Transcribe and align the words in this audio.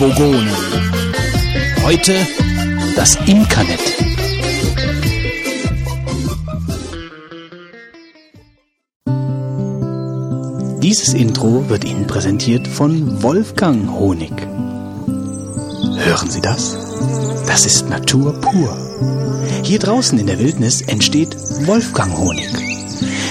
Vogonen. 0.00 0.48
Heute 1.84 2.16
das 2.96 3.16
Imkernet. 3.26 3.78
Dieses 10.82 11.12
Intro 11.12 11.68
wird 11.68 11.84
Ihnen 11.84 12.06
präsentiert 12.06 12.66
von 12.66 13.22
Wolfgang 13.22 13.90
Honig. 13.90 14.32
Hören 15.98 16.30
Sie 16.30 16.40
das? 16.40 16.78
Das 17.46 17.66
ist 17.66 17.90
Natur 17.90 18.40
pur. 18.40 18.74
Hier 19.64 19.80
draußen 19.80 20.18
in 20.18 20.28
der 20.28 20.38
Wildnis 20.38 20.80
entsteht 20.80 21.36
Wolfgang 21.66 22.16
Honig. 22.16 22.48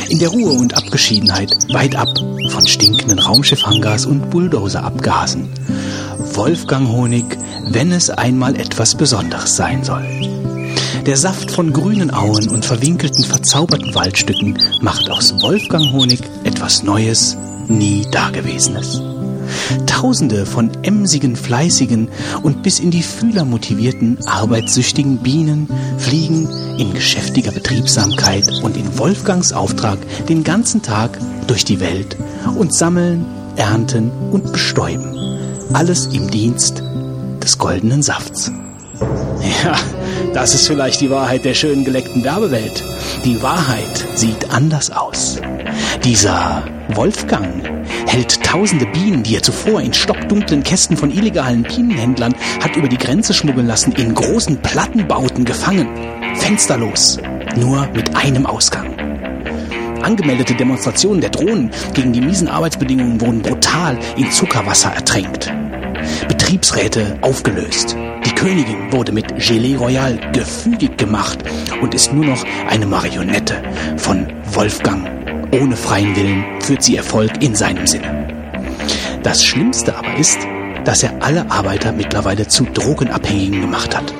In 0.09 0.19
der 0.19 0.29
Ruhe 0.29 0.51
und 0.51 0.77
Abgeschiedenheit, 0.77 1.51
weit 1.73 1.95
ab 1.95 2.09
von 2.51 2.67
stinkenden 2.67 3.17
Raumschiffhangars 3.17 4.05
und 4.05 4.29
Bulldozer-Abgasen. 4.29 5.49
Wolfgang 6.39 6.87
Honig, 6.87 7.37
wenn 7.65 7.91
es 7.91 8.09
einmal 8.09 8.55
etwas 8.55 8.95
Besonderes 8.95 9.57
sein 9.57 9.83
soll. 9.83 10.05
Der 11.05 11.17
Saft 11.17 11.51
von 11.51 11.73
grünen 11.73 12.13
Auen 12.13 12.47
und 12.47 12.63
verwinkelten, 12.63 13.25
verzauberten 13.25 13.93
Waldstücken 13.93 14.57
macht 14.79 15.11
aus 15.11 15.33
Wolfgang 15.41 15.91
Honig 15.91 16.21
etwas 16.45 16.81
Neues, 16.83 17.35
nie 17.67 18.07
Dagewesenes. 18.09 19.01
Tausende 19.85 20.45
von 20.45 20.71
emsigen, 20.81 21.35
fleißigen 21.35 22.07
und 22.41 22.63
bis 22.63 22.79
in 22.79 22.89
die 22.89 23.03
Fühler 23.03 23.43
motivierten, 23.43 24.17
arbeitssüchtigen 24.25 25.17
Bienen 25.17 25.67
fliegen 25.97 26.47
in 26.77 26.93
geschäftiger 26.93 27.51
Betriebsamkeit 27.51 28.63
und 28.63 28.77
in 28.77 28.97
Wolfgangs 28.97 29.51
Auftrag 29.51 29.97
den 30.29 30.45
ganzen 30.45 30.81
Tag 30.81 31.19
durch 31.47 31.65
die 31.65 31.81
Welt 31.81 32.15
und 32.57 32.73
sammeln, 32.73 33.25
ernten 33.57 34.09
und 34.31 34.53
bestäuben. 34.53 35.18
Alles 35.73 36.07
im 36.07 36.29
Dienst 36.31 36.81
des 37.43 37.57
goldenen 37.59 38.01
Safts. 38.01 38.51
Ja, 39.63 39.75
das 40.33 40.55
ist 40.55 40.67
vielleicht 40.67 40.99
die 40.99 41.11
Wahrheit 41.11 41.45
der 41.45 41.53
schönen 41.53 41.85
geleckten 41.85 42.23
Werbewelt. 42.23 42.83
Die 43.23 43.41
Wahrheit 43.43 44.05
sieht 44.15 44.49
anders 44.51 44.89
aus. 44.91 45.39
Dieser 46.03 46.63
Wolfgang 46.95 47.69
hält 48.07 48.43
tausende 48.43 48.87
Bienen, 48.87 49.21
die 49.21 49.35
er 49.35 49.43
zuvor 49.43 49.79
in 49.79 49.93
stockdunklen 49.93 50.63
Kästen 50.63 50.97
von 50.97 51.11
illegalen 51.11 51.61
Bienenhändlern 51.61 52.33
hat 52.61 52.75
über 52.75 52.87
die 52.87 52.97
Grenze 52.97 53.35
schmuggeln 53.35 53.67
lassen, 53.67 53.91
in 53.91 54.15
großen 54.15 54.57
Plattenbauten 54.61 55.45
gefangen. 55.45 55.87
Fensterlos. 56.35 57.19
Nur 57.55 57.87
mit 57.93 58.15
einem 58.15 58.47
Ausgang. 58.47 58.95
Angemeldete 60.01 60.55
Demonstrationen 60.55 61.21
der 61.21 61.29
Drohnen 61.29 61.69
gegen 61.93 62.11
die 62.11 62.21
miesen 62.21 62.47
Arbeitsbedingungen 62.47 63.21
wurden 63.21 63.41
brutal 63.41 63.99
in 64.15 64.31
Zuckerwasser 64.31 64.91
ertränkt. 64.91 65.53
Betriebsräte 66.29 67.17
aufgelöst. 67.21 67.97
Die 68.25 68.31
Königin 68.31 68.91
wurde 68.91 69.11
mit 69.11 69.35
Gelee 69.39 69.75
Royal 69.75 70.17
gefügig 70.31 70.95
gemacht 70.95 71.39
und 71.81 71.93
ist 71.93 72.13
nur 72.13 72.23
noch 72.23 72.45
eine 72.69 72.85
Marionette 72.85 73.61
von 73.97 74.27
Wolfgang. 74.53 75.09
Ohne 75.51 75.75
freien 75.75 76.15
Willen 76.15 76.45
führt 76.61 76.83
sie 76.83 76.95
Erfolg 76.95 77.43
in 77.43 77.55
seinem 77.55 77.87
Sinne. 77.87 78.27
Das 79.23 79.43
Schlimmste 79.43 79.97
aber 79.97 80.15
ist, 80.15 80.39
dass 80.85 81.03
er 81.03 81.21
alle 81.21 81.49
Arbeiter 81.51 81.91
mittlerweile 81.91 82.47
zu 82.47 82.63
Drogenabhängigen 82.63 83.61
gemacht 83.61 83.97
hat. 83.97 84.13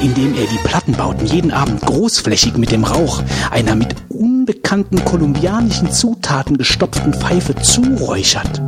Indem 0.00 0.34
er 0.34 0.46
die 0.46 0.58
Plattenbauten 0.64 1.26
jeden 1.26 1.50
Abend 1.50 1.80
großflächig 1.82 2.56
mit 2.56 2.70
dem 2.70 2.84
Rauch 2.84 3.22
einer 3.50 3.74
mit 3.74 3.94
unbekannten 4.08 5.04
kolumbianischen 5.04 5.90
Zutaten 5.90 6.58
gestopften 6.58 7.12
Pfeife 7.12 7.56
zuräuchert. 7.56 8.62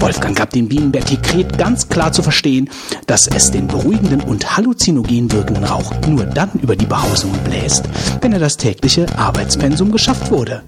Wolfgang 0.00 0.36
gab 0.36 0.50
den 0.50 0.68
Bienen 0.68 0.92
Bertikret 0.92 1.58
ganz 1.58 1.88
klar 1.88 2.12
zu 2.12 2.22
verstehen, 2.22 2.70
dass 3.06 3.26
es 3.26 3.50
den 3.50 3.66
beruhigenden 3.66 4.20
und 4.22 4.56
halluzinogen 4.56 5.30
wirkenden 5.30 5.64
Rauch 5.64 5.92
nur 6.06 6.24
dann 6.24 6.50
über 6.62 6.74
die 6.74 6.86
Behausungen 6.86 7.38
bläst, 7.44 7.84
wenn 8.20 8.32
er 8.32 8.38
das 8.38 8.56
tägliche 8.56 9.06
Arbeitspensum 9.18 9.92
geschafft 9.92 10.30
wurde. 10.30 10.62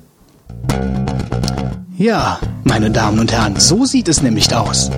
Ja, 1.96 2.40
meine 2.64 2.90
Damen 2.90 3.20
und 3.20 3.32
Herren, 3.32 3.56
so 3.58 3.84
sieht 3.84 4.08
es 4.08 4.22
nämlich 4.22 4.54
aus. 4.54 4.90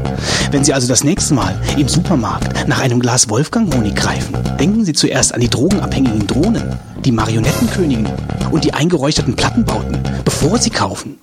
Wenn 0.50 0.64
Sie 0.64 0.72
also 0.72 0.88
das 0.88 1.04
nächste 1.04 1.34
Mal 1.34 1.54
im 1.76 1.88
Supermarkt 1.88 2.68
nach 2.68 2.80
einem 2.80 3.00
Glas 3.00 3.28
Wolfgang-Honig 3.28 3.94
greifen, 3.94 4.36
denken 4.58 4.84
Sie 4.84 4.94
zuerst 4.94 5.34
an 5.34 5.40
die 5.40 5.50
drogenabhängigen 5.50 6.26
Drohnen, 6.26 6.78
die 7.04 7.12
Marionettenköniginnen 7.12 8.12
und 8.50 8.64
die 8.64 8.72
eingeräucherten 8.72 9.36
Plattenbauten, 9.36 9.98
bevor 10.24 10.58
Sie 10.58 10.70
kaufen. 10.70 11.18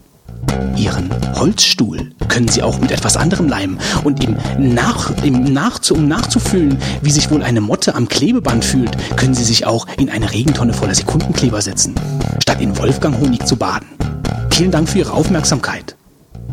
Ihren 0.75 1.09
Holzstuhl 1.35 2.11
können 2.27 2.47
Sie 2.47 2.63
auch 2.63 2.79
mit 2.79 2.91
etwas 2.91 3.17
anderem 3.17 3.47
leimen 3.47 3.79
und 4.03 4.23
im 4.23 4.37
Nach, 4.57 5.11
im 5.23 5.43
Nach, 5.43 5.79
um 5.91 6.07
nachzufühlen, 6.07 6.77
wie 7.01 7.11
sich 7.11 7.29
wohl 7.31 7.43
eine 7.43 7.61
Motte 7.61 7.95
am 7.95 8.07
Klebeband 8.07 8.63
fühlt, 8.63 8.91
können 9.17 9.33
Sie 9.33 9.43
sich 9.43 9.65
auch 9.65 9.87
in 9.97 10.09
eine 10.09 10.31
Regentonne 10.31 10.73
voller 10.73 10.95
Sekundenkleber 10.95 11.61
setzen, 11.61 11.95
statt 12.41 12.61
in 12.61 12.77
Wolfgang-Honig 12.77 13.45
zu 13.45 13.55
baden. 13.55 13.87
Vielen 14.49 14.71
Dank 14.71 14.89
für 14.89 14.99
Ihre 14.99 15.13
Aufmerksamkeit. 15.13 15.95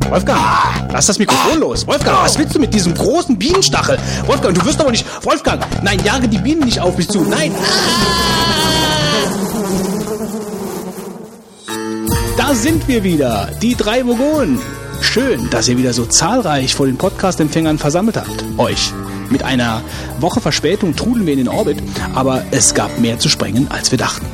Wolfgang, 0.08 0.40
lass 0.90 1.06
das 1.06 1.18
Mikrofon 1.18 1.60
los. 1.60 1.86
Wolfgang, 1.86 2.18
was 2.22 2.38
willst 2.38 2.54
du 2.54 2.58
mit 2.58 2.72
diesem 2.72 2.94
großen 2.94 3.38
Bienenstachel? 3.38 3.98
Wolfgang, 4.26 4.54
du 4.54 4.64
wirst 4.64 4.80
aber 4.80 4.90
nicht. 4.90 5.04
Wolfgang, 5.24 5.62
nein, 5.82 5.98
jage 6.04 6.28
die 6.28 6.38
Bienen 6.38 6.64
nicht 6.64 6.80
auf 6.80 6.96
mich 6.96 7.08
zu. 7.08 7.20
Nein. 7.22 7.52
Da 12.38 12.54
sind 12.54 12.88
wir 12.88 13.02
wieder, 13.04 13.50
die 13.60 13.74
drei 13.74 14.06
Vogonen. 14.06 14.58
Schön, 15.02 15.50
dass 15.50 15.68
ihr 15.68 15.76
wieder 15.76 15.92
so 15.92 16.06
zahlreich 16.06 16.74
vor 16.74 16.86
den 16.86 16.96
Podcast-Empfängern 16.96 17.78
versammelt 17.78 18.16
habt. 18.16 18.44
Euch. 18.56 18.92
Mit 19.28 19.42
einer 19.42 19.82
Woche 20.20 20.40
Verspätung 20.40 20.96
trudeln 20.96 21.26
wir 21.26 21.32
in 21.34 21.40
den 21.40 21.48
Orbit, 21.48 21.82
aber 22.14 22.44
es 22.52 22.74
gab 22.74 22.98
mehr 22.98 23.18
zu 23.18 23.28
sprengen, 23.28 23.68
als 23.70 23.90
wir 23.90 23.98
dachten. 23.98 24.24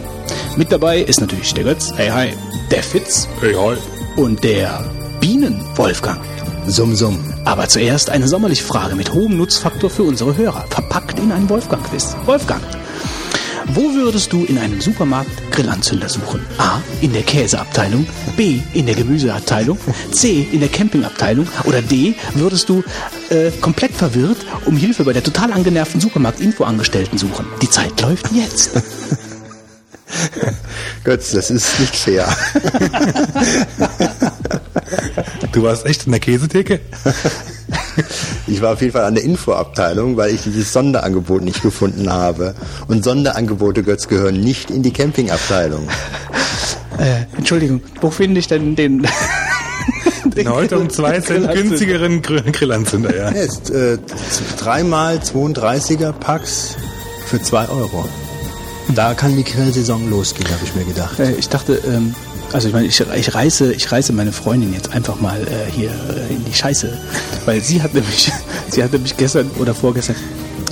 Mit 0.57 0.71
dabei 0.71 1.01
ist 1.01 1.21
natürlich 1.21 1.53
der 1.55 1.65
Götz, 1.65 1.93
hey 1.97 2.11
hi, 2.11 2.35
der 2.71 2.83
Fitz 2.83 3.27
Hey, 3.41 3.55
hi. 3.55 3.77
und 4.17 4.45
der 4.45 4.85
Bienen-Wolfgang. 5.21 6.21
Summ, 6.67 6.95
summ. 6.95 7.19
Aber 7.47 7.69
zuerst 7.69 8.11
eine 8.11 8.29
sommerliche 8.29 8.65
Frage 8.65 8.95
mit 8.95 9.13
hohem 9.15 9.37
Nutzfaktor 9.39 9.89
für 9.91 10.05
unsere 10.05 10.37
Hörer, 10.37 10.65
verpackt 10.71 11.19
in 11.19 11.33
einen 11.33 11.49
Wolfgang-Quiz. 11.49 12.17
Wolfgang, 12.27 12.63
wo 13.69 13.95
würdest 13.95 14.33
du 14.33 14.45
in 14.45 14.59
einem 14.59 14.81
Supermarkt 14.81 15.31
Grillanzünder 15.51 16.09
suchen? 16.09 16.41
A. 16.59 16.81
In 17.01 17.13
der 17.13 17.23
Käseabteilung, 17.23 18.07
B. 18.37 18.61
In 18.75 18.87
der 18.87 18.95
Gemüseabteilung, 18.95 19.79
C. 20.13 20.47
In 20.53 20.61
der 20.61 20.69
Campingabteilung 20.69 21.47
oder 21.65 21.83
D. 21.83 22.15
Würdest 22.35 22.69
du 22.69 22.83
äh, 23.31 23.51
komplett 23.61 23.93
verwirrt 23.93 24.39
um 24.67 24.77
Hilfe 24.77 25.05
bei 25.05 25.13
der 25.13 25.23
total 25.23 25.53
angenervten 25.53 26.01
Supermarkt-Infoangestellten 26.01 27.19
suchen? 27.19 27.47
Die 27.63 27.71
Zeit 27.71 28.01
läuft 28.01 28.31
jetzt. 28.33 28.71
Götz, 31.05 31.33
das 31.33 31.51
ist 31.51 31.81
nicht 31.81 31.97
fair. 31.97 32.29
Du 35.53 35.63
warst 35.63 35.87
echt 35.87 36.07
in 36.07 36.13
der 36.13 36.21
Käsetheke? 36.21 36.81
Ich 38.47 38.61
war 38.61 38.75
auf 38.75 38.81
jeden 38.81 38.93
Fall 38.93 39.05
an 39.05 39.15
der 39.15 39.25
Infoabteilung, 39.25 40.17
weil 40.17 40.35
ich 40.35 40.43
dieses 40.43 40.73
Sonderangebot 40.73 41.43
nicht 41.43 41.63
gefunden 41.63 42.13
habe. 42.13 42.55
Und 42.89 43.05
Sonderangebote, 43.05 43.83
Götz, 43.83 44.09
gehören 44.09 44.41
nicht 44.41 44.71
in 44.71 44.83
die 44.83 44.93
Campingabteilung. 44.93 45.89
Äh, 46.97 47.25
Entschuldigung, 47.37 47.81
wo 48.01 48.09
finde 48.09 48.39
ich 48.39 48.47
denn 48.47 48.77
den... 48.77 49.05
den 50.37 50.49
Heute 50.49 50.79
um 50.79 50.89
zwei 50.89 51.19
Cent 51.21 51.51
günstigeren 51.53 52.23
Grill- 52.23 52.53
Grillanzünder, 52.53 53.17
ja. 53.17 53.29
Ist 53.31 53.71
äh, 53.71 53.99
dreimal 54.61 55.17
32er 55.17 56.13
Packs 56.13 56.77
für 57.27 57.43
zwei 57.43 57.69
Euro. 57.69 58.09
Da 58.95 59.15
kann 59.15 59.37
die 59.37 59.43
Grillsaison 59.43 60.09
losgehen, 60.09 60.49
habe 60.51 60.65
ich 60.65 60.75
mir 60.77 60.85
gedacht. 60.85 61.19
Äh, 61.19 61.33
ich 61.33 61.49
dachte, 61.49 61.81
ähm, 61.85 62.15
also 62.55 62.69
ich 62.69 62.75
meine, 62.75 62.87
ich, 62.87 63.01
ich 63.01 63.35
reiße, 63.35 63.73
ich 63.73 63.91
reiße 63.91 64.13
meine 64.13 64.31
Freundin 64.31 64.73
jetzt 64.73 64.93
einfach 64.93 65.21
mal 65.21 65.41
äh, 65.41 65.73
hier 65.73 65.91
äh, 65.91 66.33
in 66.33 66.45
die 66.45 66.55
Scheiße, 66.55 66.97
weil 67.47 67.61
sie 67.61 67.83
hat 67.83 67.95
nämlich, 67.95 68.31
sie 68.71 68.83
hat 68.83 68.93
nämlich 68.93 69.17
gestern 69.17 69.51
oder 69.59 69.75
vorgestern 69.75 70.15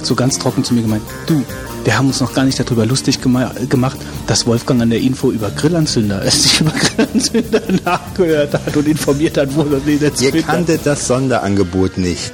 so 0.00 0.14
ganz 0.14 0.38
trocken 0.38 0.62
zu 0.62 0.74
mir 0.74 0.82
gemeint, 0.82 1.02
du, 1.26 1.42
wir 1.82 1.98
haben 1.98 2.06
uns 2.06 2.20
noch 2.20 2.34
gar 2.34 2.44
nicht 2.44 2.58
darüber 2.60 2.86
lustig 2.86 3.20
gema 3.20 3.52
gemacht, 3.68 3.98
dass 4.28 4.46
Wolfgang 4.46 4.80
an 4.80 4.90
der 4.90 5.00
Info 5.00 5.32
über 5.32 5.50
Grillanzünder, 5.50 6.24
es 6.24 6.44
sich 6.44 6.60
über 6.60 6.70
Grillanzünder 6.70 7.62
nachgehört 7.84 8.54
hat 8.54 8.76
und 8.76 8.86
informiert 8.86 9.36
hat, 9.36 9.54
wo 9.56 9.64
das 9.64 9.82
jetzt 9.86 10.22
Ihr 10.22 10.40
kanntet 10.42 10.86
das 10.86 11.08
Sonderangebot 11.08 11.98
nicht. 11.98 12.32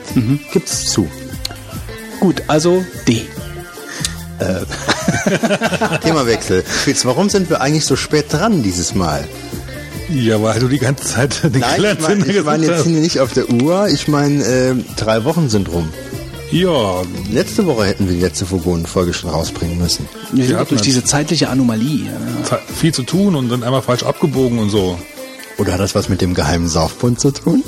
Gibt's 0.53 0.93
zu. 0.93 1.09
Gut, 2.21 2.43
also 2.49 2.85
D. 3.06 3.23
Themawechsel. 6.02 6.62
Fitz, 6.62 7.05
warum 7.05 7.29
sind 7.29 7.50
wir 7.50 7.61
eigentlich 7.61 7.85
so 7.85 7.96
spät 7.96 8.32
dran 8.32 8.62
dieses 8.62 8.94
Mal? 8.94 9.26
Ja, 10.08 10.43
weil 10.43 10.58
du 10.61 10.69
die 10.69 10.79
ganze 10.79 11.05
Zeit 11.05 11.43
den 11.44 11.61
Nein, 11.61 11.85
ich 11.99 12.00
meine 12.00 12.26
ich 12.26 12.44
mein, 12.44 12.62
jetzt 12.62 12.85
sind 12.85 12.94
wir 12.94 13.00
nicht 13.00 13.20
auf 13.20 13.32
der 13.32 13.50
Uhr. 13.50 13.88
Ich 13.88 14.08
meine, 14.08 14.43
äh, 14.43 14.75
drei 14.96 15.25
Wochen 15.25 15.49
sind 15.50 15.70
rum. 15.70 15.88
Ja, 16.50 17.02
Letzte 17.31 17.67
Woche 17.67 17.85
hätten 17.85 18.08
wir 18.08 18.14
die 18.14 18.23
letzte 18.23 18.50
Vogonen-Folge 18.50 19.12
schon 19.12 19.29
rausbringen 19.29 19.76
müssen. 19.76 20.08
Wir 20.32 20.46
sind 20.46 20.55
hatten 20.55 20.64
doch 20.64 20.69
durch 20.70 20.81
diese 20.81 21.05
zeitliche 21.05 21.50
Anomalie. 21.50 22.06
Ja. 22.50 22.58
viel 22.75 22.94
zu 22.94 23.02
tun 23.02 23.34
und 23.34 23.50
sind 23.50 23.62
einmal 23.64 23.82
falsch 23.82 24.02
abgebogen 24.02 24.58
und 24.58 24.70
so. 24.70 24.99
Oder 25.58 25.75
hat 25.75 25.81
das 25.81 25.94
was 25.94 26.08
mit 26.08 26.23
dem 26.23 26.32
geheimen 26.32 26.69
Saufbund 26.69 27.20
zu 27.20 27.32
tun? 27.32 27.62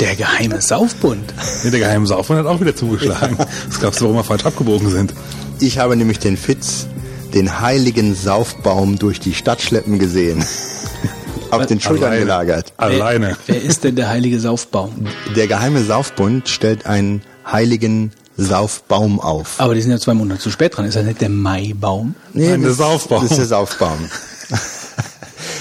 Der 0.00 0.16
geheime 0.16 0.60
Saufbund. 0.60 1.32
Nee, 1.64 1.70
der 1.70 1.80
geheime 1.80 2.06
Saufmann 2.06 2.38
hat 2.38 2.46
auch 2.46 2.60
wieder 2.60 2.74
zugeschlagen. 2.76 3.36
Das 3.68 3.78
glaubst 3.78 4.00
du, 4.00 4.04
warum 4.04 4.16
wir 4.16 4.24
falsch 4.24 4.44
abgebogen 4.44 4.90
sind? 4.90 5.14
Ich 5.60 5.78
habe 5.78 5.96
nämlich 5.96 6.18
den 6.18 6.36
Fitz, 6.36 6.86
den 7.34 7.60
heiligen 7.60 8.14
Saufbaum 8.14 8.98
durch 8.98 9.20
die 9.20 9.34
Stadt 9.34 9.60
schleppen 9.62 9.98
gesehen. 9.98 10.44
Auf 11.50 11.66
den 11.66 11.80
Schultern 11.80 12.06
Alleine. 12.08 12.20
gelagert. 12.20 12.72
Alleine. 12.76 13.36
Wer, 13.46 13.56
wer 13.56 13.62
ist 13.62 13.82
denn 13.82 13.96
der 13.96 14.08
heilige 14.08 14.38
Saufbaum? 14.38 15.06
Der 15.34 15.48
geheime 15.48 15.82
Saufbund 15.82 16.48
stellt 16.48 16.86
einen 16.86 17.22
heiligen 17.44 18.12
Saufbaum 18.36 19.18
auf. 19.20 19.56
Aber 19.58 19.74
die 19.74 19.82
sind 19.82 19.90
ja 19.90 19.98
zwei 19.98 20.14
Monate 20.14 20.40
zu 20.40 20.50
spät 20.50 20.76
dran. 20.76 20.86
Ist 20.86 20.94
das 20.96 21.04
nicht 21.04 21.20
der 21.20 21.28
Maibaum? 21.28 22.14
Nein, 22.34 22.60
der 22.60 22.68
das- 22.70 22.78
Saufbaum. 22.78 23.22
Das 23.22 23.32
ist 23.32 23.38
der 23.38 23.46
Saufbaum. 23.46 23.98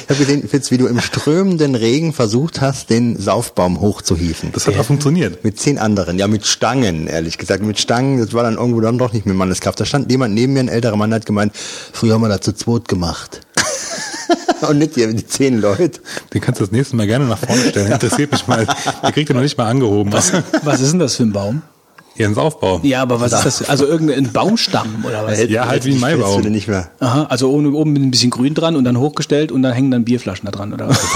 Ich 0.09 0.15
habe 0.15 0.25
gesehen, 0.25 0.49
Fitz, 0.49 0.71
wie 0.71 0.79
du 0.79 0.87
im 0.87 0.99
strömenden 0.99 1.75
Regen 1.75 2.13
versucht 2.13 2.61
hast, 2.61 2.89
den 2.89 3.19
Saufbaum 3.19 3.79
hochzuhieven. 3.79 4.51
Das 4.53 4.65
hat 4.65 4.75
auch 4.79 4.85
funktioniert. 4.85 5.43
Mit 5.43 5.59
zehn 5.59 5.77
anderen, 5.77 6.17
ja 6.17 6.27
mit 6.27 6.47
Stangen, 6.47 7.05
ehrlich 7.05 7.37
gesagt. 7.37 7.61
Mit 7.61 7.77
Stangen, 7.77 8.17
das 8.17 8.33
war 8.33 8.41
dann 8.41 8.55
irgendwo 8.55 8.81
dann 8.81 8.97
doch 8.97 9.13
nicht 9.13 9.27
mit 9.27 9.35
Manneskraft. 9.35 9.79
Da 9.79 9.85
stand 9.85 10.09
jemand 10.09 10.33
neben 10.33 10.53
mir, 10.53 10.61
ein 10.61 10.67
älterer 10.67 10.95
Mann, 10.95 11.13
hat 11.13 11.27
gemeint, 11.27 11.55
früher 11.55 12.15
haben 12.15 12.21
wir 12.21 12.27
das 12.27 12.41
zu 12.41 12.53
zweit 12.53 12.87
gemacht. 12.87 13.41
Und 14.67 14.79
nicht 14.79 14.95
die, 14.95 15.05
die 15.13 15.27
zehn 15.27 15.61
Leute. 15.61 15.99
Den 16.33 16.41
kannst 16.41 16.59
du 16.59 16.65
das 16.65 16.71
nächste 16.71 16.95
Mal 16.95 17.05
gerne 17.05 17.25
nach 17.25 17.37
vorne 17.37 17.69
stellen. 17.69 17.91
Interessiert 17.91 18.31
mich 18.31 18.47
mal. 18.47 18.65
Der 19.03 19.11
kriegt 19.11 19.29
er 19.29 19.35
noch 19.35 19.43
nicht 19.43 19.59
mal 19.59 19.67
angehoben. 19.67 20.11
Was? 20.11 20.33
Was 20.63 20.81
ist 20.81 20.91
denn 20.91 20.99
das 20.99 21.17
für 21.17 21.23
ein 21.23 21.33
Baum? 21.33 21.61
Jens 22.19 22.37
Aufbau. 22.37 22.81
Ja, 22.83 23.01
aber 23.01 23.21
was 23.21 23.31
ist 23.31 23.45
das? 23.45 23.69
Also 23.69 23.85
irgendein 23.85 24.31
Baumstamm 24.33 25.05
oder 25.05 25.25
was? 25.25 25.41
Ja, 25.47 25.67
halt 25.67 25.85
wie 25.85 25.93
ein 25.93 25.99
Maibaum. 25.99 26.41
nicht 26.41 26.67
mehr. 26.67 26.91
Aha, 26.99 27.23
also 27.29 27.49
oben, 27.49 27.73
oben 27.73 27.93
mit 27.93 28.01
ein 28.03 28.11
bisschen 28.11 28.29
Grün 28.29 28.53
dran 28.53 28.75
und 28.75 28.83
dann 28.83 28.99
hochgestellt 28.99 29.53
und 29.53 29.63
dann 29.63 29.71
hängen 29.73 29.89
dann 29.89 30.03
Bierflaschen 30.03 30.45
da 30.45 30.51
dran, 30.51 30.73
oder 30.73 30.89
was? 30.89 30.99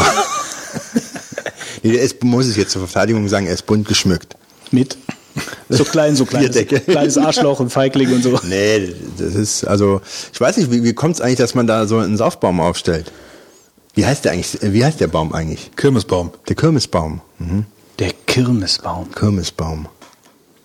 Nee, 1.84 1.92
der 1.92 2.02
ist, 2.02 2.24
muss 2.24 2.48
ich 2.48 2.56
jetzt 2.56 2.72
zur 2.72 2.88
Verteidigung 2.88 3.28
sagen, 3.28 3.46
er 3.46 3.54
ist 3.54 3.66
bunt 3.66 3.86
geschmückt. 3.90 4.38
Mit? 4.72 4.96
So 5.68 5.84
klein, 5.84 6.16
so 6.16 6.26
kleines, 6.26 6.52
Bierdeckel. 6.52 6.80
kleines 6.80 7.18
Arschloch 7.18 7.60
und 7.60 7.72
Feigling 7.72 8.14
und 8.14 8.24
so. 8.24 8.40
Nee, 8.48 8.94
das 9.18 9.36
ist, 9.36 9.66
also, 9.66 10.00
ich 10.32 10.40
weiß 10.40 10.56
nicht, 10.58 10.72
wie, 10.72 10.84
wie 10.84 10.94
kommt 10.94 11.16
es 11.16 11.22
eigentlich, 11.22 11.40
dass 11.40 11.56
man 11.56 11.68
da 11.68 11.86
so 11.86 11.98
einen 11.98 12.16
Saufbaum 12.16 12.62
aufstellt? 12.62 13.12
Wie 13.96 14.06
heißt 14.06 14.24
der 14.24 14.32
eigentlich, 14.32 14.58
wie 14.62 14.86
heißt 14.86 15.02
der 15.02 15.08
Baum 15.08 15.34
eigentlich? 15.34 15.72
Kirmesbaum. 15.76 16.32
Der 16.48 16.56
Kirmesbaum. 16.56 17.20
Mhm. 17.40 17.66
Der 18.00 18.12
Kirmesbaum. 18.28 19.12
Kirmesbaum. 19.12 19.88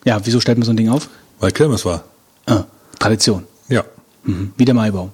Ja, 0.09 0.19
wieso 0.25 0.41
stellt 0.41 0.57
man 0.57 0.65
so 0.65 0.73
ein 0.73 0.77
Ding 0.79 0.89
auf? 0.89 1.11
Weil 1.39 1.51
Kirmes 1.51 1.85
war. 1.85 2.03
Ah, 2.47 2.65
Tradition. 2.99 3.45
Ja. 3.69 3.85
Mhm. 4.25 4.55
Wie 4.57 4.65
der 4.65 4.75
Maibaum. 4.75 5.13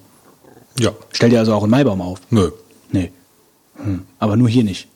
Ja. 0.79 0.91
Stellt 1.11 1.33
ihr 1.33 1.39
also 1.39 1.53
auch 1.53 1.63
einen 1.63 1.71
Maibaum 1.71 1.99
auf? 2.01 2.21
Nö. 2.29 2.49
Nee. 2.93 3.11
Hm. 3.75 4.05
Aber 4.19 4.37
nur 4.37 4.47
hier 4.47 4.63
nicht. 4.63 4.87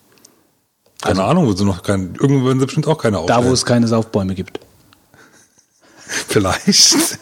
Keine 1.01 1.21
Ahnung, 1.25 1.47
wo 1.47 1.51
sie 1.53 1.65
noch 1.65 1.83
kein, 1.83 2.15
irgendwo 2.17 2.47
werden 2.47 2.61
sie 2.61 2.65
bestimmt 2.65 2.87
auch 2.87 2.97
keine 2.97 3.17
Da, 3.17 3.23
aufstellen. 3.23 3.45
wo 3.49 3.51
es 3.51 3.65
keine 3.65 3.87
Saufbäume 3.89 4.35
gibt. 4.35 4.61
Vielleicht. 6.29 6.95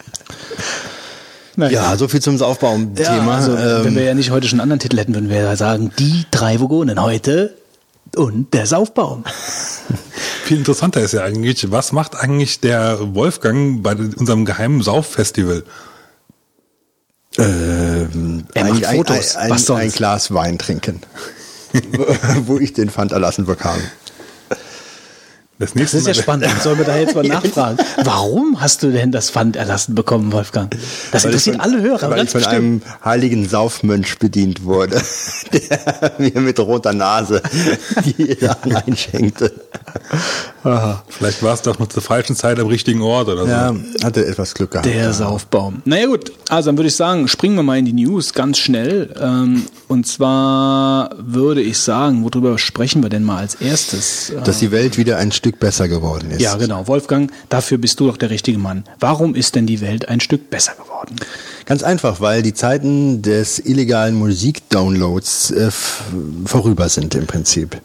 Ja, 1.57 1.97
so 1.97 2.07
viel 2.07 2.21
zum 2.21 2.37
Saufbaum-Thema. 2.37 3.09
Ja, 3.09 3.31
also, 3.31 3.53
wenn 3.57 3.87
ähm, 3.87 3.95
wir 3.95 4.03
ja 4.03 4.13
nicht 4.13 4.29
heute 4.29 4.47
schon 4.47 4.59
einen 4.59 4.69
anderen 4.69 4.79
Titel 4.79 4.99
hätten, 4.99 5.15
würden 5.15 5.27
wir 5.31 5.37
ja 5.37 5.55
sagen, 5.55 5.91
die 5.97 6.27
drei 6.29 6.59
Vogonen 6.59 7.01
heute 7.01 7.55
und 8.15 8.53
der 8.53 8.65
Saufbaum. 8.65 9.23
Viel 10.45 10.57
interessanter 10.57 11.01
ist 11.01 11.13
ja 11.13 11.23
eigentlich, 11.23 11.71
was 11.71 11.91
macht 11.91 12.15
eigentlich 12.15 12.61
der 12.61 13.13
Wolfgang 13.15 13.83
bei 13.83 13.95
unserem 13.95 14.45
geheimen 14.45 14.81
Sauffestival? 14.81 15.63
ähm, 17.37 18.45
Er 18.53 18.65
ein, 18.65 18.73
macht 18.73 18.85
ein, 18.85 18.97
Fotos. 18.97 19.35
Ein, 19.35 19.49
Was 19.49 19.61
ein, 19.61 19.65
sonst? 19.65 19.81
ein 19.81 19.91
Glas 19.91 20.33
Wein 20.33 20.57
trinken. 20.57 21.01
wo 22.45 22.57
ich 22.57 22.73
den 22.73 22.89
Pfand 22.89 23.11
erlassen 23.11 23.45
bekam. 23.45 23.79
Das 25.59 25.69
Das 25.71 25.75
nächste 25.75 25.97
ist 25.97 26.07
ja 26.07 26.13
Mal- 26.13 26.21
spannend. 26.21 26.47
Sollen 26.61 26.77
wir 26.77 26.85
da 26.85 26.97
jetzt 26.97 27.15
mal 27.15 27.23
nachfragen? 27.27 27.77
Warum 28.03 28.61
hast 28.61 28.83
du 28.83 28.91
denn 28.91 29.11
das 29.11 29.31
Pfand 29.31 29.55
erlassen 29.55 29.95
bekommen, 29.95 30.31
Wolfgang? 30.31 30.69
Das 31.11 31.23
Weil 31.23 31.31
interessiert 31.31 31.55
von- 31.55 31.65
alle 31.65 31.81
Hörer, 31.81 32.09
Weil 32.11 32.23
ich 32.25 32.29
von 32.29 32.41
bestimmt. 32.41 32.55
einem 32.55 32.81
heiligen 33.03 33.49
Saufmönch 33.49 34.19
bedient 34.19 34.63
wurde, 34.63 35.01
der 35.53 36.11
mir 36.19 36.39
mit 36.41 36.59
roter 36.59 36.93
Nase 36.93 37.41
die 38.05 38.37
Sachen 38.39 38.75
einschenkte. 38.87 39.51
Vielleicht 41.09 41.41
war 41.43 41.53
es 41.53 41.61
doch 41.61 41.79
noch 41.79 41.87
zur 41.87 42.03
falschen 42.03 42.35
Zeit 42.35 42.59
am 42.59 42.67
richtigen 42.67 43.01
Ort 43.01 43.29
oder 43.29 43.43
so. 43.43 43.47
Ja, 43.49 43.75
hatte 44.03 44.25
etwas 44.25 44.53
Glück 44.53 44.71
gehabt. 44.71 44.85
Der 44.85 45.13
Saufbaum. 45.13 45.81
Naja 45.85 46.07
gut, 46.07 46.31
also 46.49 46.67
dann 46.69 46.77
würde 46.77 46.89
ich 46.89 46.95
sagen, 46.95 47.27
springen 47.27 47.55
wir 47.55 47.63
mal 47.63 47.77
in 47.77 47.85
die 47.85 47.93
News 47.93 48.33
ganz 48.33 48.57
schnell. 48.57 49.13
Ähm, 49.19 49.63
und 49.87 50.05
zwar 50.05 51.11
würde 51.17 51.61
ich 51.61 51.77
sagen, 51.79 52.23
worüber 52.23 52.57
sprechen 52.57 53.01
wir 53.01 53.09
denn 53.09 53.23
mal 53.23 53.37
als 53.37 53.55
erstes? 53.55 54.31
Äh, 54.31 54.41
Dass 54.43 54.59
die 54.59 54.71
Welt 54.71 54.97
wieder 54.97 55.17
ein 55.17 55.31
Stück 55.31 55.46
besser 55.55 55.87
geworden 55.87 56.31
ist. 56.31 56.41
ja, 56.41 56.55
genau. 56.55 56.87
Wolfgang, 56.87 57.31
dafür 57.49 57.77
bist 57.77 57.99
du 57.99 58.07
doch 58.07 58.17
der 58.17 58.29
richtige 58.29 58.57
Mann. 58.57 58.83
Warum 58.99 59.35
ist 59.35 59.55
denn 59.55 59.65
die 59.65 59.81
Welt 59.81 60.09
ein 60.09 60.19
Stück 60.19 60.49
besser 60.49 60.73
geworden? 60.73 61.15
Ganz 61.65 61.83
einfach, 61.83 62.21
weil 62.21 62.41
die 62.43 62.53
Zeiten 62.53 63.21
des 63.21 63.59
illegalen 63.59 64.15
Musikdownloads 64.15 65.51
äh, 65.51 65.71
vorüber 66.45 66.89
sind 66.89 67.13
im 67.15 67.27
Prinzip. 67.27 67.81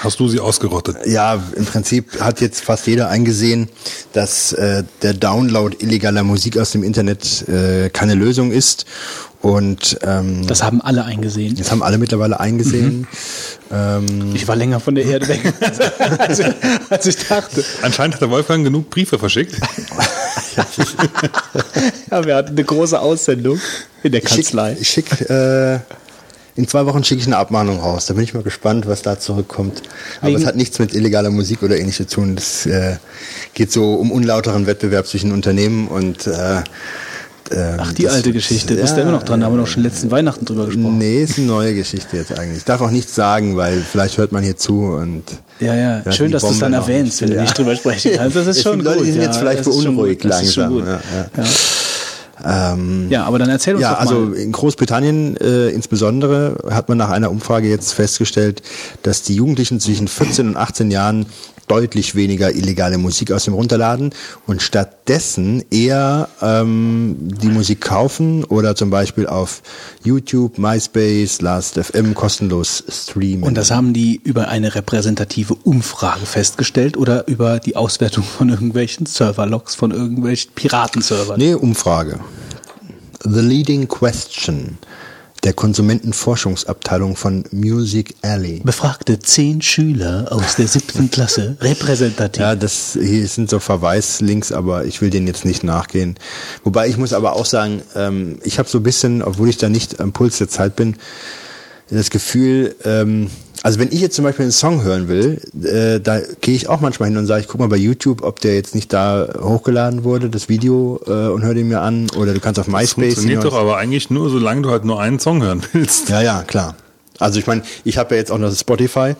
Hast 0.00 0.20
du 0.20 0.28
sie 0.28 0.38
ausgerottet? 0.40 0.98
Ja, 1.06 1.42
im 1.56 1.64
Prinzip 1.64 2.20
hat 2.20 2.40
jetzt 2.40 2.60
fast 2.62 2.86
jeder 2.86 3.08
eingesehen, 3.08 3.68
dass 4.12 4.52
äh, 4.52 4.84
der 5.02 5.14
Download 5.14 5.76
illegaler 5.80 6.22
Musik 6.22 6.58
aus 6.58 6.70
dem 6.72 6.84
Internet 6.84 7.48
äh, 7.48 7.90
keine 7.90 8.14
Lösung 8.14 8.52
ist. 8.52 8.86
Und 9.44 9.98
ähm, 10.02 10.46
Das 10.46 10.62
haben 10.62 10.80
alle 10.80 11.04
eingesehen. 11.04 11.54
das 11.54 11.70
haben 11.70 11.82
alle 11.82 11.98
mittlerweile 11.98 12.40
eingesehen. 12.40 13.06
Ähm, 13.70 14.32
Ich 14.34 14.48
war 14.48 14.56
länger 14.56 14.80
von 14.80 14.94
der 14.94 15.04
Erde 15.04 15.28
weg, 15.28 15.52
als, 16.18 16.38
ich, 16.38 16.46
als 16.88 17.06
ich 17.06 17.16
dachte. 17.28 17.62
Anscheinend 17.82 18.14
hat 18.14 18.22
der 18.22 18.30
Wolfgang 18.30 18.64
genug 18.64 18.88
Briefe 18.88 19.18
verschickt. 19.18 19.54
Ja, 22.10 22.24
wir 22.24 22.36
hatten 22.36 22.50
eine 22.50 22.64
große 22.64 22.98
Aussendung 23.00 23.58
in 24.02 24.12
der 24.12 24.22
ich 24.22 24.28
schick, 24.28 24.36
Kanzlei. 24.44 24.76
ich 24.80 24.88
schick, 24.88 25.28
äh, 25.28 25.74
in 26.56 26.68
zwei 26.68 26.86
Wochen 26.86 27.02
schicke 27.02 27.20
ich 27.20 27.26
eine 27.26 27.36
Abmahnung 27.38 27.80
raus. 27.80 28.06
Da 28.06 28.14
bin 28.14 28.22
ich 28.22 28.34
mal 28.34 28.42
gespannt, 28.44 28.86
was 28.86 29.02
da 29.02 29.18
zurückkommt. 29.18 29.82
Aber 30.20 30.28
Wegen- 30.28 30.40
es 30.40 30.46
hat 30.46 30.54
nichts 30.56 30.78
mit 30.78 30.94
illegaler 30.94 31.30
Musik 31.30 31.62
oder 31.62 31.76
ähnliches 31.76 32.06
zu 32.08 32.14
tun. 32.16 32.36
Es 32.38 32.66
äh, 32.66 32.96
geht 33.54 33.72
so 33.72 33.94
um 33.94 34.12
unlauteren 34.12 34.66
Wettbewerb 34.66 35.06
zwischen 35.08 35.32
Unternehmen 35.32 35.88
und 35.88 36.26
äh, 36.28 36.62
äh, 37.50 37.76
Ach, 37.78 37.92
die 37.92 38.04
das- 38.04 38.14
alte 38.14 38.32
Geschichte. 38.32 38.74
Bist 38.74 38.92
du 38.94 38.96
ja, 38.98 39.02
immer 39.02 39.12
noch 39.12 39.22
dran? 39.22 39.40
Da 39.40 39.46
haben 39.46 39.54
wir 39.54 39.60
doch 39.60 39.66
schon 39.66 39.82
letzten 39.82 40.10
Weihnachten 40.10 40.44
drüber 40.44 40.66
gesprochen. 40.66 40.98
Nee, 40.98 41.22
ist 41.22 41.38
eine 41.38 41.46
neue 41.46 41.74
Geschichte 41.74 42.16
jetzt 42.16 42.38
eigentlich. 42.38 42.58
Ich 42.58 42.64
darf 42.64 42.80
auch 42.80 42.90
nichts 42.90 43.14
sagen, 43.14 43.56
weil 43.56 43.80
vielleicht 43.80 44.18
hört 44.18 44.32
man 44.32 44.42
hier 44.42 44.56
zu 44.56 44.80
und 44.82 45.22
Ja, 45.60 45.74
ja. 45.74 46.02
Ja, 46.04 46.12
Schön, 46.12 46.30
dass 46.32 46.42
du 46.42 46.48
es 46.48 46.58
dann 46.58 46.72
erwähnst, 46.72 47.20
wenn 47.22 47.30
du 47.30 47.36
ja. 47.36 47.42
nicht 47.42 47.56
drüber 47.56 47.76
sprechen 47.76 48.12
kannst. 48.16 48.36
Das 48.36 48.46
ist 48.46 48.62
schon 48.64 48.80
Leute, 48.80 48.98
gut. 48.98 49.06
die 49.06 49.12
sind 49.12 49.20
ja, 49.20 49.26
jetzt 49.28 49.38
vielleicht 49.38 49.64
beunruhigt 49.64 50.24
langsam, 50.24 50.78
ja, 50.78 51.00
Ja, 52.44 52.72
ähm, 52.74 53.06
Ja, 53.10 53.24
aber 53.24 53.38
dann 53.38 53.48
erzähl 53.48 53.74
uns 53.74 53.82
Ja, 53.82 53.92
doch 53.92 54.00
also 54.00 54.20
mal. 54.20 54.34
in 54.36 54.52
Großbritannien 54.52 55.36
äh, 55.36 55.68
insbesondere 55.68 56.56
hat 56.70 56.88
man 56.88 56.98
nach 56.98 57.10
einer 57.10 57.30
Umfrage 57.30 57.68
jetzt 57.68 57.92
festgestellt, 57.92 58.62
dass 59.02 59.22
die 59.22 59.36
Jugendlichen 59.36 59.80
zwischen 59.80 60.08
14 60.08 60.48
und 60.48 60.56
18 60.56 60.90
Jahren 60.90 61.26
deutlich 61.66 62.14
weniger 62.14 62.52
illegale 62.52 62.98
Musik 62.98 63.32
aus 63.32 63.44
dem 63.44 63.54
runterladen 63.54 64.10
und 64.46 64.62
stattdessen 64.62 65.64
eher 65.70 66.28
ähm, 66.42 67.16
die 67.20 67.48
Musik 67.48 67.80
kaufen 67.80 68.44
oder 68.44 68.76
zum 68.76 68.90
Beispiel 68.90 69.26
auf 69.26 69.62
YouTube, 70.02 70.58
MySpace, 70.58 71.40
Last.fm 71.40 72.14
kostenlos 72.14 72.84
streamen. 72.88 73.44
Und 73.44 73.56
das 73.56 73.70
haben 73.70 73.92
die 73.92 74.20
über 74.22 74.48
eine 74.48 74.74
repräsentative 74.74 75.54
Umfrage 75.54 76.26
festgestellt 76.26 76.96
oder 76.96 77.28
über 77.28 77.58
die 77.60 77.76
Auswertung 77.76 78.24
von 78.24 78.48
irgendwelchen 78.48 79.06
Serverlogs 79.06 79.74
von 79.74 79.90
irgendwelchen 79.90 80.52
Piratenservern? 80.54 81.38
Nee, 81.38 81.54
Umfrage. 81.54 82.20
The 83.22 83.40
Leading 83.40 83.88
Question 83.88 84.78
der 85.44 85.52
Konsumentenforschungsabteilung 85.52 87.16
von 87.16 87.44
Music 87.52 88.14
Alley. 88.22 88.60
Befragte 88.64 89.18
zehn 89.18 89.60
Schüler 89.60 90.26
aus 90.30 90.56
der 90.56 90.66
siebten 90.66 91.10
Klasse 91.10 91.56
repräsentativ. 91.60 92.40
Ja, 92.40 92.56
das 92.56 92.98
hier 93.00 93.26
sind 93.28 93.50
so 93.50 93.58
Verweislinks, 93.58 94.52
aber 94.52 94.86
ich 94.86 95.00
will 95.02 95.10
denen 95.10 95.26
jetzt 95.26 95.44
nicht 95.44 95.62
nachgehen. 95.62 96.16
Wobei 96.64 96.88
ich 96.88 96.96
muss 96.96 97.12
aber 97.12 97.34
auch 97.34 97.46
sagen, 97.46 97.82
ähm, 97.94 98.38
ich 98.42 98.58
habe 98.58 98.68
so 98.68 98.78
ein 98.78 98.82
bisschen, 98.82 99.22
obwohl 99.22 99.48
ich 99.48 99.58
da 99.58 99.68
nicht 99.68 100.00
am 100.00 100.12
Puls 100.12 100.38
der 100.38 100.48
Zeit 100.48 100.76
bin, 100.76 100.96
das 101.90 102.10
Gefühl, 102.10 102.74
ähm, 102.84 103.30
also 103.64 103.78
wenn 103.80 103.88
ich 103.90 104.00
jetzt 104.00 104.14
zum 104.14 104.24
Beispiel 104.24 104.42
einen 104.44 104.52
Song 104.52 104.82
hören 104.84 105.08
will, 105.08 105.40
äh, 105.64 105.98
da 105.98 106.20
gehe 106.42 106.54
ich 106.54 106.68
auch 106.68 106.80
manchmal 106.80 107.08
hin 107.08 107.16
und 107.18 107.24
sage, 107.26 107.40
ich 107.40 107.48
guck 107.48 107.58
mal 107.60 107.68
bei 107.68 107.76
YouTube, 107.78 108.22
ob 108.22 108.38
der 108.40 108.54
jetzt 108.54 108.74
nicht 108.74 108.92
da 108.92 109.26
hochgeladen 109.40 110.04
wurde, 110.04 110.28
das 110.28 110.50
Video, 110.50 111.00
äh, 111.06 111.10
und 111.32 111.42
hör 111.42 111.54
den 111.54 111.68
mir 111.68 111.80
an. 111.80 112.08
Oder 112.16 112.34
du 112.34 112.40
kannst 112.40 112.60
auf 112.60 112.66
Das 112.66 112.72
MySpace. 112.74 112.92
funktioniert 113.14 113.40
hinaus- 113.40 113.50
doch 113.52 113.58
aber 113.58 113.78
eigentlich 113.78 114.10
nur, 114.10 114.28
solange 114.28 114.60
du 114.62 114.70
halt 114.70 114.84
nur 114.84 115.00
einen 115.00 115.18
Song 115.18 115.42
hören 115.42 115.62
willst. 115.72 116.10
Ja, 116.10 116.20
ja, 116.20 116.42
klar. 116.46 116.76
Also 117.18 117.38
ich 117.38 117.46
meine, 117.46 117.62
ich 117.84 117.96
habe 117.96 118.14
ja 118.14 118.20
jetzt 118.20 118.30
auch 118.30 118.38
noch 118.38 118.50
das 118.50 118.60
Spotify 118.60 119.14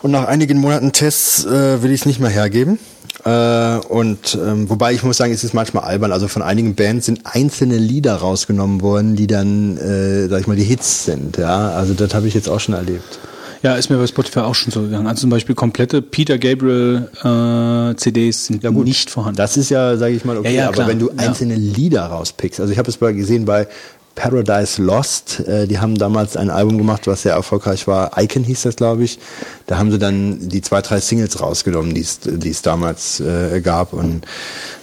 und 0.00 0.10
nach 0.10 0.26
einigen 0.26 0.58
Monaten 0.58 0.92
Tests 0.92 1.44
äh, 1.44 1.82
will 1.82 1.92
ich 1.92 2.00
es 2.00 2.06
nicht 2.06 2.18
mehr 2.18 2.30
hergeben. 2.30 2.78
Äh, 3.26 3.76
und 3.88 4.38
ähm, 4.42 4.70
wobei 4.70 4.94
ich 4.94 5.02
muss 5.02 5.18
sagen, 5.18 5.34
es 5.34 5.44
ist 5.44 5.52
manchmal 5.52 5.84
albern. 5.84 6.12
Also 6.12 6.28
von 6.28 6.40
einigen 6.40 6.74
Bands 6.74 7.04
sind 7.06 7.20
einzelne 7.24 7.76
Lieder 7.76 8.14
rausgenommen 8.14 8.80
worden, 8.80 9.16
die 9.16 9.26
dann, 9.26 9.76
äh, 9.76 10.28
sag 10.28 10.40
ich 10.40 10.46
mal, 10.46 10.56
die 10.56 10.64
Hits 10.64 11.04
sind. 11.04 11.36
Ja, 11.36 11.72
also 11.72 11.92
das 11.92 12.14
habe 12.14 12.26
ich 12.26 12.32
jetzt 12.32 12.48
auch 12.48 12.60
schon 12.60 12.74
erlebt. 12.74 13.18
Ja, 13.62 13.74
ist 13.74 13.90
mir 13.90 13.98
bei 13.98 14.06
Spotify 14.06 14.40
auch 14.40 14.54
schon 14.54 14.72
so 14.72 14.82
gegangen. 14.82 15.06
Also 15.06 15.22
zum 15.22 15.30
Beispiel 15.30 15.54
komplette 15.54 16.00
Peter 16.00 16.38
Gabriel 16.38 17.10
äh, 17.22 17.94
CDs 17.96 18.46
sind 18.46 18.62
Ja, 18.62 18.70
nicht 18.70 19.10
vorhanden. 19.10 19.36
Das 19.36 19.56
ist 19.56 19.68
ja, 19.68 19.96
sage 19.98 20.14
ich 20.14 20.24
mal, 20.24 20.38
okay, 20.38 20.54
Ja, 20.54 20.62
ja, 20.62 20.68
aber 20.68 20.86
wenn 20.86 20.98
du 20.98 21.10
einzelne 21.16 21.56
Lieder 21.56 22.06
rauspickst, 22.06 22.58
also 22.60 22.72
ich 22.72 22.78
habe 22.78 22.88
es 22.88 23.00
mal 23.00 23.12
gesehen 23.12 23.44
bei 23.44 23.68
Paradise 24.14 24.82
Lost, 24.82 25.40
äh, 25.40 25.66
die 25.66 25.78
haben 25.78 25.96
damals 25.96 26.36
ein 26.36 26.48
Album 26.50 26.78
gemacht, 26.78 27.06
was 27.06 27.22
sehr 27.22 27.34
erfolgreich 27.34 27.86
war. 27.86 28.12
Icon 28.20 28.44
hieß 28.44 28.62
das, 28.62 28.76
glaube 28.76 29.04
ich. 29.04 29.18
Da 29.66 29.78
haben 29.78 29.90
sie 29.90 29.98
dann 29.98 30.48
die 30.48 30.62
zwei, 30.62 30.80
drei 30.80 31.00
Singles 31.00 31.40
rausgenommen, 31.40 31.94
die 31.94 32.00
es 32.00 32.20
die 32.22 32.50
es 32.50 32.62
damals 32.62 33.20
äh, 33.20 33.60
gab 33.60 33.92
und 33.92 34.22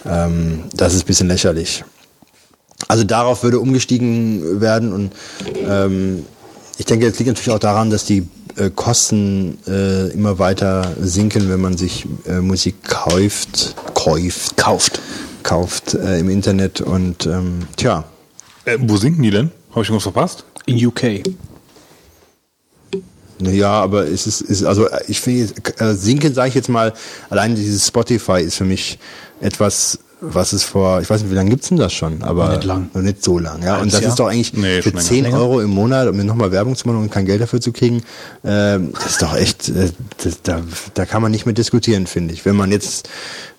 ähm, 0.05 0.63
das 0.75 0.93
ist 0.93 1.03
ein 1.03 1.07
bisschen 1.07 1.27
lächerlich. 1.27 1.83
Also 2.87 3.03
darauf 3.03 3.43
würde 3.43 3.59
umgestiegen 3.59 4.61
werden 4.61 4.93
und 4.93 5.11
ähm, 5.67 6.25
ich 6.77 6.85
denke, 6.85 7.07
es 7.07 7.17
liegt 7.17 7.27
natürlich 7.27 7.51
auch 7.51 7.59
daran, 7.59 7.89
dass 7.89 8.05
die 8.05 8.27
äh, 8.57 8.69
Kosten 8.69 9.57
äh, 9.67 10.09
immer 10.09 10.39
weiter 10.39 10.95
sinken, 10.99 11.49
wenn 11.49 11.61
man 11.61 11.77
sich 11.77 12.05
äh, 12.25 12.39
Musik 12.41 12.83
kauft, 12.83 13.75
kauft, 13.93 14.57
Kauft. 14.57 14.99
kauft 15.43 15.93
äh, 15.93 16.19
im 16.19 16.29
Internet 16.29 16.81
und 16.81 17.25
ähm, 17.25 17.67
tja, 17.75 18.03
Äh, 18.65 18.77
wo 18.81 18.97
sinken 18.97 19.23
die 19.23 19.31
denn? 19.31 19.51
Habe 19.71 19.81
ich 19.83 19.89
irgendwas 19.89 20.03
verpasst? 20.03 20.43
In 20.65 20.85
UK. 20.85 21.23
ja, 23.39 23.71
aber 23.71 24.07
es 24.07 24.25
ist, 24.27 24.41
ist 24.41 24.63
also 24.63 24.87
äh, 24.89 24.99
ich 25.07 25.21
finde 25.21 25.53
äh, 25.79 25.93
sinken 25.93 26.33
sage 26.33 26.49
ich 26.49 26.55
jetzt 26.55 26.69
mal, 26.69 26.93
allein 27.29 27.55
dieses 27.55 27.87
Spotify 27.87 28.41
ist 28.41 28.55
für 28.55 28.65
mich 28.65 28.97
etwas 29.39 29.99
was 30.19 30.51
es 30.51 30.63
vor, 30.63 30.99
ich 31.01 31.09
weiß 31.09 31.21
nicht, 31.21 31.31
wie 31.31 31.35
lange 31.35 31.51
gibt's 31.51 31.69
denn 31.69 31.77
das 31.77 31.93
schon, 31.93 32.23
aber 32.23 32.49
Nicht 32.53 32.63
lang. 32.63 32.89
noch 32.93 33.01
nicht 33.03 33.23
so 33.23 33.37
lang. 33.37 33.61
Ja, 33.63 33.77
und 33.79 33.93
das 33.93 34.01
Jahr? 34.01 34.09
ist 34.09 34.15
doch 34.19 34.27
eigentlich 34.27 34.51
Nee, 34.53 34.77
für 34.81 34.89
schon 34.89 34.93
länger. 34.93 35.03
10 35.07 35.23
Länger? 35.25 35.37
Euro 35.39 35.61
im 35.61 35.69
Monat, 35.69 36.07
um 36.07 36.17
mir 36.17 36.23
nochmal 36.23 36.51
Werbung 36.51 36.75
zu 36.75 36.87
machen 36.87 37.01
und 37.03 37.11
kein 37.11 37.25
Geld 37.27 37.39
dafür 37.41 37.61
zu 37.61 37.71
kriegen, 37.71 38.01
ähm, 38.43 38.93
das 38.93 39.05
ist 39.11 39.21
doch 39.21 39.35
echt, 39.35 39.69
äh, 39.69 39.89
das, 40.23 40.41
da, 40.41 40.61
da 40.95 41.05
kann 41.05 41.21
man 41.21 41.31
nicht 41.31 41.45
mehr 41.45 41.53
diskutieren, 41.53 42.07
finde 42.07 42.33
ich. 42.33 42.45
Wenn 42.45 42.55
man 42.55 42.71
jetzt 42.71 43.09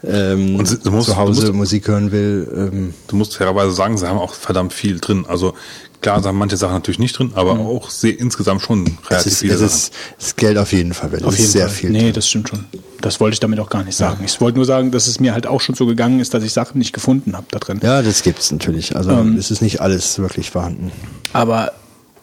ähm, 0.05 0.55
musst- 0.55 0.83
zu 0.83 1.17
Hause 1.17 1.43
musst- 1.43 1.53
Musik 1.55 1.89
hören 1.89 2.11
will, 2.13 2.49
ähm, 2.73 2.95
Du 3.07 3.17
musst 3.17 3.37
fairerweise 3.37 3.73
sagen, 3.73 3.97
sie 3.97 4.09
haben 4.09 4.19
auch 4.19 4.35
verdammt 4.35 4.73
viel 4.73 4.99
drin. 5.01 5.27
Also 5.29 5.55
klar, 6.01 6.23
haben 6.23 6.39
manche 6.39 6.57
Sachen 6.57 6.75
natürlich 6.75 6.99
nicht 6.99 7.19
drin, 7.19 7.33
aber 7.35 7.53
auch 7.59 7.91
sehr, 7.91 8.19
insgesamt 8.19 8.63
schon 8.63 8.85
es 9.05 9.11
relativ 9.11 9.33
ist, 9.33 9.39
viele 9.41 9.55
es 9.55 9.61
ist, 9.61 9.93
es 10.19 10.27
ist 10.29 10.37
Geld 10.37 10.59
auf 10.59 10.73
jeden 10.73 10.95
Fall 10.95 11.13
wert. 11.13 11.25
Auf 11.25 11.35
es 11.35 11.39
jeden 11.41 11.51
sehr 11.53 11.67
Fall. 11.69 11.75
viel. 11.77 11.91
Nee, 11.91 12.01
drin. 12.05 12.13
das 12.15 12.29
stimmt 12.29 12.49
schon. 12.49 12.65
Das 13.01 13.21
wollte 13.21 13.35
ich 13.35 13.41
damit 13.41 13.61
auch 13.61 13.71
gar 13.71 13.85
nicht 13.85 13.97
sagen. 13.97 14.25
Ich 14.25 14.41
wollte 14.41 14.57
nur 14.59 14.67
sagen, 14.67 14.91
dass 14.91 15.07
es 15.07 15.21
mir 15.21 15.33
halt 15.33 15.47
auch 15.47 15.61
schon 15.61 15.75
so 15.75 15.87
gegangen 15.87 16.21
ist, 16.21 16.35
dass 16.35 16.43
ich 16.43 16.53
Sachen 16.53 16.79
nicht 16.79 16.93
gefunden 16.93 17.37
habe 17.37 17.47
da 17.51 17.59
drin. 17.59 17.81
ja, 17.83 18.03
das 18.03 18.23
gibt's 18.23 18.51
natürlich. 18.51 18.97
Also 18.97 19.11
Ähm, 19.11 19.37
es 19.37 19.51
ist 19.51 19.63
nicht 19.63 19.81
alles 19.81 20.19
wirklich 20.19 20.51
vorhanden. 20.51 20.91
Aber 21.33 21.73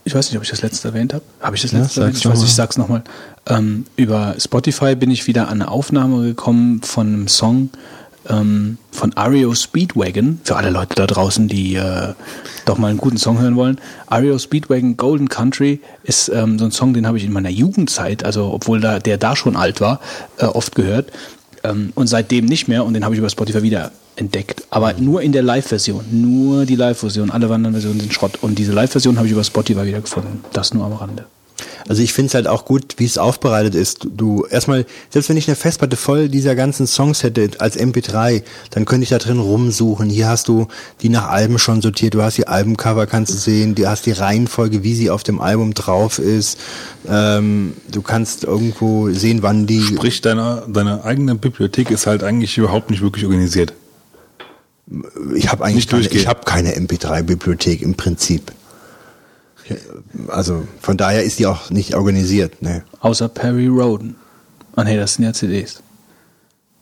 ich 0.03 0.13
weiß 0.13 0.29
nicht, 0.29 0.37
ob 0.37 0.43
ich 0.43 0.49
das 0.51 0.61
letzte 0.61 0.89
erwähnt 0.89 1.13
habe. 1.13 1.23
Habe 1.41 1.55
ich 1.55 1.61
das 1.63 1.71
Ja, 1.71 1.79
letzte 1.79 2.01
erwähnt? 2.01 2.15
sag's 2.17 2.25
Ich 2.25 2.31
weiß, 2.31 2.39
mal. 2.39 2.45
ich 2.45 2.53
sag's 2.55 2.77
nochmal. 2.77 3.03
Ähm, 3.47 3.85
über 3.95 4.35
Spotify 4.37 4.95
bin 4.95 5.09
ich 5.11 5.27
wieder 5.27 5.47
an 5.47 5.61
eine 5.61 5.71
Aufnahme 5.71 6.23
gekommen 6.23 6.81
von 6.83 7.07
einem 7.07 7.27
Song 7.27 7.69
ähm, 8.29 8.77
von 8.91 9.13
Ario 9.13 9.53
Speedwagon. 9.53 10.39
Für 10.43 10.55
alle 10.55 10.69
Leute 10.69 10.95
da 10.95 11.07
draußen, 11.07 11.47
die 11.47 11.75
äh, 11.75 12.13
doch 12.65 12.77
mal 12.77 12.89
einen 12.89 12.97
guten 12.97 13.17
Song 13.17 13.39
hören 13.39 13.55
wollen. 13.55 13.79
Ario 14.07 14.37
Speedwagon 14.37 14.97
Golden 14.97 15.29
Country 15.29 15.79
ist 16.03 16.29
ähm, 16.29 16.59
so 16.59 16.65
ein 16.65 16.71
Song, 16.71 16.93
den 16.93 17.07
habe 17.07 17.17
ich 17.17 17.25
in 17.25 17.33
meiner 17.33 17.49
Jugendzeit, 17.49 18.23
also 18.25 18.51
obwohl 18.51 18.79
da, 18.79 18.99
der 18.99 19.17
da 19.17 19.35
schon 19.35 19.55
alt 19.55 19.81
war, 19.81 19.99
äh, 20.37 20.45
oft 20.45 20.75
gehört. 20.75 21.11
Ähm, 21.63 21.91
und 21.95 22.07
seitdem 22.07 22.45
nicht 22.45 22.67
mehr 22.67 22.85
und 22.85 22.93
den 22.93 23.03
habe 23.03 23.15
ich 23.15 23.19
über 23.19 23.29
Spotify 23.29 23.63
wieder 23.63 23.91
entdeckt. 24.15 24.63
Aber 24.69 24.93
nur 24.93 25.21
in 25.21 25.31
der 25.31 25.43
Live-Version. 25.43 26.05
Nur 26.11 26.65
die 26.65 26.75
Live-Version. 26.75 27.31
Alle 27.31 27.49
anderen 27.49 27.73
Versionen 27.73 27.99
sind 27.99 28.13
Schrott. 28.13 28.39
Und 28.41 28.57
diese 28.57 28.71
Live-Version 28.71 29.17
habe 29.17 29.27
ich 29.27 29.33
über 29.33 29.43
Spotify 29.43 29.85
wieder 29.85 30.01
gefunden. 30.01 30.43
Das 30.53 30.73
nur 30.73 30.85
am 30.85 30.93
Rande. 30.93 31.25
Also 31.87 32.01
ich 32.01 32.13
finde 32.13 32.27
es 32.27 32.33
halt 32.33 32.47
auch 32.47 32.65
gut, 32.65 32.95
wie 32.97 33.05
es 33.05 33.17
aufbereitet 33.17 33.75
ist. 33.75 34.07
Du 34.15 34.45
erstmal, 34.49 34.85
selbst 35.09 35.29
wenn 35.29 35.37
ich 35.37 35.47
eine 35.47 35.55
Festplatte 35.55 35.95
voll 35.95 36.29
dieser 36.29 36.55
ganzen 36.55 36.87
Songs 36.87 37.21
hätte 37.21 37.49
als 37.59 37.79
MP3, 37.79 38.41
dann 38.71 38.85
könnte 38.85 39.03
ich 39.03 39.09
da 39.09 39.19
drin 39.19 39.39
rumsuchen. 39.39 40.09
Hier 40.09 40.27
hast 40.27 40.47
du 40.47 40.67
die 41.01 41.09
nach 41.09 41.29
Alben 41.29 41.59
schon 41.59 41.81
sortiert, 41.81 42.15
du 42.15 42.23
hast 42.23 42.37
die 42.37 42.47
Albencover, 42.47 43.05
kannst 43.05 43.33
du 43.33 43.37
sehen, 43.37 43.75
du 43.75 43.87
hast 43.87 44.07
die 44.07 44.13
Reihenfolge, 44.13 44.83
wie 44.83 44.95
sie 44.95 45.11
auf 45.11 45.21
dem 45.21 45.39
Album 45.39 45.75
drauf 45.75 46.17
ist. 46.17 46.57
Ähm, 47.07 47.73
du 47.91 48.01
kannst 48.01 48.43
irgendwo 48.43 49.11
sehen, 49.11 49.43
wann 49.43 49.67
die. 49.67 49.81
Sprich, 49.81 50.21
deine, 50.21 50.63
deine 50.67 51.03
eigene 51.03 51.35
Bibliothek 51.35 51.91
ist 51.91 52.07
halt 52.07 52.23
eigentlich 52.23 52.57
überhaupt 52.57 52.89
nicht 52.89 53.01
wirklich 53.01 53.25
organisiert. 53.25 53.73
Ich 55.35 55.51
habe 55.51 55.63
eigentlich 55.63 55.91
Nicht 55.91 56.09
keine, 56.09 56.21
ich 56.21 56.27
habe 56.27 56.41
keine 56.45 56.75
MP3-Bibliothek 56.75 57.81
im 57.81 57.95
Prinzip. 57.95 58.51
Also 60.27 60.67
von 60.81 60.97
daher 60.97 61.23
ist 61.23 61.39
die 61.39 61.47
auch 61.47 61.69
nicht 61.69 61.95
organisiert. 61.95 62.61
Ne. 62.61 62.83
Außer 62.99 63.29
Perry 63.29 63.67
Roden. 63.67 64.15
Ah 64.75 64.83
nee, 64.83 64.97
das 64.97 65.15
sind 65.15 65.25
ja 65.25 65.33
CDs. 65.33 65.81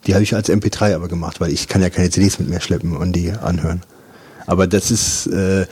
Die 0.06 0.13
habe 0.13 0.24
ich 0.24 0.36
als 0.36 0.50
MP3 0.50 0.96
aber 0.96 1.08
gemacht, 1.08 1.40
weil 1.40 1.52
ich 1.52 1.68
kann 1.68 1.82
ja 1.82 1.90
keine 1.90 2.10
CDs 2.10 2.40
mit 2.40 2.50
mir 2.50 2.60
schleppen 2.60 2.98
und 2.98 3.13
die 3.13 3.32
anhören. 3.32 3.82
Aber 4.46 4.68
das 4.68 4.92
ist, 4.92 5.28
äh, 5.28 5.66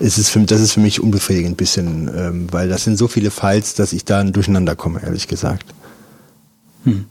es 0.00 0.18
ist 0.18 0.30
für, 0.30 0.40
das 0.40 0.60
ist 0.60 0.72
für 0.72 0.80
mich 0.80 1.00
unbefriedigend 1.00 1.52
ein 1.52 1.56
bisschen, 1.56 2.10
ähm, 2.16 2.48
weil 2.50 2.68
das 2.68 2.82
sind 2.82 2.96
so 2.96 3.06
viele 3.06 3.30
Files, 3.30 3.74
dass 3.74 3.92
ich 3.92 4.04
da 4.04 4.24
durcheinander 4.24 4.74
komme, 4.74 5.00
ehrlich 5.02 5.28
gesagt. 5.28 5.66
Hm. 6.84 7.06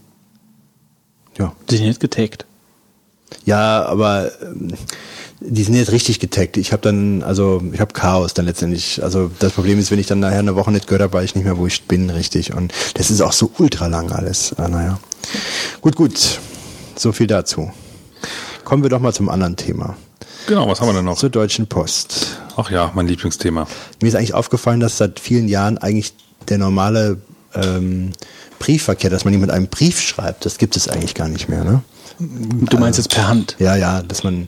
Ja. 1.37 1.53
Die 1.69 1.77
sind 1.77 1.87
nicht 1.87 2.01
getaggt. 2.01 2.45
Ja, 3.45 3.85
aber 3.85 4.31
ähm, 4.41 4.73
die 5.39 5.63
sind 5.63 5.75
jetzt 5.75 5.91
richtig 5.91 6.19
getaggt. 6.19 6.57
Ich 6.57 6.71
habe 6.71 6.81
dann, 6.81 7.21
also 7.23 7.61
ich 7.71 7.79
habe 7.79 7.93
Chaos 7.93 8.33
dann 8.33 8.45
letztendlich. 8.45 9.03
Also 9.03 9.29
das 9.39 9.53
Problem 9.53 9.79
ist, 9.79 9.91
wenn 9.91 9.99
ich 9.99 10.07
dann 10.07 10.19
nachher 10.19 10.39
eine 10.39 10.55
Woche 10.55 10.71
nicht 10.71 10.87
gehört 10.87 11.01
habe, 11.03 11.13
weiß 11.13 11.25
ich 11.25 11.35
nicht 11.35 11.43
mehr, 11.43 11.57
wo 11.57 11.67
ich 11.67 11.83
bin, 11.83 12.09
richtig. 12.09 12.53
Und 12.53 12.73
das 12.93 13.11
ist 13.11 13.21
auch 13.21 13.33
so 13.33 13.51
ultra 13.57 13.87
lang 13.87 14.11
alles. 14.11 14.53
Ah, 14.57 14.67
naja. 14.67 14.99
Gut, 15.81 15.95
gut. 15.95 16.39
So 16.95 17.11
viel 17.11 17.27
dazu. 17.27 17.71
Kommen 18.63 18.83
wir 18.83 18.89
doch 18.89 18.99
mal 18.99 19.13
zum 19.13 19.29
anderen 19.29 19.55
Thema. 19.57 19.95
Genau, 20.47 20.67
was 20.67 20.79
haben 20.79 20.87
wir 20.87 20.93
denn 20.93 21.05
noch? 21.05 21.17
Zur 21.17 21.29
Deutschen 21.29 21.67
Post. 21.67 22.39
Ach 22.55 22.71
ja, 22.71 22.91
mein 22.95 23.07
Lieblingsthema. 23.07 23.67
Mir 24.01 24.07
ist 24.07 24.15
eigentlich 24.15 24.33
aufgefallen, 24.33 24.79
dass 24.79 24.97
seit 24.97 25.19
vielen 25.19 25.47
Jahren 25.47 25.77
eigentlich 25.77 26.13
der 26.47 26.59
normale 26.59 27.19
ähm, 27.53 28.11
Briefverkehr, 28.59 29.09
dass 29.09 29.25
man 29.25 29.33
jemand 29.33 29.51
einen 29.51 29.67
Brief 29.67 29.99
schreibt, 29.99 30.45
das 30.45 30.57
gibt 30.57 30.77
es 30.77 30.87
eigentlich 30.87 31.15
gar 31.15 31.27
nicht 31.27 31.49
mehr, 31.49 31.63
ne? 31.63 31.83
Du 32.19 32.77
meinst 32.77 32.97
jetzt 32.97 33.13
per 33.13 33.27
Hand. 33.27 33.57
Ja, 33.59 33.75
ja, 33.75 34.01
dass 34.01 34.23
man 34.23 34.47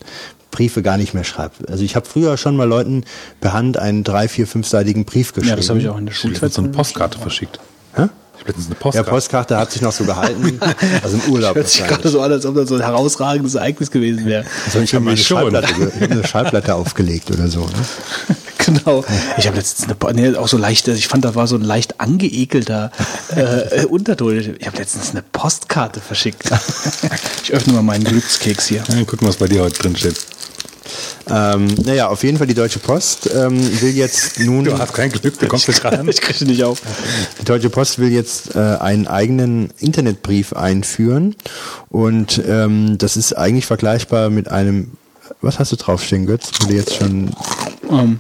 Briefe 0.52 0.82
gar 0.82 0.98
nicht 0.98 1.14
mehr 1.14 1.24
schreibt. 1.24 1.70
Also 1.70 1.84
ich 1.84 1.96
habe 1.96 2.06
früher 2.06 2.38
schon 2.38 2.56
mal 2.56 2.68
Leuten 2.68 3.04
per 3.42 3.54
Hand 3.54 3.78
einen 3.78 4.04
drei, 4.04 4.28
vier, 4.28 4.48
fünfseitigen 4.48 5.06
Brief 5.06 5.34
geschrieben. 5.34 5.50
Ja, 5.50 5.56
das 5.56 5.70
habe 5.70 5.80
ich 5.80 5.88
auch 5.90 5.98
in 5.98 6.06
der 6.06 6.16
Ich 6.16 6.24
habe 6.42 6.50
so 6.50 6.62
eine 6.62 6.70
Postkarte 6.72 7.20
verschickt. 7.20 7.60
Hä? 7.96 8.04
Ich 8.36 8.42
habe 8.42 8.50
letztens 8.52 8.68
eine 8.68 8.76
Ja, 8.76 8.80
Postkarte. 8.82 9.10
Postkarte 9.10 9.58
hat 9.58 9.72
sich 9.72 9.82
noch 9.82 9.92
so 9.92 10.04
gehalten. 10.06 10.60
Also 11.04 11.18
im 11.26 11.34
Urlaub. 11.34 11.56
Hört 11.56 11.68
sich 11.70 11.86
gerade 11.86 12.08
so 12.10 12.22
an, 12.22 12.32
als 12.32 12.46
ob 12.46 12.56
das 12.56 12.70
so 12.70 12.76
ein 12.76 12.82
herausragendes 12.82 13.56
Ereignis 13.56 13.90
gewesen 13.92 14.26
wäre. 14.26 14.46
Also 14.66 14.80
ich 14.80 14.94
habe 14.94 15.06
Für 15.06 15.10
eine. 15.12 15.18
Schallplatte, 15.18 15.92
eine 16.02 16.28
Schallplatte 16.28 16.76
aufgelegt 16.76 17.30
oder 17.32 17.48
so. 17.48 17.62
Ne? 17.62 17.68
Genau. 18.66 19.06
Ich 19.38 19.48
habe 19.48 19.56
letztens 19.56 19.86
eine, 19.86 19.96
Po- 19.96 20.12
nee, 20.12 20.36
auch 20.36 20.48
so 20.50 20.58
leicht, 20.58 20.90
ich 20.90 21.08
fand, 21.08 21.24
da 21.24 21.36
war 21.36 21.48
so 21.48 21.56
ein 21.56 21.62
leicht 21.62 22.02
angeekelter 22.02 22.92
äh, 23.34 23.84
äh, 23.84 23.86
Unterton. 23.86 24.38
Ich 24.60 24.68
habe 24.68 24.78
letztens 24.78 25.12
eine 25.12 25.22
Postkarte 25.22 26.02
verschickt. 26.02 26.50
Ich 27.44 27.54
öffne 27.54 27.72
mal 27.72 27.82
meinen 27.84 28.04
Glückskeks 28.04 28.66
hier. 28.68 28.84
Ja, 28.90 29.04
gucken, 29.06 29.26
was 29.26 29.38
bei 29.38 29.48
dir 29.48 29.62
heute 29.62 29.82
drin 29.82 29.96
steht. 29.96 30.18
Ähm, 31.30 31.68
naja, 31.86 32.08
auf 32.08 32.24
jeden 32.24 32.38
Fall 32.38 32.48
die 32.48 32.54
Deutsche 32.54 32.80
Post 32.80 33.30
ähm, 33.34 33.60
will 33.82 33.96
jetzt 33.96 34.40
nun. 34.40 34.64
Du 34.64 34.78
hast 34.78 34.94
kein 34.94 35.12
Glück, 35.12 35.40
du 35.40 35.48
kommst 35.48 35.68
nicht 35.68 35.82
gerade 35.82 36.00
an. 36.00 36.08
Ich 36.18 36.22
kriege 36.22 36.46
nicht 36.46 36.64
auf. 36.64 36.82
Die 37.40 37.46
Deutsche 37.46 37.70
Post 37.70 38.00
will 38.00 38.12
jetzt 38.12 38.56
äh, 38.56 38.60
einen 38.60 39.08
eigenen 39.08 39.70
Internetbrief 39.80 40.54
einführen 40.54 41.36
und 41.90 42.42
ähm, 42.48 42.98
das 42.98 43.18
ist 43.18 43.34
eigentlich 43.34 43.66
vergleichbar 43.66 44.30
mit 44.30 44.50
einem. 44.50 44.92
Was 45.42 45.60
hast 45.60 45.72
du 45.72 45.76
draufstehen, 45.76 46.26
Götz? 46.26 46.52
Du 46.52 46.74
jetzt 46.74 46.96
schon. 46.96 47.30
Ähm, 47.92 48.20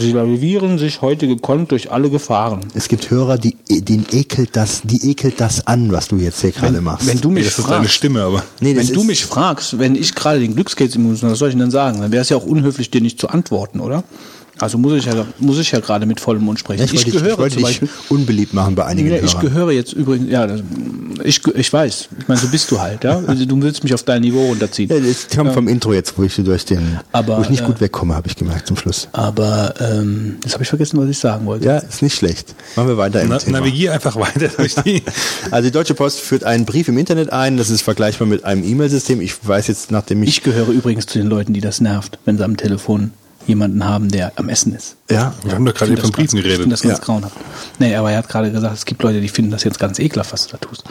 sie 0.00 0.12
navigieren 0.12 0.78
sich 0.78 1.02
heute 1.02 1.26
gekonnt 1.28 1.70
durch 1.70 1.90
alle 1.90 2.10
Gefahren. 2.10 2.60
Es 2.74 2.88
gibt 2.88 3.10
Hörer, 3.10 3.38
die 3.38 3.56
den 3.68 4.06
ekelt 4.12 4.50
das, 4.56 4.82
die 4.84 5.10
ekelt 5.10 5.40
das 5.40 5.66
an, 5.66 5.92
was 5.92 6.08
du 6.08 6.16
jetzt 6.16 6.40
hier 6.40 6.52
gerade 6.52 6.80
machst. 6.80 7.06
Wenn 7.06 7.20
du 7.20 7.30
mich 7.30 7.44
Das 7.44 7.58
ist 7.58 7.66
deine 7.66 7.76
fragst, 7.82 7.94
Stimme, 7.94 8.22
aber. 8.22 8.42
nee, 8.60 8.74
das 8.74 8.88
wenn 8.88 8.94
du 8.94 9.04
mich 9.04 9.24
fragst, 9.24 9.78
wenn 9.78 9.94
ich 9.94 10.14
gerade 10.14 10.40
den 10.40 10.54
Glückskeks 10.54 10.94
im 10.96 11.04
Mund 11.04 11.22
was 11.22 11.38
soll 11.38 11.48
ich 11.48 11.54
denn 11.54 11.60
dann 11.60 11.70
sagen? 11.70 12.00
Dann 12.00 12.12
wäre 12.12 12.22
es 12.22 12.28
ja 12.28 12.36
auch 12.36 12.46
unhöflich, 12.46 12.90
dir 12.90 13.00
nicht 13.00 13.20
zu 13.20 13.28
antworten, 13.28 13.80
oder? 13.80 14.04
Also 14.60 14.78
muss 14.78 14.92
ich 14.94 15.04
ja, 15.06 15.26
muss 15.40 15.58
ich 15.58 15.72
ja 15.72 15.80
gerade 15.80 16.06
mit 16.06 16.20
vollem 16.20 16.42
Mund 16.44 16.58
sprechen. 16.60 16.78
Ja, 16.80 16.84
ich, 16.84 16.92
wollte 16.94 17.10
dich, 17.10 17.14
ich 17.16 17.22
wollte 17.38 17.54
zum 17.56 17.64
dich 17.64 17.80
Beispiel. 17.80 17.88
unbeliebt 18.08 18.54
machen 18.54 18.74
bei 18.76 18.84
einigen 18.86 19.08
Ja, 19.10 19.16
ich 19.16 19.34
Hörern. 19.34 19.40
gehöre 19.46 19.70
jetzt 19.72 19.92
übrigens, 19.92 20.30
ja, 20.30 20.46
das- 20.46 20.62
ich, 21.24 21.40
ich 21.54 21.72
weiß. 21.72 22.08
Ich 22.18 22.28
meine, 22.28 22.40
so 22.40 22.48
bist 22.48 22.70
du 22.70 22.80
halt, 22.80 23.02
ja. 23.04 23.20
Also, 23.26 23.44
Du 23.46 23.60
willst 23.62 23.82
mich 23.82 23.92
auf 23.94 24.02
dein 24.04 24.22
Niveau 24.22 24.46
runterziehen. 24.46 24.88
Ja, 24.90 24.98
das 25.00 25.26
kommt 25.34 25.52
vom 25.54 25.66
Intro 25.68 25.92
jetzt, 25.92 26.16
wo 26.16 26.22
ich 26.22 26.34
durch 26.36 26.64
den, 26.64 26.98
Aber, 27.12 27.38
wo 27.38 27.42
ich 27.42 27.50
nicht 27.50 27.62
äh, 27.62 27.66
gut 27.66 27.80
wegkomme, 27.80 28.14
habe 28.14 28.28
ich 28.28 28.36
gemerkt 28.36 28.66
zum 28.68 28.76
Schluss. 28.76 29.08
Aber 29.12 29.74
ähm, 29.80 30.36
jetzt 30.44 30.54
habe 30.54 30.62
ich 30.62 30.68
vergessen, 30.68 30.98
was 31.00 31.08
ich 31.08 31.18
sagen 31.18 31.46
wollte. 31.46 31.64
Ja, 31.66 31.78
ist 31.78 32.02
nicht 32.02 32.14
schlecht. 32.14 32.54
Machen 32.76 32.88
wir 32.88 32.96
weiter 32.96 33.22
im 33.22 33.28
Na, 33.30 33.38
Thema. 33.38 33.58
navigier 33.58 33.92
einfach 33.92 34.16
weiter 34.16 34.48
durch 34.56 34.74
die. 34.84 35.02
Also 35.50 35.66
die 35.68 35.72
Deutsche 35.72 35.94
Post 35.94 36.20
führt 36.20 36.44
einen 36.44 36.64
Brief 36.64 36.88
im 36.88 36.98
Internet 36.98 37.32
ein. 37.32 37.56
Das 37.56 37.70
ist 37.70 37.82
vergleichbar 37.82 38.28
mit 38.28 38.44
einem 38.44 38.62
E-Mail-System. 38.64 39.20
Ich 39.20 39.34
weiß 39.46 39.66
jetzt, 39.68 39.90
nachdem 39.90 40.22
ich, 40.22 40.28
Ich 40.30 40.42
gehöre 40.42 40.68
übrigens 40.68 41.06
zu 41.06 41.18
den 41.18 41.26
Leuten, 41.28 41.52
die 41.54 41.60
das 41.60 41.80
nervt, 41.80 42.18
wenn 42.24 42.36
sie 42.38 42.44
am 42.44 42.56
Telefon 42.56 43.10
jemanden 43.46 43.84
haben, 43.84 44.08
der 44.08 44.32
am 44.36 44.48
Essen 44.48 44.74
ist. 44.74 44.96
Ja, 45.10 45.34
Wir 45.44 45.54
haben 45.54 45.64
doch 45.66 45.74
gerade 45.74 45.96
von 45.98 46.10
Briefen 46.10 46.12
ganz- 46.12 46.34
Ich 46.34 46.40
geredet. 46.42 46.60
finde 46.62 46.70
das 46.74 46.82
ganz 46.82 46.98
Ja. 46.98 47.04
grauenhaft. 47.04 47.36
Nee, 47.78 47.94
aber 47.94 48.10
er 48.10 48.18
hat 48.18 48.28
gerade 48.28 48.50
gesagt, 48.50 48.74
es 48.76 48.84
gibt 48.84 49.02
Leute, 49.02 49.20
die 49.20 49.28
finden 49.28 49.50
das 49.50 49.64
jetzt 49.64 49.78
ganz 49.78 49.98
ekelhaft, 49.98 50.32
was 50.32 50.46
du 50.46 50.52
da 50.52 50.58
tust. 50.58 50.84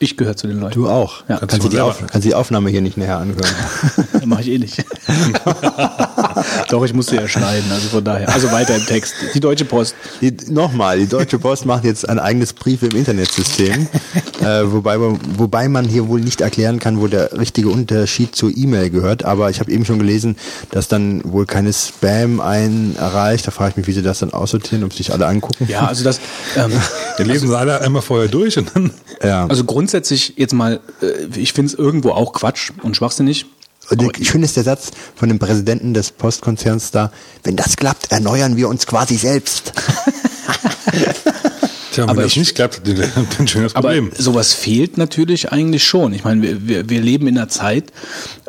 Ich 0.00 0.16
gehöre 0.16 0.36
zu 0.36 0.46
den 0.48 0.58
Leuten. 0.60 0.74
du 0.74 0.88
auch. 0.88 1.22
Ja. 1.28 1.38
Kannst, 1.38 1.56
du 1.56 1.62
du 1.62 1.68
die. 1.68 1.80
Auf, 1.80 1.98
kannst 2.06 2.24
die 2.26 2.34
Aufnahme 2.34 2.70
hier 2.70 2.80
nicht 2.82 2.96
näher 2.96 3.18
anhören. 3.18 3.48
Mache 4.24 4.42
ich 4.42 4.48
eh 4.50 4.58
nicht. 4.58 4.84
Doch, 6.68 6.84
ich 6.84 6.92
musste 6.92 7.16
ja 7.16 7.28
schneiden, 7.28 7.70
also 7.70 7.88
von 7.88 8.04
daher. 8.04 8.28
Also 8.28 8.50
weiter 8.50 8.76
im 8.76 8.84
Text. 8.86 9.14
Die 9.34 9.40
Deutsche 9.40 9.64
Post. 9.64 9.94
Die, 10.20 10.34
Nochmal, 10.50 10.98
die 10.98 11.06
Deutsche 11.06 11.38
Post 11.38 11.64
macht 11.66 11.84
jetzt 11.84 12.08
ein 12.08 12.18
eigenes 12.18 12.52
Brief 12.52 12.82
im 12.82 12.90
Internetsystem, 12.96 13.86
äh, 14.40 14.44
wobei, 14.64 14.98
man- 14.98 15.18
wobei 15.36 15.68
man 15.68 15.84
hier 15.84 16.08
wohl 16.08 16.20
nicht 16.20 16.40
erklären 16.40 16.78
kann, 16.80 17.00
wo 17.00 17.06
der 17.06 17.32
richtige 17.38 17.68
Unterschied 17.68 18.34
zur 18.34 18.50
E-Mail 18.56 18.90
gehört. 18.90 19.24
Aber 19.24 19.50
ich 19.50 19.60
habe 19.60 19.70
eben 19.70 19.84
schon 19.84 19.98
gelesen, 19.98 20.36
dass 20.70 20.88
dann 20.88 21.22
wohl 21.24 21.46
keine 21.64 21.72
Spam 21.72 22.40
ein 22.40 22.94
erreicht. 22.98 23.46
Da 23.46 23.50
frage 23.50 23.70
ich 23.70 23.76
mich, 23.78 23.86
wie 23.86 23.92
sie 23.92 24.02
das 24.02 24.18
dann 24.18 24.32
aussortieren, 24.32 24.84
ob 24.84 24.92
sich 24.92 25.12
alle 25.12 25.26
angucken. 25.26 25.66
Ja, 25.68 25.86
also 25.86 26.04
das, 26.04 26.20
ähm, 26.56 26.72
Wir 27.16 27.24
lesen 27.24 27.48
sie 27.48 27.56
alle 27.56 27.80
einmal 27.80 28.02
vorher 28.02 28.28
durch 28.28 28.58
und 28.58 28.70
dann. 28.74 28.90
ja. 29.22 29.46
also 29.46 29.64
grundsätzlich 29.64 30.34
jetzt 30.36 30.52
mal, 30.52 30.80
äh, 31.00 31.38
ich 31.38 31.52
finde 31.54 31.72
es 31.72 31.78
irgendwo 31.78 32.10
auch 32.10 32.32
Quatsch 32.32 32.72
und 32.82 32.96
schwachsinnig. 32.96 33.46
Und 33.90 34.16
schön 34.26 34.42
ist 34.42 34.56
der 34.56 34.64
Satz 34.64 34.90
von 35.14 35.28
dem 35.28 35.38
Präsidenten 35.38 35.92
des 35.92 36.10
Postkonzerns 36.10 36.90
da, 36.90 37.12
wenn 37.42 37.54
das 37.56 37.76
klappt, 37.76 38.12
erneuern 38.12 38.56
wir 38.56 38.68
uns 38.68 38.86
quasi 38.86 39.16
selbst. 39.16 39.72
Tja, 41.94 42.02
wenn 42.04 42.10
Aber 42.10 42.22
das 42.22 42.32
ich- 42.32 42.38
nicht 42.38 42.54
klappt, 42.56 42.82
dann 42.86 43.10
ein 43.38 43.46
schönes 43.48 43.74
Aber 43.76 43.88
Problem. 43.88 44.10
sowas 44.18 44.52
fehlt 44.52 44.98
natürlich 44.98 45.52
eigentlich 45.52 45.84
schon. 45.84 46.12
Ich 46.12 46.24
meine, 46.24 46.42
wir, 46.42 46.66
wir, 46.68 46.88
wir 46.90 47.00
leben 47.00 47.28
in 47.28 47.38
einer 47.38 47.48
Zeit, 47.48 47.92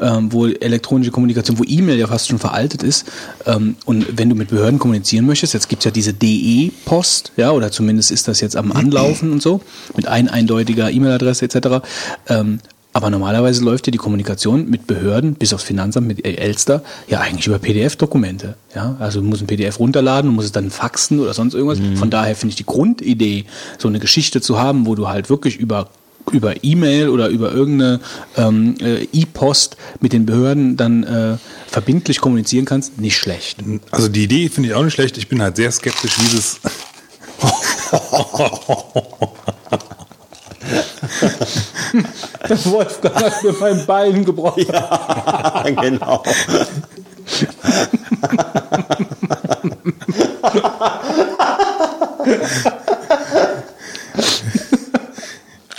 ähm, 0.02 0.32
wo 0.34 0.48
elektronische 0.48 1.12
Kommunikation, 1.12 1.60
wo 1.60 1.64
E-Mail 1.64 1.98
ja 2.00 2.08
fast 2.08 2.28
schon 2.28 2.40
veraltet 2.40 2.82
ist. 2.82 3.06
Ähm, 3.46 3.76
und 3.86 4.18
wenn 4.18 4.30
du 4.30 4.36
mit 4.36 4.50
Behörden 4.50 4.80
kommunizieren 4.80 5.26
möchtest, 5.28 5.54
jetzt 5.54 5.70
gibt's 5.70 5.86
ja 5.86 5.92
diese 5.92 6.14
DE-Post, 6.14 7.34
ja, 7.38 7.52
oder 7.52 7.72
zumindest 7.72 8.12
ist 8.12 8.28
das 8.28 8.42
jetzt 8.42 8.56
am 8.56 8.72
Anlaufen 8.72 9.32
und 9.32 9.42
so, 9.42 9.62
mit 9.96 10.08
ein 10.08 10.28
eindeutiger 10.28 10.90
E-Mail-Adresse 10.90 11.46
etc. 11.46 11.86
Ähm, 12.28 12.60
aber 12.96 13.10
normalerweise 13.10 13.62
läuft 13.62 13.88
ja 13.88 13.92
die 13.92 13.98
Kommunikation 13.98 14.70
mit 14.70 14.88
Behörden, 14.88 15.34
bis 15.34 15.52
aufs 15.52 15.66
Finanzamt, 15.66 16.08
mit 16.08 16.26
Elster, 16.26 16.82
ja 17.10 17.20
eigentlich 17.20 17.46
über 17.46 17.60
PDF-Dokumente. 17.60 18.56
Ja? 18.74 18.96
Also 19.00 19.20
du 19.20 19.28
musst 19.28 19.42
ein 19.44 19.48
PDF 19.48 19.80
runterladen, 19.80 20.32
du 20.32 20.34
musst 20.34 20.46
es 20.46 20.52
dann 20.54 20.72
faxen 20.72 21.20
oder 21.20 21.34
sonst 21.34 21.56
irgendwas. 21.56 21.80
Von 22.00 22.10
daher 22.10 22.38
finde 22.38 22.52
ich 22.52 22.56
die 22.56 22.66
Grundidee, 22.66 23.44
so 23.80 23.90
eine 23.90 24.00
Geschichte 24.00 24.40
zu 24.40 24.60
haben, 24.60 24.86
wo 24.86 24.96
du 24.96 25.10
halt 25.10 25.30
wirklich 25.30 25.58
über 25.58 25.90
über 26.32 26.64
E-Mail 26.64 27.10
oder 27.10 27.28
über 27.28 27.52
irgendeine 27.52 28.00
ähm, 28.38 28.76
äh, 28.80 29.04
E-Post 29.12 29.76
mit 30.00 30.14
den 30.14 30.26
Behörden 30.26 30.78
dann 30.78 31.04
äh, 31.04 31.38
verbindlich 31.68 32.22
kommunizieren 32.22 32.64
kannst, 32.64 32.98
nicht 32.98 33.18
schlecht. 33.18 33.58
Also 33.92 34.08
die 34.08 34.24
Idee 34.24 34.48
finde 34.48 34.70
ich 34.70 34.76
auch 34.76 34.84
nicht 34.84 34.94
schlecht. 34.94 35.18
Ich 35.18 35.28
bin 35.28 35.42
halt 35.42 35.58
sehr 35.58 35.72
skeptisch, 35.72 36.18
wie 36.18 36.36
das. 36.36 36.62
Der 42.50 42.66
Wolfgang 42.66 43.16
hat 43.16 43.44
mir 43.44 43.54
mein 43.60 43.86
Bein 43.86 44.26
gebrochen. 44.26 44.66
genau. 45.82 46.24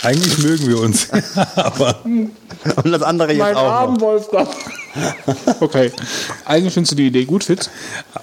Eigentlich 0.07 0.37
mögen 0.37 0.67
wir 0.67 0.79
uns. 0.79 1.09
Aber 1.57 1.99
Und 2.05 2.31
das 2.85 3.01
andere 3.01 3.33
jetzt 3.33 3.39
Mein 3.39 3.55
auch 3.55 3.71
Arm, 3.71 3.93
noch. 3.95 4.01
Wolfgang. 4.01 4.47
Okay. 5.59 5.91
Eigentlich 6.45 6.73
findest 6.73 6.93
du 6.93 6.95
die 6.95 7.07
Idee 7.07 7.25
gut, 7.25 7.43
Fitz? 7.43 7.69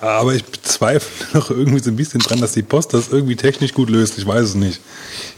Aber 0.01 0.35
ich 0.35 0.43
bezweifle 0.45 1.27
noch 1.39 1.51
irgendwie 1.51 1.81
so 1.81 1.91
ein 1.91 1.97
bisschen 1.97 2.21
dran, 2.21 2.41
dass 2.41 2.53
die 2.53 2.63
Post 2.63 2.95
das 2.95 3.09
irgendwie 3.11 3.37
technisch 3.37 3.75
gut 3.75 3.91
löst. 3.91 4.17
Ich 4.17 4.27
weiß 4.27 4.43
es 4.45 4.55
nicht. 4.55 4.81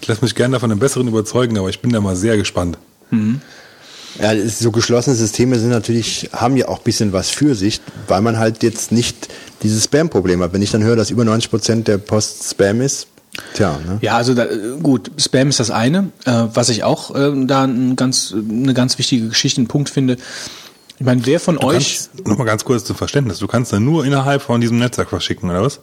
Ich 0.00 0.06
lasse 0.06 0.22
mich 0.22 0.37
gerne 0.37 0.52
davon 0.52 0.70
einem 0.70 0.78
Besseren 0.78 1.09
überzeugen, 1.09 1.59
aber 1.59 1.68
ich 1.68 1.80
bin 1.80 1.92
da 1.92 2.00
mal 2.00 2.14
sehr 2.14 2.37
gespannt. 2.37 2.78
Ja, 3.11 4.32
das 4.32 4.44
ist, 4.44 4.59
so 4.61 4.70
geschlossene 4.70 5.16
Systeme 5.16 5.59
sind 5.59 5.70
natürlich, 5.70 6.30
haben 6.32 6.56
ja 6.56 6.68
auch 6.68 6.78
ein 6.78 6.85
bisschen 6.85 7.12
was 7.12 7.28
für 7.28 7.56
sich, 7.56 7.80
weil 8.06 8.22
man 8.22 8.38
halt 8.38 8.62
jetzt 8.62 8.92
nicht 8.92 9.28
dieses 9.64 9.85
Spam-Problem 9.85 10.40
hat. 10.42 10.52
Wenn 10.52 10.62
ich 10.62 10.70
dann 10.70 10.85
höre, 10.85 10.96
dass 10.96 11.11
über 11.11 11.24
90 11.24 11.50
Prozent 11.50 11.88
der 11.88 11.98
Post 11.98 12.48
Spam 12.48 12.80
ist, 12.82 13.09
tja, 13.55 13.79
ne? 13.87 13.99
Ja, 14.01 14.16
also 14.16 14.35
da, 14.35 14.46
gut, 14.83 15.11
Spam 15.18 15.49
ist 15.49 15.61
das 15.61 15.70
eine. 15.70 16.11
Äh, 16.25 16.44
was 16.55 16.68
ich 16.68 16.85
auch 16.85 17.14
äh, 17.14 17.33
da 17.46 17.64
ein 17.64 17.96
ganz, 17.96 18.35
eine 18.35 18.75
ganz 18.75 18.99
wichtige 18.99 19.29
Geschichte, 19.29 19.61
einen 19.61 19.68
Punkt 19.68 19.90
finde. 19.90 20.16
Ich 20.99 21.05
meine, 21.05 21.25
wer 21.27 21.40
von 21.40 21.57
Du 21.57 21.66
euch, 21.66 22.09
kannst, 22.09 22.27
noch 22.27 22.38
mal 22.38 22.44
ganz 22.44 22.64
kurz 22.64 22.85
zum 22.85 22.96
Verständnis, 22.96 23.38
du 23.38 23.46
kannst 23.46 23.72
dann 23.72 23.85
nur 23.85 24.05
innerhalb 24.05 24.42
von 24.42 24.61
diesem 24.61 24.79
Netzwerk 24.79 25.11
verschicken, 25.11 25.51
oder 25.51 25.62
was? 25.62 25.81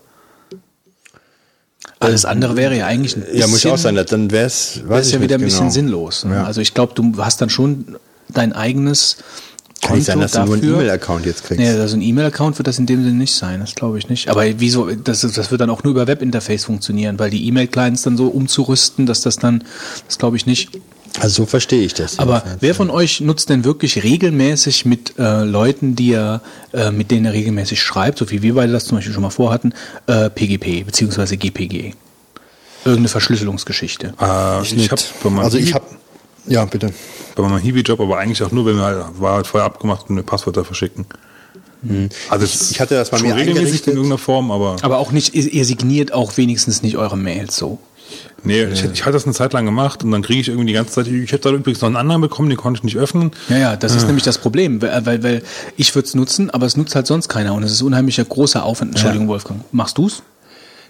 alles 1.99 2.25
andere 2.25 2.55
wäre 2.55 2.75
ja 2.77 2.85
eigentlich 2.85 3.15
ein 3.15 3.21
bisschen, 3.21 3.39
Ja, 3.39 3.47
muss 3.47 3.65
auch 3.65 3.77
sein, 3.77 3.95
dann 3.95 4.31
wäre 4.31 4.45
es, 4.45 4.81
ich 5.01 5.11
ja 5.11 5.21
wieder 5.21 5.35
ein 5.35 5.41
bisschen 5.41 5.59
genau. 5.61 5.71
sinnlos. 5.71 6.25
ne? 6.25 6.35
Ja. 6.35 6.43
Also 6.43 6.61
ich 6.61 6.73
glaube, 6.73 6.93
du 6.93 7.13
hast 7.23 7.41
dann 7.41 7.49
schon 7.49 7.97
dein 8.29 8.53
eigenes 8.53 9.17
Kann 9.83 9.97
nicht 9.97 10.05
sein, 10.05 10.19
dass 10.19 10.31
du 10.31 10.39
nur 10.39 10.53
einen 10.53 10.61
dafür. 10.61 10.75
E-Mail-Account 10.75 11.25
jetzt 11.25 11.43
kriegst. 11.43 11.59
Nee, 11.59 11.69
also 11.69 11.95
ein 11.95 12.01
E-Mail-Account 12.01 12.57
wird 12.57 12.67
das 12.67 12.79
in 12.79 12.85
dem 12.85 13.03
Sinne 13.03 13.15
nicht 13.15 13.35
sein, 13.35 13.59
das 13.59 13.75
glaube 13.75 13.97
ich 13.97 14.09
nicht. 14.09 14.29
Aber 14.29 14.43
wieso, 14.59 14.89
das, 14.91 15.21
das 15.21 15.51
wird 15.51 15.61
dann 15.61 15.69
auch 15.69 15.83
nur 15.83 15.91
über 15.91 16.07
Webinterface 16.07 16.65
funktionieren, 16.65 17.19
weil 17.19 17.29
die 17.29 17.45
E-Mail-Clients 17.47 18.03
dann 18.03 18.17
so 18.17 18.27
umzurüsten, 18.27 19.05
dass 19.05 19.21
das 19.21 19.37
dann, 19.37 19.63
das 20.07 20.17
glaube 20.17 20.37
ich 20.37 20.45
nicht. 20.45 20.69
Also 21.19 21.43
so 21.43 21.45
verstehe 21.45 21.83
ich 21.83 21.93
das. 21.93 22.17
Aber 22.17 22.43
wer 22.59 22.73
von 22.73 22.89
euch 22.89 23.21
nutzt 23.21 23.49
denn 23.49 23.65
wirklich 23.65 24.03
regelmäßig 24.03 24.85
mit 24.85 25.13
äh, 25.19 25.43
Leuten, 25.43 25.95
die 25.95 26.13
er, 26.13 26.41
äh, 26.73 26.91
mit 26.91 27.11
denen 27.11 27.25
er 27.25 27.33
regelmäßig 27.33 27.81
schreibt, 27.81 28.17
so 28.17 28.31
wie 28.31 28.41
wir 28.41 28.55
beide 28.55 28.71
das 28.71 28.85
zum 28.85 28.97
Beispiel 28.97 29.13
schon 29.13 29.21
mal 29.21 29.29
vorhatten, 29.29 29.73
äh, 30.07 30.29
PGP 30.29 30.85
beziehungsweise 30.85 31.37
GPG? 31.37 31.93
Irgendeine 32.85 33.09
Verschlüsselungsgeschichte. 33.09 34.13
Äh, 34.19 34.63
ich 34.63 34.89
bei 34.89 35.29
meinem 35.29 35.45
also 35.45 35.57
ich 35.57 35.73
habe, 35.73 35.85
ja 36.47 36.65
bitte. 36.65 36.93
bei 37.35 37.43
meinem 37.43 37.59
Hiwi-Job, 37.59 37.99
aber 37.99 38.17
eigentlich 38.19 38.41
auch 38.43 38.51
nur, 38.51 38.65
wenn 38.65 38.77
wir 38.77 38.83
halt, 38.83 39.05
war 39.19 39.35
halt 39.35 39.47
vorher 39.47 39.65
abgemacht 39.65 40.09
und 40.09 40.15
wir 40.15 40.23
Passwörter 40.23 40.63
verschicken. 40.63 41.05
Also 42.29 42.45
es 42.45 42.61
Mhm. 42.61 42.71
Ich 42.71 42.79
hatte 42.79 42.95
das 42.95 43.09
bei 43.09 43.19
mir 43.19 43.35
regelmäßig 43.35 43.57
eingerichtet. 43.59 43.87
in 43.87 43.93
irgendeiner 43.95 44.17
Form, 44.17 44.51
aber 44.51 44.77
Aber 44.83 44.99
auch 44.99 45.11
nicht, 45.11 45.35
ihr, 45.35 45.65
signiert 45.65 46.13
auch 46.13 46.37
wenigstens 46.37 46.81
nicht 46.81 46.95
eure 46.97 47.17
Mails 47.17 47.57
so. 47.57 47.77
nee, 48.43 48.63
ich, 48.63 48.85
ich 48.85 49.01
hatte 49.03 49.13
das 49.13 49.25
eine 49.25 49.33
Zeit 49.33 49.51
lang 49.51 49.65
gemacht 49.65 50.01
und 50.03 50.11
dann 50.11 50.21
kriege 50.21 50.39
ich 50.39 50.47
irgendwie 50.47 50.67
die 50.67 50.73
ganze 50.73 50.93
Zeit, 50.93 51.07
ich 51.07 51.31
hätte 51.33 51.49
da 51.49 51.55
übrigens 51.55 51.81
noch 51.81 51.87
einen 51.87 51.97
anderen 51.97 52.21
bekommen, 52.21 52.49
den 52.49 52.57
konnte 52.57 52.77
ich 52.77 52.83
nicht 52.83 52.95
öffnen. 52.97 53.31
Ja, 53.49 53.57
ja, 53.57 53.75
das 53.75 53.95
ist 53.95 54.05
nämlich 54.05 54.23
das 54.23 54.37
Problem, 54.37 54.81
weil, 54.81 55.05
weil, 55.05 55.23
weil 55.23 55.43
ich 55.75 55.93
würde 55.93 56.07
es 56.07 56.13
nutzen, 56.15 56.49
aber 56.49 56.65
es 56.65 56.77
nutzt 56.77 56.95
halt 56.95 57.05
sonst 57.07 57.27
keiner 57.27 57.53
und 57.53 57.63
es 57.63 57.71
ist 57.73 57.81
unheimlicher 57.81 58.23
großer 58.23 58.63
Aufwand. 58.63 58.91
Entschuldigung, 58.91 59.27
Wolfgang. 59.27 59.61
Machst 59.73 59.97
du's? 59.97 60.23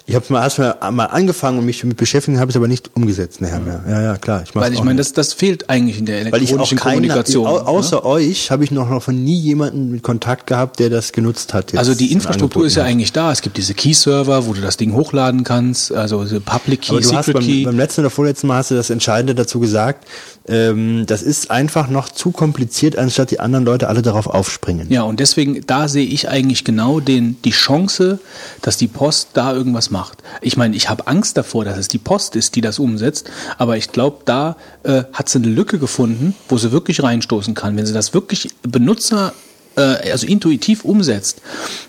Ich 0.05 0.15
habe 0.15 0.25
mal 0.29 0.43
erst 0.43 0.59
mal, 0.59 0.71
angefangen 1.05 1.59
und 1.59 1.65
mich 1.65 1.79
damit 1.79 1.95
beschäftigt, 1.95 2.37
habe 2.37 2.49
es 2.49 2.57
aber 2.57 2.67
nicht 2.67 2.91
umgesetzt 2.93 3.39
nachher 3.39 3.61
mehr. 3.61 3.83
Ja, 3.87 4.01
ja, 4.01 4.17
klar. 4.17 4.43
Ich 4.43 4.53
Weil 4.53 4.73
ich 4.73 4.83
meine, 4.83 4.97
das, 4.97 5.13
das 5.13 5.31
fehlt 5.31 5.69
eigentlich 5.69 5.97
in 5.97 6.05
der 6.05 6.17
weil 6.31 6.43
ich 6.43 6.49
auch 6.49 6.55
elektronischen 6.55 6.77
keine, 6.77 6.95
Kommunikation. 6.95 7.45
ne? 7.45 7.67
außer 7.67 8.05
euch 8.05 8.51
habe 8.51 8.65
ich 8.65 8.71
noch, 8.71 8.89
noch 8.89 9.01
von 9.01 9.23
nie 9.23 9.39
jemanden 9.39 9.91
mit 9.91 10.03
Kontakt 10.03 10.47
gehabt, 10.47 10.79
der 10.79 10.89
das 10.89 11.13
genutzt 11.13 11.53
hat. 11.53 11.71
jetzt 11.71 11.79
Also 11.79 11.95
die 11.95 12.11
Infrastruktur 12.11 12.65
ist 12.65 12.75
ja 12.75 12.83
hat. 12.83 12.89
eigentlich 12.89 13.13
da. 13.13 13.31
Es 13.31 13.41
gibt 13.41 13.55
diese 13.55 13.73
Key-Server, 13.73 14.45
wo 14.45 14.53
du 14.53 14.59
das 14.59 14.75
Ding 14.75 14.93
hochladen 14.93 15.45
kannst, 15.45 15.93
also 15.93 16.25
Public 16.43 16.81
Key, 16.81 16.91
Aber 16.91 17.01
du 17.01 17.15
hast 17.15 17.25
Secret 17.25 17.33
beim, 17.35 17.43
Key. 17.45 17.63
beim 17.63 17.77
letzten 17.77 18.01
oder 18.01 18.09
vorletzten 18.09 18.47
Mal 18.47 18.57
hast 18.57 18.71
du 18.71 18.75
das 18.75 18.89
Entscheidende 18.89 19.35
dazu 19.35 19.61
gesagt. 19.61 20.05
Ähm, 20.45 21.05
das 21.05 21.21
ist 21.21 21.49
einfach 21.49 21.87
noch 21.87 22.09
zu 22.09 22.31
kompliziert, 22.31 22.97
anstatt 22.97 23.31
die 23.31 23.39
anderen 23.39 23.63
Leute 23.63 23.87
alle 23.87 24.01
darauf 24.01 24.27
aufspringen. 24.27 24.87
Ja, 24.91 25.03
und 25.03 25.21
deswegen, 25.21 25.65
da 25.65 25.87
sehe 25.87 26.05
ich 26.05 26.27
eigentlich 26.27 26.65
genau 26.65 26.99
den, 26.99 27.37
die 27.45 27.51
Chance, 27.51 28.19
dass 28.61 28.75
die 28.75 28.87
Post 28.87 29.29
da 29.35 29.53
irgendwas 29.53 29.89
macht. 29.93 30.21
Ich 30.41 30.57
meine, 30.57 30.75
ich 30.75 30.89
habe 30.89 31.07
Angst 31.07 31.37
davor, 31.37 31.63
dass 31.63 31.77
es 31.77 31.87
die 31.87 31.97
Post 31.97 32.35
ist, 32.35 32.55
die 32.55 32.61
das 32.61 32.79
umsetzt, 32.79 33.29
aber 33.57 33.77
ich 33.77 33.93
glaube, 33.93 34.23
da 34.25 34.57
äh, 34.83 35.03
hat 35.13 35.29
sie 35.29 35.37
eine 35.37 35.47
Lücke 35.47 35.79
gefunden, 35.79 36.35
wo 36.49 36.57
sie 36.57 36.73
wirklich 36.73 37.01
reinstoßen 37.01 37.53
kann. 37.53 37.77
Wenn 37.77 37.85
sie 37.85 37.93
das 37.93 38.13
wirklich 38.13 38.49
Benutzer, 38.63 39.33
äh, 39.77 40.11
also 40.11 40.27
intuitiv 40.27 40.83
umsetzt, 40.83 41.41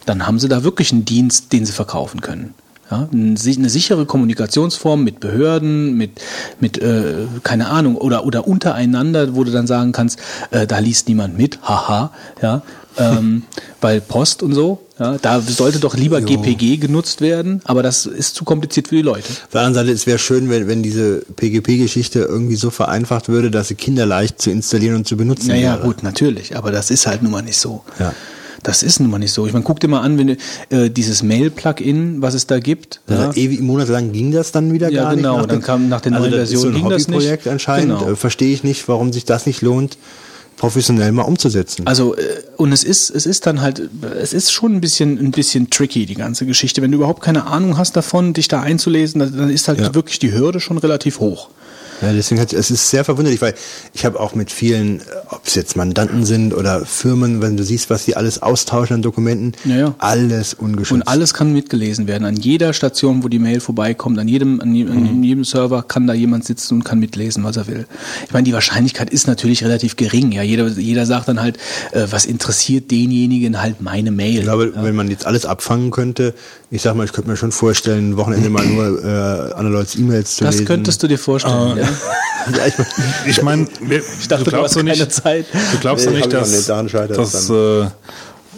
dann 0.07 0.27
haben 0.27 0.39
sie 0.39 0.49
da 0.49 0.63
wirklich 0.63 0.93
einen 0.93 1.05
Dienst, 1.05 1.53
den 1.53 1.67
sie 1.67 1.73
verkaufen 1.73 2.21
können. 2.21 2.55
Ja, 2.91 3.09
eine 3.11 3.71
sichere 3.71 4.05
Kommunikationsform 4.05 5.03
mit 5.03 5.19
Behörden, 5.19 5.97
mit, 5.97 6.21
mit 6.61 6.77
äh, 6.79 7.27
keine 7.43 7.69
Ahnung, 7.69 7.97
oder, 7.97 8.27
oder 8.27 8.47
untereinander, 8.47 9.35
wo 9.35 9.43
du 9.43 9.51
dann 9.51 9.67
sagen 9.67 9.93
kannst, 9.93 10.19
äh, 10.51 10.67
da 10.67 10.79
liest 10.81 11.09
niemand 11.09 11.37
mit, 11.39 11.61
haha, 11.63 12.13
ja, 12.43 12.63
ähm, 12.99 13.43
weil 13.81 14.01
Post 14.01 14.43
und 14.43 14.55
so, 14.55 14.81
ja, 14.99 15.17
da 15.21 15.41
sollte 15.41 15.79
doch 15.81 15.97
lieber 15.97 16.21
GPG 16.21 16.77
genutzt 16.77 17.21
werden, 17.21 17.61
aber 17.65 17.83
das 17.83 18.07
ist 18.07 18.35
zu 18.37 18.45
kompliziert 18.45 18.89
für 18.89 18.97
die 18.97 19.03
Leute. 19.03 19.29
Auf 19.29 19.49
der 19.53 19.63
anderen 19.63 19.87
Seite, 19.87 19.93
es 19.95 20.07
wäre 20.07 20.19
schön, 20.19 20.49
wenn, 20.51 20.69
wenn 20.69 20.83
diese 20.83 21.23
PGP-Geschichte 21.37 22.21
irgendwie 22.21 22.57
so 22.57 22.71
vereinfacht 22.71 23.29
würde, 23.29 23.51
dass 23.51 23.69
sie 23.69 23.75
kinderleicht 23.75 24.41
zu 24.41 24.51
installieren 24.51 24.97
und 24.97 25.07
zu 25.09 25.17
benutzen 25.17 25.49
Naja, 25.49 25.75
wäre. 25.75 25.83
gut, 25.87 26.03
natürlich, 26.03 26.57
aber 26.57 26.71
das 26.71 26.91
ist 26.91 27.07
halt 27.07 27.23
nun 27.23 27.33
mal 27.33 27.43
nicht 27.43 27.57
so. 27.59 27.83
Ja. 27.99 28.13
Das 28.63 28.83
ist 28.83 28.99
nun 28.99 29.11
mal 29.11 29.19
nicht 29.19 29.33
so. 29.33 29.47
Ich 29.47 29.53
meine, 29.53 29.65
guck 29.65 29.79
dir 29.81 29.89
mal 29.89 30.01
an, 30.01 30.17
wenn 30.17 30.39
äh, 30.71 30.89
dieses 30.89 31.23
Mail-Plugin, 31.23 32.23
was 32.23 32.33
es 32.33 32.47
da 32.47 32.61
gibt. 32.61 33.01
Ja. 33.11 33.31
Ewig 33.35 33.61
monatelang 33.61 34.13
ging 34.13 34.31
das 34.33 34.53
dann 34.53 34.73
wieder 34.73 34.91
Ja, 34.91 35.03
gar 35.03 35.17
genau, 35.17 35.39
nicht. 35.39 35.51
dann 35.51 35.61
kam 35.61 35.91
nach 35.91 36.01
der 36.01 36.13
also 36.15 36.29
neuen 36.29 36.41
das 36.41 36.51
ist 36.51 36.61
so 36.61 36.63
Version 36.63 36.75
ein 36.75 36.81
ging 36.81 36.91
das 36.91 37.09
nicht. 37.09 37.17
Hobbyprojekt 37.17 37.49
anscheinend. 37.49 37.99
Genau. 37.99 38.13
Äh, 38.13 38.17
Verstehe 38.17 38.55
ich 38.55 38.65
nicht, 38.65 38.89
warum 38.89 39.13
sich 39.13 39.27
das 39.27 39.45
nicht 39.45 39.61
lohnt. 39.61 39.99
Professionell 40.57 41.13
mal 41.13 41.23
umzusetzen. 41.23 41.87
Also, 41.87 42.15
äh, 42.17 42.21
und 42.57 42.73
es 42.73 42.85
ist, 42.85 43.11
es 43.11 43.27
ist 43.27 43.47
dann 43.47 43.61
halt, 43.61 43.83
es 44.21 44.33
ist 44.33 44.53
schon 44.53 44.75
ein 44.75 44.81
bisschen, 44.81 45.19
ein 45.19 45.31
bisschen 45.31 45.71
tricky, 45.71 46.07
die 46.07 46.15
ganze 46.15 46.47
Geschichte. 46.47 46.81
Wenn 46.83 46.93
du 46.93 46.99
überhaupt 46.99 47.23
keine 47.23 47.47
Ahnung 47.47 47.77
hast 47.77 47.97
davon, 47.97 48.33
dich 48.33 48.49
da 48.49 48.61
einzulesen, 48.61 49.19
dann 49.21 49.37
dann 49.37 49.51
ist 49.51 49.69
halt 49.69 49.81
Ja. 49.81 49.95
wirklich 49.95 50.19
die 50.19 50.33
Hürde 50.33 50.61
schon 50.61 50.79
relativ 50.79 51.21
hoch. 51.21 51.49
Ja, 52.05 52.13
deswegen 52.13 52.41
hat 52.41 52.53
es 52.53 52.71
ist 52.71 52.91
sehr 52.91 53.05
verwunderlich, 53.05 53.41
weil 53.41 53.55
ich 53.93 54.05
habe 54.05 54.21
auch 54.21 54.35
mit 54.35 54.51
vielen, 54.53 55.01
ob 55.31 55.47
es 55.47 55.55
jetzt 55.55 55.77
Mandanten 55.77 56.25
sind 56.25 56.55
oder 56.55 56.85
Firmen, 56.85 57.41
wenn 57.43 57.57
du 57.57 57.65
siehst, 57.65 57.91
was 57.91 58.05
die 58.05 58.17
alles 58.17 58.43
austauschen 58.43 58.97
an 58.97 59.03
Dokumenten, 59.03 59.53
Ja, 59.65 59.77
ja. 59.77 59.95
alles 59.99 60.55
ungeschützt. 60.55 60.93
Und 60.93 61.03
alles 61.09 61.35
kann 61.35 61.53
mitgelesen 61.53 62.07
werden. 62.07 62.25
An 62.25 62.37
jeder 62.37 62.73
Station, 62.73 63.23
wo 63.25 63.29
die 63.29 63.39
Mail 63.39 63.61
vorbeikommt, 63.61 64.19
an 64.19 64.29
jedem, 64.29 64.61
an, 64.61 64.75
je- 64.75 64.87
an 64.87 65.23
jedem 65.23 65.45
Server 65.45 65.83
kann 65.83 66.07
da 66.07 66.15
jemand 66.15 66.45
sitzen 66.45 66.75
und 66.75 66.85
kann 66.85 66.99
mitlesen, 66.99 67.43
was 67.45 67.57
er 67.57 67.67
will. 67.67 67.87
Ich 68.27 68.33
meine, 68.33 68.45
die 68.45 68.53
Wahrscheinlichkeit 68.53 69.11
ist 69.11 69.27
natürlich 69.27 69.65
relativ 69.65 69.97
gering. 69.97 70.33
Ja, 70.33 70.43
jeder, 70.43 70.69
jeder 70.69 71.07
sagt 71.07 71.29
dann 71.29 71.41
halt, 71.41 71.57
äh, 71.93 72.07
was 72.11 72.25
interessiert 72.27 72.91
denjenigen 72.91 73.61
halt 73.63 73.81
meine 73.81 74.11
Mail. 74.11 74.39
Ich 74.39 74.43
glaube, 74.43 74.73
wenn 74.77 74.95
man 74.95 75.09
jetzt 75.09 75.27
alles 75.27 75.47
abfangen 75.47 75.91
könnte, 75.91 76.35
ich 76.75 76.83
sag 76.83 76.97
mal, 76.97 77.05
ich 77.05 77.13
könnte 77.13 77.31
mir 77.31 77.37
schon 77.37 77.53
vorstellen, 77.53 78.11
ein 78.11 78.17
Wochenende 78.17 78.51
mal 78.51 78.67
nur 78.67 79.05
äh, 79.05 79.53
andere 79.55 79.75
Leute 79.75 79.97
E-Mails 79.97 80.37
zu 80.37 80.45
das 80.45 80.57
lesen. 80.57 80.67
könntest 80.67 81.03
du 81.03 81.07
dir 81.07 81.19
vorstellen. 81.19 81.77
ja. 81.77 81.85
ja, 82.57 82.67
ich 82.67 82.77
mein, 82.79 82.87
Ich 83.27 83.43
meine, 83.43 84.03
Ich 84.21 84.29
dachte, 84.29 84.51
du 84.51 84.57
hast 84.57 84.75
keine 84.75 85.09
Zeit. 85.09 85.47
Du 85.73 85.79
glaubst 85.79 86.07
Nee, 86.07 86.19
doch 86.19 86.23
hab 86.23 86.31
nicht, 86.33 86.41
nicht. 86.41 86.57
dass, 86.59 86.67
Daran 86.67 86.89
dass 87.09 87.51
äh, 87.51 87.87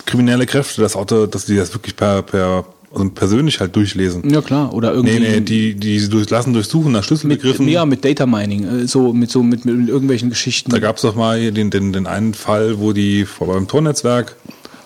kriminelle 0.06 0.46
Kräfte 0.46 0.80
das 0.80 0.96
Auto, 0.96 1.26
dass 1.26 1.44
die 1.44 1.56
das 1.56 1.74
wirklich 1.74 1.94
per, 1.94 2.22
per 2.22 2.64
also 2.94 3.10
persönlich 3.10 3.60
halt 3.60 3.76
durchlesen. 3.76 4.28
Ja 4.30 4.40
klar, 4.40 4.72
oder 4.72 4.94
irgendwie 4.94 5.18
Nee, 5.18 5.30
nee, 5.32 5.40
die, 5.40 5.74
die 5.74 6.08
durch, 6.08 6.30
lassen 6.30 6.54
durchsuchen 6.54 6.92
nach 6.92 7.00
mit, 7.00 7.04
Schlüsselbegriffen. 7.06 7.68
ja, 7.68 7.84
mit 7.84 8.02
Data 8.02 8.24
Mining, 8.24 8.64
äh, 8.84 8.86
so 8.88 9.12
mit 9.12 9.30
so 9.30 9.42
mit, 9.42 9.66
mit 9.66 9.88
irgendwelchen 9.88 10.30
Geschichten. 10.30 10.70
Da 10.70 10.78
gab 10.78 10.96
es 10.96 11.02
doch 11.02 11.14
mal 11.14 11.52
den, 11.52 11.70
den, 11.70 11.92
den 11.92 12.06
einen 12.06 12.32
Fall, 12.32 12.78
wo 12.78 12.92
die 12.94 13.26
vor 13.26 13.48
beim 13.48 13.68
Tornetzwerk, 13.68 14.36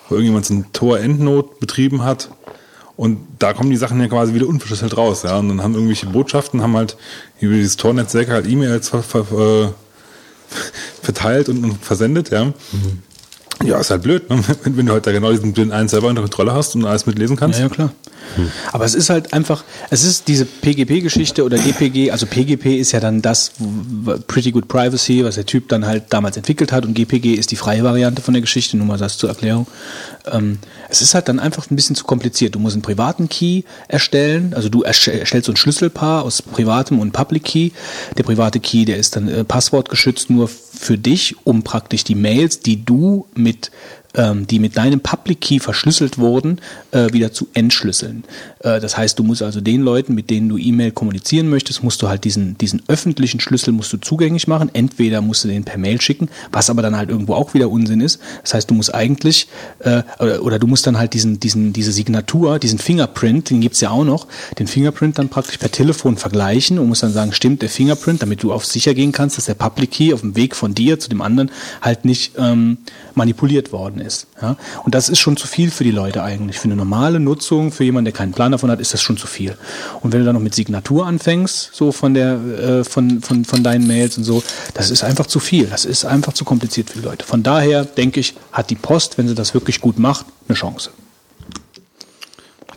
wo 0.09 0.17
irgendjemand 0.17 0.47
so 0.47 0.55
ein 0.55 0.65
Tor-Endnot 0.73 1.61
betrieben 1.61 2.03
hat. 2.03 2.31
Und 3.01 3.17
da 3.39 3.55
kommen 3.55 3.71
die 3.71 3.79
Sachen 3.79 3.99
ja 3.99 4.09
quasi 4.09 4.35
wieder 4.35 4.47
unverschlüsselt 4.47 4.95
raus. 4.95 5.23
Ja? 5.23 5.39
Und 5.39 5.49
dann 5.49 5.63
haben 5.63 5.73
irgendwelche 5.73 6.05
Botschaften, 6.05 6.61
haben 6.61 6.77
halt 6.77 6.99
über 7.41 7.55
dieses 7.55 7.79
Tornetzwerk 7.79 8.29
halt 8.29 8.47
E-Mails 8.47 8.91
ver, 8.91 9.03
ver, 9.03 9.21
äh, 9.21 9.69
verteilt 11.03 11.49
und, 11.49 11.65
und 11.65 11.83
versendet. 11.83 12.29
Ja. 12.29 12.53
Ja, 13.65 13.81
ist 13.81 13.89
halt 13.89 14.03
blöd, 14.03 14.29
ne? 14.29 14.45
wenn, 14.65 14.77
wenn 14.77 14.85
du 14.85 14.93
halt 14.93 15.07
da 15.07 15.13
genau 15.13 15.31
diesen 15.31 15.55
den 15.55 15.73
einen 15.73 15.89
Server 15.89 16.09
unter 16.09 16.21
Kontrolle 16.21 16.53
hast 16.53 16.75
und 16.77 16.85
alles 16.85 17.07
mitlesen 17.07 17.37
kannst. 17.37 17.59
Ja, 17.59 17.69
ja, 17.69 17.71
klar. 17.71 17.93
Aber 18.73 18.85
es 18.85 18.95
ist 18.95 19.11
halt 19.11 19.33
einfach, 19.33 19.65
es 19.91 20.05
ist 20.05 20.29
diese 20.29 20.45
PGP-Geschichte 20.45 21.45
oder 21.45 21.59
GPG, 21.59 22.11
also 22.11 22.27
PGP 22.27 22.77
ist 22.79 22.93
ja 22.93 23.01
dann 23.01 23.23
das 23.23 23.53
Pretty 24.29 24.53
Good 24.53 24.69
Privacy, 24.69 25.25
was 25.25 25.35
der 25.35 25.47
Typ 25.47 25.69
dann 25.69 25.87
halt 25.87 26.05
damals 26.11 26.37
entwickelt 26.37 26.73
hat 26.73 26.85
und 26.87 26.95
GPG 26.95 27.35
ist 27.35 27.51
die 27.51 27.57
freie 27.57 27.83
Variante 27.85 28.23
von 28.23 28.35
der 28.35 28.41
Geschichte, 28.41 28.77
nur 28.77 28.87
mal 28.87 28.99
das 28.99 29.19
zur 29.19 29.29
Erklärung. 29.29 29.67
Ähm, 30.31 30.59
es 30.89 31.03
ist 31.03 31.15
halt 31.15 31.29
dann 31.29 31.41
einfach 31.41 31.71
ein 31.71 31.77
bisschen 31.77 31.97
zu 31.97 32.05
kompliziert. 32.05 32.55
Du 32.55 32.59
musst 32.59 32.75
einen 32.75 32.83
privaten 32.83 33.29
Key 33.29 33.63
erstellen, 33.89 34.55
also 34.55 34.69
du 34.69 34.83
erst- 34.83 35.09
erstellst 35.09 35.47
so 35.47 35.53
ein 35.53 35.57
Schlüsselpaar 35.57 36.23
aus 36.25 36.43
privatem 36.43 36.99
und 37.01 37.13
Public 37.13 37.45
Key. 37.45 37.71
Der 38.17 38.23
private 38.23 38.61
Key, 38.61 38.85
der 38.85 38.97
ist 38.99 39.17
dann 39.17 39.29
äh, 39.29 39.45
passwortgeschützt 39.45 40.31
nur 40.31 40.49
für 40.49 40.97
dich, 40.99 41.35
um 41.45 41.63
praktisch 41.63 42.05
die 42.05 42.15
Mails, 42.15 42.61
die 42.61 42.85
du 42.85 43.27
mit 43.35 43.71
die 44.13 44.59
mit 44.59 44.77
deinem 44.77 45.01
Public 45.01 45.41
Key 45.41 45.61
verschlüsselt 45.61 46.19
wurden, 46.19 46.59
äh, 46.91 47.13
wieder 47.13 47.33
zu 47.33 47.49
entschlüsseln. 47.55 48.25
Äh, 48.61 48.81
das 48.81 48.97
heißt, 48.97 49.19
du 49.19 49.23
musst 49.23 49.43
also 49.43 49.61
den 49.61 49.83
Leuten, 49.83 50.15
mit 50.15 50.31
denen 50.31 50.49
du 50.49 50.59
E-Mail 50.59 50.91
kommunizieren 50.91 51.49
möchtest, 51.49 51.83
musst 51.83 52.03
du 52.03 52.09
halt 52.09 52.25
diesen, 52.25 52.59
diesen 52.59 52.83
öffentlichen 52.89 53.41
Schlüssel 53.41 53.73
musst 53.73 53.93
du 53.93 53.99
zugänglich 53.99 54.49
machen. 54.49 54.71
Entweder 54.73 55.21
musst 55.21 55.45
du 55.45 55.49
den 55.49 55.65
per 55.65 55.79
Mail 55.79 56.01
schicken, 56.01 56.29
was 56.53 56.71
aber 56.71 56.83
dann 56.83 56.97
halt 56.97 57.11
irgendwo 57.11 57.35
auch 57.35 57.55
wieder 57.55 57.71
Unsinn 57.71 58.01
ist. 58.01 58.21
Das 58.43 58.55
heißt, 58.55 58.71
du 58.71 58.75
musst 58.75 58.95
eigentlich, 58.95 59.49
äh, 59.81 60.03
oder, 60.19 60.43
oder 60.43 60.59
du 60.59 60.67
musst 60.67 60.87
dann 60.87 60.99
halt 60.99 61.15
diesen, 61.15 61.41
diesen, 61.41 61.73
diese 61.73 61.93
Signatur, 61.93 62.59
diesen 62.59 62.79
Fingerprint, 62.79 63.51
den 63.51 63.61
gibt's 63.61 63.81
ja 63.81 63.91
auch 63.91 64.05
noch, 64.05 64.27
den 64.59 64.67
Fingerprint 64.67 65.19
dann 65.19 65.29
praktisch 65.29 65.59
per 65.59 65.71
Telefon 65.71 66.17
vergleichen 66.17 66.79
und 66.79 66.89
musst 66.89 67.03
dann 67.03 67.13
sagen, 67.13 67.33
stimmt 67.33 67.63
der 67.63 67.69
Fingerprint, 67.69 68.23
damit 68.23 68.43
du 68.43 68.53
auf 68.53 68.67
sicher 68.67 68.95
gehen 68.95 69.13
kannst, 69.13 69.37
dass 69.37 69.47
der 69.47 69.55
Public 69.55 69.93
Key 69.93 70.13
auf 70.13 70.21
dem 70.21 70.37
Weg 70.37 70.57
von 70.57 70.75
dir 70.75 70.99
zu 70.99 71.09
dem 71.09 71.23
anderen 71.23 71.51
halt 71.81 72.05
nicht 72.05 72.33
ähm, 72.39 72.79
manipuliert 73.15 73.73
worden 73.73 74.01
ist. 74.01 74.27
Ja? 74.41 74.57
Und 74.85 74.95
das 74.95 75.09
ist 75.09 75.19
schon 75.19 75.37
zu 75.37 75.47
viel 75.47 75.71
für 75.71 75.85
die 75.85 75.91
Leute 75.91 76.23
eigentlich. 76.23 76.59
Für 76.59 76.67
eine 76.67 76.77
normale 76.77 77.21
Nutzung, 77.21 77.73
für 77.73 77.85
jemanden, 77.85 78.07
der 78.07 78.15
keinen 78.15 78.33
Plan 78.33 78.53
davon 78.53 78.71
hat, 78.71 78.81
ist 78.81 78.95
das 78.95 79.03
schon 79.03 79.17
zu 79.17 79.27
viel. 79.27 79.57
Und 80.01 80.13
wenn 80.13 80.21
du 80.21 80.27
dann 80.27 80.35
noch 80.35 80.43
mit 80.43 80.55
Signatur 80.55 81.07
anfängst, 81.07 81.71
so 81.73 81.93
von 81.93 82.15
der, 82.15 82.35
äh, 82.35 82.85
von, 82.85 83.21
von, 83.21 83.45
von 83.45 83.63
deinen 83.63 83.87
Mails 83.87 84.19
und 84.19 84.25
so, 84.25 84.43
das 84.75 84.91
ist 84.91 85.05
einfach 85.05 85.27
zu 85.27 85.41
viel. 85.41 85.67
Das 85.67 85.85
ist 85.85 86.05
einfach 86.05 86.33
zu 86.33 86.45
kompliziert 86.45 86.91
für 86.91 86.99
die 86.99 87.05
Leute. 87.05 87.25
Von 87.25 87.43
daher 87.43 87.85
denke 87.85 88.21
ich, 88.21 88.35
hat 88.53 88.71
die 88.71 88.77
Post, 88.77 89.19
wenn 89.19 89.29
sie 89.29 89.35
das 89.35 89.55
wirklich 89.55 89.81
gut 89.81 89.99
macht, 89.99 90.27
eine 90.49 90.57
Chance. 90.57 90.91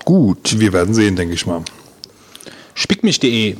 Gut. 0.05 0.59
Wir 0.59 0.73
werden 0.73 0.93
sehen, 0.93 1.15
denke 1.15 1.33
ich 1.33 1.45
mal. 1.45 1.63
Spickmich.de. 2.73 3.55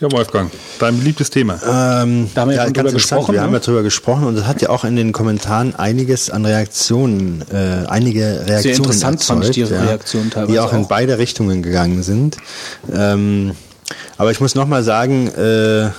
Ja, 0.00 0.10
Wolfgang, 0.12 0.50
dein 0.78 0.96
beliebtes 0.96 1.28
Thema. 1.28 1.60
Ähm, 1.62 2.30
Da 2.34 2.40
haben 2.40 2.48
wir 2.48 2.56
ja 2.56 2.64
schon 2.64 2.72
drüber 2.72 2.90
gesprochen, 2.92 3.34
Wir 3.34 3.42
haben 3.42 3.50
ne? 3.50 3.58
ja 3.58 3.62
drüber 3.62 3.82
gesprochen 3.82 4.24
und 4.24 4.34
es 4.38 4.46
hat 4.46 4.62
ja 4.62 4.70
auch 4.70 4.84
in 4.84 4.96
den 4.96 5.12
Kommentaren 5.12 5.74
einiges 5.74 6.30
an 6.30 6.46
Reaktionen, 6.46 7.44
äh, 7.52 7.86
einige 7.86 8.46
Reaktionen 8.46 8.76
interessant 8.76 9.22
fand 9.22 9.44
ich 9.44 9.50
die 9.50 9.60
erzeugt, 9.60 9.82
Reaktionen 9.82 10.30
teilweise 10.30 10.52
die 10.52 10.58
auch, 10.58 10.72
in 10.72 10.84
auch. 10.84 10.88
beide 10.88 11.18
Richtungen 11.18 11.62
gegangen 11.62 12.02
sind. 12.02 12.38
Ähm, 12.90 13.52
aber 14.16 14.30
ich 14.30 14.40
muss 14.40 14.54
noch 14.54 14.66
mal 14.66 14.82
sagen, 14.82 15.28
äh, 15.28 15.90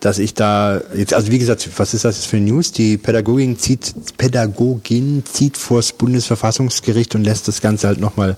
dass 0.00 0.18
ich 0.18 0.34
da 0.34 0.80
jetzt, 0.96 1.14
also 1.14 1.30
wie 1.30 1.38
gesagt, 1.38 1.68
was 1.76 1.94
ist 1.94 2.04
das 2.04 2.16
jetzt 2.16 2.26
für 2.26 2.38
News? 2.38 2.72
Die 2.72 2.96
Pädagogin 2.96 3.56
zieht, 3.56 3.94
Pädagogin 4.18 5.22
zieht 5.24 5.56
vors 5.56 5.92
Bundesverfassungsgericht 5.92 7.14
und 7.14 7.22
lässt 7.22 7.46
das 7.46 7.60
Ganze 7.60 7.86
halt 7.86 8.00
nochmal 8.00 8.36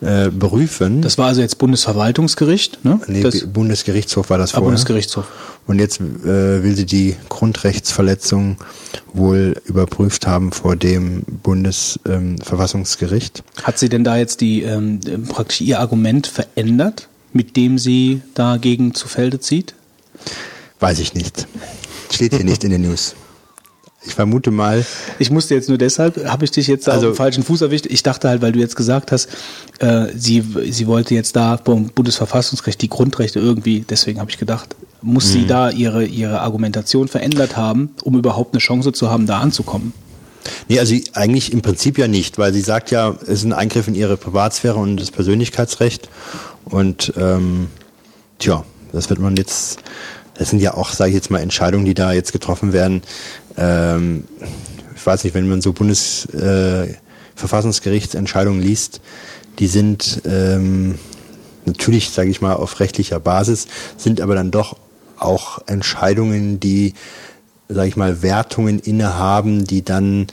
äh, 0.00 0.28
prüfen. 0.28 1.00
Das 1.00 1.18
war 1.18 1.28
also 1.28 1.40
jetzt 1.40 1.58
Bundesverwaltungsgericht, 1.58 2.84
ne? 2.84 3.00
nee, 3.06 3.22
das, 3.22 3.46
Bundesgerichtshof 3.46 4.30
war 4.30 4.38
das 4.38 4.50
ah, 4.50 4.54
vorher. 4.54 4.70
Bundesgerichtshof. 4.70 5.26
Und 5.68 5.78
jetzt 5.78 6.00
äh, 6.00 6.64
will 6.64 6.74
sie 6.74 6.86
die 6.86 7.14
Grundrechtsverletzung 7.28 8.56
wohl 9.12 9.62
überprüft 9.64 10.26
haben 10.26 10.50
vor 10.50 10.74
dem 10.74 11.22
Bundesverfassungsgericht. 11.42 13.44
Hat 13.62 13.78
sie 13.78 13.88
denn 13.88 14.02
da 14.02 14.16
jetzt 14.16 14.40
die 14.40 14.62
ähm, 14.62 14.98
praktisch 15.28 15.60
ihr 15.60 15.78
Argument 15.78 16.26
verändert, 16.26 17.06
mit 17.32 17.56
dem 17.56 17.78
sie 17.78 18.22
dagegen 18.34 18.94
zu 18.94 19.06
Felde 19.06 19.38
zieht? 19.38 19.74
Weiß 20.82 20.98
ich 20.98 21.14
nicht. 21.14 21.46
Steht 22.10 22.34
hier 22.34 22.44
nicht 22.44 22.64
in 22.64 22.70
den 22.70 22.82
News. 22.82 23.14
Ich 24.04 24.14
vermute 24.16 24.50
mal, 24.50 24.84
Ich 25.20 25.30
musste 25.30 25.54
jetzt 25.54 25.68
nur 25.68 25.78
deshalb, 25.78 26.26
habe 26.26 26.44
ich 26.44 26.50
dich 26.50 26.66
jetzt 26.66 26.88
Also- 26.88 27.06
auf 27.06 27.12
den 27.12 27.16
falschen 27.16 27.44
Fuß 27.44 27.60
erwischt. 27.60 27.86
Ich 27.86 28.02
dachte 28.02 28.28
halt, 28.28 28.42
weil 28.42 28.50
du 28.50 28.58
jetzt 28.58 28.74
gesagt 28.74 29.12
hast, 29.12 29.28
äh, 29.78 30.06
sie, 30.16 30.42
sie 30.70 30.88
wollte 30.88 31.14
jetzt 31.14 31.36
da 31.36 31.54
beim 31.54 31.86
Bundesverfassungsrecht 31.86 32.82
die 32.82 32.88
Grundrechte 32.88 33.38
irgendwie, 33.38 33.84
deswegen 33.88 34.18
habe 34.18 34.28
ich 34.28 34.38
gedacht, 34.38 34.74
muss 35.02 35.26
Mhm. 35.26 35.30
sie 35.30 35.46
da 35.46 35.70
ihre, 35.70 36.04
ihre 36.04 36.40
Argumentation 36.40 37.06
verändert 37.06 37.56
haben, 37.56 37.90
um 38.02 38.18
überhaupt 38.18 38.52
eine 38.54 38.60
Chance 38.60 38.92
zu 38.92 39.08
haben, 39.08 39.26
da 39.26 39.38
anzukommen. 39.38 39.92
nee, 40.68 40.80
also 40.80 40.96
eigentlich 41.12 41.52
im 41.52 41.62
Prinzip 41.62 41.96
ja 41.96 42.08
nicht, 42.08 42.36
weil 42.38 42.52
sie 42.52 42.60
sagt 42.62 42.90
ja, 42.90 43.14
es 43.22 43.28
ist 43.28 43.44
ein 43.44 43.52
Eingriff 43.52 43.86
in 43.86 43.94
ihre 43.94 44.16
Privatsphäre 44.16 44.74
und 44.80 44.96
das 44.96 45.12
Persönlichkeitsrecht. 45.12 46.08
Und 46.64 47.12
ähm, 47.16 47.68
tja, 48.40 48.64
das 48.92 49.08
wird 49.08 49.20
man 49.20 49.36
jetzt, 49.36 49.78
das 50.34 50.50
sind 50.50 50.60
ja 50.60 50.74
auch, 50.74 50.90
sage 50.90 51.10
ich 51.10 51.14
jetzt 51.14 51.30
mal, 51.30 51.40
Entscheidungen, 51.40 51.84
die 51.84 51.94
da 51.94 52.12
jetzt 52.12 52.32
getroffen 52.32 52.72
werden. 52.72 53.02
Ähm, 53.56 54.24
ich 54.94 55.04
weiß 55.04 55.24
nicht, 55.24 55.34
wenn 55.34 55.48
man 55.48 55.60
so 55.60 55.72
Bundesverfassungsgerichtsentscheidungen 55.72 58.62
liest, 58.62 59.00
die 59.58 59.66
sind 59.66 60.22
ähm, 60.24 61.00
natürlich, 61.64 62.10
sage 62.10 62.30
ich 62.30 62.40
mal, 62.40 62.54
auf 62.54 62.78
rechtlicher 62.80 63.20
Basis, 63.20 63.68
sind 63.96 64.20
aber 64.20 64.34
dann 64.34 64.50
doch 64.50 64.76
auch 65.18 65.60
Entscheidungen, 65.66 66.60
die, 66.60 66.94
sage 67.68 67.88
ich 67.88 67.96
mal, 67.96 68.22
Wertungen 68.22 68.78
innehaben, 68.78 69.64
die 69.64 69.84
dann 69.84 70.26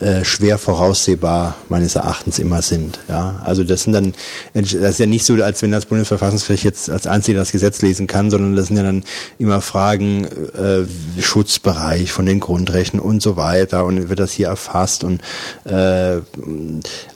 äh, 0.00 0.24
schwer 0.24 0.58
voraussehbar 0.58 1.56
meines 1.68 1.96
Erachtens 1.96 2.38
immer 2.38 2.62
sind. 2.62 3.00
Ja, 3.08 3.42
also 3.44 3.64
das 3.64 3.82
sind 3.82 3.92
dann, 3.92 4.14
das 4.54 4.72
ist 4.72 5.00
ja 5.00 5.06
nicht 5.06 5.24
so, 5.24 5.34
als 5.42 5.60
wenn 5.62 5.72
das 5.72 5.86
Bundesverfassungsgericht 5.86 6.64
jetzt 6.64 6.88
als 6.88 7.06
einziger 7.06 7.40
das 7.40 7.50
Gesetz 7.50 7.82
lesen 7.82 8.06
kann, 8.06 8.30
sondern 8.30 8.54
das 8.54 8.68
sind 8.68 8.76
ja 8.76 8.84
dann 8.84 9.02
immer 9.38 9.60
Fragen 9.60 10.24
äh, 10.24 11.20
Schutzbereich 11.20 12.12
von 12.12 12.26
den 12.26 12.38
Grundrechten 12.38 13.00
und 13.00 13.22
so 13.22 13.36
weiter 13.36 13.84
und 13.84 14.08
wird 14.08 14.20
das 14.20 14.32
hier 14.32 14.48
erfasst 14.48 15.02
und 15.02 15.20
äh, 15.64 16.20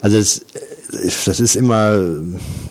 also 0.01 0.17
es, 0.17 0.45
das 1.25 1.39
ist 1.39 1.55
immer 1.55 1.97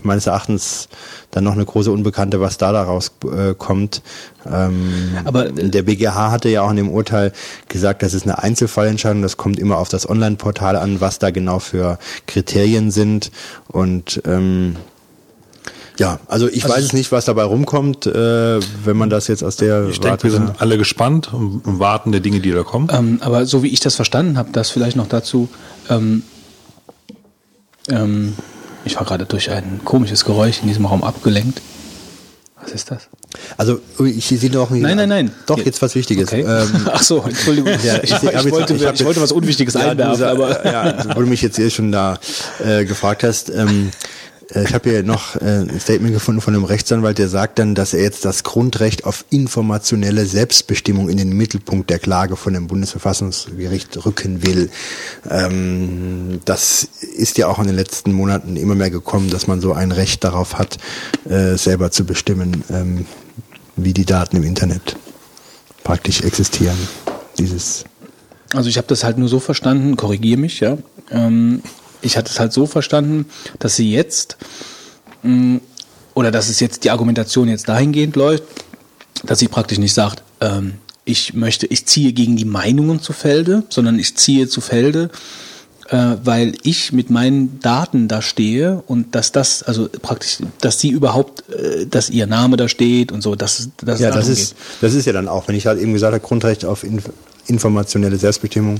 meines 0.03 0.27
Erachtens 0.27 0.89
dann 1.31 1.45
noch 1.45 1.53
eine 1.53 1.65
große 1.65 1.91
Unbekannte, 1.91 2.41
was 2.41 2.59
da 2.59 2.73
daraus 2.73 3.13
äh, 3.25 3.55
kommt. 3.55 4.03
Ähm, 4.47 5.17
Aber, 5.25 5.47
äh, 5.47 5.69
der 5.69 5.83
BGH 5.83 6.31
hatte 6.31 6.49
ja 6.49 6.63
auch 6.63 6.71
in 6.71 6.77
dem 6.77 6.91
Urteil 6.91 7.33
gesagt, 7.69 8.03
das 8.03 8.15
ist 8.15 8.25
eine 8.25 8.43
Einzelfallentscheidung, 8.43 9.23
das 9.23 9.37
kommt 9.37 9.59
immer 9.59 9.79
auf 9.79 9.89
das 9.89 10.09
Online-Portal 10.09 10.77
an, 10.77 11.01
was 11.01 11.19
da 11.19 11.31
genau 11.31 11.59
für 11.59 11.99
Kriterien 12.27 12.91
sind. 12.91 13.31
Und 13.69 14.21
ähm, 14.27 14.77
Ja, 15.99 16.21
also 16.27 16.49
ich 16.49 16.69
weiß 16.69 16.85
es 16.85 16.93
nicht, 16.93 17.13
was 17.13 17.25
dabei 17.25 17.45
rumkommt, 17.45 18.07
äh, 18.07 18.61
wenn 18.85 18.97
man 18.97 19.09
das 19.09 19.27
jetzt 19.29 19.43
aus 19.43 19.57
der 19.57 19.89
Ich 19.89 20.01
denke, 20.01 20.25
wir 20.25 20.31
sind 20.31 20.61
alle 20.61 20.77
gespannt 20.77 21.33
und, 21.33 21.67
und 21.67 21.79
warten 21.79 22.13
der 22.13 22.21
Dinge, 22.21 22.41
die 22.41 22.51
da 22.51 22.63
kommen. 22.63 22.89
Ähm, 22.93 23.19
aber 23.23 23.47
so 23.47 23.63
wie 23.63 23.69
ich 23.69 23.81
das 23.81 23.95
verstanden 23.95 24.37
habe, 24.37 24.51
das 24.53 24.71
vielleicht 24.71 24.97
noch 24.97 25.09
dazu. 25.09 25.49
Ähm, 25.89 26.23
ähm, 27.91 28.35
ich 28.85 28.97
war 28.97 29.05
gerade 29.05 29.25
durch 29.27 29.51
ein 29.51 29.81
komisches 29.85 30.25
Geräusch 30.25 30.61
in 30.63 30.69
diesem 30.69 30.87
Raum 30.87 31.03
abgelenkt. 31.05 31.61
Was 32.63 32.73
ist 32.73 32.91
das? 32.93 33.09
Also 33.57 33.81
ich 34.05 34.25
sehe 34.27 34.51
doch 34.51 34.71
nicht. 34.71 34.83
Nein, 34.83 34.97
nein, 34.97 35.09
nein. 35.09 35.33
Doch, 35.47 35.59
jetzt 35.59 35.83
was 35.83 35.95
Wichtiges. 35.97 36.29
Okay. 36.29 36.43
Ähm, 36.43 36.89
Ach 36.93 37.03
so, 37.03 37.23
Entschuldigung. 37.23 37.73
Ja, 37.83 37.97
ich, 37.97 38.03
ich- 38.13 38.13
ich, 38.13 38.23
jetzt- 38.23 38.51
wollte, 38.53 38.75
ich 38.75 39.05
wollte 39.05 39.21
was 39.21 39.33
Unwichtiges 39.33 39.75
Ja, 39.75 39.91
einwerfen, 39.91 40.25
aber 40.25 40.65
ja, 40.65 41.05
wo 41.17 41.21
du 41.21 41.27
mich 41.27 41.43
jetzt 41.43 41.59
eh 41.59 41.71
schon 41.71 41.91
da 41.91 42.19
äh, 42.65 42.85
gefragt 42.85 43.25
hast, 43.25 43.51
ähm, 43.51 43.89
äh, 43.89 44.22
ich 44.55 44.75
habe 44.75 44.91
hier 44.91 45.03
noch 45.03 45.37
äh, 45.37 45.61
ein 45.61 45.81
Statement 45.81 46.13
gefunden 46.13 46.41
von 46.41 46.55
einem 46.55 46.65
Rechtsanwalt, 46.65 47.19
der 47.19 47.29
sagt 47.29 47.59
dann, 47.59 47.75
dass 47.75 47.95
er 47.95 48.03
jetzt 48.03 48.25
das 48.25 48.45
Grundrecht 48.45 49.05
auf 49.05 49.25
informationelle 49.31 50.27
Selbstbestimmung 50.27 51.09
in 51.09 51.17
den 51.17 51.31
Mittelpunkt 51.31 51.89
der 51.89 51.99
Klage 51.99 52.37
von 52.37 52.53
dem 52.53 52.67
Bundesverfassungsgericht 52.67 54.05
rücken 54.05 54.47
will. 54.47 54.71
Ähm, 55.31 56.41
das 56.45 56.87
ist 57.17 57.39
ja 57.39 57.49
auch 57.49 57.59
in 57.59 57.67
den 57.67 57.77
letzten 57.77 58.13
Monaten 58.13 58.57
immer 58.57 58.75
mehr 58.75 58.91
gekommen, 58.91 59.31
dass 59.31 59.47
man 59.47 59.61
so 59.61 59.73
ein 59.73 59.91
Recht 59.91 60.23
darauf 60.23 60.59
hat, 60.59 60.77
äh, 61.29 61.57
selber 61.57 61.91
zu 61.91 62.05
bestimmen, 62.05 62.63
ähm, 62.71 63.07
wie 63.77 63.95
die 63.95 64.05
Daten 64.05 64.37
im 64.37 64.43
Internet 64.43 64.97
praktisch 65.83 66.21
existieren. 66.21 66.77
Dieses 67.39 67.85
Also 68.53 68.69
ich 68.69 68.77
habe 68.77 68.87
das 68.87 69.03
halt 69.03 69.17
nur 69.17 69.29
so 69.29 69.41
verstanden, 69.41 69.97
korrigiere 69.97 70.39
mich, 70.39 70.61
ja. 70.61 70.77
Ich 72.03 72.17
hatte 72.17 72.31
es 72.31 72.39
halt 72.41 72.53
so 72.53 72.67
verstanden, 72.67 73.27
dass 73.59 73.77
sie 73.77 73.91
jetzt 73.93 74.37
mh, 75.23 75.61
oder 76.15 76.31
dass 76.31 76.49
es 76.49 76.61
jetzt 76.61 76.85
die 76.85 76.91
Argumentation 76.91 77.49
jetzt 77.49 77.69
dahingehend 77.69 78.17
läuft, 78.17 78.43
dass 79.25 79.39
sie 79.39 79.49
praktisch 79.49 79.79
nicht 79.79 79.95
sagt, 79.95 80.23
ähm, 80.41 80.75
ich 81.05 81.35
möchte, 81.35 81.67
ich 81.67 81.87
ziehe 81.87 82.13
gegen 82.13 82.37
die 82.37 82.45
Meinungen 82.45 83.01
zu 83.01 83.13
Felde, 83.13 83.65
sondern 83.71 83.99
ich 83.99 84.17
ziehe 84.17 84.47
zu 84.47 84.61
Felde, 84.61 85.11
äh, 85.89 86.17
weil 86.23 86.55
ich 86.63 86.93
mit 86.93 87.11
meinen 87.11 87.59
Daten 87.61 88.07
da 88.09 88.23
stehe 88.23 88.83
und 88.87 89.15
dass 89.15 89.33
das, 89.33 89.63
also 89.65 89.89
praktisch, 90.01 90.39
dass 90.61 90.79
sie 90.81 90.91
überhaupt, 90.91 91.49
äh, 91.51 91.87
dass 91.87 92.09
ihr 92.11 92.27
Name 92.27 92.57
da 92.57 92.69
steht 92.69 93.11
und 93.11 93.21
so, 93.23 93.35
dass, 93.35 93.69
dass 93.83 93.99
Ja, 94.01 94.11
es 94.11 94.15
das 94.15 94.29
ist, 94.29 94.55
das 94.81 94.95
ist 94.95 95.07
ja 95.07 95.13
dann 95.13 95.29
auch, 95.29 95.49
wenn 95.49 95.57
ich 95.57 95.67
halt 95.67 95.81
eben 95.81 95.93
gesagt 95.93 96.13
habe, 96.15 96.25
Grundrecht 96.25 96.65
auf 96.65 96.85
Inf 96.85 97.09
informationelle 97.49 98.17
Selbstbestimmung. 98.19 98.79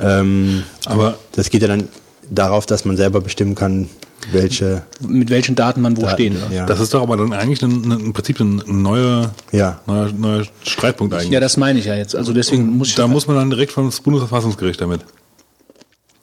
Ähm, 0.00 0.62
Aber- 0.86 1.18
das 1.32 1.50
geht 1.50 1.60
ja 1.60 1.68
dann 1.68 1.88
darauf, 2.30 2.66
dass 2.66 2.84
man 2.84 2.96
selber 2.96 3.20
bestimmen 3.20 3.54
kann, 3.54 3.88
welche. 4.32 4.82
mit 5.00 5.30
welchen 5.30 5.54
Daten 5.54 5.80
man 5.80 5.96
wo 5.96 6.02
Daten, 6.02 6.14
steht. 6.14 6.50
ja. 6.50 6.66
Das 6.66 6.80
ist 6.80 6.92
doch 6.94 7.02
aber 7.02 7.16
dann 7.16 7.32
eigentlich 7.32 7.62
ein, 7.62 7.92
ein, 7.92 8.00
im 8.00 8.12
Prinzip 8.12 8.40
ein 8.40 8.62
neuer, 8.66 9.32
Ja. 9.52 9.80
neuer, 9.86 10.10
neuer 10.12 10.44
Streitpunkt 10.64 11.14
eigentlich. 11.14 11.30
Ja, 11.30 11.40
das 11.40 11.56
meine 11.56 11.78
ich 11.78 11.84
ja 11.86 11.94
jetzt. 11.94 12.14
Also 12.16 12.32
deswegen 12.32 12.76
muss 12.76 12.88
ich 12.88 12.94
da 12.96 13.06
muss 13.06 13.26
man 13.26 13.36
dann 13.36 13.50
direkt 13.50 13.72
vom 13.72 13.90
Bundesverfassungsgericht 14.04 14.80
damit. 14.80 15.00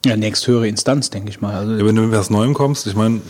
ja 0.04 0.16
nächsthöhere 0.16 0.68
Instanz, 0.68 1.10
denke 1.10 1.30
ich 1.30 1.40
mal. 1.40 1.54
Also, 1.54 1.72
Ja, 1.72 1.84
wenn 1.84 1.96
du 1.96 2.02
mit 2.02 2.12
was 2.12 2.30
Neuem 2.30 2.54
kommst, 2.54 2.86
ich 2.86 2.94
meine, 2.94 3.20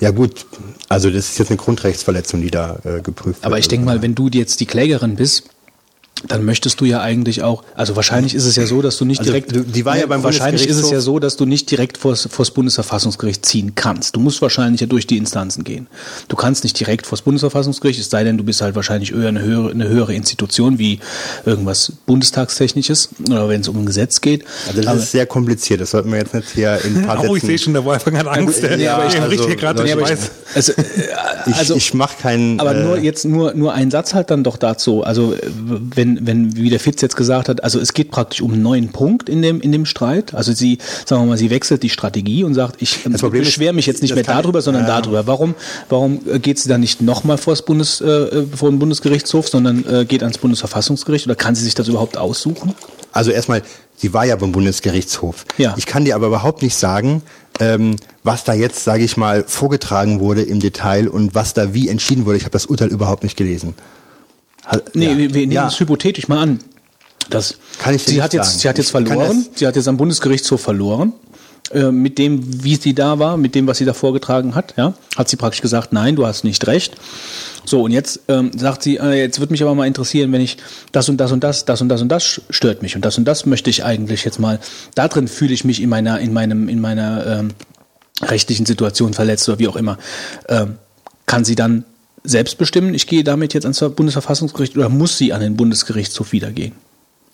Ja 0.00 0.10
gut, 0.10 0.44
also 0.88 1.08
das 1.08 1.30
ist 1.30 1.38
jetzt 1.38 1.48
eine 1.50 1.56
Grundrechtsverletzung, 1.56 2.40
die 2.42 2.50
da 2.50 2.78
äh, 2.84 3.00
geprüft 3.00 3.38
wird. 3.38 3.44
aber 3.44 3.58
ich 3.58 3.68
denke 3.68 3.86
mal, 3.86 4.02
wenn 4.02 4.14
du 4.14 4.28
jetzt 4.28 4.60
die 4.60 4.66
Klägerin 4.66 5.14
bist, 5.16 5.44
dann 6.28 6.44
möchtest 6.44 6.80
du 6.80 6.84
ja 6.84 7.00
eigentlich 7.00 7.42
auch, 7.42 7.62
also 7.74 7.96
wahrscheinlich 7.96 8.34
ist 8.34 8.44
es 8.46 8.56
ja 8.56 8.66
so, 8.66 8.82
dass 8.82 8.96
du 8.98 9.04
nicht 9.04 9.20
Also, 9.20 9.30
direkt, 9.32 9.52
die 9.74 9.84
war 9.84 9.96
ja 9.98 10.06
beim 10.06 10.22
wahrscheinlich 10.22 10.66
ist 10.66 10.78
es 10.78 10.90
ja 10.90 11.00
so, 11.00 11.18
dass 11.18 11.36
du 11.36 11.44
nicht 11.46 11.70
direkt 11.70 11.98
vors, 11.98 12.28
vors 12.30 12.50
Bundesverfassungsgericht 12.50 13.44
ziehen 13.44 13.74
kannst. 13.74 14.16
Du 14.16 14.20
musst 14.20 14.40
wahrscheinlich 14.42 14.80
ja 14.80 14.86
durch 14.86 15.06
die 15.06 15.16
Instanzen 15.16 15.64
gehen. 15.64 15.86
Du 16.28 16.36
kannst 16.36 16.64
nicht 16.64 16.78
direkt 16.78 17.06
vors 17.06 17.22
Bundesverfassungsgericht, 17.22 18.00
es 18.00 18.10
sei 18.10 18.24
denn, 18.24 18.38
du 18.38 18.44
bist 18.44 18.60
halt 18.60 18.74
wahrscheinlich 18.74 19.12
eher 19.12 19.28
eine 19.28 19.42
höhere, 19.42 19.70
eine 19.70 19.88
höhere 19.88 20.14
Institution 20.14 20.78
wie 20.78 21.00
irgendwas 21.44 21.92
Bundestagstechnisches 22.06 23.10
oder 23.26 23.48
wenn 23.48 23.60
es 23.60 23.68
um 23.68 23.78
ein 23.78 23.86
Gesetz 23.86 24.20
geht. 24.20 24.44
Also 24.68 24.80
das 24.80 24.86
Aber- 24.90 24.98
ist 25.00 25.12
sehr 25.12 25.26
kompliziert, 25.26 25.80
das 25.80 25.90
sollten 25.90 26.10
wir 26.10 26.18
jetzt 26.18 26.34
nicht 26.34 26.48
hier 26.54 26.78
in 26.84 26.98
ein 26.98 27.06
paar 27.06 27.22
oh, 27.28 27.36
ich 27.36 27.42
sehe 27.42 27.58
schon, 27.58 27.72
der 27.72 27.84
Wolfgang 27.84 28.18
hat 28.18 28.26
Angst. 28.28 28.62
Ja, 28.62 28.70
ja, 28.70 28.76
der 28.76 28.98
also, 28.98 29.26
bricht 29.28 29.44
hier 29.46 29.56
gerade 29.56 29.82
Leute, 29.82 29.94
durch 29.94 30.04
aber 30.04 30.12
ich- 30.12 30.18
Weiß. 30.20 30.30
also, 30.54 30.72
äh, 30.72 30.84
ich, 31.46 31.54
also 31.56 31.74
ich 31.76 31.94
mache 31.94 32.16
keinen... 32.20 32.60
Aber 32.60 32.74
nur 32.74 32.98
äh, 32.98 33.00
jetzt 33.00 33.24
nur 33.24 33.54
nur 33.54 33.72
ein 33.74 33.90
Satz 33.90 34.14
halt 34.14 34.30
dann 34.30 34.44
doch 34.44 34.56
dazu. 34.56 35.02
Also 35.02 35.34
äh, 35.34 35.38
wenn 36.22 36.34
wenn 36.34 36.56
wie 36.56 36.70
der 36.70 36.80
Fitz 36.80 37.00
jetzt 37.00 37.16
gesagt 37.16 37.48
hat, 37.48 37.62
also 37.62 37.80
es 37.80 37.92
geht 37.92 38.10
praktisch 38.10 38.40
um 38.40 38.52
einen 38.52 38.62
neuen 38.62 38.88
Punkt 38.88 39.28
in 39.28 39.42
dem 39.42 39.60
in 39.60 39.72
dem 39.72 39.86
Streit. 39.86 40.34
Also 40.34 40.52
sie 40.52 40.78
sagen 41.06 41.22
wir 41.22 41.26
mal, 41.26 41.38
sie 41.38 41.50
wechselt 41.50 41.82
die 41.82 41.90
Strategie 41.90 42.44
und 42.44 42.54
sagt, 42.54 42.80
ich 42.82 43.04
beschwere 43.04 43.72
mich 43.72 43.86
jetzt 43.86 44.02
nicht 44.02 44.14
mehr 44.14 44.24
darüber, 44.24 44.62
sondern 44.62 44.86
ja. 44.86 45.00
darüber. 45.00 45.26
Warum 45.26 45.54
warum 45.88 46.20
geht 46.40 46.58
sie 46.58 46.68
dann 46.68 46.80
nicht 46.80 47.00
nochmal 47.02 47.38
vor 47.38 47.52
das 47.52 47.62
Bundes 47.62 48.00
äh, 48.00 48.44
vor 48.54 48.70
den 48.70 48.78
Bundesgerichtshof, 48.78 49.48
sondern 49.48 49.84
äh, 49.86 50.04
geht 50.04 50.22
ans 50.22 50.38
Bundesverfassungsgericht 50.38 51.26
oder 51.26 51.36
kann 51.36 51.54
sie 51.54 51.64
sich 51.64 51.74
das 51.74 51.88
überhaupt 51.88 52.16
aussuchen? 52.16 52.74
Also 53.12 53.30
erstmal, 53.30 53.62
sie 53.96 54.12
war 54.12 54.24
ja 54.24 54.34
beim 54.34 54.50
Bundesgerichtshof. 54.50 55.46
Ja. 55.56 55.74
Ich 55.76 55.86
kann 55.86 56.04
dir 56.04 56.16
aber 56.16 56.26
überhaupt 56.26 56.62
nicht 56.62 56.74
sagen, 56.74 57.22
ähm, 57.60 57.94
was 58.24 58.42
da 58.42 58.52
jetzt, 58.52 58.82
sage 58.82 59.04
ich 59.04 59.16
mal, 59.16 59.44
vorgetragen 59.46 60.18
wurde 60.18 60.42
im 60.42 60.58
Detail 60.58 61.08
und 61.08 61.34
was 61.34 61.54
da 61.54 61.74
wie 61.74 61.88
entschieden 61.88 62.26
wurde. 62.26 62.38
Ich 62.38 62.42
habe 62.42 62.52
das 62.52 62.66
Urteil 62.66 62.88
überhaupt 62.88 63.22
nicht 63.22 63.36
gelesen. 63.36 63.74
Nee, 64.94 65.06
ja. 65.06 65.18
wir, 65.18 65.34
wir 65.34 65.40
nehmen 65.40 65.52
ja. 65.52 65.68
es 65.68 65.78
hypothetisch 65.78 66.28
mal 66.28 66.38
an. 66.38 66.60
Das, 67.30 67.56
Kann 67.78 67.94
ich 67.94 68.04
dir 68.04 68.12
sie 68.12 68.22
hat 68.22 68.34
jetzt, 68.34 68.46
sagen. 68.46 68.58
sie 68.58 68.68
hat 68.68 68.78
jetzt 68.78 68.90
verloren. 68.90 69.46
Sie 69.54 69.66
hat 69.66 69.76
jetzt 69.76 69.88
am 69.88 69.96
Bundesgerichtshof 69.96 70.60
verloren. 70.60 71.14
Äh, 71.72 71.90
mit 71.90 72.18
dem, 72.18 72.62
wie 72.62 72.76
sie 72.76 72.94
da 72.94 73.18
war, 73.18 73.38
mit 73.38 73.54
dem, 73.54 73.66
was 73.66 73.78
sie 73.78 73.86
da 73.86 73.94
vorgetragen 73.94 74.54
hat, 74.54 74.74
ja, 74.76 74.92
hat 75.16 75.30
sie 75.30 75.36
praktisch 75.36 75.62
gesagt, 75.62 75.94
nein, 75.94 76.14
du 76.14 76.26
hast 76.26 76.44
nicht 76.44 76.66
recht. 76.66 76.94
So, 77.64 77.82
und 77.82 77.90
jetzt 77.90 78.20
ähm, 78.28 78.50
sagt 78.54 78.82
sie, 78.82 78.98
äh, 78.98 79.18
jetzt 79.18 79.40
würde 79.40 79.52
mich 79.52 79.62
aber 79.62 79.74
mal 79.74 79.86
interessieren, 79.86 80.30
wenn 80.32 80.42
ich 80.42 80.58
das 80.92 81.08
und 81.08 81.16
das 81.16 81.32
und 81.32 81.42
das, 81.42 81.64
das 81.64 81.80
und 81.80 81.88
das 81.88 82.02
und 82.02 82.10
das 82.10 82.42
stört 82.50 82.82
mich 82.82 82.96
und 82.96 83.04
das 83.04 83.16
und 83.16 83.24
das 83.24 83.46
möchte 83.46 83.70
ich 83.70 83.82
eigentlich 83.82 84.24
jetzt 84.24 84.38
mal, 84.38 84.60
da 84.94 85.08
drin 85.08 85.26
fühle 85.26 85.54
ich 85.54 85.64
mich 85.64 85.80
in 85.80 85.88
meiner, 85.88 86.20
in 86.20 86.34
meinem, 86.34 86.68
in 86.68 86.80
meiner 86.80 87.26
ähm, 87.26 87.54
rechtlichen 88.20 88.66
Situation 88.66 89.14
verletzt 89.14 89.48
oder 89.48 89.58
wie 89.58 89.68
auch 89.68 89.76
immer. 89.76 89.96
Ähm, 90.50 90.76
kann 91.24 91.46
sie 91.46 91.54
dann 91.54 91.86
selbst 92.24 92.56
bestimmen, 92.58 92.94
ich 92.94 93.06
gehe 93.06 93.22
damit 93.22 93.54
jetzt 93.54 93.64
ans 93.64 93.80
Bundesverfassungsgericht 93.80 94.76
oder 94.76 94.88
muss 94.88 95.18
sie 95.18 95.32
an 95.32 95.40
den 95.40 95.56
Bundesgerichtshof 95.56 96.32
wieder 96.32 96.50
gehen? 96.50 96.72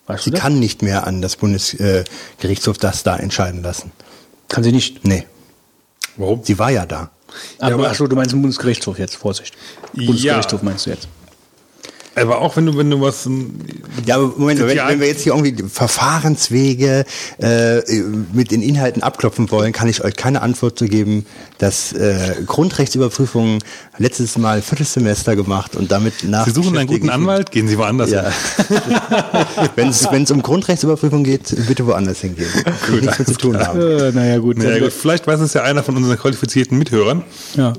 Weißt 0.07 0.25
Sie 0.25 0.31
kann 0.31 0.59
nicht 0.59 0.81
mehr 0.81 1.07
an 1.07 1.21
das 1.21 1.35
Bundesgerichtshof 1.37 2.77
das 2.77 3.03
da 3.03 3.15
entscheiden 3.17 3.63
lassen. 3.63 3.91
Kann 4.49 4.63
sie 4.63 4.71
nicht. 4.73 5.05
Nee, 5.05 5.25
Warum? 6.17 6.43
sie 6.43 6.59
war 6.59 6.71
ja 6.71 6.85
da. 6.85 7.09
Aber, 7.59 7.75
aber- 7.75 7.89
achso, 7.89 8.07
du 8.07 8.15
meinst 8.15 8.33
den 8.33 8.41
Bundesgerichtshof 8.41 8.99
jetzt, 8.99 9.15
Vorsicht. 9.15 9.55
Ja. 9.93 10.05
Bundesgerichtshof 10.05 10.61
meinst 10.63 10.85
du 10.85 10.89
jetzt. 10.89 11.07
Aber 12.15 12.41
auch 12.41 12.57
wenn 12.57 12.65
du, 12.65 12.77
wenn 12.77 12.89
du 12.89 12.99
was, 12.99 13.27
Ja, 14.05 14.15
aber 14.15 14.33
Moment, 14.37 14.59
wenn, 14.59 14.77
wenn 14.77 14.99
wir 14.99 15.07
jetzt 15.07 15.21
hier 15.21 15.33
irgendwie 15.33 15.63
Verfahrenswege 15.69 17.05
äh, 17.41 17.81
mit 18.33 18.51
den 18.51 18.61
Inhalten 18.61 19.01
abklopfen 19.01 19.49
wollen, 19.49 19.71
kann 19.71 19.87
ich 19.87 20.03
euch 20.03 20.15
keine 20.17 20.41
Antwort 20.41 20.77
zu 20.77 20.85
geben, 20.85 21.25
dass 21.57 21.93
äh, 21.93 22.35
Grundrechtsüberprüfungen 22.45 23.59
letztes 23.97 24.37
Mal 24.37 24.61
Viertelsemester 24.61 25.37
gemacht 25.37 25.75
und 25.77 25.91
damit 25.91 26.23
nach. 26.23 26.45
Sie 26.45 26.51
suchen 26.51 26.77
einen 26.77 26.87
guten 26.87 27.09
Anwalt, 27.09 27.51
gehen 27.51 27.69
Sie 27.69 27.77
woanders 27.77 28.09
Ja. 28.11 28.23
hin. 28.23 28.89
wenn 30.09 30.23
es 30.23 30.31
um 30.31 30.41
Grundrechtsüberprüfung 30.41 31.23
geht, 31.23 31.55
bitte 31.67 31.85
woanders 31.85 32.19
hingehen. 32.19 32.49
Ich 32.93 33.01
nichts 33.01 33.19
mit 33.19 33.27
zu 33.29 33.37
tun 33.37 33.57
haben. 33.57 33.79
Äh, 33.79 34.11
naja, 34.11 34.37
gut. 34.39 34.61
Ja, 34.61 34.79
gut. 34.79 34.91
Vielleicht 34.91 35.27
weiß 35.27 35.39
es 35.39 35.53
ja 35.53 35.63
einer 35.63 35.81
von 35.81 35.95
unseren 35.95 36.17
qualifizierten 36.17 36.77
Mithörern. 36.77 37.23
Ja. 37.55 37.73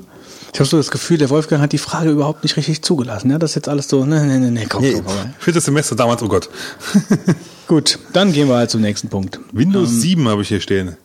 Ich 0.53 0.59
habe 0.59 0.69
so 0.69 0.77
das 0.77 0.91
Gefühl, 0.91 1.17
der 1.17 1.29
Wolfgang 1.31 1.61
hat 1.63 1.71
die 1.73 1.77
Frage 1.79 2.11
überhaupt 2.11 2.43
nicht 2.43 2.55
richtig 2.57 2.83
zugelassen. 2.83 3.31
Ja, 3.31 3.39
das 3.39 3.51
ist 3.51 3.55
jetzt 3.55 3.69
alles 3.69 3.87
so, 3.87 4.05
ne, 4.05 4.23
ne, 4.25 4.39
ne, 4.39 4.51
ne, 4.51 4.65
komm, 4.69 4.83
Nee. 4.83 4.93
komm, 4.93 5.05
komm. 5.05 5.15
Viertes 5.39 5.65
Semester 5.65 5.95
damals, 5.95 6.21
oh 6.21 6.27
Gott. 6.27 6.49
Gut, 7.67 7.97
dann 8.13 8.31
gehen 8.33 8.47
wir 8.47 8.55
halt 8.57 8.69
zum 8.69 8.81
nächsten 8.81 9.09
Punkt. 9.09 9.39
Windows 9.51 9.89
7 9.89 10.27
habe 10.27 10.43
ich 10.43 10.49
hier 10.49 10.59
stehen. 10.61 10.95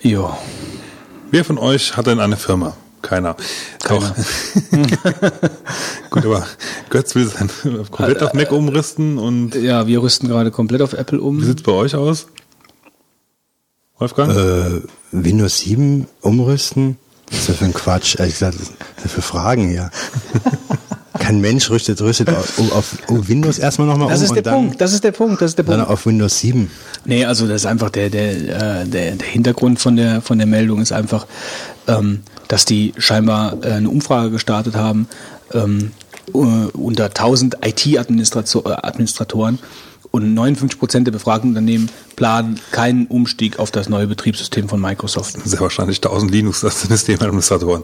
Jo. 0.00 0.36
Wer 1.30 1.44
von 1.44 1.58
euch 1.58 1.96
hat 1.96 2.06
denn 2.08 2.18
eine 2.18 2.36
Firma? 2.36 2.76
Keiner. 3.02 3.36
Keiner. 3.84 4.14
Doch. 4.70 4.80
Gut, 6.10 6.24
aber 6.26 6.46
Götz 6.90 7.14
will 7.14 7.26
sein 7.28 7.48
komplett 7.90 8.22
auf 8.22 8.32
Mac 8.34 8.50
umrüsten 8.52 9.18
und 9.18 9.54
Ja, 9.54 9.86
wir 9.86 10.02
rüsten 10.02 10.28
gerade 10.28 10.50
komplett 10.50 10.82
auf 10.82 10.92
Apple 10.92 11.18
wie 11.18 11.22
um. 11.22 11.42
sieht's 11.42 11.62
bei 11.62 11.72
euch 11.72 11.94
aus? 11.94 12.26
Wolfgang? 13.98 14.32
Äh, 14.36 14.80
Windows 15.12 15.58
7 15.58 16.06
umrüsten? 16.20 16.96
Was 17.32 17.40
ist 17.40 17.48
das 17.48 17.56
für 17.56 17.64
ein 17.64 17.74
Quatsch? 17.74 18.16
Ehrlich 18.18 18.34
gesagt, 18.34 18.58
was 18.60 18.70
das 19.02 19.12
für 19.12 19.22
Fragen 19.22 19.68
hier? 19.68 19.90
Kein 21.18 21.40
Mensch 21.40 21.70
rüstet, 21.70 22.00
rüstet 22.00 22.28
auf, 22.30 22.58
auf, 22.58 22.96
auf 23.08 23.28
Windows 23.28 23.58
erstmal 23.58 23.86
nochmal 23.86 24.06
um 24.06 24.12
Das 24.12 24.22
ist 24.22 24.34
der 24.34 24.42
dann, 24.42 24.54
Punkt, 24.54 24.80
das 24.80 24.92
ist 24.92 25.04
der 25.04 25.12
Punkt, 25.12 25.40
das 25.40 25.52
ist 25.52 25.58
der 25.58 25.64
dann 25.64 25.76
Punkt. 25.76 25.90
auf 25.90 26.06
Windows 26.06 26.38
7. 26.40 26.70
Nee, 27.04 27.24
also 27.24 27.46
das 27.46 27.62
ist 27.62 27.66
einfach 27.66 27.90
der, 27.90 28.10
der, 28.10 28.82
äh, 28.82 28.86
der, 28.86 29.12
der 29.16 29.28
Hintergrund 29.28 29.78
von 29.80 29.96
der, 29.96 30.20
von 30.20 30.38
der 30.38 30.46
Meldung 30.46 30.80
ist 30.80 30.92
einfach, 30.92 31.26
ähm, 31.86 32.22
dass 32.48 32.64
die 32.64 32.92
scheinbar 32.98 33.56
äh, 33.62 33.72
eine 33.72 33.88
Umfrage 33.88 34.30
gestartet 34.30 34.74
haben 34.74 35.08
ähm, 35.54 35.92
äh, 36.34 36.38
unter 36.38 37.06
1000 37.06 37.58
IT-Administratoren 37.64 39.58
Und 40.12 40.34
59 40.34 40.78
Prozent 40.78 41.06
der 41.06 41.12
befragten 41.12 41.48
Unternehmen 41.50 41.88
planen 42.16 42.60
keinen 42.70 43.06
Umstieg 43.06 43.58
auf 43.58 43.70
das 43.70 43.88
neue 43.88 44.06
Betriebssystem 44.06 44.68
von 44.68 44.78
Microsoft. 44.80 45.36
Sehr 45.44 45.58
wahrscheinlich 45.60 45.96
1000 45.96 46.30
Linux-Systemadministratoren. 46.30 47.82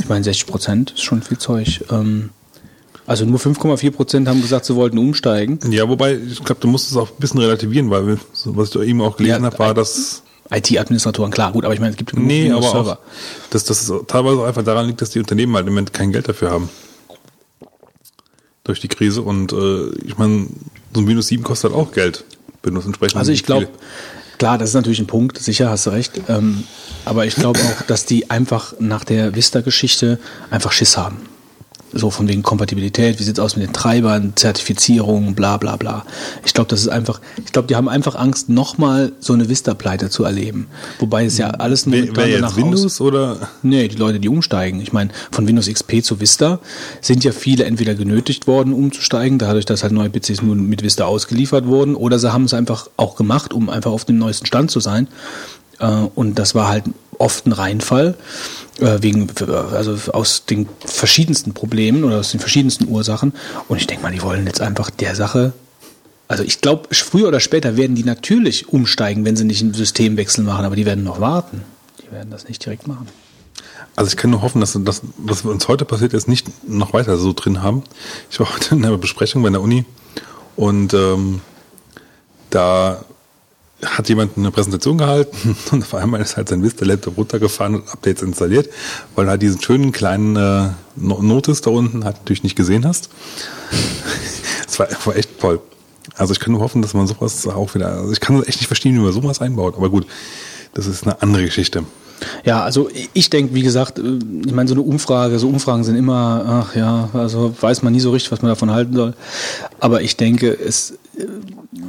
Ich 0.00 0.08
meine, 0.08 0.24
60 0.24 0.46
Prozent 0.46 0.90
ist 0.90 1.02
schon 1.02 1.22
viel 1.22 1.38
Zeug. 1.38 1.84
Ähm, 1.90 2.30
also 3.06 3.24
nur 3.24 3.38
5,4 3.38 3.90
Prozent 3.92 4.28
haben 4.28 4.42
gesagt, 4.42 4.64
sie 4.64 4.74
wollten 4.74 4.98
umsteigen. 4.98 5.60
Ja, 5.70 5.88
wobei, 5.88 6.16
ich 6.16 6.42
glaube, 6.42 6.60
du 6.60 6.66
musst 6.66 6.90
es 6.90 6.96
auch 6.96 7.08
ein 7.10 7.16
bisschen 7.20 7.38
relativieren, 7.40 7.88
weil, 7.88 8.18
was 8.46 8.74
ich 8.74 8.80
eben 8.82 9.00
auch 9.00 9.16
gelesen 9.16 9.42
Ja, 9.42 9.46
habe, 9.46 9.58
war, 9.60 9.74
dass 9.74 10.22
IT-Administratoren, 10.50 11.30
klar, 11.30 11.52
gut, 11.52 11.64
aber 11.64 11.74
ich 11.74 11.80
meine, 11.80 11.92
es 11.92 11.96
gibt 11.96 12.10
genug 12.10 12.26
Nee, 12.26 12.50
aber 12.50 12.62
Windows-Server. 12.62 12.92
auch, 12.98 13.50
dass 13.50 13.64
das 13.64 13.92
teilweise 14.08 14.40
auch 14.40 14.44
einfach 14.44 14.64
daran 14.64 14.86
liegt, 14.88 15.00
dass 15.02 15.10
die 15.10 15.20
Unternehmen 15.20 15.54
halt 15.54 15.66
im 15.66 15.72
Moment 15.72 15.92
kein 15.92 16.10
Geld 16.12 16.28
dafür 16.28 16.50
haben. 16.50 16.68
Durch 18.64 18.80
die 18.80 18.88
Krise. 18.88 19.22
Und 19.22 19.52
äh, 19.52 19.90
ich 20.06 20.16
meine, 20.16 20.46
so 20.94 21.00
ein 21.00 21.06
Windows 21.06 21.28
7 21.28 21.42
kostet 21.42 21.72
halt 21.72 21.80
auch 21.80 21.92
Geld. 21.92 22.24
Windows 22.62 22.86
entsprechend. 22.86 23.16
Also 23.16 23.32
ich 23.32 23.44
glaube, 23.44 23.68
klar, 24.38 24.58
das 24.58 24.70
ist 24.70 24.74
natürlich 24.74 25.00
ein 25.00 25.06
Punkt, 25.06 25.38
sicher 25.38 25.70
hast 25.70 25.86
du 25.86 25.90
recht. 25.90 26.12
Ähm, 26.28 26.64
aber 27.04 27.26
ich 27.26 27.34
glaube 27.34 27.60
auch, 27.60 27.82
dass 27.82 28.06
die 28.06 28.30
einfach 28.30 28.74
nach 28.78 29.04
der 29.04 29.34
Vista-Geschichte 29.34 30.18
einfach 30.50 30.72
Schiss 30.72 30.96
haben. 30.96 31.18
So 31.96 32.10
von 32.10 32.26
wegen 32.28 32.42
Kompatibilität, 32.42 33.18
wie 33.20 33.22
sieht's 33.22 33.38
aus 33.38 33.56
mit 33.56 33.66
den 33.66 33.72
Treibern, 33.72 34.32
Zertifizierung, 34.34 35.34
bla 35.34 35.56
bla 35.58 35.76
bla. 35.76 36.04
Ich 36.44 36.52
glaube, 36.54 36.68
das 36.68 36.80
ist 36.80 36.88
einfach, 36.88 37.20
ich 37.44 37.52
glaube, 37.52 37.68
die 37.68 37.76
haben 37.76 37.88
einfach 37.88 38.16
Angst, 38.16 38.48
nochmal 38.48 39.12
so 39.20 39.32
eine 39.32 39.48
Vista-Pleite 39.48 40.10
zu 40.10 40.24
erleben. 40.24 40.66
Wobei 40.98 41.24
es 41.24 41.38
ja 41.38 41.50
alles 41.50 41.86
Wer, 41.86 42.00
momentan 42.00 42.16
wer 42.16 42.28
jetzt 42.28 42.44
aus- 42.44 42.56
Windows 42.56 43.00
oder? 43.00 43.48
Nee, 43.62 43.88
die 43.88 43.96
Leute, 43.96 44.18
die 44.20 44.28
umsteigen. 44.28 44.80
Ich 44.80 44.92
meine, 44.92 45.10
von 45.30 45.46
Windows 45.46 45.68
XP 45.68 46.02
zu 46.02 46.20
Vista 46.20 46.58
sind 47.00 47.22
ja 47.24 47.32
viele 47.32 47.64
entweder 47.64 47.94
genötigt 47.94 48.46
worden, 48.46 48.72
umzusteigen, 48.72 49.38
dadurch, 49.38 49.64
dass 49.64 49.82
halt 49.82 49.92
neue 49.92 50.10
PCs 50.10 50.42
nur 50.42 50.56
mit 50.56 50.82
Vista 50.82 51.04
ausgeliefert 51.04 51.66
wurden, 51.66 51.94
oder 51.94 52.18
sie 52.18 52.32
haben 52.32 52.44
es 52.44 52.54
einfach 52.54 52.88
auch 52.96 53.14
gemacht, 53.16 53.52
um 53.52 53.70
einfach 53.70 53.92
auf 53.92 54.04
dem 54.04 54.18
neuesten 54.18 54.46
Stand 54.46 54.70
zu 54.70 54.80
sein. 54.80 55.08
Äh, 55.78 55.86
Und 56.14 56.38
das 56.38 56.54
war 56.54 56.68
halt 56.68 56.84
oft 57.18 57.46
ein 57.46 57.52
Reinfall, 57.52 58.16
wegen, 58.80 59.28
also 59.72 60.12
aus 60.12 60.46
den 60.46 60.68
verschiedensten 60.84 61.54
Problemen 61.54 62.04
oder 62.04 62.18
aus 62.18 62.30
den 62.30 62.40
verschiedensten 62.40 62.88
Ursachen. 62.88 63.32
Und 63.68 63.76
ich 63.76 63.86
denke 63.86 64.02
mal, 64.02 64.12
die 64.12 64.22
wollen 64.22 64.46
jetzt 64.46 64.60
einfach 64.60 64.90
der 64.90 65.14
Sache 65.14 65.52
also 66.26 66.42
ich 66.42 66.60
glaube, 66.60 66.88
früher 66.94 67.28
oder 67.28 67.40
später 67.40 67.76
werden 67.76 67.94
die 67.94 68.04
natürlich 68.04 68.68
umsteigen, 68.68 69.24
wenn 69.24 69.36
sie 69.36 69.44
nicht 69.44 69.62
einen 69.62 69.74
Systemwechsel 69.74 70.42
machen, 70.44 70.64
aber 70.64 70.76
die 70.76 70.86
werden 70.86 71.04
noch 71.04 71.20
warten. 71.20 71.62
Die 72.02 72.10
werden 72.10 72.30
das 72.30 72.48
nicht 72.48 72.64
direkt 72.64 72.86
machen. 72.86 73.08
Also 73.96 74.08
ich 74.08 74.16
kann 74.16 74.30
nur 74.30 74.42
hoffen, 74.42 74.60
dass 74.60 74.76
das, 74.82 75.02
was 75.18 75.42
uns 75.42 75.68
heute 75.68 75.84
passiert 75.84 76.14
ist, 76.14 76.26
nicht 76.26 76.46
noch 76.68 76.92
weiter 76.92 77.18
so 77.18 77.32
drin 77.32 77.62
haben. 77.62 77.84
Ich 78.30 78.40
war 78.40 78.52
heute 78.54 78.74
in 78.74 78.84
einer 78.84 78.98
Besprechung 78.98 79.42
bei 79.42 79.50
der 79.50 79.60
Uni 79.60 79.84
und 80.56 80.94
ähm, 80.94 81.40
da 82.50 83.04
hat 83.84 84.08
jemand 84.08 84.36
eine 84.36 84.50
Präsentation 84.50 84.98
gehalten 84.98 85.56
und 85.72 85.82
auf 85.82 85.94
einmal 85.94 86.20
ist 86.20 86.36
halt 86.36 86.48
sein 86.48 86.62
Vista-Laptop 86.62 87.16
runtergefahren 87.16 87.76
und 87.76 87.88
Updates 87.88 88.22
installiert, 88.22 88.68
weil 89.14 89.24
du 89.26 89.30
halt 89.30 89.42
diesen 89.42 89.60
schönen 89.60 89.92
kleinen 89.92 90.36
äh, 90.36 90.70
No- 90.96 91.22
Notice 91.22 91.60
da 91.60 91.70
unten 91.70 92.04
halt 92.04 92.16
natürlich 92.16 92.42
nicht 92.42 92.56
gesehen 92.56 92.86
hast. 92.86 93.10
Das 94.66 94.78
war, 94.80 94.88
war 95.04 95.14
echt 95.16 95.38
toll. 95.38 95.60
Also 96.16 96.32
ich 96.32 96.40
kann 96.40 96.52
nur 96.52 96.60
hoffen, 96.60 96.82
dass 96.82 96.94
man 96.94 97.06
sowas 97.06 97.46
auch 97.46 97.74
wieder, 97.76 97.88
also 97.92 98.10
ich 98.12 98.18
kann 98.18 98.42
echt 98.42 98.58
nicht 98.58 98.66
verstehen, 98.66 98.94
wie 98.96 98.98
man 98.98 99.12
sowas 99.12 99.40
einbaut, 99.40 99.76
aber 99.76 99.88
gut, 99.88 100.04
das 100.72 100.86
ist 100.86 101.04
eine 101.04 101.22
andere 101.22 101.44
Geschichte. 101.44 101.84
Ja, 102.44 102.62
also 102.62 102.88
ich 103.12 103.30
denke, 103.30 103.54
wie 103.54 103.62
gesagt, 103.62 103.98
äh, 103.98 104.18
ich 104.46 104.52
meine, 104.52 104.68
so 104.68 104.74
eine 104.74 104.82
Umfrage, 104.82 105.38
so 105.38 105.48
Umfragen 105.48 105.84
sind 105.84 105.96
immer, 105.96 106.44
ach 106.46 106.76
ja, 106.76 107.08
also 107.12 107.54
weiß 107.60 107.82
man 107.82 107.92
nie 107.92 108.00
so 108.00 108.10
richtig, 108.10 108.32
was 108.32 108.42
man 108.42 108.50
davon 108.50 108.70
halten 108.70 108.94
soll. 108.94 109.14
Aber 109.80 110.02
ich 110.02 110.16
denke, 110.16 110.52
es, 110.52 110.98
äh, 111.16 111.26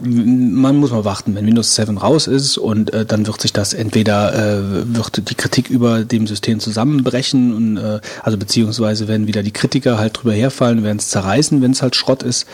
man 0.04 0.78
muss 0.78 0.92
mal 0.92 1.06
warten, 1.06 1.36
wenn 1.36 1.46
Windows 1.46 1.76
7 1.76 1.98
raus 1.98 2.28
ist 2.28 2.58
und 2.58 2.94
äh, 2.94 3.06
dann 3.06 3.28
wird 3.28 3.42
sich 3.42 3.54
das 3.54 3.74
entweder, 3.74 4.34
äh, 4.34 4.96
wird 4.96 5.30
die 5.30 5.36
Kritik 5.36 5.70
über 5.70 6.04
dem 6.04 6.28
System 6.28 6.60
zusammenbrechen 6.60 7.54
und 7.54 7.78
äh, 7.78 8.00
also 8.24 8.38
beziehungsweise 8.38 9.08
werden 9.08 9.28
wieder 9.28 9.44
die 9.44 9.52
Kritiker 9.52 9.98
halt 9.98 10.18
drüber 10.18 10.34
herfallen, 10.34 10.84
werden 10.84 11.00
es 11.00 11.10
zerreißen, 11.10 11.62
wenn 11.62 11.72
es 11.72 11.82
halt 11.82 11.96
Schrott 11.96 12.24
ist. 12.24 12.46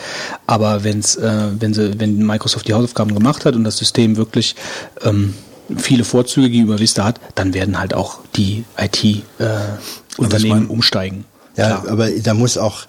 Aber 0.46 0.84
wenn's, 0.84 1.16
äh, 1.16 1.48
wenn 1.58 1.74
sie, 1.74 1.98
wenn 1.98 2.24
Microsoft 2.24 2.68
die 2.68 2.74
Hausaufgaben 2.74 3.14
gemacht 3.14 3.44
hat 3.44 3.54
und 3.54 3.64
das 3.64 3.76
System 3.76 4.16
wirklich 4.16 4.56
ähm, 5.04 5.34
viele 5.76 6.04
Vorzüge 6.04 6.50
gegenüber 6.50 6.78
Vista 6.78 7.04
hat, 7.04 7.20
dann 7.34 7.54
werden 7.54 7.78
halt 7.78 7.94
auch 7.94 8.18
die 8.36 8.64
IT-Unternehmen 8.78 10.60
mein- 10.60 10.66
umsteigen. 10.68 11.24
Ja, 11.56 11.80
Klar. 11.80 11.92
aber 11.92 12.10
da 12.10 12.34
muss 12.34 12.56
auch 12.56 12.84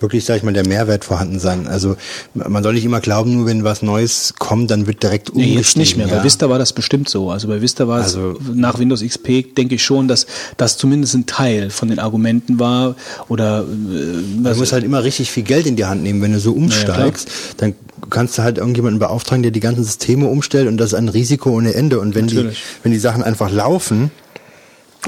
wirklich, 0.00 0.24
sag 0.24 0.36
ich 0.36 0.42
mal, 0.44 0.52
der 0.52 0.66
Mehrwert 0.66 1.04
vorhanden 1.04 1.40
sein. 1.40 1.66
Also 1.66 1.96
man 2.34 2.62
soll 2.62 2.74
nicht 2.74 2.84
immer 2.84 3.00
glauben, 3.00 3.34
nur 3.34 3.46
wenn 3.46 3.64
was 3.64 3.82
Neues 3.82 4.34
kommt, 4.38 4.70
dann 4.70 4.86
wird 4.86 5.02
direkt 5.02 5.28
Nee, 5.30 5.32
umgestiegen. 5.34 5.58
jetzt 5.58 5.76
nicht 5.76 5.96
mehr. 5.96 6.06
Ja. 6.06 6.18
Bei 6.18 6.24
Vista 6.24 6.48
war 6.48 6.58
das 6.58 6.72
bestimmt 6.72 7.08
so. 7.08 7.30
Also 7.32 7.48
bei 7.48 7.60
Vista 7.60 7.88
war 7.88 7.98
es 7.98 8.14
Also- 8.14 8.38
nach 8.54 8.78
Windows 8.78 9.02
XP, 9.02 9.42
denke 9.56 9.74
ich 9.74 9.82
schon, 9.84 10.06
dass 10.06 10.26
das 10.56 10.76
zumindest 10.78 11.14
ein 11.14 11.26
Teil 11.26 11.70
von 11.70 11.88
den 11.88 11.98
Argumenten 11.98 12.60
war 12.60 12.94
oder 13.28 13.62
äh, 13.62 13.64
Du 13.64 14.54
musst 14.56 14.72
halt 14.72 14.84
immer 14.84 15.02
richtig 15.02 15.32
viel 15.32 15.42
Geld 15.42 15.66
in 15.66 15.74
die 15.74 15.84
Hand 15.86 16.04
nehmen, 16.04 16.22
wenn 16.22 16.32
du 16.32 16.38
so 16.38 16.52
umsteigst. 16.52 17.28
dann 17.56 17.74
kannst 18.10 18.38
du 18.38 18.42
halt 18.42 18.58
irgendjemanden 18.58 18.98
beauftragen, 18.98 19.42
der 19.42 19.52
die 19.52 19.60
ganzen 19.60 19.84
Systeme 19.84 20.26
umstellt 20.26 20.68
und 20.68 20.76
das 20.76 20.88
ist 20.88 20.94
ein 20.94 21.08
Risiko 21.08 21.50
ohne 21.50 21.74
Ende. 21.74 22.00
Und 22.00 22.14
wenn 22.14 22.26
die, 22.26 22.36
Natürlich. 22.36 22.62
wenn 22.82 22.92
die 22.92 22.98
Sachen 22.98 23.22
einfach 23.22 23.50
laufen 23.50 24.10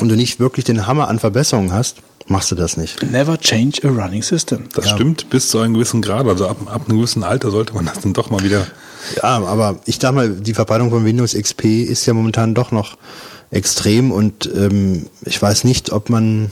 und 0.00 0.08
du 0.08 0.16
nicht 0.16 0.40
wirklich 0.40 0.64
den 0.64 0.86
Hammer 0.86 1.08
an 1.08 1.18
Verbesserungen 1.18 1.72
hast, 1.72 1.96
machst 2.26 2.50
du 2.50 2.54
das 2.54 2.76
nicht. 2.76 3.02
never 3.10 3.38
change 3.38 3.80
a 3.84 3.88
running 3.88 4.22
system. 4.22 4.64
Das 4.74 4.88
stimmt 4.90 5.30
bis 5.30 5.48
zu 5.48 5.58
einem 5.58 5.74
gewissen 5.74 6.00
Grad. 6.00 6.26
Also 6.26 6.46
ab, 6.48 6.58
ab 6.66 6.82
einem 6.88 6.98
gewissen 6.98 7.24
Alter 7.24 7.50
sollte 7.50 7.74
man 7.74 7.86
das 7.86 8.00
dann 8.00 8.12
doch 8.12 8.30
mal 8.30 8.42
wieder. 8.42 8.66
Ja, 9.16 9.42
aber 9.44 9.80
ich 9.86 9.98
sag 10.00 10.14
mal, 10.14 10.30
die 10.30 10.54
Verbreitung 10.54 10.90
von 10.90 11.04
Windows 11.04 11.34
XP 11.34 11.64
ist 11.64 12.06
ja 12.06 12.14
momentan 12.14 12.54
doch 12.54 12.70
noch 12.70 12.96
extrem 13.50 14.12
und 14.12 14.48
ähm, 14.54 15.06
ich 15.24 15.40
weiß 15.40 15.64
nicht, 15.64 15.90
ob 15.90 16.08
man 16.08 16.50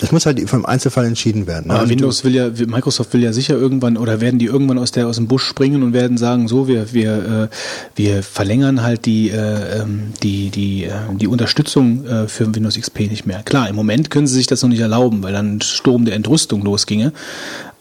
es 0.00 0.12
muss 0.12 0.26
halt 0.26 0.48
vom 0.48 0.66
Einzelfall 0.66 1.06
entschieden 1.06 1.46
werden. 1.46 1.68
ne? 1.68 1.74
Aber 1.74 1.84
Und 1.84 1.90
Windows 1.90 2.24
will 2.24 2.34
ja, 2.34 2.48
Microsoft 2.66 3.12
will 3.12 3.22
ja 3.22 3.32
sicher 3.32 3.54
irgendwann 3.54 3.96
oder 3.96 4.20
werden 4.20 4.38
die 4.38 4.46
irgendwann 4.46 4.78
aus 4.78 4.90
der 4.90 5.06
aus 5.06 5.16
dem 5.16 5.28
Busch 5.28 5.44
springen 5.44 5.82
und 5.82 5.92
werden 5.92 6.18
sagen, 6.18 6.48
so 6.48 6.68
wir 6.68 6.92
wir 6.92 7.48
äh, 7.50 7.56
wir 7.94 8.22
verlängern 8.22 8.82
halt 8.82 9.06
die 9.06 9.30
äh, 9.30 9.80
ähm, 9.80 10.12
die 10.22 10.50
die 10.50 10.84
äh, 10.84 10.92
die 11.14 11.26
Unterstützung 11.26 12.04
äh, 12.06 12.28
für 12.28 12.54
Windows 12.54 12.78
XP 12.78 13.00
nicht 13.10 13.26
mehr. 13.26 13.42
Klar, 13.42 13.68
im 13.68 13.76
Moment 13.76 14.10
können 14.10 14.26
sie 14.26 14.34
sich 14.34 14.46
das 14.46 14.62
noch 14.62 14.68
nicht 14.68 14.80
erlauben, 14.80 15.22
weil 15.22 15.32
dann 15.32 15.56
ein 15.56 15.60
Sturm 15.60 16.04
der 16.04 16.14
Entrüstung 16.14 16.62
losginge. 16.62 17.12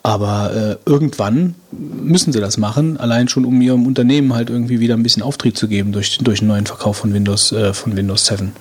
Aber 0.04 0.54
äh, 0.54 0.90
irgendwann 0.90 1.56
müssen 1.72 2.32
sie 2.32 2.40
das 2.40 2.58
machen, 2.58 2.98
allein 2.98 3.28
schon 3.28 3.44
um 3.44 3.60
ihrem 3.60 3.88
Unternehmen 3.88 4.34
halt 4.34 4.52
irgendwie 4.52 4.80
wieder 4.80 4.94
ein 4.94 5.02
bisschen 5.02 5.24
Auftrieb 5.24 5.58
zu 5.58 5.68
geben 5.68 5.94
durch 5.94 6.20
durch 6.20 6.40
den 6.40 6.48
neuen 6.48 6.68
Verkauf 6.68 6.98
von 6.98 7.14
Windows 7.14 7.52
äh, 7.52 7.74
von 7.74 7.98
Windows 7.98 8.28
7. 8.28 8.52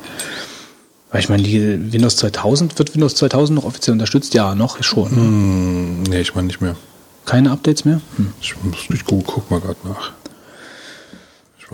Weil 1.14 1.20
ich 1.20 1.28
meine, 1.28 1.44
die 1.44 1.92
Windows 1.92 2.16
2000 2.16 2.76
wird 2.76 2.92
Windows 2.94 3.14
2000 3.14 3.54
noch 3.54 3.64
offiziell 3.64 3.92
unterstützt? 3.92 4.34
Ja, 4.34 4.56
noch 4.56 4.82
schon. 4.82 5.12
ne? 5.12 5.16
Hm, 5.16 6.02
nee, 6.10 6.20
ich 6.20 6.34
meine 6.34 6.48
nicht 6.48 6.60
mehr. 6.60 6.74
Keine 7.24 7.52
Updates 7.52 7.84
mehr? 7.84 8.00
Hm. 8.16 8.32
Ich, 8.40 8.56
muss, 8.64 8.78
ich 8.92 9.04
guck, 9.04 9.24
guck 9.24 9.48
mal 9.48 9.60
gerade 9.60 9.76
nach. 9.84 10.10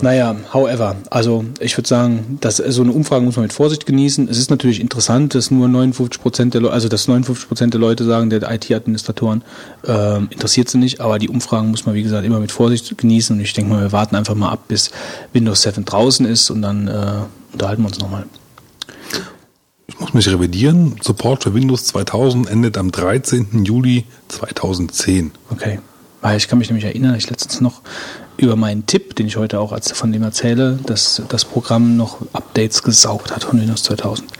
Naja, 0.02 0.36
however, 0.52 0.96
also 1.08 1.46
ich 1.58 1.74
würde 1.78 1.88
sagen, 1.88 2.36
dass 2.42 2.58
so 2.58 2.82
eine 2.82 2.92
Umfrage 2.92 3.24
muss 3.24 3.36
man 3.36 3.44
mit 3.44 3.54
Vorsicht 3.54 3.86
genießen. 3.86 4.28
Es 4.28 4.36
ist 4.36 4.50
natürlich 4.50 4.78
interessant, 4.78 5.34
dass 5.34 5.50
nur 5.50 5.68
59 5.68 6.20
Prozent 6.20 6.52
der 6.52 6.60
Leute, 6.60 6.74
also 6.74 6.88
dass 6.88 7.08
59 7.08 7.48
Prozent 7.48 7.72
der 7.72 7.80
Leute 7.80 8.04
sagen, 8.04 8.28
der 8.28 8.42
IT-Administratoren 8.42 9.42
ähm, 9.86 10.28
interessiert 10.30 10.68
sie 10.68 10.76
nicht, 10.76 11.00
aber 11.00 11.18
die 11.18 11.30
Umfragen 11.30 11.70
muss 11.70 11.86
man 11.86 11.94
wie 11.94 12.02
gesagt 12.02 12.26
immer 12.26 12.40
mit 12.40 12.52
Vorsicht 12.52 12.98
genießen 12.98 13.36
und 13.36 13.42
ich 13.42 13.54
denke 13.54 13.72
mal, 13.72 13.80
wir 13.80 13.92
warten 13.92 14.16
einfach 14.16 14.34
mal 14.34 14.50
ab, 14.50 14.68
bis 14.68 14.90
Windows 15.32 15.62
7 15.62 15.86
draußen 15.86 16.26
ist 16.26 16.50
und 16.50 16.60
dann 16.60 16.88
äh, 16.88 17.22
unterhalten 17.54 17.82
wir 17.82 17.88
uns 17.88 17.98
nochmal. 17.98 18.26
Ich 19.90 19.98
muss 19.98 20.14
mich 20.14 20.28
revidieren. 20.28 20.96
Support 21.02 21.42
für 21.42 21.54
Windows 21.54 21.84
2000 21.86 22.48
endet 22.48 22.78
am 22.78 22.92
13. 22.92 23.64
Juli 23.64 24.04
2010. 24.28 25.32
Okay. 25.50 25.80
Weil 26.20 26.36
ich 26.36 26.48
kann 26.48 26.58
mich 26.58 26.68
nämlich 26.68 26.84
erinnern, 26.84 27.14
ich 27.16 27.28
letztens 27.28 27.60
noch 27.60 27.82
über 28.36 28.56
meinen 28.56 28.86
Tipp, 28.86 29.16
den 29.16 29.26
ich 29.26 29.36
heute 29.36 29.58
auch 29.58 29.72
als 29.72 29.92
von 29.92 30.12
dem 30.12 30.22
erzähle, 30.22 30.78
dass 30.86 31.22
das 31.28 31.44
Programm 31.44 31.96
noch 31.96 32.18
Updates 32.32 32.82
gesaugt 32.82 33.34
hat 33.34 33.44
von 33.44 33.60
Windows 33.60 33.82
2000. 33.82 34.30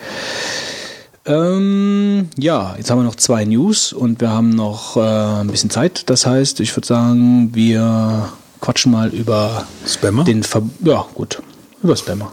Ähm, 1.26 2.28
ja, 2.38 2.74
jetzt 2.76 2.90
haben 2.90 2.98
wir 2.98 3.04
noch 3.04 3.16
zwei 3.16 3.44
News 3.44 3.92
und 3.92 4.20
wir 4.20 4.30
haben 4.30 4.50
noch 4.50 4.96
äh, 4.96 5.00
ein 5.00 5.48
bisschen 5.48 5.70
Zeit. 5.70 6.08
Das 6.08 6.26
heißt, 6.26 6.60
ich 6.60 6.74
würde 6.76 6.86
sagen, 6.86 7.54
wir 7.54 8.30
quatschen 8.60 8.92
mal 8.92 9.08
über 9.10 9.66
Spammer? 9.86 10.24
den 10.24 10.42
Ver 10.42 10.62
ja 10.84 11.06
gut 11.14 11.42
über 11.82 11.96
Spammer. 11.96 12.32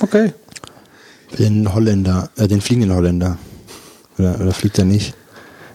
Okay. 0.00 0.32
Den 1.38 1.74
Holländer, 1.74 2.30
äh, 2.36 2.48
den 2.48 2.60
fliegenden 2.60 2.94
Holländer. 2.94 3.38
Oder, 4.18 4.40
oder 4.40 4.52
fliegt 4.52 4.78
er 4.78 4.84
nicht? 4.84 5.14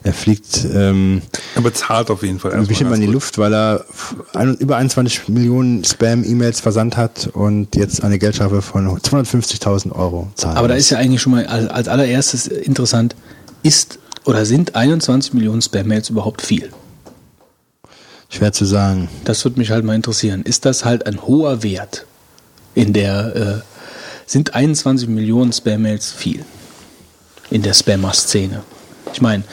Er 0.04 0.14
fliegt 0.14 0.66
ähm, 0.74 1.22
Er 1.56 1.62
bezahlt 1.62 2.10
auf 2.10 2.24
jeden 2.24 2.40
Fall. 2.40 2.60
bestimmt 2.66 2.90
mal 2.90 2.96
in 2.96 3.02
die 3.02 3.08
ganz 3.08 3.14
Luft, 3.14 3.38
weil 3.38 3.54
er 3.54 3.86
ein, 4.34 4.56
über 4.56 4.78
21 4.78 5.28
Millionen 5.30 5.84
Spam-E-Mails 5.84 6.60
versandt 6.60 6.98
hat 6.98 7.30
und 7.34 7.76
jetzt 7.76 8.04
eine 8.04 8.18
Geldstrafe 8.18 8.64
von 8.64 8.88
250.000 8.88 9.92
Euro 9.92 10.32
zahlt. 10.34 10.58
Aber 10.58 10.68
da 10.68 10.74
ist 10.74 10.90
ja 10.90 10.98
eigentlich 10.98 11.22
schon 11.22 11.34
mal 11.34 11.46
als 11.46 11.68
als 11.70 11.88
allererstes 11.88 12.48
interessant, 12.48 13.16
ist 13.62 14.00
oder 14.26 14.46
sind 14.46 14.74
21 14.76 15.34
Millionen 15.34 15.62
Spam-Mails 15.62 16.10
überhaupt 16.10 16.42
viel? 16.42 16.72
Schwer 18.30 18.54
zu 18.54 18.66
sagen. 18.66 19.08
Das 19.26 19.44
würde 19.44 19.60
mich 19.60 19.70
halt 19.70 19.84
mal 19.86 19.94
interessieren. 19.94 20.42
Ist 20.44 20.66
das 20.66 20.84
halt 20.84 21.06
ein 21.06 21.22
hoher 21.22 21.62
Wert? 21.62 22.06
In 22.74 22.94
der 22.94 23.36
äh, 23.36 23.71
sind 24.32 24.56
21 24.56 25.10
Millionen 25.10 25.52
Spam-Mails 25.52 26.12
viel 26.14 26.46
in 27.50 27.64
der 27.64 27.74
Spammer-Szene. 27.74 28.64
Ich 29.14 29.22
meine, 29.22 29.44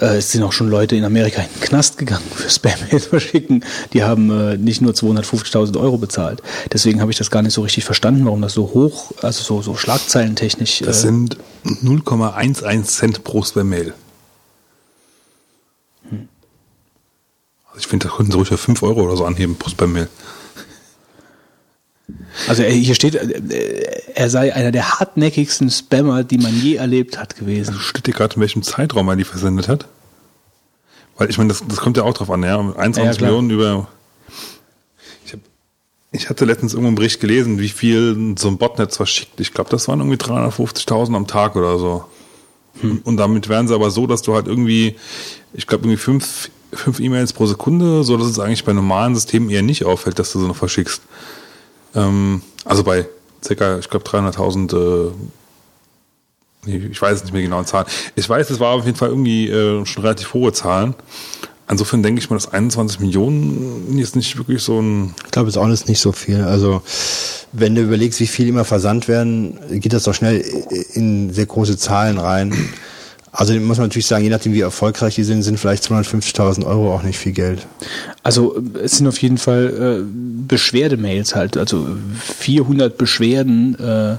äh, 0.00 0.16
es 0.16 0.32
sind 0.32 0.42
auch 0.42 0.52
schon 0.52 0.68
Leute 0.68 0.96
in 0.96 1.04
Amerika 1.04 1.40
in 1.42 1.48
den 1.48 1.60
Knast 1.60 1.96
gegangen 1.96 2.24
für 2.34 2.50
Spam-Mails 2.50 3.06
verschicken. 3.06 3.64
Die 3.92 4.02
haben 4.02 4.30
äh, 4.30 4.56
nicht 4.56 4.80
nur 4.80 4.94
250.000 4.94 5.78
Euro 5.78 5.96
bezahlt. 5.96 6.42
Deswegen 6.72 7.00
habe 7.00 7.12
ich 7.12 7.18
das 7.18 7.30
gar 7.30 7.42
nicht 7.42 7.52
so 7.52 7.62
richtig 7.62 7.84
verstanden, 7.84 8.24
warum 8.24 8.42
das 8.42 8.54
so 8.54 8.64
hoch, 8.74 9.12
also 9.22 9.44
so, 9.44 9.62
so 9.62 9.76
schlagzeilentechnisch. 9.76 10.80
Das 10.80 10.98
äh, 10.98 11.02
sind 11.02 11.36
0,11 11.64 12.82
Cent 12.82 13.22
pro 13.22 13.44
Spam-Mail. 13.44 13.94
Also 17.68 17.78
ich 17.78 17.86
finde, 17.86 18.08
da 18.08 18.16
könnten 18.16 18.32
sie 18.32 18.38
ruhig 18.38 18.52
auf 18.52 18.60
5 18.60 18.82
Euro 18.82 19.04
oder 19.04 19.16
so 19.16 19.24
anheben 19.24 19.54
pro 19.54 19.70
Spam-Mail. 19.70 20.08
Also 22.48 22.62
er, 22.62 22.70
hier 22.70 22.94
steht, 22.94 23.14
äh, 23.16 24.02
er 24.14 24.30
sei 24.30 24.54
einer 24.54 24.70
der 24.70 24.98
hartnäckigsten 24.98 25.70
Spammer, 25.70 26.22
die 26.22 26.38
man 26.38 26.54
je 26.54 26.76
erlebt 26.76 27.18
hat 27.18 27.36
gewesen. 27.36 27.74
Steht 27.80 28.06
dir 28.06 28.12
gerade, 28.12 28.36
in 28.36 28.40
welchem 28.40 28.62
Zeitraum 28.62 29.08
er 29.08 29.16
die 29.16 29.24
versendet 29.24 29.68
hat? 29.68 29.86
Weil 31.16 31.30
ich 31.30 31.38
meine, 31.38 31.48
das, 31.48 31.64
das 31.66 31.78
kommt 31.78 31.96
ja 31.96 32.04
auch 32.04 32.14
drauf 32.14 32.30
an, 32.30 32.42
ja. 32.42 32.58
21 32.58 33.20
Ja. 33.20 33.26
Millionen 33.26 33.50
über. 33.50 33.88
Ich, 35.24 35.32
hab, 35.32 35.40
ich 36.12 36.28
hatte 36.28 36.44
letztens 36.44 36.74
irgendwo 36.74 36.88
einen 36.88 36.96
Bericht 36.96 37.20
gelesen, 37.20 37.58
wie 37.58 37.70
viel 37.70 38.34
so 38.38 38.48
ein 38.48 38.58
Botnetz 38.58 38.96
verschickt. 38.96 39.40
Ich 39.40 39.52
glaube, 39.52 39.70
das 39.70 39.88
waren 39.88 39.98
irgendwie 40.00 40.18
350.000 40.18 41.16
am 41.16 41.26
Tag 41.26 41.56
oder 41.56 41.78
so. 41.78 42.04
Hm. 42.82 43.00
Und 43.02 43.16
damit 43.16 43.48
wären 43.48 43.66
sie 43.66 43.74
aber 43.74 43.90
so, 43.90 44.06
dass 44.06 44.22
du 44.22 44.34
halt 44.34 44.46
irgendwie, 44.46 44.96
ich 45.54 45.66
glaube, 45.66 45.84
irgendwie 45.84 45.96
fünf, 45.96 46.50
fünf 46.72 47.00
E-Mails 47.00 47.32
pro 47.32 47.46
Sekunde, 47.46 48.04
so 48.04 48.16
dass 48.16 48.28
es 48.28 48.38
eigentlich 48.38 48.64
bei 48.64 48.74
normalen 48.74 49.14
Systemen 49.14 49.50
eher 49.50 49.62
nicht 49.62 49.84
auffällt, 49.84 50.18
dass 50.18 50.32
du 50.32 50.38
so 50.38 50.46
noch 50.46 50.56
verschickst. 50.56 51.02
Ähm, 51.96 52.42
also 52.64 52.84
bei 52.84 53.06
circa, 53.42 53.78
ich 53.78 53.88
glaube, 53.88 54.04
300.000, 54.06 55.10
äh, 56.66 56.70
ich 56.70 57.00
weiß 57.00 57.22
nicht 57.22 57.32
mehr 57.32 57.42
genau 57.42 57.60
die 57.60 57.66
Zahl. 57.66 57.86
Ich 58.14 58.28
weiß, 58.28 58.50
es 58.50 58.60
war 58.60 58.74
auf 58.74 58.84
jeden 58.84 58.96
Fall 58.96 59.08
irgendwie 59.08 59.48
äh, 59.48 59.84
schon 59.86 60.02
relativ 60.02 60.34
hohe 60.34 60.52
Zahlen. 60.52 60.94
Insofern 61.68 62.02
denke 62.02 62.20
ich 62.20 62.30
mal, 62.30 62.36
dass 62.36 62.52
21 62.52 63.00
Millionen 63.00 63.98
jetzt 63.98 64.14
nicht 64.14 64.36
wirklich 64.36 64.62
so 64.62 64.80
ein, 64.80 65.14
Ich 65.24 65.32
glaube, 65.32 65.48
ist 65.48 65.56
auch 65.56 65.66
nicht 65.66 65.98
so 65.98 66.12
viel. 66.12 66.42
Also, 66.42 66.82
wenn 67.50 67.74
du 67.74 67.82
überlegst, 67.82 68.20
wie 68.20 68.28
viel 68.28 68.48
immer 68.48 68.64
versandt 68.64 69.08
werden, 69.08 69.58
geht 69.80 69.92
das 69.92 70.04
doch 70.04 70.14
schnell 70.14 70.44
in 70.92 71.32
sehr 71.32 71.46
große 71.46 71.76
Zahlen 71.76 72.18
rein. 72.18 72.52
Also 73.36 73.52
muss 73.60 73.76
man 73.76 73.88
natürlich 73.88 74.06
sagen, 74.06 74.24
je 74.24 74.30
nachdem 74.30 74.54
wie 74.54 74.60
erfolgreich 74.60 75.14
die 75.14 75.22
sind, 75.22 75.42
sind 75.42 75.60
vielleicht 75.60 75.84
250.000 75.84 76.64
Euro 76.64 76.94
auch 76.94 77.02
nicht 77.02 77.18
viel 77.18 77.32
Geld. 77.32 77.66
Also 78.22 78.58
es 78.82 78.92
sind 78.92 79.06
auf 79.06 79.18
jeden 79.18 79.36
Fall 79.36 80.00
äh, 80.00 80.04
Beschwerdemails 80.48 81.34
halt, 81.34 81.58
also 81.58 81.86
400 82.38 82.96
Beschwerden 82.96 83.74
äh, 83.78 84.16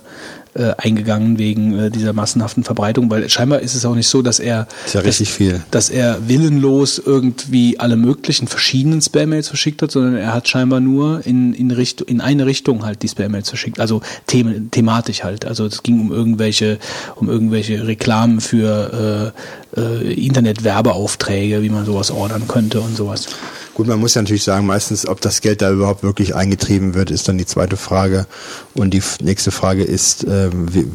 äh, 0.57 0.73
eingegangen 0.77 1.37
wegen 1.37 1.77
äh, 1.77 1.91
dieser 1.91 2.13
massenhaften 2.13 2.63
Verbreitung, 2.63 3.09
weil 3.09 3.29
scheinbar 3.29 3.59
ist 3.59 3.75
es 3.75 3.85
auch 3.85 3.95
nicht 3.95 4.07
so, 4.07 4.21
dass 4.21 4.39
er 4.39 4.67
Ist 4.85 4.95
ja 4.95 5.01
dass, 5.01 5.07
richtig 5.07 5.31
viel. 5.31 5.61
dass 5.71 5.89
er 5.89 6.27
willenlos 6.27 7.01
irgendwie 7.03 7.79
alle 7.79 7.95
möglichen 7.95 8.47
verschiedenen 8.47 9.01
Spam-Mails 9.01 9.47
verschickt 9.47 9.81
hat, 9.81 9.91
sondern 9.91 10.15
er 10.15 10.33
hat 10.33 10.47
scheinbar 10.47 10.79
nur 10.79 11.25
in, 11.25 11.53
in, 11.53 11.71
Richtung, 11.71 12.07
in 12.07 12.21
eine 12.21 12.45
Richtung 12.45 12.85
halt 12.85 13.03
die 13.03 13.07
Spam-Mails 13.07 13.49
verschickt, 13.49 13.79
also 13.79 14.01
them 14.27 14.71
thematisch 14.71 15.23
halt. 15.23 15.45
Also 15.45 15.65
es 15.65 15.83
ging 15.83 15.99
um 15.99 16.11
irgendwelche, 16.11 16.79
um 17.15 17.29
irgendwelche 17.29 17.87
Reklamen 17.87 18.41
für 18.41 19.33
äh, 19.35 19.39
äh, 19.77 20.13
Internetwerbeaufträge, 20.13 21.61
wie 21.61 21.69
man 21.69 21.85
sowas 21.85 22.11
ordern 22.11 22.47
könnte 22.47 22.81
und 22.81 22.97
sowas. 22.97 23.27
Gut, 23.73 23.87
man 23.87 23.99
muss 23.99 24.15
ja 24.15 24.21
natürlich 24.23 24.43
sagen, 24.43 24.65
meistens, 24.65 25.07
ob 25.07 25.21
das 25.21 25.41
Geld 25.41 25.61
da 25.61 25.71
überhaupt 25.71 26.01
wirklich 26.01 26.33
eingetrieben 26.33 26.95
wird, 26.95 27.11
ist 27.11 27.27
dann 27.27 27.37
die 27.37 27.45
zweite 27.45 27.77
Frage. 27.77 28.25
Und 28.73 28.93
die 28.93 29.03
nächste 29.21 29.51
Frage 29.51 29.83
ist, 29.83 30.25
ähm, 30.27 30.73
wie, 30.73 30.87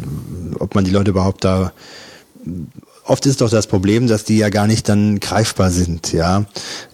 ob 0.59 0.75
man 0.75 0.85
die 0.85 0.91
Leute 0.91 1.11
überhaupt 1.11 1.45
da 1.45 1.73
Oft 3.05 3.27
ist 3.27 3.41
doch 3.41 3.51
das 3.51 3.67
Problem, 3.67 4.07
dass 4.07 4.23
die 4.23 4.39
ja 4.39 4.49
gar 4.49 4.69
nicht 4.69 4.89
dann 4.89 5.19
greifbar 5.19 5.71
sind, 5.71 6.13
ja, 6.13 6.45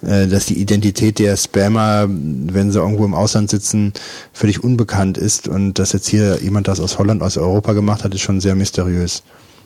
Äh, 0.02 0.26
dass 0.26 0.46
die 0.46 0.58
Identität 0.58 1.18
der 1.18 1.36
Spammer, 1.36 2.06
wenn 2.08 2.70
sie 2.72 2.78
irgendwo 2.78 3.04
im 3.04 3.14
Ausland 3.14 3.50
sitzen, 3.50 3.92
völlig 4.32 4.64
unbekannt 4.64 5.18
ist 5.18 5.48
und 5.48 5.74
dass 5.78 5.92
jetzt 5.92 6.08
hier 6.08 6.38
jemand 6.42 6.68
das 6.68 6.80
aus 6.80 6.98
Holland, 6.98 7.22
aus 7.22 7.36
Europa 7.36 7.72
gemacht 7.72 8.04
hat, 8.04 8.14
ist 8.14 8.22
schon 8.22 8.40
sehr 8.40 8.54
mysteriös. 8.54 9.22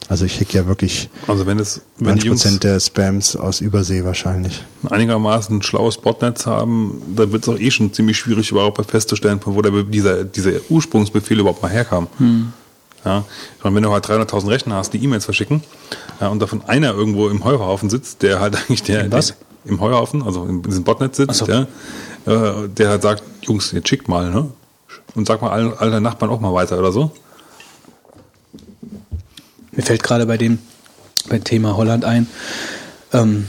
Also 0.09 0.25
ich 0.25 0.37
krieg 0.37 0.53
ja 0.53 0.67
wirklich 0.67 1.09
also 1.27 1.47
wenn 1.47 1.59
es, 1.59 1.81
wenn 1.99 2.09
90 2.09 2.23
die 2.23 2.29
Jungs 2.29 2.43
Prozent 2.43 2.65
der 2.65 2.81
Spams 2.81 3.37
aus 3.37 3.61
Übersee 3.61 4.05
wahrscheinlich. 4.05 4.65
einigermaßen 4.91 5.59
ein 5.59 5.63
schlaues 5.63 5.97
Botnetz 5.99 6.47
haben, 6.47 7.03
dann 7.15 7.33
wird 7.33 7.45
es 7.45 7.49
auch 7.49 7.59
eh 7.59 7.71
schon 7.71 7.93
ziemlich 7.93 8.19
schwierig 8.19 8.51
überhaupt 8.51 8.85
festzustellen, 8.91 9.41
von 9.41 9.55
wo 9.55 9.63
der, 9.63 9.71
dieser, 9.85 10.25
dieser 10.25 10.53
Ursprungsbefehl 10.69 11.39
überhaupt 11.39 11.63
mal 11.63 11.71
herkam. 11.71 12.09
Ja, 13.05 13.25
ich 13.59 13.65
meine, 13.65 13.77
wenn 13.77 13.83
du 13.83 13.91
halt 13.91 14.07
300.000 14.07 14.49
Rechner 14.49 14.77
hast, 14.77 14.93
die 14.93 15.03
E-Mails 15.03 15.25
verschicken, 15.25 15.63
ja, 16.21 16.29
und 16.29 16.41
davon 16.41 16.63
einer 16.67 16.93
irgendwo 16.95 17.29
im 17.29 17.43
Heuhaufen 17.45 17.91
sitzt, 17.91 18.23
der 18.23 18.41
halt 18.41 18.57
eigentlich 18.69 18.83
der, 18.83 19.05
Im 19.05 19.13
was? 19.13 19.29
der 19.29 19.37
im 19.65 19.81
Heuhaufen, 19.81 20.23
also 20.23 20.45
in 20.45 20.63
diesem 20.63 20.85
Botnetz 20.85 21.17
sitzt, 21.17 21.37
so. 21.37 21.47
ja, 21.47 21.67
äh, 22.27 22.69
der 22.69 22.89
halt 22.89 23.03
sagt, 23.03 23.23
Jungs, 23.43 23.73
jetzt 23.73 23.89
schickt 23.89 24.09
mal, 24.09 24.31
ne? 24.31 24.51
Und 25.15 25.27
sag 25.27 25.43
mal 25.43 25.51
allen, 25.51 25.77
allen 25.77 25.93
deinen 25.93 26.03
Nachbarn 26.03 26.31
auch 26.31 26.41
mal 26.41 26.55
weiter 26.55 26.79
oder 26.79 26.93
so. 26.93 27.13
Mir 29.73 29.83
fällt 29.83 30.03
gerade 30.03 30.27
bei 30.27 30.37
dem 30.37 30.59
beim 31.29 31.45
Thema 31.45 31.77
Holland 31.77 32.05
ein, 32.05 32.27
ähm, 33.13 33.47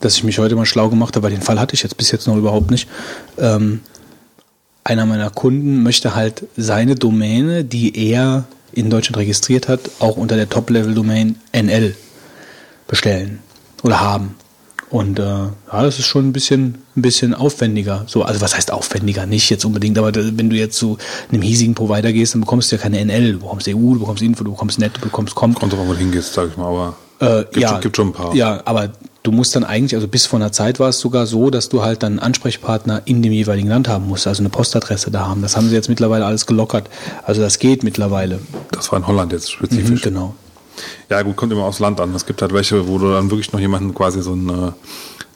dass 0.00 0.16
ich 0.16 0.24
mich 0.24 0.38
heute 0.38 0.56
mal 0.56 0.66
schlau 0.66 0.88
gemacht 0.88 1.16
habe, 1.16 1.24
weil 1.24 1.32
den 1.32 1.42
Fall 1.42 1.58
hatte 1.58 1.74
ich 1.74 1.82
jetzt 1.82 1.96
bis 1.96 2.10
jetzt 2.10 2.26
noch 2.26 2.36
überhaupt 2.36 2.70
nicht. 2.70 2.88
Ähm, 3.38 3.80
einer 4.84 5.06
meiner 5.06 5.30
Kunden 5.30 5.82
möchte 5.82 6.14
halt 6.14 6.46
seine 6.56 6.94
Domäne, 6.94 7.64
die 7.64 8.10
er 8.10 8.44
in 8.72 8.90
Deutschland 8.90 9.18
registriert 9.18 9.68
hat, 9.68 9.90
auch 9.98 10.16
unter 10.16 10.36
der 10.36 10.48
Top-Level-Domain 10.48 11.36
NL 11.52 11.96
bestellen 12.86 13.40
oder 13.82 14.00
haben. 14.00 14.36
Und 14.90 15.20
äh, 15.20 15.22
ja, 15.22 15.52
das 15.70 16.00
ist 16.00 16.06
schon 16.06 16.28
ein 16.28 16.32
bisschen, 16.32 16.78
ein 16.96 17.02
bisschen 17.02 17.32
aufwendiger. 17.32 18.02
So, 18.08 18.22
also 18.24 18.40
was 18.40 18.56
heißt 18.56 18.72
aufwendiger? 18.72 19.24
Nicht 19.24 19.48
jetzt 19.48 19.64
unbedingt, 19.64 19.96
aber 19.98 20.12
wenn 20.14 20.50
du 20.50 20.56
jetzt 20.56 20.76
zu 20.76 20.98
einem 21.30 21.42
hiesigen 21.42 21.74
Provider 21.76 22.12
gehst, 22.12 22.34
dann 22.34 22.40
bekommst 22.40 22.72
du 22.72 22.76
ja 22.76 22.82
keine 22.82 22.98
NL. 23.04 23.34
Du 23.34 23.38
bekommst 23.38 23.68
EU, 23.68 23.72
du 23.94 24.00
bekommst 24.00 24.22
Info, 24.22 24.42
du 24.42 24.50
bekommst 24.50 24.80
Net, 24.80 24.92
du 24.96 25.00
bekommst 25.00 25.34
Com. 25.36 25.54
Kommt 25.54 25.72
drauf 25.72 25.86
wo 25.86 25.92
du 25.92 25.98
hingehst, 25.98 26.32
sag 26.32 26.48
ich 26.48 26.56
mal, 26.56 26.66
aber 26.66 26.96
Äh, 27.20 27.44
gibt, 27.44 27.56
ja, 27.58 27.68
schon, 27.68 27.80
gibt 27.82 27.96
schon 27.96 28.08
ein 28.08 28.12
paar. 28.12 28.34
Ja, 28.34 28.62
aber 28.64 28.90
du 29.22 29.30
musst 29.30 29.54
dann 29.54 29.62
eigentlich, 29.62 29.94
also 29.94 30.08
bis 30.08 30.26
vor 30.26 30.40
einer 30.40 30.50
Zeit 30.50 30.80
war 30.80 30.88
es 30.88 30.98
sogar 30.98 31.26
so, 31.26 31.50
dass 31.50 31.68
du 31.68 31.82
halt 31.84 32.02
dann 32.02 32.14
einen 32.14 32.18
Ansprechpartner 32.18 33.02
in 33.04 33.22
dem 33.22 33.32
jeweiligen 33.32 33.68
Land 33.68 33.86
haben 33.88 34.08
musst, 34.08 34.26
also 34.26 34.40
eine 34.42 34.48
Postadresse 34.48 35.12
da 35.12 35.28
haben. 35.28 35.40
Das 35.42 35.56
haben 35.56 35.68
sie 35.68 35.74
jetzt 35.76 35.88
mittlerweile 35.88 36.24
alles 36.24 36.46
gelockert. 36.46 36.90
Also 37.22 37.42
das 37.42 37.60
geht 37.60 37.84
mittlerweile. 37.84 38.40
Das 38.72 38.90
war 38.90 38.98
in 38.98 39.06
Holland 39.06 39.30
jetzt 39.32 39.50
Mhm, 39.50 39.66
spezifisch. 39.66 40.02
genau. 40.02 40.34
Ja, 41.08 41.22
gut, 41.22 41.36
kommt 41.36 41.52
immer 41.52 41.64
aufs 41.64 41.78
Land 41.78 42.00
an. 42.00 42.14
Es 42.14 42.26
gibt 42.26 42.42
halt 42.42 42.52
welche, 42.52 42.88
wo 42.88 42.98
du 42.98 43.10
dann 43.12 43.30
wirklich 43.30 43.52
noch 43.52 43.60
jemanden 43.60 43.94
quasi 43.94 44.22
so 44.22 44.32
einen 44.32 44.72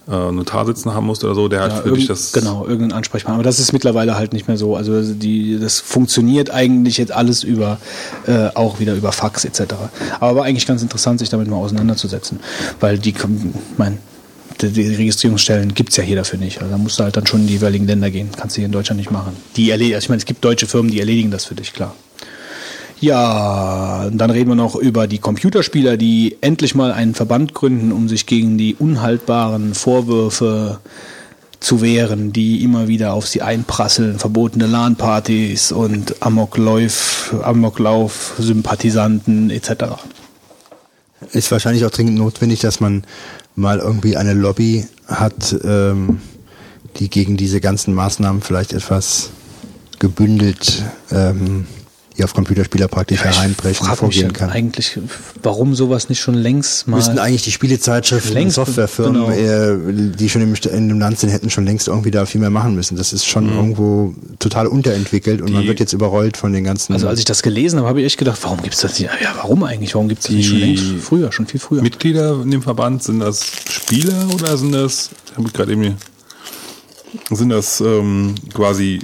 äh, 0.08 0.30
Notar 0.30 0.66
sitzen 0.66 0.92
haben 0.94 1.06
musst 1.06 1.24
oder 1.24 1.34
so, 1.34 1.48
der 1.48 1.60
halt 1.60 1.72
Ja, 1.72 1.82
für 1.82 1.92
dich 1.92 2.06
das. 2.06 2.32
genau, 2.32 2.66
irgendein 2.66 2.92
Ansprechpartner. 2.92 3.36
Aber 3.36 3.44
das 3.44 3.58
ist 3.58 3.72
mittlerweile 3.72 4.16
halt 4.16 4.32
nicht 4.32 4.48
mehr 4.48 4.56
so. 4.56 4.76
Also 4.76 5.14
die, 5.14 5.58
das 5.58 5.80
funktioniert 5.80 6.50
eigentlich 6.50 6.98
jetzt 6.98 7.12
alles 7.12 7.42
über, 7.42 7.78
äh, 8.26 8.48
auch 8.54 8.80
wieder 8.80 8.94
über 8.94 9.12
Fax 9.12 9.44
etc. 9.44 9.74
Aber 10.20 10.36
war 10.36 10.44
eigentlich 10.44 10.66
ganz 10.66 10.82
interessant, 10.82 11.20
sich 11.20 11.30
damit 11.30 11.48
mal 11.48 11.56
auseinanderzusetzen. 11.56 12.40
Weil 12.80 12.98
die, 12.98 13.14
mein, 13.76 13.98
die, 14.60 14.94
Registrierungsstellen 14.94 15.74
gibt's 15.74 15.96
ja 15.96 16.04
hier 16.04 16.16
dafür 16.16 16.38
nicht. 16.38 16.58
Also 16.58 16.70
da 16.70 16.78
musst 16.78 16.98
du 16.98 17.04
halt 17.04 17.16
dann 17.16 17.26
schon 17.26 17.40
in 17.40 17.46
die 17.46 17.54
jeweiligen 17.54 17.86
Länder 17.86 18.10
gehen. 18.10 18.28
Kannst 18.36 18.56
du 18.56 18.60
hier 18.60 18.66
in 18.66 18.72
Deutschland 18.72 18.98
nicht 18.98 19.10
machen. 19.10 19.34
Die 19.56 19.70
erledigen, 19.70 19.94
also 19.94 20.04
ich 20.04 20.08
meine, 20.10 20.18
es 20.18 20.26
gibt 20.26 20.44
deutsche 20.44 20.66
Firmen, 20.66 20.90
die 20.90 21.00
erledigen 21.00 21.30
das 21.30 21.46
für 21.46 21.54
dich, 21.54 21.72
klar. 21.72 21.94
Ja, 23.00 24.08
dann 24.12 24.30
reden 24.30 24.50
wir 24.50 24.54
noch 24.54 24.76
über 24.76 25.06
die 25.06 25.18
Computerspieler, 25.18 25.96
die 25.96 26.36
endlich 26.40 26.74
mal 26.74 26.92
einen 26.92 27.14
Verband 27.14 27.54
gründen, 27.54 27.92
um 27.92 28.08
sich 28.08 28.26
gegen 28.26 28.56
die 28.56 28.76
unhaltbaren 28.76 29.74
Vorwürfe 29.74 30.78
zu 31.60 31.80
wehren, 31.80 32.32
die 32.32 32.62
immer 32.62 32.88
wieder 32.88 33.14
auf 33.14 33.26
sie 33.26 33.42
einprasseln, 33.42 34.18
verbotene 34.18 34.66
LAN-Partys 34.66 35.72
und 35.72 36.22
Amoklauf, 36.22 37.34
Amoklauf-Sympathisanten 37.42 39.50
etc. 39.50 39.70
Ist 41.32 41.50
wahrscheinlich 41.50 41.86
auch 41.86 41.90
dringend 41.90 42.18
notwendig, 42.18 42.60
dass 42.60 42.80
man 42.80 43.04
mal 43.56 43.78
irgendwie 43.78 44.16
eine 44.16 44.34
Lobby 44.34 44.86
hat, 45.06 45.56
ähm, 45.64 46.20
die 46.96 47.08
gegen 47.08 47.38
diese 47.38 47.60
ganzen 47.60 47.94
Maßnahmen 47.94 48.42
vielleicht 48.42 48.74
etwas 48.74 49.30
gebündelt 49.98 50.84
ähm, 51.10 51.66
die 52.16 52.22
auf 52.22 52.32
Computerspieler 52.32 52.86
praktisch 52.86 53.24
hereinbrechen, 53.24 53.84
frag 53.86 54.00
mich 54.02 54.14
vorgehen 54.16 54.32
kann. 54.32 54.50
eigentlich, 54.50 54.98
warum 55.42 55.74
sowas 55.74 56.08
nicht 56.08 56.20
schon 56.20 56.34
längst 56.34 56.86
mal... 56.86 56.96
Müssten 56.98 57.18
eigentlich 57.18 57.42
die 57.42 57.50
Spielezeitschriften 57.50 58.30
und 58.30 58.34
Längst, 58.36 58.54
Softwarefirmen, 58.54 59.26
genau. 59.26 59.30
äh, 59.30 60.12
die 60.16 60.28
schon 60.30 60.42
im, 60.42 60.54
in 60.54 60.88
dem 60.90 61.00
Land 61.00 61.18
sind, 61.18 61.30
hätten 61.30 61.50
schon 61.50 61.64
längst 61.64 61.88
irgendwie 61.88 62.12
da 62.12 62.24
viel 62.24 62.40
mehr 62.40 62.50
machen 62.50 62.76
müssen. 62.76 62.96
Das 62.96 63.12
ist 63.12 63.26
schon 63.26 63.48
irgendwo 63.52 64.14
total 64.38 64.68
unterentwickelt 64.68 65.42
und 65.42 65.52
man 65.52 65.62
Die- 65.62 65.68
wird 65.68 65.80
jetzt 65.80 65.92
überrollt 65.92 66.36
von 66.36 66.52
den 66.52 66.62
ganzen. 66.62 66.92
also 66.92 67.08
als 67.08 67.18
ich 67.18 67.24
das 67.24 67.42
gelesen 67.42 67.80
habe, 67.80 67.88
habe 67.88 68.00
ich 68.00 68.06
echt 68.06 68.18
gedacht, 68.18 68.38
warum 68.42 68.62
gibt's 68.62 68.80
das 68.80 68.96
nicht? 68.98 69.10
Ja, 69.20 69.34
warum 69.36 69.64
eigentlich? 69.64 69.94
Warum 69.96 70.08
gibt's 70.08 70.26
das 70.26 70.36
nicht 70.36 70.48
schon 70.48 70.58
längst? 70.58 70.84
Früher, 71.02 71.32
schon 71.32 71.46
viel 71.46 71.58
früher. 71.58 71.82
Mitglieder 71.82 72.40
in 72.42 72.50
dem 72.52 72.62
Verband, 72.62 73.02
sind 73.02 73.18
das 73.20 73.44
Spieler 73.68 74.28
oder 74.32 74.56
sind 74.56 74.70
das, 74.70 75.10
habe 75.36 75.48
ich 75.48 75.52
gerade 75.52 75.72
eben 75.72 75.82
hier, 75.82 75.96
sind 77.30 77.48
das 77.48 77.80
ähm, 77.80 78.34
quasi 78.52 79.00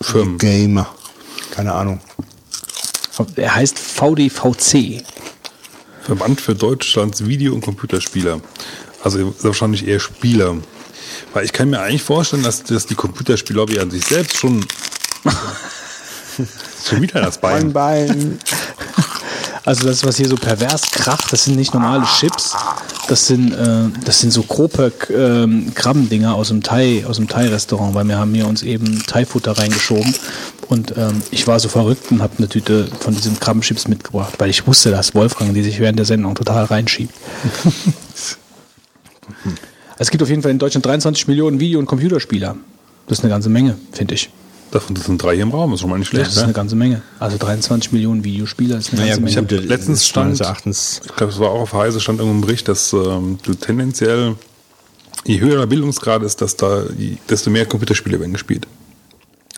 Firmen. 0.00 0.38
Gamer. 0.38 0.88
Keine 1.58 1.74
Ahnung. 1.74 2.00
Er 3.34 3.56
heißt 3.56 3.80
VDVC. 3.80 5.02
Verband 6.02 6.40
für 6.40 6.54
Deutschlands 6.54 7.26
Video- 7.26 7.52
und 7.52 7.62
Computerspieler. 7.62 8.40
Also 9.02 9.34
wahrscheinlich 9.42 9.88
eher 9.88 9.98
Spieler. 9.98 10.54
Weil 11.32 11.44
ich 11.44 11.52
kann 11.52 11.70
mir 11.70 11.80
eigentlich 11.80 12.04
vorstellen, 12.04 12.44
dass, 12.44 12.62
dass 12.62 12.86
die 12.86 12.94
Computerspiellobby 12.94 13.80
an 13.80 13.90
sich 13.90 14.04
selbst 14.04 14.36
schon 14.36 14.64
schon 16.88 17.02
wieder 17.02 17.22
das 17.22 17.40
Bein. 17.40 17.72
Bein. 17.72 18.38
Also 19.64 19.84
das, 19.84 20.04
was 20.04 20.16
hier 20.16 20.28
so 20.28 20.36
pervers 20.36 20.82
kracht, 20.92 21.32
das 21.32 21.46
sind 21.46 21.56
nicht 21.56 21.74
normale 21.74 22.06
Chips. 22.20 22.54
Das 23.08 23.26
sind, 23.26 23.52
äh, 23.52 23.84
das 24.04 24.20
sind 24.20 24.32
so 24.32 24.42
Kropöck 24.42 25.10
ähm, 25.10 25.72
Krabbendinger 25.74 26.34
aus 26.34 26.48
dem 26.48 26.62
Thai, 26.62 27.04
aus 27.06 27.16
dem 27.16 27.26
Thai-Restaurant, 27.26 27.94
weil 27.94 28.04
wir 28.04 28.18
haben 28.18 28.34
hier 28.34 28.46
uns 28.46 28.62
eben 28.62 29.02
Thai-Futter 29.06 29.52
reingeschoben. 29.52 30.14
Und 30.68 30.94
ähm, 30.98 31.22
ich 31.30 31.46
war 31.46 31.58
so 31.58 31.70
verrückt 31.70 32.10
und 32.10 32.20
habe 32.20 32.34
eine 32.36 32.48
Tüte 32.48 32.86
von 33.00 33.14
diesen 33.14 33.40
Krabbenchips 33.40 33.88
mitgebracht, 33.88 34.34
weil 34.38 34.50
ich 34.50 34.66
wusste, 34.66 34.90
dass 34.90 35.14
Wolfgang 35.14 35.54
die 35.54 35.62
sich 35.62 35.80
während 35.80 35.98
der 35.98 36.04
Sendung 36.04 36.34
total 36.34 36.66
reinschiebt. 36.66 37.14
es 39.98 40.10
gibt 40.10 40.22
auf 40.22 40.28
jeden 40.28 40.42
Fall 40.42 40.50
in 40.50 40.58
Deutschland 40.58 40.84
23 40.84 41.28
Millionen 41.28 41.60
Video- 41.60 41.78
und 41.78 41.86
Computerspieler. 41.86 42.56
Das 43.06 43.18
ist 43.18 43.24
eine 43.24 43.32
ganze 43.32 43.48
Menge, 43.48 43.78
finde 43.92 44.14
ich. 44.14 44.28
Davon 44.70 44.94
das 44.94 45.06
sind 45.06 45.22
drei 45.22 45.34
hier 45.34 45.44
im 45.44 45.50
Raum, 45.50 45.72
ist 45.72 45.80
schon 45.80 45.88
mal 45.88 45.98
nicht 45.98 46.12
Das 46.12 46.16
schlecht. 46.18 46.30
ist 46.32 46.38
eine 46.38 46.48
ne? 46.48 46.52
ganze 46.52 46.76
Menge. 46.76 47.00
Also 47.18 47.38
23 47.38 47.90
Millionen 47.92 48.22
Videospieler 48.22 48.76
ist 48.78 48.92
eine 48.92 49.00
Naja, 49.00 49.16
ganze 49.16 49.20
gut, 49.22 49.30
ich 49.30 49.36
Menge. 49.52 49.62
habe 49.62 49.68
letztens 49.74 50.06
stand- 50.06 50.40
Erachtens 50.40 51.00
Ich 51.06 51.16
glaube, 51.16 51.32
es 51.32 51.38
war 51.38 51.50
auch 51.50 51.60
auf 51.62 51.72
Heise 51.72 52.00
stand 52.00 52.18
irgendwo 52.18 52.36
im 52.36 52.40
Bericht, 52.42 52.68
dass 52.68 52.92
ähm, 52.92 53.38
du 53.42 53.54
tendenziell, 53.54 54.34
je 55.24 55.40
höher 55.40 55.56
der 55.58 55.66
Bildungsgrad 55.66 56.22
ist, 56.22 56.42
dass 56.42 56.56
da, 56.56 56.84
desto 57.30 57.48
mehr 57.50 57.64
Computerspiele 57.64 58.20
werden 58.20 58.32
gespielt. 58.32 58.66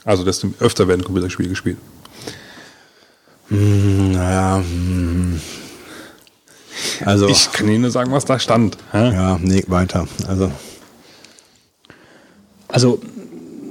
Also 0.04 0.24
desto 0.24 0.48
öfter 0.60 0.86
werden 0.86 1.02
Computerspiele 1.04 1.48
gespielt. 1.48 1.78
Naja, 3.48 4.58
hm. 4.58 5.40
also 7.04 7.28
Ich 7.28 7.50
kann 7.50 7.68
Ihnen 7.68 7.80
nur 7.82 7.90
sagen, 7.90 8.12
was 8.12 8.24
da 8.24 8.38
stand. 8.38 8.76
hä? 8.92 9.12
ja, 9.12 9.38
nee, 9.42 9.64
weiter. 9.66 10.06
Also 10.28 10.52
Also 12.68 13.00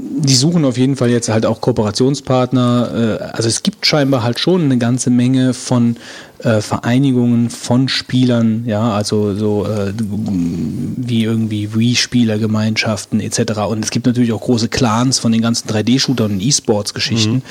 die 0.10 0.36
suchen 0.36 0.66
auf 0.66 0.78
jeden 0.78 0.96
Fall 0.96 1.10
jetzt 1.10 1.30
halt 1.30 1.46
auch 1.46 1.62
Kooperationspartner. 1.62 3.20
Äh, 3.22 3.24
also 3.36 3.48
es 3.48 3.64
gibt 3.64 3.86
scheinbar 3.86 4.24
halt 4.24 4.40
schon 4.40 4.64
eine 4.64 4.78
ganze 4.78 5.10
Menge 5.10 5.54
von 5.54 5.98
äh, 6.44 6.62
Vereinigungen 6.62 7.50
von 7.50 7.90
Spielern, 7.90 8.64
ja, 8.66 8.92
also 8.94 9.36
so 9.36 9.66
äh, 9.66 9.94
wie 9.98 11.24
irgendwie 11.24 11.74
Wii-Spielergemeinschaften 11.74 13.20
etc. 13.20 13.60
Und 13.70 13.84
es 13.84 13.92
gibt 13.92 14.06
natürlich 14.06 14.32
auch 14.32 14.42
große 14.42 14.70
Clans 14.70 15.20
von 15.20 15.32
den 15.32 15.42
ganzen 15.42 15.68
3D-Shootern 15.70 16.32
und 16.34 16.42
E-Sports-Geschichten. 16.42 17.42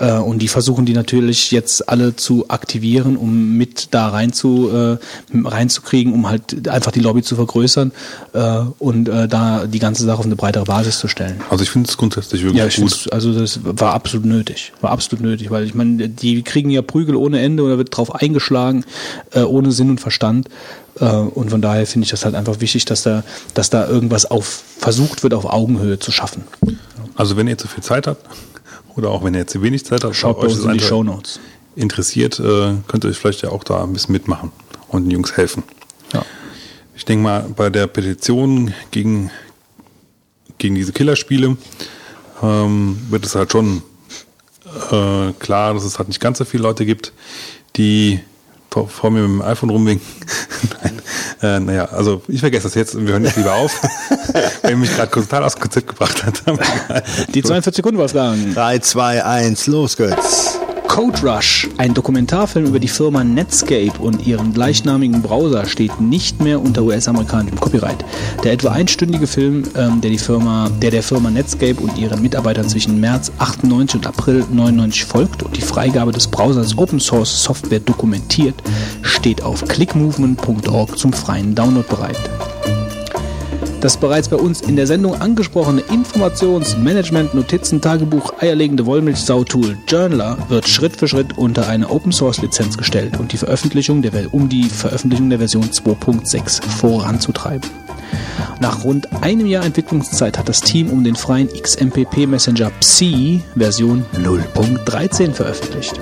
Äh, 0.00 0.18
und 0.18 0.40
die 0.40 0.48
versuchen 0.48 0.86
die 0.86 0.92
natürlich 0.92 1.50
jetzt 1.50 1.88
alle 1.88 2.16
zu 2.16 2.48
aktivieren, 2.48 3.16
um 3.16 3.56
mit 3.56 3.88
da 3.92 4.08
rein 4.08 4.32
zu, 4.32 4.70
äh, 4.70 4.98
reinzukriegen, 5.34 6.12
um 6.12 6.28
halt 6.28 6.68
einfach 6.68 6.92
die 6.92 7.00
Lobby 7.00 7.22
zu 7.22 7.36
vergrößern 7.36 7.92
äh, 8.34 8.60
und 8.78 9.08
äh, 9.08 9.26
da 9.28 9.66
die 9.66 9.78
ganze 9.78 10.04
Sache 10.04 10.18
auf 10.18 10.26
eine 10.26 10.36
breitere 10.36 10.64
Basis 10.64 10.98
zu 10.98 11.08
stellen. 11.08 11.40
Also 11.50 11.64
ich 11.64 11.70
finde 11.70 11.88
es 11.88 11.96
grundsätzlich 11.96 12.42
wirklich 12.42 12.58
Ja, 12.58 12.66
ich 12.66 12.76
gut. 12.76 13.08
also 13.12 13.32
das 13.32 13.60
war 13.64 13.94
absolut 13.94 14.26
nötig. 14.26 14.72
War 14.80 14.90
absolut 14.90 15.24
nötig, 15.24 15.50
weil 15.50 15.64
ich 15.64 15.74
meine, 15.74 16.08
die 16.08 16.42
kriegen 16.42 16.70
ja 16.70 16.82
Prügel 16.82 17.16
ohne 17.16 17.40
Ende 17.40 17.62
oder 17.62 17.78
wird 17.78 17.96
drauf 17.96 18.14
eingeschlagen, 18.28 18.84
äh, 19.32 19.40
ohne 19.40 19.72
Sinn 19.72 19.90
und 19.90 20.00
Verstand. 20.00 20.48
Äh, 21.00 21.06
und 21.06 21.50
von 21.50 21.62
daher 21.62 21.86
finde 21.86 22.04
ich 22.04 22.10
das 22.10 22.24
halt 22.24 22.34
einfach 22.34 22.60
wichtig, 22.60 22.84
dass 22.84 23.02
da, 23.02 23.24
dass 23.54 23.70
da 23.70 23.88
irgendwas 23.88 24.26
auf 24.26 24.62
versucht 24.78 25.22
wird, 25.22 25.34
auf 25.34 25.44
Augenhöhe 25.44 25.98
zu 25.98 26.12
schaffen. 26.12 26.44
Also 27.16 27.36
wenn 27.36 27.48
ihr 27.48 27.58
zu 27.58 27.68
viel 27.68 27.82
Zeit 27.82 28.06
habt 28.06 28.24
oder 28.96 29.10
auch 29.10 29.24
wenn 29.24 29.34
ihr 29.34 29.46
zu 29.46 29.62
wenig 29.62 29.84
Zeit 29.84 30.04
habt, 30.04 30.14
Schaut 30.14 30.40
bei 30.40 30.46
euch 30.46 30.52
uns 30.52 30.60
in 30.60 30.66
die 30.66 30.72
einfach 30.74 30.88
Shownotes. 30.88 31.40
interessiert, 31.76 32.38
äh, 32.38 32.74
könnt 32.86 33.04
ihr 33.04 33.10
euch 33.10 33.18
vielleicht 33.18 33.42
ja 33.42 33.50
auch 33.50 33.64
da 33.64 33.82
ein 33.82 33.92
bisschen 33.92 34.12
mitmachen 34.12 34.52
und 34.88 35.04
den 35.04 35.10
Jungs 35.10 35.36
helfen. 35.36 35.62
Ja. 36.12 36.24
Ich 36.96 37.04
denke 37.04 37.22
mal, 37.22 37.44
bei 37.56 37.70
der 37.70 37.86
Petition 37.86 38.72
gegen, 38.90 39.30
gegen 40.58 40.74
diese 40.74 40.92
Killerspiele 40.92 41.56
ähm, 42.42 42.98
wird 43.10 43.24
es 43.26 43.34
halt 43.34 43.52
schon 43.52 43.82
äh, 44.90 45.32
klar, 45.38 45.74
dass 45.74 45.84
es 45.84 45.98
halt 45.98 46.08
nicht 46.08 46.20
ganz 46.20 46.38
so 46.38 46.44
viele 46.44 46.62
Leute 46.62 46.84
gibt, 46.86 47.12
die 47.76 48.20
vor, 48.70 48.88
vor 48.88 49.10
mir 49.10 49.22
mit 49.22 49.40
dem 49.40 49.42
iPhone 49.42 49.70
rumwinken. 49.70 50.06
Nein, 50.82 51.02
äh, 51.42 51.60
naja, 51.60 51.84
also 51.86 52.22
ich 52.28 52.40
vergesse 52.40 52.64
das 52.64 52.74
jetzt 52.74 52.94
und 52.94 53.06
wir 53.06 53.12
hören 53.12 53.24
jetzt 53.24 53.36
lieber 53.36 53.54
auf, 53.54 53.80
weil 54.62 54.76
mich 54.76 54.94
gerade 54.94 55.10
total 55.10 55.44
aus 55.44 55.54
dem 55.54 55.62
Konzept 55.62 55.88
gebracht 55.88 56.24
hat. 56.24 56.42
Die 57.34 57.42
42 57.42 57.76
Sekunden, 57.76 57.98
Wolfgang. 57.98 58.54
3, 58.54 58.78
2, 58.80 59.24
1, 59.24 59.66
los 59.68 59.96
geht's. 59.96 60.57
Code 60.98 61.22
Rush, 61.22 61.68
ein 61.76 61.94
Dokumentarfilm 61.94 62.66
über 62.66 62.80
die 62.80 62.88
Firma 62.88 63.22
Netscape 63.22 63.92
und 64.00 64.26
ihren 64.26 64.52
gleichnamigen 64.52 65.22
Browser, 65.22 65.64
steht 65.64 66.00
nicht 66.00 66.42
mehr 66.42 66.60
unter 66.60 66.82
US-amerikanischem 66.82 67.60
Copyright. 67.60 68.04
Der 68.42 68.54
etwa 68.54 68.72
einstündige 68.72 69.28
Film, 69.28 69.62
ähm, 69.76 70.00
der, 70.00 70.10
die 70.10 70.18
Firma, 70.18 70.68
der 70.82 70.90
der 70.90 71.04
Firma 71.04 71.30
Netscape 71.30 71.80
und 71.80 71.96
ihren 71.96 72.20
Mitarbeitern 72.20 72.68
zwischen 72.68 72.98
März 72.98 73.30
98 73.38 73.94
und 73.94 74.06
April 74.08 74.44
99 74.50 75.04
folgt 75.04 75.44
und 75.44 75.56
die 75.56 75.60
Freigabe 75.60 76.10
des 76.10 76.26
Browsers 76.26 76.76
Open 76.76 76.98
Source 76.98 77.44
Software 77.44 77.78
dokumentiert, 77.78 78.56
steht 79.02 79.40
auf 79.40 79.64
clickmovement.org 79.68 80.98
zum 80.98 81.12
freien 81.12 81.54
Download 81.54 81.86
bereit. 81.88 82.18
Das 83.80 83.96
bereits 83.96 84.28
bei 84.28 84.36
uns 84.36 84.60
in 84.60 84.74
der 84.74 84.88
Sendung 84.88 85.20
angesprochene 85.20 85.82
Informationsmanagement 85.82 87.34
Notizen 87.34 87.80
Tagebuch 87.80 88.32
eierlegende 88.40 88.86
Wollmilchsau-Tool 88.86 89.78
Journaler 89.86 90.36
wird 90.48 90.68
Schritt 90.68 90.96
für 90.96 91.06
Schritt 91.06 91.38
unter 91.38 91.68
eine 91.68 91.88
Open 91.88 92.10
Source 92.10 92.42
Lizenz 92.42 92.76
gestellt 92.76 93.20
und 93.20 93.32
die 93.32 93.36
Veröffentlichung 93.36 94.02
der, 94.02 94.34
um 94.34 94.48
die 94.48 94.64
Veröffentlichung 94.64 95.30
der 95.30 95.38
Version 95.38 95.70
2.6 95.70 96.60
voranzutreiben. 96.62 97.70
Nach 98.60 98.82
rund 98.82 99.22
einem 99.22 99.46
Jahr 99.46 99.64
Entwicklungszeit 99.64 100.36
hat 100.38 100.48
das 100.48 100.60
Team 100.60 100.90
um 100.90 101.04
den 101.04 101.14
freien 101.14 101.48
XMPP 101.48 102.26
Messenger 102.26 102.70
Psi 102.80 103.42
Version 103.54 104.04
0.13 104.16 105.32
veröffentlicht. 105.32 106.00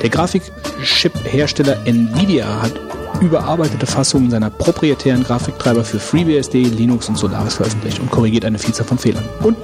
Der 0.00 0.08
Grafikchip-Hersteller 0.08 1.86
Nvidia 1.86 2.62
hat 2.62 2.89
überarbeitete 3.20 3.86
Fassungen 3.86 4.30
seiner 4.30 4.50
proprietären 4.50 5.22
Grafiktreiber 5.22 5.84
für 5.84 5.98
FreeBSD, 5.98 6.64
Linux 6.64 7.08
und 7.08 7.18
Solaris 7.18 7.54
veröffentlicht 7.54 8.00
und 8.00 8.10
korrigiert 8.10 8.44
eine 8.44 8.58
Vielzahl 8.58 8.86
von 8.86 8.98
Fehlern. 8.98 9.24
Und 9.42 9.56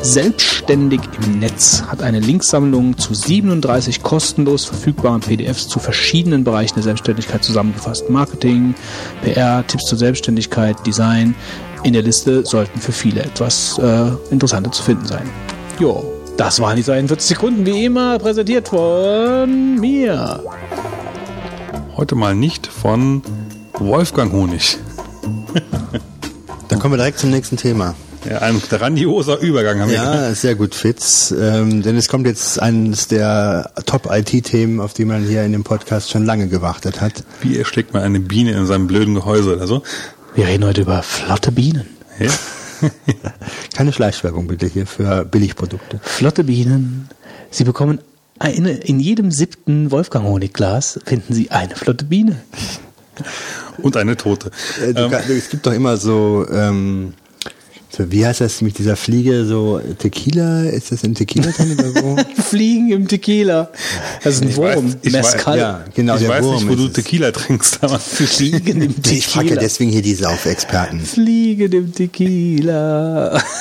Selbstständig 0.00 1.00
im 1.20 1.40
Netz 1.40 1.82
hat 1.88 2.02
eine 2.02 2.20
Linksammlung 2.20 2.96
zu 2.96 3.14
37 3.14 4.02
kostenlos 4.02 4.64
verfügbaren 4.64 5.20
PDFs 5.20 5.66
zu 5.66 5.80
verschiedenen 5.80 6.44
Bereichen 6.44 6.74
der 6.74 6.84
Selbstständigkeit 6.84 7.42
zusammengefasst. 7.42 8.08
Marketing, 8.08 8.74
PR, 9.22 9.66
Tipps 9.66 9.86
zur 9.86 9.98
Selbstständigkeit, 9.98 10.76
Design. 10.86 11.34
In 11.82 11.94
der 11.94 12.02
Liste 12.02 12.46
sollten 12.46 12.80
für 12.80 12.92
viele 12.92 13.22
etwas 13.22 13.78
äh, 13.78 14.10
Interessantes 14.30 14.76
zu 14.76 14.84
finden 14.84 15.06
sein. 15.06 15.28
Jo, 15.80 16.04
das 16.36 16.60
waren 16.60 16.76
die 16.76 16.84
42 16.84 17.28
Sekunden, 17.36 17.66
wie 17.66 17.84
immer 17.84 18.18
präsentiert 18.18 18.68
von 18.68 19.80
mir. 19.80 20.40
Heute 21.98 22.14
mal 22.14 22.36
nicht 22.36 22.68
von 22.68 23.22
Wolfgang 23.76 24.32
Honig. 24.32 24.78
Dann 26.68 26.78
kommen 26.78 26.92
wir 26.92 26.96
direkt 26.98 27.18
zum 27.18 27.30
nächsten 27.30 27.56
Thema. 27.56 27.96
Ja, 28.24 28.38
ein 28.38 28.60
grandioser 28.60 29.40
Übergang 29.40 29.80
haben 29.80 29.88
wir. 29.88 29.96
Ja, 29.96 30.32
sehr 30.32 30.54
gut, 30.54 30.76
Fitz. 30.76 31.34
Ähm, 31.36 31.82
denn 31.82 31.96
es 31.96 32.06
kommt 32.06 32.28
jetzt 32.28 32.62
eines 32.62 33.08
der 33.08 33.72
Top-IT-Themen, 33.84 34.78
auf 34.78 34.94
die 34.94 35.06
man 35.06 35.24
hier 35.24 35.42
in 35.42 35.50
dem 35.50 35.64
Podcast 35.64 36.10
schon 36.10 36.24
lange 36.24 36.46
gewartet 36.46 37.00
hat. 37.00 37.24
Wie 37.40 37.58
erschlägt 37.58 37.92
man 37.92 38.04
eine 38.04 38.20
Biene 38.20 38.52
in 38.52 38.66
seinem 38.66 38.86
blöden 38.86 39.16
Gehäuse 39.16 39.56
oder 39.56 39.66
so? 39.66 39.82
Wir 40.36 40.46
reden 40.46 40.66
heute 40.66 40.82
über 40.82 41.02
flotte 41.02 41.50
Bienen. 41.50 41.88
Ja? 42.20 42.30
Keine 43.74 43.92
Schleichwerbung 43.92 44.46
bitte 44.46 44.68
hier 44.68 44.86
für 44.86 45.24
Billigprodukte. 45.24 45.98
Flotte 46.04 46.44
Bienen. 46.44 47.08
Sie 47.50 47.64
bekommen 47.64 47.98
in 48.46 49.00
jedem 49.00 49.30
siebten 49.30 49.90
Wolfgang-Honigglas 49.90 51.00
finden 51.04 51.34
Sie 51.34 51.50
eine 51.50 51.74
flotte 51.74 52.04
Biene. 52.04 52.36
Und 53.82 53.96
eine 53.96 54.16
Tote. 54.16 54.50
Äh, 54.80 54.94
du 54.94 55.04
Ähm, 55.04 55.10
kann, 55.10 55.22
es 55.28 55.50
gibt 55.50 55.66
doch 55.66 55.72
immer 55.72 55.96
so, 55.96 56.46
ähm, 56.50 57.14
so, 57.90 58.10
wie 58.12 58.24
heißt 58.26 58.40
das 58.42 58.60
mit 58.60 58.78
dieser 58.78 58.96
Fliege, 58.96 59.44
so 59.46 59.80
Tequila, 59.98 60.64
ist 60.64 60.92
das 60.92 61.02
in 61.04 61.14
Tequila 61.14 61.50
drin 61.50 61.72
oder 61.78 62.00
so? 62.00 62.16
Fliegen 62.42 62.90
im 62.92 63.08
Tequila. 63.08 63.70
Das 64.22 64.34
ist 64.34 64.42
ein 64.42 64.50
Ich 64.50 64.56
weiß- 64.56 64.74
Wurm. 64.76 64.94
ich 65.02 65.08
weiß- 65.12 65.16
Mescal. 65.16 65.58
ja, 65.58 65.84
genau, 65.94 66.14
ich 66.14 66.20
der 66.20 66.28
weiß 66.30 66.44
Wurm 66.44 66.54
nicht, 66.56 66.68
wo 66.68 66.74
du 66.74 66.86
es. 66.86 66.92
Tequila 66.92 67.32
trinkst, 67.32 67.78
aber 67.82 67.98
Fliegen 67.98 68.82
im 68.82 68.94
Ich 69.10 69.26
frage 69.26 69.46
ja 69.46 69.54
Tequila. 69.54 69.60
deswegen 69.60 69.90
hier 69.90 70.02
die 70.02 70.14
Saufexperten. 70.14 71.00
Fliegen 71.00 71.72
im 71.72 71.92
Tequila. 71.92 73.42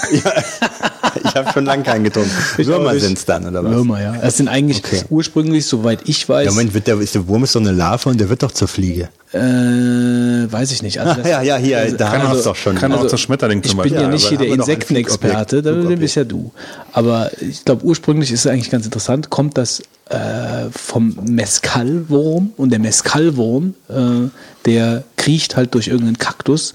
Ich 1.24 1.34
habe 1.36 1.52
schon 1.52 1.66
lange 1.66 1.84
keinen 1.84 2.04
getrunken. 2.04 2.30
Ich 2.58 2.68
Würmer 2.68 2.90
auch 2.90 2.94
nicht. 2.94 3.04
sind's 3.04 3.26
dann, 3.26 3.46
oder 3.48 3.64
was? 3.64 3.72
Würmer, 3.72 4.02
ja. 4.02 4.16
Es 4.22 4.38
sind 4.38 4.48
eigentlich 4.48 4.78
Okay. 4.84 5.02
ursprünglich, 5.10 5.66
soweit 5.66 6.00
ich 6.08 6.28
weiß, 6.28 6.46
Ja, 6.46 6.52
Moment, 6.52 6.74
wird 6.74 6.88
der, 6.88 7.00
ist 7.00 7.16
der 7.16 7.28
Wurm 7.28 7.44
ist 7.44 7.54
so 7.54 7.60
eine 7.60 7.72
Larve 7.72 8.10
und 8.10 8.20
der 8.20 8.30
wird 8.30 8.44
doch 8.44 8.52
zur 8.52 8.68
Fliege. 8.68 9.10
äh, 9.34 9.38
weiß 9.40 10.72
ich 10.72 10.82
nicht. 10.84 11.00
Also 11.00 11.22
das- 11.22 11.30
ja, 11.30 11.42
ja, 11.42 11.58
hier, 11.58 11.80
also- 11.80 11.98
da 11.98 12.06
kann 12.10 12.22
haben 12.22 12.28
wir 12.30 12.32
auch, 12.34 12.38
es 12.38 12.44
doch 12.44 12.56
schon. 12.56 12.76
kann 12.76 12.92
auch 12.94 12.98
Also, 12.98 13.10
der 13.10 13.18
Schmetterling 13.18 13.60
ich 13.64 13.70
zum 13.72 13.78
bin 13.78 13.84
Beispiel. 13.84 14.00
ja 14.02 14.08
aber 14.08 14.16
nicht 14.18 14.30
hier 14.30 14.38
der 14.38 14.48
Insektenexperte, 14.48 15.62
da 15.62 15.72
Flugobjekt. 15.72 16.02
bist 16.02 16.16
ja 16.16 16.24
du. 16.24 16.52
Aber 16.94 17.32
ich 17.42 17.64
glaube, 17.66 17.86
ursprünglich 17.86 18.32
ist 18.32 18.46
es 18.46 18.48
eigentlich 18.52 18.70
ganz 18.70 18.86
interessant, 18.86 19.30
kommt 19.30 19.58
das 19.58 19.82
äh, 20.10 20.70
vom 20.72 21.18
Mescalwurm 21.26 22.52
und 22.56 22.70
der 22.72 22.80
Mescalwurm, 22.80 23.74
äh, 23.90 24.30
der 24.66 25.04
kriecht 25.18 25.58
halt 25.58 25.74
durch 25.74 25.88
irgendeinen 25.88 26.18
Kaktus, 26.18 26.74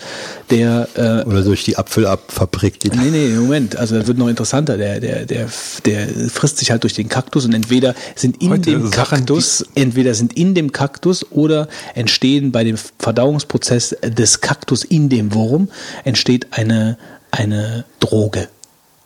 der 0.51 0.89
äh, 0.95 1.27
Oder 1.27 1.43
durch 1.43 1.65
die 1.65 1.79
Apfelabfabrik. 1.79 2.79
Die 2.81 2.91
Nee, 2.91 3.11
nee, 3.11 3.29
Moment. 3.29 3.77
Also 3.77 3.97
das 3.97 4.07
wird 4.07 4.19
noch 4.19 4.29
interessanter. 4.29 4.77
Der, 4.77 5.01
der, 5.01 5.25
der, 5.25 5.49
der 5.87 6.09
frisst 6.29 6.59
sich 6.59 6.71
halt 6.71 6.83
durch 6.83 6.93
den 6.93 7.09
Kaktus 7.09 7.47
und 7.47 7.55
entweder 7.55 7.95
sind 8.15 8.43
in 8.43 8.51
Heute 8.51 8.71
dem 8.73 8.93
Sachen, 8.93 9.19
Kaktus, 9.21 9.65
entweder 9.75 10.13
sind 10.13 10.35
in 10.35 10.55
dem 10.55 10.73
Kaktus 10.73 11.25
oder 11.31 11.69
entstehen 11.95 12.53
bei 12.53 12.65
dem 12.65 12.77
Verdauungsprozess 12.99 13.97
des 14.03 14.43
Kaktus 14.43 14.85
in 14.85 15.09
dem 15.09 15.33
Wurm, 15.33 15.69
entsteht 16.05 16.49
eine, 16.51 16.99
eine 17.33 17.85
Droge. 17.99 18.49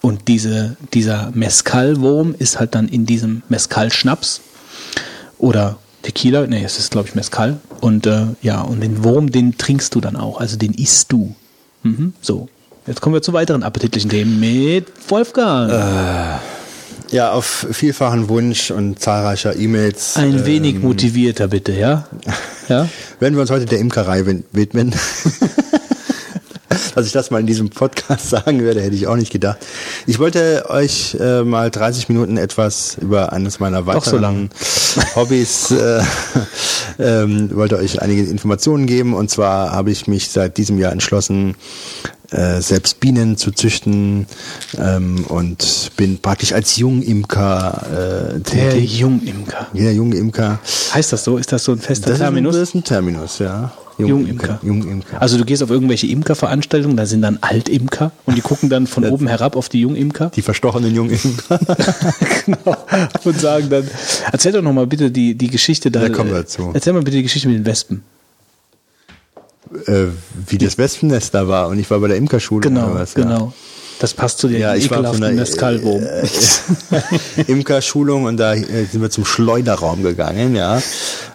Und 0.02 0.28
diese, 0.28 0.76
dieser 0.92 1.30
Mescal-Wurm 1.34 2.34
ist 2.38 2.60
halt 2.60 2.74
dann 2.74 2.86
in 2.88 3.06
diesem 3.06 3.42
Mescal-Schnaps 3.48 4.42
oder 5.38 5.78
Tequila, 6.02 6.46
nee, 6.46 6.62
es 6.62 6.78
ist 6.78 6.90
glaube 6.92 7.08
ich 7.08 7.14
Mescal. 7.14 7.58
Und 7.80 8.06
äh, 8.06 8.26
ja, 8.42 8.60
und 8.60 8.80
den 8.82 9.02
Wurm, 9.02 9.30
den 9.32 9.56
trinkst 9.58 9.94
du 9.94 10.00
dann 10.00 10.16
auch, 10.16 10.38
also 10.40 10.56
den 10.56 10.74
isst 10.74 11.10
du. 11.10 11.34
Mhm, 11.82 12.12
so. 12.20 12.48
Jetzt 12.86 13.00
kommen 13.00 13.14
wir 13.14 13.22
zu 13.22 13.32
weiteren 13.32 13.64
appetitlichen 13.64 14.10
Themen 14.10 14.38
mit 14.38 14.86
Wolfgang. 15.08 15.72
Ja, 17.10 17.32
auf 17.32 17.66
vielfachen 17.72 18.28
Wunsch 18.28 18.70
und 18.70 19.00
zahlreicher 19.00 19.56
E-Mails. 19.56 20.16
Ein 20.16 20.38
äh, 20.38 20.46
wenig 20.46 20.78
motivierter 20.80 21.48
bitte, 21.48 21.72
ja? 21.72 22.06
Ja? 22.68 22.88
werden 23.20 23.34
wir 23.36 23.42
uns 23.42 23.50
heute 23.50 23.64
der 23.64 23.78
Imkerei 23.78 24.26
wid- 24.26 24.42
widmen. 24.52 24.92
Dass 26.94 27.06
ich 27.06 27.12
das 27.12 27.30
mal 27.30 27.40
in 27.40 27.46
diesem 27.46 27.70
Podcast 27.70 28.30
sagen 28.30 28.62
werde, 28.62 28.80
hätte 28.82 28.94
ich 28.94 29.06
auch 29.06 29.16
nicht 29.16 29.32
gedacht. 29.32 29.58
Ich 30.06 30.18
wollte 30.18 30.66
euch 30.68 31.16
äh, 31.20 31.42
mal 31.42 31.70
30 31.70 32.08
Minuten 32.08 32.36
etwas 32.36 32.96
über 33.00 33.32
eines 33.32 33.60
meiner 33.60 33.82
Doch 33.82 34.04
so 34.04 34.16
weiteren 34.16 34.50
Hobbys, 35.16 35.70
äh, 35.70 36.02
ähm, 36.98 37.54
wollte 37.54 37.76
euch 37.78 38.00
einige 38.02 38.22
Informationen 38.24 38.86
geben. 38.86 39.14
Und 39.14 39.30
zwar 39.30 39.72
habe 39.72 39.90
ich 39.90 40.06
mich 40.06 40.30
seit 40.30 40.56
diesem 40.56 40.78
Jahr 40.78 40.92
entschlossen, 40.92 41.54
äh, 42.30 42.60
selbst 42.60 42.98
Bienen 43.00 43.36
zu 43.36 43.52
züchten 43.52 44.26
ähm, 44.78 45.24
und 45.28 45.92
bin 45.96 46.18
praktisch 46.18 46.52
als 46.52 46.76
Jungimker 46.76 47.82
äh, 48.34 48.40
Der 48.40 48.70
tätig. 48.70 48.98
Jungimker. 48.98 49.68
Jeder 49.72 49.92
junge 49.92 50.16
Imker. 50.16 50.58
Heißt 50.92 51.12
das 51.12 51.22
so? 51.22 51.38
Ist 51.38 51.52
das 51.52 51.62
so 51.62 51.72
ein 51.72 51.78
fester 51.78 52.06
Das 52.06 52.14
ist, 52.14 52.22
Terminus? 52.22 52.54
das 52.56 52.68
ist 52.70 52.74
ein 52.74 52.84
Terminus, 52.84 53.38
ja. 53.38 53.72
Jungimker. 53.98 54.58
Jungimker. 54.62 55.20
Also 55.22 55.38
du 55.38 55.44
gehst 55.44 55.62
auf 55.62 55.70
irgendwelche 55.70 56.06
Imkerveranstaltungen, 56.06 56.96
da 56.96 57.06
sind 57.06 57.22
dann 57.22 57.38
Altimker 57.40 58.12
und 58.26 58.36
die 58.36 58.40
gucken 58.42 58.68
dann 58.68 58.86
von 58.86 59.04
oben 59.06 59.26
herab 59.26 59.56
auf 59.56 59.68
die 59.68 59.80
Jungimker. 59.80 60.30
Die 60.34 60.42
verstochenen 60.42 60.94
Jungimker. 60.94 61.58
genau. 62.44 62.76
Und 63.24 63.40
sagen 63.40 63.70
dann, 63.70 63.88
erzähl 64.32 64.52
doch 64.52 64.62
nochmal 64.62 64.86
bitte 64.86 65.10
die, 65.10 65.34
die 65.34 65.48
Geschichte 65.48 65.90
da. 65.90 66.00
Da 66.00 66.08
kommen 66.10 66.30
wir 66.30 66.38
dazu. 66.38 66.70
Erzähl 66.74 66.92
mal 66.92 67.02
bitte 67.02 67.16
die 67.16 67.22
Geschichte 67.22 67.48
mit 67.48 67.58
den 67.58 67.66
Wespen. 67.66 68.02
äh, 69.86 70.06
wie 70.48 70.58
das 70.58 70.78
Wespennest 70.78 71.34
da 71.34 71.48
war 71.48 71.68
und 71.68 71.78
ich 71.78 71.90
war 71.90 71.98
bei 72.00 72.08
der 72.08 72.16
Imkerschule 72.16 72.60
Genau, 72.68 72.86
oder 72.86 72.94
was. 73.00 73.14
Ja. 73.14 73.22
genau. 73.22 73.52
Das 73.98 74.12
passt 74.14 74.38
zu 74.38 74.48
den 74.48 74.60
Ja, 74.60 74.74
ich 74.74 74.90
war 74.90 74.98
auf 75.00 75.06
so 75.06 75.12
ekelhaften 75.14 75.24
einer 75.24 75.40
Mescalwurm. 75.40 76.02
äh, 76.02 77.42
Imkerschulung 77.46 78.24
und 78.24 78.36
da 78.36 78.54
äh, 78.54 78.84
sind 78.84 79.00
wir 79.00 79.10
zum 79.10 79.24
Schleuderraum 79.24 80.02
gegangen, 80.02 80.54
ja. 80.54 80.78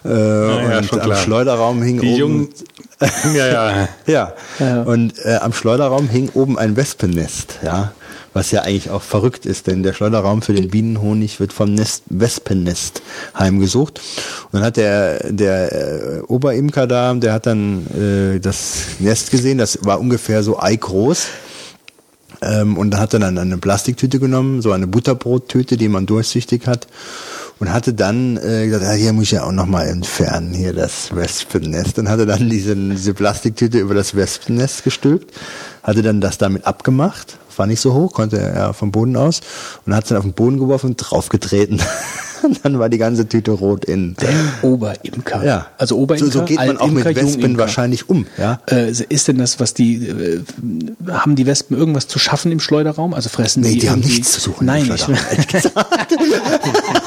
Äh, 0.04 0.08
ja, 0.08 0.78
und 0.78 0.86
schon 0.86 1.00
am. 1.00 1.14
Schleuderraum 1.16 1.82
hing 1.82 2.00
Die 2.00 2.08
oben 2.08 2.16
Jungen. 2.18 2.48
ja, 3.34 3.46
ja. 3.46 3.88
Ja. 4.06 4.32
Ja. 4.58 4.82
Und 4.82 5.14
äh, 5.24 5.36
am 5.36 5.52
Schleuderraum 5.52 6.08
hing 6.08 6.30
oben 6.34 6.58
ein 6.58 6.76
Wespennest, 6.76 7.58
ja. 7.64 7.92
Was 8.34 8.50
ja 8.50 8.62
eigentlich 8.62 8.88
auch 8.88 9.02
verrückt 9.02 9.44
ist, 9.44 9.66
denn 9.66 9.82
der 9.82 9.92
Schleuderraum 9.92 10.40
für 10.40 10.54
den 10.54 10.70
Bienenhonig 10.70 11.38
wird 11.38 11.52
vom 11.52 11.74
Nest, 11.74 12.04
Wespennest 12.08 13.02
heimgesucht. 13.38 14.00
Und 14.50 14.54
dann 14.54 14.62
hat 14.62 14.78
der, 14.78 15.30
der 15.30 15.72
äh, 15.72 16.20
Oberimker 16.28 16.86
da, 16.86 17.12
der 17.12 17.34
hat 17.34 17.44
dann 17.44 17.86
äh, 17.88 18.40
das 18.40 18.74
Nest 19.00 19.30
gesehen, 19.32 19.58
das 19.58 19.80
war 19.82 20.00
ungefähr 20.00 20.42
so 20.42 20.58
eigroß. 20.58 21.26
Ähm, 22.42 22.76
und 22.76 22.98
hat 22.98 23.14
dann 23.14 23.38
eine 23.38 23.58
Plastiktüte 23.58 24.18
genommen, 24.18 24.62
so 24.62 24.72
eine 24.72 24.86
Butterbrottüte, 24.86 25.76
die 25.76 25.88
man 25.88 26.06
durchsichtig 26.06 26.66
hat. 26.66 26.88
Und 27.60 27.72
hatte 27.72 27.94
dann 27.94 28.36
äh, 28.38 28.66
gesagt, 28.66 28.82
ja, 28.82 28.92
hier 28.92 29.12
muss 29.12 29.24
ich 29.24 29.30
ja 29.32 29.44
auch 29.44 29.52
nochmal 29.52 29.86
entfernen, 29.86 30.52
hier 30.52 30.72
das 30.72 31.14
Wespennest. 31.14 31.98
Und 31.98 32.08
hatte 32.08 32.26
dann 32.26 32.50
diese, 32.50 32.74
diese 32.74 33.14
Plastiktüte 33.14 33.78
über 33.78 33.94
das 33.94 34.16
Wespennest 34.16 34.82
gestülpt, 34.82 35.32
hatte 35.84 36.02
dann 36.02 36.20
das 36.20 36.38
damit 36.38 36.66
abgemacht, 36.66 37.38
war 37.58 37.66
nicht 37.66 37.80
so 37.80 37.94
hoch, 37.94 38.12
konnte 38.12 38.38
er 38.38 38.74
vom 38.74 38.92
Boden 38.92 39.16
aus, 39.16 39.40
und 39.86 39.94
hat 39.94 40.04
es 40.04 40.08
dann 40.08 40.18
auf 40.18 40.24
den 40.24 40.32
Boden 40.32 40.58
geworfen 40.58 40.90
und 40.90 40.96
draufgetreten. 40.96 41.80
und 42.42 42.60
dann 42.64 42.78
war 42.78 42.88
die 42.88 42.98
ganze 42.98 43.28
Tüte 43.28 43.52
rot 43.52 43.84
in. 43.84 44.14
Der 44.20 44.30
Oberimker. 44.62 45.44
Ja. 45.44 45.66
Also 45.78 45.96
Oberimker, 45.96 46.30
So, 46.30 46.40
so 46.40 46.44
geht 46.44 46.56
man 46.58 46.78
auch 46.78 46.88
mit 46.88 47.04
Wespen 47.04 47.28
Jungimker. 47.28 47.58
wahrscheinlich 47.60 48.08
um, 48.08 48.26
ja. 48.38 48.60
Äh, 48.70 48.90
ist 48.90 49.28
denn 49.28 49.38
das, 49.38 49.60
was 49.60 49.74
die, 49.74 50.06
äh, 50.06 50.42
haben 51.08 51.36
die 51.36 51.46
Wespen 51.46 51.76
irgendwas 51.76 52.08
zu 52.08 52.18
schaffen 52.18 52.52
im 52.52 52.60
Schleuderraum? 52.60 53.14
Also 53.14 53.28
fressen 53.28 53.62
Nee, 53.62 53.74
die 53.74 53.78
die 53.80 53.90
haben 53.90 54.00
nichts 54.00 54.32
zu 54.32 54.40
suchen 54.40 54.62
im 54.62 54.66
Nein, 54.66 54.90
ich, 54.92 55.00
Schleuderraum, 55.02 55.26
ehrlich 55.30 55.46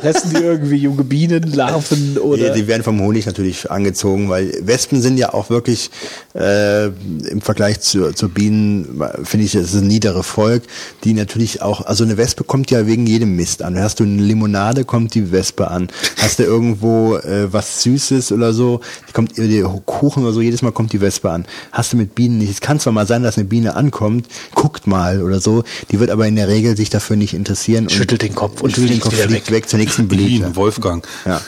fressen 0.00 0.30
die 0.30 0.42
irgendwie 0.42 0.76
junge 0.76 1.04
Bienen, 1.04 1.52
Larven 1.52 2.18
oder? 2.18 2.48
Ja, 2.48 2.54
die 2.54 2.66
werden 2.66 2.82
vom 2.82 3.00
Honig 3.00 3.26
natürlich 3.26 3.70
angezogen, 3.70 4.28
weil 4.28 4.52
Wespen 4.62 5.02
sind 5.02 5.18
ja 5.18 5.34
auch 5.34 5.50
wirklich 5.50 5.90
äh, 6.34 6.86
im 6.86 7.40
Vergleich 7.40 7.80
zu, 7.80 8.12
zu 8.12 8.28
Bienen, 8.28 9.02
finde 9.24 9.46
ich, 9.46 9.54
es 9.54 9.74
ist 9.74 9.80
ein 9.82 9.86
niedere 9.88 10.22
Volk, 10.22 10.62
die 11.04 11.14
natürlich 11.14 11.62
auch, 11.62 11.86
also 11.86 12.04
eine 12.04 12.16
Wespe 12.16 12.44
kommt 12.44 12.70
ja 12.70 12.86
wegen 12.86 13.06
jedem 13.06 13.36
Mist 13.36 13.62
an. 13.62 13.78
Hast 13.78 14.00
du 14.00 14.04
eine 14.04 14.22
Limonade, 14.22 14.84
kommt 14.84 15.14
die 15.14 15.32
Wespe 15.32 15.70
an. 15.70 15.88
Hast 16.18 16.38
du 16.38 16.44
irgendwo 16.44 17.16
äh, 17.16 17.52
was 17.52 17.82
Süßes 17.82 18.32
oder 18.32 18.52
so, 18.52 18.80
die 19.08 19.12
kommt 19.12 19.36
die 19.36 19.64
Kuchen 19.86 20.22
oder 20.22 20.32
so, 20.32 20.40
jedes 20.40 20.62
Mal 20.62 20.72
kommt 20.72 20.92
die 20.92 21.00
Wespe 21.00 21.30
an. 21.30 21.44
Hast 21.72 21.92
du 21.92 21.96
mit 21.96 22.14
Bienen 22.14 22.38
nicht. 22.38 22.50
Es 22.50 22.60
kann 22.60 22.80
zwar 22.80 22.92
mal 22.92 23.06
sein, 23.06 23.22
dass 23.22 23.36
eine 23.36 23.46
Biene 23.46 23.76
ankommt, 23.76 24.26
guckt 24.54 24.86
mal 24.86 25.22
oder 25.22 25.40
so, 25.40 25.64
die 25.90 26.00
wird 26.00 26.10
aber 26.10 26.26
in 26.26 26.36
der 26.36 26.48
Regel 26.48 26.76
sich 26.76 26.90
dafür 26.90 27.16
nicht 27.16 27.34
interessieren. 27.34 27.84
und 27.84 27.92
Schüttelt 27.92 28.22
den 28.22 28.34
Kopf 28.34 28.60
und 28.62 28.70
schüttelt 28.70 28.90
den 28.90 28.92
fliegt 28.94 29.02
Kopf, 29.02 29.12
wieder 29.14 29.28
fliegt 29.28 29.46
weg. 29.50 29.64
weg 29.64 29.68
zur 29.68 29.78
nächsten 29.78 29.89
Blüte. 29.98 30.24
Bienen, 30.24 30.56
Wolfgang. 30.56 31.06
Ja. 31.24 31.40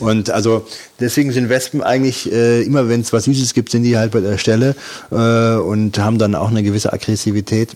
Und 0.00 0.30
also 0.30 0.66
deswegen 1.00 1.32
sind 1.32 1.48
Wespen 1.48 1.82
eigentlich 1.82 2.30
äh, 2.32 2.62
immer, 2.62 2.88
wenn 2.88 3.00
es 3.00 3.12
was 3.12 3.24
Süßes 3.24 3.54
gibt, 3.54 3.70
sind 3.70 3.82
die 3.82 3.96
halt 3.96 4.12
bei 4.12 4.20
der 4.20 4.38
Stelle 4.38 4.74
äh, 5.10 5.56
und 5.56 5.98
haben 5.98 6.18
dann 6.18 6.34
auch 6.34 6.48
eine 6.50 6.62
gewisse 6.62 6.92
Aggressivität, 6.92 7.70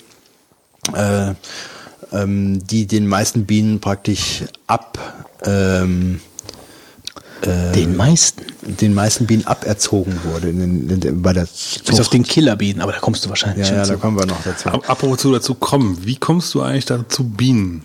äh, 0.95 1.33
ähm, 2.13 2.65
die 2.67 2.87
den 2.87 3.07
meisten 3.07 3.47
Bienen 3.47 3.81
praktisch 3.81 4.43
ab 4.67 4.99
ähm, 5.45 6.21
Den 7.75 7.97
meisten. 7.97 8.43
den 8.81 8.95
meisten 8.95 9.27
Bienen 9.27 9.47
aberzogen 9.47 10.21
wurde 10.25 10.49
in, 10.51 10.61
den- 10.61 10.91
in, 10.91 11.01
den- 11.01 11.23
bei 11.23 11.33
der 11.33 11.49
Bis 11.87 11.99
auf 11.99 12.09
den 12.09 12.23
Killerbienen, 12.23 12.81
aber 12.81 12.93
da 12.93 12.99
kommst 13.01 13.25
du 13.25 13.29
wahrscheinlich 13.31 13.67
Ja, 13.67 13.75
ja, 13.75 13.81
schon 13.81 13.89
da 13.89 13.95
zu. 13.95 14.01
kommen 14.01 14.19
wir 14.19 14.27
noch 14.27 14.43
dazu. 14.45 14.69
Ab- 14.69 14.89
Apropos 14.89 15.19
zu 15.19 15.33
dazu 15.33 15.55
kommen, 15.55 15.99
wie 16.05 16.15
kommst 16.17 16.55
du 16.55 16.61
eigentlich 16.63 16.85
dazu 16.85 17.25
Bienen? 17.25 17.83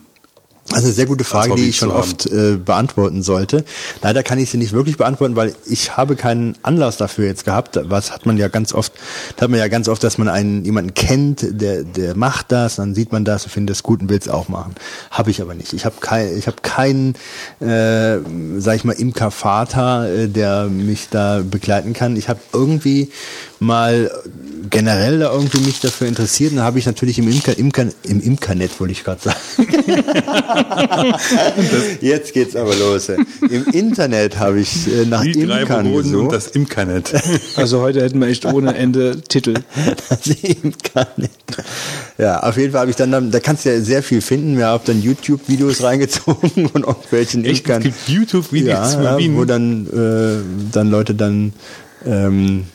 Das 0.70 0.80
ist 0.80 0.86
eine 0.86 0.93
sehr 0.93 1.05
gute 1.05 1.24
Frage, 1.24 1.55
die 1.55 1.70
ich 1.70 1.78
schon 1.78 1.91
oft 1.91 2.26
äh, 2.26 2.57
beantworten 2.57 3.24
sollte. 3.24 3.63
Leider 4.01 4.22
kann 4.22 4.38
ich 4.38 4.49
sie 4.49 4.57
nicht 4.57 4.74
wirklich 4.74 4.97
beantworten, 4.97 5.38
weil 5.38 5.55
ich 5.65 5.95
habe 5.95 6.18
keinen 6.18 6.55
Anlass 6.61 6.97
dafür 6.97 7.26
jetzt 7.26 7.45
gehabt. 7.45 7.80
Was 7.84 8.11
hat 8.11 8.26
man 8.26 8.38
ja 8.38 8.49
ganz 8.49 8.74
oft, 8.74 8.91
da 9.38 9.43
hat 9.43 9.49
man 9.49 9.59
ja 9.59 9.70
ganz 9.70 9.88
oft, 9.88 10.03
dass 10.03 10.18
man 10.18 10.28
einen 10.28 10.65
jemanden 10.65 10.93
kennt, 10.93 11.61
der 11.61 11.84
der 11.84 12.18
macht 12.18 12.51
das, 12.51 12.76
dann 12.76 12.95
sieht 12.95 13.13
man 13.13 13.24
das 13.24 13.45
und 13.45 13.51
findet 13.51 13.78
es 13.78 13.84
gut 13.84 14.01
und 14.01 14.09
will 14.09 14.18
es 14.18 14.28
auch 14.28 14.49
machen. 14.49 14.76
Habe 15.09 15.32
ich 15.32 15.41
aber 15.41 15.55
nicht. 15.55 15.72
Ich 15.72 15.86
habe 15.86 15.95
kein, 16.01 16.38
ich 16.38 16.47
habe 16.47 16.57
keinen, 16.61 17.15
äh, 17.61 18.18
sag 18.57 18.76
ich 18.76 18.84
mal, 18.84 18.93
Imkervater, 18.93 20.09
äh, 20.13 20.28
der 20.28 20.65
mich 20.65 21.07
da 21.09 21.41
begleiten 21.49 21.93
kann. 21.93 22.18
Ich 22.18 22.28
habe 22.28 22.39
irgendwie 22.51 23.09
mal 23.60 24.12
generell 24.70 25.20
da 25.20 25.32
irgendwie 25.32 25.60
mich 25.60 25.80
dafür 25.80 26.08
interessiert 26.08 26.51
und 26.51 26.58
da 26.58 26.64
habe 26.64 26.80
ich 26.80 26.86
natürlich 26.86 27.18
im 27.20 27.30
Imker, 27.30 27.58
Imker 27.58 27.88
im 28.03 28.22
Imkernet 28.22 28.80
wollte 28.80 28.91
ich 28.91 29.03
gerade 29.03 29.22
sagen. 29.22 29.38
Jetzt 32.01 32.34
geht's 32.34 32.55
aber 32.55 32.76
los. 32.76 33.10
ey. 33.10 33.18
Im 33.49 33.66
Internet 33.68 34.38
habe 34.39 34.60
ich 34.60 34.88
äh, 34.88 35.05
nach 35.05 35.24
Die 35.24 35.45
drei 35.45 35.62
Imkern 35.62 35.86
Broden 35.86 36.16
und 36.16 36.30
gesucht. 36.30 36.34
das 36.34 36.47
Imkernet. 36.47 37.14
Also 37.55 37.82
heute 37.82 38.01
hätten 38.03 38.20
wir 38.20 38.28
echt 38.28 38.45
ohne 38.45 38.76
Ende 38.76 39.22
Titel. 39.22 39.55
Das 40.10 40.28
Imkernet. 40.28 41.32
Ja, 42.18 42.41
auf 42.43 42.58
jeden 42.58 42.72
Fall 42.72 42.82
habe 42.82 42.91
ich 42.91 42.97
dann, 42.97 43.12
dann, 43.12 43.32
da 43.32 43.39
kannst 43.39 43.66
du 43.66 43.74
ja 43.74 43.80
sehr 43.82 44.03
viel 44.03 44.22
finden. 44.22 44.58
Wir 44.58 44.68
haben 44.68 44.84
dann 44.86 45.01
YouTube-Videos 45.01 45.82
reingezogen 45.84 46.70
von 46.70 46.84
irgendwelchen 46.84 47.45
Echt? 47.45 47.53
Es 47.53 47.60
Imkern. 47.60 47.84
gibt 47.84 48.08
YouTube-Videos 48.08 48.93
ja, 48.93 49.20
ja, 49.20 49.34
wo 49.36 49.45
dann, 49.45 49.88
äh, 49.88 50.72
dann 50.72 50.89
Leute 50.89 51.16
dann 51.16 51.53
ähm, 52.05 52.66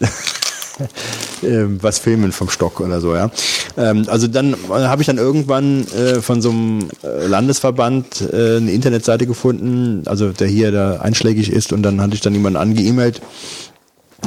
was 1.80 1.98
filmen 1.98 2.32
vom 2.32 2.48
Stock 2.48 2.80
oder 2.80 3.00
so, 3.00 3.14
ja. 3.14 3.30
Ähm, 3.76 4.04
also 4.08 4.26
dann 4.26 4.54
äh, 4.54 4.72
habe 4.72 5.02
ich 5.02 5.06
dann 5.06 5.18
irgendwann 5.18 5.86
äh, 5.88 6.20
von 6.20 6.42
so 6.42 6.50
einem 6.50 6.88
äh, 7.02 7.26
Landesverband 7.26 8.22
eine 8.32 8.72
Internetseite 8.72 9.26
gefunden, 9.26 10.02
also 10.06 10.30
der 10.30 10.48
hier 10.48 10.72
da 10.72 10.96
einschlägig 11.00 11.50
ist 11.50 11.72
und 11.72 11.82
dann 11.82 12.00
hatte 12.00 12.14
ich 12.14 12.20
dann 12.20 12.34
jemanden 12.34 12.58
angeemailt 12.58 13.20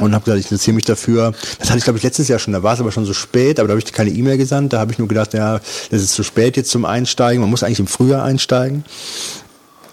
und 0.00 0.14
habe 0.14 0.24
gesagt, 0.24 0.40
ich 0.40 0.46
interessiere 0.46 0.74
mich 0.74 0.84
dafür. 0.84 1.32
Das 1.58 1.68
hatte 1.68 1.78
ich, 1.78 1.84
glaube 1.84 1.98
ich, 1.98 2.04
letztes 2.04 2.28
Jahr 2.28 2.38
schon, 2.38 2.52
da 2.52 2.62
war 2.62 2.74
es 2.74 2.80
aber 2.80 2.92
schon 2.92 3.06
so 3.06 3.14
spät, 3.14 3.58
aber 3.58 3.68
da 3.68 3.72
habe 3.72 3.82
ich 3.84 3.92
keine 3.92 4.10
E-Mail 4.10 4.36
gesandt, 4.36 4.72
da 4.72 4.78
habe 4.78 4.92
ich 4.92 4.98
nur 4.98 5.08
gedacht, 5.08 5.34
ja, 5.34 5.60
das 5.90 6.02
ist 6.02 6.12
zu 6.12 6.22
spät 6.22 6.56
jetzt 6.56 6.70
zum 6.70 6.84
Einsteigen, 6.84 7.40
man 7.40 7.50
muss 7.50 7.62
eigentlich 7.62 7.80
im 7.80 7.86
Frühjahr 7.86 8.24
einsteigen. 8.24 8.84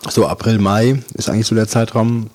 So 0.09 0.27
April, 0.27 0.59
Mai 0.59 1.01
ist 1.13 1.29
eigentlich 1.29 1.47
so 1.47 1.55
der 1.55 1.67
Zeitraum. 1.67 2.29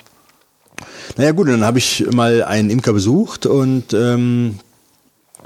Naja 1.17 1.33
gut, 1.33 1.49
dann 1.49 1.65
habe 1.65 1.79
ich 1.79 2.07
mal 2.13 2.45
einen 2.45 2.71
Imker 2.71 2.93
besucht 2.93 3.47
und 3.47 3.93
ähm, 3.93 4.59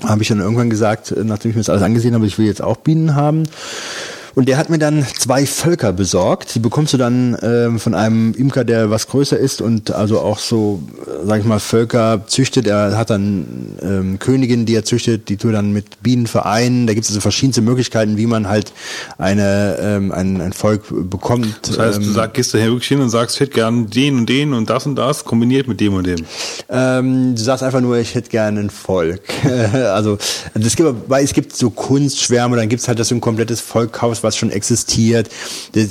habe 0.03 0.23
ich 0.23 0.29
dann 0.29 0.41
irgendwann 0.41 0.71
gesagt, 0.71 1.15
nachdem 1.23 1.51
ich 1.51 1.57
mir 1.57 1.61
das 1.61 1.71
alles 1.71 1.83
angesehen 1.83 2.15
habe, 2.15 2.27
ich 2.27 2.39
will 2.39 2.47
jetzt 2.47 2.63
auch 2.63 2.77
Bienen 2.79 3.15
haben. 3.15 3.45
Und 4.35 4.49
der 4.49 4.57
hat 4.57 4.71
mir 4.71 4.79
dann 4.79 5.07
zwei 5.19 5.47
Völker 5.47 5.93
besorgt. 5.93 6.55
Die 6.55 6.59
bekommst 6.59 6.93
du 6.95 6.99
dann 6.99 7.37
ähm, 7.43 7.79
von 7.79 7.95
einem 7.95 8.33
Imker, 8.35 8.65
der 8.65 8.91
was 8.91 9.07
größer 9.09 9.39
ist 9.39 9.61
und 9.61 9.91
also 9.91 10.21
auch 10.21 10.39
so, 10.39 10.83
äh, 11.07 11.27
sag 11.27 11.41
ich 11.41 11.47
mal, 11.47 11.61
Völker 11.61 12.23
züchtet. 12.27 12.67
Er 12.67 12.97
hat 12.97 13.11
dann 13.11 13.77
ähm, 13.83 14.19
Königin, 14.19 14.65
die 14.65 14.75
er 14.75 14.85
züchtet, 14.85 15.29
die 15.29 15.37
tut 15.37 15.55
dann 15.55 15.73
mit 15.73 16.03
Bienen 16.03 16.27
vereinen. 16.27 16.87
Da 16.87 16.95
gibt 16.95 17.05
es 17.05 17.11
also 17.11 17.21
verschiedenste 17.21 17.61
Möglichkeiten, 17.61 18.17
wie 18.17 18.27
man 18.27 18.49
halt 18.49 18.73
eine, 19.19 19.77
ähm, 19.81 20.13
ein, 20.13 20.41
ein 20.41 20.53
Volk 20.53 20.85
bekommt. 21.11 21.61
Das 21.63 21.79
heißt, 21.79 21.99
du 21.99 22.03
Ähm, 22.03 22.13
sag, 22.15 22.35
gehst 22.35 22.55
du 22.55 22.59
hier 22.59 22.69
wirklich 22.69 22.89
hin 22.89 23.01
und 23.01 23.11
sagst, 23.11 23.37
ich 23.37 23.41
hätte 23.41 23.53
gern 23.53 23.89
den 23.91 24.17
und 24.17 24.29
den 24.29 24.55
und 24.55 24.71
das 24.71 24.87
und 24.87 24.97
das 24.97 25.25
kombiniert 25.25 25.69
mit 25.69 25.81
dem 25.81 25.95
und 25.95 26.07
dem. 26.07 26.25
Ähm, 26.69 27.35
du 27.35 27.43
sagst 27.43 27.63
einfach 27.63 27.81
nur, 27.81 27.99
ich 27.99 28.15
hätte 28.15 28.31
gerne 28.31 28.61
ein 28.61 28.71
Volk. 28.71 29.21
also 29.75 30.19
es 30.55 30.77
gibt, 30.77 30.89
weil 31.09 31.25
es 31.25 31.33
gibt 31.33 31.55
so 31.55 31.71
Kunstschwärme, 31.71 32.57
dann 32.57 32.69
gibt's 32.69 32.89
halt, 32.89 32.99
dass 32.99 33.09
du 33.09 33.15
ein 33.15 33.21
komplettes 33.21 33.61
Volk 33.61 33.93
kaufst, 33.93 34.22
was 34.23 34.37
schon 34.37 34.51
existiert. 34.51 35.29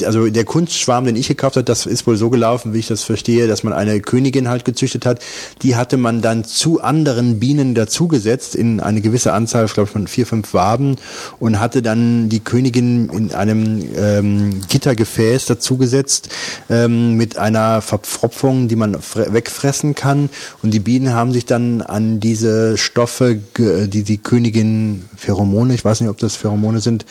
Also 0.05 0.29
der 0.29 0.45
Kunstschwarm, 0.45 1.05
den 1.05 1.15
ich 1.15 1.27
gekauft 1.27 1.55
habe, 1.55 1.63
das 1.63 1.86
ist 1.86 2.07
wohl 2.07 2.17
so 2.17 2.29
gelaufen, 2.29 2.73
wie 2.73 2.79
ich 2.79 2.88
das 2.88 3.03
verstehe, 3.03 3.47
dass 3.47 3.63
man 3.63 3.73
eine 3.73 3.99
Königin 3.99 4.49
halt 4.49 4.65
gezüchtet 4.65 5.05
hat. 5.05 5.21
Die 5.61 5.75
hatte 5.75 5.97
man 5.97 6.21
dann 6.21 6.43
zu 6.43 6.82
anderen 6.82 7.39
Bienen 7.39 7.75
dazugesetzt 7.75 8.55
in 8.55 8.79
eine 8.79 9.01
gewisse 9.01 9.34
Anzahl, 9.34 9.65
ich 9.65 9.73
glaube 9.73 9.89
von 9.89 10.07
vier, 10.07 10.25
fünf 10.25 10.53
Waben 10.53 10.97
und 11.39 11.59
hatte 11.59 11.82
dann 11.82 12.29
die 12.29 12.39
Königin 12.39 13.09
in 13.09 13.34
einem 13.34 13.84
ähm, 13.95 14.61
Gittergefäß 14.67 15.45
dazugesetzt 15.45 16.29
ähm, 16.69 17.15
mit 17.15 17.38
einer 17.38 17.82
Verpfropfung, 17.82 18.67
die 18.67 18.75
man 18.75 18.95
fre- 18.97 19.34
wegfressen 19.34 19.95
kann. 19.95 20.29
Und 20.61 20.73
die 20.73 20.79
Bienen 20.79 21.13
haben 21.13 21.34
sich 21.34 21.45
dann 21.45 21.82
an 21.82 22.19
diese 22.19 22.77
Stoffe, 22.77 23.39
die 23.57 24.03
die 24.03 24.17
Königin 24.17 25.05
Pheromone, 25.15 25.73
ich 25.73 25.86
weiß 25.86 26.01
nicht, 26.01 26.09
ob 26.09 26.17
das 26.17 26.36
Pheromone 26.36 26.82
sind, 26.82 27.05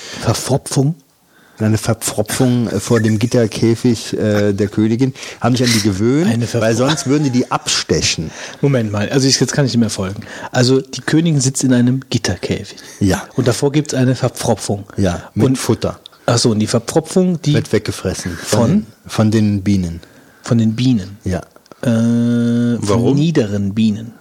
Eine 1.61 1.79
Verpfropfung 1.79 2.69
äh, 2.69 2.81
vor 2.81 3.01
dem 3.01 3.19
Gitterkäfig 3.19 4.17
äh, 4.17 4.53
der 4.53 4.69
Königin, 4.69 5.15
haben 5.41 5.57
sich 5.57 5.67
an 5.67 5.73
die 5.73 5.83
gewöhnt, 5.83 6.55
weil 6.55 6.75
sonst 6.75 7.07
würden 7.07 7.25
die 7.25 7.31
die 7.31 7.51
abstechen. 7.51 8.31
Moment 8.61 8.91
mal, 8.93 9.09
also 9.11 9.29
ich, 9.29 9.39
jetzt 9.39 9.53
kann 9.53 9.65
ich 9.67 9.73
nicht 9.73 9.81
mehr 9.81 9.91
folgen. 9.91 10.23
Also 10.53 10.81
die 10.81 11.01
Königin 11.01 11.41
sitzt 11.41 11.65
in 11.65 11.73
einem 11.73 12.01
Gitterkäfig. 12.11 12.79
Ja. 13.01 13.23
Und 13.37 13.47
davor 13.49 13.73
gibt 13.73 13.93
es 13.93 13.99
eine 13.99 14.15
Verpfropfung. 14.15 14.85
Ja, 14.97 15.31
mit 15.35 15.47
und, 15.47 15.57
Futter. 15.57 16.01
Ach 16.27 16.39
so, 16.39 16.51
und 16.51 16.61
die 16.61 16.67
Verpfropfung, 16.67 17.41
die 17.43 17.55
Wird 17.55 17.73
weggefressen. 17.73 18.33
Von? 18.41 18.87
Von 19.07 19.31
den 19.31 19.63
Bienen. 19.63 20.01
von 20.43 20.59
den 20.59 20.75
Bienen. 20.77 21.19
Ja. 21.25 21.41
Äh, 21.83 21.87
von 21.87 22.79
Warum? 22.81 23.17
niederen 23.17 23.75
Bienen. 23.75 24.13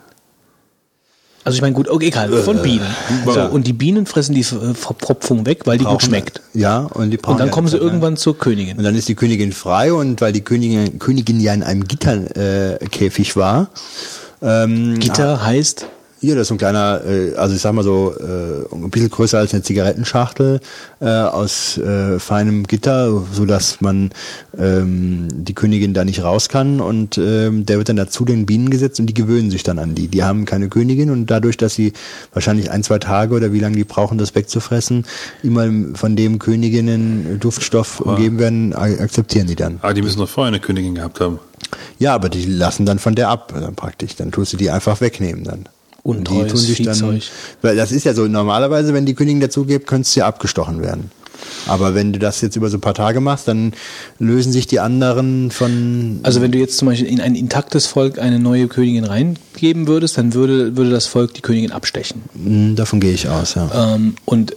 Also 1.45 1.55
ich 1.55 1.61
meine, 1.61 1.73
gut, 1.73 1.87
okay, 1.87 2.07
egal, 2.07 2.31
von 2.43 2.61
Bienen. 2.61 2.85
So, 3.25 3.41
und 3.45 3.65
die 3.65 3.73
Bienen 3.73 4.05
fressen 4.05 4.35
die 4.35 4.43
Ver- 4.43 4.75
Verpfropfung 4.75 5.45
weg, 5.45 5.61
weil 5.65 5.77
die 5.77 5.85
gut 5.85 5.93
Brauchen- 5.93 6.05
schmeckt. 6.09 6.41
Ja, 6.53 6.79
und 6.79 7.11
die 7.11 7.17
brauchen 7.17 7.33
Und 7.33 7.39
dann 7.39 7.49
kommen 7.51 7.67
sie 7.67 7.73
Zeit, 7.73 7.81
ne? 7.81 7.85
irgendwann 7.87 8.17
zur 8.17 8.37
Königin. 8.37 8.77
Und 8.77 8.83
dann 8.83 8.95
ist 8.95 9.07
die 9.07 9.15
Königin 9.15 9.53
frei 9.53 9.93
und 9.93 10.19
weil 10.21 10.33
die 10.33 10.41
Königin, 10.41 10.99
Königin 10.99 11.39
ja 11.39 11.53
in 11.53 11.63
einem 11.63 11.85
Gitterkäfig 11.87 13.31
äh, 13.31 13.35
war. 13.35 13.69
Ähm, 14.41 14.99
Gitter 14.99 15.43
heißt, 15.45 15.85
Ja, 16.21 16.35
das 16.35 16.43
ist 16.43 16.47
so 16.49 16.55
ein 16.55 16.57
kleiner, 16.57 17.01
äh, 17.05 17.35
also 17.35 17.55
ich 17.55 17.61
sag 17.61 17.73
mal 17.73 17.83
so, 17.83 18.13
äh, 18.19 18.75
ein 18.75 18.89
bisschen 18.89 19.09
größer 19.09 19.37
als 19.37 19.53
eine 19.53 19.63
Zigarettenschachtel 19.63 20.59
äh, 20.99 21.05
aus 21.05 21.77
äh, 21.77 22.19
feinem 22.19 22.67
Gitter, 22.67 23.23
so 23.31 23.45
dass 23.45 23.79
man 23.79 24.11
ähm, 24.57 25.29
die 25.31 25.53
Königin 25.53 25.93
da 25.93 26.03
nicht 26.03 26.21
raus 26.21 26.49
kann 26.49 26.81
und 26.81 27.17
ähm, 27.17 27.65
der 27.65 27.77
wird 27.77 27.87
dann 27.87 27.95
dazu 27.95 28.25
den 28.25 28.45
Bienen 28.45 28.69
gesetzt 28.69 28.99
und 28.99 29.05
die 29.05 29.13
gewöhnen 29.13 29.49
sich 29.49 29.63
dann 29.63 29.79
an 29.79 29.95
die. 29.95 30.09
Die 30.09 30.23
haben 30.23 30.43
keine 30.43 30.67
Königin 30.67 31.09
und 31.09 31.27
dadurch, 31.27 31.55
dass 31.55 31.75
sie 31.75 31.93
wahrscheinlich 32.33 32.69
ein, 32.69 32.83
zwei 32.83 32.99
Tage 32.99 33.33
oder 33.33 33.53
wie 33.53 33.59
lange 33.59 33.77
die 33.77 33.85
brauchen, 33.85 34.17
das 34.17 34.35
wegzufressen, 34.35 35.05
immer 35.41 35.69
von 35.95 36.17
dem 36.17 36.37
Königinnen 36.37 37.39
Duftstoff 37.39 38.01
umgeben 38.01 38.39
werden, 38.39 38.73
akzeptieren 38.73 39.47
die 39.47 39.55
dann. 39.55 39.79
Ah, 39.81 39.93
die 39.93 40.01
müssen 40.01 40.19
doch 40.19 40.27
vorher 40.27 40.49
eine 40.49 40.59
Königin 40.59 40.95
gehabt 40.95 41.21
haben. 41.21 41.39
Ja, 41.97 42.13
aber 42.15 42.29
die 42.29 42.45
lassen 42.45 42.85
dann 42.85 42.99
von 42.99 43.15
der 43.15 43.29
ab, 43.29 43.53
äh, 43.55 43.71
praktisch. 43.71 44.15
Dann 44.15 44.31
tust 44.31 44.53
du 44.53 44.57
die 44.57 44.69
einfach 44.69 45.01
wegnehmen 45.01 45.43
dann. 45.43 45.69
Und 46.09 46.19
Untreues 46.19 46.45
die 46.45 46.49
tun 46.49 46.57
sich 46.57 46.81
dann, 46.83 46.95
Viehzeug. 46.95 47.23
weil 47.61 47.75
das 47.75 47.91
ist 47.91 48.03
ja 48.03 48.13
so, 48.13 48.27
normalerweise, 48.27 48.93
wenn 48.93 49.05
die 49.05 49.13
Königin 49.13 49.39
dazugibt, 49.39 49.85
könntest 49.85 50.15
du 50.15 50.21
ja 50.21 50.27
abgestochen 50.27 50.81
werden. 50.81 51.11
Aber 51.67 51.95
wenn 51.95 52.13
du 52.13 52.19
das 52.19 52.41
jetzt 52.41 52.55
über 52.55 52.69
so 52.69 52.77
ein 52.77 52.81
paar 52.81 52.93
Tage 52.93 53.19
machst, 53.19 53.47
dann 53.47 53.73
lösen 54.19 54.51
sich 54.51 54.67
die 54.67 54.79
anderen 54.79 55.51
von, 55.51 56.19
also 56.23 56.41
wenn 56.41 56.51
du 56.51 56.57
jetzt 56.57 56.77
zum 56.77 56.87
Beispiel 56.87 57.07
in 57.07 57.21
ein 57.21 57.35
intaktes 57.35 57.85
Volk 57.85 58.19
eine 58.19 58.39
neue 58.39 58.67
Königin 58.67 59.03
reingeben 59.03 59.87
würdest, 59.87 60.17
dann 60.17 60.33
würde, 60.33 60.77
würde 60.77 60.89
das 60.89 61.07
Volk 61.07 61.33
die 61.33 61.41
Königin 61.41 61.71
abstechen. 61.71 62.23
Hm, 62.33 62.75
davon 62.75 62.99
gehe 62.99 63.13
ich 63.13 63.27
aus, 63.27 63.55
ja. 63.55 63.95
Ähm, 63.95 64.15
und 64.25 64.51
äh, 64.51 64.55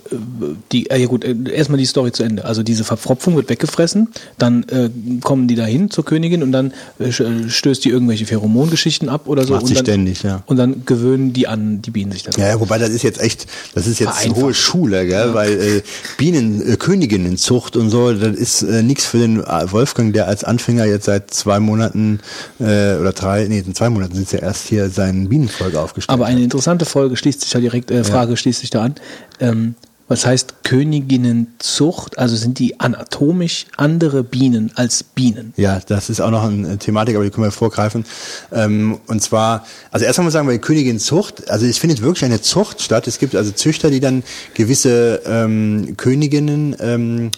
die, 0.73 0.91
äh, 0.91 1.01
ja 1.01 1.07
gut, 1.07 1.25
äh, 1.25 1.35
erstmal 1.53 1.79
die 1.79 1.87
Story 1.87 2.13
zu 2.13 2.23
Ende. 2.23 2.45
Also 2.45 2.63
diese 2.63 2.85
Verpfropfung 2.85 3.37
wird 3.37 3.49
weggefressen, 3.49 4.09
dann 4.39 4.65
äh, 4.65 4.91
kommen 5.21 5.49
die 5.49 5.55
dahin 5.55 5.91
zur 5.91 6.05
Königin 6.05 6.43
und 6.43 6.53
dann 6.53 6.73
stößt 7.01 7.85
die 7.85 7.89
irgendwelche 7.89 8.27
Pheromongeschichten 8.27 9.09
ab 9.09 9.29
oder 9.29 9.45
so. 9.45 9.55
Macht 9.55 9.67
sie 9.67 9.75
dann, 9.75 9.85
ständig, 9.85 10.23
ja. 10.23 10.43
Und 10.47 10.57
dann 10.57 10.85
gewöhnen 10.85 11.33
die 11.33 11.47
an, 11.49 11.83
die 11.83 11.91
Bienen 11.91 12.13
sich 12.13 12.23
dann. 12.23 12.35
Ja, 12.39 12.49
ja, 12.49 12.61
wobei 12.61 12.79
das 12.79 12.91
ist 12.91 13.03
jetzt 13.03 13.21
echt, 13.21 13.47
das 13.75 13.87
ist 13.87 13.99
jetzt 13.99 14.19
Vereinfacht. 14.19 14.43
hohe 14.43 14.55
Schule, 14.55 15.07
gell? 15.07 15.35
weil 15.35 15.53
äh, 15.53 15.83
Bienen, 16.17 16.72
äh, 16.73 16.77
Königinnenzucht 16.77 17.77
und 17.77 17.91
so, 17.91 18.13
das 18.13 18.37
ist 18.37 18.63
äh, 18.63 18.83
nichts 18.83 19.07
für 19.07 19.19
den 19.19 19.41
äh, 19.41 19.73
Wolfgang, 19.73 20.13
der 20.13 20.27
als 20.29 20.45
Anfänger 20.45 20.85
jetzt 20.85 21.05
seit 21.05 21.33
zwei 21.33 21.61
Monaten 21.61 22.21
äh, 22.59 22.97
oder 22.97 23.13
drei, 23.13 23.47
nee, 23.49 23.59
in 23.59 23.75
zwei 23.75 23.91
Monaten 23.91 24.15
sind 24.15 24.33
ja 24.33 24.41
erst 24.41 24.69
hier 24.69 24.91
sein 24.91 25.29
Bienenvolk 25.29 25.75
aufgestellt. 25.75 26.15
Aber 26.15 26.27
eine 26.27 26.43
interessante 26.43 26.85
Folge 26.85 27.17
schließt 27.17 27.41
sich 27.41 27.51
da 27.51 27.61
direkt, 27.61 27.91
äh, 27.91 28.05
Frage 28.05 28.37
schließt 28.37 28.61
sich 28.61 28.71
da 28.71 28.83
an. 28.83 28.95
Ähm, 29.41 29.75
was 30.13 30.27
heißt 30.27 30.63
Königinnenzucht? 30.63 32.19
Also 32.19 32.37
sind 32.37 32.59
die 32.59 32.79
anatomisch 32.79 33.65
andere 33.79 34.23
Bienen 34.23 34.71
als 34.75 35.03
Bienen? 35.03 35.55
Ja, 35.57 35.81
das 35.87 36.11
ist 36.11 36.21
auch 36.21 36.31
noch 36.31 36.45
eine 36.45 36.77
Thematik, 36.77 37.17
aber 37.17 37.25
die 37.25 37.31
können 37.31 37.47
wir 37.47 37.51
vorgreifen. 37.51 38.05
Ähm, 38.53 39.01
und 39.07 39.23
zwar, 39.23 39.65
also 39.91 40.05
erstmal 40.05 40.25
muss 40.27 40.33
ich 40.33 40.35
sagen, 40.35 40.47
bei 40.47 40.59
Königin 40.59 40.99
Zucht, 40.99 41.49
also 41.49 41.65
es 41.65 41.79
findet 41.79 42.03
wirklich 42.03 42.27
eine 42.27 42.43
Zucht 42.43 42.83
statt. 42.83 43.07
Es 43.07 43.19
gibt 43.19 43.35
also 43.35 43.53
Züchter, 43.53 43.91
die 43.91 44.01
dann 44.01 44.23
gewisse 44.53 45.23
ähm, 45.25 45.95
Königinnen 45.97 46.77
ähm, 46.79 47.31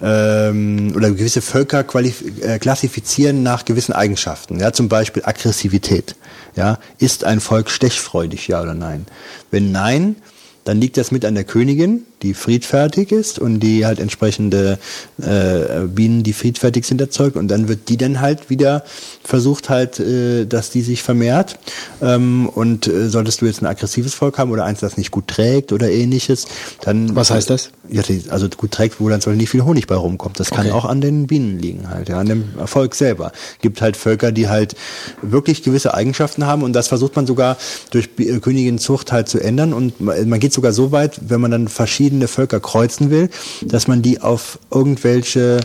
ähm, 0.00 0.94
oder 0.96 1.10
gewisse 1.10 1.42
Völker 1.42 1.84
äh, 1.94 2.58
klassifizieren 2.58 3.42
nach 3.42 3.66
gewissen 3.66 3.92
Eigenschaften. 3.92 4.58
Ja, 4.58 4.72
zum 4.72 4.88
Beispiel 4.88 5.22
Aggressivität. 5.26 6.16
Ja, 6.56 6.78
ist 6.96 7.24
ein 7.24 7.40
Volk 7.40 7.68
stechfreudig, 7.68 8.48
ja 8.48 8.62
oder 8.62 8.72
nein? 8.72 9.04
Wenn 9.50 9.70
nein, 9.70 10.16
dann 10.64 10.80
liegt 10.80 10.96
das 10.96 11.10
mit 11.10 11.24
an 11.24 11.34
der 11.34 11.44
Königin, 11.44 12.04
die 12.22 12.34
friedfertig 12.34 13.12
ist 13.12 13.38
und 13.38 13.60
die 13.60 13.84
halt 13.86 13.98
entsprechende 14.00 14.78
äh, 15.20 15.86
Bienen, 15.86 16.22
die 16.22 16.32
friedfertig 16.32 16.86
sind, 16.86 17.00
erzeugt. 17.00 17.36
Und 17.36 17.48
dann 17.48 17.68
wird 17.68 17.88
die 17.88 17.96
dann 17.96 18.20
halt 18.20 18.50
wieder 18.50 18.84
versucht 19.24 19.68
halt, 19.68 19.98
äh, 19.98 20.46
dass 20.46 20.70
die 20.70 20.82
sich 20.82 21.02
vermehrt. 21.02 21.58
Ähm, 22.00 22.48
und 22.48 22.86
äh, 22.86 23.08
solltest 23.08 23.40
du 23.40 23.46
jetzt 23.46 23.62
ein 23.62 23.66
aggressives 23.66 24.14
Volk 24.14 24.38
haben 24.38 24.50
oder 24.50 24.64
eins, 24.64 24.80
das 24.80 24.96
nicht 24.96 25.10
gut 25.10 25.28
trägt 25.28 25.72
oder 25.72 25.90
ähnliches, 25.90 26.46
dann... 26.82 27.14
Was 27.16 27.30
heißt 27.30 27.50
das? 27.50 27.70
Ja, 27.90 28.02
also 28.30 28.48
gut 28.48 28.70
trägt, 28.70 29.00
wo 29.00 29.08
dann 29.08 29.18
Beispiel 29.18 29.36
nicht 29.36 29.50
viel 29.50 29.64
Honig 29.64 29.86
bei 29.86 29.96
rumkommt. 29.96 30.38
Das 30.38 30.50
kann 30.50 30.62
Okay. 30.66 30.70
auch 30.70 30.84
an 30.84 31.00
den 31.00 31.26
Bienen 31.26 31.58
liegen 31.58 31.88
halt, 31.90 32.08
ja, 32.08 32.20
an 32.20 32.26
dem 32.26 32.44
Erfolg 32.56 32.94
selber. 32.94 33.32
Gibt 33.60 33.82
halt 33.82 33.96
Völker, 33.96 34.30
die 34.30 34.48
halt 34.48 34.76
wirklich 35.22 35.64
gewisse 35.64 35.92
Eigenschaften 35.92 36.46
haben 36.46 36.62
und 36.62 36.72
das 36.72 36.86
versucht 36.86 37.16
man 37.16 37.26
sogar 37.26 37.56
durch 37.90 38.08
äh, 38.18 38.38
Königinzucht 38.38 39.10
halt 39.10 39.28
zu 39.28 39.40
ändern 39.40 39.72
und 39.72 40.00
ma- 40.00 40.14
man 40.24 40.38
geht 40.38 40.52
sogar 40.52 40.72
so 40.72 40.92
weit, 40.92 41.18
wenn 41.28 41.40
man 41.40 41.50
dann 41.50 41.66
verschiedene 41.66 42.11
Völker 42.28 42.60
kreuzen 42.60 43.10
will, 43.10 43.30
dass 43.62 43.88
man 43.88 44.02
die 44.02 44.20
auf 44.20 44.58
irgendwelche 44.70 45.60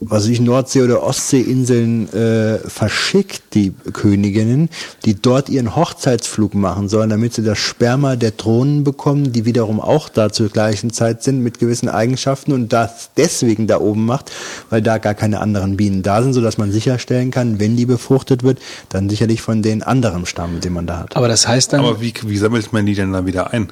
was 0.00 0.22
weiß 0.22 0.30
ich, 0.30 0.40
Nordsee- 0.40 0.82
oder 0.82 1.02
Ostseeinseln 1.02 2.10
äh, 2.12 2.58
verschickt, 2.58 3.42
die 3.54 3.74
Königinnen, 3.92 4.70
die 5.04 5.14
dort 5.20 5.50
ihren 5.50 5.76
Hochzeitsflug 5.76 6.54
machen 6.54 6.88
sollen, 6.88 7.10
damit 7.10 7.34
sie 7.34 7.42
das 7.42 7.58
Sperma 7.58 8.16
der 8.16 8.30
Drohnen 8.30 8.82
bekommen, 8.82 9.32
die 9.32 9.44
wiederum 9.44 9.78
auch 9.78 10.08
da 10.08 10.30
zur 10.30 10.48
gleichen 10.48 10.90
Zeit 10.90 11.22
sind 11.22 11.42
mit 11.42 11.58
gewissen 11.58 11.88
Eigenschaften 11.88 12.52
und 12.52 12.72
das 12.72 13.10
deswegen 13.16 13.66
da 13.66 13.78
oben 13.78 14.06
macht, 14.06 14.32
weil 14.70 14.80
da 14.80 14.96
gar 14.96 15.14
keine 15.14 15.40
anderen 15.40 15.76
Bienen 15.76 16.02
da 16.02 16.22
sind, 16.22 16.32
sodass 16.32 16.56
man 16.56 16.72
sicherstellen 16.72 17.30
kann, 17.30 17.60
wenn 17.60 17.76
die 17.76 17.86
befruchtet 17.86 18.42
wird, 18.42 18.58
dann 18.88 19.10
sicherlich 19.10 19.42
von 19.42 19.60
den 19.60 19.82
anderen 19.82 20.24
Stamm, 20.24 20.60
den 20.60 20.72
man 20.72 20.86
da 20.86 20.98
hat. 20.98 21.16
Aber 21.16 21.28
das 21.28 21.46
heißt 21.46 21.74
dann, 21.74 21.80
Aber 21.80 22.00
wie, 22.00 22.14
wie 22.24 22.38
sammelt 22.38 22.72
man 22.72 22.86
die 22.86 22.94
denn 22.94 23.12
dann 23.12 23.26
wieder 23.26 23.52
ein? 23.52 23.70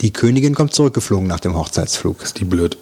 Die 0.00 0.12
Königin 0.12 0.54
kommt 0.54 0.74
zurückgeflogen 0.74 1.26
nach 1.26 1.40
dem 1.40 1.56
Hochzeitsflug. 1.56 2.22
Ist 2.22 2.40
die 2.40 2.44
blöd. 2.44 2.76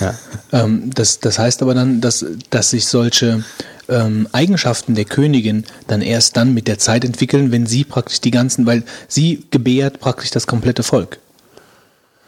Ja. 0.00 0.14
ähm, 0.52 0.90
das, 0.94 1.20
das 1.20 1.38
heißt 1.38 1.62
aber 1.62 1.74
dann, 1.74 2.00
dass, 2.00 2.24
dass 2.50 2.70
sich 2.70 2.86
solche 2.86 3.44
ähm, 3.88 4.28
Eigenschaften 4.32 4.94
der 4.94 5.04
Königin 5.04 5.64
dann 5.86 6.02
erst 6.02 6.36
dann 6.36 6.54
mit 6.54 6.66
der 6.66 6.78
Zeit 6.78 7.04
entwickeln, 7.04 7.52
wenn 7.52 7.66
sie 7.66 7.84
praktisch 7.84 8.20
die 8.20 8.30
ganzen, 8.30 8.64
weil 8.66 8.84
sie 9.08 9.44
gebärt 9.50 10.00
praktisch 10.00 10.30
das 10.30 10.46
komplette 10.46 10.82
Volk. 10.82 11.18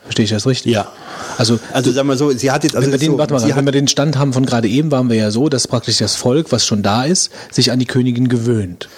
Verstehe 0.02 0.24
ich 0.24 0.30
das 0.30 0.46
richtig? 0.46 0.72
Ja. 0.72 0.92
Also, 1.38 1.58
Also 1.72 1.90
sagen 1.90 2.08
wir 2.08 2.16
so, 2.16 2.30
sie 2.30 2.50
hat 2.50 2.62
jetzt 2.62 2.76
also 2.76 2.86
wenn, 2.86 2.92
wir 2.92 2.98
den, 2.98 3.12
so, 3.12 3.18
warte 3.18 3.32
mal, 3.32 3.40
sie 3.40 3.56
wenn 3.56 3.64
wir 3.64 3.72
den 3.72 3.88
Stand 3.88 4.18
haben 4.18 4.34
von 4.34 4.44
gerade 4.44 4.68
eben, 4.68 4.90
waren 4.90 5.08
wir 5.08 5.16
ja 5.16 5.30
so, 5.30 5.48
dass 5.48 5.66
praktisch 5.66 5.98
das 5.98 6.14
Volk, 6.14 6.52
was 6.52 6.66
schon 6.66 6.82
da 6.82 7.04
ist, 7.04 7.30
sich 7.50 7.72
an 7.72 7.78
die 7.78 7.86
Königin 7.86 8.28
gewöhnt. 8.28 8.88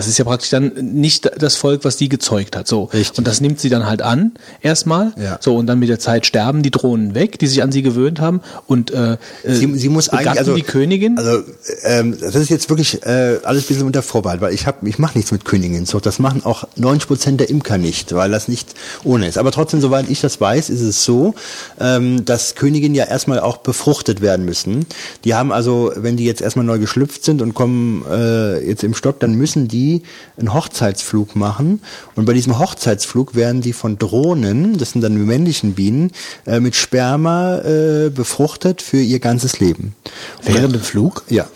Das 0.00 0.06
ist 0.06 0.16
ja 0.16 0.24
praktisch 0.24 0.48
dann 0.48 0.72
nicht 0.80 1.30
das 1.36 1.56
Volk, 1.56 1.84
was 1.84 1.98
die 1.98 2.08
gezeugt 2.08 2.56
hat. 2.56 2.66
So. 2.66 2.84
Richtig. 2.84 3.18
Und 3.18 3.26
das 3.26 3.42
nimmt 3.42 3.60
sie 3.60 3.68
dann 3.68 3.84
halt 3.84 4.00
an, 4.00 4.32
erstmal. 4.62 5.12
Ja. 5.22 5.36
So, 5.42 5.56
und 5.56 5.66
dann 5.66 5.78
mit 5.78 5.90
der 5.90 5.98
Zeit 5.98 6.24
sterben 6.24 6.62
die 6.62 6.70
Drohnen 6.70 7.14
weg, 7.14 7.38
die 7.38 7.46
sich 7.46 7.62
an 7.62 7.70
sie 7.70 7.82
gewöhnt 7.82 8.18
haben. 8.18 8.40
Und 8.66 8.92
äh, 8.92 9.18
sie, 9.44 9.70
sie 9.74 9.90
muss 9.90 10.08
eigentlich 10.08 10.38
also 10.38 10.54
die 10.54 10.62
Königin. 10.62 11.18
Also 11.18 11.42
ähm, 11.82 12.16
das 12.18 12.34
ist 12.34 12.48
jetzt 12.48 12.70
wirklich 12.70 13.02
äh, 13.04 13.40
alles 13.42 13.64
ein 13.64 13.68
bisschen 13.68 13.86
unter 13.86 14.00
Vorbehalt, 14.00 14.40
weil 14.40 14.54
ich 14.54 14.66
habe 14.66 14.88
ich 14.88 14.98
mache 14.98 15.18
nichts 15.18 15.32
mit 15.32 15.44
Königinzucht. 15.44 16.06
Das 16.06 16.18
machen 16.18 16.46
auch 16.46 16.64
90 16.76 17.06
Prozent 17.06 17.40
der 17.40 17.50
Imker 17.50 17.76
nicht, 17.76 18.14
weil 18.14 18.30
das 18.30 18.48
nicht 18.48 18.72
ohne 19.04 19.28
ist. 19.28 19.36
Aber 19.36 19.52
trotzdem, 19.52 19.82
soweit 19.82 20.08
ich 20.08 20.22
das 20.22 20.40
weiß, 20.40 20.70
ist 20.70 20.80
es 20.80 21.04
so, 21.04 21.34
ähm, 21.78 22.24
dass 22.24 22.54
Königinnen 22.54 22.94
ja 22.94 23.04
erstmal 23.04 23.38
auch 23.40 23.58
befruchtet 23.58 24.22
werden 24.22 24.46
müssen. 24.46 24.86
Die 25.24 25.34
haben 25.34 25.52
also, 25.52 25.92
wenn 25.94 26.16
die 26.16 26.24
jetzt 26.24 26.40
erstmal 26.40 26.64
neu 26.64 26.78
geschlüpft 26.78 27.22
sind 27.22 27.42
und 27.42 27.52
kommen 27.52 28.02
äh, 28.10 28.66
jetzt 28.66 28.82
im 28.82 28.94
Stock, 28.94 29.20
dann 29.20 29.34
müssen 29.34 29.68
die 29.68 29.89
einen 30.36 30.54
Hochzeitsflug 30.54 31.36
machen. 31.36 31.80
Und 32.14 32.24
bei 32.24 32.32
diesem 32.32 32.58
Hochzeitsflug 32.58 33.34
werden 33.34 33.60
die 33.60 33.72
von 33.72 33.98
Drohnen, 33.98 34.78
das 34.78 34.92
sind 34.92 35.02
dann 35.02 35.14
die 35.14 35.20
männlichen 35.20 35.74
Bienen, 35.74 36.12
äh, 36.46 36.60
mit 36.60 36.76
Sperma 36.76 37.58
äh, 37.58 38.10
befruchtet 38.10 38.82
für 38.82 39.00
ihr 39.00 39.20
ganzes 39.20 39.60
Leben. 39.60 39.94
Während 40.42 40.74
dem 40.74 40.82
Flug? 40.82 41.24
Ja. 41.28 41.48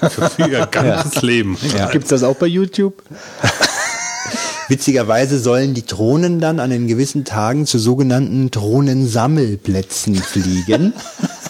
Für 0.10 0.48
ihr 0.48 0.66
ganzes 0.66 1.22
Leben. 1.22 1.56
Gibt's 1.92 2.08
das 2.08 2.22
auch 2.22 2.36
bei 2.36 2.46
YouTube? 2.46 3.02
Witzigerweise 4.68 5.40
sollen 5.40 5.74
die 5.74 5.84
Drohnen 5.84 6.38
dann 6.38 6.60
an 6.60 6.70
den 6.70 6.86
gewissen 6.86 7.24
Tagen 7.24 7.66
zu 7.66 7.78
sogenannten 7.78 8.52
Drohnensammelplätzen 8.52 10.14
fliegen. 10.14 10.92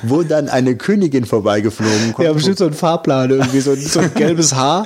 wo 0.04 0.24
dann 0.24 0.50
eine 0.50 0.76
Königin 0.76 1.26
vorbeigeflogen 1.26 2.14
kommt. 2.14 2.26
Ja, 2.28 2.34
bestimmt 2.34 2.58
so 2.58 2.66
ein 2.66 2.74
Fahrplan, 2.74 3.30
irgendwie 3.32 3.60
so 3.60 3.72
ein, 3.72 3.80
so 3.82 4.00
ein 4.00 4.14
gelbes 4.14 4.56
H 4.56 4.86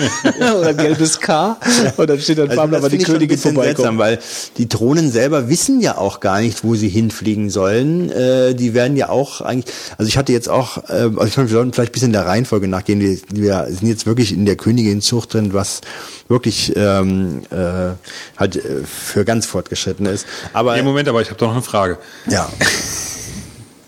oder 0.58 0.68
ein 0.68 0.76
gelbes 0.76 1.20
K 1.20 1.56
und 1.96 2.10
dann 2.10 2.18
steht 2.20 2.38
da 2.38 2.42
ein 2.44 2.50
Also 2.50 2.60
Fahrplan, 2.60 2.82
weil 2.82 2.90
die 2.90 2.98
Königin 2.98 3.38
vorbeikommt. 3.38 3.64
seltsam, 3.76 3.98
weil 3.98 4.18
die 4.58 4.68
Drohnen 4.68 5.10
selber 5.10 5.48
wissen 5.48 5.80
ja 5.80 5.98
auch 5.98 6.20
gar 6.20 6.40
nicht, 6.40 6.64
wo 6.64 6.74
sie 6.74 6.88
hinfliegen 6.88 7.50
sollen. 7.50 8.10
Äh, 8.10 8.54
die 8.54 8.74
werden 8.74 8.96
ja 8.96 9.08
auch 9.08 9.40
eigentlich, 9.40 9.74
also 9.98 10.08
ich 10.08 10.16
hatte 10.16 10.32
jetzt 10.32 10.48
auch, 10.48 10.78
äh, 10.88 11.10
also 11.16 11.24
ich 11.24 11.36
meine, 11.36 11.48
wir 11.50 11.56
sollten 11.56 11.72
vielleicht 11.72 11.90
ein 11.90 11.94
bisschen 11.94 12.12
der 12.12 12.26
Reihenfolge 12.26 12.68
nachgehen. 12.68 13.00
Wir, 13.00 13.16
wir 13.32 13.66
sind 13.70 13.88
jetzt 13.88 14.06
wirklich 14.06 14.32
in 14.32 14.46
der 14.46 14.56
Königinzucht 14.56 15.34
drin, 15.34 15.52
was 15.52 15.80
wirklich 16.28 16.72
ähm, 16.76 17.42
äh, 17.50 17.92
halt 18.38 18.56
äh, 18.56 18.82
für 18.84 19.24
ganz 19.24 19.46
fortgeschritten 19.46 20.06
ist. 20.06 20.26
Aber 20.52 20.74
Nee, 20.76 20.82
Moment, 20.82 21.08
aber 21.08 21.20
ich 21.20 21.28
habe 21.28 21.38
doch 21.38 21.48
noch 21.48 21.54
eine 21.54 21.62
Frage. 21.62 21.98
ja, 22.30 22.48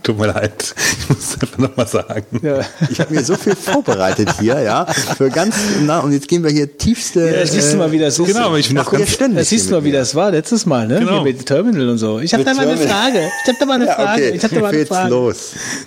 Tut 0.06 0.20
mir 0.20 0.28
leid. 0.28 0.72
Ich 1.00 1.08
muss 1.08 1.18
es 1.18 1.40
einfach 1.42 1.58
nochmal 1.58 1.88
sagen. 1.88 2.24
Ja. 2.40 2.60
ich 2.88 3.00
habe 3.00 3.12
mir 3.12 3.24
so 3.24 3.34
viel 3.34 3.56
vorbereitet 3.56 4.28
hier, 4.38 4.60
ja, 4.60 4.86
für 4.86 5.30
ganz 5.30 5.56
na 5.84 5.98
und 5.98 6.12
jetzt 6.12 6.28
gehen 6.28 6.44
wir 6.44 6.50
hier 6.52 6.78
tiefste. 6.78 7.28
Ja, 7.28 7.44
siehst 7.44 7.72
du 7.72 7.78
mal, 7.78 7.90
wie 7.90 7.98
das 7.98 8.16
ist. 8.16 8.24
Genau, 8.24 8.46
aber 8.46 8.58
ich 8.60 8.68
finde 8.68 8.84
das 8.84 8.92
ja, 8.92 8.98
ganz, 8.98 9.10
ständig 9.10 9.38
Das 9.40 9.48
siehst 9.48 9.66
du 9.66 9.72
mal, 9.72 9.80
wie 9.82 9.86
mit 9.88 9.94
mir. 9.94 9.98
das 9.98 10.14
war 10.14 10.30
letztes 10.30 10.64
Mal, 10.64 10.86
ne? 10.86 11.00
Genau. 11.00 11.10
Hier 11.14 11.22
mit 11.22 11.44
Terminal 11.44 11.88
und 11.88 11.98
so. 11.98 12.20
Ich 12.20 12.32
habe 12.32 12.44
da 12.44 12.54
mal 12.54 12.68
eine 12.68 12.76
Terminal. 12.76 13.02
Frage. 13.02 13.30
Ich 13.42 13.48
habe 13.48 13.56
da 13.58 13.66
mal 13.66 13.74
eine 13.74 13.86
Ja, 13.86 13.94
Frage. 13.96 14.22
okay, 14.22 14.32
Ich 14.36 14.44
habe 14.44 14.54
da 14.54 14.60
mal 14.60 14.72
eine 14.72 14.86
Frage. 14.86 15.10
los. 15.10 15.36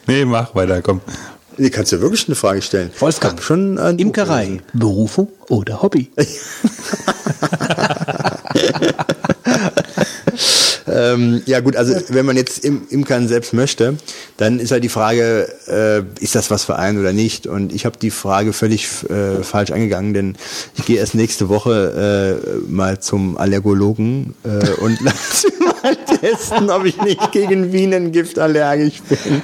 nee, 0.05 0.25
mach 0.25 0.53
weiter, 0.53 0.81
komm. 0.81 0.99
Nee, 1.55 1.69
kannst 1.69 1.93
du 1.93 2.01
wirklich 2.01 2.27
eine 2.27 2.35
Frage 2.35 2.61
stellen? 2.61 2.91
Wolfgang, 2.99 3.41
schon 3.41 3.75
Buch 3.75 3.83
Imkerei. 3.97 4.59
Berufung 4.73 5.29
oder 5.47 5.81
Hobby? 5.81 6.11
Ähm, 10.91 11.41
ja 11.45 11.59
gut, 11.59 11.75
also 11.75 11.93
wenn 12.09 12.25
man 12.25 12.35
jetzt 12.35 12.63
im 12.65 12.81
Imkern 12.89 13.27
selbst 13.27 13.53
möchte, 13.53 13.97
dann 14.37 14.59
ist 14.59 14.71
halt 14.71 14.83
die 14.83 14.89
Frage, 14.89 15.47
äh, 15.67 16.23
ist 16.23 16.35
das 16.35 16.49
was 16.49 16.63
für 16.63 16.77
einen 16.77 16.99
oder 16.99 17.13
nicht? 17.13 17.47
Und 17.47 17.73
ich 17.73 17.85
habe 17.85 17.97
die 17.99 18.11
Frage 18.11 18.53
völlig 18.53 18.87
äh, 19.09 19.43
falsch 19.43 19.71
angegangen, 19.71 20.13
denn 20.13 20.35
ich 20.77 20.85
gehe 20.85 20.97
erst 20.97 21.15
nächste 21.15 21.49
Woche 21.49 22.41
äh, 22.43 22.71
mal 22.71 22.99
zum 22.99 23.37
Allergologen 23.37 24.35
äh, 24.43 24.71
und 24.81 24.99
lasse 25.01 25.47
mal 25.59 25.97
testen, 26.19 26.69
ob 26.69 26.85
ich 26.85 27.01
nicht 27.01 27.31
gegen 27.31 27.71
Bienengift 27.71 28.39
allergisch 28.39 29.01
bin. 29.03 29.41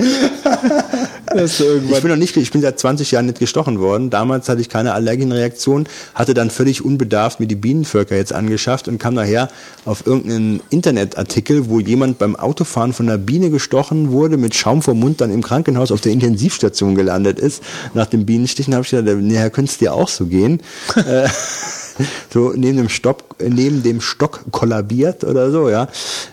Ich 1.36 1.58
bin 1.58 2.10
noch 2.10 2.16
nicht, 2.16 2.38
ich 2.38 2.52
bin 2.52 2.62
seit 2.62 2.80
20 2.80 3.12
Jahren 3.12 3.26
nicht 3.26 3.40
gestochen 3.40 3.80
worden. 3.80 4.10
Damals 4.10 4.48
hatte 4.48 4.62
ich 4.62 4.70
keine 4.70 4.94
Allergienreaktion, 4.94 5.86
hatte 6.14 6.34
dann 6.34 6.50
völlig 6.50 6.86
unbedarft 6.86 7.40
mir 7.40 7.48
die 7.48 7.56
Bienenvölker 7.56 8.16
jetzt 8.16 8.32
angeschafft 8.32 8.88
und 8.88 9.00
kam 9.00 9.16
nachher 9.16 9.50
auf 9.84 10.06
irgendeinen 10.06 10.62
Internetartikel, 10.70 11.70
wo 11.70 11.80
jemand 11.80 12.20
beim 12.20 12.36
Autofahren 12.36 12.94
von 12.94 13.10
einer 13.10 13.18
Biene 13.18 13.50
gestochen 13.50 14.12
wurde, 14.12 14.38
mit 14.38 14.56
Schaum 14.56 14.82
vom 14.82 15.00
Mund 15.00 15.20
dann 15.22 15.32
im 15.32 15.44
Krankenhaus 15.44 15.92
auf 15.92 16.02
der 16.02 16.12
Intensivstation 16.14 16.96
gelandet 16.96 17.40
ist. 17.40 17.64
Nach 17.94 18.06
dem 18.06 18.26
Bienenstichen 18.26 18.74
habe 18.74 18.86
ich 18.86 18.92
gedacht, 18.92 19.18
näher 19.18 19.50
könnte 19.50 19.72
es 19.72 19.78
dir 19.78 19.94
auch 19.94 20.08
so 20.08 20.26
gehen. 20.26 20.62
So 22.34 22.54
neben 22.56 22.78
dem 22.78 22.90
Stock, 22.90 23.24
neben 23.40 23.84
dem 23.84 24.02
Stock 24.02 24.42
kollabiert 24.52 25.24
oder 25.24 25.52
so, 25.52 25.70
ja, 25.70 25.88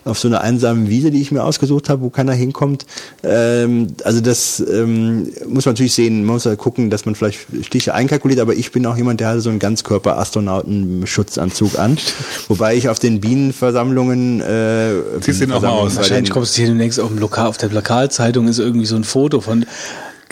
auf 0.04 0.18
so 0.18 0.26
einer 0.28 0.40
einsamen 0.40 0.88
Wiese, 0.88 1.12
die 1.12 1.20
ich 1.20 1.30
mir 1.30 1.44
ausgesucht 1.44 1.88
habe, 1.88 2.02
wo 2.02 2.10
keiner 2.10 2.32
hinkommt. 2.32 2.84
Ähm, 3.22 3.94
also 4.04 4.20
das 4.20 4.58
ähm, 4.60 5.32
muss 5.46 5.64
man 5.64 5.74
natürlich 5.74 5.94
sehen, 5.94 6.24
man 6.24 6.34
muss 6.34 6.44
halt 6.46 6.58
gucken, 6.58 6.90
dass 6.90 7.04
man 7.04 7.14
vielleicht 7.14 7.46
Stiche 7.62 7.94
einkalkuliert, 7.94 8.40
aber 8.40 8.54
ich 8.54 8.72
bin 8.72 8.84
auch 8.86 8.96
jemand, 8.96 9.20
der 9.20 9.28
hatte 9.28 9.40
so 9.40 9.50
einen 9.50 9.60
Ganzkörper-Astronauten-Schutzanzug 9.60 11.78
an, 11.78 11.96
wobei 12.48 12.74
ich 12.74 12.88
auf 12.88 12.98
den 12.98 13.20
Bienenversammlungen 13.20 14.40
äh, 14.40 14.94
Ziehst 15.20 15.40
du 15.40 15.46
den 15.46 15.52
auch 15.52 15.62
mal 15.62 15.70
aus? 15.70 15.94
Wahrscheinlich 15.96 16.30
kommst 16.30 16.56
du 16.56 16.62
hier 16.62 16.68
demnächst 16.68 16.98
auf, 16.98 17.08
dem 17.08 17.18
Lokal, 17.18 17.46
auf 17.46 17.58
der 17.58 17.68
Lokalzeitung 17.70 18.48
ist 18.48 18.58
irgendwie 18.58 18.86
so 18.86 18.96
ein 18.96 19.04
Foto 19.04 19.40
von 19.40 19.64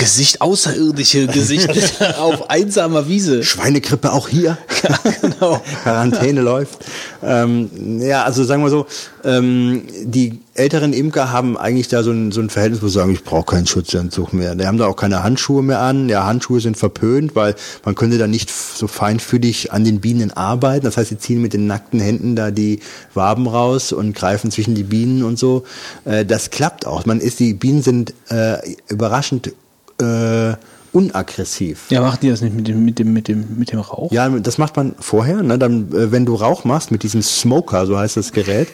Gesicht, 0.00 0.40
außerirdische 0.40 1.26
Gesichter 1.26 2.18
auf 2.22 2.48
einsamer 2.48 3.06
Wiese. 3.06 3.44
Schweinegrippe 3.44 4.10
auch 4.12 4.28
hier. 4.28 4.56
genau. 5.20 5.60
Quarantäne 5.82 6.40
läuft. 6.40 6.78
Ähm, 7.22 8.00
ja, 8.00 8.24
also 8.24 8.42
sagen 8.42 8.62
wir 8.62 8.70
so, 8.70 8.86
ähm, 9.24 9.82
die 10.02 10.40
älteren 10.54 10.94
Imker 10.94 11.30
haben 11.32 11.58
eigentlich 11.58 11.88
da 11.88 12.02
so 12.02 12.12
ein, 12.12 12.32
so 12.32 12.40
ein 12.40 12.48
Verhältnis, 12.48 12.80
wo 12.82 12.88
sie 12.88 12.94
sagen, 12.94 13.12
ich 13.12 13.24
brauche 13.24 13.44
keinen 13.44 13.66
Schutzanzug 13.66 14.32
mehr. 14.32 14.54
Die 14.54 14.66
haben 14.66 14.78
da 14.78 14.86
auch 14.86 14.96
keine 14.96 15.22
Handschuhe 15.22 15.62
mehr 15.62 15.80
an. 15.80 16.08
Ja, 16.08 16.24
Handschuhe 16.24 16.60
sind 16.60 16.78
verpönt, 16.78 17.36
weil 17.36 17.54
man 17.84 17.94
könnte 17.94 18.16
da 18.16 18.26
nicht 18.26 18.50
so 18.50 18.86
feinfühlig 18.86 19.70
an 19.70 19.84
den 19.84 20.00
Bienen 20.00 20.30
arbeiten. 20.30 20.86
Das 20.86 20.96
heißt, 20.96 21.10
sie 21.10 21.18
ziehen 21.18 21.42
mit 21.42 21.52
den 21.52 21.66
nackten 21.66 22.00
Händen 22.00 22.36
da 22.36 22.50
die 22.50 22.80
Waben 23.12 23.46
raus 23.46 23.92
und 23.92 24.14
greifen 24.16 24.50
zwischen 24.50 24.74
die 24.74 24.84
Bienen 24.84 25.24
und 25.24 25.38
so. 25.38 25.64
Äh, 26.06 26.24
das 26.24 26.48
klappt 26.48 26.86
auch. 26.86 27.04
Man 27.04 27.20
ist, 27.20 27.38
die 27.38 27.52
Bienen 27.52 27.82
sind 27.82 28.14
äh, 28.30 28.56
überraschend 28.88 29.52
äh, 30.00 30.56
unaggressiv. 30.92 31.86
Ja, 31.90 32.00
machen 32.00 32.18
die 32.22 32.30
das 32.30 32.40
nicht 32.40 32.54
mit 32.54 32.66
dem, 32.66 32.84
mit 32.84 32.98
dem, 32.98 33.12
mit 33.12 33.28
dem, 33.28 33.58
mit 33.58 33.72
dem 33.72 33.80
Rauch? 33.80 34.10
Ja, 34.10 34.28
das 34.28 34.58
macht 34.58 34.76
man 34.76 34.94
vorher. 34.98 35.42
Ne? 35.42 35.58
Dann, 35.58 35.92
äh, 35.92 36.10
wenn 36.10 36.26
du 36.26 36.34
Rauch 36.34 36.64
machst 36.64 36.90
mit 36.90 37.02
diesem 37.02 37.22
Smoker, 37.22 37.86
so 37.86 37.96
heißt 37.96 38.16
das 38.16 38.32
Gerät, 38.32 38.68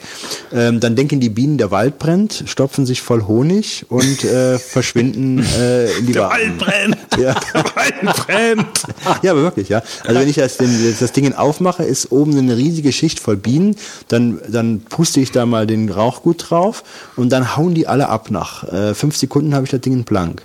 ähm, 0.53 0.81
dann 0.81 0.97
denken 0.97 1.21
die 1.21 1.29
Bienen, 1.29 1.59
der 1.59 1.71
Wald 1.71 1.99
brennt, 1.99 2.45
stopfen 2.47 2.87
sich 2.87 3.03
voll 3.03 3.27
Honig 3.27 3.85
und 3.89 4.25
äh, 4.25 4.59
verschwinden 4.59 5.45
äh, 5.59 5.91
in 5.99 6.07
die 6.07 6.13
Der. 6.13 6.31
Wald 6.31 6.59
brennt! 6.59 6.97
Ja. 7.17 7.35
Der 7.55 7.65
Wald 7.75 8.17
brennt! 8.17 8.83
Ja, 9.23 9.31
aber 9.31 9.41
wirklich, 9.43 9.71
ja. 9.71 9.83
Also 10.05 10.21
wenn 10.21 10.29
ich 10.29 10.37
das, 10.37 10.59
den, 10.59 10.95
das 11.01 11.13
Ding 11.13 11.33
aufmache, 11.33 11.83
ist 11.83 12.13
oben 12.13 12.37
eine 12.37 12.57
riesige 12.57 12.93
Schicht 12.93 13.21
voll 13.21 13.37
Bienen, 13.37 13.77
dann, 14.09 14.39
dann 14.49 14.81
puste 14.81 15.21
ich 15.21 15.33
da 15.33 15.47
mal 15.47 15.67
den 15.67 15.89
Rauchgut 15.89 16.51
drauf 16.51 16.85
und 17.17 17.31
dann 17.31 17.57
hauen 17.57 17.75
die 17.75 17.87
alle 17.87 18.11
ab. 18.11 18.31
Nach 18.31 18.71
äh, 18.71 18.95
fünf 18.95 19.17
Sekunden 19.17 19.55
habe 19.55 19.65
ich 19.65 19.71
das 19.71 19.81
Ding 19.81 20.05
blank. 20.05 20.43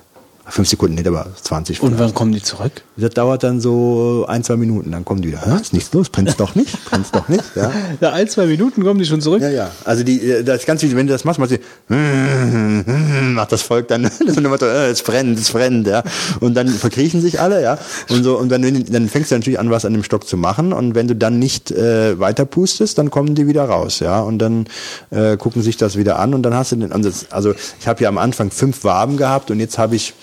Fünf 0.47 0.67
Sekunden 0.67 0.95
nicht, 0.95 1.07
aber 1.07 1.27
20 1.41 1.81
Und 1.83 1.99
wann 1.99 2.13
kommen 2.13 2.31
die 2.31 2.41
zurück? 2.41 2.71
Das 2.97 3.11
dauert 3.11 3.43
dann 3.43 3.61
so 3.61 4.25
ein, 4.27 4.43
zwei 4.43 4.57
Minuten, 4.57 4.91
dann 4.91 5.05
kommen 5.05 5.21
die 5.21 5.29
wieder. 5.29 5.45
Hä, 5.45 5.61
ist 5.61 5.71
nichts 5.71 5.93
los, 5.93 6.09
brennt's 6.09 6.35
doch 6.35 6.55
nicht, 6.55 6.83
brennt's 6.85 7.11
doch 7.11 7.27
nicht, 7.29 7.43
ja. 7.55 7.71
Ja, 8.01 8.11
ein, 8.11 8.27
zwei 8.27 8.47
Minuten 8.47 8.83
kommen 8.83 8.99
die 8.99 9.05
schon 9.05 9.21
zurück. 9.21 9.41
Ja, 9.41 9.49
ja. 9.49 9.71
Also 9.85 10.03
die, 10.03 10.19
äh, 10.19 10.43
das 10.43 10.61
ist 10.61 10.65
ganz 10.65 10.81
wichtig, 10.81 10.97
wenn 10.97 11.05
du 11.05 11.13
das 11.13 11.25
machst, 11.25 11.39
machst 11.39 11.57
du, 11.89 11.95
macht 13.33 13.51
das 13.51 13.61
Volk 13.61 13.87
dann, 13.87 14.03
das 14.25 14.35
so, 14.35 14.65
äh, 14.65 14.89
es 14.89 15.03
brennt, 15.03 15.39
es 15.39 15.51
brennt, 15.51 15.87
ja. 15.87 16.03
Und 16.39 16.55
dann 16.55 16.67
verkriechen 16.67 17.21
sich 17.21 17.39
alle, 17.39 17.61
ja. 17.61 17.77
Und 18.09 18.23
so, 18.23 18.37
und 18.37 18.49
dann, 18.49 18.61
dann 18.61 19.09
fängst 19.09 19.31
du 19.31 19.35
natürlich 19.35 19.59
an, 19.59 19.69
was 19.69 19.85
an 19.85 19.93
dem 19.93 20.03
Stock 20.03 20.27
zu 20.27 20.37
machen. 20.37 20.73
Und 20.73 20.95
wenn 20.95 21.07
du 21.07 21.15
dann 21.15 21.37
nicht 21.37 21.71
äh, 21.71 22.19
weiter 22.19 22.45
pustest, 22.45 22.97
dann 22.97 23.11
kommen 23.11 23.35
die 23.35 23.47
wieder 23.47 23.65
raus, 23.65 23.99
ja. 23.99 24.19
Und 24.21 24.39
dann 24.39 24.65
äh, 25.11 25.37
gucken 25.37 25.61
sich 25.61 25.77
das 25.77 25.97
wieder 25.97 26.19
an 26.19 26.33
und 26.33 26.43
dann 26.43 26.55
hast 26.55 26.71
du 26.71 26.77
den 26.77 26.91
Ansatz. 26.91 27.27
Also 27.29 27.53
ich 27.79 27.87
habe 27.87 28.01
ja 28.03 28.09
am 28.09 28.17
Anfang 28.17 28.51
fünf 28.51 28.83
Waben 28.83 29.17
gehabt 29.17 29.51
und 29.51 29.59
jetzt 29.59 29.77
habe 29.77 29.95
ich 29.95 30.13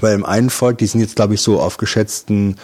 bei 0.00 0.10
dem 0.10 0.24
einen 0.24 0.50
Volk, 0.50 0.78
die 0.78 0.86
sind 0.86 1.00
jetzt, 1.00 1.16
glaube 1.16 1.34
ich, 1.34 1.40
so 1.40 1.60
auf 1.60 1.76
geschätzten 1.76 2.56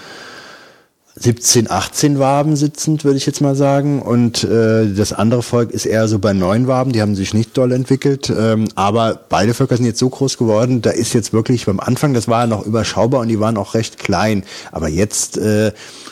17, 1.17 1.71
18 1.71 2.19
Waben 2.19 2.57
sitzend, 2.57 3.05
würde 3.05 3.19
ich 3.19 3.27
jetzt 3.27 3.41
mal 3.41 3.55
sagen. 3.55 4.03
Und 4.03 4.43
äh, 4.43 4.93
das 4.93 5.13
andere 5.13 5.45
Volk 5.45 5.71
ist 5.71 5.87
eher 5.87 6.09
so 6.09 6.19
bei 6.19 6.33
neun 6.33 6.67
Waben, 6.67 6.91
die 6.91 7.01
haben 7.01 7.15
sich 7.15 7.33
nicht 7.35 7.57
doll 7.57 7.71
entwickelt. 7.71 8.33
Ähm, 8.37 8.67
aber 8.75 9.21
beide 9.29 9.55
Völker 9.55 9.77
sind 9.77 9.87
jetzt 9.87 10.01
so 10.01 10.09
groß 10.09 10.39
geworden, 10.39 10.83
da 10.83 10.91
ist 10.91 11.15
jetzt 11.15 11.33
wirklich 11.33 11.67
beim 11.67 11.79
Anfang, 11.79 12.15
das 12.15 12.27
war 12.27 12.49
noch 12.49 12.67
überschaubar 12.67 13.21
und 13.21 13.29
die 13.29 13.39
waren 13.39 13.57
auch 13.57 13.75
recht 13.75 13.99
klein. 13.99 14.43
Aber 14.73 14.89
jetzt, 14.89 15.39
äh, 15.39 15.71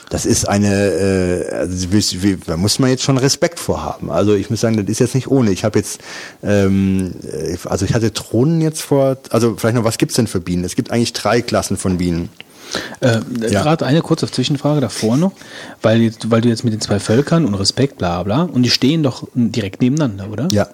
das 0.08 0.24
ist 0.24 0.48
eine, 0.48 0.72
äh, 0.72 1.52
also, 1.52 1.88
da 2.46 2.56
muss 2.56 2.78
man 2.78 2.90
jetzt 2.90 3.02
schon 3.02 3.18
Respekt 3.18 3.58
vorhaben. 3.58 4.08
Also 4.08 4.34
ich 4.34 4.50
muss 4.50 4.60
sagen, 4.60 4.76
das 4.76 4.86
ist 4.86 5.00
jetzt 5.00 5.16
nicht 5.16 5.26
ohne. 5.26 5.50
Ich 5.50 5.64
habe 5.64 5.80
jetzt, 5.80 6.00
ähm, 6.44 7.12
also 7.64 7.84
ich 7.84 7.94
hatte 7.94 8.12
Drohnen 8.12 8.60
jetzt 8.60 8.82
vor, 8.82 9.16
also 9.30 9.56
vielleicht 9.56 9.74
noch, 9.74 9.84
was 9.84 9.98
gibt's 9.98 10.14
denn 10.14 10.28
für 10.28 10.40
Bienen? 10.40 10.62
Es 10.62 10.76
gibt 10.76 10.92
eigentlich 10.92 11.12
drei 11.12 11.42
Klassen 11.42 11.76
von 11.76 11.98
Bienen. 11.98 12.28
Äh, 13.00 13.20
ja. 13.50 13.62
Gerade 13.62 13.86
eine 13.86 14.00
kurze 14.00 14.30
Zwischenfrage 14.30 14.80
davor 14.80 15.16
noch, 15.16 15.32
weil, 15.82 16.12
weil 16.26 16.40
du 16.40 16.48
jetzt 16.48 16.64
mit 16.64 16.72
den 16.72 16.80
zwei 16.80 17.00
Völkern 17.00 17.44
und 17.44 17.54
Respekt, 17.54 17.98
bla 17.98 18.22
bla, 18.22 18.42
und 18.42 18.62
die 18.62 18.70
stehen 18.70 19.02
doch 19.02 19.28
direkt 19.34 19.80
nebeneinander, 19.80 20.30
oder? 20.30 20.48
Ja 20.50 20.68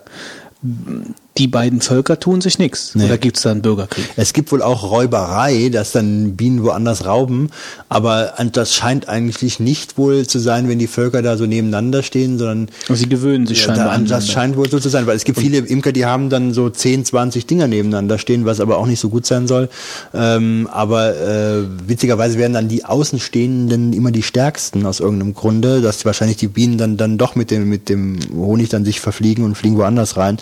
die 1.38 1.46
beiden 1.46 1.80
Völker 1.80 2.18
tun 2.18 2.40
sich 2.40 2.58
nichts. 2.58 2.94
Nee. 2.94 3.04
Oder 3.04 3.18
gibt 3.18 3.36
es 3.36 3.44
da 3.44 3.52
einen 3.52 3.62
Bürgerkrieg? 3.62 4.08
Es 4.16 4.32
gibt 4.32 4.50
wohl 4.50 4.62
auch 4.62 4.90
Räuberei, 4.90 5.68
dass 5.70 5.92
dann 5.92 6.36
Bienen 6.36 6.64
woanders 6.64 7.06
rauben, 7.06 7.50
aber 7.88 8.34
das 8.52 8.74
scheint 8.74 9.08
eigentlich 9.08 9.60
nicht 9.60 9.98
wohl 9.98 10.26
zu 10.26 10.38
sein, 10.38 10.68
wenn 10.68 10.78
die 10.78 10.86
Völker 10.86 11.22
da 11.22 11.36
so 11.36 11.46
nebeneinander 11.46 12.02
stehen, 12.02 12.38
sondern 12.38 12.68
also 12.88 12.94
sie 12.94 13.08
gewöhnen 13.08 13.46
sich 13.46 13.62
scheinbar 13.62 13.86
da, 13.86 13.92
an. 13.92 14.06
Das 14.06 14.28
scheint 14.28 14.56
wohl 14.56 14.68
so 14.68 14.80
zu 14.80 14.88
sein, 14.88 15.06
weil 15.06 15.16
es 15.16 15.24
gibt 15.24 15.38
viele 15.38 15.58
Imker, 15.58 15.92
die 15.92 16.06
haben 16.06 16.28
dann 16.30 16.52
so 16.52 16.68
10, 16.68 17.04
20 17.04 17.46
Dinger 17.46 17.68
nebeneinander 17.68 18.18
stehen, 18.18 18.44
was 18.44 18.60
aber 18.60 18.78
auch 18.78 18.86
nicht 18.86 19.00
so 19.00 19.08
gut 19.08 19.26
sein 19.26 19.46
soll. 19.46 19.68
Ähm, 20.12 20.68
aber 20.72 21.16
äh, 21.16 21.62
witzigerweise 21.86 22.38
werden 22.38 22.52
dann 22.54 22.68
die 22.68 22.84
Außenstehenden 22.84 23.92
immer 23.92 24.10
die 24.10 24.22
stärksten 24.22 24.86
aus 24.86 25.00
irgendeinem 25.00 25.34
Grunde, 25.34 25.80
dass 25.80 26.04
wahrscheinlich 26.04 26.36
die 26.36 26.48
Bienen 26.48 26.78
dann 26.78 26.96
dann 26.96 27.18
doch 27.18 27.36
mit 27.36 27.50
dem 27.50 27.68
mit 27.68 27.88
dem 27.88 28.18
Honig 28.34 28.68
dann 28.68 28.84
sich 28.84 29.00
verfliegen 29.00 29.44
und 29.44 29.54
fliegen 29.54 29.76
woanders 29.76 30.16
rein. 30.16 30.38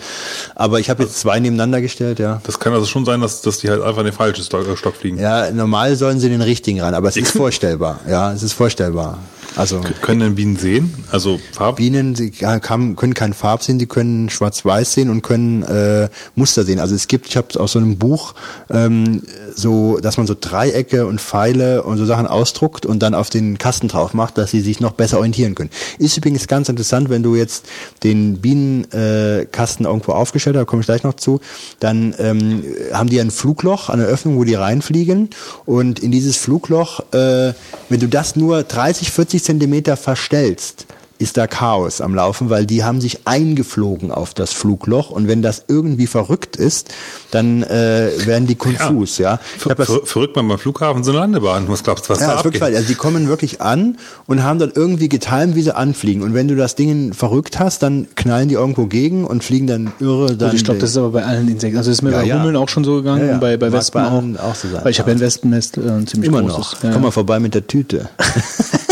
Aber 0.55 0.79
ich 0.79 0.86
habe 0.89 1.03
jetzt 1.03 1.19
zwei 1.19 1.39
nebeneinander 1.39 1.81
gestellt, 1.81 2.19
ja. 2.19 2.41
Das 2.43 2.59
kann 2.59 2.73
also 2.73 2.85
schon 2.85 3.05
sein, 3.05 3.21
dass, 3.21 3.41
dass 3.41 3.59
die 3.59 3.69
halt 3.69 3.81
einfach 3.81 3.99
in 3.99 4.05
den 4.05 4.13
falschen 4.13 4.43
Stock 4.43 4.95
fliegen. 4.95 5.19
Ja, 5.19 5.51
normal 5.51 5.95
sollen 5.95 6.19
sie 6.19 6.29
den 6.29 6.41
richtigen 6.41 6.81
rein, 6.81 6.93
aber 6.93 7.09
es 7.09 7.17
ist 7.17 7.31
vorstellbar. 7.37 7.99
Ja, 8.07 8.31
es 8.33 8.43
ist 8.43 8.53
vorstellbar. 8.53 9.19
Also 9.57 9.81
können 10.01 10.19
denn 10.19 10.35
Bienen 10.35 10.55
sehen? 10.55 10.93
Also 11.11 11.39
Farb? 11.51 11.77
Bienen 11.77 12.13
sie 12.13 12.29
kann, 12.29 12.95
können 12.95 13.13
kein 13.15 13.33
Farb 13.33 13.63
sehen, 13.63 13.79
sie 13.79 13.87
können 13.87 14.29
Schwarz-Weiß 14.29 14.93
sehen 14.93 15.09
und 15.09 15.23
können 15.23 15.63
äh, 15.63 16.09
Muster 16.35 16.63
sehen. 16.63 16.79
Also 16.79 16.93
es 16.93 17.07
gibt, 17.07 17.27
ich 17.27 17.37
habe 17.37 17.59
aus 17.59 17.71
so 17.71 17.79
einem 17.79 17.97
Buch 17.97 18.35
ähm, 18.69 19.23
so, 19.55 19.97
dass 19.97 20.17
man 20.17 20.27
so 20.27 20.35
Dreiecke 20.39 21.07
und 21.07 21.19
Pfeile 21.19 21.81
und 21.83 21.97
so 21.97 22.05
Sachen 22.05 22.27
ausdruckt 22.27 22.85
und 22.85 23.01
dann 23.01 23.15
auf 23.15 23.31
den 23.31 23.57
Kasten 23.57 23.87
drauf 23.87 24.13
macht, 24.13 24.37
dass 24.37 24.51
sie 24.51 24.61
sich 24.61 24.79
noch 24.79 24.91
besser 24.91 25.17
orientieren 25.17 25.55
können. 25.55 25.71
Ist 25.97 26.15
übrigens 26.17 26.47
ganz 26.47 26.69
interessant, 26.69 27.09
wenn 27.09 27.23
du 27.23 27.35
jetzt 27.35 27.65
den 28.03 28.37
Bienenkasten 28.37 29.85
äh, 29.85 29.89
irgendwo 29.89 30.11
aufgestellt 30.11 30.55
hast, 30.55 30.61
da 30.61 30.65
komme 30.65 30.81
ich 30.81 30.85
gleich 30.85 31.03
noch 31.03 31.15
zu, 31.15 31.41
dann 31.79 32.13
ähm, 32.19 32.63
haben 32.93 33.09
die 33.09 33.19
ein 33.19 33.31
Flugloch, 33.31 33.89
eine 33.89 34.03
Öffnung, 34.03 34.37
wo 34.37 34.43
die 34.43 34.53
reinfliegen 34.53 35.31
und 35.65 35.99
in 35.99 36.11
dieses 36.11 36.37
Flugloch, 36.37 36.99
äh, 37.11 37.53
wenn 37.89 37.99
du 37.99 38.07
das 38.07 38.35
nur 38.35 38.61
30, 38.61 39.11
40 39.11 39.46
Zentimeter 39.47 39.95
verstellst, 39.95 40.87
ist 41.19 41.37
da 41.37 41.47
Chaos 41.47 42.01
am 42.01 42.13
Laufen, 42.13 42.49
weil 42.49 42.65
die 42.65 42.83
haben 42.83 43.01
sich 43.01 43.21
eingeflogen 43.25 44.11
auf 44.11 44.33
das 44.33 44.53
Flugloch 44.53 45.09
und 45.09 45.27
wenn 45.27 45.41
das 45.41 45.63
irgendwie 45.67 46.05
verrückt 46.05 46.55
ist, 46.55 46.93
dann 47.31 47.63
äh, 47.63 48.11
werden 48.25 48.47
die 48.47 48.55
konfus, 48.55 49.17
ja. 49.17 49.31
ja. 49.31 49.39
Ver 49.57 49.75
ver 49.75 50.01
verrückt 50.03 50.35
man 50.35 50.47
beim 50.47 50.59
Flughafen 50.59 51.03
so 51.03 51.11
eine 51.11 51.21
Landebahn, 51.21 51.67
was 51.69 51.83
glaubst 51.83 52.05
du, 52.05 52.09
was 52.09 52.19
ja, 52.19 52.27
da 52.27 52.39
abgeht? 52.39 52.61
Also 52.61 52.87
die 52.87 52.95
kommen 52.95 53.27
wirklich 53.27 53.61
an 53.61 53.97
und 54.27 54.43
haben 54.43 54.59
dann 54.59 54.71
irgendwie 54.75 55.09
getimt, 55.09 55.55
wie 55.55 55.63
sie 55.63 55.75
anfliegen 55.75 56.21
und 56.21 56.33
wenn 56.33 56.47
du 56.47 56.55
das 56.55 56.75
Ding 56.75 57.13
verrückt 57.13 57.57
hast, 57.57 57.81
dann 57.81 58.07
knallen 58.15 58.49
die 58.49 58.55
irgendwo 58.55 58.85
gegen 58.85 59.25
und 59.25 59.43
fliegen 59.43 59.65
dann 59.65 59.93
irre. 59.99 60.35
Dann 60.35 60.55
ich 60.55 60.63
glaube, 60.63 60.79
das 60.79 60.91
ist 60.91 60.97
aber 60.97 61.11
bei 61.11 61.23
allen 61.23 61.47
Insekten, 61.47 61.77
also 61.77 61.89
das 61.89 61.99
ist 61.99 62.01
mir 62.03 62.11
ja, 62.11 62.21
bei 62.21 62.33
Hummeln 62.33 62.55
auch 62.55 62.69
schon 62.69 62.83
so 62.83 62.97
gegangen 62.97 63.29
und 63.29 63.39
bei, 63.39 63.57
bei 63.57 63.71
Wespen 63.71 64.03
bei 64.03 64.39
auch. 64.39 64.49
auch 64.49 64.55
so 64.55 64.67
sein, 64.67 64.81
weil 64.83 64.91
ich 64.91 64.99
habe 64.99 65.11
ein 65.11 65.19
Wespennest 65.19 65.77
äh, 65.77 66.05
ziemlich 66.05 66.29
Immer 66.29 66.43
großes. 66.43 66.83
noch. 66.83 66.91
Komm 66.91 67.01
mal 67.01 67.11
vorbei 67.11 67.39
mit 67.39 67.55
der 67.55 67.65
Tüte. 67.65 68.09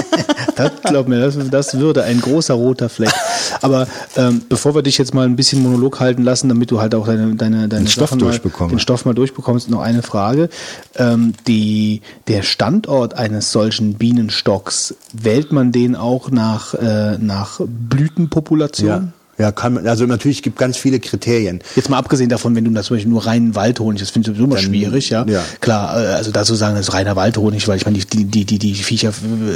das, 0.55 0.71
glaub 0.83 1.07
mir, 1.07 1.19
das, 1.19 1.37
das 1.49 1.79
würde 1.79 2.03
ein 2.03 2.21
großer 2.21 2.53
roter 2.53 2.89
Fleck. 2.89 3.13
Aber 3.61 3.87
ähm, 4.15 4.41
bevor 4.47 4.75
wir 4.75 4.81
dich 4.81 4.97
jetzt 4.97 5.13
mal 5.13 5.25
ein 5.25 5.35
bisschen 5.35 5.61
Monolog 5.61 5.99
halten 5.99 6.23
lassen, 6.23 6.49
damit 6.49 6.71
du 6.71 6.79
halt 6.79 6.95
auch 6.95 7.05
deine, 7.05 7.35
deine, 7.35 7.67
deine 7.67 7.83
den, 7.83 7.87
Stoff 7.87 8.15
mal, 8.15 8.39
den 8.69 8.79
Stoff 8.79 9.05
mal 9.05 9.13
durchbekommst, 9.13 9.69
noch 9.69 9.81
eine 9.81 10.01
Frage. 10.01 10.49
Ähm, 10.95 11.33
die, 11.47 12.01
der 12.27 12.43
Standort 12.43 13.15
eines 13.15 13.51
solchen 13.51 13.95
Bienenstocks, 13.95 14.95
wählt 15.13 15.51
man 15.51 15.71
den 15.71 15.95
auch 15.95 16.31
nach, 16.31 16.73
äh, 16.73 17.17
nach 17.17 17.59
Blütenpopulation? 17.65 18.87
Ja. 18.87 19.07
Ja, 19.37 19.51
kann 19.51 19.85
also 19.85 20.05
natürlich 20.05 20.41
gibt 20.41 20.57
ganz 20.57 20.77
viele 20.77 20.99
Kriterien. 20.99 21.59
Jetzt 21.75 21.89
mal 21.89 21.97
abgesehen 21.97 22.29
davon, 22.29 22.55
wenn 22.55 22.63
du 22.63 22.71
das 22.71 22.85
zum 22.85 22.95
Beispiel 22.95 23.11
nur 23.11 23.25
reinen 23.25 23.53
Waldhonig, 23.53 23.99
das 23.99 24.11
finde 24.11 24.31
ich 24.31 24.37
sowieso 24.37 24.45
immer 24.45 24.57
schwierig, 24.57 25.09
ja. 25.09 25.25
ja. 25.27 25.43
Klar, 25.59 26.01
äh, 26.01 26.07
also 26.07 26.31
dazu 26.31 26.55
sagen, 26.55 26.75
das 26.75 26.87
ist 26.87 26.93
reiner 26.93 27.15
Waldhonig, 27.17 27.67
weil 27.67 27.77
ich 27.77 27.85
meine, 27.85 27.97
die, 27.97 28.25
die, 28.25 28.45
die, 28.45 28.59
die 28.59 28.73
Viecher, 28.75 29.11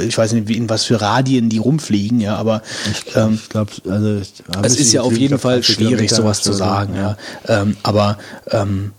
ich 0.06 0.16
weiß 0.16 0.32
nicht, 0.34 0.50
in 0.50 0.68
was 0.68 0.84
für 0.84 1.00
Radien 1.00 1.48
die 1.48 1.58
rumfliegen, 1.58 2.20
ja, 2.20 2.36
aber 2.36 2.62
ich 2.90 3.06
glaube, 3.06 3.32
ähm, 3.32 3.40
glaub, 3.48 3.68
also 3.88 4.20
es 4.62 4.76
ist 4.76 4.92
ja 4.92 5.00
auf 5.00 5.16
jeden 5.16 5.38
Fall 5.38 5.62
schwierig, 5.62 6.10
sowas 6.10 6.42
zu 6.42 6.52
sagen, 6.52 6.94
ja. 6.94 7.16
ja. 7.48 7.62
Ähm, 7.62 7.76
aber 7.82 8.18
ähm, 8.50 8.92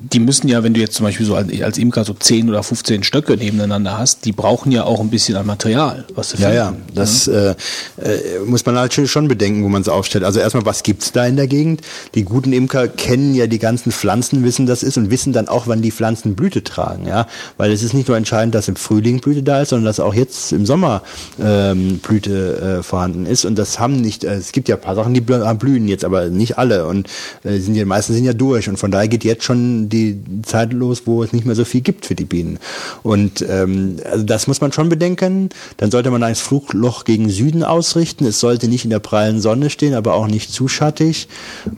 die 0.00 0.20
müssen 0.20 0.48
ja, 0.48 0.62
wenn 0.62 0.74
du 0.74 0.80
jetzt 0.80 0.94
zum 0.94 1.04
Beispiel 1.04 1.26
so 1.26 1.34
als, 1.34 1.78
Imker 1.78 2.04
so 2.04 2.14
10 2.14 2.48
oder 2.48 2.62
15 2.62 3.02
Stöcke 3.02 3.36
nebeneinander 3.36 3.98
hast, 3.98 4.24
die 4.24 4.32
brauchen 4.32 4.72
ja 4.72 4.84
auch 4.84 5.00
ein 5.00 5.10
bisschen 5.10 5.36
an 5.36 5.46
Material, 5.46 6.04
was 6.14 6.30
sie 6.30 6.42
Ja, 6.42 6.52
ja, 6.52 6.74
das 6.94 7.26
ja. 7.26 7.50
Äh, 7.50 7.54
äh, 8.02 8.38
muss 8.46 8.64
man 8.64 8.78
halt 8.78 8.92
schon 8.92 9.28
bedenken, 9.28 9.64
wo 9.64 9.68
man 9.68 9.82
es 9.82 9.88
aufstellt. 9.88 10.24
Also 10.24 10.40
erstmal, 10.40 10.64
was 10.64 10.82
gibt's 10.82 11.12
da 11.12 11.26
in 11.26 11.36
der 11.36 11.46
Gegend? 11.46 11.82
Die 12.14 12.24
guten 12.24 12.52
Imker 12.52 12.88
kennen 12.88 13.34
ja 13.34 13.46
die 13.46 13.58
ganzen 13.58 13.92
Pflanzen, 13.92 14.44
wissen 14.44 14.66
das 14.66 14.82
ist 14.82 14.96
und 14.96 15.10
wissen 15.10 15.32
dann 15.32 15.48
auch, 15.48 15.66
wann 15.66 15.82
die 15.82 15.90
Pflanzen 15.90 16.34
Blüte 16.34 16.62
tragen, 16.62 17.06
ja. 17.06 17.26
Weil 17.56 17.72
es 17.72 17.82
ist 17.82 17.94
nicht 17.94 18.08
nur 18.08 18.16
entscheidend, 18.16 18.54
dass 18.54 18.68
im 18.68 18.76
Frühling 18.76 19.20
Blüte 19.20 19.42
da 19.42 19.62
ist, 19.62 19.70
sondern 19.70 19.86
dass 19.86 20.00
auch 20.00 20.14
jetzt 20.14 20.52
im 20.52 20.66
Sommer 20.66 21.02
ähm, 21.42 21.98
Blüte 21.98 22.78
äh, 22.78 22.82
vorhanden 22.82 23.26
ist. 23.26 23.44
Und 23.44 23.56
das 23.56 23.78
haben 23.78 24.00
nicht, 24.00 24.24
äh, 24.24 24.34
es 24.34 24.52
gibt 24.52 24.68
ja 24.68 24.76
ein 24.76 24.80
paar 24.80 24.94
Sachen, 24.94 25.14
die 25.14 25.20
blühen 25.20 25.88
jetzt, 25.88 26.04
aber 26.04 26.26
nicht 26.26 26.58
alle. 26.58 26.86
Und 26.86 27.08
äh, 27.44 27.58
sind 27.58 27.74
ja, 27.74 27.84
meisten 27.84 28.14
sind 28.14 28.24
ja 28.24 28.32
durch. 28.32 28.68
Und 28.68 28.78
von 28.78 28.90
daher 28.90 29.08
geht 29.08 29.24
jetzt 29.24 29.44
schon 29.44 29.87
die 29.88 30.20
Zeit 30.42 30.72
los, 30.72 31.02
wo 31.06 31.22
es 31.22 31.32
nicht 31.32 31.46
mehr 31.46 31.54
so 31.54 31.64
viel 31.64 31.80
gibt 31.80 32.06
für 32.06 32.14
die 32.14 32.24
Bienen. 32.24 32.58
Und 33.02 33.44
ähm, 33.48 33.96
also 34.10 34.24
das 34.24 34.46
muss 34.46 34.60
man 34.60 34.72
schon 34.72 34.88
bedenken. 34.88 35.50
Dann 35.76 35.90
sollte 35.90 36.10
man 36.10 36.22
ein 36.22 36.34
Flugloch 36.34 37.04
gegen 37.04 37.28
Süden 37.28 37.62
ausrichten. 37.62 38.24
Es 38.26 38.40
sollte 38.40 38.68
nicht 38.68 38.84
in 38.84 38.90
der 38.90 38.98
prallen 38.98 39.40
Sonne 39.40 39.70
stehen, 39.70 39.94
aber 39.94 40.14
auch 40.14 40.26
nicht 40.26 40.52
zu 40.52 40.68
schattig. 40.68 41.28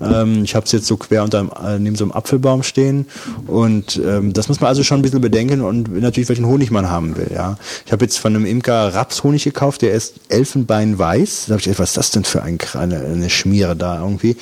Ähm, 0.00 0.44
ich 0.44 0.54
habe 0.54 0.66
es 0.66 0.72
jetzt 0.72 0.86
so 0.86 0.96
quer 0.96 1.24
unter 1.24 1.48
äh, 1.64 1.78
neben 1.78 1.96
so 1.96 2.04
einem 2.04 2.12
Apfelbaum 2.12 2.62
stehen. 2.62 3.06
Und 3.46 4.00
ähm, 4.04 4.32
das 4.32 4.48
muss 4.48 4.60
man 4.60 4.68
also 4.68 4.82
schon 4.82 5.00
ein 5.00 5.02
bisschen 5.02 5.20
bedenken 5.20 5.62
und 5.62 6.00
natürlich, 6.00 6.28
welchen 6.28 6.46
Honig 6.46 6.70
man 6.70 6.90
haben 6.90 7.16
will. 7.16 7.30
Ja, 7.34 7.58
Ich 7.86 7.92
habe 7.92 8.04
jetzt 8.04 8.18
von 8.18 8.34
einem 8.34 8.46
Imker 8.46 8.94
Rapshonig 8.94 9.44
gekauft, 9.44 9.82
der 9.82 9.92
ist 9.92 10.14
Elfenbeinweiß. 10.28 11.46
Da 11.46 11.52
habe 11.52 11.60
ich 11.60 11.64
gedacht, 11.64 11.80
was 11.80 11.90
ist 11.90 11.96
das 11.96 12.10
denn 12.10 12.24
für 12.24 12.42
ein, 12.42 12.58
eine, 12.74 13.00
eine 13.00 13.30
Schmiere 13.30 13.76
da 13.76 14.00
irgendwie? 14.00 14.36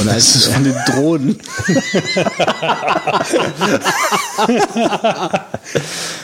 Und 0.00 0.08
als, 0.08 0.32
das 0.32 0.46
ist 0.46 0.52
von 0.52 0.64
den 0.64 0.76
Drohnen. 0.86 1.38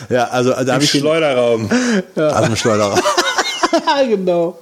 ja, 0.09 0.25
also, 0.29 0.55
also 0.55 0.73
habe 0.73 0.85
ich 0.85 0.91
Schleuderraum. 0.91 1.71
Ja. 2.17 2.29
Aus 2.29 2.47
dem 2.47 2.57
Schleuderraum. 2.57 3.01
genau. 4.09 4.59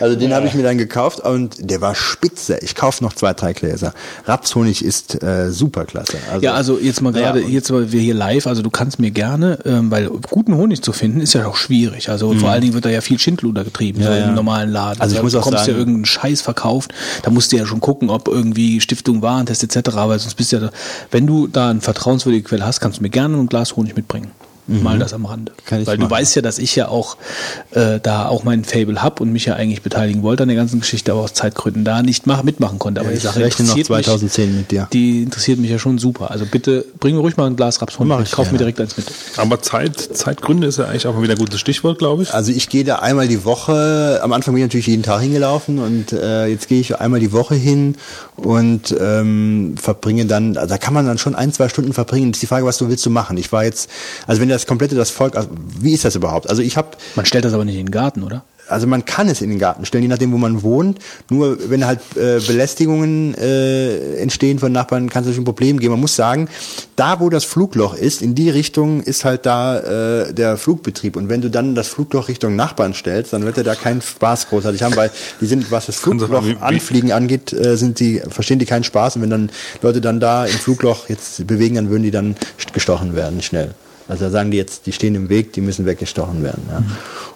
Also 0.00 0.16
den 0.16 0.30
ja. 0.30 0.36
habe 0.36 0.46
ich 0.46 0.54
mir 0.54 0.62
dann 0.62 0.78
gekauft 0.78 1.20
und 1.20 1.56
der 1.58 1.80
war 1.80 1.94
spitze. 1.94 2.58
Ich 2.62 2.74
kaufe 2.74 3.02
noch 3.02 3.12
zwei, 3.12 3.34
drei 3.34 3.52
Gläser. 3.52 3.92
Rapshonig 4.24 4.84
ist 4.84 5.22
äh, 5.22 5.50
super 5.50 5.84
klasse. 5.84 6.18
Also, 6.30 6.44
ja, 6.44 6.54
also 6.54 6.78
jetzt 6.78 7.00
mal 7.00 7.12
gerade, 7.12 7.40
ja, 7.42 7.48
jetzt 7.48 7.70
mal 7.70 7.90
wir 7.92 8.00
hier 8.00 8.14
live, 8.14 8.46
also 8.46 8.62
du 8.62 8.70
kannst 8.70 8.98
mir 8.98 9.10
gerne, 9.10 9.58
ähm, 9.64 9.90
weil 9.90 10.08
guten 10.08 10.56
Honig 10.56 10.82
zu 10.82 10.92
finden 10.92 11.20
ist 11.20 11.34
ja 11.34 11.46
auch 11.46 11.56
schwierig. 11.56 12.08
Also 12.08 12.32
mhm. 12.32 12.40
vor 12.40 12.50
allen 12.50 12.62
Dingen 12.62 12.74
wird 12.74 12.84
da 12.84 12.90
ja 12.90 13.00
viel 13.00 13.18
Schindluder 13.18 13.64
getrieben, 13.64 14.00
ja, 14.00 14.06
so 14.06 14.28
im 14.28 14.34
normalen 14.34 14.70
Laden. 14.70 15.00
Also 15.00 15.16
ich 15.16 15.22
muss 15.22 15.32
du 15.32 15.38
auch 15.38 15.44
bekommst 15.44 15.66
sagen, 15.66 15.72
ja 15.72 15.78
irgendeinen 15.78 16.06
Scheiß 16.06 16.40
verkauft, 16.40 16.92
da 17.22 17.30
musst 17.30 17.52
du 17.52 17.56
ja 17.56 17.66
schon 17.66 17.80
gucken, 17.80 18.10
ob 18.10 18.28
irgendwie 18.28 18.80
Stiftung 18.80 19.22
Warentest 19.22 19.64
etc., 19.64 19.90
weil 19.94 20.18
sonst 20.18 20.34
bist 20.34 20.52
du 20.52 20.56
ja, 20.56 20.70
wenn 21.10 21.26
du 21.26 21.46
da 21.46 21.70
eine 21.70 21.80
vertrauenswürdige 21.80 22.48
Quelle 22.48 22.64
hast, 22.64 22.80
kannst 22.80 22.98
du 22.98 23.02
mir 23.02 23.10
gerne 23.10 23.36
ein 23.36 23.48
Glas 23.48 23.76
Honig 23.76 23.96
mitbringen. 23.96 24.30
Mhm. 24.68 24.82
Mal 24.82 24.98
das 24.98 25.14
am 25.14 25.24
Rande. 25.24 25.52
Weil 25.68 25.84
machen. 25.84 26.00
du 26.00 26.10
weißt 26.10 26.36
ja, 26.36 26.42
dass 26.42 26.58
ich 26.58 26.76
ja 26.76 26.88
auch 26.88 27.16
äh, 27.72 28.00
da 28.00 28.26
auch 28.26 28.44
mein 28.44 28.64
Fable 28.64 29.02
hab 29.02 29.20
und 29.20 29.32
mich 29.32 29.46
ja 29.46 29.54
eigentlich 29.54 29.82
beteiligen 29.82 30.22
wollte 30.22 30.42
an 30.42 30.48
der 30.48 30.56
ganzen 30.56 30.80
Geschichte, 30.80 31.12
aber 31.12 31.22
aus 31.22 31.32
Zeitgründen 31.32 31.84
da 31.84 32.02
nicht 32.02 32.26
mach, 32.26 32.42
mitmachen 32.42 32.78
konnte. 32.78 33.00
Aber 33.00 33.10
ja, 33.10 33.16
die 33.16 33.22
Sache 33.22 33.42
interessiert 33.42 33.88
noch 33.88 34.02
2010 34.02 34.48
mich, 34.48 34.58
mit 34.58 34.70
dir. 34.70 34.88
Die 34.92 35.22
interessiert 35.22 35.58
mich 35.58 35.70
ja 35.70 35.78
schon 35.78 35.98
super. 35.98 36.30
Also 36.30 36.44
bitte 36.44 36.84
bring 37.00 37.14
mir 37.14 37.22
ruhig 37.22 37.36
mal 37.36 37.46
ein 37.46 37.56
Glas 37.56 37.80
Rapshonig. 37.80 38.18
Ich, 38.18 38.24
ich 38.26 38.32
kaufe 38.32 38.52
mir 38.52 38.58
direkt 38.58 38.80
eins 38.80 38.96
mit. 38.96 39.06
Aber 39.36 39.62
Zeit, 39.62 39.98
Zeitgründe 39.98 40.66
ist 40.66 40.78
ja 40.78 40.84
eigentlich 40.84 41.06
auch 41.06 41.14
mal 41.14 41.22
wieder 41.22 41.34
ein 41.34 41.38
gutes 41.38 41.60
Stichwort, 41.60 41.98
glaube 41.98 42.24
ich. 42.24 42.34
Also 42.34 42.52
ich 42.52 42.68
gehe 42.68 42.84
da 42.84 42.96
einmal 42.96 43.26
die 43.26 43.44
Woche, 43.44 44.20
am 44.22 44.32
Anfang 44.32 44.54
bin 44.54 44.62
ich 44.62 44.68
natürlich 44.68 44.86
jeden 44.86 45.02
Tag 45.02 45.22
hingelaufen 45.22 45.78
und 45.78 46.12
äh, 46.12 46.46
jetzt 46.46 46.68
gehe 46.68 46.80
ich 46.80 47.00
einmal 47.00 47.20
die 47.20 47.32
Woche 47.32 47.54
hin 47.54 47.96
und 48.36 48.94
ähm, 49.00 49.74
verbringe 49.80 50.26
dann, 50.26 50.56
also 50.56 50.68
da 50.68 50.78
kann 50.78 50.94
man 50.94 51.06
dann 51.06 51.18
schon 51.18 51.34
ein, 51.34 51.52
zwei 51.52 51.68
Stunden 51.68 51.92
verbringen. 51.92 52.32
Das 52.32 52.36
ist 52.36 52.42
die 52.42 52.46
Frage, 52.46 52.66
was 52.66 52.78
du 52.78 52.88
willst 52.88 53.04
du 53.06 53.10
machen. 53.10 53.36
Ich 53.36 53.50
war 53.52 53.64
jetzt, 53.64 53.90
also 54.26 54.40
wenn 54.40 54.48
das 54.48 54.57
komplette 54.66 54.94
das 54.94 55.10
Volk, 55.10 55.36
also 55.36 55.48
wie 55.80 55.94
ist 55.94 56.04
das 56.04 56.14
überhaupt? 56.14 56.48
Also 56.48 56.62
ich 56.62 56.76
habe 56.76 56.96
Man 57.16 57.26
stellt 57.26 57.44
das 57.44 57.54
aber 57.54 57.64
nicht 57.64 57.76
in 57.76 57.86
den 57.86 57.90
Garten, 57.90 58.22
oder? 58.22 58.44
also 58.68 58.86
man 58.86 59.04
kann 59.04 59.28
es 59.28 59.40
in 59.40 59.50
den 59.50 59.58
Garten 59.58 59.84
stellen, 59.84 60.02
je 60.02 60.08
nachdem, 60.08 60.32
wo 60.32 60.38
man 60.38 60.62
wohnt. 60.62 60.98
Nur 61.30 61.58
wenn 61.70 61.86
halt 61.86 62.00
äh, 62.16 62.40
Belästigungen 62.46 63.34
äh, 63.34 64.16
entstehen 64.16 64.58
von 64.58 64.72
Nachbarn, 64.72 65.08
kann 65.08 65.22
es 65.22 65.26
natürlich 65.26 65.40
ein 65.40 65.44
Problem 65.44 65.78
geben. 65.78 65.92
Man 65.92 66.00
muss 66.00 66.16
sagen, 66.16 66.48
da 66.96 67.20
wo 67.20 67.30
das 67.30 67.44
Flugloch 67.44 67.94
ist, 67.94 68.22
in 68.22 68.34
die 68.34 68.50
Richtung 68.50 69.02
ist 69.02 69.24
halt 69.24 69.46
da 69.46 70.26
äh, 70.26 70.34
der 70.34 70.56
Flugbetrieb. 70.56 71.16
Und 71.16 71.28
wenn 71.28 71.40
du 71.40 71.50
dann 71.50 71.74
das 71.74 71.88
Flugloch 71.88 72.28
Richtung 72.28 72.56
Nachbarn 72.56 72.94
stellst, 72.94 73.32
dann 73.32 73.44
wird 73.44 73.58
er 73.58 73.64
da 73.64 73.74
keinen 73.74 74.02
Spaß 74.02 74.48
großartig 74.48 74.82
haben, 74.82 74.96
weil 74.96 75.10
die 75.40 75.46
sind, 75.46 75.70
was 75.70 75.86
das 75.86 75.96
Flugloch 76.00 76.44
anfliegen 76.60 77.12
angeht, 77.12 77.52
äh, 77.52 77.76
sind 77.76 78.00
die, 78.00 78.20
verstehen 78.28 78.58
die 78.58 78.66
keinen 78.66 78.84
Spaß. 78.84 79.16
Und 79.16 79.22
wenn 79.22 79.30
dann 79.30 79.50
Leute 79.82 80.00
dann 80.00 80.20
da 80.20 80.44
im 80.44 80.52
Flugloch 80.52 81.08
jetzt 81.08 81.46
bewegen, 81.46 81.76
dann 81.76 81.90
würden 81.90 82.02
die 82.02 82.10
dann 82.10 82.36
gestochen 82.72 83.16
werden, 83.16 83.42
schnell. 83.42 83.74
Also 84.08 84.24
da 84.24 84.30
sagen 84.30 84.50
die 84.50 84.56
jetzt, 84.56 84.86
die 84.86 84.92
stehen 84.92 85.14
im 85.14 85.28
Weg, 85.28 85.52
die 85.52 85.60
müssen 85.60 85.84
weggestochen 85.84 86.42
werden. 86.42 86.62
Ja. 86.70 86.82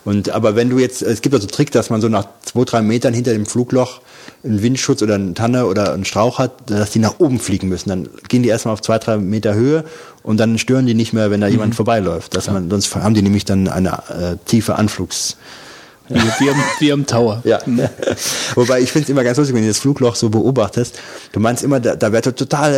Und 0.04 0.30
aber 0.30 0.56
wenn 0.56 0.70
du 0.70 0.78
jetzt, 0.78 1.02
es 1.02 1.20
gibt 1.20 1.34
also 1.34 1.46
Trick, 1.46 1.70
dass 1.70 1.90
man 1.90 2.00
so 2.00 2.08
nach 2.08 2.26
zwei, 2.44 2.64
drei 2.64 2.82
Metern 2.82 3.14
hinter 3.14 3.32
dem 3.32 3.46
Flugloch 3.46 4.00
einen 4.42 4.62
Windschutz 4.62 5.02
oder 5.02 5.14
eine 5.14 5.34
Tanne 5.34 5.66
oder 5.66 5.92
einen 5.92 6.04
Strauch 6.04 6.38
hat, 6.38 6.70
dass 6.70 6.90
die 6.90 6.98
nach 6.98 7.16
oben 7.18 7.38
fliegen 7.38 7.68
müssen. 7.68 7.90
Dann 7.90 8.08
gehen 8.28 8.42
die 8.42 8.48
erstmal 8.48 8.72
auf 8.72 8.80
zwei, 8.80 8.98
drei 8.98 9.18
Meter 9.18 9.54
Höhe 9.54 9.84
und 10.22 10.38
dann 10.40 10.58
stören 10.58 10.86
die 10.86 10.94
nicht 10.94 11.12
mehr, 11.12 11.30
wenn 11.30 11.40
da 11.40 11.46
jemand 11.46 11.74
vorbeiläuft. 11.74 12.34
Dass 12.34 12.50
man, 12.50 12.70
sonst 12.70 12.94
haben 12.96 13.14
die 13.14 13.22
nämlich 13.22 13.44
dann 13.44 13.68
eine 13.68 13.90
äh, 14.08 14.36
tiefe 14.46 14.76
Anflugs. 14.76 15.36
Wie, 16.08 16.14
wie, 16.14 16.50
am, 16.50 16.56
wie 16.78 16.92
am 16.92 17.06
Tower. 17.06 17.40
Ja. 17.44 17.60
Wobei 18.54 18.80
ich 18.80 18.92
finde 18.92 19.04
es 19.04 19.10
immer 19.10 19.24
ganz 19.24 19.38
lustig, 19.38 19.54
wenn 19.54 19.62
du 19.62 19.68
das 19.68 19.78
Flugloch 19.78 20.16
so 20.16 20.30
beobachtest. 20.30 20.98
Du 21.32 21.40
meinst 21.40 21.62
immer, 21.62 21.80
da, 21.80 21.96
da 21.96 22.12
wird 22.12 22.24
total 22.36 22.74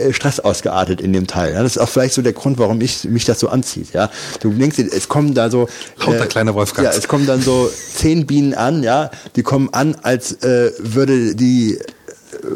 äh, 0.00 0.12
Stress 0.12 0.40
ausgeartet 0.40 1.00
in 1.00 1.12
dem 1.12 1.26
Teil. 1.26 1.54
Ja? 1.54 1.62
Das 1.62 1.76
ist 1.76 1.78
auch 1.78 1.88
vielleicht 1.88 2.14
so 2.14 2.22
der 2.22 2.32
Grund, 2.32 2.58
warum 2.58 2.80
ich 2.80 3.04
mich 3.04 3.24
das 3.24 3.40
so 3.40 3.48
anzieht. 3.48 3.92
Ja, 3.92 4.10
du 4.40 4.50
denkst, 4.50 4.76
dir, 4.76 4.88
es 4.92 5.08
kommen 5.08 5.34
da 5.34 5.50
so 5.50 5.68
Lauter 5.98 6.26
kleine 6.26 6.54
Wolfgangs. 6.54 6.86
Ja, 6.86 6.98
es 6.98 7.08
kommen 7.08 7.26
dann 7.26 7.40
so 7.40 7.70
zehn 7.94 8.26
Bienen 8.26 8.54
an. 8.54 8.82
Ja, 8.82 9.10
die 9.36 9.42
kommen 9.42 9.68
an, 9.72 9.96
als 10.02 10.32
äh, 10.42 10.72
würde 10.78 11.34
die 11.34 11.74
äh, 11.74 12.46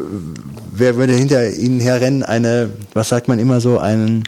wer 0.71 0.97
würde 0.97 1.13
hinter 1.13 1.49
ihnen 1.51 1.79
herrennen? 1.79 2.23
Eine, 2.23 2.69
was 2.93 3.09
sagt 3.09 3.27
man 3.27 3.39
immer 3.39 3.61
so, 3.61 3.79
einen 3.79 4.23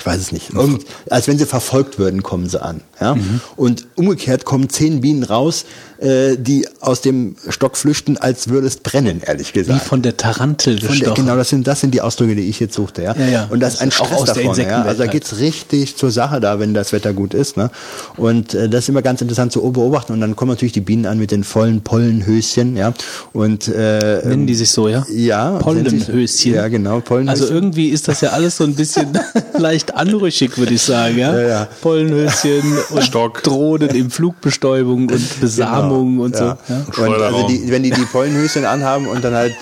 ich 0.00 0.06
weiß 0.06 0.18
es 0.18 0.32
nicht. 0.32 0.50
Irgend, 0.54 0.86
als 1.10 1.28
wenn 1.28 1.36
sie 1.36 1.44
verfolgt 1.44 1.98
würden, 1.98 2.22
kommen 2.22 2.48
sie 2.48 2.60
an. 2.60 2.80
Ja? 3.00 3.14
Mhm. 3.14 3.40
Und 3.56 3.86
umgekehrt 3.96 4.46
kommen 4.46 4.70
zehn 4.70 5.02
Bienen 5.02 5.22
raus, 5.24 5.66
äh, 6.00 6.36
die 6.38 6.66
aus 6.80 7.00
dem 7.00 7.36
Stock 7.48 7.76
flüchten, 7.76 8.16
als 8.16 8.48
würde 8.48 8.66
es 8.66 8.76
brennen, 8.76 9.20
ehrlich 9.24 9.54
Wie 9.54 9.60
gesagt. 9.60 9.82
von 9.82 10.02
der 10.02 10.16
Tarantel 10.16 10.78
Von 10.78 10.88
der, 10.88 10.96
gestochen. 10.96 11.24
genau, 11.24 11.36
das 11.36 11.48
sind, 11.50 11.66
das 11.66 11.80
sind 11.80 11.92
die 11.94 12.00
Ausdrücke, 12.00 12.34
die 12.34 12.48
ich 12.48 12.60
jetzt 12.60 12.74
suchte, 12.74 13.02
ja. 13.02 13.14
Ja, 13.16 13.26
ja. 13.26 13.46
Und 13.50 13.60
das 13.60 13.74
ist 13.74 13.80
ein 13.82 13.90
Das 13.90 13.96
ist 13.96 14.00
auch 14.02 14.06
Stress 14.06 14.20
aus 14.20 14.24
der 14.26 14.34
davon, 14.34 14.44
ja. 14.44 14.50
Insektenwelt 14.50 14.86
Also 14.86 14.98
da 14.98 15.04
halt. 15.04 15.12
geht's 15.12 15.38
richtig 15.38 15.96
zur 15.96 16.10
Sache 16.10 16.40
da, 16.40 16.58
wenn 16.58 16.74
das 16.74 16.92
Wetter 16.92 17.12
gut 17.12 17.34
ist, 17.34 17.56
ne. 17.56 17.70
Und 18.16 18.54
äh, 18.54 18.68
das 18.68 18.84
ist 18.84 18.88
immer 18.88 19.02
ganz 19.02 19.20
interessant 19.20 19.52
zu 19.52 19.60
beobachten. 19.72 20.12
Und 20.12 20.20
dann 20.20 20.36
kommen 20.36 20.50
natürlich 20.50 20.72
die 20.72 20.80
Bienen 20.80 21.06
an 21.06 21.18
mit 21.18 21.30
den 21.30 21.44
vollen 21.44 21.82
Pollenhöschen, 21.82 22.76
ja. 22.76 22.92
Und 23.32 23.68
äh, 23.68 24.26
Nennen 24.26 24.46
die 24.46 24.54
sich 24.54 24.70
so, 24.70 24.88
ja? 24.88 25.04
ja. 25.10 25.58
Pollenhöschen. 25.58 26.54
Ja, 26.54 26.68
genau, 26.68 27.00
Pollenhöschen. 27.00 27.42
Also 27.42 27.52
irgendwie 27.52 27.88
ist 27.88 28.08
das 28.08 28.20
ja 28.20 28.30
alles 28.30 28.56
so 28.56 28.64
ein 28.64 28.74
bisschen 28.74 29.08
leicht 29.58 29.94
anrüchig, 29.94 30.56
würde 30.58 30.74
ich 30.74 30.82
sagen, 30.82 31.18
ja? 31.18 31.38
Ja, 31.38 31.48
ja. 31.48 31.68
Pollenhöschen 31.82 32.62
und 32.90 33.02
Stock. 33.04 33.42
Drohnen 33.42 33.90
in 33.90 34.10
Flugbestäubung 34.10 35.08
und 35.08 35.20
Besamung 35.90 36.18
und 36.18 36.36
so. 36.36 36.56
Und 37.02 37.22
also 37.22 37.48
die, 37.48 37.70
wenn 37.70 37.82
die 37.82 37.90
die 37.90 38.04
Pollenhöschen 38.04 38.64
anhaben 38.64 39.06
und 39.06 39.22
dann 39.22 39.34
halt 39.34 39.54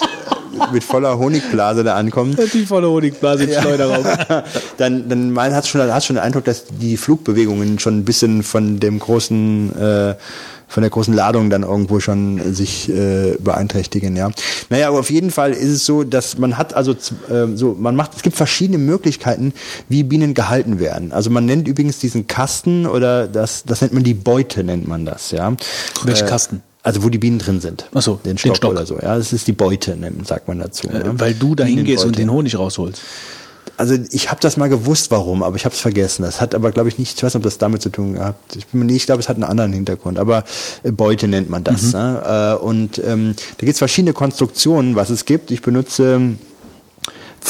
mit 0.72 0.84
voller 0.84 1.18
Honigblase 1.18 1.84
da 1.84 1.94
ankommen, 1.94 2.36
Die 2.52 2.66
volle 2.66 2.88
Honigblase 2.88 3.44
im 3.44 3.60
Schleuderraum. 3.60 4.04
dann, 4.76 5.08
dann 5.08 5.30
man 5.30 5.54
hat 5.54 5.66
schon, 5.66 5.80
hat 5.80 6.04
schon 6.04 6.16
den 6.16 6.22
Eindruck, 6.24 6.44
dass 6.44 6.64
die 6.66 6.96
Flugbewegungen 6.96 7.78
schon 7.78 7.98
ein 7.98 8.04
bisschen 8.04 8.42
von 8.42 8.80
dem 8.80 8.98
großen, 8.98 9.76
äh, 9.78 10.14
von 10.68 10.82
der 10.82 10.90
großen 10.90 11.14
Ladung 11.14 11.50
dann 11.50 11.62
irgendwo 11.62 11.98
schon 11.98 12.54
sich 12.54 12.88
äh, 12.90 13.36
beeinträchtigen, 13.40 14.14
ja. 14.16 14.30
Naja, 14.68 14.88
aber 14.88 15.00
auf 15.00 15.10
jeden 15.10 15.30
Fall 15.30 15.52
ist 15.52 15.70
es 15.70 15.86
so, 15.86 16.04
dass 16.04 16.38
man 16.38 16.58
hat 16.58 16.74
also 16.74 16.92
äh, 16.92 17.46
so, 17.54 17.74
man 17.78 17.96
macht, 17.96 18.12
es 18.14 18.22
gibt 18.22 18.36
verschiedene 18.36 18.78
Möglichkeiten, 18.78 19.54
wie 19.88 20.02
Bienen 20.02 20.34
gehalten 20.34 20.78
werden. 20.78 21.10
Also 21.12 21.30
man 21.30 21.46
nennt 21.46 21.66
übrigens 21.66 21.98
diesen 21.98 22.26
Kasten 22.26 22.86
oder 22.86 23.26
das, 23.26 23.64
das 23.64 23.80
nennt 23.80 23.94
man 23.94 24.04
die 24.04 24.14
Beute, 24.14 24.62
nennt 24.62 24.86
man 24.86 25.04
das, 25.06 25.30
ja. 25.30 25.54
Welche 26.04 26.24
Äh, 26.24 26.28
Kasten? 26.28 26.62
Also 26.82 27.02
wo 27.02 27.08
die 27.08 27.18
Bienen 27.18 27.38
drin 27.38 27.60
sind. 27.60 27.86
Ach 27.92 28.02
so, 28.02 28.14
den 28.14 28.32
den 28.32 28.38
Stock, 28.38 28.56
Stock. 28.56 28.70
oder 28.70 28.86
so. 28.86 28.94
Ja, 28.94 29.16
das 29.16 29.32
ist 29.32 29.46
die 29.46 29.52
Beute, 29.52 29.96
sagt 30.24 30.48
man 30.48 30.58
dazu. 30.60 30.88
Äh, 30.88 30.98
ja. 31.04 31.20
Weil 31.20 31.34
du 31.34 31.54
da 31.54 31.64
hingehst 31.64 32.04
und 32.04 32.16
den 32.16 32.30
Honig 32.30 32.58
rausholst. 32.58 33.02
Also 33.78 33.96
ich 34.10 34.30
habe 34.30 34.40
das 34.40 34.56
mal 34.56 34.68
gewusst, 34.68 35.12
warum, 35.12 35.44
aber 35.44 35.54
ich 35.54 35.64
habe 35.64 35.74
es 35.74 35.80
vergessen. 35.80 36.22
Das 36.22 36.40
hat 36.40 36.54
aber, 36.54 36.72
glaube 36.72 36.88
ich, 36.88 36.98
nicht, 36.98 37.16
ich 37.16 37.22
weiß 37.22 37.32
nicht, 37.34 37.36
ob 37.36 37.44
das 37.44 37.58
damit 37.58 37.80
zu 37.80 37.90
tun 37.90 38.14
gehabt. 38.14 38.56
Ich, 38.56 38.66
ich 38.74 39.06
glaube, 39.06 39.20
es 39.20 39.28
hat 39.28 39.36
einen 39.36 39.44
anderen 39.44 39.72
Hintergrund, 39.72 40.18
aber 40.18 40.44
äh, 40.82 40.90
Beute 40.90 41.28
nennt 41.28 41.48
man 41.48 41.62
das. 41.62 41.92
Ne? 41.92 42.56
Äh, 42.60 42.62
und 42.62 42.98
ähm, 42.98 43.34
da 43.36 43.60
gibt 43.60 43.72
es 43.74 43.78
verschiedene 43.78 44.14
Konstruktionen, 44.14 44.96
was 44.96 45.10
es 45.10 45.24
gibt. 45.24 45.52
Ich 45.52 45.62
benutze 45.62 46.20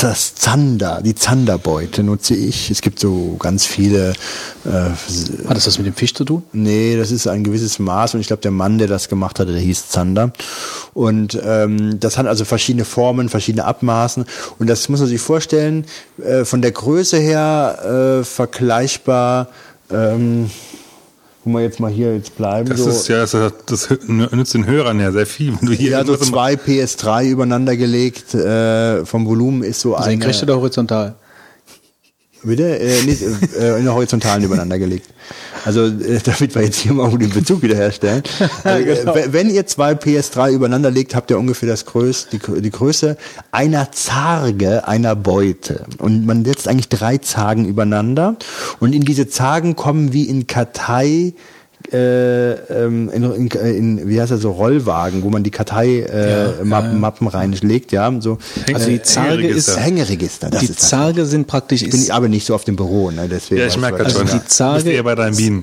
das 0.01 0.34
Zander, 0.34 1.01
die 1.03 1.14
Zanderbeute 1.14 2.03
nutze 2.03 2.34
ich. 2.34 2.70
Es 2.70 2.80
gibt 2.80 2.99
so 2.99 3.36
ganz 3.39 3.66
viele 3.66 4.12
äh, 4.64 5.49
Hat 5.49 5.57
das 5.57 5.66
was 5.66 5.78
mit 5.78 5.86
dem 5.86 5.95
Fisch 5.95 6.14
zu 6.14 6.24
tun? 6.24 6.43
Nee, 6.53 6.97
das 6.97 7.11
ist 7.11 7.26
ein 7.26 7.45
gewisses 7.45 7.78
Maß 7.78 8.14
und 8.14 8.20
ich 8.20 8.28
glaube, 8.28 8.43
der 8.43 8.51
Mann, 8.51 8.78
der 8.78 8.89
das 8.89 9.09
gemacht 9.09 9.41
hatte, 9.41 9.53
der 9.53 9.61
hieß 9.61 9.89
Zander. 9.89 10.32
Und 10.95 11.39
ähm, 11.45 11.99
das 12.01 12.18
hat 12.18 12.26
also 12.26 12.45
verschiedene 12.45 12.84
Formen, 12.84 13.28
verschiedene 13.28 13.64
Abmaßen. 13.64 14.24
Und 14.59 14.68
das 14.68 14.89
muss 14.89 15.01
man 15.01 15.09
sich 15.09 15.20
vorstellen, 15.20 15.84
äh, 16.24 16.45
von 16.45 16.62
der 16.62 16.72
Größe 16.72 17.18
her 17.18 18.20
äh, 18.20 18.24
vergleichbar, 18.24 19.49
ähm, 19.91 20.51
wo 21.45 21.53
wir 21.53 21.62
jetzt 21.62 21.80
mal 21.80 21.91
hier 21.91 22.14
jetzt 22.14 22.36
bleiben. 22.36 22.68
Das 22.68 22.80
so, 22.80 22.91
ist 22.91 23.09
ja, 23.09 23.20
das, 23.24 23.53
das 23.66 23.89
nützt 24.07 24.55
den 24.55 24.66
Hörern 24.66 25.01
ja 25.01 25.12
sehr 25.12 25.26
viel. 25.26 25.55
Wenn 25.61 25.68
du 25.68 25.72
hier 25.72 25.93
ja, 25.93 26.05
so 26.05 26.16
zwei 26.16 26.55
PS3 26.55 27.30
übereinander 27.30 27.76
gelegt. 27.76 28.34
Äh, 28.34 29.05
vom 29.05 29.26
Volumen 29.26 29.62
ist 29.62 29.80
so 29.80 29.95
eine... 29.95 30.07
Senkrecht 30.07 30.43
oder 30.43 30.57
horizontal? 30.57 31.14
Bitte? 32.49 32.78
Äh, 32.78 33.03
nicht, 33.03 33.22
äh, 33.22 33.78
in 33.78 33.84
der 33.84 33.94
Horizontalen 33.94 34.42
übereinander 34.42 34.78
gelegt. 34.78 35.07
Also, 35.64 35.84
äh, 35.84 36.18
damit 36.24 36.55
wir 36.55 36.62
jetzt 36.62 36.78
hier 36.78 36.94
mal 36.94 37.11
den 37.16 37.30
Bezug 37.30 37.62
wiederherstellen. 37.62 38.22
äh, 38.64 38.82
genau. 38.82 39.14
Wenn 39.28 39.51
ihr 39.51 39.66
zwei 39.66 39.92
PS3 39.92 40.53
übereinander 40.53 40.90
legt, 40.90 41.14
habt 41.14 41.30
ihr 41.30 41.38
ungefähr 41.38 41.68
das 41.68 41.84
Größ, 41.84 42.28
die, 42.32 42.40
die 42.61 42.70
Größe 42.70 43.18
einer 43.53 43.92
Zarge 43.92 44.88
einer 44.88 45.14
Beute. 45.14 45.84
Und 45.99 46.24
man 46.24 46.44
setzt 46.44 46.68
eigentlich 46.68 46.88
drei 46.88 47.18
Zagen 47.18 47.66
übereinander. 47.66 48.36
Und 48.80 48.94
in 48.94 49.03
diese 49.03 49.28
Zagen 49.28 49.76
kommen 49.76 50.14
wie 50.14 50.24
in 50.24 50.46
Kartei 50.46 51.34
äh, 51.93 52.53
ähm, 52.84 53.11
in, 53.11 53.22
in, 53.24 53.49
in, 53.49 54.09
wie 54.09 54.20
heißt 54.20 54.30
das 54.32 54.43
so, 54.43 54.51
Rollwagen, 54.51 55.22
wo 55.22 55.30
man 55.30 55.43
die 55.43 55.51
Kartei-Mappen 55.51 56.61
äh, 56.61 56.64
Mappen, 56.64 57.01
Mappen 57.01 57.26
reinlegt, 57.28 57.93
ja, 57.93 58.12
so. 58.20 58.39
Also 58.72 58.89
die 58.91 59.03
Zarge 59.03 59.47
ist, 59.47 59.78
Hängeregister. 59.78 60.51
Die 60.51 60.66
ist. 60.66 60.80
Zarge 60.80 61.24
sind 61.24 61.47
praktisch, 61.47 61.82
Ich 61.82 61.91
bin 61.91 62.01
ist, 62.01 62.11
aber 62.11 62.28
nicht 62.28 62.47
so 62.47 62.55
auf 62.55 62.64
dem 62.64 62.76
Büro, 62.76 63.11
ne? 63.11 63.28
Deswegen 63.30 63.61
Ja, 63.61 63.66
ich 63.66 63.78
merke 63.78 63.99
das 64.05 64.16
also 64.16 64.26
schon. 64.26 64.39
die 64.41 64.47
Zarge 64.47 64.91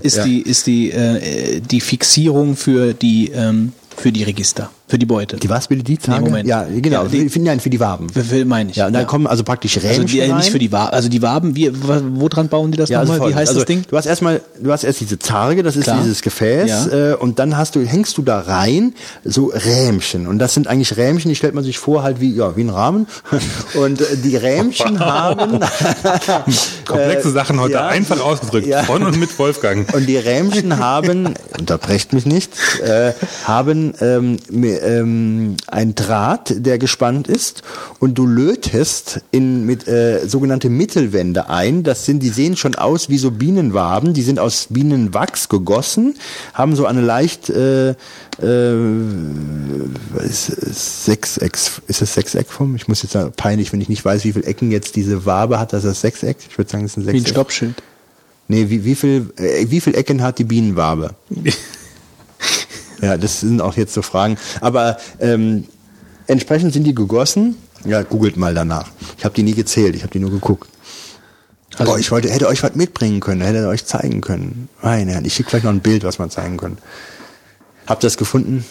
ist 0.01 0.17
Ja. 0.17 0.23
die, 0.23 0.41
ist 0.41 0.67
die, 0.67 0.91
äh, 0.91 1.59
die 1.59 1.82
Fixierung 1.82 2.55
für 2.55 2.93
die, 2.93 3.32
ähm, 3.34 3.73
für 3.97 4.11
die 4.11 4.23
Register, 4.23 4.69
für 4.88 4.99
die 4.99 5.05
Beute. 5.07 5.38
Die 5.38 5.49
was 5.49 5.67
bitte 5.67 5.83
die 5.83 5.97
Tage? 5.97 6.23
Moment. 6.25 6.47
Ja, 6.47 6.63
genau. 6.63 7.03
Ja, 7.03 7.09
die- 7.09 7.29
für, 7.29 7.39
nein, 7.39 7.59
für 7.59 7.69
die 7.71 7.79
Waben. 7.79 8.07
Für- 8.09 8.23
für- 8.23 8.45
meine 8.45 8.69
ich. 8.69 8.75
Ja, 8.77 8.88
und 8.88 8.93
dann 8.93 9.07
kommen 9.07 9.25
also 9.25 9.43
praktisch 9.43 9.77
also 9.77 9.88
Rähmchen 9.88 10.05
die, 10.07 10.19
äh, 10.19 10.27
rein. 10.29 10.38
nicht 10.38 10.51
für 10.51 10.59
die 10.59 10.71
Waben, 10.71 10.93
also 10.93 11.09
die 11.09 11.21
Waben, 11.24 11.55
wie, 11.55 11.71
wo 11.74 12.29
dran 12.29 12.49
bauen 12.49 12.71
die 12.71 12.78
das 12.78 12.89
ja, 12.89 12.99
also 12.99 13.13
nochmal? 13.13 13.29
Wie 13.29 13.33
folgendes. 13.33 13.39
heißt 13.41 13.49
also, 13.49 13.59
das 13.62 13.66
Ding? 13.67 13.83
Du 13.89 13.97
hast 13.97 14.05
erstmal, 14.05 14.41
du 14.62 14.71
hast 14.71 14.83
erst 14.83 14.99
diese 15.01 15.17
Zarge, 15.17 15.63
das 15.63 15.75
ist 15.75 15.86
Klar. 15.86 15.99
dieses 16.01 16.21
Gefäß, 16.21 16.70
Ja. 16.91 17.12
äh, 17.12 17.16
und 17.16 17.39
dann 17.39 17.57
hast 17.57 17.75
du, 17.75 17.82
hängst 17.86 18.16
du 18.17 18.21
da 18.21 18.39
rein 18.41 18.93
so 19.24 19.47
Rähmchen. 19.53 20.28
Und 20.28 20.37
das 20.39 20.53
sind 20.53 20.67
eigentlich 20.67 20.95
Rähmchen, 20.97 21.29
die 21.29 21.36
stellt 21.36 21.55
man 21.55 21.63
sich 21.63 21.79
vor 21.79 22.03
halt 22.03 22.21
wie, 22.21 22.36
ja, 22.36 22.55
wie 22.55 22.62
ein 22.63 22.70
Rahmen. 22.70 23.07
Und 23.74 24.01
äh, 24.01 24.17
die 24.24 24.36
Rähmchen 24.37 24.99
haben 24.99 25.59
Komplexe 26.86 27.29
äh, 27.29 27.32
Sachen 27.32 27.59
heute 27.59 27.74
ja. 27.74 27.87
einfach 27.87 28.20
ausgedrückt. 28.21 28.67
Ja. 28.67 28.83
Von 28.83 29.03
und 29.03 29.20
mit 29.20 29.37
Wolfgang. 29.39 29.91
Und 29.93 30.05
die 30.07 30.17
Rähmchen 30.17 30.78
haben, 30.78 31.33
unterbrecht 31.59 32.13
mich 32.13 32.25
nicht, 32.25 32.51
äh, 32.83 33.13
haben 33.45 33.93
ähm, 34.01 34.37
ähm, 34.82 35.56
ein 35.68 35.96
Draht, 35.96 36.66
der 36.66 36.78
gespannt 36.78 37.28
ist 37.28 37.64
und 38.00 38.18
du 38.18 38.26
lötest 38.26 39.22
in 39.32 39.66
mit 39.66 39.88
äh, 39.88 40.28
sogenannte 40.28 40.70
Mittelwände 40.70 41.50
ein. 41.50 41.84
Das 41.84 42.06
sind, 42.06 42.22
die 42.22 42.30
sehen 42.30 42.58
schon 42.58 42.76
aus 42.76 43.10
wie 43.10 43.18
so 43.18 43.32
Bienenwaben. 43.32 44.14
Die 44.14 44.22
sind 44.22 44.39
aus 44.39 44.68
Bienenwachs 44.70 45.50
gegossen, 45.50 46.16
haben 46.54 46.76
so 46.76 46.86
eine 46.86 47.02
leicht 47.02 47.50
äh, 47.50 47.96
äh, 48.42 48.76
ist, 50.24 50.50
ist 50.50 51.06
Sechseck, 51.06 51.58
ist 51.88 52.02
das 52.02 52.14
Sechseckform? 52.14 52.76
Ich 52.76 52.88
muss 52.88 53.04
jetzt 53.04 53.14
sagen, 53.14 53.32
peinlich, 53.36 53.72
wenn 53.72 53.82
ich 53.82 53.89
nicht 53.89 54.04
weiß, 54.04 54.24
wie 54.26 54.34
viele 54.34 54.46
Ecken 54.46 54.72
jetzt 54.72 54.96
diese 54.96 55.26
Wabe 55.26 55.60
hat, 55.60 55.74
dass 55.74 55.84
das 55.84 56.02
Sechseck. 56.02 56.38
Ich 56.50 56.58
würde 56.58 56.70
sagen, 56.70 56.86
es 56.86 56.92
ist 56.92 56.97
ein 56.97 57.06
Wie 57.06 57.10
ein 57.10 57.16
Sechseck. 57.20 57.30
Stoppschild. 57.30 57.84
Nee, 58.47 58.70
wie, 58.70 58.86
wie 58.86 58.96
viel, 58.96 59.34
äh, 59.38 59.66
wie 59.70 59.82
viel 59.82 59.96
Ecken 59.96 60.22
hat 60.22 60.39
die 60.39 60.43
Bienenwabe? 60.43 61.16
ja, 63.01 63.17
das 63.17 63.42
sind 63.42 63.62
auch 63.62 63.76
jetzt 63.76 63.93
so 63.93 64.01
Fragen. 64.01 64.38
Aber 64.62 64.97
ähm, 65.20 65.66
entsprechend 66.28 66.74
sind 66.74 66.84
die 66.84 66.96
gegossen. 66.96 67.55
Ja, 67.86 68.01
googelt 68.01 68.38
mal 68.38 68.54
danach. 68.54 68.89
Ich 69.17 69.26
habe 69.26 69.36
die 69.36 69.43
nie 69.43 69.54
gezählt, 69.54 69.96
ich 69.96 70.01
habe 70.01 70.12
die 70.12 70.20
nur 70.20 70.32
geguckt. 70.32 70.70
Also 71.78 71.92
Boah, 71.92 72.00
ich 72.00 72.09
wollte, 72.12 72.30
hätte 72.30 72.47
euch 72.47 72.63
was 72.63 72.76
mitbringen 72.76 73.20
können, 73.20 73.42
hätte 73.42 73.67
euch 73.67 73.86
zeigen 73.86 74.22
können. 74.22 74.70
Meine 74.82 75.12
Herren, 75.12 75.26
ich 75.26 75.34
schicke 75.34 75.50
vielleicht 75.50 75.66
noch 75.66 75.72
ein 75.72 75.82
Bild, 75.82 76.04
was 76.04 76.20
man 76.20 76.30
zeigen 76.30 76.58
können. 76.58 76.78
Habt 77.86 78.04
ihr 78.04 78.08
das 78.08 78.17
gefunden? 78.17 78.66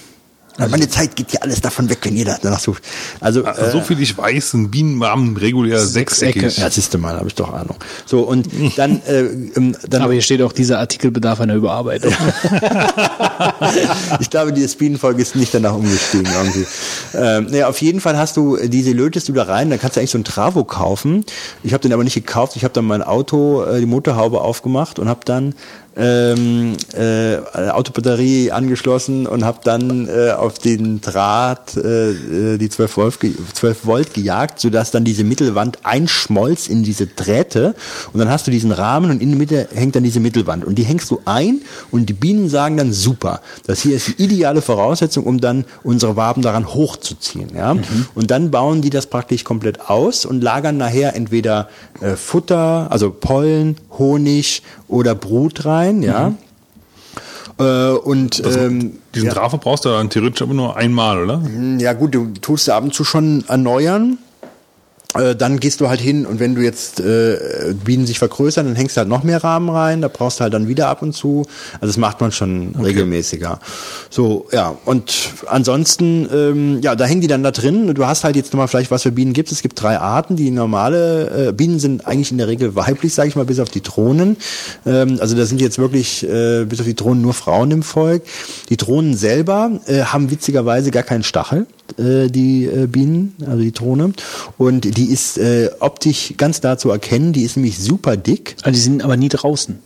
Also 0.57 0.71
meine 0.71 0.89
Zeit 0.89 1.17
geht 1.17 1.33
ja 1.33 1.41
alles 1.41 1.61
davon 1.61 1.91
weg, 1.91 1.99
wenn 2.03 2.17
ihr 2.17 2.25
da 2.25 2.39
danach 2.41 2.61
sucht. 2.61 2.83
Also, 3.21 3.45
also 3.45 3.63
äh, 3.63 3.71
so 3.73 3.81
viel 3.81 4.01
ich 4.01 4.17
weiß, 4.17 4.53
sind 4.53 4.71
Bienenwaben 4.71 5.37
regulär 5.37 5.81
sechseckig. 5.81 6.59
Ja, 6.59 6.71
siehste 6.71 6.97
mal, 6.97 7.17
habe 7.17 7.27
ich 7.27 7.35
doch 7.35 7.53
Ahnung. 7.53 7.77
So 8.07 8.21
und 8.21 8.49
dann, 8.77 9.03
äh, 9.07 9.21
ähm, 9.21 9.77
dann. 9.89 10.03
Aber 10.03 10.13
hier 10.13 10.23
steht 10.23 10.43
auch, 10.43 10.53
dieser 10.53 10.79
Artikel 10.79 11.11
bedarf 11.11 11.41
einer 11.41 11.55
Überarbeitung. 11.55 12.13
ich 14.21 14.31
glaube, 14.31 14.53
die 14.53 14.65
Bienenfolge 14.65 15.23
ist 15.23 15.35
nicht 15.35 15.53
danach 15.53 15.75
umgestiegen 15.75 16.29
irgendwie. 16.33 16.67
Ähm, 17.15 17.47
naja, 17.51 17.69
auf 17.69 17.81
jeden 17.81 18.01
Fall 18.01 18.17
hast 18.17 18.37
du 18.37 18.57
diese 18.57 18.93
lötest 18.93 19.29
du 19.29 19.33
da 19.33 19.45
rein, 19.45 19.71
dann 19.71 19.81
kannst 19.81 19.97
du 19.97 20.01
eigentlich 20.01 20.11
so 20.11 20.19
ein 20.19 20.25
Travo 20.25 20.65
kaufen. 20.65 21.25
Ich 21.65 21.73
habe 21.73 21.83
den 21.83 21.93
aber 21.93 22.05
nicht 22.05 22.15
gekauft. 22.15 22.55
Ich 22.55 22.63
habe 22.63 22.75
dann 22.75 22.85
mein 22.85 23.03
Auto, 23.03 23.65
äh, 23.65 23.81
die 23.81 23.87
Motorhaube 23.87 24.41
aufgemacht 24.41 25.01
und 25.01 25.09
habe 25.09 25.21
dann 25.25 25.55
ähm, 25.97 26.77
äh, 26.93 27.37
Autobatterie 27.71 28.51
angeschlossen 28.51 29.27
und 29.27 29.45
habe 29.45 29.61
dann 29.65 30.09
äh, 30.09 30.33
auf 30.33 30.59
den 30.59 31.01
Draht 31.01 31.77
äh, 31.77 32.11
äh 32.55 32.59
die 32.59 32.69
12 32.69 32.97
Volt, 32.97 33.19
12 33.55 33.87
Volt 33.87 34.15
gejagt, 34.15 34.61
sodass 34.61 34.91
dann 34.91 35.05
diese 35.05 35.25
Mittelwand 35.25 35.79
einschmolz 35.85 36.69
in 36.69 36.83
diese 36.83 37.07
Drähte 37.07 37.75
und 38.12 38.19
dann 38.19 38.29
hast 38.29 38.47
du 38.47 38.51
diesen 38.51 38.73
Rahmen 38.73 39.11
und 39.11 39.23
in 39.23 39.31
der 39.31 39.39
Mitte 39.39 39.69
hängt 39.73 39.95
dann 39.97 40.03
diese 40.03 40.21
Mittelwand 40.21 40.65
und 40.65 40.77
die 40.77 40.85
hängst 40.85 41.11
du 41.11 41.21
ein 41.25 41.61
und 41.91 42.07
die 42.09 42.12
Bienen 42.12 42.49
sagen 42.49 42.77
dann 42.77 42.93
super, 42.93 43.41
das 43.66 43.81
hier 43.81 43.97
ist 43.97 44.09
die 44.09 44.25
ideale 44.25 44.62
Voraussetzung, 44.62 45.25
um 45.25 45.41
dann 45.41 45.65
unsere 45.83 46.16
Waben 46.16 46.43
daran 46.43 46.75
hochzuziehen. 46.75 47.51
Ja? 47.55 47.75
Mhm. 47.75 47.83
Und 48.15 48.31
dann 48.31 48.51
bauen 48.51 48.83
die 48.83 48.91
das 48.91 49.07
praktisch 49.07 49.45
komplett 49.45 49.89
aus 49.89 50.25
und 50.25 50.43
lagern 50.43 50.77
nachher 50.77 51.15
entweder 51.15 51.69
äh, 52.01 52.16
Futter, 52.16 52.89
also 52.91 53.11
Pollen, 53.11 53.77
Honig 53.99 54.62
oder 54.89 55.15
Brut 55.15 55.65
rein, 55.65 55.84
ja. 55.93 56.31
Mhm. 56.31 56.36
Äh, 57.59 57.90
und 57.90 58.44
das, 58.44 58.56
ähm, 58.56 58.98
diesen 59.15 59.28
ja. 59.28 59.35
Trafo 59.35 59.59
brauchst 59.59 59.85
du 59.85 59.90
dann 59.90 60.11
theoretisch 60.11 60.43
aber 60.43 60.55
nur 60.55 60.77
einmal, 60.77 61.23
oder? 61.23 61.43
Ja 61.78 61.93
gut, 61.93 62.15
du 62.15 62.32
tust 62.40 62.69
ab 62.69 62.82
und 62.82 62.94
zu 62.94 63.05
schon 63.05 63.44
erneuern. 63.47 64.19
Äh, 65.15 65.36
dann 65.36 65.61
gehst 65.61 65.81
du 65.81 65.89
halt 65.89 66.01
hin 66.01 66.27
und 66.27 66.41
wenn 66.41 66.55
du 66.55 66.62
jetzt 66.62 67.01
äh, 67.01 67.74
Bienen 67.85 68.07
sich 68.07 68.19
vergrößern, 68.19 68.66
dann 68.66 68.74
hängst 68.74 68.97
du 68.97 68.99
halt 68.99 69.09
noch 69.09 69.23
mehr 69.23 69.43
Rahmen 69.43 69.69
rein, 69.69 70.01
da 70.01 70.09
brauchst 70.09 70.41
du 70.41 70.43
halt 70.43 70.55
dann 70.55 70.66
wieder 70.66 70.89
ab 70.89 71.03
und 71.03 71.12
zu. 71.12 71.47
Also 71.74 71.86
das 71.86 71.97
macht 71.97 72.20
man 72.20 72.32
schon 72.32 72.70
okay. 72.74 72.86
regelmäßiger. 72.86 73.61
So, 74.11 74.47
ja, 74.53 74.77
und 74.85 75.12
ansonsten, 75.47 76.28
ähm, 76.32 76.81
ja, 76.82 76.97
da 76.97 77.05
hängen 77.05 77.20
die 77.20 77.27
dann 77.28 77.43
da 77.43 77.53
drin. 77.53 77.95
Du 77.95 78.07
hast 78.07 78.24
halt 78.24 78.35
jetzt 78.35 78.53
nochmal 78.53 78.69
vielleicht, 78.69 78.91
was 78.91 79.03
für 79.03 79.12
Bienen 79.12 79.32
gibt. 79.32 79.53
Es 79.53 79.62
gibt 79.62 79.81
drei 79.81 79.99
Arten. 79.99 80.36
Die 80.36 80.51
normale 80.51 81.49
äh, 81.49 81.53
Bienen 81.53 81.78
sind 81.78 82.07
eigentlich 82.07 82.32
in 82.32 82.39
der 82.39 82.49
Regel 82.49 82.74
weiblich, 82.74 83.15
sage 83.15 83.28
ich 83.28 83.36
mal, 83.36 83.45
bis 83.45 83.61
auf 83.61 83.69
die 83.69 83.82
Drohnen. 83.82 84.36
Ähm, 84.85 85.19
also 85.20 85.36
da 85.36 85.47
sind 85.47 85.61
jetzt 85.61 85.78
wirklich 85.78 86.24
äh, 86.28 86.65
bis 86.65 86.81
auf 86.81 86.86
die 86.86 86.95
Drohnen 86.95 87.23
nur 87.23 87.35
Frauen 87.35 87.70
im 87.70 87.82
Volk. 87.82 88.23
Die 88.69 88.77
Drohnen 88.77 89.16
selber 89.16 89.70
äh, 89.86 90.01
haben 90.03 90.31
witzigerweise 90.31 90.91
gar 90.91 91.05
keinen 91.05 91.23
Stachel 91.23 91.66
äh, 91.99 92.28
die 92.28 92.65
äh, 92.65 92.86
Bienen, 92.86 93.35
also 93.47 93.62
die 93.62 93.73
Drohne. 93.73 94.12
Und 94.59 94.97
die 94.97 95.04
ist 95.07 95.39
äh, 95.39 95.71
optisch 95.81 96.35
ganz 96.37 96.61
da 96.61 96.79
zu 96.79 96.91
erkennen. 96.91 97.33
Die 97.33 97.43
ist 97.43 97.57
nämlich 97.57 97.79
super 97.79 98.17
dick. 98.17 98.57
Also 98.63 98.75
die 98.75 98.81
sind 98.81 99.03
aber 99.03 99.17
nie 99.17 99.29
draußen. 99.29 99.79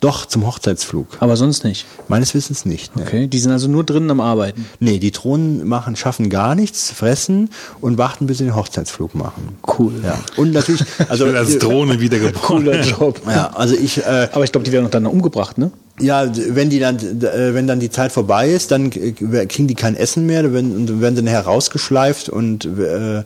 Doch, 0.00 0.26
zum 0.26 0.46
Hochzeitsflug. 0.46 1.06
Aber 1.20 1.36
sonst 1.36 1.64
nicht? 1.64 1.86
Meines 2.08 2.34
Wissens 2.34 2.66
nicht. 2.66 2.94
Ne. 2.94 3.02
Okay, 3.02 3.26
die 3.26 3.38
sind 3.38 3.52
also 3.52 3.68
nur 3.68 3.84
drinnen 3.84 4.10
am 4.10 4.20
Arbeiten? 4.20 4.66
Nee, 4.78 4.98
die 4.98 5.10
Drohnen 5.10 5.66
machen, 5.66 5.96
schaffen 5.96 6.30
gar 6.30 6.54
nichts, 6.54 6.90
fressen 6.90 7.50
und 7.80 7.96
warten, 7.96 8.26
bis 8.26 8.38
sie 8.38 8.44
den 8.44 8.54
Hochzeitsflug 8.54 9.14
machen. 9.14 9.56
Cool. 9.78 9.92
Ja. 10.04 10.18
Und 10.36 10.52
natürlich, 10.52 10.84
also. 11.08 11.26
Ich 11.26 11.36
als 11.36 11.58
Drohne 11.58 12.00
wiedergeboren. 12.00 12.42
Cooler 12.42 12.80
Job. 12.82 13.22
Ja, 13.26 13.50
also 13.54 13.74
ich, 13.74 13.98
äh, 13.98 14.28
Aber 14.32 14.44
ich 14.44 14.52
glaube, 14.52 14.64
die 14.64 14.72
werden 14.72 14.86
auch 14.86 14.90
dann 14.90 15.06
umgebracht, 15.06 15.58
ne? 15.58 15.70
Ja, 16.00 16.26
wenn 16.34 16.70
die 16.70 16.80
dann, 16.80 16.98
äh, 16.98 17.54
wenn 17.54 17.68
dann 17.68 17.78
die 17.78 17.90
Zeit 17.90 18.10
vorbei 18.10 18.50
ist, 18.50 18.72
dann 18.72 18.90
kriegen 18.90 19.68
die 19.68 19.76
kein 19.76 19.94
Essen 19.94 20.26
mehr, 20.26 20.42
dann 20.42 21.00
werden 21.00 21.14
sie 21.14 21.22
nachher 21.22 21.42
rausgeschleift 21.42 22.28
und 22.28 22.64
äh, 22.64 23.22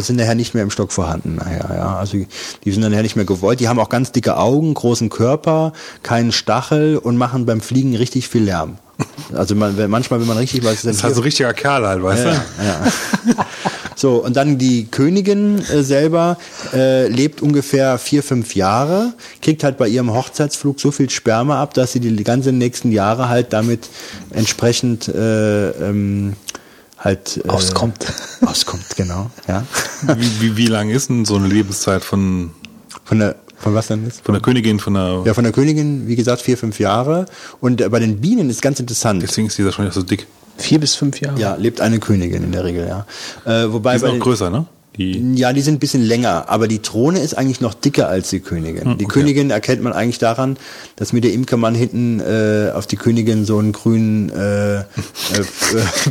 sind 0.00 0.16
nachher 0.16 0.36
nicht 0.36 0.54
mehr 0.54 0.62
im 0.62 0.70
Stock 0.70 0.92
vorhanden. 0.92 1.34
Nachher, 1.34 1.68
ja. 1.74 1.96
Also 1.96 2.18
die 2.64 2.70
sind 2.70 2.82
dann 2.82 2.92
nachher 2.92 3.02
nicht 3.02 3.16
mehr 3.16 3.24
gewollt. 3.24 3.58
Die 3.58 3.68
haben 3.68 3.80
auch 3.80 3.88
ganz 3.88 4.12
dicke 4.12 4.36
Augen, 4.36 4.72
großen 4.74 5.08
Körper, 5.08 5.72
keinen 6.04 6.30
Stachel 6.30 6.96
und 6.96 7.16
machen 7.16 7.44
beim 7.44 7.60
Fliegen 7.60 7.96
richtig 7.96 8.28
viel 8.28 8.44
Lärm. 8.44 8.78
Also 9.34 9.56
man, 9.56 9.74
manchmal, 9.90 10.20
wenn 10.20 10.28
man 10.28 10.38
richtig 10.38 10.64
weiß, 10.64 10.82
das 10.82 10.96
ist 10.96 11.02
halt 11.02 11.14
so 11.14 11.20
ein 11.20 11.24
richtiger 11.24 11.52
Kerl 11.52 11.86
halt, 11.86 12.02
weißt 12.02 12.24
ja, 12.24 12.32
du? 12.32 13.34
Ja. 13.34 13.36
so 13.96 14.22
und 14.24 14.36
dann 14.36 14.58
die 14.58 14.86
Königin 14.86 15.58
äh, 15.58 15.82
selber 15.82 16.38
äh, 16.72 17.08
lebt 17.08 17.42
ungefähr 17.42 17.98
vier, 17.98 18.22
fünf 18.22 18.54
Jahre, 18.54 19.14
kriegt 19.42 19.64
halt 19.64 19.78
bei 19.78 19.88
ihrem 19.88 20.12
Hochzeitsflug 20.12 20.78
so 20.78 20.90
viel 20.92 21.10
Sperma 21.10 21.60
ab, 21.60 21.74
dass 21.74 21.92
sie 21.92 22.00
die 22.00 22.24
ganzen 22.24 22.58
nächsten 22.58 22.92
Jahre 22.92 23.28
halt 23.28 23.52
damit 23.52 23.88
entsprechend 24.30 25.08
äh, 25.08 25.70
ähm, 25.70 26.34
halt 26.98 27.40
äh, 27.44 27.48
auskommt. 27.48 28.06
Auskommt, 28.44 28.96
genau. 28.96 29.30
Ja. 29.48 29.64
Wie, 30.16 30.40
wie, 30.40 30.56
wie 30.56 30.66
lang 30.66 30.90
ist 30.90 31.08
denn 31.08 31.24
so 31.24 31.36
eine 31.36 31.48
Lebenszeit 31.48 32.04
von 32.04 32.50
von 33.04 33.18
der 33.18 33.36
von 33.58 33.74
was 33.74 33.86
denn 33.86 34.06
ist? 34.06 34.22
Von 34.22 34.34
der 34.34 34.42
Königin, 34.42 34.78
von 34.78 34.94
der. 34.94 35.22
Ja, 35.24 35.34
von 35.34 35.44
der 35.44 35.52
Königin, 35.52 36.06
wie 36.06 36.16
gesagt, 36.16 36.42
vier, 36.42 36.58
fünf 36.58 36.78
Jahre. 36.78 37.26
Und 37.60 37.80
äh, 37.80 37.88
bei 37.88 37.98
den 37.98 38.20
Bienen 38.20 38.50
ist 38.50 38.60
ganz 38.60 38.78
interessant. 38.80 39.22
Deswegen 39.22 39.46
ist 39.46 39.56
die 39.58 39.64
wahrscheinlich 39.64 39.94
so 39.94 40.02
dick. 40.02 40.26
Vier 40.58 40.80
bis 40.80 40.94
fünf 40.94 41.20
Jahre? 41.20 41.38
Ja, 41.38 41.54
lebt 41.56 41.80
eine 41.80 41.98
Königin 41.98 42.44
in 42.44 42.52
der 42.52 42.64
Regel, 42.64 42.86
ja. 42.88 43.06
Äh, 43.44 43.72
wobei 43.72 43.94
die 43.94 44.00
sind 44.00 44.10
auch 44.10 44.18
größer, 44.18 44.50
ne? 44.50 44.66
Die 44.98 45.34
ja, 45.34 45.52
die 45.52 45.60
sind 45.60 45.74
ein 45.74 45.78
bisschen 45.78 46.02
länger, 46.02 46.48
aber 46.48 46.68
die 46.68 46.80
Drohne 46.80 47.20
ist 47.20 47.36
eigentlich 47.36 47.60
noch 47.60 47.74
dicker 47.74 48.08
als 48.08 48.30
die 48.30 48.40
Königin. 48.40 48.82
Hm, 48.82 48.92
okay. 48.92 48.98
Die 48.98 49.04
Königin 49.04 49.50
erkennt 49.50 49.82
man 49.82 49.92
eigentlich 49.92 50.18
daran, 50.18 50.56
dass 50.96 51.12
mir 51.12 51.20
der 51.20 51.32
Imkermann 51.32 51.74
hinten 51.74 52.20
äh, 52.20 52.70
auf 52.74 52.86
die 52.86 52.96
Königin 52.96 53.44
so 53.44 53.58
einen 53.58 53.72
grünen 53.72 54.30
äh, 54.30 54.78
äh, 54.78 54.84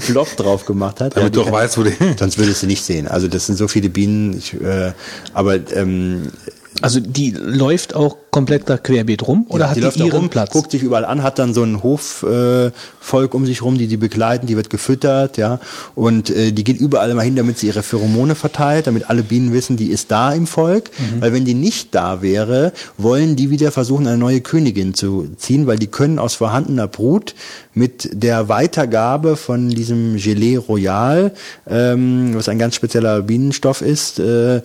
Block 0.08 0.36
drauf 0.38 0.66
gemacht 0.66 1.02
hat. 1.02 1.18
Damit 1.18 1.36
ja, 1.36 1.44
du 1.44 1.50
auch 1.50 1.52
weißt, 1.52 1.78
wo 1.78 1.84
die... 1.84 1.94
Sonst 2.18 2.38
würdest 2.38 2.62
du 2.62 2.68
nicht 2.68 2.84
sehen. 2.84 3.08
Also 3.08 3.28
das 3.28 3.48
sind 3.48 3.56
so 3.56 3.68
viele 3.68 3.90
Bienen, 3.90 4.38
ich, 4.38 4.54
äh, 4.54 4.94
aber 5.34 5.56
ähm, 5.74 6.32
also 6.82 7.00
die 7.00 7.32
läuft 7.32 7.96
auch 7.96 8.18
komplett 8.32 8.70
da 8.70 8.78
querbeet 8.78 9.26
rum 9.26 9.46
oder 9.48 9.66
ja, 9.66 9.70
hat 9.70 9.78
die, 9.78 9.82
die 9.82 10.08
ihren 10.08 10.12
rum, 10.24 10.30
Platz? 10.30 10.52
Guckt 10.52 10.72
sich 10.72 10.84
überall 10.84 11.06
an, 11.06 11.24
hat 11.24 11.40
dann 11.40 11.54
so 11.54 11.64
ein 11.64 11.82
Hofvolk 11.82 12.74
äh, 13.34 13.38
um 13.38 13.46
sich 13.46 13.62
rum, 13.62 13.78
die 13.78 13.88
die 13.88 13.96
begleiten, 13.96 14.46
die 14.46 14.58
wird 14.58 14.70
gefüttert, 14.70 15.38
ja, 15.38 15.62
und 15.96 16.30
äh, 16.30 16.52
die 16.52 16.66
geht 16.66 16.78
überall 16.78 17.10
immer 17.10 17.22
hin, 17.22 17.38
damit 17.38 17.60
sie 17.60 17.68
ihre 17.68 17.82
Pheromone 17.82 18.36
verteilt, 18.36 18.88
damit 18.88 19.10
alle 19.10 19.24
Bienen 19.24 19.54
wissen, 19.54 19.78
die 19.78 19.90
ist 19.90 20.12
da 20.12 20.34
im 20.34 20.48
Volk, 20.48 20.92
mhm. 21.00 21.22
weil 21.22 21.32
wenn 21.32 21.46
die 21.46 21.54
nicht 21.54 21.96
da 21.96 22.22
wäre, 22.22 22.74
wollen 22.98 23.38
die 23.38 23.50
wieder 23.50 23.72
versuchen, 23.72 24.06
eine 24.06 24.18
neue 24.18 24.42
Königin 24.42 24.94
zu 24.94 25.30
ziehen, 25.38 25.68
weil 25.68 25.78
die 25.78 25.88
können 25.88 26.20
aus 26.20 26.36
vorhandener 26.36 26.90
Brut 26.90 27.36
mit 27.74 28.10
der 28.12 28.50
Weitergabe 28.50 29.38
von 29.38 29.70
diesem 29.70 30.18
Gelee 30.18 30.58
Royal, 30.58 31.32
ähm, 31.68 32.32
was 32.34 32.50
ein 32.50 32.60
ganz 32.60 32.76
spezieller 32.76 33.22
Bienenstoff 33.22 33.82
ist, 33.82 34.20
äh, 34.20 34.62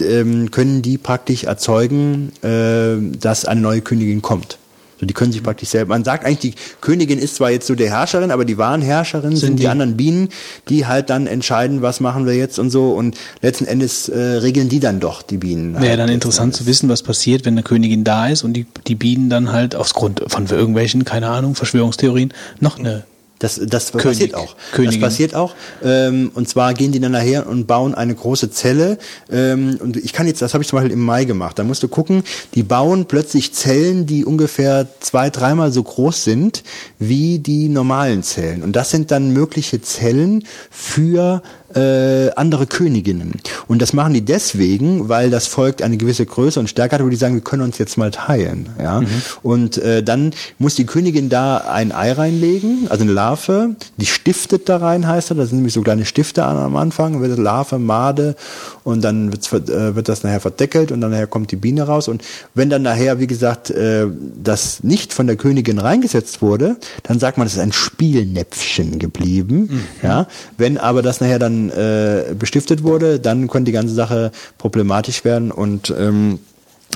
ähm, 0.00 0.50
können 0.50 0.82
die 0.82 0.98
praktisch 0.98 1.44
erzeugen, 1.52 2.32
äh, 2.42 2.96
dass 3.18 3.44
eine 3.44 3.60
neue 3.60 3.82
Königin 3.82 4.22
kommt. 4.22 4.58
So, 5.02 5.06
die 5.06 5.14
können 5.14 5.32
sich 5.32 5.42
praktisch 5.42 5.70
selber. 5.70 5.88
Man 5.94 6.04
sagt 6.04 6.24
eigentlich, 6.24 6.54
die 6.54 6.60
Königin 6.80 7.18
ist 7.18 7.34
zwar 7.34 7.50
jetzt 7.50 7.66
so 7.66 7.74
der 7.74 7.90
Herrscherin, 7.90 8.30
aber 8.30 8.44
die 8.44 8.56
wahren 8.56 8.82
Herrscherinnen 8.82 9.36
sind, 9.36 9.46
sind 9.46 9.56
die, 9.56 9.62
die, 9.62 9.68
anderen 9.68 9.96
Bienen, 9.96 10.28
die 10.68 10.86
halt 10.86 11.10
dann 11.10 11.26
entscheiden, 11.26 11.82
was 11.82 11.98
machen 11.98 12.24
wir 12.24 12.36
jetzt 12.36 12.60
und 12.60 12.70
so. 12.70 12.92
Und 12.92 13.16
letzten 13.40 13.64
Endes 13.64 14.08
äh, 14.08 14.16
regeln 14.16 14.68
die 14.68 14.78
dann 14.78 15.00
doch 15.00 15.22
die 15.22 15.38
Bienen. 15.38 15.74
Wäre 15.74 15.88
halt 15.88 15.98
dann 15.98 16.08
interessant 16.08 16.54
zu 16.54 16.66
wissen, 16.66 16.88
was 16.88 17.02
passiert, 17.02 17.44
wenn 17.44 17.54
eine 17.54 17.64
Königin 17.64 18.04
da 18.04 18.28
ist 18.28 18.44
und 18.44 18.52
die, 18.52 18.64
die 18.86 18.94
Bienen 18.94 19.28
dann 19.28 19.50
halt 19.50 19.74
aus 19.74 19.92
Grund 19.92 20.22
von 20.28 20.46
irgendwelchen, 20.46 21.04
keine 21.04 21.30
Ahnung, 21.30 21.56
Verschwörungstheorien 21.56 22.32
noch 22.60 22.78
eine 22.78 23.02
das, 23.42 23.60
das 23.64 23.90
König, 23.90 24.04
passiert 24.04 24.34
auch. 24.36 24.54
Königin. 24.72 25.00
Das 25.00 25.10
passiert 25.10 25.34
auch. 25.34 25.54
Ähm, 25.82 26.30
und 26.34 26.48
zwar 26.48 26.74
gehen 26.74 26.92
die 26.92 27.00
dann 27.00 27.10
nachher 27.12 27.48
und 27.48 27.66
bauen 27.66 27.92
eine 27.92 28.14
große 28.14 28.52
Zelle. 28.52 28.98
Ähm, 29.30 29.78
und 29.80 29.96
ich 29.96 30.12
kann 30.12 30.28
jetzt, 30.28 30.40
das 30.42 30.54
habe 30.54 30.62
ich 30.62 30.68
zum 30.68 30.76
Beispiel 30.76 30.92
im 30.92 31.04
Mai 31.04 31.24
gemacht. 31.24 31.58
Da 31.58 31.64
musst 31.64 31.82
du 31.82 31.88
gucken, 31.88 32.22
die 32.54 32.62
bauen 32.62 33.06
plötzlich 33.06 33.52
Zellen, 33.52 34.06
die 34.06 34.24
ungefähr 34.24 34.86
zwei, 35.00 35.28
dreimal 35.28 35.72
so 35.72 35.82
groß 35.82 36.22
sind 36.22 36.62
wie 37.00 37.40
die 37.40 37.68
normalen 37.68 38.22
Zellen. 38.22 38.62
Und 38.62 38.76
das 38.76 38.90
sind 38.90 39.10
dann 39.10 39.32
mögliche 39.32 39.82
Zellen 39.82 40.44
für 40.70 41.42
äh, 41.74 42.30
andere 42.36 42.66
Königinnen. 42.66 43.32
Und 43.68 43.82
das 43.82 43.92
machen 43.92 44.14
die 44.14 44.24
deswegen, 44.24 45.08
weil 45.08 45.30
das 45.30 45.46
Volk 45.46 45.82
eine 45.82 45.96
gewisse 45.96 46.26
Größe 46.26 46.60
und 46.60 46.68
Stärke 46.68 46.96
hat, 46.96 47.04
wo 47.04 47.08
die 47.08 47.16
sagen, 47.16 47.34
wir 47.34 47.42
können 47.42 47.62
uns 47.62 47.78
jetzt 47.78 47.96
mal 47.98 48.10
teilen. 48.10 48.68
Ja? 48.80 49.00
Mhm. 49.00 49.08
Und 49.42 49.78
äh, 49.78 50.02
dann 50.02 50.32
muss 50.58 50.74
die 50.74 50.86
Königin 50.86 51.28
da 51.28 51.58
ein 51.58 51.92
Ei 51.92 52.12
reinlegen, 52.12 52.86
also 52.88 53.04
eine 53.04 53.12
Larve, 53.12 53.76
die 53.96 54.06
stiftet 54.06 54.68
da 54.68 54.78
rein, 54.78 55.06
heißt 55.06 55.30
das. 55.30 55.36
Das 55.36 55.48
sind 55.48 55.58
nämlich 55.58 55.74
so 55.74 55.82
kleine 55.82 56.04
Stifte 56.04 56.44
am 56.44 56.76
Anfang, 56.76 57.20
wird 57.20 57.38
Larve, 57.38 57.78
Made 57.78 58.36
und 58.84 59.02
dann 59.02 59.30
äh, 59.30 59.94
wird 59.94 60.08
das 60.08 60.22
nachher 60.22 60.40
verdeckelt 60.40 60.92
und 60.92 61.00
dann 61.00 61.10
nachher 61.10 61.26
kommt 61.26 61.50
die 61.52 61.56
Biene 61.56 61.84
raus. 61.84 62.08
Und 62.08 62.22
wenn 62.54 62.70
dann 62.70 62.82
nachher, 62.82 63.18
wie 63.18 63.26
gesagt, 63.26 63.70
äh, 63.70 64.06
das 64.42 64.82
nicht 64.82 65.12
von 65.12 65.26
der 65.26 65.36
Königin 65.36 65.78
reingesetzt 65.78 66.42
wurde, 66.42 66.76
dann 67.02 67.18
sagt 67.18 67.38
man, 67.38 67.46
es 67.46 67.54
ist 67.54 67.60
ein 67.60 67.72
Spielnäpfchen 67.72 68.98
geblieben. 68.98 69.68
Mhm. 69.70 69.80
Ja? 70.02 70.26
Wenn 70.56 70.78
aber 70.78 71.02
das 71.02 71.20
nachher 71.20 71.38
dann 71.38 71.61
äh, 71.70 72.34
bestiftet 72.38 72.82
wurde, 72.82 73.20
dann 73.20 73.46
konnte 73.48 73.66
die 73.66 73.72
ganze 73.72 73.94
Sache 73.94 74.32
problematisch 74.58 75.24
werden 75.24 75.50
und 75.50 75.94
ähm, 75.96 76.38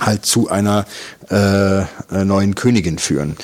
halt 0.00 0.26
zu 0.26 0.48
einer 0.48 0.84
äh, 1.30 1.84
neuen 2.24 2.54
Königin 2.54 2.98
führen. 2.98 3.36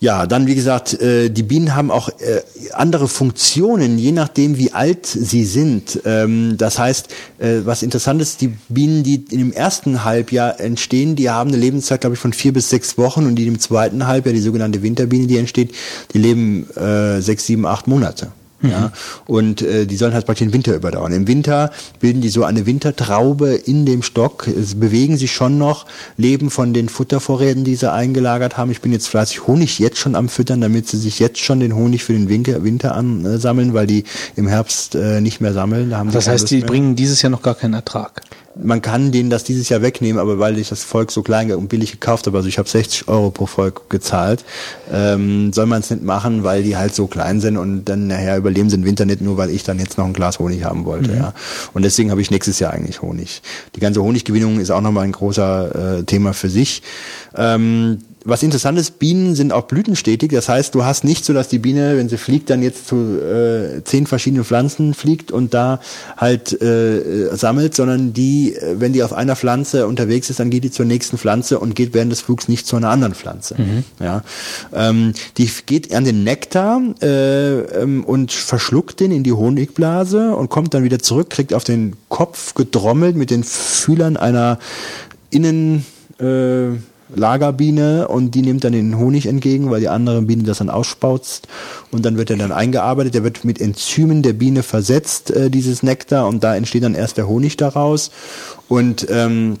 Ja, 0.00 0.26
dann 0.26 0.46
wie 0.46 0.54
gesagt, 0.54 0.94
äh, 1.00 1.28
die 1.28 1.42
Bienen 1.42 1.74
haben 1.74 1.90
auch 1.90 2.08
äh, 2.08 2.42
andere 2.72 3.08
Funktionen, 3.08 3.98
je 3.98 4.12
nachdem 4.12 4.56
wie 4.56 4.72
alt 4.72 5.06
sie 5.06 5.44
sind. 5.44 6.00
Ähm, 6.04 6.54
das 6.56 6.78
heißt, 6.78 7.08
äh, 7.38 7.60
was 7.64 7.82
interessant 7.82 8.22
ist, 8.22 8.40
die 8.40 8.54
Bienen, 8.68 9.02
die 9.02 9.24
dem 9.24 9.52
ersten 9.52 10.04
Halbjahr 10.04 10.60
entstehen, 10.60 11.16
die 11.16 11.30
haben 11.30 11.50
eine 11.50 11.58
Lebenszeit, 11.58 12.00
glaube 12.00 12.14
ich, 12.14 12.20
von 12.20 12.32
vier 12.32 12.52
bis 12.52 12.70
sechs 12.70 12.96
Wochen 12.96 13.26
und 13.26 13.34
die 13.34 13.48
im 13.48 13.58
zweiten 13.58 14.06
Halbjahr, 14.06 14.32
die 14.32 14.40
sogenannte 14.40 14.82
Winterbiene, 14.82 15.26
die 15.26 15.36
entsteht, 15.36 15.74
die 16.14 16.18
leben 16.18 16.70
äh, 16.76 17.20
sechs, 17.20 17.46
sieben, 17.46 17.66
acht 17.66 17.88
Monate. 17.88 18.28
Mhm. 18.60 18.70
Ja, 18.70 18.92
und 19.26 19.62
äh, 19.62 19.86
die 19.86 19.96
sollen 19.96 20.14
halt 20.14 20.26
praktisch 20.26 20.46
den 20.46 20.52
Winter 20.52 20.74
überdauern. 20.74 21.12
Im 21.12 21.28
Winter 21.28 21.70
bilden 22.00 22.20
die 22.20 22.28
so 22.28 22.42
eine 22.42 22.66
Wintertraube 22.66 23.54
in 23.54 23.86
dem 23.86 24.02
Stock, 24.02 24.48
es 24.48 24.74
bewegen 24.74 25.16
sich 25.16 25.32
schon 25.32 25.58
noch, 25.58 25.86
leben 26.16 26.50
von 26.50 26.74
den 26.74 26.88
Futtervorräten, 26.88 27.62
die 27.62 27.76
sie 27.76 27.90
eingelagert 27.90 28.56
haben. 28.56 28.72
Ich 28.72 28.80
bin 28.80 28.92
jetzt 28.92 29.08
fleißig 29.08 29.46
Honig 29.46 29.78
jetzt 29.78 29.98
schon 29.98 30.16
am 30.16 30.28
Füttern, 30.28 30.60
damit 30.60 30.88
sie 30.88 30.96
sich 30.96 31.20
jetzt 31.20 31.38
schon 31.38 31.60
den 31.60 31.74
Honig 31.74 32.02
für 32.02 32.14
den 32.14 32.28
Winter, 32.28 32.64
Winter 32.64 32.94
ansammeln, 32.94 33.74
weil 33.74 33.86
die 33.86 34.04
im 34.34 34.48
Herbst 34.48 34.96
äh, 34.96 35.20
nicht 35.20 35.40
mehr 35.40 35.52
sammeln. 35.52 35.90
Da 35.90 35.98
haben 35.98 36.10
das 36.10 36.26
heißt, 36.26 36.50
die 36.50 36.60
bringen 36.60 36.96
dieses 36.96 37.22
Jahr 37.22 37.30
noch 37.30 37.42
gar 37.42 37.54
keinen 37.54 37.74
Ertrag 37.74 38.22
man 38.62 38.82
kann 38.82 39.12
denen 39.12 39.30
das 39.30 39.44
dieses 39.44 39.68
Jahr 39.68 39.82
wegnehmen, 39.82 40.20
aber 40.20 40.38
weil 40.38 40.58
ich 40.58 40.68
das 40.68 40.82
Volk 40.82 41.12
so 41.12 41.22
klein 41.22 41.52
und 41.52 41.68
billig 41.68 41.92
gekauft 41.92 42.26
habe, 42.26 42.36
also 42.36 42.48
ich 42.48 42.58
habe 42.58 42.68
60 42.68 43.08
Euro 43.08 43.30
pro 43.30 43.46
Volk 43.46 43.88
gezahlt, 43.88 44.44
ähm, 44.92 45.52
soll 45.52 45.66
man 45.66 45.80
es 45.80 45.90
nicht 45.90 46.02
machen, 46.02 46.44
weil 46.44 46.62
die 46.62 46.76
halt 46.76 46.94
so 46.94 47.06
klein 47.06 47.40
sind 47.40 47.56
und 47.56 47.84
dann 47.84 48.08
nachher 48.08 48.36
überleben 48.48 48.70
sie 48.70 48.76
den 48.76 48.84
Winter 48.84 49.04
nicht 49.04 49.20
nur, 49.20 49.36
weil 49.36 49.50
ich 49.50 49.62
dann 49.62 49.78
jetzt 49.78 49.98
noch 49.98 50.06
ein 50.06 50.14
Glas 50.14 50.38
Honig 50.38 50.64
haben 50.64 50.84
wollte. 50.84 51.10
Mhm. 51.10 51.18
Ja. 51.18 51.34
Und 51.74 51.82
deswegen 51.82 52.10
habe 52.10 52.20
ich 52.22 52.30
nächstes 52.30 52.58
Jahr 52.58 52.72
eigentlich 52.72 53.02
Honig. 53.02 53.42
Die 53.76 53.80
ganze 53.80 54.02
Honiggewinnung 54.02 54.58
ist 54.58 54.70
auch 54.70 54.80
nochmal 54.80 55.04
ein 55.04 55.12
großer 55.12 55.98
äh, 55.98 56.04
Thema 56.04 56.32
für 56.32 56.48
sich. 56.48 56.82
Ähm, 57.36 57.98
was 58.28 58.42
interessant 58.42 58.78
ist, 58.78 58.98
Bienen 58.98 59.34
sind 59.34 59.52
auch 59.52 59.64
blütenstetig. 59.64 60.30
Das 60.30 60.48
heißt, 60.48 60.74
du 60.74 60.84
hast 60.84 61.02
nicht 61.02 61.24
so, 61.24 61.32
dass 61.32 61.48
die 61.48 61.58
Biene, 61.58 61.96
wenn 61.96 62.08
sie 62.08 62.18
fliegt, 62.18 62.50
dann 62.50 62.62
jetzt 62.62 62.86
zu 62.86 62.96
äh, 62.96 63.82
zehn 63.84 64.06
verschiedenen 64.06 64.44
Pflanzen 64.44 64.92
fliegt 64.92 65.32
und 65.32 65.54
da 65.54 65.80
halt 66.16 66.60
äh, 66.60 67.34
sammelt, 67.34 67.74
sondern 67.74 68.12
die, 68.12 68.54
äh, 68.54 68.76
wenn 68.78 68.92
die 68.92 69.02
auf 69.02 69.12
einer 69.12 69.34
Pflanze 69.34 69.86
unterwegs 69.86 70.28
ist, 70.28 70.40
dann 70.40 70.50
geht 70.50 70.64
die 70.64 70.70
zur 70.70 70.84
nächsten 70.84 71.16
Pflanze 71.16 71.58
und 71.58 71.74
geht 71.74 71.94
während 71.94 72.12
des 72.12 72.20
Flugs 72.20 72.48
nicht 72.48 72.66
zu 72.66 72.76
einer 72.76 72.90
anderen 72.90 73.14
Pflanze. 73.14 73.56
Mhm. 73.58 73.84
Ja, 73.98 74.22
ähm, 74.74 75.14
die 75.38 75.50
geht 75.64 75.94
an 75.94 76.04
den 76.04 76.22
Nektar 76.22 76.82
äh, 77.00 77.60
ähm, 77.60 78.04
und 78.04 78.32
verschluckt 78.32 79.00
den 79.00 79.10
in 79.10 79.22
die 79.22 79.32
Honigblase 79.32 80.34
und 80.34 80.50
kommt 80.50 80.74
dann 80.74 80.84
wieder 80.84 80.98
zurück, 80.98 81.30
kriegt 81.30 81.54
auf 81.54 81.64
den 81.64 81.94
Kopf 82.08 82.54
gedrommelt 82.54 83.16
mit 83.16 83.30
den 83.30 83.42
Fühlern 83.42 84.16
einer 84.16 84.58
Innen 85.30 85.84
äh, 86.20 86.76
Lagerbiene 87.14 88.08
und 88.08 88.34
die 88.34 88.42
nimmt 88.42 88.64
dann 88.64 88.72
den 88.72 88.98
Honig 88.98 89.26
entgegen, 89.26 89.70
weil 89.70 89.80
die 89.80 89.88
andere 89.88 90.22
Biene 90.22 90.42
das 90.42 90.58
dann 90.58 90.70
ausspauzt. 90.70 91.48
Und 91.90 92.04
dann 92.04 92.16
wird 92.16 92.30
er 92.30 92.36
dann 92.36 92.52
eingearbeitet. 92.52 93.14
Der 93.14 93.24
wird 93.24 93.44
mit 93.44 93.60
Enzymen 93.60 94.22
der 94.22 94.34
Biene 94.34 94.62
versetzt, 94.62 95.30
äh, 95.30 95.50
dieses 95.50 95.82
Nektar. 95.82 96.28
Und 96.28 96.44
da 96.44 96.54
entsteht 96.54 96.82
dann 96.82 96.94
erst 96.94 97.16
der 97.16 97.28
Honig 97.28 97.56
daraus. 97.56 98.10
Und 98.68 99.06
ähm, 99.10 99.58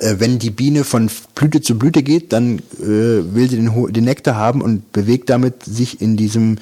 äh, 0.00 0.16
wenn 0.18 0.38
die 0.38 0.50
Biene 0.50 0.84
von 0.84 1.10
Blüte 1.34 1.60
zu 1.60 1.78
Blüte 1.78 2.02
geht, 2.02 2.32
dann 2.32 2.58
äh, 2.80 2.80
will 2.80 3.48
sie 3.48 3.56
den, 3.56 3.92
den 3.92 4.04
Nektar 4.04 4.36
haben 4.36 4.62
und 4.62 4.92
bewegt 4.92 5.30
damit 5.30 5.64
sich 5.64 6.00
in 6.00 6.16
diesem 6.16 6.58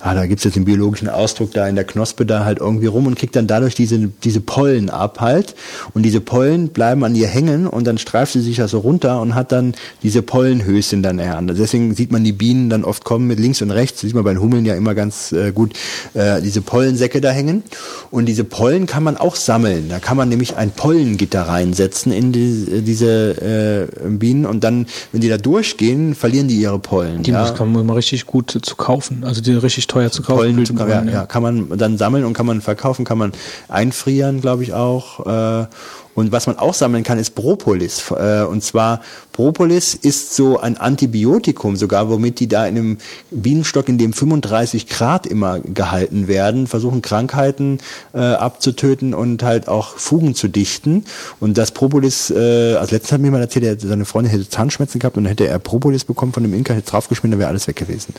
ah, 0.00 0.14
da 0.14 0.26
gibt's 0.26 0.44
jetzt 0.44 0.56
den 0.56 0.64
biologischen 0.64 1.08
Ausdruck 1.08 1.52
da 1.52 1.68
in 1.68 1.74
der 1.74 1.84
Knospe 1.84 2.26
da 2.26 2.44
halt 2.44 2.58
irgendwie 2.58 2.86
rum 2.86 3.06
und 3.06 3.16
kriegt 3.16 3.36
dann 3.36 3.46
dadurch 3.46 3.74
diese, 3.74 3.98
diese 4.22 4.40
Pollen 4.40 4.90
ab 4.90 5.20
halt. 5.20 5.54
Und 5.94 6.02
diese 6.02 6.20
Pollen 6.20 6.68
bleiben 6.68 7.04
an 7.04 7.14
ihr 7.14 7.28
hängen 7.28 7.66
und 7.66 7.86
dann 7.86 7.98
streift 7.98 8.32
sie 8.32 8.40
sich 8.40 8.56
das 8.56 8.70
so 8.70 8.78
runter 8.78 9.20
und 9.20 9.34
hat 9.34 9.52
dann 9.52 9.74
diese 10.02 10.22
Pollenhöschen 10.22 11.02
dann 11.02 11.18
eher 11.18 11.36
an. 11.36 11.46
Deswegen 11.46 11.94
sieht 11.94 12.12
man 12.12 12.24
die 12.24 12.32
Bienen 12.32 12.70
dann 12.70 12.84
oft 12.84 13.04
kommen 13.04 13.26
mit 13.26 13.38
links 13.38 13.62
und 13.62 13.70
rechts, 13.70 14.00
das 14.00 14.08
sieht 14.08 14.14
man 14.14 14.24
bei 14.24 14.32
den 14.32 14.40
Hummeln 14.40 14.64
ja 14.64 14.74
immer 14.74 14.94
ganz 14.94 15.32
äh, 15.32 15.52
gut, 15.52 15.72
äh, 16.14 16.40
diese 16.40 16.62
Pollensäcke 16.62 17.20
da 17.20 17.30
hängen. 17.30 17.62
Und 18.10 18.26
diese 18.26 18.44
Pollen 18.44 18.86
kann 18.86 19.02
man 19.02 19.16
auch 19.16 19.36
sammeln. 19.36 19.88
Da 19.88 19.98
kann 19.98 20.16
man 20.16 20.28
nämlich 20.28 20.56
ein 20.56 20.70
Pollengitter 20.70 21.42
reinsetzen 21.42 22.12
in 22.12 22.32
die, 22.32 22.82
diese 22.82 23.88
äh, 24.02 24.08
Bienen 24.08 24.46
und 24.46 24.64
dann, 24.64 24.86
wenn 25.12 25.20
die 25.20 25.28
da 25.28 25.36
durchgehen, 25.36 26.14
verlieren 26.14 26.48
die 26.48 26.56
ihre 26.56 26.78
Pollen. 26.78 27.22
Die 27.22 27.30
ja. 27.30 27.50
kann 27.50 27.72
man 27.72 27.82
immer 27.82 27.96
richtig 27.96 28.26
gut 28.26 28.58
zu 28.62 28.76
kaufen. 28.76 29.24
Also 29.24 29.40
die 29.40 29.52
richtig 29.52 29.86
teuer 29.90 30.10
zu 30.10 30.22
kaufen. 30.22 30.38
Pollen, 30.38 30.66
zu 30.66 30.74
kaufen, 30.74 30.90
ja, 30.90 31.02
ja, 31.04 31.26
kann 31.26 31.42
man 31.42 31.76
dann 31.76 31.98
sammeln 31.98 32.24
und 32.24 32.32
kann 32.32 32.46
man 32.46 32.60
verkaufen, 32.60 33.04
kann 33.04 33.18
man 33.18 33.32
einfrieren, 33.68 34.40
glaube 34.40 34.62
ich 34.62 34.72
auch. 34.72 35.26
Äh, 35.26 35.66
und 36.14 36.32
was 36.32 36.46
man 36.46 36.58
auch 36.58 36.74
sammeln 36.74 37.04
kann, 37.04 37.18
ist 37.18 37.34
Propolis. 37.34 38.10
Äh, 38.10 38.42
und 38.42 38.62
zwar 38.62 39.00
Propolis 39.32 39.94
ist 39.94 40.34
so 40.34 40.58
ein 40.58 40.76
Antibiotikum 40.76 41.76
sogar, 41.76 42.10
womit 42.10 42.40
die 42.40 42.48
da 42.48 42.66
in 42.66 42.76
einem 42.76 42.98
Bienenstock, 43.30 43.88
in 43.88 43.96
dem 43.96 44.12
35 44.12 44.86
Grad 44.88 45.26
immer 45.26 45.60
gehalten 45.60 46.28
werden, 46.28 46.66
versuchen 46.66 47.00
Krankheiten 47.00 47.78
äh, 48.12 48.18
abzutöten 48.18 49.14
und 49.14 49.42
halt 49.42 49.68
auch 49.68 49.96
Fugen 49.96 50.34
zu 50.34 50.48
dichten. 50.48 51.04
Und 51.38 51.56
das 51.56 51.70
Propolis, 51.70 52.30
äh, 52.30 52.74
als 52.74 52.90
letztes 52.90 53.12
hat 53.12 53.20
mir 53.20 53.30
mal 53.30 53.40
erzählt, 53.40 53.64
er, 53.64 53.78
seine 53.80 54.04
Freundin 54.04 54.32
hätte 54.32 54.48
Zahnschmerzen 54.48 54.98
gehabt 54.98 55.16
und 55.16 55.24
dann 55.24 55.30
hätte 55.30 55.46
er 55.46 55.58
Propolis 55.58 56.04
bekommen 56.04 56.32
von 56.32 56.42
dem 56.42 56.52
Imker, 56.52 56.74
hätte 56.74 56.90
draufgeschmissen, 56.90 57.30
dann 57.30 57.40
wäre 57.40 57.48
alles 57.48 57.66
weg 57.66 57.76
gewesen. 57.76 58.14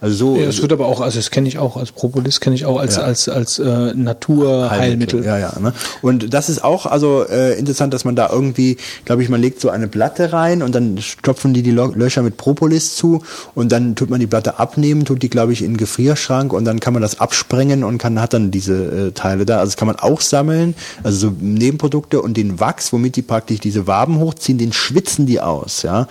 Also 0.00 0.16
so. 0.16 0.36
Ja, 0.36 0.48
es 0.48 0.60
wird 0.60 0.72
aber 0.72 0.86
auch, 0.86 1.00
also 1.00 1.18
das 1.18 1.30
kenne 1.30 1.46
ich 1.46 1.58
auch 1.58 1.76
als 1.76 1.92
Propolis, 1.92 2.40
kenne 2.40 2.56
ich 2.56 2.64
auch 2.64 2.78
als, 2.78 2.96
ja. 2.96 3.02
als, 3.02 3.28
als, 3.28 3.58
äh, 3.58 3.94
Naturheilmittel. 3.94 5.24
Ja, 5.24 5.38
ja. 5.38 5.52
Ne? 5.60 5.72
Und 6.02 6.32
das 6.34 6.48
ist 6.48 6.64
auch, 6.64 6.86
also 6.86 7.24
äh, 7.34 7.58
interessant, 7.58 7.92
dass 7.92 8.04
man 8.04 8.16
da 8.16 8.30
irgendwie, 8.30 8.76
glaube 9.04 9.22
ich, 9.22 9.28
man 9.28 9.40
legt 9.40 9.60
so 9.60 9.70
eine 9.70 9.88
Platte 9.88 10.32
rein 10.32 10.62
und 10.62 10.74
dann 10.74 10.98
stopfen 10.98 11.54
die 11.54 11.62
die 11.62 11.70
Löcher 11.70 12.22
mit 12.22 12.36
Propolis 12.36 12.96
zu 12.96 13.22
und 13.54 13.72
dann 13.72 13.96
tut 13.96 14.10
man 14.10 14.20
die 14.20 14.26
Platte 14.26 14.58
abnehmen, 14.58 15.04
tut 15.04 15.22
die, 15.22 15.30
glaube 15.30 15.52
ich, 15.52 15.62
in 15.62 15.72
den 15.72 15.76
Gefrierschrank 15.76 16.52
und 16.52 16.64
dann 16.64 16.80
kann 16.80 16.92
man 16.92 17.02
das 17.02 17.20
absprengen 17.20 17.84
und 17.84 17.98
kann, 17.98 18.20
hat 18.20 18.32
dann 18.32 18.50
diese 18.50 19.08
äh, 19.08 19.12
Teile 19.12 19.44
da. 19.44 19.58
Also 19.58 19.70
das 19.70 19.76
kann 19.76 19.86
man 19.86 19.96
auch 19.96 20.20
sammeln, 20.20 20.74
also 21.02 21.28
so 21.28 21.36
Nebenprodukte 21.40 22.22
und 22.22 22.36
den 22.36 22.60
Wachs, 22.60 22.92
womit 22.92 23.16
die 23.16 23.22
praktisch 23.22 23.60
diese 23.60 23.86
Waben 23.86 24.18
hochziehen, 24.18 24.58
den 24.58 24.72
schwitzen 24.72 25.26
die 25.26 25.40
aus, 25.40 25.82
ja. 25.82 26.06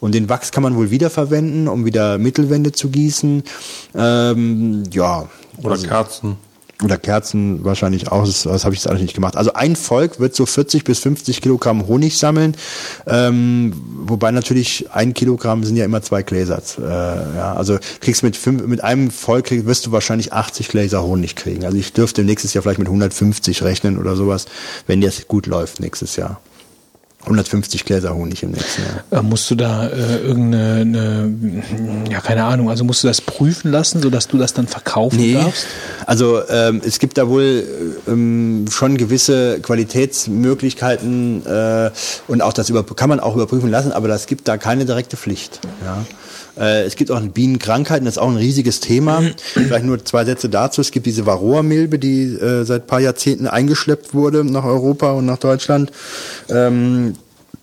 Und 0.00 0.14
den 0.14 0.28
Wachs 0.28 0.52
kann 0.52 0.62
man 0.62 0.76
wohl 0.76 0.90
wiederverwenden, 0.90 1.68
um 1.68 1.84
wieder 1.84 2.18
Mittelwände 2.18 2.72
zu 2.72 2.88
gießen. 2.88 3.42
Ähm, 3.94 4.82
ja. 4.92 5.28
Oder 5.58 5.72
also, 5.72 5.88
Kerzen 5.88 6.36
oder 6.82 6.96
Kerzen 6.96 7.64
wahrscheinlich 7.64 8.10
auch, 8.12 8.24
das, 8.24 8.44
das 8.44 8.64
habe 8.64 8.74
ich 8.74 8.80
jetzt 8.80 8.88
alles 8.88 9.02
nicht 9.02 9.14
gemacht. 9.14 9.36
Also 9.36 9.52
ein 9.52 9.74
Volk 9.74 10.20
wird 10.20 10.34
so 10.34 10.46
40 10.46 10.84
bis 10.84 11.00
50 11.00 11.40
Kilogramm 11.40 11.86
Honig 11.86 12.18
sammeln, 12.18 12.56
ähm, 13.06 13.72
wobei 14.04 14.30
natürlich 14.30 14.86
ein 14.92 15.14
Kilogramm 15.14 15.64
sind 15.64 15.76
ja 15.76 15.84
immer 15.84 16.02
zwei 16.02 16.22
Gläser. 16.22 16.62
Äh, 16.78 17.36
ja, 17.36 17.54
also 17.54 17.78
kriegst 18.00 18.22
mit, 18.22 18.36
fünf, 18.36 18.62
mit 18.66 18.84
einem 18.84 19.10
Volk 19.10 19.46
krieg, 19.46 19.66
wirst 19.66 19.86
du 19.86 19.92
wahrscheinlich 19.92 20.32
80 20.32 20.68
Gläser 20.68 21.02
Honig 21.02 21.34
kriegen. 21.36 21.64
Also 21.64 21.76
ich 21.76 21.92
dürfte 21.92 22.22
nächstes 22.22 22.54
Jahr 22.54 22.62
vielleicht 22.62 22.78
mit 22.78 22.88
150 22.88 23.62
rechnen 23.62 23.98
oder 23.98 24.14
sowas, 24.14 24.46
wenn 24.86 25.00
das 25.00 25.26
gut 25.26 25.46
läuft 25.46 25.80
nächstes 25.80 26.16
Jahr. 26.16 26.40
150 27.28 27.84
Gläser 27.84 28.14
Honig 28.14 28.42
im 28.42 28.52
nächsten 28.52 28.82
Jahr. 28.82 29.20
Äh, 29.20 29.22
musst 29.22 29.50
du 29.50 29.54
da 29.54 29.86
äh, 29.86 30.18
irgendeine, 30.18 30.80
eine, 30.80 32.10
ja 32.10 32.20
keine 32.20 32.44
Ahnung, 32.44 32.70
also 32.70 32.84
musst 32.84 33.04
du 33.04 33.08
das 33.08 33.20
prüfen 33.20 33.70
lassen, 33.70 34.02
sodass 34.02 34.28
du 34.28 34.38
das 34.38 34.54
dann 34.54 34.66
verkaufen 34.66 35.18
nee. 35.18 35.34
darfst? 35.34 35.66
Also 36.06 36.40
ähm, 36.48 36.80
es 36.84 36.98
gibt 36.98 37.18
da 37.18 37.28
wohl 37.28 37.64
ähm, 38.06 38.64
schon 38.70 38.96
gewisse 38.96 39.60
Qualitätsmöglichkeiten 39.60 41.44
äh, 41.46 41.90
und 42.28 42.42
auch 42.42 42.52
das 42.52 42.70
über, 42.70 42.84
kann 42.84 43.08
man 43.08 43.20
auch 43.20 43.34
überprüfen 43.34 43.70
lassen, 43.70 43.92
aber 43.92 44.08
das 44.08 44.26
gibt 44.26 44.48
da 44.48 44.56
keine 44.56 44.86
direkte 44.86 45.16
Pflicht. 45.16 45.60
Ja. 45.84 46.04
Äh, 46.58 46.82
es 46.84 46.96
gibt 46.96 47.10
auch 47.10 47.20
Bienenkrankheiten, 47.20 48.04
das 48.04 48.14
ist 48.14 48.18
auch 48.18 48.30
ein 48.30 48.36
riesiges 48.36 48.80
Thema. 48.80 49.22
Vielleicht 49.52 49.84
nur 49.84 50.04
zwei 50.04 50.24
Sätze 50.24 50.48
dazu. 50.48 50.80
Es 50.80 50.90
gibt 50.90 51.06
diese 51.06 51.26
Varroa-Milbe, 51.26 51.98
die 51.98 52.24
äh, 52.24 52.64
seit 52.64 52.86
paar 52.86 53.00
Jahrzehnten 53.00 53.46
eingeschleppt 53.46 54.14
wurde 54.14 54.44
nach 54.44 54.64
Europa 54.64 55.12
und 55.12 55.26
nach 55.26 55.38
Deutschland. 55.38 55.92
Ähm, 56.48 57.14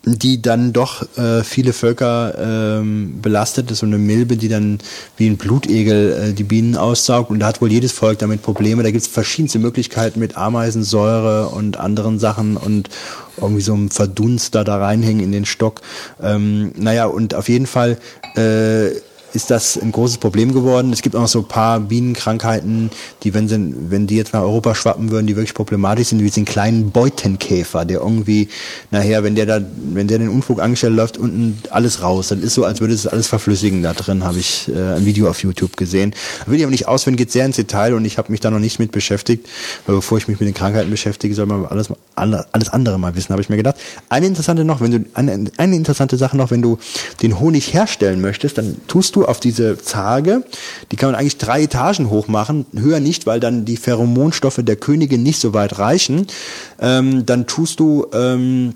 die 0.06 0.42
dann 0.42 0.72
doch 0.72 1.18
äh, 1.18 1.44
viele 1.44 1.74
Völker 1.74 2.36
ähm, 2.80 3.20
belastet. 3.22 3.72
Ist 3.72 3.80
so 3.80 3.88
eine 3.88 3.98
Milbe, 3.98 4.38
die 4.38 4.50
dann 4.50 4.78
wie 5.18 5.28
ein 5.28 5.38
Blutegel 5.38 6.30
äh, 6.30 6.34
die 6.34 6.44
Bienen 6.44 6.78
aussaugt. 6.78 7.32
Und 7.32 7.40
da 7.40 7.48
hat 7.48 7.62
wohl 7.62 7.72
jedes 7.72 7.92
Volk 7.92 8.20
damit 8.20 8.44
Probleme. 8.44 8.84
Da 8.84 8.92
gibt 8.92 9.02
es 9.02 9.08
verschiedenste 9.08 9.58
Möglichkeiten 9.58 10.20
mit 10.20 10.38
Ameisensäure 10.38 11.50
und 11.50 11.78
anderen 11.78 12.20
Sachen 12.20 12.56
und 12.56 12.90
irgendwie 13.38 13.62
so 13.62 13.74
einem 13.74 13.90
Verdunster 13.90 14.64
da 14.64 14.78
reinhängen 14.78 15.24
in 15.24 15.32
den 15.32 15.46
Stock. 15.46 15.82
Ähm, 16.22 16.72
naja, 16.76 17.06
und 17.06 17.36
auf 17.36 17.50
jeden 17.50 17.68
Fall 17.68 17.98
äh, 18.36 18.92
ist 19.36 19.52
das 19.52 19.78
ein 19.78 19.92
großes 19.92 20.18
Problem 20.18 20.54
geworden. 20.54 20.94
Es 20.94 21.02
gibt 21.02 21.16
auch 21.16 21.22
noch 21.22 21.28
so 21.28 21.40
ein 21.40 21.48
paar 21.48 21.80
Bienenkrankheiten, 21.80 22.90
die, 23.24 23.34
wenn, 23.34 23.48
sie, 23.48 23.74
wenn 23.90 24.08
die 24.08 24.16
jetzt 24.16 24.34
nach 24.34 24.42
Europa 24.42 24.76
schwappen 24.76 25.12
würden, 25.12 25.28
die 25.28 25.36
wirklich 25.36 25.54
problematisch 25.54 26.10
sind, 26.10 26.22
wie 26.22 26.30
den 26.30 26.46
kleinen 26.46 26.92
Beutenkäfer, 26.92 27.86
der 27.86 28.00
irgendwie 28.00 28.50
nachher, 28.92 29.24
wenn 29.24 29.36
der 29.36 29.46
da, 29.46 29.62
wenn 29.94 30.08
der 30.08 30.20
den 30.20 30.30
Unfug 30.30 30.62
angestellt 30.62 30.96
läuft, 30.96 31.18
unten 31.18 31.60
alles 31.70 32.02
raus. 32.02 32.30
Das 32.30 32.40
ist 32.40 32.54
so, 32.54 32.64
als 32.64 32.80
würde 32.80 32.94
es 32.94 33.08
alles 33.08 33.28
verflüssigen 33.28 33.84
da 33.84 33.94
drin, 33.94 34.24
habe 34.24 34.40
ich 34.40 34.70
äh, 34.70 34.96
ein 34.96 35.06
Video 35.06 35.30
auf 35.30 35.44
YouTube 35.44 35.78
gesehen. 35.78 36.14
Will 36.46 36.58
ich 36.58 36.64
aber 36.64 36.72
nicht 36.72 36.88
ausführen, 36.88 37.16
geht 37.16 37.32
sehr 37.32 37.46
ins 37.46 37.58
Detail 37.58 37.94
und 37.94 38.06
ich 38.06 38.18
habe 38.18 38.32
mich 38.32 38.40
da 38.40 38.52
noch 38.52 38.60
nicht 38.60 38.80
mit 38.80 38.92
beschäftigt, 38.92 39.48
weil 39.86 39.96
bevor 39.96 40.18
ich 40.18 40.28
mich 40.28 40.40
mit 40.40 40.48
den 40.48 40.56
Krankheiten 40.56 40.90
beschäftige, 40.90 41.36
soll 41.36 41.46
man 41.46 41.66
alles, 41.66 41.90
alles 42.16 42.70
andere 42.70 42.98
mal 42.98 43.16
wissen, 43.16 43.32
habe 43.32 43.42
ich 43.42 43.50
mir 43.50 43.58
gedacht. 43.58 43.76
Eine 44.10 44.28
interessante 44.28 44.64
noch, 44.64 44.82
wenn 44.82 44.92
du 44.92 45.06
eine, 45.14 45.52
eine 45.58 45.76
interessante 45.76 46.18
Sache 46.18 46.38
noch, 46.38 46.52
wenn 46.52 46.62
du 46.62 46.78
den 47.22 47.40
Honig 47.40 47.74
herstellen 47.74 48.22
möchtest, 48.22 48.58
dann 48.58 48.78
tust 48.88 49.16
du 49.16 49.25
auf 49.26 49.40
diese 49.40 49.78
Zarge, 49.78 50.44
die 50.92 50.96
kann 50.96 51.12
man 51.12 51.20
eigentlich 51.20 51.38
drei 51.38 51.64
Etagen 51.64 52.10
hoch 52.10 52.28
machen, 52.28 52.66
höher 52.76 53.00
nicht, 53.00 53.26
weil 53.26 53.40
dann 53.40 53.66
die 53.66 53.78
Pheromonstoffe 53.78 54.60
der 54.62 54.76
Königin 54.76 55.24
nicht 55.24 55.40
so 55.40 55.54
weit 55.54 55.80
reichen. 55.80 56.28
Ähm, 56.80 57.26
dann 57.26 57.48
tust 57.48 57.80
du 57.80 58.08
ähm, 58.14 58.76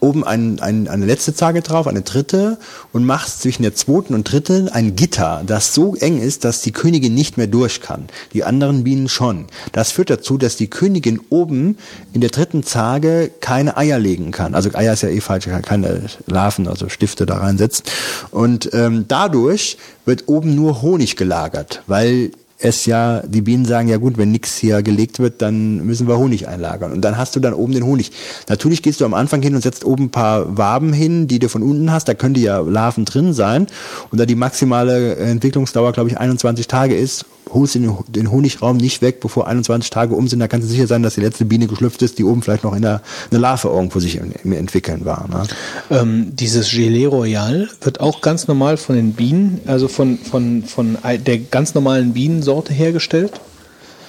oben 0.00 0.24
ein, 0.24 0.60
ein, 0.60 0.88
eine 0.88 1.06
letzte 1.06 1.34
Zarge 1.34 1.62
drauf, 1.62 1.86
eine 1.86 2.02
dritte 2.02 2.58
und 2.92 3.04
machst 3.04 3.42
zwischen 3.42 3.62
der 3.62 3.74
zweiten 3.74 4.14
und 4.14 4.24
dritten 4.30 4.68
ein 4.68 4.96
Gitter, 4.96 5.42
das 5.46 5.74
so 5.74 5.94
eng 5.94 6.20
ist, 6.20 6.44
dass 6.44 6.62
die 6.62 6.72
Königin 6.72 7.14
nicht 7.14 7.36
mehr 7.36 7.46
durch 7.46 7.80
kann. 7.80 8.06
Die 8.32 8.44
anderen 8.44 8.84
Bienen 8.84 9.08
schon. 9.08 9.46
Das 9.72 9.92
führt 9.92 10.10
dazu, 10.10 10.38
dass 10.38 10.56
die 10.56 10.68
Königin 10.68 11.20
oben 11.30 11.78
in 12.12 12.20
der 12.20 12.30
dritten 12.30 12.62
Zarge 12.62 13.30
keine 13.40 13.76
Eier 13.76 13.98
legen 13.98 14.30
kann. 14.30 14.54
Also 14.54 14.70
Eier 14.74 14.92
ist 14.92 15.02
ja 15.02 15.08
eh 15.08 15.20
falsch, 15.20 15.48
keine 15.62 16.02
Larven, 16.26 16.68
also 16.68 16.88
Stifte 16.88 17.26
da 17.26 17.38
reinsetzt. 17.38 17.90
Und 18.30 18.70
ähm, 18.72 19.04
dadurch 19.08 19.78
wird 20.04 20.24
oben 20.28 20.54
nur 20.54 20.82
Honig 20.82 21.16
gelagert, 21.16 21.82
weil 21.86 22.30
es 22.58 22.86
ja, 22.86 23.20
die 23.20 23.40
Bienen 23.40 23.64
sagen, 23.64 23.88
ja 23.88 23.96
gut, 23.96 24.16
wenn 24.16 24.30
nichts 24.30 24.56
hier 24.56 24.82
gelegt 24.82 25.18
wird, 25.18 25.42
dann 25.42 25.84
müssen 25.84 26.06
wir 26.06 26.18
Honig 26.18 26.48
einlagern. 26.48 26.92
Und 26.92 27.02
dann 27.02 27.18
hast 27.18 27.34
du 27.36 27.40
dann 27.40 27.52
oben 27.52 27.72
den 27.72 27.84
Honig. 27.84 28.12
Natürlich 28.48 28.82
gehst 28.82 29.00
du 29.00 29.04
am 29.04 29.14
Anfang 29.14 29.42
hin 29.42 29.54
und 29.54 29.62
setzt 29.62 29.84
oben 29.84 30.04
ein 30.04 30.10
paar 30.10 30.56
Waben 30.56 30.92
hin, 30.92 31.26
die 31.26 31.38
du 31.38 31.48
von 31.48 31.62
unten 31.62 31.92
hast. 31.92 32.08
Da 32.08 32.14
können 32.14 32.34
die 32.34 32.42
ja 32.42 32.60
Larven 32.60 33.04
drin 33.04 33.32
sein. 33.32 33.66
Und 34.10 34.20
da 34.20 34.26
die 34.26 34.36
maximale 34.36 35.16
Entwicklungsdauer, 35.16 35.92
glaube 35.92 36.10
ich, 36.10 36.18
21 36.18 36.68
Tage 36.68 36.94
ist, 36.94 37.26
holst 37.54 37.74
den, 37.74 37.96
den 38.08 38.30
Honigraum 38.30 38.76
nicht 38.76 39.00
weg, 39.02 39.20
bevor 39.20 39.46
21 39.46 39.90
Tage 39.90 40.14
um 40.14 40.28
sind. 40.28 40.40
Da 40.40 40.48
kannst 40.48 40.68
du 40.68 40.70
sicher 40.70 40.86
sein, 40.86 41.02
dass 41.02 41.14
die 41.14 41.20
letzte 41.20 41.44
Biene 41.44 41.66
geschlüpft 41.66 42.02
ist, 42.02 42.18
die 42.18 42.24
oben 42.24 42.42
vielleicht 42.42 42.64
noch 42.64 42.74
in 42.74 42.82
der 42.82 43.00
eine 43.30 43.40
Larve 43.40 43.68
irgendwo 43.68 44.00
sich 44.00 44.16
im 44.44 44.52
Entwickeln 44.52 45.04
war. 45.04 45.28
Ne? 45.28 45.44
Ähm, 45.90 46.36
dieses 46.36 46.70
Gelee 46.70 47.06
Royal 47.06 47.68
wird 47.80 48.00
auch 48.00 48.20
ganz 48.20 48.48
normal 48.48 48.76
von 48.76 48.96
den 48.96 49.12
Bienen, 49.12 49.60
also 49.66 49.88
von, 49.88 50.18
von, 50.18 50.64
von 50.64 50.98
der 51.04 51.38
ganz 51.38 51.74
normalen 51.74 52.12
Bienensorte 52.12 52.72
hergestellt? 52.72 53.40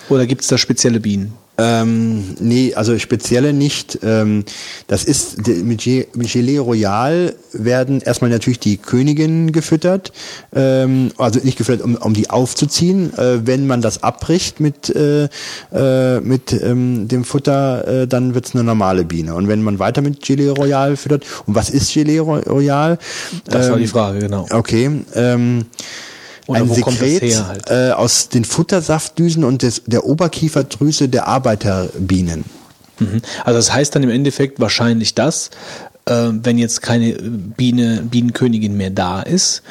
Oder 0.10 0.28
gibt 0.28 0.42
es 0.42 0.48
da 0.48 0.58
spezielle 0.58 1.00
Bienen? 1.00 1.34
Ähm, 1.58 2.36
nee, 2.40 2.74
also 2.74 2.98
spezielle 3.00 3.54
nicht. 3.54 4.00
Ähm, 4.04 4.44
das 4.88 5.04
ist 5.06 5.48
mit 5.48 5.84
Gelee 5.84 6.58
Royal 6.58 7.34
werden 7.54 8.02
erstmal 8.02 8.30
natürlich 8.30 8.60
die 8.60 8.78
Königinnen 8.78 9.52
gefüttert, 9.52 10.12
ähm, 10.54 11.12
also 11.18 11.40
nicht 11.42 11.58
gefüttert, 11.58 11.86
um, 11.86 11.96
um 11.96 12.14
die 12.14 12.30
aufzuziehen. 12.30 13.14
Äh, 13.18 13.48
wenn 13.48 13.68
man 13.68 13.82
das 13.82 14.04
abbricht 14.04 14.60
mit 14.60 14.94
äh, 14.94 15.30
äh, 15.74 16.20
mit 16.20 16.52
ähm, 16.52 17.08
dem 17.08 17.24
Futter, 17.24 18.02
äh, 18.02 18.08
dann 18.08 18.36
wird's 18.36 18.54
eine 18.54 18.64
normale 18.64 19.06
Biene. 19.06 19.34
Und 19.36 19.48
wenn 19.48 19.62
man 19.62 19.80
weiter 19.80 20.02
mit 20.02 20.22
Gelee 20.22 20.50
Royal 20.50 20.98
füttert, 20.98 21.26
und 21.46 21.56
was 21.56 21.70
ist 21.70 21.94
Gelee 21.94 22.20
Royal? 22.20 22.98
Das 23.46 23.70
war 23.70 23.78
die 23.78 23.88
Frage, 23.88 24.20
genau. 24.20 24.46
Okay. 24.50 24.90
Oder 26.48 26.60
ein 26.60 26.70
wo 26.70 26.76
kommt 26.76 27.02
das 27.02 27.10
Sekret 27.10 27.32
her 27.32 27.48
halt? 27.48 27.70
äh, 27.70 27.92
aus 27.92 28.30
den 28.30 28.46
Futtersaftdüsen 28.46 29.44
und 29.44 29.62
des, 29.62 29.84
der 29.86 30.06
Oberkieferdrüse 30.06 31.10
der 31.10 31.28
Arbeiterbienen. 31.28 32.46
Mhm. 33.00 33.22
Also 33.44 33.58
das 33.60 33.74
heißt 33.74 33.96
dann 33.96 34.04
im 34.04 34.10
Endeffekt 34.10 34.60
wahrscheinlich 34.60 35.16
das, 35.16 35.50
äh, 36.06 36.30
wenn 36.32 36.58
jetzt 36.58 36.82
keine 36.82 37.14
Biene, 37.14 38.04
Bienenkönigin 38.10 38.78
mehr 38.78 38.92
da 38.92 39.22
ist, 39.22 39.64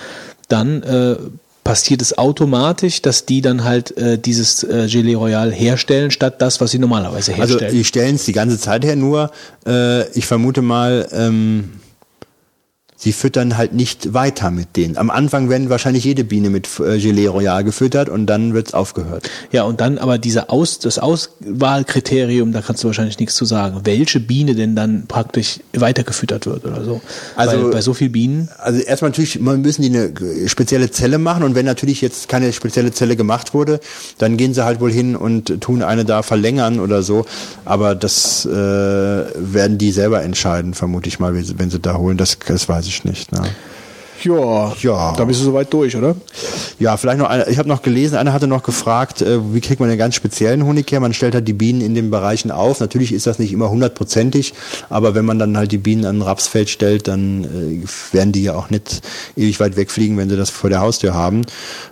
dann 0.48 0.82
äh, 0.82 1.16
passiert 1.62 2.02
es 2.02 2.18
automatisch, 2.18 3.01
dass 3.01 3.24
die 3.24 3.40
dann 3.40 3.64
halt 3.64 3.96
äh, 3.96 4.18
dieses 4.18 4.62
äh, 4.64 4.86
Gelee 4.90 5.14
Royal 5.14 5.51
herstellen, 5.52 6.10
statt 6.10 6.42
das, 6.42 6.60
was 6.60 6.72
sie 6.72 6.78
normalerweise 6.78 7.32
Also 7.32 7.55
herstellen. 7.55 7.72
die 7.72 7.84
stellen 7.84 8.14
es 8.16 8.24
die 8.24 8.32
ganze 8.32 8.59
Zeit 8.59 8.84
her, 8.84 8.96
nur 8.96 9.30
äh, 9.66 10.06
ich 10.10 10.26
vermute 10.26 10.60
mal, 10.60 11.09
ähm, 11.12 11.70
sie 12.97 13.12
füttern 13.12 13.57
halt 13.57 13.75
nicht 13.75 14.15
weiter 14.15 14.51
mit 14.51 14.77
denen. 14.77 14.97
Am 14.97 15.11
Anfang 15.11 15.51
werden 15.51 15.69
wahrscheinlich 15.69 16.05
jede 16.05 16.25
Biene 16.25 16.49
mit 16.49 16.69
äh, 16.81 16.99
Gelee 16.99 17.27
Royal 17.27 17.62
gefüttert 17.65 18.09
und 18.09 18.27
dann 18.27 18.55
wird's 18.55 18.73
aufgehört. 18.73 19.29
ja, 19.53 19.65
und 19.65 19.81
dann 19.81 19.99
aber 19.99 20.16
diese 20.19 20.49
Aus, 20.49 20.79
das 20.79 20.99
Auswahlkriterium, 20.99 22.53
da 22.53 22.62
kannst 22.62 22.83
du 22.83 22.89
wahrscheinlich 22.89 23.19
nichts 23.19 23.35
zu 23.35 23.45
sagen. 23.45 23.81
Welche 23.85 24.21
Biene 24.21 24.55
denn 24.55 24.75
dann 24.77 25.05
praktisch 25.07 25.61
weitergefüttert 25.75 26.47
wird 26.47 26.65
oder 26.65 26.85
so. 26.85 27.01
Also- 27.37 27.65
Weil 27.65 27.71
bei 27.73 27.81
so 27.81 27.95
vielen 27.95 28.12
Bienen 28.12 28.49
Also 28.59 28.81
erstmal 28.81 29.11
natürlich 29.11 29.41
man 29.41 29.61
müssen 29.61 29.83
die 29.83 29.89
eine 29.89 30.49
spezielle 30.49 30.91
Zelle 30.91 31.19
machen 31.19 31.43
und 31.43 31.55
wenn 31.55 31.66
natürlich 31.66 32.01
jetzt 32.01 32.29
keine 32.29 32.53
spezielle 32.53 32.93
Zelle 32.93 33.16
gemacht 33.16 33.55
wurde, 33.55 33.81
dann 34.19 34.37
gehen 34.37 34.55
sie 34.55 34.65
halt 34.65 34.81
wohl 34.81 34.93
hin 34.93 35.16
und 35.16 35.61
tun 35.61 35.83
eine 35.83 36.05
da 36.05 36.23
verlängern 36.23 36.81
oder 36.81 37.03
so. 37.03 37.27
Aber 37.65 37.95
das 37.95 38.47
äh, 38.47 38.51
werden 38.51 39.79
die 39.79 39.93
selber 39.93 40.23
entscheiden, 40.23 40.75
vermute 40.75 41.09
ich 41.09 41.19
mal, 41.19 41.35
wenn 41.35 41.45
sie- 41.45 41.59
wenn 41.59 41.71
sie 41.71 41.81
da 41.81 41.97
holen. 41.99 42.16
Das, 42.16 42.39
das 42.47 42.69
weiß 42.69 42.84
ich 42.89 43.05
nicht. 43.05 43.32
Ne? 43.32 43.43
Ja, 44.23 44.73
Ja. 44.81 45.12
da 45.16 45.24
bist 45.24 45.40
du 45.40 45.44
soweit 45.44 45.70
durch, 45.73 45.94
oder? 45.97 46.16
Ja, 46.78 46.97
vielleicht 46.97 47.19
noch 47.19 47.28
eine, 47.28 47.47
ich 47.51 47.59
habe 47.59 47.69
noch 47.69 47.82
gelesen, 47.82 48.16
einer 48.16 48.32
hatte 48.32 48.47
noch 48.47 48.62
gefragt, 48.62 49.20
äh, 49.20 49.52
wie 49.52 49.61
kriegt 49.61 49.81
man 49.81 49.90
den 49.90 49.98
ganz 49.98 50.15
speziellen 50.15 50.65
Honig 50.65 50.90
her? 50.90 51.01
Man 51.01 51.12
stellt 51.12 51.35
halt 51.35 51.47
die 51.47 51.52
Bienen 51.52 51.82
in 51.82 51.94
den 51.94 52.11
Bereichen 52.11 52.51
auf. 52.51 52.81
Natürlich 52.81 53.12
ist 53.12 53.27
das 53.27 53.39
nicht 53.39 53.52
immer 53.52 53.69
hundertprozentig, 53.70 54.55
aber 54.89 55.15
wenn 55.15 55.27
man 55.27 55.39
dann 55.39 55.59
halt 55.59 55.73
die 55.73 55.78
Bienen 55.78 56.06
an 56.06 56.19
ein 56.19 56.23
Rapsfeld 56.23 56.70
stellt, 56.70 57.06
dann 57.06 57.44
äh, 57.44 58.15
werden 58.15 58.32
die 58.32 58.44
ja 58.44 58.55
auch 58.55 58.70
nicht 58.70 59.02
ewig 59.36 59.61
weit 59.61 59.77
wegfliegen, 59.77 60.16
wenn 60.16 60.31
sie 60.31 60.36
das 60.36 60.48
vor 60.48 60.70
der 60.70 60.81
Haustür 60.81 61.12
haben. 61.12 61.43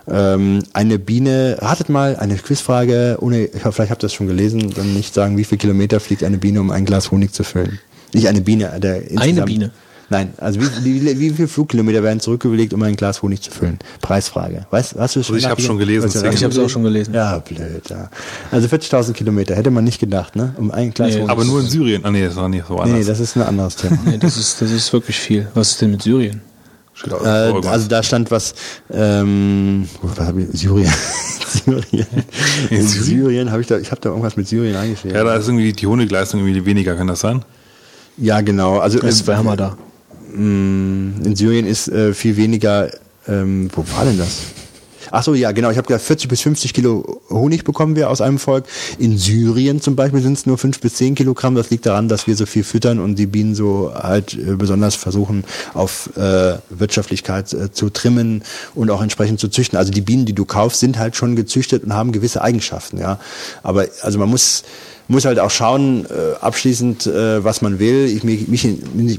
Ähm, 0.09 0.63
eine 0.73 0.97
Biene, 0.97 1.57
ratet 1.61 1.89
mal, 1.89 2.15
eine 2.15 2.35
Quizfrage, 2.37 3.17
ohne, 3.19 3.49
vielleicht 3.53 3.91
habt 3.91 4.01
ihr 4.01 4.07
das 4.07 4.13
schon 4.13 4.27
gelesen, 4.27 4.73
dann 4.73 4.93
nicht 4.95 5.13
sagen, 5.13 5.37
wie 5.37 5.43
viel 5.43 5.59
Kilometer 5.59 5.99
fliegt 5.99 6.23
eine 6.23 6.37
Biene, 6.39 6.61
um 6.61 6.71
ein 6.71 6.85
Glas 6.85 7.11
Honig 7.11 7.31
zu 7.33 7.43
füllen. 7.43 7.79
Nicht 8.13 8.27
eine 8.27 8.41
Biene, 8.41 8.79
der 8.79 9.07
insgesamt- 9.11 9.45
Biene? 9.45 9.71
Nein, 10.09 10.33
also 10.37 10.59
wie, 10.59 11.01
wie, 11.01 11.19
wie 11.19 11.29
viele 11.31 11.47
Flugkilometer 11.47 12.03
werden 12.03 12.19
zurückgelegt, 12.19 12.73
um 12.73 12.83
ein 12.83 12.95
Glas 12.95 13.21
Honig 13.21 13.41
zu 13.41 13.51
füllen? 13.51 13.79
Preisfrage. 14.01 14.67
Weißt, 14.69 14.95
hast 14.97 15.15
du 15.15 15.19
Also 15.21 15.35
ich 15.35 15.45
hab's 15.45 15.63
schon 15.63 15.77
gelesen, 15.77 16.05
Weißt 16.05 16.15
du, 16.23 16.29
Ich 16.29 16.43
habe 16.43 16.53
es 16.53 16.59
auch 16.59 16.69
schon 16.69 16.83
gelesen. 16.83 17.13
Ja, 17.13 17.39
blöd, 17.39 17.89
ja. 17.89 18.09
Also 18.51 18.67
40.000 18.67 19.13
Kilometer, 19.13 19.55
hätte 19.55 19.71
man 19.71 19.83
nicht 19.83 19.99
gedacht, 19.99 20.35
ne? 20.35 20.53
Um 20.57 20.71
ein 20.71 20.91
Glas 20.93 21.09
Nee, 21.09 21.15
Honig. 21.21 21.29
Aber 21.29 21.45
nur 21.45 21.61
in 21.61 21.67
Syrien. 21.67 22.05
Ah 22.05 22.11
nee, 22.11 22.25
das 22.25 22.35
war 22.35 22.49
nicht 22.49 22.65
so 22.67 22.77
anders. 22.77 22.97
nee, 22.99 23.03
das 23.05 23.19
ist 23.19 23.35
ein 23.35 23.43
anderes 23.43 23.75
Thema. 23.75 23.97
Nee, 24.05 24.17
das 24.17 24.37
ist, 24.37 24.61
das 24.61 24.71
ist 24.71 24.91
wirklich 24.93 25.17
viel. 25.17 25.47
Was 25.53 25.71
ist 25.71 25.81
denn 25.81 25.91
mit 25.91 26.01
Syrien? 26.01 26.41
Äh, 27.05 27.27
also 27.27 27.87
da 27.87 28.03
stand 28.03 28.29
was, 28.29 28.53
ähm, 28.91 29.87
was 30.01 30.19
hab 30.27 30.37
ich, 30.37 30.47
Syrien. 30.51 30.91
Syrien. 31.47 32.07
In 32.69 32.87
Syrien 32.87 33.51
habe 33.51 33.61
ich 33.61 33.67
da, 33.67 33.77
ich 33.79 33.89
habe 33.91 33.99
da 34.01 34.09
irgendwas 34.09 34.37
mit 34.37 34.47
Syrien 34.47 34.75
eingeschrieben. 34.75 35.15
ja, 35.17 35.23
da 35.23 35.35
ist 35.35 35.47
irgendwie 35.47 35.73
die 35.73 35.87
Honigleistung 35.87 36.41
irgendwie 36.41 36.65
weniger, 36.65 36.95
kann 36.95 37.07
das 37.07 37.21
sein? 37.21 37.43
Ja, 38.17 38.41
genau. 38.41 38.77
Also 38.77 38.99
Es 38.99 39.15
ist 39.15 39.23
äh, 39.23 39.27
wärmer 39.27 39.57
da. 39.57 39.75
Mh, 40.33 41.25
in 41.25 41.35
Syrien 41.35 41.65
ist 41.65 41.87
äh, 41.87 42.13
viel 42.13 42.37
weniger. 42.37 42.89
Ähm, 43.27 43.69
wo 43.73 43.85
war 43.95 44.05
denn 44.05 44.17
das? 44.17 44.41
Ach 45.15 45.21
so, 45.21 45.35
ja, 45.35 45.51
genau. 45.51 45.69
Ich 45.69 45.77
habe 45.77 45.85
gesagt, 45.85 46.05
40 46.05 46.27
bis 46.27 46.41
50 46.41 46.73
Kilo 46.73 47.21
Honig 47.29 47.63
bekommen 47.63 47.95
wir 47.95 48.09
aus 48.09 48.19
einem 48.19 48.39
Volk. 48.39 48.65
In 48.97 49.17
Syrien 49.17 49.79
zum 49.79 49.95
Beispiel 49.95 50.21
sind 50.21 50.33
es 50.33 50.47
nur 50.47 50.57
5 50.57 50.79
bis 50.79 50.95
10 50.95 51.13
Kilogramm. 51.13 51.53
Das 51.53 51.69
liegt 51.69 51.85
daran, 51.85 52.07
dass 52.07 52.25
wir 52.25 52.35
so 52.35 52.47
viel 52.47 52.63
füttern 52.63 52.99
und 52.99 53.19
die 53.19 53.27
Bienen 53.27 53.53
so 53.53 53.93
halt 53.93 54.33
äh, 54.33 54.55
besonders 54.55 54.95
versuchen, 54.95 55.43
auf 55.75 56.09
äh, 56.17 56.57
Wirtschaftlichkeit 56.69 57.53
äh, 57.53 57.71
zu 57.71 57.91
trimmen 57.91 58.43
und 58.73 58.89
auch 58.89 59.03
entsprechend 59.03 59.39
zu 59.39 59.49
züchten. 59.49 59.77
Also 59.77 59.91
die 59.91 60.01
Bienen, 60.01 60.25
die 60.25 60.33
du 60.33 60.45
kaufst, 60.45 60.79
sind 60.79 60.97
halt 60.97 61.15
schon 61.15 61.35
gezüchtet 61.35 61.83
und 61.83 61.93
haben 61.93 62.11
gewisse 62.11 62.41
Eigenschaften, 62.41 62.97
ja. 62.97 63.19
Aber 63.61 63.85
also 64.01 64.17
man 64.17 64.29
muss 64.29 64.63
muss 65.07 65.25
halt 65.25 65.39
auch 65.39 65.51
schauen, 65.51 66.05
äh, 66.05 66.35
abschließend, 66.39 67.07
äh, 67.07 67.43
was 67.43 67.61
man 67.61 67.79
will. 67.79 68.05
Ich, 68.05 68.23
mich, 68.23 68.47
mich, 68.47 68.67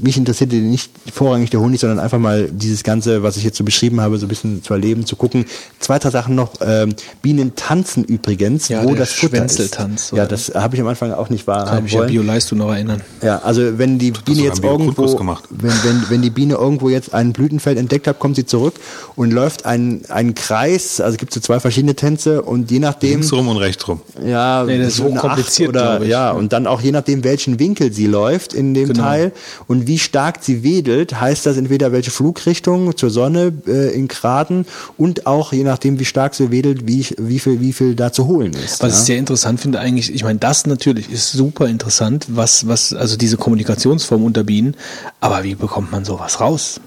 mich 0.01 0.17
interessiert 0.17 0.51
nicht 0.51 0.89
vorrangig 1.13 1.49
der 1.51 1.59
Honig, 1.59 1.79
sondern 1.79 1.99
einfach 1.99 2.17
mal 2.19 2.49
dieses 2.51 2.83
Ganze, 2.83 3.23
was 3.23 3.37
ich 3.37 3.43
jetzt 3.43 3.57
so 3.57 3.63
beschrieben 3.63 4.01
habe, 4.01 4.17
so 4.17 4.25
ein 4.25 4.29
bisschen 4.29 4.63
zu 4.63 4.73
erleben, 4.73 5.05
zu 5.05 5.15
gucken. 5.15 5.45
Zwei, 5.79 5.99
drei 5.99 6.09
Sachen 6.09 6.35
noch. 6.35 6.53
Ähm, 6.61 6.93
Bienen 7.21 7.55
tanzen 7.55 8.03
übrigens, 8.03 8.67
Ja, 8.69 8.83
wo 8.83 8.89
der 8.89 8.99
das 9.01 9.13
Futter 9.13 9.37
Schwänzeltanz, 9.37 10.05
ist. 10.05 10.13
oder? 10.13 10.23
Ja, 10.23 10.27
das 10.27 10.51
habe 10.55 10.75
ich 10.75 10.81
am 10.81 10.87
Anfang 10.87 11.11
auch 11.13 11.29
nicht 11.29 11.45
Kann 11.45 11.55
wahrhaben 11.55 11.83
mich 11.83 11.93
ja 11.93 11.99
wollen. 11.99 12.09
Bioleistung 12.11 12.57
noch 12.59 12.71
erinnern. 12.71 13.01
Ja, 13.21 13.39
also 13.43 13.77
wenn 13.77 13.99
die 13.99 14.11
Biene 14.11 14.41
jetzt 14.43 14.63
irgendwo, 14.63 15.15
gemacht. 15.15 15.43
wenn, 15.49 15.71
wenn, 15.83 16.05
wenn 16.09 16.21
die 16.21 16.29
Biene 16.31 16.55
irgendwo 16.55 16.89
jetzt 16.89 17.13
ein 17.13 17.31
Blütenfeld 17.33 17.77
entdeckt 17.77 18.07
hat, 18.07 18.19
kommt 18.19 18.35
sie 18.35 18.45
zurück 18.45 18.73
und 19.15 19.31
läuft 19.31 19.65
einen, 19.65 20.03
einen 20.09 20.33
Kreis, 20.35 20.99
also 20.99 21.17
gibt 21.17 21.31
es 21.31 21.35
so 21.35 21.41
zwei 21.41 21.59
verschiedene 21.59 21.95
Tänze 21.95 22.41
und 22.41 22.71
je 22.71 22.79
nachdem, 22.79 23.11
Links 23.11 23.31
rum 23.31 23.47
und 23.47 23.57
rechts 23.57 23.87
rum. 23.87 24.01
ja, 24.25 24.63
Nee, 24.65 24.79
das 24.79 24.87
ist 24.89 24.97
so 24.97 25.13
Acht 25.13 25.74
oder 25.81 26.01
ich. 26.01 26.09
ja, 26.09 26.31
und 26.31 26.53
dann 26.53 26.67
auch 26.67 26.81
je 26.81 26.91
nachdem, 26.91 27.23
welchen 27.23 27.59
Winkel 27.59 27.91
sie 27.91 28.07
läuft 28.07 28.53
in 28.53 28.73
dem 28.73 28.89
Genau. 28.89 29.03
Teil 29.03 29.31
und 29.67 29.87
wie 29.87 29.99
stark 29.99 30.37
sie 30.41 30.63
wedelt, 30.63 31.19
heißt 31.19 31.45
das 31.45 31.57
entweder 31.57 31.91
welche 31.91 32.11
Flugrichtung 32.11 32.95
zur 32.95 33.09
Sonne 33.09 33.53
äh, 33.67 33.95
in 33.95 34.07
Graden 34.07 34.65
und 34.97 35.27
auch 35.27 35.53
je 35.53 35.63
nachdem, 35.63 35.99
wie 35.99 36.05
stark 36.05 36.35
sie 36.35 36.51
wedelt, 36.51 36.87
wie, 36.87 37.05
wie 37.17 37.39
viel, 37.39 37.61
wie 37.61 37.73
viel 37.73 37.95
da 37.95 38.11
zu 38.11 38.27
holen 38.27 38.53
ist. 38.53 38.81
Was 38.81 38.93
ja? 38.93 38.99
ich 38.99 39.05
sehr 39.05 39.17
interessant 39.17 39.59
finde 39.59 39.79
eigentlich, 39.79 40.13
ich 40.13 40.23
meine, 40.23 40.39
das 40.39 40.65
natürlich 40.65 41.09
ist 41.11 41.31
super 41.31 41.67
interessant, 41.67 42.27
was, 42.29 42.67
was, 42.67 42.93
also 42.93 43.17
diese 43.17 43.37
Kommunikationsform 43.37 44.23
unter 44.23 44.43
Bienen, 44.43 44.75
aber 45.19 45.43
wie 45.43 45.55
bekommt 45.55 45.91
man 45.91 46.05
sowas 46.05 46.39
raus? 46.39 46.79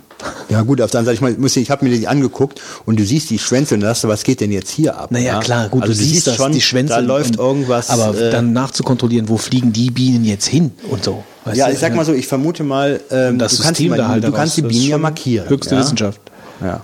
Ja 0.49 0.63
gut, 0.63 0.81
auf 0.81 0.91
der 0.91 1.01
anderen 1.01 1.17
Seite, 1.17 1.33
ich, 1.33 1.39
muss, 1.39 1.57
ich 1.57 1.71
habe 1.71 1.85
mir 1.85 1.97
die 1.97 2.09
angeguckt 2.09 2.61
und 2.87 2.99
du 2.99 3.05
siehst 3.05 3.31
die 3.31 3.39
Schwänze 3.39 3.75
und 3.75 3.81
du, 3.81 3.87
was 3.87 4.25
geht 4.25 4.41
denn 4.41 4.51
jetzt 4.51 4.71
hier 4.71 4.99
ab? 4.99 5.11
Naja, 5.11 5.35
ja? 5.35 5.41
klar, 5.41 5.69
gut, 5.69 5.83
also 5.83 5.93
du 5.93 5.99
siehst 5.99 6.27
das, 6.27 6.37
schon, 6.37 6.53
die 6.53 6.61
Schwänze. 6.61 6.95
da 6.95 7.01
läuft 7.01 7.37
irgendwas. 7.37 7.91
Aber 7.91 8.19
äh, 8.19 8.31
dann 8.31 8.53
nachzukontrollieren, 8.53 9.29
wo 9.29 9.37
fliegen 9.37 9.73
die 9.73 9.91
Bienen 9.91 10.25
jetzt 10.25 10.47
hin 10.47 10.73
und 10.91 11.05
so. 11.05 11.23
ja, 11.53 11.67
du? 11.67 11.73
ich 11.73 11.79
sag 11.79 11.95
mal 11.95 12.05
so, 12.05 12.13
ich 12.13 12.27
vermute 12.27 12.65
mal, 12.65 13.01
ähm, 13.11 13.39
das 13.39 13.57
du 13.57 13.63
kannst, 13.63 13.81
die, 13.81 13.93
halt 13.93 14.25
du 14.25 14.33
kannst 14.33 14.57
die 14.57 14.63
Bienen 14.63 14.89
ja 14.89 14.99
markieren. 14.99 15.49
Höchste 15.49 15.75
ja? 15.75 15.81
Wissenschaft. 15.81 16.21
Ja. 16.63 16.83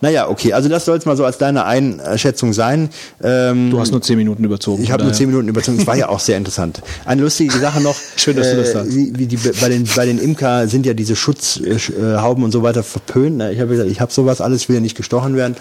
Naja, 0.00 0.28
okay, 0.28 0.52
also 0.52 0.68
das 0.68 0.84
soll 0.84 0.96
es 0.98 1.04
mal 1.06 1.16
so 1.16 1.24
als 1.24 1.38
deine 1.38 1.64
Einschätzung 1.64 2.52
sein. 2.52 2.90
Ähm, 3.22 3.70
Du 3.70 3.80
hast 3.80 3.90
nur 3.92 4.02
zehn 4.02 4.16
Minuten 4.16 4.44
überzogen. 4.44 4.82
ich 4.82 4.90
habe 4.92 5.02
nur 5.04 5.12
zehn 5.12 5.28
Minuten 5.28 5.48
überzogen. 5.48 5.78
Es 5.78 5.86
war 5.86 5.96
ja 5.96 6.08
auch 6.08 6.20
sehr 6.20 6.36
interessant. 6.36 6.80
Eine 7.04 7.22
lustige 7.22 7.58
Sache 7.58 7.80
noch. 7.80 7.96
Schön, 8.16 8.36
dass 8.36 8.50
du 8.50 8.56
das 8.56 8.72
sagst. 8.72 8.94
Wie, 8.94 9.12
wie 9.18 9.26
die, 9.26 9.36
bei, 9.36 9.68
den, 9.68 9.88
bei 9.96 10.06
den 10.06 10.18
Imker 10.18 10.68
sind 10.68 10.86
ja 10.86 10.94
diese 10.94 11.16
Schutzhauben 11.16 12.44
und 12.44 12.52
so 12.52 12.62
weiter 12.62 12.82
verpönt. 12.82 13.36
ne? 13.38 13.52
Ich 13.52 13.60
habe 13.60 13.70
gesagt, 13.70 13.90
ich 13.90 14.00
habe 14.00 14.12
sowas 14.12 14.40
alles, 14.40 14.62
ich 14.62 14.68
will 14.68 14.76
ja 14.76 14.80
nicht 14.80 14.96
gestochen 14.96 15.36
werden. 15.36 15.56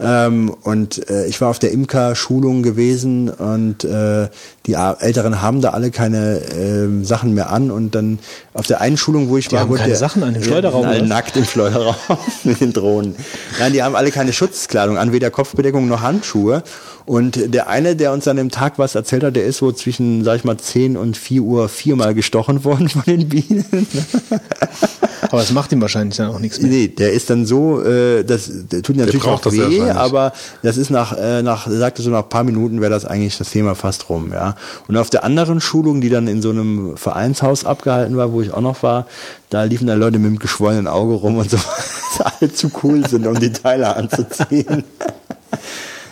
Ähm, 0.00 0.54
und 0.62 1.08
äh, 1.08 1.26
ich 1.26 1.40
war 1.40 1.48
auf 1.48 1.58
der 1.58 1.72
Imker-Schulung 1.72 2.62
gewesen 2.62 3.30
und 3.30 3.84
äh, 3.84 4.28
die 4.66 4.74
Älteren 4.74 5.40
haben 5.40 5.60
da 5.62 5.70
alle 5.70 5.90
keine 5.90 6.40
ähm, 6.58 7.04
Sachen 7.04 7.32
mehr 7.34 7.50
an. 7.50 7.70
Und 7.70 7.94
dann 7.94 8.18
auf 8.52 8.66
der 8.66 8.80
einen 8.80 8.96
Schulung, 8.96 9.28
wo 9.30 9.36
ich 9.38 9.50
war, 9.52 9.60
haben 9.60 9.68
wurde 9.70 9.80
keine 9.80 9.90
der- 9.92 9.98
Sachen 9.98 10.22
an 10.22 10.34
Ja, 10.34 10.42
Schleuderraum, 10.42 10.86
die 10.90 10.96
oder? 10.98 11.06
nackt 11.06 11.36
im 11.36 11.44
Schleuderraum 11.44 11.94
mit 12.44 12.60
den 12.60 12.72
Drohnen. 12.72 13.16
Nein, 13.58 13.72
die 13.72 13.82
haben 13.82 13.96
alle 13.96 14.10
keine 14.10 14.32
Schutzkleidung 14.32 14.98
an, 14.98 15.12
weder 15.12 15.30
Kopfbedeckung 15.30 15.88
noch 15.88 16.02
Handschuhe. 16.02 16.62
Und 17.06 17.54
der 17.54 17.68
eine, 17.68 17.94
der 17.94 18.12
uns 18.12 18.26
an 18.26 18.36
dem 18.36 18.50
Tag 18.50 18.78
was 18.78 18.96
erzählt 18.96 19.22
hat, 19.22 19.36
der 19.36 19.44
ist 19.44 19.62
wohl 19.62 19.74
zwischen, 19.76 20.24
sag 20.24 20.36
ich 20.36 20.44
mal, 20.44 20.56
10 20.56 20.96
und 20.96 21.16
4 21.16 21.42
Uhr 21.42 21.68
viermal 21.68 22.14
gestochen 22.14 22.64
worden 22.64 22.88
von 22.88 23.04
den 23.06 23.28
Bienen. 23.28 23.64
Aber 25.30 25.42
es 25.42 25.52
macht 25.52 25.72
ihm 25.72 25.80
wahrscheinlich 25.80 26.16
dann 26.16 26.30
auch 26.30 26.38
nichts 26.38 26.60
mehr. 26.60 26.70
Nee, 26.70 26.88
der 26.88 27.12
ist 27.12 27.30
dann 27.30 27.46
so, 27.46 27.82
äh, 27.82 28.24
das 28.24 28.50
der 28.50 28.82
tut 28.82 28.96
natürlich 28.96 29.22
ja 29.24 29.70
weh, 29.70 29.90
aber 29.90 30.32
das 30.62 30.76
ist 30.76 30.90
nach, 30.90 31.16
äh, 31.16 31.42
nach, 31.42 31.66
sagte 31.68 32.02
so 32.02 32.10
nach 32.10 32.22
ein 32.22 32.28
paar 32.28 32.44
Minuten 32.44 32.80
wäre 32.80 32.90
das 32.90 33.04
eigentlich 33.04 33.36
das 33.38 33.50
Thema 33.50 33.74
fast 33.74 34.08
rum, 34.08 34.30
ja. 34.32 34.54
Und 34.88 34.96
auf 34.96 35.10
der 35.10 35.24
anderen 35.24 35.60
Schulung, 35.60 36.00
die 36.00 36.10
dann 36.10 36.28
in 36.28 36.42
so 36.42 36.50
einem 36.50 36.96
Vereinshaus 36.96 37.64
abgehalten 37.64 38.16
war, 38.16 38.32
wo 38.32 38.40
ich 38.40 38.52
auch 38.52 38.60
noch 38.60 38.82
war, 38.82 39.06
da 39.56 39.64
liefen 39.64 39.86
dann 39.86 39.98
Leute 39.98 40.18
mit 40.18 40.30
dem 40.30 40.38
geschwollenen 40.38 40.86
Auge 40.86 41.14
rum 41.14 41.38
und 41.38 41.50
so, 41.50 41.56
dass 42.18 42.26
alle 42.40 42.52
zu 42.52 42.70
cool 42.82 43.08
sind, 43.08 43.26
um 43.26 43.38
die 43.40 43.52
Teile 43.52 43.96
anzuziehen. 43.96 44.84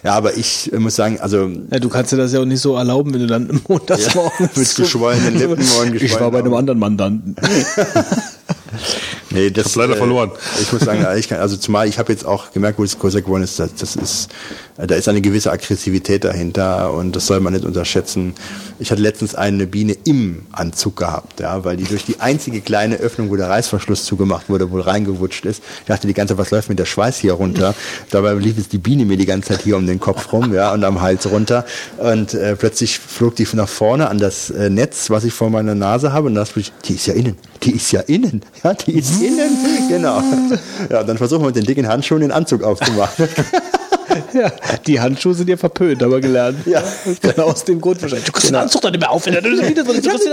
Ja, 0.02 0.14
aber 0.14 0.36
ich 0.36 0.72
äh, 0.72 0.78
muss 0.78 0.96
sagen, 0.96 1.20
also 1.20 1.50
Ja, 1.70 1.78
du 1.78 1.88
kannst 1.90 2.12
dir 2.12 2.16
das 2.16 2.32
ja 2.32 2.40
auch 2.40 2.46
nicht 2.46 2.60
so 2.60 2.76
erlauben, 2.76 3.12
wenn 3.12 3.20
du 3.20 3.26
dann 3.26 3.60
montags 3.68 4.06
Ja, 4.06 4.14
morgens 4.14 4.56
mit 4.56 4.74
geschwollenen 4.74 5.34
Lippen 5.34 5.52
und 5.58 5.62
Ich 5.68 5.78
war 5.78 5.90
geschwollenen 5.90 6.32
bei 6.32 6.38
einem 6.38 6.54
anderen 6.54 6.78
Mandanten. 6.78 7.36
Nee, 9.34 9.50
das 9.50 9.66
hab 9.66 9.76
leider 9.76 9.96
verloren. 9.96 10.30
Ich 10.60 10.72
muss 10.72 10.82
sagen, 10.82 11.04
ich 11.18 11.28
kann, 11.28 11.38
also 11.38 11.56
zumal 11.56 11.88
ich 11.88 11.98
habe 11.98 12.12
jetzt 12.12 12.24
auch 12.24 12.52
gemerkt, 12.52 12.78
wo 12.78 12.84
es 12.84 12.98
größer 12.98 13.22
geworden 13.22 13.42
ist, 13.42 13.58
das, 13.58 13.74
das 13.74 13.96
ist, 13.96 14.28
äh, 14.78 14.86
da 14.86 14.94
ist 14.94 15.08
eine 15.08 15.20
gewisse 15.20 15.50
Aggressivität 15.50 16.24
dahinter 16.24 16.92
und 16.92 17.16
das 17.16 17.26
soll 17.26 17.40
man 17.40 17.52
nicht 17.52 17.64
unterschätzen. 17.64 18.34
Ich 18.78 18.90
hatte 18.90 19.02
letztens 19.02 19.34
eine 19.34 19.66
Biene 19.66 19.96
im 20.04 20.46
Anzug 20.52 20.96
gehabt, 20.96 21.40
ja, 21.40 21.64
weil 21.64 21.76
die 21.76 21.84
durch 21.84 22.04
die 22.04 22.20
einzige 22.20 22.60
kleine 22.60 22.96
Öffnung, 22.96 23.30
wo 23.30 23.36
der 23.36 23.48
Reißverschluss 23.48 24.04
zugemacht 24.04 24.48
wurde, 24.48 24.70
wohl 24.70 24.80
reingewutscht 24.80 25.44
ist. 25.44 25.62
Ich 25.80 25.86
dachte 25.86 26.06
die 26.06 26.14
ganze 26.14 26.34
Zeit, 26.34 26.38
was 26.38 26.50
läuft 26.50 26.68
mit 26.68 26.78
der 26.78 26.86
Schweiß 26.86 27.18
hier 27.18 27.34
runter? 27.34 27.74
Dabei 28.10 28.34
lief 28.34 28.56
jetzt 28.56 28.72
die 28.72 28.78
Biene 28.78 29.04
mir 29.04 29.16
die 29.16 29.26
ganze 29.26 29.48
Zeit 29.48 29.62
hier 29.62 29.76
um 29.76 29.86
den 29.86 30.00
Kopf 30.00 30.32
rum, 30.32 30.54
ja, 30.54 30.72
und 30.72 30.84
am 30.84 31.00
Hals 31.00 31.30
runter. 31.30 31.64
Und 31.98 32.34
äh, 32.34 32.56
plötzlich 32.56 32.98
flog 32.98 33.36
die 33.36 33.46
nach 33.52 33.68
vorne 33.68 34.08
an 34.08 34.18
das 34.18 34.50
äh, 34.50 34.70
Netz, 34.70 35.10
was 35.10 35.24
ich 35.24 35.32
vor 35.32 35.50
meiner 35.50 35.74
Nase 35.74 36.12
habe, 36.12 36.26
und 36.26 36.34
das 36.34 36.52
die 36.84 36.94
ist 36.94 37.06
ja 37.06 37.14
innen, 37.14 37.36
die 37.62 37.72
ist 37.72 37.92
ja 37.92 38.00
innen, 38.00 38.42
ja, 38.62 38.74
die 38.74 38.98
ist 38.98 39.20
innen, 39.24 39.56
genau. 39.88 40.22
Ja, 40.90 41.02
dann 41.02 41.18
versuchen 41.18 41.42
wir 41.42 41.46
mit 41.46 41.56
den 41.56 41.64
dicken 41.64 41.88
Handschuhen 41.88 42.20
den 42.20 42.32
Anzug 42.32 42.62
aufzumachen. 42.62 43.28
Ja, 44.32 44.52
die 44.86 45.00
Handschuhe 45.00 45.34
sind 45.34 45.48
ja 45.48 45.56
verpönt, 45.56 46.02
aber 46.02 46.20
gelernt. 46.20 46.64
Ja. 46.66 46.82
Genau 47.20 47.44
aus 47.44 47.64
dem 47.64 47.80
Grund 47.80 48.00
wahrscheinlich. 48.00 48.26
Du 48.26 48.32
kriegst 48.32 48.48
den 48.48 48.54
Anzug 48.54 48.82
doch 48.82 48.90
nicht 48.90 49.00
mehr 49.00 49.10
auf, 49.10 49.26
wieder 49.26 49.38
Ich 49.38 49.46
habe 49.48 49.64
eine 49.64 49.74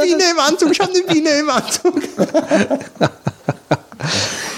Biene 0.03 0.23
im 0.31 0.39
Anzug, 0.39 0.71
ich 0.71 0.79
habe 0.79 0.91
eine 0.91 1.01
Biene 1.01 1.29
im 1.39 1.49
Anzug. 1.49 1.95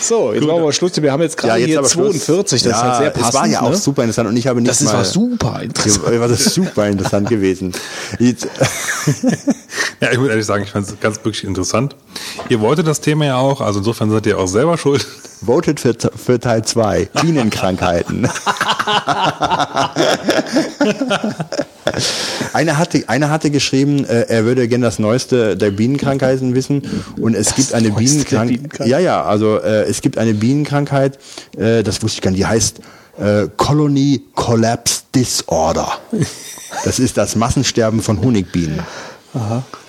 So, 0.04 0.34
jetzt 0.34 0.46
machen 0.46 0.64
wir 0.64 0.72
Schluss. 0.74 1.02
Wir 1.02 1.12
haben 1.12 1.22
jetzt 1.22 1.38
gerade 1.38 1.64
hier 1.64 1.80
aber 1.80 1.90
Schluss. 1.90 2.26
42, 2.26 2.64
das 2.64 2.72
ja, 2.72 2.78
ist 2.78 2.84
halt 2.84 2.98
sehr 2.98 3.10
passend. 3.12 3.30
Es 3.30 3.34
war 3.34 3.48
ja 3.48 3.62
auch 3.62 3.70
ne? 3.70 3.76
super 3.78 4.02
interessant 4.04 4.30
und 4.30 4.38
ich 4.38 4.48
habe 4.48 4.60
nicht 4.60 4.70
Das 4.70 4.82
ist 4.82 4.88
mal... 4.88 4.98
war 4.98 5.06
super 5.06 5.62
interessant. 5.62 6.14
Ja, 6.14 6.20
war 6.20 6.28
das 6.28 6.44
super 6.46 6.88
interessant 6.88 7.30
gewesen. 7.30 7.72
Jetzt, 8.20 8.48
Ja, 10.04 10.12
ich 10.12 10.18
muss 10.18 10.28
ehrlich 10.28 10.46
sagen, 10.46 10.64
ich 10.64 10.72
fand 10.72 10.86
es 10.86 11.00
ganz 11.00 11.16
wirklich 11.24 11.46
interessant. 11.46 11.96
Ihr 12.50 12.60
wolltet 12.60 12.88
das 12.88 13.00
Thema 13.00 13.26
ja 13.26 13.38
auch, 13.38 13.62
also 13.62 13.80
insofern 13.80 14.12
seid 14.12 14.26
ihr 14.26 14.38
auch 14.38 14.48
selber 14.48 14.78
schuld. 14.78 15.08
Voted 15.46 15.80
für, 15.80 15.96
für 16.16 16.40
Teil 16.40 16.64
2, 16.64 17.10
Bienenkrankheiten. 17.22 18.28
einer, 22.54 22.78
hatte, 22.78 23.04
einer 23.08 23.30
hatte 23.30 23.52
geschrieben, 23.52 24.06
äh, 24.06 24.26
er 24.28 24.46
würde 24.46 24.68
gerne 24.68 24.86
das 24.86 25.00
Neueste 25.00 25.58
der 25.58 25.72
Bienenkrankheiten 25.72 26.56
wissen 26.56 26.84
und 27.20 27.36
es 27.36 27.56
gibt 27.56 27.74
eine 27.74 27.92
Bienenkrankheit. 27.92 28.48
Bienenkrankheit. 28.48 28.88
Ja, 28.88 29.00
ja, 29.00 29.24
also 29.24 29.58
äh, 29.60 29.84
es 29.84 30.02
gibt 30.02 30.18
eine 30.18 30.34
Bienenkrankheit, 30.34 31.20
äh, 31.58 31.84
das 31.84 32.02
wusste 32.02 32.18
ich 32.18 32.22
gar 32.22 32.32
nicht, 32.32 32.40
die 32.40 32.46
heißt 32.46 32.80
äh, 33.18 33.48
Colony 33.58 34.24
Collapse 34.36 35.04
Disorder. 35.14 36.00
Das 36.86 36.98
ist 36.98 37.18
das 37.18 37.36
Massensterben 37.36 38.02
von 38.02 38.20
Honigbienen. 38.20 38.80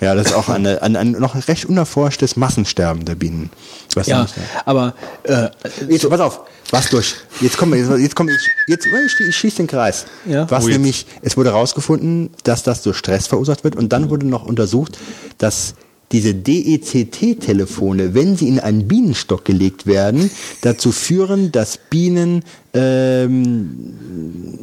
Ja, 0.01 0.15
das 0.15 0.27
ist 0.27 0.33
auch 0.33 0.49
eine, 0.49 0.81
ein, 0.81 0.95
ein 0.95 1.11
noch 1.11 1.35
recht 1.47 1.65
unerforschtes 1.65 2.35
Massensterben 2.35 3.05
der 3.05 3.15
Bienen. 3.15 3.51
Was 3.93 4.07
Ja, 4.07 4.25
aber 4.65 4.93
äh, 5.23 5.49
Jetzt, 5.87 6.09
pass 6.09 6.19
auf, 6.19 6.41
was 6.71 6.89
durch. 6.89 7.15
Jetzt 7.41 7.57
kommen 7.57 7.73
wir, 7.73 7.79
jetzt, 7.79 8.01
jetzt 8.01 8.15
kommen, 8.15 8.29
jetzt, 8.29 8.47
jetzt 8.67 8.87
ich, 9.19 9.27
ich 9.27 9.35
schieße 9.35 9.57
den 9.57 9.67
Kreis. 9.67 10.05
Ja. 10.25 10.49
Was 10.49 10.65
Oh, 10.65 10.67
nämlich, 10.67 11.05
es 11.21 11.37
wurde 11.37 11.51
herausgefunden, 11.51 12.31
dass 12.43 12.63
das 12.63 12.81
durch 12.81 12.97
Stress 12.97 13.27
verursacht 13.27 13.63
wird 13.63 13.75
und 13.75 13.89
dann 13.93 14.09
wurde 14.09 14.25
noch 14.25 14.45
untersucht, 14.45 14.97
dass 15.37 15.75
diese 16.15 16.33
DECT-Telefone, 16.33 18.13
wenn 18.13 18.37
sie 18.37 18.47
in 18.47 18.61
einen 18.61 18.87
Bienenstock 18.87 19.43
gelegt 19.43 19.85
werden, 19.85 20.31
dazu 20.61 20.93
führen, 20.93 21.51
dass 21.51 21.77
Bienen 21.77 22.43
ähm, 22.73 23.89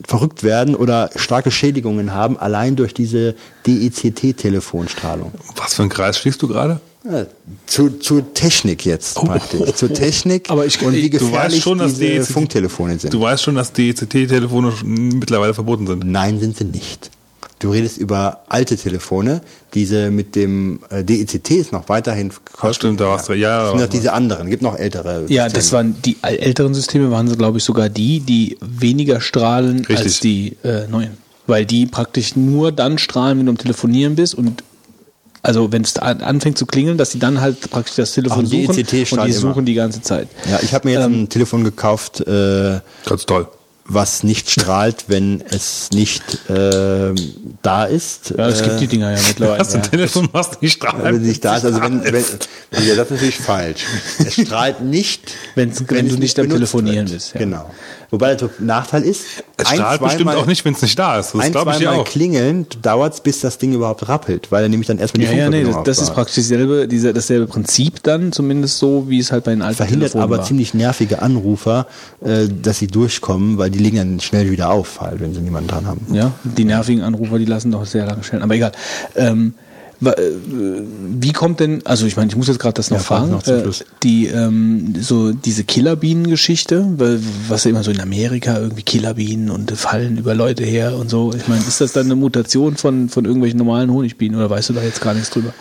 verrückt 0.08 0.44
werden 0.44 0.74
oder 0.74 1.10
starke 1.14 1.50
Schädigungen 1.50 2.14
haben, 2.14 2.38
allein 2.38 2.74
durch 2.74 2.94
diese 2.94 3.34
DECT-Telefonstrahlung. 3.66 5.30
Was 5.56 5.74
für 5.74 5.82
einen 5.82 5.90
Kreis 5.90 6.16
schließt 6.16 6.40
du 6.40 6.48
gerade? 6.48 6.80
Ja, 7.04 7.26
zu, 7.66 7.90
zu 7.98 8.22
Technik 8.22 8.86
jetzt 8.86 9.16
praktisch. 9.16 9.74
Zu 9.74 9.92
Technik 9.92 10.48
Aber 10.48 10.64
ich- 10.64 10.80
und 10.80 10.94
wie 10.94 11.10
du 11.10 11.16
weißt 11.16 11.30
gefährlich 11.30 11.62
schon, 11.62 11.76
dass 11.76 11.98
diese 11.98 12.12
DECT 12.14 12.32
Funktelefone 12.32 12.98
sind. 12.98 13.12
Du 13.12 13.20
weißt 13.20 13.42
schon, 13.42 13.56
dass 13.56 13.74
DECT-Telefone 13.74 14.72
mittlerweile 14.84 15.52
verboten 15.52 15.86
sind. 15.86 16.06
Nein, 16.06 16.40
sind 16.40 16.56
sie 16.56 16.64
nicht. 16.64 17.10
Du 17.62 17.70
redest 17.70 17.96
über 17.98 18.42
alte 18.48 18.76
Telefone. 18.76 19.40
Diese 19.74 20.10
mit 20.10 20.34
dem 20.34 20.80
äh, 20.90 21.04
DECT 21.04 21.50
ist 21.52 21.72
noch 21.72 21.88
weiterhin 21.88 22.30
käuflich. 22.52 22.76
stimmt, 22.76 23.00
da 23.00 23.12
hast 23.12 23.28
du- 23.28 23.34
ja, 23.34 23.62
Das 23.62 23.70
sind 23.70 23.80
noch 23.82 23.86
diese 23.88 24.12
anderen. 24.12 24.50
Gibt 24.50 24.62
noch 24.62 24.76
ältere. 24.76 25.26
ja, 25.28 25.44
Systeme. 25.44 25.52
das 25.52 25.72
waren 25.72 26.02
die 26.04 26.16
älteren 26.22 26.74
Systeme, 26.74 27.10
waren 27.12 27.28
so, 27.28 27.36
glaube 27.36 27.58
ich, 27.58 27.64
sogar 27.64 27.88
die, 27.88 28.18
die 28.20 28.58
weniger 28.60 29.20
strahlen 29.20 29.78
Richtig. 29.84 29.98
als 29.98 30.20
die 30.20 30.56
äh, 30.64 30.88
neuen. 30.88 31.16
Weil 31.46 31.64
die 31.64 31.86
praktisch 31.86 32.34
nur 32.34 32.72
dann 32.72 32.98
strahlen, 32.98 33.38
wenn 33.38 33.46
du 33.46 33.50
am 33.52 33.58
Telefonieren 33.58 34.16
bist 34.16 34.34
und 34.34 34.64
also 35.44 35.70
wenn 35.72 35.82
es 35.82 35.96
an- 35.98 36.20
anfängt 36.20 36.58
zu 36.58 36.66
klingeln, 36.66 36.98
dass 36.98 37.10
die 37.10 37.18
dann 37.20 37.40
halt 37.40 37.70
praktisch 37.70 37.96
das 37.96 38.12
Telefon 38.12 38.44
Ach, 38.46 38.50
suchen 38.50 38.78
ECT 38.78 39.12
und 39.12 39.24
die 39.24 39.30
immer. 39.30 39.32
suchen 39.32 39.64
die 39.64 39.74
ganze 39.74 40.00
Zeit. 40.02 40.28
Ja, 40.50 40.58
ich 40.62 40.72
habe 40.74 40.88
mir 40.88 40.94
jetzt 40.94 41.06
Ähm, 41.06 41.22
ein 41.22 41.28
Telefon 41.28 41.62
gekauft, 41.64 42.20
äh, 42.26 42.80
Ganz 43.06 43.24
toll. 43.26 43.46
Was 43.84 44.22
nicht 44.22 44.48
strahlt, 44.50 45.04
wenn 45.08 45.42
es 45.50 45.90
nicht 45.92 46.22
äh, 46.48 47.12
da 47.62 47.84
ist. 47.84 48.32
Ja, 48.36 48.48
es 48.48 48.60
äh, 48.60 48.64
gibt 48.64 48.80
die 48.80 48.86
Dinger 48.86 49.10
ja 49.10 49.18
mittlerweile. 49.26 49.58
Hast 49.58 49.74
du 49.74 49.78
ein 49.78 49.82
Telefon, 49.82 50.28
machst 50.32 50.62
nicht 50.62 50.80
Wenn 50.82 50.90
strahlen. 50.90 51.16
es 51.16 51.22
nicht 51.22 51.44
da 51.44 51.56
ist, 51.56 51.64
also 51.64 51.80
wenn, 51.82 52.04
wenn 52.04 52.14
ja, 52.14 52.94
das 52.94 53.06
ist 53.06 53.10
natürlich 53.10 53.36
falsch. 53.38 53.84
Es 54.18 54.34
strahlt 54.34 54.82
nicht, 54.82 55.32
Wenn's- 55.56 55.82
wenn 55.88 56.06
es 56.06 56.12
du 56.14 56.18
nicht 56.18 56.38
am 56.38 56.48
Telefonieren 56.48 57.08
wird. 57.08 57.18
bist, 57.18 57.34
ja. 57.34 57.40
Genau. 57.40 57.70
Wobei 58.10 58.34
der 58.34 58.50
Nachteil 58.58 59.04
ist, 59.04 59.22
Es 59.56 59.66
ein, 59.66 59.76
strahlt 59.76 60.00
bestimmt 60.02 60.24
zweimal- 60.24 60.36
auch 60.36 60.46
nicht, 60.46 60.64
wenn 60.66 60.74
es 60.74 60.82
nicht 60.82 60.98
da 60.98 61.18
ist. 61.18 61.32
Das 61.34 61.40
ein, 61.40 61.50
glaube 61.52 61.70
ich 61.70 61.78
zweimal 61.78 61.94
auch. 62.00 62.04
klingeln 62.04 62.66
dauert 62.82 63.14
es, 63.14 63.20
bis 63.22 63.40
das 63.40 63.56
Ding 63.56 63.72
überhaupt 63.72 64.06
rappelt, 64.06 64.52
weil 64.52 64.62
er 64.64 64.68
nämlich 64.68 64.86
dann 64.86 64.98
erstmal 64.98 65.26
die 65.26 65.32
Ja, 65.32 65.44
ja, 65.44 65.48
nee, 65.50 65.64
das, 65.64 65.76
das 65.84 65.98
ist 66.02 66.12
praktisch 66.14 66.34
dieselbe, 66.34 66.86
diese, 66.86 67.14
dasselbe 67.14 67.46
Prinzip 67.46 68.02
dann, 68.02 68.30
zumindest 68.32 68.78
so, 68.78 69.08
wie 69.08 69.18
es 69.18 69.32
halt 69.32 69.44
bei 69.44 69.52
den 69.52 69.62
alten 69.62 69.76
verhindert 69.78 70.12
Telefonen 70.12 70.24
aber 70.24 70.38
war. 70.38 70.44
ziemlich 70.44 70.74
nervige 70.74 71.22
Anrufer, 71.22 71.86
äh, 72.22 72.48
dass 72.48 72.78
sie 72.80 72.86
durchkommen, 72.86 73.56
weil 73.56 73.70
die 73.72 73.78
legen 73.78 73.96
dann 73.96 74.20
schnell 74.20 74.50
wieder 74.50 74.70
auf, 74.70 75.00
halt, 75.00 75.20
wenn 75.20 75.34
sie 75.34 75.40
niemanden 75.40 75.68
dran 75.68 75.86
haben. 75.86 76.06
Ja, 76.12 76.32
die 76.44 76.64
nervigen 76.64 77.02
Anrufer, 77.02 77.38
die 77.38 77.44
lassen 77.46 77.70
doch 77.72 77.84
sehr 77.84 78.06
lange 78.06 78.22
stellen. 78.22 78.42
Aber 78.42 78.54
egal. 78.54 78.72
Ähm, 79.16 79.54
äh, 80.04 80.14
wie 81.20 81.32
kommt 81.32 81.60
denn, 81.60 81.82
also 81.86 82.06
ich 82.06 82.16
meine, 82.16 82.28
ich 82.28 82.36
muss 82.36 82.48
jetzt 82.48 82.58
gerade 82.58 82.74
das 82.74 82.90
noch 82.90 82.98
Ja, 82.98 83.02
frag 83.04 83.18
fragen, 83.20 83.32
noch 83.32 83.46
äh, 83.46 83.62
die 84.02 84.28
so 85.00 85.28
so 85.28 85.32
diese 85.32 85.62
Killerbienen-Geschichte, 85.64 86.86
weil- 86.96 87.20
was 87.48 87.64
ja 87.64 87.70
immer 87.70 87.84
so 87.84 87.90
in 87.90 88.00
Amerika 88.00 88.58
irgendwie 88.58 88.82
Killerbienen 88.82 89.50
und 89.50 89.70
fallen 89.72 90.18
über 90.18 90.34
Leute 90.34 90.64
her 90.64 90.96
und 90.96 91.08
so. 91.08 91.32
Ich 91.36 91.46
meine, 91.46 91.62
ist 91.62 91.80
das 91.80 91.92
dann 91.92 92.06
eine 92.06 92.16
Mutation 92.16 92.76
von 92.76 93.08
von 93.08 93.24
irgendwelchen 93.24 93.58
normalen 93.58 93.92
Honigbienen 93.92 94.36
oder 94.36 94.50
weißt 94.50 94.70
du 94.70 94.72
da 94.72 94.82
jetzt 94.82 95.00
gar 95.00 95.14
nichts 95.14 95.30
drüber? 95.30 95.52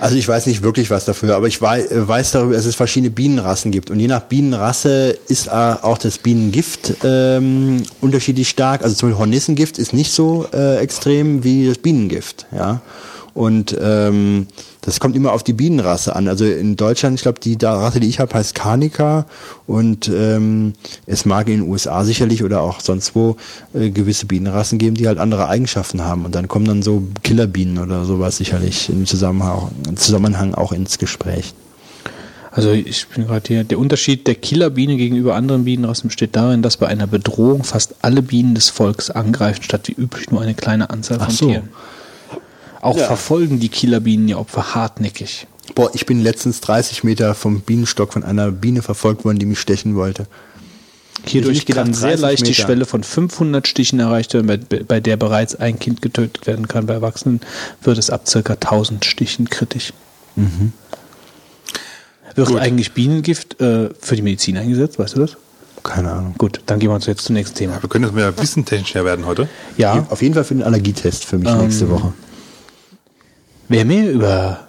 Also 0.00 0.16
ich 0.16 0.28
weiß 0.28 0.46
nicht 0.46 0.62
wirklich 0.62 0.90
was 0.90 1.04
dafür, 1.04 1.34
aber 1.34 1.48
ich 1.48 1.60
äh, 1.60 2.08
weiß 2.08 2.32
darüber, 2.32 2.54
dass 2.54 2.66
es 2.66 2.76
verschiedene 2.76 3.10
Bienenrassen 3.10 3.72
gibt. 3.72 3.90
Und 3.90 3.98
je 3.98 4.06
nach 4.06 4.22
Bienenrasse 4.22 5.18
ist 5.28 5.48
äh, 5.48 5.50
auch 5.50 5.98
das 5.98 6.18
Bienengift 6.18 6.94
ähm, 7.04 7.82
unterschiedlich 8.00 8.48
stark. 8.48 8.82
Also 8.82 8.94
zum 8.94 9.08
Beispiel 9.08 9.20
Hornissengift 9.20 9.78
ist 9.78 9.92
nicht 9.92 10.12
so 10.12 10.46
äh, 10.52 10.76
extrem 10.76 11.42
wie 11.42 11.66
das 11.66 11.78
Bienengift. 11.78 12.46
Ja. 12.56 12.80
Und 13.34 13.76
ähm, 13.80 14.46
das 14.82 15.00
kommt 15.00 15.16
immer 15.16 15.32
auf 15.32 15.42
die 15.42 15.52
Bienenrasse 15.52 16.14
an. 16.14 16.28
Also 16.28 16.44
in 16.44 16.76
Deutschland, 16.76 17.16
ich 17.16 17.22
glaube, 17.22 17.40
die 17.40 17.58
Rasse, 17.60 18.00
die 18.00 18.08
ich 18.08 18.20
habe, 18.20 18.34
heißt 18.34 18.54
Carnica. 18.54 19.26
Und 19.66 20.08
ähm, 20.08 20.74
es 21.06 21.24
mag 21.24 21.48
in 21.48 21.60
den 21.60 21.68
USA 21.68 22.04
sicherlich 22.04 22.44
oder 22.44 22.62
auch 22.62 22.80
sonst 22.80 23.14
wo 23.14 23.36
äh, 23.74 23.90
gewisse 23.90 24.26
Bienenrassen 24.26 24.78
geben, 24.78 24.96
die 24.96 25.08
halt 25.08 25.18
andere 25.18 25.48
Eigenschaften 25.48 26.04
haben. 26.04 26.24
Und 26.24 26.34
dann 26.34 26.48
kommen 26.48 26.66
dann 26.66 26.82
so 26.82 27.02
Killerbienen 27.22 27.78
oder 27.78 28.04
sowas 28.04 28.36
sicherlich 28.36 28.88
im 28.88 29.06
Zusammenhang, 29.06 29.70
im 29.88 29.96
Zusammenhang 29.96 30.54
auch 30.54 30.72
ins 30.72 30.98
Gespräch. 30.98 31.54
Also 32.50 32.72
ich 32.72 33.06
bin 33.08 33.26
gerade 33.26 33.46
hier. 33.46 33.64
Der 33.64 33.78
Unterschied 33.78 34.26
der 34.26 34.34
Killerbiene 34.34 34.96
gegenüber 34.96 35.34
anderen 35.34 35.64
Bienenrassen 35.64 36.08
besteht 36.08 36.34
darin, 36.34 36.62
dass 36.62 36.76
bei 36.76 36.86
einer 36.86 37.06
Bedrohung 37.06 37.62
fast 37.62 37.96
alle 38.02 38.22
Bienen 38.22 38.54
des 38.54 38.68
Volks 38.68 39.10
angreifen, 39.10 39.62
statt 39.62 39.86
wie 39.86 39.92
üblich 39.92 40.30
nur 40.30 40.40
eine 40.40 40.54
kleine 40.54 40.90
Anzahl 40.90 41.18
von 41.18 41.28
Ach 41.28 41.32
so. 41.32 41.46
Tieren. 41.46 41.68
Auch 42.80 42.98
verfolgen 42.98 43.60
die 43.60 43.68
Killerbienen 43.68 44.28
ihr 44.28 44.38
Opfer 44.38 44.74
hartnäckig. 44.74 45.46
Boah, 45.74 45.90
ich 45.94 46.06
bin 46.06 46.22
letztens 46.22 46.60
30 46.60 47.04
Meter 47.04 47.34
vom 47.34 47.60
Bienenstock 47.60 48.12
von 48.12 48.24
einer 48.24 48.50
Biene 48.50 48.82
verfolgt 48.82 49.24
worden, 49.24 49.38
die 49.38 49.46
mich 49.46 49.60
stechen 49.60 49.96
wollte. 49.96 50.26
Hierdurch 51.24 51.66
kann 51.66 51.92
sehr 51.92 52.10
30 52.10 52.20
leicht 52.20 52.46
die 52.46 52.50
Meter. 52.50 52.62
Schwelle 52.62 52.84
von 52.86 53.02
500 53.02 53.66
Stichen 53.66 53.98
erreicht 54.00 54.34
werden, 54.34 54.46
bei, 54.46 54.56
bei 54.56 55.00
der 55.00 55.16
bereits 55.16 55.54
ein 55.56 55.78
Kind 55.78 56.00
getötet 56.00 56.46
werden 56.46 56.68
kann. 56.68 56.86
Bei 56.86 56.94
Erwachsenen 56.94 57.40
wird 57.82 57.98
es 57.98 58.08
ab 58.10 58.28
circa 58.28 58.54
1000 58.54 59.04
Stichen 59.04 59.50
kritisch. 59.50 59.92
Mhm. 60.36 60.72
Wird 62.34 62.48
Gut. 62.48 62.60
eigentlich 62.60 62.92
Bienengift 62.92 63.60
äh, 63.60 63.90
für 63.98 64.14
die 64.14 64.22
Medizin 64.22 64.56
eingesetzt, 64.56 64.98
weißt 64.98 65.16
du 65.16 65.20
das? 65.20 65.36
Keine 65.82 66.12
Ahnung. 66.12 66.34
Gut, 66.38 66.60
dann 66.66 66.78
gehen 66.78 66.90
wir 66.90 66.94
uns 66.94 67.06
jetzt 67.06 67.24
zum 67.24 67.34
nächsten 67.34 67.56
Thema. 67.56 67.82
Wir 67.82 67.88
können 67.88 68.04
jetzt 68.04 68.14
mehr 68.14 68.36
wissentechnischer 68.38 69.04
werden 69.04 69.26
heute. 69.26 69.48
Ja, 69.76 70.06
Auf 70.10 70.22
jeden 70.22 70.34
Fall 70.34 70.44
für 70.44 70.54
den 70.54 70.62
Allergietest 70.62 71.24
für 71.24 71.38
mich 71.38 71.48
Ähm, 71.48 71.58
nächste 71.58 71.88
Woche. 71.90 72.12
Wer 73.68 73.84
mehr 73.84 74.10
über 74.10 74.60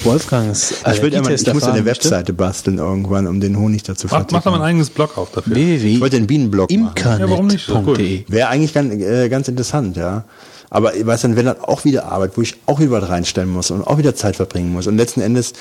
Wolfgangs 0.00 0.72
Ich, 0.72 1.02
will 1.02 1.12
ja 1.12 1.20
mal, 1.20 1.26
Allergietest 1.26 1.48
ich 1.48 1.54
muss 1.54 1.64
eine 1.64 1.84
Webseite 1.84 2.32
basteln 2.32 2.78
irgendwann, 2.78 3.26
um 3.26 3.40
den 3.40 3.58
Honig 3.58 3.82
dazu 3.82 4.08
Mach, 4.10 4.26
mach 4.30 4.42
doch 4.42 4.50
mal 4.50 4.58
ein 4.58 4.62
eigenes 4.62 4.90
Blog 4.90 5.16
auf 5.16 5.30
dafür. 5.32 5.56
Ich 5.56 6.00
wollte 6.00 6.16
den 6.16 6.26
Bienenblog 6.26 6.70
machen. 6.70 6.94
Ja, 7.20 7.30
warum 7.30 7.46
nicht? 7.46 7.68
Imkernet.de. 7.68 8.24
Wäre 8.28 8.48
eigentlich 8.48 8.74
ganz, 8.74 8.92
äh, 8.92 9.28
ganz 9.28 9.48
interessant, 9.48 9.96
ja. 9.96 10.24
Aber 10.70 10.94
ich 10.94 11.06
weiß 11.06 11.22
dann, 11.22 11.36
wenn 11.36 11.46
dann 11.46 11.60
auch 11.60 11.84
wieder 11.84 12.06
Arbeit, 12.06 12.32
wo 12.36 12.42
ich 12.42 12.56
auch 12.66 12.80
wieder 12.80 12.90
was 12.90 13.08
reinstellen 13.08 13.50
muss 13.50 13.70
und 13.70 13.86
auch 13.86 13.98
wieder 13.98 14.14
Zeit 14.14 14.36
verbringen 14.36 14.72
muss. 14.72 14.86
Und 14.86 14.96
letzten 14.96 15.20
Endes, 15.20 15.52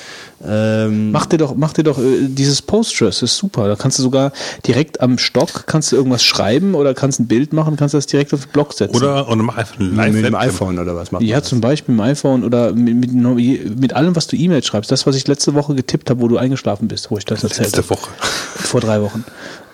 ähm, 0.46 1.12
Mach 1.12 1.26
dir 1.26 1.38
doch, 1.38 1.56
mach 1.56 1.74
dir 1.74 1.84
doch 1.84 1.98
äh, 1.98 2.28
dieses 2.28 2.62
Postgres, 2.62 3.22
ist 3.22 3.38
super. 3.38 3.68
Da 3.68 3.76
kannst 3.76 4.00
du 4.00 4.04
sogar 4.04 4.32
direkt 4.66 5.02
am 5.02 5.18
Stock 5.18 5.66
kannst 5.68 5.92
du 5.92 5.96
irgendwas 5.96 6.24
schreiben 6.24 6.76
oder 6.76 6.94
kannst 6.94 7.20
ein 7.20 7.28
Bild 7.28 7.54
machen, 7.54 7.76
kannst 7.78 7.94
das 7.94 8.06
direkt 8.08 8.34
auf 8.34 8.46
den 8.46 8.52
Blog 8.52 8.74
setzen. 8.74 8.96
Oder 8.96 9.28
und 9.28 9.40
mach 9.40 9.58
einfach 9.58 9.80
ein 9.80 9.88
mit, 9.88 9.98
live 9.98 10.14
mit 10.14 10.26
dem 10.26 10.36
iPhone 10.36 10.80
oder 10.80 10.96
was 10.96 11.12
macht 11.12 11.22
man 11.22 11.30
ja, 11.30 11.40
das? 11.40 11.50
zum 11.50 11.62
Beispiel 11.62 11.96
im 11.96 12.02
iPhone 12.02 12.44
oder 12.44 12.74
mit, 12.74 13.14
mit, 13.14 13.80
mit 13.80 13.94
allem, 13.94 14.16
was 14.16 14.28
du 14.28 14.36
E-Mail 14.36 14.64
schreibst. 14.64 14.92
Das, 14.92 15.06
was 15.06 15.16
ich 15.16 15.28
letzte 15.28 15.54
Woche 15.54 15.76
getippt 15.76 16.10
habe, 16.10 16.22
wo 16.22 16.28
du 16.28 16.38
eingeschlafen 16.38 16.88
bist, 16.88 17.12
wo 17.12 17.18
ich 17.18 17.26
das 17.26 17.44
erzählt 17.44 17.76
Letzte 17.76 17.84
habe. 17.84 17.90
Woche. 17.90 18.10
Vor 18.20 18.82
drei 18.82 19.02
Wochen. 19.02 19.24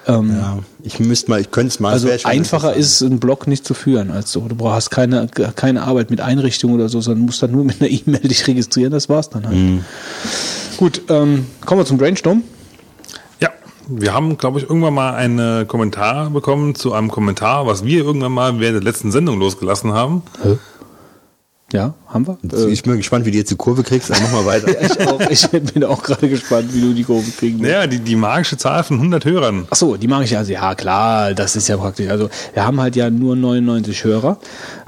Ähm, 0.07 0.35
Ja, 0.35 0.59
ich 0.83 0.99
müsste 0.99 1.29
mal, 1.29 1.39
ich 1.39 1.51
könnte 1.51 1.67
es 1.69 1.79
mal. 1.79 1.93
Also 1.93 2.09
einfacher 2.23 2.73
ist 2.73 3.01
einen 3.03 3.19
Blog 3.19 3.47
nicht 3.47 3.65
zu 3.65 3.73
führen 3.73 4.11
als 4.11 4.31
so. 4.31 4.41
Du 4.41 4.55
brauchst 4.55 4.91
keine, 4.91 5.27
keine 5.27 5.83
Arbeit 5.83 6.09
mit 6.09 6.21
Einrichtung 6.21 6.73
oder 6.73 6.89
so, 6.89 7.01
sondern 7.01 7.25
musst 7.25 7.43
dann 7.43 7.51
nur 7.51 7.63
mit 7.63 7.81
einer 7.81 7.89
E-Mail 7.91 8.21
dich 8.21 8.47
registrieren, 8.47 8.91
das 8.91 9.09
war's 9.09 9.29
dann 9.29 9.45
halt. 9.45 9.55
Mhm. 9.55 9.85
Gut, 10.77 11.01
ähm, 11.09 11.45
kommen 11.65 11.81
wir 11.81 11.85
zum 11.85 11.97
Brainstorm. 11.97 12.43
Ja, 13.39 13.49
wir 13.87 14.13
haben, 14.13 14.37
glaube 14.37 14.59
ich, 14.59 14.67
irgendwann 14.67 14.95
mal 14.95 15.13
einen 15.13 15.67
Kommentar 15.67 16.31
bekommen 16.31 16.73
zu 16.73 16.93
einem 16.93 17.11
Kommentar, 17.11 17.67
was 17.67 17.85
wir 17.85 18.03
irgendwann 18.03 18.31
mal 18.31 18.59
während 18.59 18.77
der 18.77 18.83
letzten 18.83 19.11
Sendung 19.11 19.37
losgelassen 19.39 19.93
haben. 19.93 20.23
Ja, 21.72 21.93
haben 22.07 22.27
wir? 22.27 22.38
Ich 22.68 22.84
bin 22.84 22.98
gespannt, 22.98 23.26
wie 23.26 23.31
du 23.31 23.38
jetzt 23.38 23.49
die 23.52 23.56
Kurve 23.56 23.84
kriegst, 23.84 24.11
aber 24.11 24.19
mach 24.22 24.31
mal 24.31 24.45
weiter. 24.45 24.68
Ich, 24.81 25.07
auch, 25.07 25.19
ich 25.30 25.48
bin 25.73 25.84
auch 25.84 26.03
gerade 26.03 26.27
gespannt, 26.27 26.73
wie 26.73 26.81
du 26.81 26.93
die 26.93 27.03
Kurve 27.03 27.30
kriegen 27.31 27.60
willst. 27.60 27.72
Naja, 27.72 27.88
die, 27.88 27.99
die 27.99 28.15
magische 28.15 28.57
Zahl 28.57 28.84
von 28.84 28.98
100 28.98 29.23
Hörern. 29.26 29.68
Ach 29.69 29.76
so, 29.76 29.95
die 29.95 30.07
mag 30.07 30.23
ich 30.23 30.35
also. 30.35 30.52
Ja, 30.52 30.76
klar, 30.76 31.34
das 31.34 31.56
ist 31.56 31.68
ja 31.69 31.77
praktisch. 31.77 32.10
Also, 32.10 32.30
wir 32.53 32.65
haben 32.65 32.80
halt 32.81 32.95
ja 32.95 33.10
nur 33.10 33.35
99 33.35 34.03
Hörer. 34.03 34.38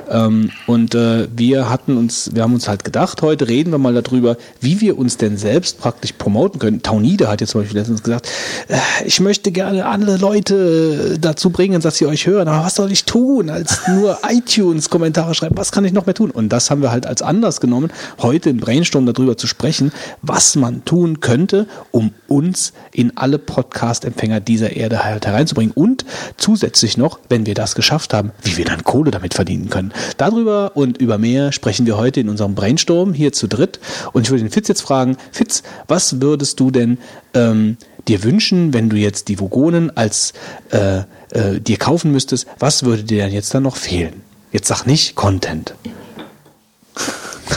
Ähm, 0.10 0.52
und 0.68 0.96
äh, 0.96 1.28
wir 1.36 1.70
hatten 1.70 1.98
uns, 1.98 2.32
wir 2.34 2.44
haben 2.44 2.54
uns 2.54 2.68
halt 2.68 2.84
gedacht, 2.84 3.22
heute 3.22 3.48
reden 3.48 3.72
wir 3.72 3.78
mal 3.78 3.94
darüber, 3.94 4.38
wie 4.60 4.82
wir 4.82 4.98
uns 4.98 5.18
denn 5.18 5.38
selbst 5.38 5.80
praktisch 5.80 6.14
promoten 6.14 6.60
können. 6.60 6.82
Taunide 6.82 7.28
hat 7.28 7.42
jetzt 7.42 7.52
zum 7.52 7.62
Beispiel 7.62 7.80
letztens 7.80 8.04
gesagt, 8.04 8.28
äh, 8.68 8.78
ich 9.06 9.20
möchte 9.20 9.52
gerne 9.52 9.86
alle 9.86 10.18
Leute 10.18 11.14
äh, 11.16 11.20
dazu 11.20 11.50
bringen, 11.50 11.82
dass 11.82 11.98
sie 11.98 12.06
euch 12.06 12.28
hören. 12.28 12.48
Aber 12.48 12.66
was 12.66 12.76
soll 12.76 12.92
ich 12.92 13.06
tun, 13.06 13.50
als 13.50 13.88
nur 13.88 14.20
iTunes-Kommentare 14.30 15.34
schreiben? 15.36 15.58
Was 15.58 15.72
kann 15.72 15.86
ich 15.86 15.94
noch 15.94 16.06
mehr 16.06 16.16
tun? 16.16 16.32
Und 16.32 16.50
das 16.50 16.70
haben 16.70 16.82
wir 16.82 16.92
halt 16.92 17.06
als 17.06 17.22
Anlass 17.22 17.62
genommen, 17.62 17.92
heute 18.22 18.50
im 18.50 18.58
Brainstorm 18.58 19.06
darüber 19.06 19.38
zu 19.38 19.48
sprechen, 19.48 19.92
was 20.22 20.56
man 20.56 20.86
tun 20.86 21.20
könnte, 21.20 21.68
um 21.92 22.12
uns 22.28 22.74
in 22.92 23.16
alle 23.18 23.40
Podcast-Empfänger 23.40 24.40
dieser 24.40 24.76
Erde 24.76 25.04
halt 25.04 25.26
hereinzubringen. 25.26 25.74
Und 25.74 26.06
zusätzlich 26.38 26.98
noch, 26.98 27.20
wenn 27.30 27.46
wir 27.46 27.54
das 27.54 27.76
geschafft 27.76 28.14
haben, 28.14 28.32
wie 28.44 28.58
wir 28.58 28.66
dann 28.66 28.84
Kohle 28.84 29.12
damit 29.12 29.34
verdienen 29.34 29.70
können. 29.70 29.93
Darüber 30.18 30.72
und 30.76 30.98
über 30.98 31.18
mehr 31.18 31.52
sprechen 31.52 31.86
wir 31.86 31.98
heute 31.98 32.20
in 32.20 32.30
unserem 32.30 32.56
Brainstorm 32.56 33.14
hier 33.14 33.34
zu 33.34 33.48
dritt. 33.48 33.80
Und 34.14 34.24
ich 34.24 34.30
würde 34.30 34.44
den 34.44 34.52
Fitz 34.52 34.68
jetzt 34.68 34.82
fragen, 34.82 35.18
Fitz, 35.32 35.64
was 35.88 36.22
würdest 36.22 36.60
du 36.60 36.72
denn 36.72 36.98
ähm, 37.34 37.78
dir 38.08 38.24
wünschen, 38.24 38.74
wenn 38.74 38.90
du 38.90 38.98
jetzt 38.98 39.28
die 39.28 39.40
Vogonen 39.40 39.96
als 39.96 40.34
äh, 40.72 41.00
äh, 41.32 41.60
dir 41.60 41.78
kaufen 41.78 42.12
müsstest? 42.12 42.48
Was 42.60 42.84
würde 42.84 43.04
dir 43.04 43.24
denn 43.24 43.34
jetzt 43.34 43.54
dann 43.54 43.64
noch 43.64 43.76
fehlen? 43.76 44.22
Jetzt 44.52 44.68
sag 44.68 44.86
nicht 44.86 45.16
Content. 45.16 45.74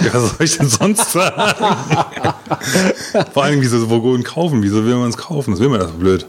Ja, 0.04 0.14
was 0.14 0.36
soll 0.36 0.46
ich 0.46 0.56
denn 0.58 0.68
sonst 0.68 1.12
sagen? 1.12 1.42
Vor 3.32 3.44
allem, 3.44 3.60
wieso 3.60 3.88
Vogonen 3.88 4.24
kaufen? 4.24 4.62
Wieso 4.62 4.84
will 4.84 4.96
man 4.96 5.08
es 5.08 5.16
kaufen? 5.16 5.52
Das 5.52 5.60
will 5.60 5.68
man 5.68 5.80
das 5.80 5.90
so 5.90 5.96
blöd. 5.96 6.26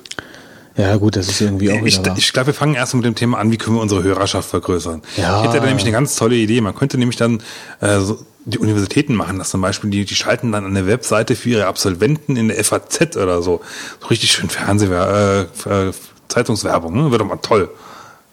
Ja, 0.78 0.96
gut, 0.98 1.16
das 1.16 1.28
ist 1.28 1.42
irgendwie 1.42 1.72
auch 1.72 1.84
Ich, 1.84 2.00
ich 2.18 2.34
glaube, 2.34 2.48
wir 2.48 2.54
fangen 2.54 2.76
erst 2.76 2.94
mit 2.94 3.04
dem 3.04 3.16
Thema 3.16 3.40
an, 3.40 3.52
wie 3.52 3.58
können 3.58 3.76
wir 3.78 3.82
unsere 3.82 4.04
Hörerschaft 4.04 4.50
vergrößern. 4.50 5.02
Ja. 5.18 5.40
Ich 5.42 5.48
hätte 5.48 5.60
da 5.60 5.66
nämlich 5.66 5.84
eine 5.84 5.92
ganz 5.92 6.16
tolle 6.16 6.36
Idee. 6.36 6.62
Man 6.62 6.76
könnte 6.76 6.98
nämlich 7.00 7.18
dann 7.18 7.42
äh, 7.82 8.00
so 8.00 8.20
die 8.46 8.60
Universitäten 8.60 9.14
machen 9.16 9.40
das 9.40 9.50
zum 9.50 9.60
Beispiel, 9.62 9.90
die, 9.90 10.06
die 10.06 10.16
schalten 10.16 10.52
dann 10.52 10.66
eine 10.66 10.88
Webseite 10.88 11.36
für 11.36 11.50
ihre 11.50 11.66
Absolventen 11.66 12.38
in 12.38 12.48
der 12.48 12.64
FAZ 12.64 13.18
oder 13.18 13.42
so. 13.42 13.62
So 14.00 14.08
richtig 14.08 14.32
schön 14.32 14.50
Fernseh, 14.50 14.86
äh, 14.86 15.42
äh, 15.42 15.92
Zeitungswerbung, 16.30 16.96
ne? 16.96 17.12
Wird 17.12 17.22
doch 17.22 17.26
mal 17.26 17.38
toll. 17.38 17.70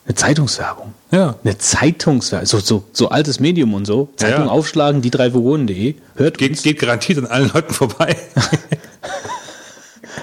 Eine 0.06 0.14
Zeitungswerbung. 0.14 0.92
Ja. 1.10 1.36
Eine 1.42 1.56
Zeitungswerbung. 1.56 2.46
So, 2.46 2.60
so, 2.60 2.84
so 2.92 3.08
altes 3.08 3.40
Medium 3.40 3.72
und 3.72 3.86
so. 3.86 4.10
Zeitung 4.16 4.44
Ja. 4.46 4.50
aufschlagen, 4.50 5.00
die 5.00 5.10
drei 5.10 5.32
Vogonen.de. 5.32 5.94
Hört 6.16 6.36
Geht, 6.38 6.50
uns. 6.50 6.62
geht 6.62 6.78
garantiert 6.78 7.18
an 7.18 7.26
allen 7.26 7.50
Leuten 7.52 7.72
vorbei. 7.72 8.16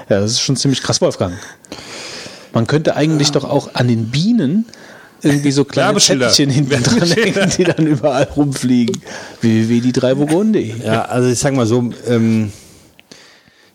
Ja, 0.10 0.20
das 0.20 0.32
ist 0.32 0.42
schon 0.42 0.58
ziemlich 0.58 0.82
krass, 0.82 1.00
Wolfgang. 1.00 1.34
Man 2.54 2.68
könnte 2.68 2.96
eigentlich 2.96 3.32
doch 3.32 3.44
auch 3.46 3.76
an 3.76 3.88
den 3.88 4.08
Bienen 4.12 4.66
irgendwie 5.22 5.52
so 5.52 5.64
kleine. 5.66 6.00
Zettelchen 6.00 6.50
hinten 6.50 6.84
dran 6.84 7.08
hängen, 7.12 7.52
die 7.58 7.64
dann 7.64 7.86
überall 7.88 8.24
rumfliegen. 8.36 9.02
www.die3vogonen.de. 9.42 10.84
Ja, 10.86 11.04
also 11.06 11.30
ich 11.30 11.40
sag 11.40 11.54
mal 11.54 11.66
so, 11.68 11.92
ähm, 12.08 12.52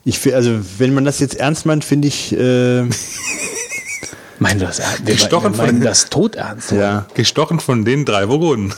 ich 0.04 0.34
also 0.34 0.58
wenn 0.78 0.92
man 0.94 1.04
das 1.04 1.20
jetzt 1.20 1.36
ernst 1.36 1.64
meint, 1.66 1.84
finde 1.84 2.08
ich, 2.08 2.32
äh, 2.32 2.82
Meinen 4.38 4.60
wir 4.60 4.66
das, 4.66 4.80
wir, 5.04 5.14
Gestochen 5.14 5.54
wir 5.54 5.64
meinen 5.64 5.76
von- 5.78 5.80
das 5.80 6.10
todernst. 6.10 6.72
ja, 6.72 7.06
Gestochen 7.14 7.58
von 7.60 7.84
den 7.86 8.04
drei 8.04 8.28
Vogonen. 8.28 8.74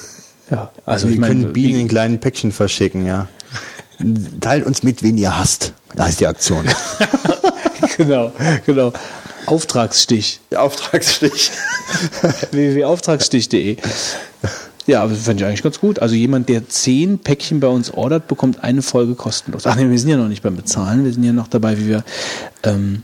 ja. 0.50 0.70
Also 0.86 1.08
wir 1.08 1.14
ich 1.16 1.20
können 1.20 1.40
meine, 1.42 1.52
Bienen 1.52 1.74
wie- 1.76 1.80
in 1.80 1.88
kleinen 1.88 2.20
Päckchen 2.20 2.52
verschicken, 2.52 3.04
ja. 3.06 3.28
Teilt 4.40 4.64
uns 4.64 4.84
mit, 4.84 5.02
wen 5.02 5.18
ihr 5.18 5.36
hasst. 5.36 5.72
Da 5.96 6.06
ist 6.06 6.20
die 6.20 6.28
Aktion. 6.28 6.64
genau, 7.96 8.30
genau. 8.64 8.92
Auftragsstich. 9.48 10.40
Auftragsstich. 10.54 11.50
www.auftragsstich.de. 12.50 13.76
Ja, 14.86 15.02
aber 15.02 15.12
das 15.12 15.24
fände 15.24 15.42
ich 15.42 15.46
eigentlich 15.46 15.62
ganz 15.62 15.80
gut. 15.80 15.98
Also 15.98 16.14
jemand, 16.14 16.48
der 16.48 16.68
zehn 16.68 17.18
Päckchen 17.18 17.60
bei 17.60 17.68
uns 17.68 17.92
ordert, 17.92 18.26
bekommt 18.26 18.64
eine 18.64 18.80
Folge 18.80 19.14
kostenlos. 19.14 19.66
Ach 19.66 19.76
nee, 19.76 19.88
wir 19.88 19.98
sind 19.98 20.08
ja 20.08 20.16
noch 20.16 20.28
nicht 20.28 20.42
beim 20.42 20.56
Bezahlen. 20.56 21.04
Wir 21.04 21.12
sind 21.12 21.24
ja 21.24 21.32
noch 21.32 21.48
dabei, 21.48 21.78
wie 21.78 21.88
wir, 21.88 22.04
ähm, 22.62 23.02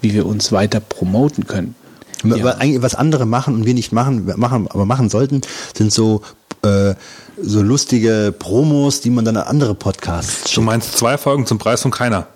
wie 0.00 0.12
wir 0.12 0.26
uns 0.26 0.50
weiter 0.50 0.80
promoten 0.80 1.46
können. 1.46 1.76
Ja. 2.24 2.56
eigentlich, 2.56 2.82
was 2.82 2.94
andere 2.94 3.26
machen 3.26 3.54
und 3.54 3.64
wir 3.64 3.74
nicht 3.74 3.92
machen, 3.92 4.30
machen, 4.36 4.66
aber 4.68 4.84
machen 4.84 5.08
sollten, 5.08 5.40
sind 5.74 5.92
so, 5.92 6.22
äh, 6.62 6.94
so 7.40 7.62
lustige 7.62 8.34
Promos, 8.36 9.00
die 9.00 9.10
man 9.10 9.24
dann 9.24 9.36
an 9.36 9.44
andere 9.44 9.74
Podcasts 9.74 10.52
Du 10.52 10.60
meinst 10.60 10.98
zwei 10.98 11.16
Folgen 11.16 11.46
zum 11.46 11.58
Preis 11.58 11.80
von 11.80 11.90
keiner. 11.90 12.26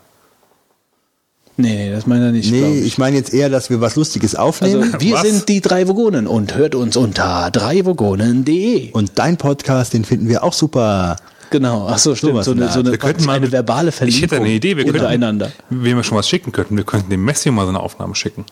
Nee, 1.56 1.86
nee, 1.86 1.93
das 1.93 2.06
meint 2.06 2.22
er 2.22 2.32
nicht. 2.32 2.51
Nee, 2.51 2.81
ich 2.81 2.98
meine 2.98 3.16
jetzt 3.16 3.32
eher, 3.32 3.48
dass 3.48 3.70
wir 3.70 3.81
was 3.81 3.94
Lustiges 3.94 4.35
Also, 4.35 4.48
aufnehmen. 4.48 4.97
wir 4.98 5.14
Was? 5.14 5.22
sind 5.22 5.48
die 5.48 5.60
drei 5.60 5.86
Vogonen 5.86 6.26
und 6.26 6.56
hört 6.56 6.74
uns 6.74 6.97
unter 6.97 7.51
dreivogonen.de. 7.52 8.90
und 8.93 9.12
dein 9.16 9.36
Podcast, 9.36 9.93
den 9.94 10.05
finden 10.05 10.28
wir 10.28 10.43
auch 10.43 10.52
super. 10.52 11.16
Genau, 11.51 11.86
ach 11.89 11.98
so, 11.98 12.16
stimmt. 12.16 12.43
So 12.43 12.52
in 12.52 12.62
eine, 12.62 12.72
so 12.72 12.81
eine, 12.81 12.90
Wir 12.90 12.98
könnten 12.98 13.24
mal 13.24 13.35
eine 13.36 13.52
verbale 13.52 13.90
Ich 13.90 13.94
Verlinkung 13.94 14.22
hätte 14.22 14.36
eine 14.36 14.48
Idee, 14.51 14.76
wir 14.76 14.86
untereinander. 14.86 15.52
könnten, 15.68 15.85
wem 15.85 15.97
wir 15.97 16.02
schon 16.02 16.18
was 16.18 16.28
schicken 16.28 16.51
könnten. 16.51 16.76
Wir 16.76 16.82
könnten 16.85 17.10
dem 17.10 17.24
Messi 17.24 17.51
mal 17.52 17.62
so 17.62 17.68
eine 17.68 17.78
Aufnahme 17.78 18.16
schicken. 18.16 18.44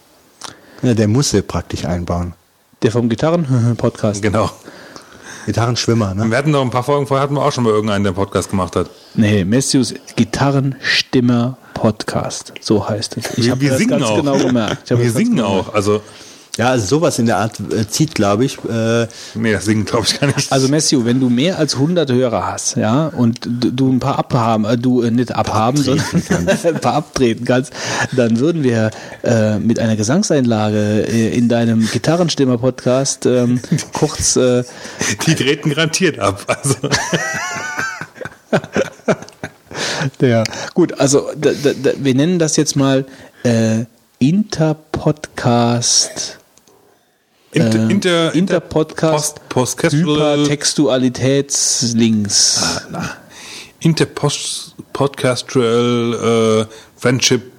Ja, 0.83 0.95
der 0.95 1.09
muss 1.09 1.31
sie 1.31 1.43
praktisch 1.43 1.85
einbauen. 1.85 2.35
Der 2.83 2.93
vom 2.93 3.09
Gitarren-Podcast. 3.09 4.23
Genau. 4.23 4.51
Gitarrenschwimmer, 5.47 6.15
ne? 6.15 6.31
Wir 6.31 6.39
hatten 6.39 6.53
noch 6.53 6.63
ein 6.63 6.71
paar 6.71 6.85
Folgen 6.85 7.09
vorher, 7.09 7.25
hatten 7.25 7.35
wir 7.35 7.45
auch 7.45 7.51
schon 7.51 7.65
mal 7.65 7.71
irgendeinen, 7.71 8.05
der 8.05 8.11
einen 8.11 8.17
Podcast 8.17 8.49
gemacht 8.51 8.77
hat. 8.77 8.89
Nee, 9.15 9.45
Messius 9.45 9.93
Gitarrenstimmer 10.15 11.59
Podcast. 11.83 12.53
So 12.61 12.89
heißt 12.89 13.17
es. 13.17 13.39
Ich 13.39 13.45
Wir, 13.47 13.51
habe 13.51 13.67
das 13.67 13.79
singen 13.79 13.91
ganz 13.91 14.05
auch. 14.05 14.17
genau 14.17 14.39
gemerkt. 14.39 14.89
Wir 14.89 15.11
singen 15.11 15.35
genau 15.37 15.47
auch. 15.49 15.75
Also, 15.75 16.01
Ja, 16.59 16.69
also 16.69 16.87
sowas 16.87 17.19
in 17.19 17.27
der 17.27 17.39
Art 17.39 17.59
äh, 17.73 17.89
zieht, 17.89 18.15
glaube 18.15 18.45
ich. 18.45 18.59
Äh, 18.69 19.09
nee, 19.35 19.53
das 19.53 19.65
singen 19.65 19.85
glaube 19.85 20.07
ich 20.07 20.21
gar 20.21 20.29
nicht. 20.29 20.53
Also 20.53 20.69
Messio, 20.69 21.05
wenn 21.05 21.19
du 21.19 21.29
mehr 21.29 21.59
als 21.59 21.75
100 21.75 22.13
Hörer 22.13 22.47
hast, 22.53 22.77
ja, 22.77 23.07
und 23.09 23.41
du, 23.45 23.73
du 23.73 23.91
ein 23.91 23.99
paar 23.99 24.17
abhaben, 24.19 24.65
äh, 24.65 24.77
du 24.79 25.03
äh, 25.03 25.11
nicht 25.11 25.35
abhaben, 25.35 25.79
sondern 25.79 26.07
ein 26.69 26.81
paar 26.81 26.95
abtreten 26.95 27.45
kannst, 27.47 27.73
dann 28.13 28.39
würden 28.39 28.63
wir 28.63 28.91
äh, 29.25 29.59
mit 29.59 29.81
einer 29.81 29.97
Gesangseinlage 29.97 31.07
äh, 31.09 31.37
in 31.37 31.49
deinem 31.49 31.89
Gitarrenstimmer-Podcast 31.91 33.27
ähm, 33.27 33.61
kurz 33.93 34.37
äh, 34.37 34.63
die 35.27 35.35
treten 35.35 35.71
garantiert 35.71 36.21
ab. 36.21 36.45
Also, 36.47 36.77
Ja, 40.23 40.43
gut, 40.75 40.99
also 41.01 41.31
da, 41.37 41.51
da, 41.51 41.73
da, 41.73 41.91
wir 41.99 42.15
nennen 42.15 42.39
das 42.39 42.57
jetzt 42.57 42.77
mal 42.77 43.05
äh, 43.43 43.85
Interpodcast. 44.21 46.39
inter, 47.51 47.79
Ähm, 47.79 47.91
inter, 47.91 48.33
Interpodcast 48.33 49.49
Post, 49.49 49.79
Postcasual, 49.91 50.37
Hypertextualitätslinks. 50.39 52.83
Interpost, 53.81 54.77
Podcastual, 54.93 56.69
äh, 56.71 56.75
Friendship, 56.97 57.51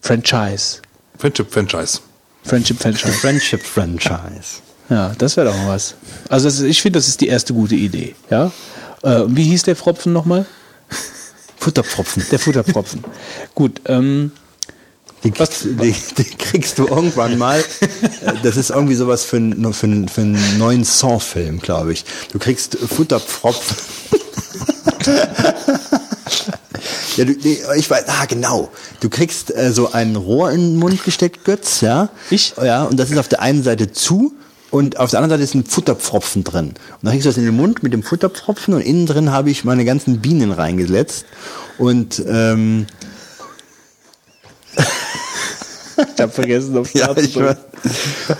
Franchise. 0.00 0.82
Friendship 1.18 1.50
Franchise. 1.50 2.00
Friendship 2.42 2.78
Franchise. 2.78 3.12
Friendship 3.14 3.62
Franchise. 3.62 4.60
Ja, 4.90 5.14
das 5.16 5.38
wäre 5.38 5.46
doch 5.48 5.56
mal 5.56 5.68
was. 5.68 5.94
Also 6.28 6.48
ist, 6.48 6.60
ich 6.60 6.82
finde, 6.82 6.98
das 6.98 7.08
ist 7.08 7.22
die 7.22 7.28
erste 7.28 7.54
gute 7.54 7.76
Idee. 7.76 8.14
Ja. 8.28 8.52
Äh, 9.02 9.22
wie 9.28 9.44
hieß 9.44 9.62
der 9.62 9.76
Pfropfen 9.76 10.12
nochmal? 10.12 10.44
Futterpfropfen. 11.58 12.24
Der 12.30 12.38
Futterpfropfen. 12.38 13.04
Gut. 13.54 13.80
Ähm, 13.86 14.32
Den 15.22 15.32
kriegst, 15.32 15.64
den, 15.64 15.78
den 16.18 16.38
kriegst 16.38 16.78
du 16.78 16.86
irgendwann 16.86 17.38
mal. 17.38 17.60
Äh, 17.60 18.32
Das 18.42 18.56
ist 18.56 18.70
irgendwie 18.70 18.94
sowas 18.94 19.24
für, 19.24 19.36
einen- 19.36 19.72
für, 19.72 19.86
einen- 19.86 20.08
für 20.08 20.20
einen 20.20 20.58
neuen 20.58 20.84
Saw-Film, 20.84 21.60
glaube 21.60 21.92
ich. 21.94 22.04
Du 22.32 22.38
kriegst 22.38 22.76
Futterpfropfen. 22.78 23.76
Ja, 27.16 27.24
du, 27.24 27.32
nee, 27.32 27.58
ich 27.76 27.88
weiß, 27.88 28.04
ah, 28.08 28.24
genau. 28.26 28.70
Du 29.00 29.08
kriegst 29.08 29.54
äh, 29.54 29.72
so 29.72 29.92
ein 29.92 30.16
Rohr 30.16 30.50
in 30.50 30.60
den 30.72 30.76
Mund 30.78 31.04
gesteckt, 31.04 31.44
Götz, 31.44 31.80
ja? 31.80 32.08
Ich? 32.30 32.54
Ja, 32.60 32.84
und 32.84 32.96
das 32.98 33.10
ist 33.10 33.18
auf 33.18 33.28
der 33.28 33.40
einen 33.40 33.62
Seite 33.62 33.92
zu 33.92 34.34
und 34.74 34.98
auf 34.98 35.10
der 35.10 35.20
anderen 35.20 35.38
Seite 35.38 35.44
ist 35.44 35.54
ein 35.54 35.64
Futterpfropfen 35.64 36.42
drin. 36.42 36.70
Und 36.70 36.76
dann 37.02 37.12
kriegst 37.12 37.26
du 37.26 37.28
das 37.28 37.36
in 37.36 37.44
den 37.44 37.54
Mund 37.54 37.84
mit 37.84 37.92
dem 37.92 38.02
Futterpfropfen 38.02 38.74
und 38.74 38.80
innen 38.80 39.06
drin 39.06 39.30
habe 39.30 39.48
ich 39.48 39.62
meine 39.62 39.84
ganzen 39.84 40.20
Bienen 40.20 40.50
reingesetzt. 40.50 41.26
Und 41.78 42.20
ähm, 42.26 42.86
ich 45.96 46.20
habe 46.20 46.32
vergessen, 46.32 46.76
auf 46.76 46.94
Ja, 46.94 47.16
ich 47.16 47.36
weiß. 47.36 47.56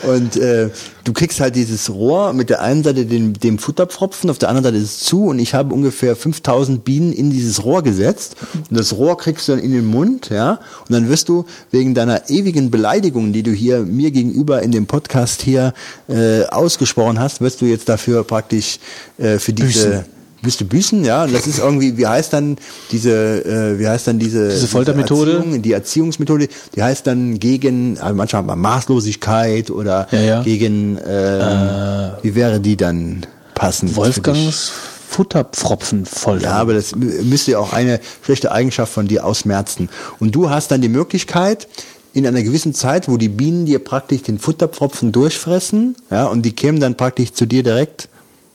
Und 0.06 0.36
äh, 0.36 0.70
du 1.04 1.12
kriegst 1.12 1.40
halt 1.40 1.56
dieses 1.56 1.90
Rohr 1.90 2.32
mit 2.32 2.50
der 2.50 2.62
einen 2.62 2.82
Seite 2.82 3.06
den, 3.06 3.34
dem 3.34 3.58
Futterpfropfen, 3.58 4.30
auf 4.30 4.38
der 4.38 4.48
anderen 4.48 4.64
Seite 4.64 4.76
ist 4.76 4.84
es 4.84 5.00
zu 5.00 5.26
und 5.26 5.38
ich 5.38 5.54
habe 5.54 5.74
ungefähr 5.74 6.16
5000 6.16 6.84
Bienen 6.84 7.12
in 7.12 7.30
dieses 7.30 7.64
Rohr 7.64 7.82
gesetzt 7.82 8.36
und 8.70 8.78
das 8.78 8.94
Rohr 8.94 9.16
kriegst 9.18 9.48
du 9.48 9.52
dann 9.52 9.60
in 9.60 9.72
den 9.72 9.84
Mund, 9.84 10.30
ja, 10.30 10.60
und 10.88 10.92
dann 10.92 11.08
wirst 11.08 11.28
du 11.28 11.44
wegen 11.70 11.94
deiner 11.94 12.30
ewigen 12.30 12.70
Beleidigung, 12.70 13.32
die 13.32 13.42
du 13.42 13.52
hier 13.52 13.80
mir 13.80 14.10
gegenüber 14.10 14.62
in 14.62 14.72
dem 14.72 14.86
Podcast 14.86 15.42
hier 15.42 15.74
äh, 16.08 16.44
ausgesprochen 16.44 17.18
hast, 17.18 17.40
wirst 17.40 17.60
du 17.60 17.66
jetzt 17.66 17.88
dafür 17.88 18.24
praktisch 18.24 18.78
äh, 19.18 19.38
für 19.38 19.52
diese 19.52 19.88
Büßen. 19.88 20.13
Wirst 20.44 20.60
du 20.60 20.64
büßen, 20.66 21.04
ja, 21.04 21.24
und 21.24 21.32
das 21.34 21.46
ist 21.46 21.58
irgendwie, 21.58 21.96
wie 21.96 22.06
heißt 22.06 22.32
dann 22.32 22.56
diese, 22.92 23.44
äh, 23.44 23.78
wie 23.78 23.88
heißt 23.88 24.06
dann 24.06 24.18
diese, 24.18 24.50
Diese 24.50 24.68
Foltermethode? 24.68 25.32
Erziehung, 25.36 25.62
die 25.62 25.72
Erziehungsmethode, 25.72 26.48
die 26.76 26.82
heißt 26.82 27.06
dann 27.06 27.38
gegen, 27.40 27.98
also 27.98 28.14
manchmal 28.14 28.40
hat 28.42 28.46
man 28.46 28.58
Maßlosigkeit 28.60 29.70
oder 29.70 30.06
Ja, 30.10 30.20
ja. 30.20 30.42
gegen, 30.42 30.98
ähm, 31.06 32.10
wie 32.22 32.34
wäre 32.34 32.60
die 32.60 32.76
dann 32.76 33.24
passend? 33.54 33.96
Wolfgangs 33.96 34.72
Futterpfropfen 35.08 36.06
voll. 36.06 36.42
Ja, 36.42 36.52
aber 36.54 36.74
das 36.74 36.94
mü- 36.94 37.22
müsste 37.22 37.52
ja 37.52 37.58
auch 37.58 37.72
eine 37.72 38.00
schlechte 38.24 38.50
Eigenschaft 38.50 38.92
von 38.92 39.06
dir 39.06 39.24
ausmerzen. 39.24 39.88
Und 40.18 40.34
du 40.34 40.50
hast 40.50 40.70
dann 40.72 40.80
die 40.82 40.88
Möglichkeit, 40.88 41.68
in 42.12 42.26
einer 42.26 42.42
gewissen 42.42 42.74
Zeit, 42.74 43.08
wo 43.08 43.16
die 43.16 43.28
Bienen 43.28 43.64
dir 43.64 43.78
praktisch 43.78 44.22
den 44.22 44.38
Futterpfropfen 44.38 45.10
durchfressen, 45.12 45.96
ja, 46.10 46.26
und 46.26 46.42
die 46.42 46.52
kämen 46.52 46.80
dann 46.80 46.96
praktisch 46.96 47.32
zu 47.32 47.46
dir 47.46 47.62
direkt 47.62 48.08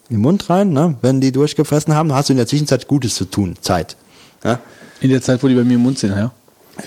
in 0.09 0.15
den 0.15 0.21
Mund 0.21 0.49
rein, 0.49 0.71
ne, 0.71 0.95
wenn 1.01 1.21
die 1.21 1.31
durchgefressen 1.31 1.93
haben, 1.93 2.13
hast 2.13 2.29
du 2.29 2.33
in 2.33 2.37
der 2.37 2.47
Zwischenzeit 2.47 2.87
Gutes 2.87 3.15
zu 3.15 3.25
tun, 3.25 3.55
Zeit. 3.61 3.95
Ja, 4.43 4.59
In 5.01 5.09
der 5.09 5.21
Zeit, 5.21 5.43
wo 5.43 5.47
die 5.47 5.55
bei 5.55 5.63
mir 5.63 5.75
im 5.75 5.83
Mund 5.83 5.99
sind, 5.99 6.11
ja. 6.11 6.31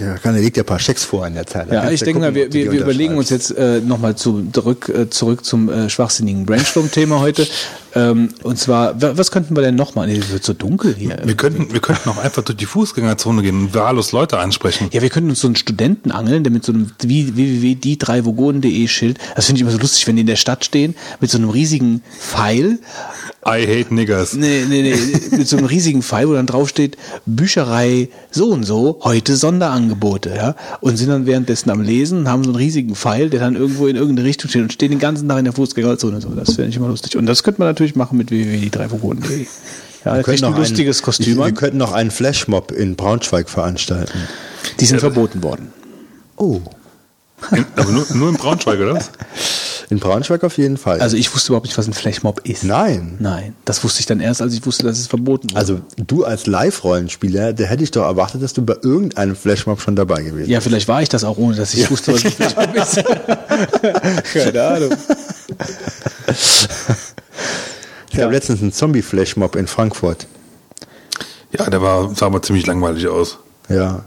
ja 0.01 0.19
kann, 0.19 0.35
der 0.35 0.43
legt 0.43 0.57
ja 0.57 0.65
ein 0.65 0.67
paar 0.67 0.79
Schecks 0.79 1.05
vor 1.05 1.27
in 1.27 1.35
der 1.35 1.47
Zeit. 1.47 1.71
Ja, 1.71 1.89
ich 1.91 2.01
denke 2.01 2.21
mal, 2.21 2.27
gucken, 2.27 2.35
wir, 2.35 2.45
du 2.47 2.51
die 2.51 2.65
wir, 2.65 2.73
wir 2.73 2.81
überlegen 2.81 3.17
uns 3.17 3.31
jetzt 3.31 3.57
äh, 3.57 3.81
nochmal 3.81 4.17
zu, 4.17 4.51
zurück, 4.51 4.89
äh, 4.89 5.09
zurück 5.09 5.45
zum 5.45 5.69
äh, 5.71 5.89
schwachsinnigen 5.89 6.47
Brainstorm-Thema 6.47 7.21
heute. 7.21 7.47
Ähm, 7.95 8.31
und 8.43 8.59
zwar, 8.59 9.01
wa- 9.03 9.13
was 9.17 9.31
könnten 9.31 9.55
wir 9.57 9.63
denn 9.63 9.75
noch 9.75 9.95
mal? 9.95 10.07
Nee, 10.07 10.17
es 10.17 10.31
wird 10.33 10.45
so 10.45 10.55
dunkel 10.55 10.95
hier. 10.95 11.19
Wir 11.25 11.35
könnten, 11.35 11.73
wir 11.73 11.81
könnten 11.81 12.09
auch 12.09 12.19
einfach 12.19 12.43
durch 12.43 12.57
die 12.57 12.67
Fußgängerzone 12.67 13.43
gehen 13.43 13.59
und 13.61 13.75
wahllos 13.75 14.13
Leute 14.13 14.39
ansprechen. 14.39 14.89
Ja, 14.93 15.03
wir 15.03 15.11
könnten 15.11 15.31
uns 15.31 15.41
so 15.41 15.49
einen 15.49 15.57
Studenten 15.57 16.11
angeln, 16.11 16.43
der 16.45 16.53
mit 16.53 16.65
so 16.65 16.73
einem 16.73 16.91
www.die3vogonen.de 17.01 18.89
Schild, 18.89 19.19
das 19.37 19.47
finde 19.47 19.59
ich 19.59 19.63
immer 19.63 19.71
so 19.71 19.79
lustig, 19.79 20.07
wenn 20.07 20.17
die 20.17 20.21
in 20.23 20.27
der 20.27 20.37
Stadt 20.37 20.65
stehen, 20.65 20.95
mit 21.21 21.31
so 21.31 21.39
einem 21.39 21.51
riesigen 21.51 22.03
Pfeil, 22.19 22.79
I 23.45 23.67
hate 23.67 23.93
niggers. 23.93 24.35
nee, 24.35 24.65
nee, 24.69 24.83
nee, 24.83 25.37
mit 25.37 25.49
so 25.49 25.57
einem 25.57 25.67
riesigen 25.67 26.03
Pfeil, 26.03 26.29
wo 26.29 26.33
dann 26.35 26.47
draufsteht, 26.47 26.97
Bücherei 27.27 28.09
so 28.31 28.51
und 28.51 28.63
so, 28.65 29.01
heute 29.03 29.35
Sonderangebote, 29.37 30.33
ja, 30.35 30.55
und 30.81 30.97
sind 30.97 31.09
dann 31.09 31.27
währenddessen 31.27 31.71
am 31.71 31.81
Lesen 31.83 32.19
und 32.21 32.29
haben 32.29 32.45
so 32.45 32.51
einen 32.51 32.57
riesigen 32.57 32.95
Pfeil, 32.95 33.31
der 33.31 33.41
dann 33.41 33.57
irgendwo 33.57 33.89
in 33.89 33.97
irgendeine 33.97 34.29
Richtung 34.29 34.49
steht 34.49 34.63
und 34.63 34.73
stehen 34.73 34.91
den 34.91 35.01
ganzen 35.01 35.29
Tag 35.29 35.39
in 35.41 35.45
der 35.45 35.53
Fußgängerzone 35.55 36.21
so, 36.21 36.29
das 36.29 36.55
finde 36.55 36.69
ich 36.69 36.77
immer 36.77 36.87
lustig. 36.89 37.17
Und 37.17 37.27
das 37.27 37.43
könnte 37.43 37.61
man 37.61 37.69
natürlich 37.69 37.82
machen 37.97 38.19
mit 38.19 38.31
www.die3vogonen.de. 38.31 39.47
Ja, 40.05 40.15
Wir 40.15 40.17
da 40.17 40.23
könnten 40.23 40.45
ein 40.45 40.51
noch 40.53 40.59
lustiges 40.59 40.99
einen- 40.99 41.05
Kostüm 41.05 41.39
Wir 41.39 41.53
könnten 41.53 41.79
noch 41.79 41.93
einen 41.93 42.11
Flashmob 42.11 42.73
in 42.73 42.97
Braunschweig 42.97 43.49
veranstalten. 43.49 44.19
Die 44.81 44.87
sind 44.87 45.01
verboten 45.01 45.43
worden. 45.43 45.73
Oh. 46.37 46.61
In, 47.51 47.67
aber 47.77 47.91
nur, 47.91 48.07
nur 48.15 48.29
in 48.31 48.37
Braunschweig, 48.37 48.79
oder 48.81 48.95
was? 48.95 49.11
In 49.91 49.99
Braunschweig 49.99 50.43
auf 50.43 50.57
jeden 50.57 50.79
Fall. 50.79 51.03
Also 51.03 51.19
ich 51.19 51.35
wusste 51.35 51.49
überhaupt 51.49 51.67
nicht, 51.67 51.77
was 51.77 51.87
ein 51.87 51.93
Flashmob 51.93 52.41
ist. 52.49 52.65
Nein. 52.65 53.17
Nein, 53.19 53.55
das 53.67 53.85
wusste 53.85 54.01
ich 54.01 54.07
dann 54.07 54.21
erst, 54.21 54.41
als 54.41 54.55
ich 54.55 54.65
wusste, 54.65 54.85
dass 54.85 54.99
es 54.99 55.07
verboten 55.07 55.51
wurde. 55.51 55.59
Also 55.59 55.81
du 55.99 56.25
als 56.25 56.47
Live-Rollenspieler, 56.47 57.53
der 57.53 57.67
hätte 57.67 57.85
ich 57.85 57.91
doch 57.91 58.05
erwartet, 58.05 58.43
dass 58.43 58.55
du 58.55 58.63
bei 58.65 58.77
irgendeinem 58.81 59.37
Flashmob 59.37 59.83
schon 59.83 59.95
dabei 59.95 60.23
gewesen 60.23 60.49
ja, 60.49 60.63
vielleicht 60.63 60.89
war 60.89 61.03
ich 61.03 61.11
das 61.11 61.25
auch, 61.25 61.37
ohne 61.37 61.57
dass 61.57 61.75
ich 61.75 61.91
wusste, 61.91 62.15
was 62.15 62.25
ein 62.25 62.33
Flashmob 62.33 62.75
ist. 64.25 64.33
Keine 64.33 64.63
Ahnung. 64.63 64.91
Ich 68.13 68.21
habe 68.21 68.33
letztens 68.33 68.61
einen 68.63 68.73
Zombie-Flashmob 68.73 69.57
in 69.57 69.67
Frankfurt. 69.67 70.27
Ja, 71.59 71.69
der 71.69 71.83
war, 71.83 72.15
sah 72.15 72.27
aber 72.27 72.43
ziemlich 72.43 72.67
langweilig 72.67 73.07
aus. 73.09 73.39
Ja. 73.69 74.05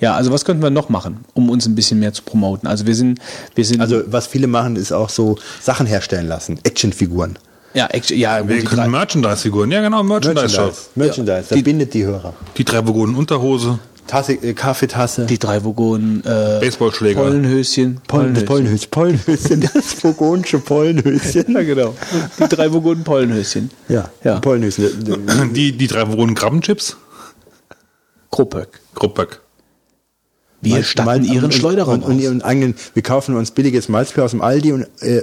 Ja, 0.00 0.14
also 0.14 0.30
was 0.32 0.44
könnten 0.44 0.62
wir 0.62 0.70
noch 0.70 0.88
machen, 0.88 1.24
um 1.34 1.50
uns 1.50 1.66
ein 1.66 1.74
bisschen 1.74 1.98
mehr 1.98 2.12
zu 2.12 2.22
promoten? 2.22 2.68
Also 2.68 2.86
wir 2.86 2.94
sind, 2.94 3.18
wir 3.54 3.64
sind, 3.64 3.80
Also 3.80 4.02
was 4.06 4.26
viele 4.26 4.46
machen, 4.46 4.76
ist 4.76 4.92
auch 4.92 5.08
so 5.08 5.36
Sachen 5.60 5.86
herstellen 5.86 6.28
lassen. 6.28 6.58
Actionfiguren. 6.62 7.38
ja, 7.74 7.86
Action, 7.88 8.16
ja, 8.16 8.40
gut, 8.40 8.50
Wir 8.50 8.60
die 8.60 8.66
können 8.66 8.90
Merchandise-Figuren. 8.90 9.70
Ja, 9.72 9.80
genau, 9.82 10.02
Merchandise-Shop. 10.02 10.74
Merchandise, 10.94 11.46
das 11.50 11.62
bindet 11.62 11.92
die 11.92 12.04
Hörer. 12.04 12.34
Die 12.56 12.64
drei 12.64 12.86
Vogonen 12.86 13.16
Unterhose, 13.16 13.78
Tasse, 14.06 14.32
äh, 14.34 14.52
Kaffeetasse. 14.52 15.26
die 15.26 15.38
drei 15.38 15.64
Vogonen, 15.64 16.20
äh, 16.24 16.58
Baseballschläger. 16.60 17.20
Pollenhöschen, 17.22 18.00
Pollen, 18.06 18.34
das 18.34 18.44
Pollenhöschen. 18.44 18.90
Pollenhöschen, 18.90 19.60
das 19.74 20.04
vogonische 20.04 20.58
Pollenhöschen. 20.58 21.44
Ja, 21.52 21.62
genau. 21.62 21.94
Die 22.38 22.48
drei 22.48 22.72
Vogonen 22.72 23.02
Pollenhöschen. 23.04 23.70
Ja, 23.88 24.10
Ja. 24.22 24.40
Pollenhöschen. 24.40 25.52
Die, 25.54 25.72
die 25.72 25.86
drei 25.86 26.06
Vogonen 26.08 26.34
Krabbenchips, 26.34 26.96
Kruppöck. 28.30 28.80
Gruppback. 28.94 29.40
Wir 30.60 30.82
statten 30.82 31.24
ihren 31.24 31.44
und- 31.46 31.54
Schleuderraum 31.54 32.02
und, 32.02 32.04
und 32.04 32.18
ihren 32.20 32.42
eigenen, 32.42 32.74
wir 32.94 33.02
kaufen 33.02 33.36
uns 33.36 33.50
billiges 33.50 33.88
Malzbier 33.88 34.24
aus 34.24 34.30
dem 34.30 34.40
Aldi 34.40 34.72
und, 34.72 34.86
äh, 35.00 35.22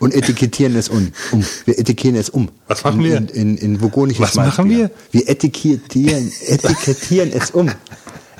und 0.00 0.14
etikettieren 0.14 0.74
es 0.76 0.88
um, 0.88 1.12
um. 1.30 1.44
Wir 1.64 1.78
etikettieren 1.78 2.16
es 2.18 2.28
um. 2.28 2.48
Was 2.66 2.82
machen 2.82 3.00
in, 3.00 3.04
wir? 3.06 3.16
In, 3.18 3.28
in, 3.28 3.56
in 3.58 3.80
vogonisches 3.80 4.20
Was 4.22 4.34
machen 4.34 4.66
Malzbier. 4.68 4.90
Wir 5.12 5.28
etikettieren, 5.28 6.32
etikettieren 6.48 7.30
es 7.32 7.50
um. 7.52 7.70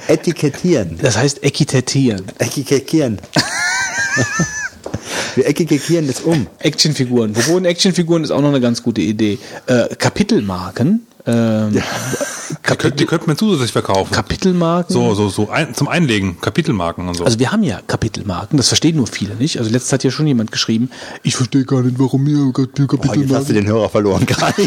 Etikettieren. 0.08 0.98
Das 1.00 1.16
heißt 1.16 1.42
ekitettieren. 1.42 2.24
Etikettieren. 2.38 3.18
wir 5.34 5.46
etikettieren 5.46 6.08
es 6.08 6.20
um. 6.20 6.46
Actionfiguren. 6.58 7.34
Wo 7.34 7.52
wohnen 7.52 7.64
Actionfiguren 7.64 8.24
ist 8.24 8.30
auch 8.30 8.40
noch 8.40 8.50
eine 8.50 8.60
ganz 8.60 8.82
gute 8.82 9.00
Idee. 9.00 9.38
Äh, 9.66 9.94
Kapitelmarken. 9.96 11.06
Ähm, 11.26 11.72
Die, 11.72 11.80
könnt, 12.76 13.00
die 13.00 13.06
könnten 13.06 13.26
wir 13.28 13.36
zusätzlich 13.36 13.72
verkaufen. 13.72 14.12
Kapitelmarken. 14.12 14.92
so, 14.92 15.14
so, 15.14 15.28
so 15.30 15.48
ein, 15.50 15.74
zum 15.74 15.88
Einlegen, 15.88 16.38
Kapitelmarken 16.40 17.08
und 17.08 17.14
so. 17.14 17.24
Also 17.24 17.38
wir 17.38 17.50
haben 17.50 17.62
ja 17.62 17.80
Kapitelmarken, 17.86 18.56
das 18.58 18.68
verstehen 18.68 18.96
nur 18.96 19.06
viele 19.06 19.34
nicht. 19.36 19.58
Also 19.58 19.70
letztens 19.70 19.92
hat 19.92 20.04
ja 20.04 20.10
schon 20.10 20.26
jemand 20.26 20.52
geschrieben, 20.52 20.90
ich 21.22 21.34
verstehe 21.36 21.64
gar 21.64 21.82
nicht, 21.82 21.98
warum 21.98 22.26
ihr 22.26 22.38
Oh, 22.44 22.48
jetzt 22.48 22.58
hast 22.58 22.78
du 22.78 22.86
Kapitelmarken... 22.86 23.54
den 23.54 23.66
Hörer 23.66 23.88
verloren 23.88 24.26
gerade. 24.26 24.54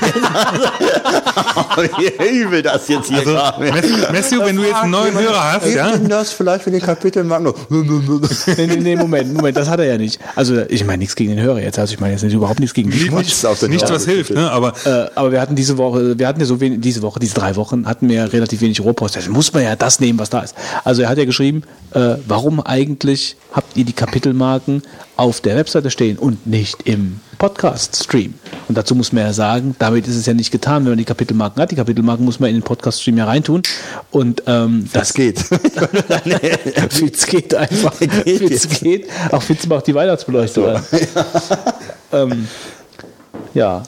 Wie 1.77 2.41
übel 2.41 2.61
das 2.63 2.87
jetzt 2.87 3.07
hier 3.09 3.19
also, 3.19 3.33
war. 3.33 3.59
Messi- 3.61 4.11
Messio, 4.11 4.43
wenn 4.43 4.55
du 4.55 4.63
jetzt 4.63 4.75
einen 4.81 4.91
neuen 4.91 5.13
Hörer 5.13 5.53
hast, 5.53 5.67
ja? 5.73 5.95
das 5.97 6.31
vielleicht 6.33 6.63
für 6.63 6.71
den 6.71 6.81
Kapitelmarken? 6.81 7.53
nee, 7.69 8.67
nee, 8.67 8.75
nee, 8.77 8.95
Moment, 8.95 9.31
Moment, 9.33 9.55
das 9.57 9.69
hat 9.69 9.79
er 9.79 9.85
ja 9.85 9.97
nicht. 9.97 10.19
Also 10.35 10.61
ich 10.69 10.83
meine 10.85 10.97
nichts 10.99 11.15
gegen 11.15 11.35
den 11.35 11.43
Hörer 11.43 11.61
jetzt, 11.61 11.77
also 11.77 11.93
ich 11.93 11.99
meine 11.99 12.13
jetzt 12.13 12.23
nicht, 12.23 12.33
überhaupt 12.33 12.59
nichts 12.59 12.73
gegen 12.73 12.89
den 12.89 12.99
Nichts, 13.15 13.43
Hörer. 13.43 13.55
was 13.91 14.05
hilft, 14.05 14.31
ne? 14.31 14.49
Aber 14.51 14.73
Äh, 14.85 15.09
aber 15.15 15.31
wir 15.31 15.39
hatten 15.41 15.55
diese 15.55 15.77
Woche, 15.77 16.17
wir 16.17 16.27
hatten 16.27 16.39
ja 16.39 16.45
so 16.47 16.59
wenig, 16.59 16.81
diese 16.81 17.01
Woche, 17.01 17.19
diese 17.19 17.35
drei 17.35 17.55
Wochen, 17.55 17.85
hatten 17.85 18.09
wir 18.09 18.15
ja 18.15 18.25
relativ 18.25 18.61
wenig 18.61 18.79
Rohpost. 18.81 19.15
Also 19.17 19.31
muss 19.31 19.53
man 19.53 19.63
ja 19.63 19.75
das 19.75 19.99
nehmen, 19.99 20.17
was 20.19 20.29
da 20.29 20.39
ist. 20.41 20.55
Also 20.83 21.03
er 21.03 21.09
hat 21.09 21.17
ja 21.17 21.25
geschrieben, 21.25 21.63
äh, 21.93 22.15
warum 22.27 22.59
eigentlich 22.59 23.35
habt 23.53 23.77
ihr 23.77 23.85
die 23.85 23.93
Kapitelmarken 23.93 24.81
auf 25.15 25.41
der 25.41 25.55
Webseite 25.55 25.89
stehen 25.91 26.17
und 26.17 26.47
nicht 26.47 26.83
im 26.85 27.19
Podcast-Stream? 27.37 28.33
Und 28.67 28.77
dazu 28.77 28.95
muss 28.95 29.13
man 29.13 29.23
ja 29.23 29.33
sagen, 29.33 29.75
damit 29.79 30.07
ist 30.07 30.15
es 30.15 30.25
ja 30.25 30.33
nicht 30.33 30.51
getan, 30.51 30.83
wenn 30.83 30.91
man 30.91 30.97
die 30.97 31.05
Kapitelmarken 31.05 31.61
hat. 31.61 31.71
Die 31.71 31.75
Kapitelmarken 31.75 32.25
muss 32.25 32.39
man 32.39 32.49
in 32.49 32.57
den 32.57 32.63
Podcast-Stream 32.63 33.17
ja 33.17 33.25
reintun. 33.25 33.61
Und 34.11 34.43
ähm, 34.47 34.89
Das 34.93 35.13
geht. 35.13 35.39
Fitz 36.89 37.25
geht 37.27 37.53
einfach. 37.53 37.97
Geht 37.99 38.37
Fitz 38.39 38.49
jetzt. 38.49 38.79
geht. 38.81 39.07
Auch 39.31 39.41
Fitz 39.41 39.67
macht 39.67 39.87
die 39.87 39.93
Weihnachtsbeleuchtung 39.95 40.65
an. 40.67 40.83
ähm, 42.11 42.47
ja. 43.53 43.83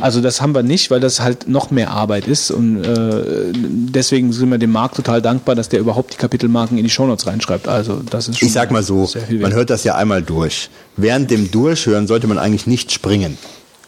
Also 0.00 0.20
das 0.20 0.40
haben 0.42 0.54
wir 0.54 0.62
nicht, 0.62 0.90
weil 0.90 1.00
das 1.00 1.20
halt 1.20 1.48
noch 1.48 1.70
mehr 1.70 1.90
Arbeit 1.90 2.28
ist 2.28 2.50
und 2.50 2.84
äh, 2.84 3.52
deswegen 3.54 4.32
sind 4.32 4.50
wir 4.50 4.58
dem 4.58 4.72
Markt 4.72 4.96
total 4.96 5.22
dankbar, 5.22 5.54
dass 5.54 5.68
der 5.70 5.80
überhaupt 5.80 6.12
die 6.12 6.18
Kapitelmarken 6.18 6.76
in 6.76 6.84
die 6.84 6.90
Shownotes 6.90 7.26
reinschreibt. 7.26 7.66
Also 7.66 8.02
das 8.10 8.28
ist 8.28 8.38
schon 8.38 8.48
Ich 8.48 8.52
sag 8.52 8.70
mal 8.70 8.82
so, 8.82 9.08
man 9.40 9.54
hört 9.54 9.70
das 9.70 9.84
ja 9.84 9.94
einmal 9.94 10.22
durch. 10.22 10.68
Während 10.96 11.30
dem 11.30 11.50
Durchhören 11.50 12.06
sollte 12.06 12.26
man 12.26 12.38
eigentlich 12.38 12.66
nicht 12.66 12.92
springen, 12.92 13.38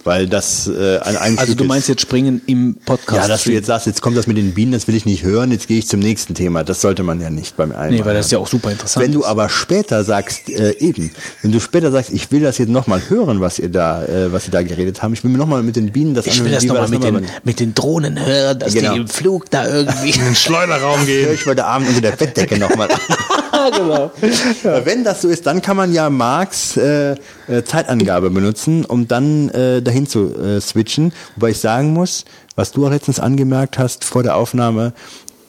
weil 0.09 0.26
das 0.26 0.66
äh, 0.66 0.98
ein 0.98 1.16
Einstieg 1.16 1.39
Also 1.40 1.55
du 1.55 1.62
ist. 1.64 1.68
meinst 1.68 1.89
jetzt 1.89 2.01
springen 2.02 2.40
im 2.47 2.74
Podcast? 2.85 3.16
ja, 3.22 3.28
dass 3.28 3.44
du 3.44 3.52
jetzt 3.52 3.66
sagst, 3.66 3.86
jetzt 3.86 4.02
kommt 4.02 4.16
das 4.16 4.26
mit 4.26 4.36
den 4.36 4.55
Bienen, 4.55 4.72
das 4.72 4.89
will 4.89 4.97
ich 4.97 5.06
nicht 5.06 5.22
hören, 5.22 5.52
jetzt 5.52 5.68
gehe 5.68 5.78
ich 5.78 5.86
zum 5.86 6.01
nächsten 6.01 6.35
Thema. 6.35 6.64
Das 6.64 6.80
sollte 6.80 7.02
man 7.05 7.20
ja 7.20 7.30
nicht 7.30 7.56
beim 7.56 7.70
einen. 7.72 7.94
Nee, 7.94 8.05
weil 8.05 8.14
das 8.14 8.26
ist 8.26 8.32
ja 8.32 8.39
auch 8.39 8.48
super 8.48 8.72
interessant. 8.72 9.05
Wenn 9.06 9.12
du 9.12 9.24
aber 9.24 9.48
später 9.48 10.02
sagst, 10.02 10.48
äh, 10.51 10.72
eben, 10.78 11.12
wenn 11.43 11.52
du 11.52 11.60
später 11.60 11.93
sagst, 11.93 12.10
ich 12.12 12.32
will 12.32 12.40
das 12.40 12.59
jetzt 12.59 12.70
nochmal 12.70 13.01
hören, 13.09 13.40
was 13.40 13.59
ihr 13.60 13.68
da, 13.68 14.05
äh, 14.05 14.32
was 14.32 14.47
ihr 14.47 14.51
da 14.51 14.62
geredet 14.62 15.02
haben, 15.02 15.12
ich 15.12 15.22
will 15.22 15.30
mir 15.30 15.39
nochmal 15.39 15.62
mit 15.62 15.76
den 15.76 15.93
Bienen 15.93 16.14
das 16.14 16.26
ich 16.26 16.43
will 16.43 16.51
das 16.51 16.64
nochmal 16.64 16.89
mit, 16.89 17.01
noch 17.01 17.10
den, 17.10 17.26
mit 17.44 17.60
den 17.60 17.74
Drohnen 17.74 18.18
hören, 18.24 18.59
dass 18.59 18.72
Genau. 18.72 18.94
die 18.94 19.01
im 19.01 19.09
Flug 19.09 19.51
da 19.51 19.68
irgendwie... 19.68 20.10
in 20.10 20.24
den 20.24 20.35
Schleuderraum 20.35 20.98
Hör 21.06 21.06
gehen. 21.06 21.35
ich 21.35 21.47
heute 21.47 21.64
Abend 21.66 21.89
unter 21.89 22.01
der 22.01 22.12
Bettdecke 22.12 22.59
nochmal 22.59 22.90
an. 22.90 22.98
genau. 23.70 24.10
Äh, 24.20 24.85
Wenn 24.85 25.05
das 25.05 25.22
so 25.22 25.28
ist, 25.28 25.47
dann 25.47 25.62
kann 25.62 25.76
man 25.76 25.93
ja 25.93 26.10
Marks 26.10 26.76
äh, 26.76 27.12
äh, 27.48 27.64
Zeitangabe 27.64 28.30
benutzen, 28.30 28.85
um 28.85 29.09
dann 29.09 29.48
äh, 29.51 29.82
dahin 29.82 30.06
zu 30.06 30.35
äh, 30.35 30.60
switchen. 30.60 31.12
Wobei 31.36 31.51
ich 31.51 31.60
sagen 31.60 31.93
muss, 31.93 32.24
was 32.56 32.72
du 32.72 32.86
auch 32.86 32.90
letztens 32.90 33.20
angemerkt 33.20 33.78
hast 33.78 34.05
vor 34.05 34.22
der 34.22 34.36
Aufnahme, 34.36 34.93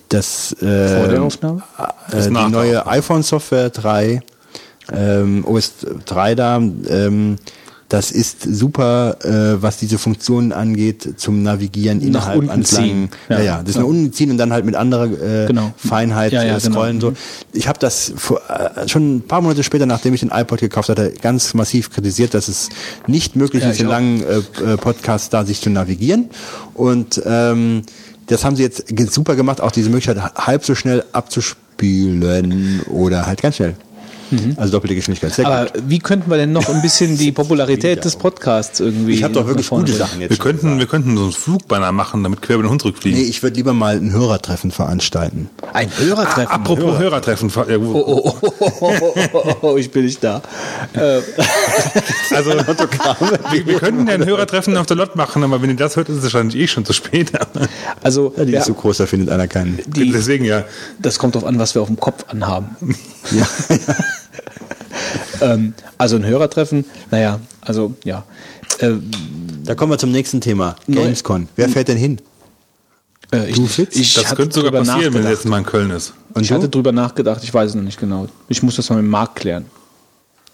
dass 0.10 0.54
äh, 0.62 1.10
der 1.10 1.22
Aufnahme? 1.22 1.64
äh, 2.12 2.22
die 2.22 2.30
nach 2.30 2.42
der 2.42 2.50
neue 2.50 2.88
iPhone-Software 2.88 3.70
3, 3.70 4.22
ähm, 4.92 5.46
OS 5.46 5.74
3 6.06 6.36
da, 6.36 6.58
ähm, 6.58 7.38
das 7.90 8.12
ist 8.12 8.44
super, 8.44 9.18
äh, 9.26 9.62
was 9.64 9.78
diese 9.78 9.98
Funktionen 9.98 10.52
angeht, 10.54 11.16
zum 11.18 11.42
Navigieren 11.42 12.02
innerhalb 12.02 12.38
unten 12.38 12.52
ans 12.52 12.70
ziehen. 12.70 13.10
Ja, 13.30 13.38
Ja. 13.40 13.44
ja, 13.44 13.60
das 13.62 13.72
ist 13.72 13.78
nach 13.78 13.84
unten 13.86 14.14
ziehen 14.14 14.30
und 14.30 14.38
dann 14.38 14.54
halt 14.54 14.64
mit 14.64 14.76
anderer 14.76 15.06
äh, 15.06 15.48
Genau. 15.48 15.74
Feinheit 15.76 16.32
Ja, 16.32 16.44
ja, 16.44 16.58
äh, 16.58 16.60
genau. 16.60 16.72
scrollen. 16.76 17.02
So. 17.02 17.14
Ich 17.52 17.68
habe 17.68 17.80
das 17.80 18.14
vor, 18.16 18.42
äh, 18.48 18.88
schon 18.88 19.16
ein 19.18 19.22
paar 19.22 19.42
Monate 19.42 19.64
später, 19.64 19.88
nachdem 19.88 20.14
ich 20.14 20.20
den 20.20 20.30
iPod 20.32 20.60
gekauft 20.60 20.90
hatte, 20.90 21.12
ganz 21.20 21.56
massiv 21.56 21.90
kritisiert, 21.92 22.36
dass 22.36 22.48
es 22.48 22.70
nicht 23.08 23.36
möglich 23.36 23.64
Ja, 23.64 23.72
ist, 23.72 23.82
in 23.82 23.88
langen 23.88 24.22
äh, 24.24 24.38
äh, 24.74 24.78
Podcasts 24.78 25.30
da 25.30 25.44
sich 25.44 25.60
zu 25.60 25.72
navigieren. 25.72 26.30
Und 26.76 27.20
ähm, 27.26 27.82
das 28.28 28.46
haben 28.46 28.56
sie 28.56 28.62
jetzt 28.62 28.86
super 29.12 29.36
gemacht, 29.36 29.62
auch 29.62 29.72
diese 29.72 29.90
Möglichkeit, 29.90 30.20
halb 30.36 30.64
so 30.64 30.76
schnell 30.76 31.04
abzuspielen 31.12 32.82
oder 32.90 33.26
halt 33.26 33.42
ganz 33.42 33.56
schnell. 33.56 33.76
Also 34.58 34.72
doppelte 34.74 34.96
Geschwindigkeit. 34.96 35.34
Sehr 35.34 35.46
Mhm. 35.48 35.52
Aber 35.52 35.66
gut. 35.72 35.84
wie 35.88 36.00
könnten 36.00 36.30
wir 36.30 36.38
denn 36.38 36.52
noch 36.52 36.68
ein 36.70 36.82
bisschen 36.82 37.18
die 37.18 37.32
Popularität 37.34 38.04
des 38.06 38.16
Podcasts 38.16 38.80
irgendwie 38.80 39.14
Ich 39.14 39.24
habe 39.24 39.34
doch 39.34 39.48
wirklich 39.48 39.70
gute? 39.70 39.92
Sachen 39.94 40.22
jetzt. 40.22 40.30
Wir 40.32 40.38
könnten, 40.38 40.62
gesagt. 40.66 40.80
wir 40.80 40.88
könnten 40.88 41.18
so 41.18 41.24
einen 41.24 41.32
Flugbanner 41.32 41.92
machen, 41.92 42.24
damit 42.24 42.42
quer 42.42 42.56
über 42.56 42.64
den 42.64 42.70
Hund 42.72 42.82
zurückfliegen. 42.82 43.20
Nee, 43.20 43.26
ich 43.28 43.42
würde 43.44 43.56
lieber 43.56 43.74
mal 43.74 43.96
ein 43.98 44.12
Hörertreffen 44.12 44.72
veranstalten. 44.72 45.50
Ein 45.74 45.90
Hörertreffen. 45.98 46.48
Apropos 46.52 46.98
Hörertreffen. 47.00 47.52
Ja, 47.68 47.78
gut. 47.78 47.96
Oh, 47.96 48.34
oh, 48.42 48.50
oh, 48.60 48.74
oh, 48.82 48.94
oh, 49.02 49.30
oh, 49.34 49.56
oh, 49.62 49.78
ich 49.78 49.92
bin 49.92 50.06
nicht 50.06 50.24
da. 50.24 50.42
Äh, 50.94 51.20
Also, 52.36 52.52
wir, 52.52 53.66
wir 53.66 53.80
könnten 53.80 54.08
ja 54.08 54.14
ein 54.14 54.26
Hörertreffen 54.26 54.78
auf 54.78 54.86
der 54.86 54.98
Lot 54.98 55.16
machen, 55.16 55.44
aber 55.44 55.62
wenn 55.62 55.70
ihr 55.70 55.76
das 55.76 55.96
hört, 55.96 56.10
ist 56.10 56.18
es 56.18 56.24
wahrscheinlich 56.24 56.56
eh 56.56 56.68
schon 56.68 56.86
zu 56.86 56.94
spät. 56.94 57.32
also, 58.04 58.34
Ja, 58.38 58.46
die 58.46 58.52
ja, 58.54 58.60
ist 58.60 58.68
so 58.68 58.74
groß, 58.74 58.98
da 58.98 59.06
findet 59.06 59.30
einer 59.30 59.48
keinen. 59.48 59.80
die, 59.88 60.12
Deswegen 60.12 60.46
ja. 60.46 60.64
das 61.00 61.18
kommt 61.20 61.36
drauf 61.36 61.46
an, 61.46 61.58
was 61.60 61.76
wir 61.76 61.82
auf 61.82 61.88
dem 61.88 62.00
Kopf 62.00 62.26
anhaben. 62.28 62.76
Ja. 63.32 63.48
Ähm, 65.42 65.74
also 65.98 66.18
ein 66.18 66.26
Hörertreffen, 66.26 66.84
naja, 67.12 67.40
also 67.62 67.94
ja. 68.04 68.26
Äh, 68.80 68.92
Da 69.64 69.74
kommen 69.76 69.92
wir 69.94 69.98
zum 69.98 70.12
nächsten 70.12 70.42
Thema. 70.42 70.76
Gamescon. 70.88 71.48
Wer 71.56 71.70
fährt 71.70 71.88
denn 71.88 71.98
hin? 71.98 72.20
äh, 73.34 73.50
ich, 73.50 73.56
Du, 73.56 73.66
Fitz? 73.66 73.96
ich 73.96 74.14
Das 74.14 74.36
könnte 74.36 74.54
sogar 74.56 74.72
passieren, 74.72 75.00
wenn 75.00 75.22
nachgedacht. 75.24 75.30
jetzt 75.32 75.46
mal 75.46 75.60
in 75.60 75.66
Köln 75.66 75.92
ist. 75.92 76.14
Und 76.34 76.42
ich 76.42 76.50
du? 76.50 76.56
hatte 76.56 76.68
drüber 76.68 76.92
nachgedacht, 76.92 77.42
ich 77.44 77.54
weiß 77.54 77.70
es 77.70 77.76
noch 77.76 77.84
nicht 77.84 78.00
genau. 78.00 78.28
Ich 78.50 78.62
muss 78.64 78.76
das 78.76 78.90
mal 78.90 78.98
mit 78.98 79.06
dem 79.06 79.10
Markt 79.12 79.38
klären. 79.38 79.66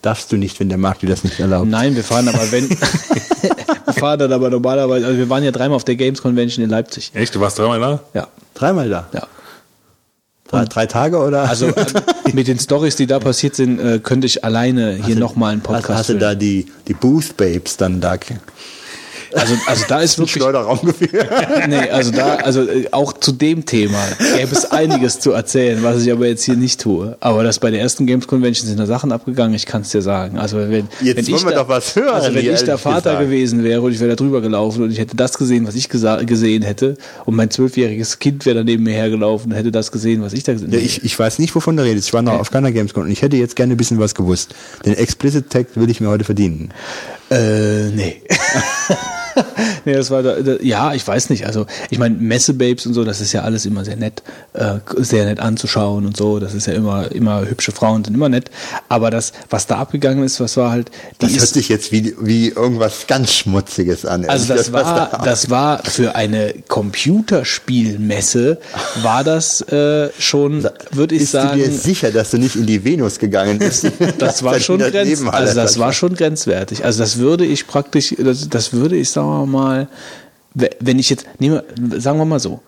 Darfst 0.04 0.32
du 0.32 0.38
nicht, 0.38 0.60
wenn 0.60 0.70
der 0.70 0.78
Markt 0.78 1.02
dir 1.02 1.10
das 1.10 1.24
nicht 1.24 1.40
erlaubt. 1.40 1.68
Nein, 1.68 1.96
wir 1.96 2.04
fahren 2.04 2.28
aber, 2.28 2.52
wenn. 2.52 2.70
wir 3.86 3.94
fahren 3.94 4.20
dann 4.20 4.32
aber 4.34 4.52
normalerweise, 4.52 5.08
also 5.08 5.18
wir 5.18 5.30
waren 5.30 5.44
ja 5.44 5.52
dreimal 5.52 5.78
auf 5.78 5.84
der 5.86 5.96
Games 5.96 6.22
Convention 6.22 6.64
in 6.64 6.70
Leipzig. 6.70 7.10
Echt? 7.16 7.34
Du 7.34 7.40
warst 7.40 7.58
dreimal 7.58 7.80
da? 7.80 8.00
Ja. 8.14 8.28
Dreimal 8.54 8.88
da. 8.88 9.08
Ja. 9.14 9.24
Drei, 10.48 10.66
drei 10.66 10.86
Tage 10.86 11.18
oder? 11.18 11.50
Also 11.50 11.68
äh, 11.68 11.86
mit 12.34 12.48
den 12.48 12.60
Stories, 12.60 12.96
die 12.96 13.08
da 13.08 13.20
passiert 13.20 13.56
sind, 13.56 13.80
äh, 13.80 14.00
könnte 14.00 14.28
ich 14.28 14.44
alleine 14.44 14.94
hier 14.94 15.16
nochmal 15.16 15.54
einen 15.54 15.62
Podcast 15.62 16.00
hast 16.00 16.10
du 16.10 16.18
da 16.20 16.36
die, 16.36 16.68
die 16.88 16.94
Booth 16.94 17.36
Babes 17.36 17.78
dann 17.78 18.00
da? 18.00 18.18
Also, 19.36 19.56
also 19.68 19.86
da 19.88 20.00
ist 20.02 20.18
wirklich. 20.18 20.34
Schleuderraum 20.42 20.80
geführt. 20.82 21.28
Nee, 21.68 21.90
also 21.90 22.12
da, 22.12 22.36
also 22.36 22.62
äh, 22.62 22.88
auch 22.92 23.14
zu 23.14 23.32
dem 23.32 23.66
Thema 23.66 23.98
gäbe 24.36 24.52
es 24.54 24.72
einiges 24.72 25.20
zu 25.20 25.32
erzählen, 25.32 25.82
was 25.84 26.04
ich 26.04 26.12
aber 26.12 26.28
jetzt 26.28 26.44
hier 26.44 26.56
nicht 26.56 26.80
tue. 26.82 27.18
Aber 27.20 27.44
das 27.44 27.60
bei 27.60 27.72
der 27.72 27.82
ersten 27.82 28.06
Games 28.06 28.28
Convention 28.28 28.68
sind 28.68 28.80
da 28.80 28.86
Sachen 28.86 29.12
abgegangen, 29.12 29.54
ich 29.56 29.66
kann 29.66 29.82
es 29.82 29.90
dir 29.90 30.02
sagen. 30.02 30.38
Also 30.38 30.58
wenn, 30.58 30.88
Jetzt 31.02 31.18
wenn 31.18 31.28
wollen 31.28 31.36
ich 31.38 31.46
wir 31.46 31.52
da, 31.52 31.58
doch 31.64 31.70
was 31.70 31.96
hören 31.96 32.10
Also 32.14 32.34
wenn 32.36 32.54
ich 32.54 32.64
der 32.64 32.78
Vater 32.78 33.02
gesagt. 33.12 33.20
gewesen 33.22 33.64
wäre 33.64 33.82
und 33.82 33.92
ich 33.92 34.00
wäre 34.00 34.12
da 34.12 34.16
drüber 34.16 34.42
gelaufen 34.42 34.84
und 34.84 34.92
ich 34.92 35.00
hätte 35.00 35.16
das 35.16 35.38
gesehen, 35.38 35.68
was 35.68 35.76
ich 35.76 35.90
gesehen 35.90 36.62
hätte 36.64 36.96
und 37.26 37.36
mein 37.36 37.50
zwölfjähriges 37.50 38.20
Kind 38.20 38.46
wäre 38.46 38.58
da 38.58 38.64
neben 38.64 38.84
mir 38.84 38.94
hergelaufen 38.94 39.52
und 39.52 39.58
hätte 39.58 39.72
das 39.72 39.92
gesehen, 39.92 40.22
was 40.22 40.34
ich 40.34 40.44
da 40.44 40.54
gesehen 40.54 40.72
Ja, 40.72 40.78
hätte. 40.78 40.86
ich, 40.86 41.04
ich 41.04 41.18
weiß 41.18 41.40
nicht, 41.40 41.54
wovon 41.56 41.76
du 41.78 41.84
redest. 41.84 42.08
Ich 42.08 42.14
war 42.14 42.22
noch 42.22 42.40
auf 42.40 42.52
keiner 42.52 42.72
Gamescom 42.72 43.04
und 43.04 43.12
ich 43.12 43.22
hätte 43.22 43.38
jetzt 43.38 43.56
gerne 43.56 43.74
ein 43.74 43.78
bisschen 43.78 44.00
was 44.00 44.14
gewusst. 44.16 44.54
Den 44.86 44.94
Explicit 44.96 45.50
Tag 45.50 45.68
würde 45.76 45.92
ich 45.92 46.00
mir 46.00 46.10
heute 46.10 46.24
verdienen. 46.24 46.70
Äh, 47.32 47.90
nee. 47.90 48.22
nee, 49.86 49.94
das 49.94 50.12
war 50.12 50.24
da, 50.24 50.42
da, 50.42 50.56
ja, 50.62 50.94
ich 50.94 51.08
weiß 51.08 51.30
nicht. 51.30 51.46
Also, 51.46 51.66
ich 51.90 52.00
meine, 52.00 52.16
Messebabes 52.16 52.86
und 52.86 52.94
so, 52.94 53.04
das 53.04 53.22
ist 53.22 53.34
ja 53.34 53.42
alles 53.42 53.66
immer 53.66 53.86
sehr 53.86 53.96
nett, 53.96 54.24
äh, 54.54 54.76
sehr 54.98 55.26
nett 55.26 55.40
anzuschauen 55.40 56.06
und 56.06 56.18
so. 56.18 56.40
Das 56.40 56.54
ist 56.54 56.68
ja 56.68 56.74
immer, 56.74 57.12
immer 57.12 57.48
hübsche 57.48 57.72
Frauen 57.72 58.04
sind 58.04 58.14
immer 58.14 58.30
nett. 58.30 58.50
Aber 58.90 59.12
das, 59.12 59.34
was 59.50 59.68
da 59.68 59.78
abgegangen 59.78 60.24
ist, 60.24 60.40
was 60.40 60.58
war 60.58 60.72
halt, 60.72 60.92
Das 61.20 61.32
hört 61.32 61.44
ist, 61.44 61.54
sich 61.54 61.70
jetzt 61.70 61.92
wie, 61.92 62.16
wie 62.20 62.50
irgendwas 62.50 63.08
ganz 63.08 63.34
Schmutziges 63.34 64.06
an. 64.06 64.26
also 64.26 64.54
das 64.54 64.68
gesagt. 64.68 64.86
war, 64.86 65.22
das 65.24 65.50
war 65.50 65.84
für 65.84 66.16
eine 66.16 66.54
Computerspielmesse, 66.68 68.60
war 69.02 69.24
das 69.24 69.62
äh, 69.62 70.10
schon, 70.20 70.68
würde 70.92 71.16
ich 71.16 71.22
Bist 71.22 71.34
du 71.34 71.38
sagen, 71.38 71.58
dir 71.58 71.72
sicher, 71.72 72.12
dass 72.12 72.32
du 72.32 72.38
nicht 72.38 72.56
in 72.56 72.66
die 72.66 72.84
Venus 72.84 73.20
gegangen 73.20 73.60
bist? 73.60 73.92
das 74.18 74.44
war 74.44 74.60
schon 74.60 74.80
grenz, 74.80 75.22
also 75.26 75.56
das 75.56 75.78
war 75.80 75.94
schon 75.94 76.16
grenzwertig. 76.16 76.86
Also 76.86 77.00
das 77.00 77.18
würde 77.18 77.46
ich 77.46 77.68
praktisch, 77.68 78.16
das, 78.18 78.50
das 78.50 78.74
würde 78.74 78.96
ich 78.96 79.10
sagen 79.10 79.25
wir 79.28 79.46
mal, 79.46 79.88
we- 80.54 80.70
wenn 80.80 81.00
ich 81.00 81.10
jetzt, 81.10 81.26
nehmen 81.40 81.62
wir, 81.78 82.00
sagen 82.02 82.18
wir 82.20 82.26
mal 82.26 82.40
so, 82.40 82.62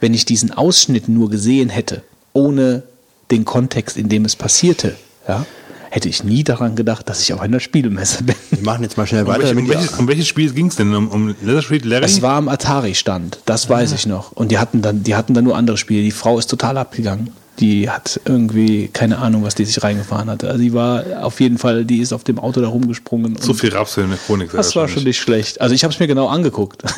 wenn 0.00 0.14
ich 0.14 0.24
diesen 0.24 0.52
Ausschnitt 0.52 1.08
nur 1.08 1.30
gesehen 1.30 1.68
hätte, 1.70 2.02
ohne 2.32 2.82
den 3.30 3.44
Kontext, 3.44 3.96
in 3.96 4.08
dem 4.08 4.24
es 4.24 4.36
passierte, 4.36 4.96
ja, 5.26 5.44
hätte 5.90 6.08
ich 6.08 6.22
nie 6.22 6.44
daran 6.44 6.76
gedacht, 6.76 7.08
dass 7.08 7.20
ich 7.22 7.32
auf 7.32 7.40
einer 7.40 7.60
Spielmesse 7.60 8.22
bin. 8.24 8.34
Wir 8.50 8.62
machen 8.62 8.82
jetzt 8.82 8.96
mal 8.98 9.06
schnell 9.06 9.22
Um, 9.22 9.28
weiter. 9.28 9.40
welche, 9.40 9.52
um, 9.52 9.56
damit 9.56 9.70
ihr- 9.70 9.80
welches, 9.80 9.98
um 9.98 10.08
welches 10.08 10.26
Spiel 10.28 10.52
ging 10.52 10.66
es 10.66 10.76
denn? 10.76 10.94
Um, 10.94 11.08
um 11.08 11.34
Leather 11.42 11.62
Street 11.62 11.84
Larry? 11.84 12.04
Es 12.04 12.20
war 12.22 12.36
am 12.36 12.48
Atari-Stand, 12.48 13.38
das 13.46 13.68
weiß 13.70 13.92
ich 13.92 14.06
noch. 14.06 14.32
Und 14.32 14.50
die 14.50 14.58
hatten 14.58 14.82
dann, 14.82 15.02
die 15.02 15.14
hatten 15.14 15.32
dann 15.34 15.44
nur 15.44 15.56
andere 15.56 15.76
Spiele. 15.78 16.02
Die 16.02 16.10
Frau 16.10 16.38
ist 16.38 16.46
total 16.48 16.76
abgegangen. 16.78 17.30
Die 17.58 17.90
hat 17.90 18.20
irgendwie 18.24 18.88
keine 18.88 19.18
Ahnung, 19.18 19.42
was 19.42 19.54
die 19.54 19.64
sich 19.64 19.82
reingefahren 19.82 20.30
hatte. 20.30 20.48
Also 20.48 20.60
die 20.60 20.72
war 20.72 21.04
auf 21.22 21.40
jeden 21.40 21.58
Fall, 21.58 21.84
die 21.84 21.98
ist 21.98 22.12
auf 22.12 22.22
dem 22.24 22.38
Auto 22.38 22.60
da 22.60 22.68
rumgesprungen. 22.68 23.36
so 23.36 23.50
und 23.50 23.58
viel 23.58 23.74
Rapsel 23.74 24.04
in 24.04 24.10
der 24.10 24.18
Chronik. 24.18 24.52
Das 24.52 24.76
war 24.76 24.86
schon 24.88 25.04
nicht 25.04 25.18
schlecht. 25.18 25.60
Also 25.60 25.74
ich 25.74 25.82
habe 25.82 25.92
es 25.92 25.98
mir 25.98 26.06
genau 26.06 26.28
angeguckt. 26.28 26.82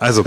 Also, 0.00 0.24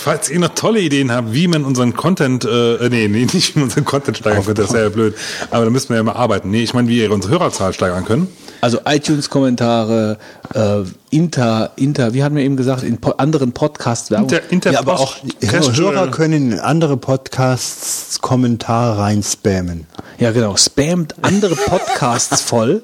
falls 0.00 0.28
ihr 0.30 0.38
noch 0.40 0.54
tolle 0.54 0.80
Ideen 0.80 1.12
habt, 1.12 1.32
wie 1.32 1.46
man 1.48 1.64
unseren 1.64 1.94
Content, 1.94 2.44
äh, 2.44 2.88
nee, 2.88 3.08
nee, 3.08 3.26
nicht 3.32 3.54
wie 3.54 3.58
man 3.60 3.64
unseren 3.68 3.84
Content 3.84 4.16
steigern 4.18 4.44
könnte, 4.44 4.62
das 4.62 4.72
wäre 4.72 4.84
ja 4.84 4.88
blöd. 4.90 5.14
Aber 5.50 5.64
da 5.64 5.70
müssen 5.70 5.90
wir 5.90 5.96
ja 5.96 6.02
mal 6.02 6.12
arbeiten. 6.12 6.50
Nee, 6.50 6.62
ich 6.62 6.74
meine, 6.74 6.88
wie 6.88 6.98
ihr 7.00 7.10
unsere 7.12 7.32
Hörerzahl 7.34 7.72
steigern 7.72 8.04
können. 8.04 8.28
Also 8.62 8.80
iTunes-Kommentare, 8.84 10.18
äh, 10.54 10.82
Inter, 11.10 11.70
Inter, 11.76 12.12
wie 12.12 12.22
hatten 12.22 12.36
wir 12.36 12.42
eben 12.44 12.56
gesagt, 12.56 12.82
in 12.82 12.98
po 12.98 13.12
anderen 13.12 13.52
Podcasts 13.52 14.10
Werbung. 14.10 14.28
Inter, 14.28 14.50
Inter 14.50 14.72
Ja, 14.72 14.78
aber 14.80 15.00
auch 15.00 15.16
Cast- 15.40 15.76
Hörer 15.76 16.08
können 16.10 16.52
in 16.52 16.58
andere 16.58 16.96
Podcasts 16.96 18.20
Kommentare 18.20 18.98
rein 18.98 19.22
spammen. 19.22 19.86
Ja, 20.18 20.32
genau. 20.32 20.56
Spammt 20.56 21.14
andere 21.22 21.56
Podcasts 21.56 22.42
voll 22.42 22.82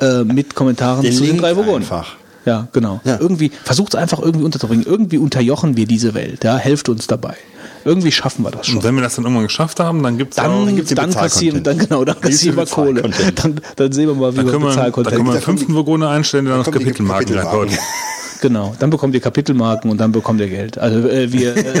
äh, 0.00 0.24
mit 0.24 0.54
Kommentaren 0.54 1.02
Den 1.02 1.12
zu 1.12 1.20
den 1.20 1.28
Link 1.28 1.40
drei 1.40 1.56
Vogonen. 1.56 1.82
einfach. 1.82 2.16
Ja, 2.44 2.68
genau. 2.72 3.00
Ja. 3.04 3.18
Irgendwie, 3.20 3.50
versucht 3.64 3.94
es 3.94 4.00
einfach 4.00 4.20
irgendwie 4.20 4.44
unterzubringen. 4.44 4.84
Irgendwie 4.86 5.18
unterjochen 5.18 5.76
wir 5.76 5.86
diese 5.86 6.14
Welt. 6.14 6.44
Ja, 6.44 6.56
helft 6.56 6.88
uns 6.88 7.06
dabei. 7.06 7.36
Irgendwie 7.84 8.12
schaffen 8.12 8.44
wir 8.44 8.50
das 8.50 8.66
schon. 8.66 8.78
Und 8.78 8.84
wenn 8.84 8.94
wir 8.94 9.02
das 9.02 9.14
dann 9.14 9.24
irgendwann 9.24 9.44
geschafft 9.44 9.80
haben, 9.80 10.02
dann 10.02 10.16
gibt's 10.18 10.36
Dann, 10.36 10.50
auch, 10.50 10.64
dann 10.64 10.76
gibt's 10.76 10.88
den 10.88 10.96
dann 10.96 11.12
kassieren, 11.12 11.62
dann 11.62 11.78
genau, 11.78 12.04
dann 12.04 12.16
Dann 12.20 12.30
kassieren 12.30 12.56
wir 12.56 12.66
Kohle. 12.66 13.02
Dann, 13.02 13.60
dann 13.76 13.92
sehen 13.92 14.08
wir 14.08 14.14
mal, 14.14 14.32
wie 14.32 14.38
da 14.38 14.44
wir 14.44 14.58
Bezahlcontent. 14.58 15.14
können 15.16 15.26
wir 15.26 15.32
einen 15.32 15.42
fünften 15.42 15.74
Vogone 15.74 16.08
einstellen, 16.08 16.46
der 16.46 16.56
noch 16.56 16.64
kommt 16.64 16.80
die 16.80 16.84
Kapitelmarken 16.84 17.34
Kapitelmarken. 17.34 17.78
Genau, 18.44 18.74
dann 18.78 18.90
bekommt 18.90 19.14
ihr 19.14 19.22
Kapitelmarken 19.22 19.90
und 19.90 19.96
dann 19.96 20.12
bekommt 20.12 20.38
ihr 20.38 20.50
Geld. 20.50 20.76
Also 20.76 21.08
äh, 21.08 21.32
wir 21.32 21.56
äh, 21.56 21.80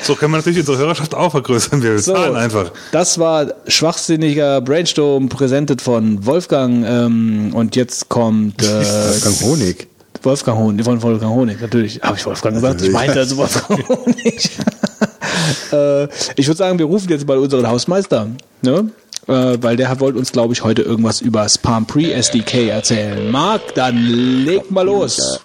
So 0.00 0.14
können 0.14 0.30
wir 0.30 0.36
natürlich 0.36 0.60
unsere 0.60 0.78
Hörerschaft 0.78 1.12
auch 1.12 1.32
vergrößern. 1.32 1.82
Wir 1.82 1.98
so, 1.98 2.12
bezahlen 2.12 2.36
einfach. 2.36 2.70
Das 2.92 3.18
war 3.18 3.52
schwachsinniger 3.66 4.60
Brainstorm 4.60 5.28
präsentiert 5.28 5.82
von 5.82 6.24
Wolfgang 6.24 6.86
ähm, 6.86 7.50
und 7.52 7.74
jetzt 7.74 8.08
kommt 8.08 8.62
äh, 8.62 8.84
Wolfgang 8.84 9.40
Honig. 9.40 9.88
Wolfgang 10.22 10.56
Honig, 10.56 10.84
von 10.84 11.02
Wolfgang 11.02 11.32
Honig, 11.32 11.60
natürlich. 11.60 12.00
Habe 12.02 12.16
ich 12.16 12.24
Wolfgang 12.24 12.54
gesagt? 12.54 12.80
Ich 12.80 12.92
meinte 12.92 13.18
also 13.18 13.38
Wolfgang 13.38 13.88
Honig. 13.88 14.50
äh, 15.72 16.04
ich 16.36 16.46
würde 16.46 16.58
sagen, 16.58 16.78
wir 16.78 16.86
rufen 16.86 17.08
jetzt 17.08 17.26
mal 17.26 17.38
unseren 17.38 17.66
Hausmeister, 17.66 18.28
ne? 18.62 18.88
Äh, 19.28 19.58
weil 19.60 19.76
der 19.76 19.98
wollte 19.98 20.18
uns, 20.18 20.30
glaube 20.30 20.54
ich, 20.54 20.62
heute 20.62 20.82
irgendwas 20.82 21.20
über 21.20 21.42
das 21.42 21.58
Palm 21.58 21.86
Pre 21.86 22.12
SDK 22.12 22.68
erzählen. 22.68 23.30
Marc, 23.30 23.74
dann 23.74 23.96
leg 23.96 24.70
mal 24.70 24.86
los. 24.86 25.40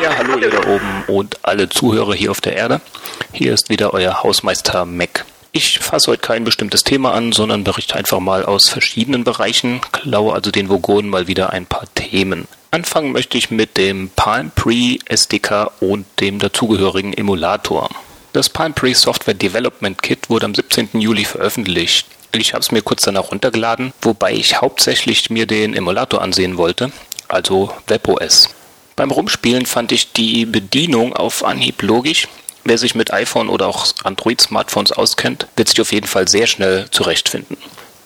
Ja, 0.00 0.16
hallo 0.16 0.38
ihr 0.38 0.50
da 0.50 0.58
oben 0.66 1.04
und 1.06 1.38
alle 1.42 1.68
Zuhörer 1.68 2.14
hier 2.14 2.30
auf 2.30 2.40
der 2.40 2.56
Erde. 2.56 2.80
Hier 3.32 3.52
ist 3.52 3.68
wieder 3.68 3.94
euer 3.94 4.22
Hausmeister 4.22 4.84
Mac. 4.84 5.24
Ich 5.54 5.80
fasse 5.80 6.10
heute 6.10 6.22
kein 6.22 6.44
bestimmtes 6.44 6.82
Thema 6.82 7.12
an, 7.12 7.32
sondern 7.32 7.62
berichte 7.62 7.94
einfach 7.94 8.20
mal 8.20 8.42
aus 8.46 8.70
verschiedenen 8.70 9.22
Bereichen, 9.22 9.82
klaue 9.92 10.32
also 10.32 10.50
den 10.50 10.70
Vogonen 10.70 11.10
mal 11.10 11.26
wieder 11.26 11.50
ein 11.50 11.66
paar 11.66 11.84
Themen. 11.94 12.48
Anfangen 12.70 13.12
möchte 13.12 13.36
ich 13.36 13.50
mit 13.50 13.76
dem 13.76 14.08
Palm 14.16 14.50
Pre 14.54 14.96
SDK 15.04 15.70
und 15.80 16.06
dem 16.20 16.38
dazugehörigen 16.38 17.12
Emulator. 17.12 17.90
Das 18.32 18.48
Palm 18.48 18.72
Pre 18.72 18.94
Software 18.94 19.34
Development 19.34 20.00
Kit 20.00 20.30
wurde 20.30 20.46
am 20.46 20.54
17. 20.54 20.98
Juli 20.98 21.26
veröffentlicht. 21.26 22.06
Ich 22.32 22.54
habe 22.54 22.62
es 22.62 22.72
mir 22.72 22.80
kurz 22.80 23.02
danach 23.02 23.30
runtergeladen, 23.30 23.92
wobei 24.00 24.32
ich 24.32 24.62
hauptsächlich 24.62 25.28
mir 25.28 25.44
den 25.44 25.74
Emulator 25.76 26.22
ansehen 26.22 26.56
wollte, 26.56 26.92
also 27.28 27.74
WebOS. 27.88 28.48
Beim 28.96 29.10
Rumspielen 29.10 29.66
fand 29.66 29.92
ich 29.92 30.12
die 30.12 30.46
Bedienung 30.46 31.12
auf 31.12 31.44
Anhieb 31.44 31.82
logisch. 31.82 32.26
Wer 32.64 32.78
sich 32.78 32.94
mit 32.94 33.12
iPhone 33.12 33.48
oder 33.48 33.66
auch 33.66 33.86
Android-Smartphones 34.04 34.92
auskennt, 34.92 35.48
wird 35.56 35.68
sich 35.68 35.80
auf 35.80 35.92
jeden 35.92 36.06
Fall 36.06 36.28
sehr 36.28 36.46
schnell 36.46 36.86
zurechtfinden. 36.90 37.56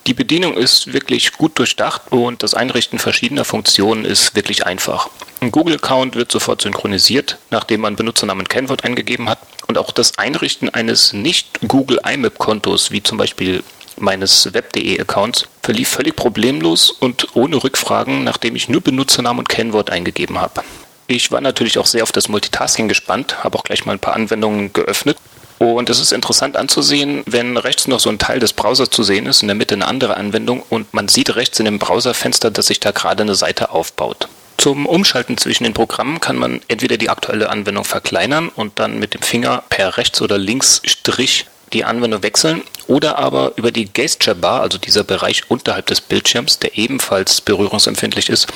Die 0.07 0.15
Bedienung 0.15 0.57
ist 0.57 0.93
wirklich 0.93 1.33
gut 1.33 1.59
durchdacht 1.59 2.03
und 2.11 2.45
das 2.45 2.55
Einrichten 2.55 3.01
verschiedener 3.01 3.45
Funktionen 3.45 4.05
ist 4.05 4.37
wirklich 4.37 4.65
einfach. 4.65 5.11
Ein 5.41 5.51
Google-Account 5.51 6.15
wird 6.15 6.31
sofort 6.31 6.63
synchronisiert, 6.63 7.39
nachdem 7.51 7.81
man 7.81 7.97
Benutzernamen 7.97 8.43
und 8.43 8.49
Kennwort 8.49 8.85
eingegeben 8.85 9.29
hat. 9.29 9.41
Und 9.67 9.79
auch 9.79 9.91
das 9.91 10.17
Einrichten 10.17 10.73
eines 10.73 11.13
nicht-Google 11.13 11.99
IMAP-Kontos, 12.09 12.93
wie 12.93 13.03
zum 13.03 13.19
Beispiel 13.19 13.65
meines 13.99 14.55
Web.de-Accounts, 14.55 15.49
verlief 15.63 15.89
völlig 15.89 16.15
problemlos 16.15 16.93
und 16.93 17.35
ohne 17.35 17.63
Rückfragen, 17.63 18.23
nachdem 18.23 18.55
ich 18.55 18.69
nur 18.69 18.81
Benutzernamen 18.83 19.41
und 19.41 19.49
Kennwort 19.49 19.91
eingegeben 19.91 20.39
habe. 20.39 20.63
Ich 21.09 21.31
war 21.31 21.41
natürlich 21.41 21.79
auch 21.79 21.87
sehr 21.87 22.03
auf 22.03 22.13
das 22.13 22.29
Multitasking 22.29 22.89
gespannt, 22.89 23.45
habe 23.45 23.57
auch 23.59 23.65
gleich 23.65 23.85
mal 23.87 23.93
ein 23.93 24.01
paar 24.01 24.15
Anwendungen 24.15 24.73
geöffnet. 24.73 25.19
Und 25.59 25.89
es 25.89 26.01
ist 26.01 26.13
interessant 26.13 26.57
anzusehen, 26.57 27.23
wenn 27.27 27.57
rechts 27.57 27.87
noch 27.89 28.01
so 28.01 28.11
ein 28.11 28.19
Teil 28.19 28.41
des 28.41 28.53
Browsers 28.53 28.91
zu 28.91 29.03
sehen 29.03 29.27
ist, 29.27 29.41
in 29.41 29.49
der 29.49 29.55
Mitte 29.55 29.75
eine 29.75 29.87
andere 29.87 30.17
Anwendung 30.17 30.63
und 30.69 30.93
man 30.93 31.09
sieht 31.09 31.35
rechts 31.35 31.59
in 31.59 31.65
dem 31.65 31.79
Browserfenster, 31.79 32.51
dass 32.51 32.67
sich 32.67 32.81
da 32.81 32.91
gerade 32.91 33.23
eine 33.23 33.35
Seite 33.35 33.71
aufbaut. 33.71 34.29
Zum 34.59 34.87
Umschalten 34.87 35.39
zwischen 35.39 35.65
den 35.65 35.75
Programmen 35.75 36.21
kann 36.21 36.37
man 36.37 36.61
entweder 36.69 36.97
die 36.97 37.09
aktuelle 37.09 37.51
Anwendung 37.51 37.85
verkleinern 37.85 38.49
und 38.49 38.79
dann 38.79 38.99
mit 38.99 39.15
dem 39.15 39.23
Finger 39.23 39.63
per 39.69 39.97
Rechts- 39.97 40.21
oder 40.21 40.39
Linksstrich 40.39 41.47
die 41.73 41.85
Anwendung 41.85 42.23
wechseln 42.23 42.63
oder 42.87 43.19
aber 43.19 43.53
über 43.57 43.73
die 43.73 43.87
Gesture 43.93 44.37
Bar, 44.37 44.61
also 44.61 44.79
dieser 44.79 45.05
Bereich 45.05 45.51
unterhalb 45.51 45.87
des 45.87 46.01
Bildschirms, 46.01 46.59
der 46.59 46.77
ebenfalls 46.79 47.41
berührungsempfindlich 47.41 48.29
ist, 48.29 48.47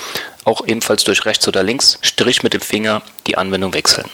auch 0.44 0.66
ebenfalls 0.66 1.04
durch 1.04 1.24
rechts 1.24 1.46
oder 1.48 1.62
links 1.62 1.98
Strich 2.02 2.42
mit 2.42 2.54
dem 2.54 2.60
Finger 2.60 3.02
die 3.26 3.36
Anwendung 3.36 3.74
wechseln. 3.74 4.08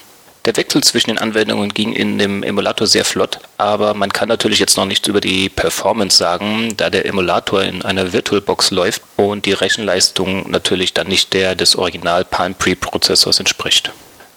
Der 0.46 0.56
Wechsel 0.56 0.80
zwischen 0.84 1.10
den 1.10 1.18
Anwendungen 1.18 1.74
ging 1.74 1.92
in 1.92 2.18
dem 2.18 2.44
Emulator 2.44 2.86
sehr 2.86 3.04
flott, 3.04 3.40
aber 3.58 3.94
man 3.94 4.12
kann 4.12 4.28
natürlich 4.28 4.60
jetzt 4.60 4.76
noch 4.76 4.84
nichts 4.84 5.08
über 5.08 5.20
die 5.20 5.48
Performance 5.48 6.16
sagen, 6.16 6.76
da 6.76 6.88
der 6.88 7.04
Emulator 7.04 7.64
in 7.64 7.82
einer 7.82 8.12
VirtualBox 8.12 8.70
läuft 8.70 9.02
und 9.16 9.44
die 9.44 9.52
Rechenleistung 9.52 10.48
natürlich 10.48 10.94
dann 10.94 11.08
nicht 11.08 11.32
der 11.32 11.56
des 11.56 11.74
Original 11.74 12.24
Palm 12.24 12.54
Pre-Prozessors 12.54 13.40
entspricht. 13.40 13.90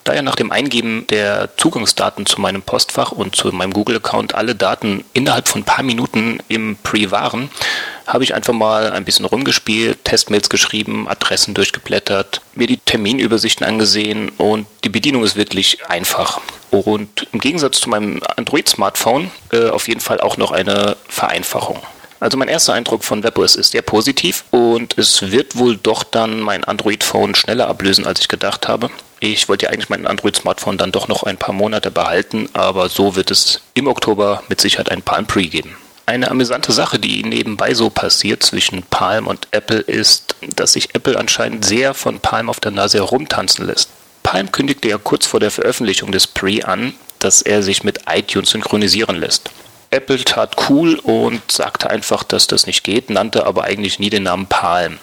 Da 0.03 0.13
ja 0.13 0.21
nach 0.21 0.35
dem 0.35 0.51
Eingeben 0.51 1.05
der 1.07 1.49
Zugangsdaten 1.57 2.25
zu 2.25 2.41
meinem 2.41 2.61
Postfach 2.61 3.11
und 3.11 3.35
zu 3.35 3.49
meinem 3.49 3.73
Google-Account 3.73 4.33
alle 4.33 4.55
Daten 4.55 5.03
innerhalb 5.13 5.47
von 5.47 5.61
ein 5.61 5.65
paar 5.65 5.83
Minuten 5.83 6.39
im 6.47 6.77
Pre 6.81 7.11
waren, 7.11 7.49
habe 8.07 8.23
ich 8.23 8.33
einfach 8.33 8.53
mal 8.53 8.91
ein 8.91 9.05
bisschen 9.05 9.25
rumgespielt, 9.25 10.03
Testmails 10.03 10.49
geschrieben, 10.49 11.07
Adressen 11.07 11.53
durchgeblättert, 11.53 12.41
mir 12.55 12.67
die 12.67 12.77
Terminübersichten 12.77 13.65
angesehen 13.65 14.29
und 14.37 14.65
die 14.83 14.89
Bedienung 14.89 15.23
ist 15.23 15.35
wirklich 15.35 15.85
einfach. 15.87 16.41
Und 16.71 17.27
im 17.31 17.39
Gegensatz 17.39 17.79
zu 17.79 17.89
meinem 17.89 18.21
Android-Smartphone 18.35 19.29
äh, 19.51 19.69
auf 19.69 19.87
jeden 19.87 20.01
Fall 20.01 20.21
auch 20.21 20.37
noch 20.37 20.51
eine 20.51 20.97
Vereinfachung. 21.07 21.79
Also 22.19 22.37
mein 22.37 22.49
erster 22.49 22.73
Eindruck 22.73 23.03
von 23.03 23.23
WebOS 23.23 23.55
ist 23.55 23.71
sehr 23.71 23.81
positiv 23.81 24.43
und 24.51 24.97
es 24.97 25.31
wird 25.31 25.57
wohl 25.57 25.77
doch 25.77 26.03
dann 26.03 26.41
mein 26.41 26.63
Android-Phone 26.63 27.33
schneller 27.35 27.67
ablösen, 27.67 28.05
als 28.05 28.19
ich 28.19 28.27
gedacht 28.27 28.67
habe. 28.67 28.89
Ich 29.21 29.49
wollte 29.49 29.65
ja 29.65 29.71
eigentlich 29.71 29.89
mein 29.89 30.07
Android-Smartphone 30.07 30.77
dann 30.77 30.93
doch 30.93 31.09
noch 31.09 31.23
ein 31.23 31.37
paar 31.37 31.53
Monate 31.53 31.91
behalten, 31.91 32.47
aber 32.53 32.87
so 32.87 33.15
wird 33.15 33.31
es 33.31 33.61
im 33.73 33.87
Oktober 33.87 34.43
mit 34.47 34.61
Sicherheit 34.61 34.89
ein 34.89 35.01
Palm 35.01 35.25
Pre 35.25 35.43
geben. 35.43 35.75
Eine 36.05 36.31
amüsante 36.31 36.71
Sache, 36.71 36.99
die 36.99 37.23
nebenbei 37.23 37.73
so 37.73 37.89
passiert 37.89 38.43
zwischen 38.43 38.83
Palm 38.83 39.27
und 39.27 39.47
Apple, 39.51 39.79
ist, 39.79 40.35
dass 40.55 40.73
sich 40.73 40.95
Apple 40.95 41.19
anscheinend 41.19 41.65
sehr 41.65 41.93
von 41.93 42.19
Palm 42.19 42.49
auf 42.49 42.59
der 42.59 42.71
Nase 42.71 42.97
herumtanzen 42.97 43.67
lässt. 43.67 43.89
Palm 44.23 44.51
kündigte 44.51 44.87
ja 44.87 44.97
kurz 44.97 45.27
vor 45.27 45.39
der 45.39 45.51
Veröffentlichung 45.51 46.11
des 46.11 46.25
Pre 46.25 46.65
an, 46.65 46.93
dass 47.19 47.41
er 47.41 47.61
sich 47.61 47.83
mit 47.83 47.99
iTunes 48.09 48.51
synchronisieren 48.51 49.17
lässt. 49.17 49.51
Apple 49.91 50.23
tat 50.23 50.55
cool 50.69 50.95
und 50.95 51.51
sagte 51.51 51.89
einfach, 51.89 52.23
dass 52.23 52.47
das 52.47 52.67
nicht 52.67 52.83
geht, 52.83 53.09
nannte 53.09 53.45
aber 53.45 53.65
eigentlich 53.65 53.99
nie 53.99 54.09
den 54.09 54.23
Namen 54.23 54.47
Palm. 54.47 54.99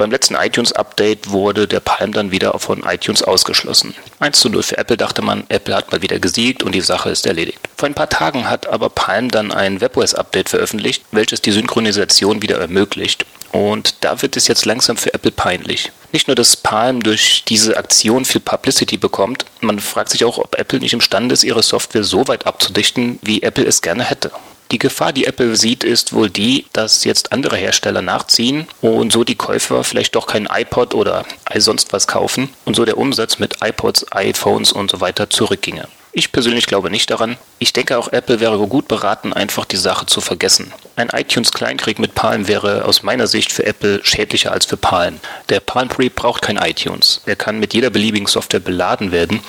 Beim 0.00 0.10
letzten 0.10 0.34
iTunes-Update 0.34 1.30
wurde 1.30 1.68
der 1.68 1.80
Palm 1.80 2.12
dann 2.12 2.30
wieder 2.30 2.58
von 2.58 2.84
iTunes 2.84 3.22
ausgeschlossen. 3.22 3.94
1 4.18 4.40
zu 4.40 4.48
0 4.48 4.62
für 4.62 4.78
Apple 4.78 4.96
dachte 4.96 5.20
man, 5.20 5.44
Apple 5.50 5.76
hat 5.76 5.92
mal 5.92 6.00
wieder 6.00 6.18
gesiegt 6.18 6.62
und 6.62 6.74
die 6.74 6.80
Sache 6.80 7.10
ist 7.10 7.26
erledigt. 7.26 7.58
Vor 7.76 7.86
ein 7.86 7.92
paar 7.92 8.08
Tagen 8.08 8.48
hat 8.48 8.66
aber 8.66 8.88
Palm 8.88 9.30
dann 9.30 9.52
ein 9.52 9.82
WebOS-Update 9.82 10.48
veröffentlicht, 10.48 11.04
welches 11.12 11.42
die 11.42 11.52
Synchronisation 11.52 12.40
wieder 12.40 12.56
ermöglicht. 12.58 13.26
Und 13.52 13.96
da 14.00 14.22
wird 14.22 14.38
es 14.38 14.48
jetzt 14.48 14.64
langsam 14.64 14.96
für 14.96 15.12
Apple 15.12 15.32
peinlich. 15.32 15.92
Nicht 16.12 16.28
nur, 16.28 16.34
dass 16.34 16.56
Palm 16.56 17.02
durch 17.02 17.44
diese 17.46 17.76
Aktion 17.76 18.24
viel 18.24 18.40
Publicity 18.40 18.96
bekommt, 18.96 19.44
man 19.60 19.80
fragt 19.80 20.08
sich 20.08 20.24
auch, 20.24 20.38
ob 20.38 20.58
Apple 20.58 20.80
nicht 20.80 20.94
imstande 20.94 21.34
ist, 21.34 21.44
ihre 21.44 21.62
Software 21.62 22.04
so 22.04 22.26
weit 22.26 22.46
abzudichten, 22.46 23.18
wie 23.20 23.42
Apple 23.42 23.66
es 23.66 23.82
gerne 23.82 24.04
hätte. 24.04 24.30
Die 24.70 24.78
Gefahr, 24.78 25.12
die 25.12 25.26
Apple 25.26 25.56
sieht, 25.56 25.82
ist 25.82 26.12
wohl 26.12 26.30
die, 26.30 26.66
dass 26.72 27.02
jetzt 27.02 27.32
andere 27.32 27.56
Hersteller 27.56 28.02
nachziehen 28.02 28.68
und 28.80 29.12
so 29.12 29.24
die 29.24 29.34
Käufer 29.34 29.82
vielleicht 29.82 30.14
doch 30.14 30.28
keinen 30.28 30.46
iPod 30.46 30.94
oder 30.94 31.24
sonst 31.56 31.92
was 31.92 32.06
kaufen 32.06 32.50
und 32.64 32.76
so 32.76 32.84
der 32.84 32.96
Umsatz 32.96 33.40
mit 33.40 33.56
iPods, 33.64 34.12
iPhones 34.12 34.70
und 34.70 34.92
so 34.92 35.00
weiter 35.00 35.28
zurückginge. 35.28 35.88
Ich 36.12 36.32
persönlich 36.32 36.66
glaube 36.66 36.90
nicht 36.90 37.10
daran. 37.10 37.36
Ich 37.60 37.72
denke 37.72 37.96
auch 37.96 38.12
Apple 38.12 38.40
wäre 38.40 38.58
gut 38.66 38.88
beraten, 38.88 39.32
einfach 39.32 39.64
die 39.64 39.76
Sache 39.76 40.06
zu 40.06 40.20
vergessen. 40.20 40.72
Ein 40.96 41.08
iTunes-Kleinkrieg 41.08 42.00
mit 42.00 42.14
Palm 42.14 42.48
wäre 42.48 42.84
aus 42.84 43.04
meiner 43.04 43.28
Sicht 43.28 43.52
für 43.52 43.64
Apple 43.64 44.00
schädlicher 44.04 44.50
als 44.50 44.66
für 44.66 44.76
Palm. 44.76 45.20
Der 45.48 45.60
Palm 45.60 45.88
Pre 45.88 46.10
braucht 46.10 46.42
kein 46.42 46.56
iTunes. 46.56 47.22
Er 47.26 47.36
kann 47.36 47.60
mit 47.60 47.74
jeder 47.74 47.90
beliebigen 47.90 48.26
Software 48.26 48.60
beladen 48.60 49.12
werden, 49.12 49.40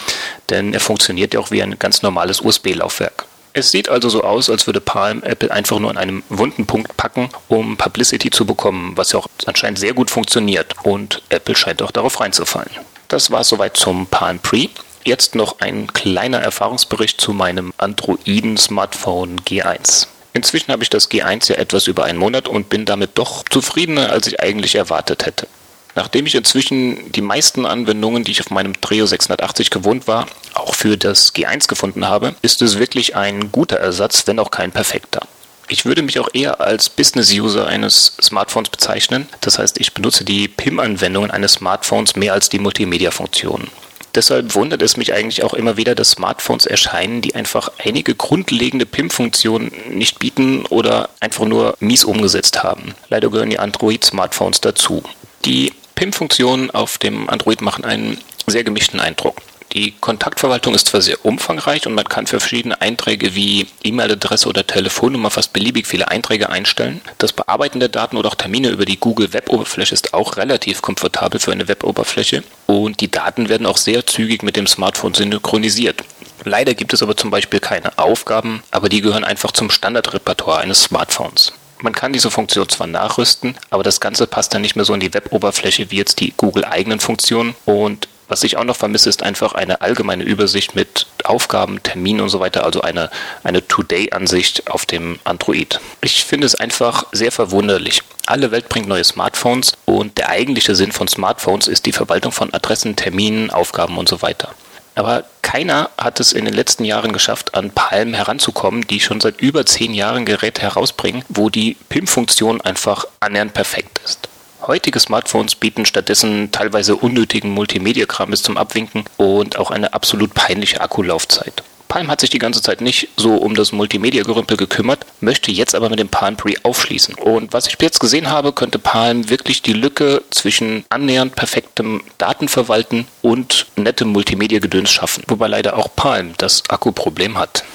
denn 0.49 0.73
er 0.73 0.79
funktioniert 0.79 1.33
ja 1.33 1.39
auch 1.39 1.49
wie 1.49 1.63
ein 1.63 1.79
ganz 1.79 2.03
normales 2.03 2.41
USB-Laufwerk. 2.41 3.25
Es 3.53 3.71
sieht 3.71 3.89
also 3.89 4.07
so 4.07 4.23
aus, 4.23 4.49
als 4.49 4.65
würde 4.65 4.79
Palm 4.79 5.23
Apple 5.23 5.51
einfach 5.51 5.79
nur 5.79 5.89
an 5.89 5.97
einem 5.97 6.23
wunden 6.29 6.65
Punkt 6.65 6.95
packen, 6.95 7.29
um 7.49 7.75
Publicity 7.75 8.29
zu 8.29 8.45
bekommen, 8.45 8.93
was 8.95 9.11
ja 9.11 9.19
auch 9.19 9.27
anscheinend 9.45 9.77
sehr 9.77 9.93
gut 9.93 10.09
funktioniert. 10.09 10.75
Und 10.83 11.21
Apple 11.29 11.55
scheint 11.55 11.81
auch 11.81 11.91
darauf 11.91 12.19
reinzufallen. 12.21 12.71
Das 13.09 13.29
war 13.29 13.43
soweit 13.43 13.75
zum 13.75 14.07
Palm 14.07 14.39
Pre. 14.39 14.69
Jetzt 15.03 15.35
noch 15.35 15.59
ein 15.59 15.91
kleiner 15.91 16.39
Erfahrungsbericht 16.39 17.19
zu 17.19 17.33
meinem 17.33 17.73
Androiden-Smartphone 17.77 19.41
G1. 19.41 20.07
Inzwischen 20.33 20.71
habe 20.71 20.83
ich 20.83 20.89
das 20.89 21.11
G1 21.11 21.49
ja 21.49 21.57
etwas 21.57 21.87
über 21.87 22.05
einen 22.05 22.19
Monat 22.19 22.47
und 22.47 22.69
bin 22.69 22.85
damit 22.85 23.11
doch 23.15 23.43
zufriedener, 23.49 24.11
als 24.11 24.27
ich 24.27 24.39
eigentlich 24.39 24.75
erwartet 24.75 25.25
hätte. 25.25 25.47
Nachdem 25.95 26.25
ich 26.25 26.35
inzwischen 26.35 27.11
die 27.11 27.21
meisten 27.21 27.65
Anwendungen, 27.65 28.23
die 28.23 28.31
ich 28.31 28.41
auf 28.41 28.49
meinem 28.49 28.79
Trio 28.79 29.05
680 29.05 29.69
gewohnt 29.69 30.07
war, 30.07 30.27
auch 30.53 30.75
für 30.75 30.97
das 30.97 31.33
G1 31.33 31.67
gefunden 31.67 32.07
habe, 32.07 32.35
ist 32.41 32.61
es 32.61 32.79
wirklich 32.79 33.15
ein 33.15 33.51
guter 33.51 33.77
Ersatz, 33.77 34.25
wenn 34.27 34.39
auch 34.39 34.51
kein 34.51 34.71
perfekter. 34.71 35.21
Ich 35.67 35.85
würde 35.85 36.01
mich 36.01 36.19
auch 36.19 36.27
eher 36.33 36.59
als 36.59 36.89
Business-User 36.89 37.65
eines 37.65 38.17
Smartphones 38.21 38.69
bezeichnen. 38.69 39.29
Das 39.39 39.57
heißt, 39.57 39.79
ich 39.79 39.93
benutze 39.93 40.25
die 40.25 40.49
PIM-Anwendungen 40.49 41.31
eines 41.31 41.53
Smartphones 41.53 42.15
mehr 42.17 42.33
als 42.33 42.49
die 42.49 42.59
Multimedia-Funktionen. 42.59 43.69
Deshalb 44.13 44.55
wundert 44.55 44.81
es 44.81 44.97
mich 44.97 45.13
eigentlich 45.13 45.43
auch 45.43 45.53
immer 45.53 45.77
wieder, 45.77 45.95
dass 45.95 46.11
Smartphones 46.11 46.65
erscheinen, 46.65 47.21
die 47.21 47.35
einfach 47.35 47.71
einige 47.77 48.15
grundlegende 48.15 48.85
PIM-Funktionen 48.85 49.71
nicht 49.89 50.19
bieten 50.19 50.65
oder 50.65 51.09
einfach 51.21 51.45
nur 51.45 51.77
mies 51.79 52.03
umgesetzt 52.03 52.61
haben. 52.63 52.93
Leider 53.09 53.29
gehören 53.29 53.49
die 53.49 53.59
Android-Smartphones 53.59 54.59
dazu. 54.59 55.03
Die 55.45 55.71
PIM-Funktionen 56.01 56.71
auf 56.71 56.97
dem 56.97 57.29
Android 57.29 57.61
machen 57.61 57.85
einen 57.85 58.17
sehr 58.47 58.63
gemischten 58.63 58.99
Eindruck. 58.99 59.39
Die 59.73 59.91
Kontaktverwaltung 59.91 60.73
ist 60.73 60.87
zwar 60.87 61.03
sehr 61.03 61.23
umfangreich 61.23 61.85
und 61.85 61.93
man 61.93 62.05
kann 62.05 62.25
für 62.25 62.39
verschiedene 62.39 62.81
Einträge 62.81 63.35
wie 63.35 63.67
E-Mail-Adresse 63.83 64.49
oder 64.49 64.65
Telefonnummer 64.65 65.29
fast 65.29 65.53
beliebig 65.53 65.85
viele 65.85 66.07
Einträge 66.07 66.49
einstellen. 66.49 67.01
Das 67.19 67.33
Bearbeiten 67.33 67.79
der 67.79 67.89
Daten 67.89 68.17
oder 68.17 68.29
auch 68.29 68.35
Termine 68.35 68.69
über 68.69 68.85
die 68.85 68.99
Google 68.99 69.31
Web-Oberfläche 69.31 69.93
ist 69.93 70.15
auch 70.15 70.37
relativ 70.37 70.81
komfortabel 70.81 71.39
für 71.39 71.51
eine 71.51 71.67
Web-Oberfläche 71.67 72.43
und 72.65 72.99
die 72.99 73.11
Daten 73.11 73.47
werden 73.47 73.67
auch 73.67 73.77
sehr 73.77 74.03
zügig 74.07 74.41
mit 74.41 74.55
dem 74.55 74.65
Smartphone 74.65 75.13
synchronisiert. 75.13 76.03
Leider 76.45 76.73
gibt 76.73 76.93
es 76.93 77.03
aber 77.03 77.15
zum 77.15 77.29
Beispiel 77.29 77.59
keine 77.59 77.99
Aufgaben, 77.99 78.63
aber 78.71 78.89
die 78.89 79.01
gehören 79.01 79.23
einfach 79.23 79.51
zum 79.51 79.69
Standardrepertoire 79.69 80.61
eines 80.61 80.81
Smartphones. 80.81 81.53
Man 81.81 81.93
kann 81.93 82.13
diese 82.13 82.29
Funktion 82.29 82.69
zwar 82.69 82.87
nachrüsten, 82.87 83.57
aber 83.71 83.83
das 83.83 83.99
Ganze 83.99 84.27
passt 84.27 84.53
dann 84.53 84.61
nicht 84.61 84.75
mehr 84.75 84.85
so 84.85 84.93
in 84.93 84.99
die 84.99 85.13
Web-Oberfläche 85.13 85.89
wie 85.89 85.97
jetzt 85.97 86.19
die 86.19 86.33
Google-eigenen 86.37 86.99
Funktionen 86.99 87.55
und 87.65 88.07
was 88.31 88.43
ich 88.43 88.55
auch 88.55 88.63
noch 88.63 88.77
vermisse, 88.77 89.09
ist 89.09 89.23
einfach 89.23 89.55
eine 89.55 89.81
allgemeine 89.81 90.23
Übersicht 90.23 90.73
mit 90.73 91.05
Aufgaben, 91.25 91.83
Terminen 91.83 92.21
und 92.21 92.29
so 92.29 92.39
weiter, 92.39 92.63
also 92.63 92.79
eine, 92.79 93.09
eine 93.43 93.67
Today-Ansicht 93.67 94.71
auf 94.71 94.85
dem 94.85 95.19
Android. 95.25 95.81
Ich 95.99 96.23
finde 96.23 96.47
es 96.47 96.55
einfach 96.55 97.07
sehr 97.11 97.33
verwunderlich. 97.33 98.03
Alle 98.27 98.51
Welt 98.51 98.69
bringt 98.69 98.87
neue 98.87 99.03
Smartphones 99.03 99.73
und 99.83 100.17
der 100.17 100.29
eigentliche 100.29 100.75
Sinn 100.75 100.93
von 100.93 101.09
Smartphones 101.09 101.67
ist 101.67 101.85
die 101.85 101.91
Verwaltung 101.91 102.31
von 102.31 102.53
Adressen, 102.53 102.95
Terminen, 102.95 103.49
Aufgaben 103.49 103.97
und 103.97 104.07
so 104.07 104.21
weiter. 104.21 104.55
Aber 104.95 105.23
keiner 105.41 105.89
hat 105.97 106.19
es 106.19 106.33
in 106.33 106.45
den 106.45 106.53
letzten 106.53 106.83
Jahren 106.85 107.13
geschafft, 107.13 107.55
an 107.55 107.71
Palm 107.71 108.13
heranzukommen, 108.13 108.85
die 108.87 108.99
schon 108.99 109.21
seit 109.21 109.41
über 109.41 109.65
zehn 109.65 109.93
Jahren 109.93 110.25
Geräte 110.25 110.61
herausbringen, 110.61 111.23
wo 111.29 111.49
die 111.49 111.77
PIM-Funktion 111.89 112.61
einfach 112.61 113.05
annähernd 113.19 113.53
perfekt 113.53 114.01
ist. 114.05 114.29
Heutige 114.61 114.99
Smartphones 114.99 115.55
bieten 115.55 115.85
stattdessen 115.85 116.51
teilweise 116.51 116.95
unnötigen 116.95 117.49
Multimedia-Kram 117.51 118.29
bis 118.29 118.43
zum 118.43 118.57
Abwinken 118.57 119.05
und 119.17 119.57
auch 119.57 119.71
eine 119.71 119.93
absolut 119.93 120.33
peinliche 120.35 120.81
Akkulaufzeit. 120.81 121.63
Palm 121.91 122.09
hat 122.09 122.21
sich 122.21 122.29
die 122.29 122.39
ganze 122.39 122.61
Zeit 122.61 122.79
nicht 122.79 123.09
so 123.17 123.35
um 123.35 123.53
das 123.53 123.73
Multimedia-Gerümpel 123.73 124.55
gekümmert, 124.55 125.05
möchte 125.19 125.51
jetzt 125.51 125.75
aber 125.75 125.89
mit 125.89 125.99
dem 125.99 126.07
Palm 126.07 126.37
Pre 126.37 126.53
aufschließen. 126.63 127.15
Und 127.15 127.51
was 127.51 127.67
ich 127.67 127.75
jetzt 127.81 127.99
gesehen 127.99 128.29
habe, 128.29 128.53
könnte 128.53 128.79
Palm 128.79 129.29
wirklich 129.29 129.61
die 129.61 129.73
Lücke 129.73 130.23
zwischen 130.29 130.85
annähernd 130.87 131.35
perfektem 131.35 132.01
Datenverwalten 132.17 133.07
und 133.21 133.65
nettem 133.75 134.07
Multimedia-Gedöns 134.13 134.89
schaffen. 134.89 135.25
Wobei 135.27 135.47
leider 135.47 135.75
auch 135.75 135.93
Palm 135.93 136.31
das 136.37 136.63
Akkuproblem 136.69 137.37
hat. 137.37 137.65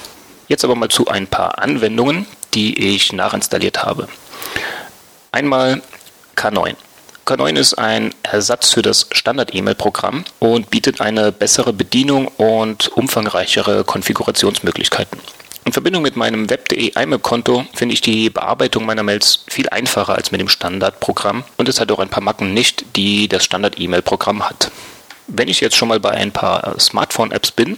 Jetzt 0.47 0.63
aber 0.63 0.73
mal 0.73 0.89
zu 0.89 1.07
ein 1.07 1.27
paar 1.27 1.59
Anwendungen, 1.59 2.25
die 2.55 2.95
ich 2.95 3.13
nachinstalliert 3.13 3.83
habe. 3.83 4.07
Einmal 5.31 5.83
K9. 6.35 6.73
K9 7.27 7.57
ist 7.57 7.73
ein 7.73 8.15
Ersatz 8.23 8.71
für 8.71 8.81
das 8.81 9.07
Standard-E-Mail-Programm 9.11 10.23
und 10.39 10.69
bietet 10.69 11.01
eine 11.01 11.33
bessere 11.33 11.73
Bedienung 11.73 12.29
und 12.37 12.87
umfangreichere 12.87 13.83
Konfigurationsmöglichkeiten. 13.83 15.19
In 15.65 15.73
Verbindung 15.73 16.03
mit 16.03 16.15
meinem 16.15 16.49
web.de 16.49 16.93
IMAP-Konto 16.97 17.65
finde 17.73 17.95
ich 17.95 17.99
die 17.99 18.29
Bearbeitung 18.29 18.85
meiner 18.85 19.03
Mails 19.03 19.43
viel 19.49 19.67
einfacher 19.67 20.15
als 20.15 20.31
mit 20.31 20.39
dem 20.39 20.47
Standardprogramm 20.47 21.43
und 21.57 21.67
es 21.67 21.81
hat 21.81 21.91
auch 21.91 21.99
ein 21.99 22.07
paar 22.07 22.23
Macken 22.23 22.53
nicht, 22.53 22.85
die 22.95 23.27
das 23.27 23.43
Standard-E-Mail-Programm 23.43 24.49
hat. 24.49 24.71
Wenn 25.27 25.49
ich 25.49 25.59
jetzt 25.59 25.75
schon 25.75 25.89
mal 25.89 25.99
bei 25.99 26.11
ein 26.11 26.31
paar 26.31 26.79
Smartphone-Apps 26.79 27.51
bin, 27.51 27.77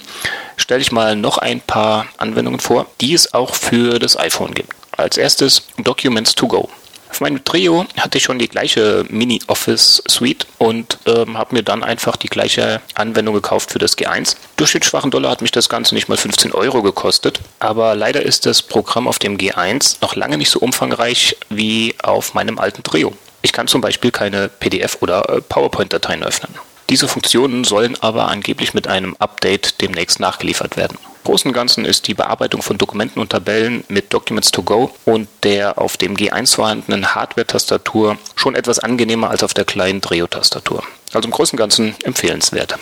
stelle 0.58 0.82
ich 0.82 0.92
mal 0.92 1.16
noch 1.16 1.40
ein 1.40 1.60
paar 1.60 2.06
Anwendungen 2.18 2.60
vor, 2.60 2.86
die 3.02 3.16
es 3.16 3.34
auch 3.34 3.56
für 3.56 3.98
das 3.98 4.16
iPhone 4.16 4.54
gibt. 4.54 4.74
Als 4.96 5.18
erstes 5.18 5.64
Documents 5.80 6.36
to 6.36 6.48
Go. 6.48 6.70
Auf 7.10 7.22
meinem 7.22 7.44
Trio 7.44 7.86
hatte 7.98 8.18
ich 8.18 8.24
schon 8.24 8.40
die 8.40 8.48
gleiche 8.48 9.06
Mini-Office-Suite 9.10 10.46
und 10.58 11.00
ähm, 11.06 11.38
habe 11.38 11.56
mir 11.56 11.64
dann 11.64 11.84
einfach 11.84 12.16
die 12.16 12.28
gleiche 12.28 12.82
Anwendung 12.94 13.34
gekauft 13.34 13.72
für 13.72 13.80
das 13.80 13.98
G1. 13.98 14.36
Durch 14.58 14.72
den 14.72 14.84
schwachen 14.84 15.12
Dollar 15.12 15.32
hat 15.32 15.42
mich 15.42 15.52
das 15.52 15.70
Ganze 15.70 15.96
nicht 15.96 16.08
mal 16.08 16.18
15 16.18 16.54
Euro 16.54 16.82
gekostet, 16.82 17.40
aber 17.60 17.96
leider 17.96 18.22
ist 18.22 18.46
das 18.46 18.62
Programm 18.62 19.08
auf 19.08 19.20
dem 19.20 19.38
G1 19.38 19.98
noch 20.02 20.16
lange 20.16 20.38
nicht 20.38 20.52
so 20.52 20.60
umfangreich 20.60 21.36
wie 21.50 21.96
auf 22.04 22.36
meinem 22.36 22.60
alten 22.60 22.84
Trio. 22.84 23.14
Ich 23.42 23.54
kann 23.54 23.68
zum 23.68 23.82
Beispiel 23.82 24.12
keine 24.12 24.50
PDF- 24.50 24.98
oder 25.02 25.28
äh, 25.30 25.42
PowerPoint-Dateien 25.42 26.24
öffnen. 26.24 26.54
Diese 26.90 27.08
Funktionen 27.08 27.64
sollen 27.64 27.96
aber 28.02 28.28
angeblich 28.30 28.74
mit 28.74 28.88
einem 28.88 29.16
Update 29.20 29.82
demnächst 29.82 30.20
nachgeliefert 30.20 30.76
werden. 30.76 30.98
Großen 31.24 31.50
und 31.50 31.54
Ganzen 31.54 31.86
ist 31.86 32.08
die 32.08 32.14
Bearbeitung 32.14 32.62
von 32.62 32.78
Dokumenten 32.78 33.20
und 33.20 33.30
Tabellen 33.30 33.84
mit 33.88 34.14
Documents 34.14 34.52
to 34.52 34.64
Go 34.64 34.92
und 35.06 35.28
der 35.44 35.78
auf 35.78 35.98
dem 35.98 36.16
G1 36.16 36.56
vorhandenen 36.56 37.14
Hardware-Tastatur 37.14 38.18
schon 38.36 38.56
etwas 38.56 38.80
angenehmer 38.80 39.30
als 39.30 39.44
auf 39.44 39.54
der 39.54 39.66
kleinen 39.66 40.02
Dreo-Tastatur. 40.02 40.84
Also 41.14 41.28
im 41.28 41.32
Großen 41.32 41.56
und 41.56 41.60
Ganzen 41.60 41.96
empfehlenswert. 42.04 42.76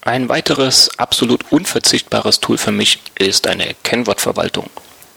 Ein 0.00 0.28
weiteres 0.28 0.90
absolut 0.98 1.52
unverzichtbares 1.52 2.40
Tool 2.40 2.58
für 2.58 2.72
mich 2.72 3.00
ist 3.14 3.46
eine 3.46 3.76
Kennwortverwaltung. 3.84 4.68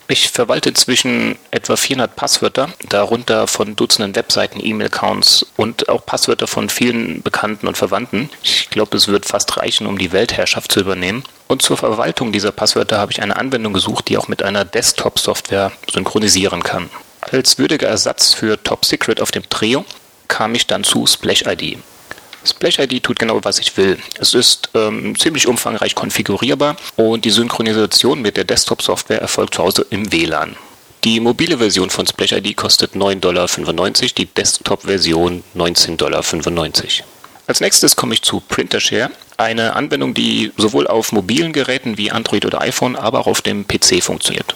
Ich 0.07 0.29
verwalte 0.29 0.69
inzwischen 0.69 1.35
etwa 1.49 1.75
400 1.75 2.15
Passwörter, 2.15 2.69
darunter 2.89 3.47
von 3.47 3.75
Dutzenden 3.75 4.15
Webseiten, 4.15 4.63
E-Mail-Accounts 4.63 5.47
und 5.57 5.89
auch 5.89 6.05
Passwörter 6.05 6.45
von 6.45 6.69
vielen 6.69 7.23
Bekannten 7.23 7.67
und 7.67 7.75
Verwandten. 7.75 8.29
Ich 8.43 8.69
glaube, 8.69 8.97
es 8.97 9.07
wird 9.07 9.25
fast 9.25 9.57
reichen, 9.57 9.87
um 9.87 9.97
die 9.97 10.11
Weltherrschaft 10.11 10.71
zu 10.71 10.79
übernehmen. 10.79 11.23
Und 11.47 11.63
zur 11.63 11.77
Verwaltung 11.77 12.31
dieser 12.31 12.51
Passwörter 12.51 12.99
habe 12.99 13.13
ich 13.13 13.21
eine 13.23 13.35
Anwendung 13.35 13.73
gesucht, 13.73 14.07
die 14.07 14.17
auch 14.19 14.27
mit 14.27 14.43
einer 14.43 14.63
Desktop-Software 14.63 15.71
synchronisieren 15.91 16.61
kann. 16.61 16.91
Als 17.21 17.57
würdiger 17.57 17.87
Ersatz 17.87 18.33
für 18.35 18.61
Top 18.61 18.85
Secret 18.85 19.19
auf 19.19 19.31
dem 19.31 19.49
Trio 19.49 19.85
kam 20.27 20.53
ich 20.53 20.67
dann 20.67 20.83
zu 20.83 21.07
Splash 21.07 21.45
ID. 21.47 21.79
Splash 22.45 22.79
ID 22.79 23.03
tut 23.03 23.19
genau, 23.19 23.43
was 23.43 23.59
ich 23.59 23.75
will. 23.77 23.97
Es 24.19 24.33
ist 24.33 24.69
ähm, 24.73 25.17
ziemlich 25.17 25.47
umfangreich 25.47 25.95
konfigurierbar 25.95 26.75
und 26.95 27.25
die 27.25 27.31
Synchronisation 27.31 28.21
mit 28.21 28.37
der 28.37 28.43
Desktop-Software 28.43 29.21
erfolgt 29.21 29.55
zu 29.55 29.63
Hause 29.63 29.85
im 29.89 30.11
WLAN. 30.11 30.55
Die 31.03 31.19
mobile 31.19 31.59
Version 31.59 31.89
von 31.89 32.07
Splash 32.07 32.31
ID 32.31 32.55
kostet 32.55 32.93
9,95 32.93 33.19
Dollar, 33.19 33.47
die 34.17 34.25
Desktop-Version 34.25 35.43
19,95 35.55 35.97
Dollar. 35.97 36.23
Als 37.47 37.61
nächstes 37.61 37.95
komme 37.95 38.15
ich 38.15 38.23
zu 38.23 38.39
Printershare, 38.39 39.11
eine 39.37 39.75
Anwendung, 39.75 40.13
die 40.13 40.51
sowohl 40.57 40.87
auf 40.87 41.11
mobilen 41.11 41.53
Geräten 41.53 41.97
wie 41.97 42.11
Android 42.11 42.45
oder 42.45 42.61
iPhone, 42.61 42.95
aber 42.95 43.19
auch 43.19 43.27
auf 43.27 43.41
dem 43.41 43.67
PC 43.67 44.01
funktioniert. 44.01 44.55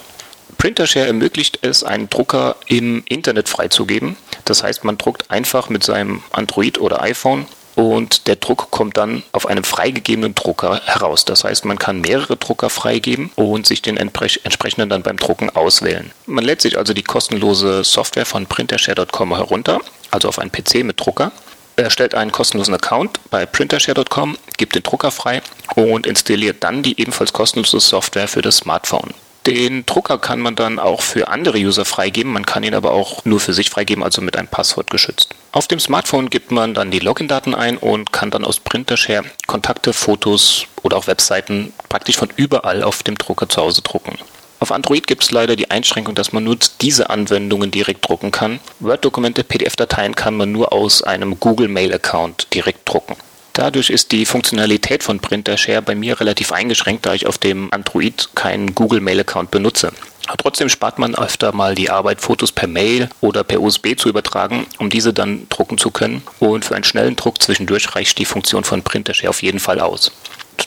Printershare 0.58 1.06
ermöglicht 1.06 1.60
es, 1.62 1.84
einen 1.84 2.10
Drucker 2.10 2.56
im 2.66 3.02
Internet 3.08 3.48
freizugeben. 3.48 4.16
Das 4.44 4.62
heißt, 4.62 4.84
man 4.84 4.98
druckt 4.98 5.30
einfach 5.30 5.68
mit 5.68 5.84
seinem 5.84 6.22
Android 6.32 6.80
oder 6.80 7.00
iPhone 7.02 7.46
und 7.80 8.26
der 8.26 8.36
Druck 8.36 8.70
kommt 8.70 8.98
dann 8.98 9.22
auf 9.32 9.46
einem 9.46 9.64
freigegebenen 9.64 10.34
Drucker 10.34 10.82
heraus. 10.84 11.24
Das 11.24 11.44
heißt, 11.44 11.64
man 11.64 11.78
kann 11.78 12.02
mehrere 12.02 12.36
Drucker 12.36 12.68
freigeben 12.68 13.30
und 13.36 13.66
sich 13.66 13.80
den 13.80 13.96
entsprechenden 13.96 14.90
dann 14.90 15.02
beim 15.02 15.16
Drucken 15.16 15.48
auswählen. 15.48 16.10
Man 16.26 16.44
lädt 16.44 16.60
sich 16.60 16.76
also 16.76 16.92
die 16.92 17.02
kostenlose 17.02 17.82
Software 17.82 18.26
von 18.26 18.44
printershare.com 18.46 19.34
herunter, 19.34 19.80
also 20.10 20.28
auf 20.28 20.38
einen 20.38 20.52
PC 20.52 20.84
mit 20.84 21.00
Drucker 21.00 21.32
erstellt 21.76 22.14
einen 22.14 22.30
kostenlosen 22.30 22.74
Account 22.74 23.20
bei 23.30 23.46
printershare.com, 23.46 24.36
gibt 24.58 24.74
den 24.74 24.82
Drucker 24.82 25.10
frei 25.10 25.40
und 25.76 26.06
installiert 26.06 26.62
dann 26.62 26.82
die 26.82 27.00
ebenfalls 27.00 27.32
kostenlose 27.32 27.80
Software 27.80 28.28
für 28.28 28.42
das 28.42 28.58
Smartphone. 28.58 29.14
Den 29.50 29.84
Drucker 29.84 30.18
kann 30.18 30.38
man 30.38 30.54
dann 30.54 30.78
auch 30.78 31.02
für 31.02 31.26
andere 31.26 31.58
User 31.58 31.84
freigeben, 31.84 32.32
man 32.32 32.46
kann 32.46 32.62
ihn 32.62 32.72
aber 32.72 32.92
auch 32.92 33.24
nur 33.24 33.40
für 33.40 33.52
sich 33.52 33.68
freigeben, 33.68 34.04
also 34.04 34.22
mit 34.22 34.36
einem 34.36 34.46
Passwort 34.46 34.90
geschützt. 34.90 35.34
Auf 35.50 35.66
dem 35.66 35.80
Smartphone 35.80 36.30
gibt 36.30 36.52
man 36.52 36.72
dann 36.72 36.92
die 36.92 37.00
Login-Daten 37.00 37.56
ein 37.56 37.76
und 37.76 38.12
kann 38.12 38.30
dann 38.30 38.44
aus 38.44 38.60
Printershare 38.60 39.24
Kontakte, 39.48 39.92
Fotos 39.92 40.66
oder 40.84 40.96
auch 40.96 41.08
Webseiten 41.08 41.72
praktisch 41.88 42.16
von 42.16 42.28
überall 42.36 42.84
auf 42.84 43.02
dem 43.02 43.16
Drucker 43.18 43.48
zu 43.48 43.60
Hause 43.60 43.82
drucken. 43.82 44.18
Auf 44.60 44.70
Android 44.70 45.08
gibt 45.08 45.24
es 45.24 45.32
leider 45.32 45.56
die 45.56 45.68
Einschränkung, 45.68 46.14
dass 46.14 46.32
man 46.32 46.44
nur 46.44 46.56
diese 46.80 47.10
Anwendungen 47.10 47.72
direkt 47.72 48.08
drucken 48.08 48.30
kann. 48.30 48.60
Word-Dokumente, 48.78 49.42
PDF-Dateien 49.42 50.14
kann 50.14 50.36
man 50.36 50.52
nur 50.52 50.72
aus 50.72 51.02
einem 51.02 51.40
Google 51.40 51.66
Mail-Account 51.66 52.54
direkt 52.54 52.88
drucken. 52.88 53.16
Dadurch 53.52 53.90
ist 53.90 54.12
die 54.12 54.26
Funktionalität 54.26 55.02
von 55.02 55.20
Printershare 55.20 55.82
bei 55.82 55.94
mir 55.94 56.20
relativ 56.20 56.52
eingeschränkt, 56.52 57.06
da 57.06 57.14
ich 57.14 57.26
auf 57.26 57.38
dem 57.38 57.72
Android 57.72 58.30
keinen 58.34 58.74
Google 58.74 59.00
Mail-Account 59.00 59.50
benutze. 59.50 59.92
trotzdem 60.38 60.68
spart 60.68 60.98
man 60.98 61.16
öfter 61.16 61.52
mal 61.52 61.74
die 61.74 61.90
Arbeit, 61.90 62.20
Fotos 62.20 62.52
per 62.52 62.68
Mail 62.68 63.08
oder 63.20 63.42
per 63.42 63.60
USB 63.60 63.96
zu 63.96 64.08
übertragen, 64.08 64.66
um 64.78 64.88
diese 64.88 65.12
dann 65.12 65.48
drucken 65.48 65.78
zu 65.78 65.90
können. 65.90 66.22
Und 66.38 66.64
für 66.64 66.76
einen 66.76 66.84
schnellen 66.84 67.16
Druck 67.16 67.42
zwischendurch 67.42 67.96
reicht 67.96 68.18
die 68.18 68.24
Funktion 68.24 68.64
von 68.64 68.82
Printershare 68.82 69.30
auf 69.30 69.42
jeden 69.42 69.60
Fall 69.60 69.80
aus 69.80 70.12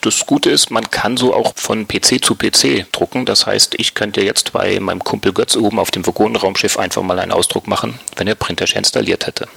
das 0.06 0.26
Gute 0.26 0.50
ist, 0.50 0.70
man 0.70 0.90
kann 0.92 1.18
so 1.18 1.34
auch 1.34 1.54
von 1.56 1.88
PC 1.88 2.24
zu 2.24 2.36
PC 2.36 2.92
drucken. 2.92 3.26
Das 3.26 3.46
heißt, 3.46 3.76
ich 3.78 3.94
könnte 3.94 4.22
jetzt 4.22 4.52
bei 4.52 4.80
meinem 4.80 5.04
Kumpel 5.04 5.34
Götz 5.34 5.56
oben 5.56 5.80
auf 5.80 5.92
dem 5.92 6.06
Vogonenraumschiff 6.06 6.78
einfach 6.78 7.02
mal 7.04 7.20
einen 7.20 7.32
Ausdruck 7.32 7.68
machen, 7.68 8.00
wenn 8.18 8.28
er 8.28 8.36
Printershare 8.36 8.80
installiert 8.80 9.28
hätte. 9.28 9.48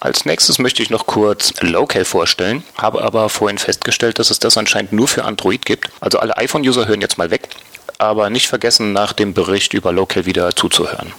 Als 0.00 0.24
nächstes 0.24 0.58
möchte 0.58 0.82
ich 0.82 0.88
noch 0.88 1.06
kurz 1.06 1.52
Local 1.60 2.06
vorstellen, 2.06 2.64
habe 2.78 3.02
aber 3.02 3.28
vorhin 3.28 3.58
festgestellt, 3.58 4.18
dass 4.18 4.30
es 4.30 4.38
das 4.38 4.56
anscheinend 4.56 4.94
nur 4.94 5.06
für 5.06 5.24
Android 5.24 5.66
gibt. 5.66 5.90
Also 6.00 6.18
alle 6.18 6.38
iPhone-User 6.38 6.88
hören 6.88 7.02
jetzt 7.02 7.18
mal 7.18 7.30
weg, 7.30 7.50
aber 7.98 8.30
nicht 8.30 8.48
vergessen, 8.48 8.94
nach 8.94 9.12
dem 9.12 9.34
Bericht 9.34 9.74
über 9.74 9.92
Local 9.92 10.24
wieder 10.24 10.56
zuzuhören. 10.56 11.12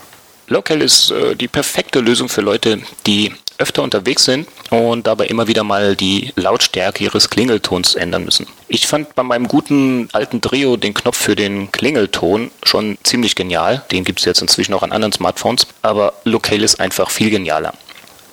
Local 0.47 0.81
ist 0.81 1.11
äh, 1.11 1.35
die 1.35 1.47
perfekte 1.47 1.99
Lösung 1.99 2.27
für 2.27 2.41
Leute, 2.41 2.81
die 3.05 3.31
öfter 3.59 3.83
unterwegs 3.83 4.25
sind 4.25 4.47
und 4.71 5.05
dabei 5.05 5.27
immer 5.27 5.47
wieder 5.47 5.63
mal 5.63 5.95
die 5.95 6.33
Lautstärke 6.35 7.03
ihres 7.03 7.29
Klingeltons 7.29 7.93
ändern 7.93 8.25
müssen. 8.25 8.47
Ich 8.67 8.87
fand 8.87 9.13
bei 9.13 9.21
meinem 9.21 9.47
guten 9.47 10.09
alten 10.11 10.41
Trio 10.41 10.75
den 10.75 10.95
Knopf 10.95 11.17
für 11.17 11.35
den 11.35 11.71
Klingelton 11.71 12.49
schon 12.63 12.97
ziemlich 13.03 13.35
genial. 13.35 13.83
Den 13.91 14.03
gibt 14.03 14.19
es 14.19 14.25
jetzt 14.25 14.41
inzwischen 14.41 14.73
auch 14.73 14.81
an 14.81 14.91
anderen 14.91 15.13
Smartphones, 15.13 15.67
aber 15.83 16.13
Locale 16.23 16.65
ist 16.65 16.79
einfach 16.79 17.11
viel 17.11 17.29
genialer. 17.29 17.73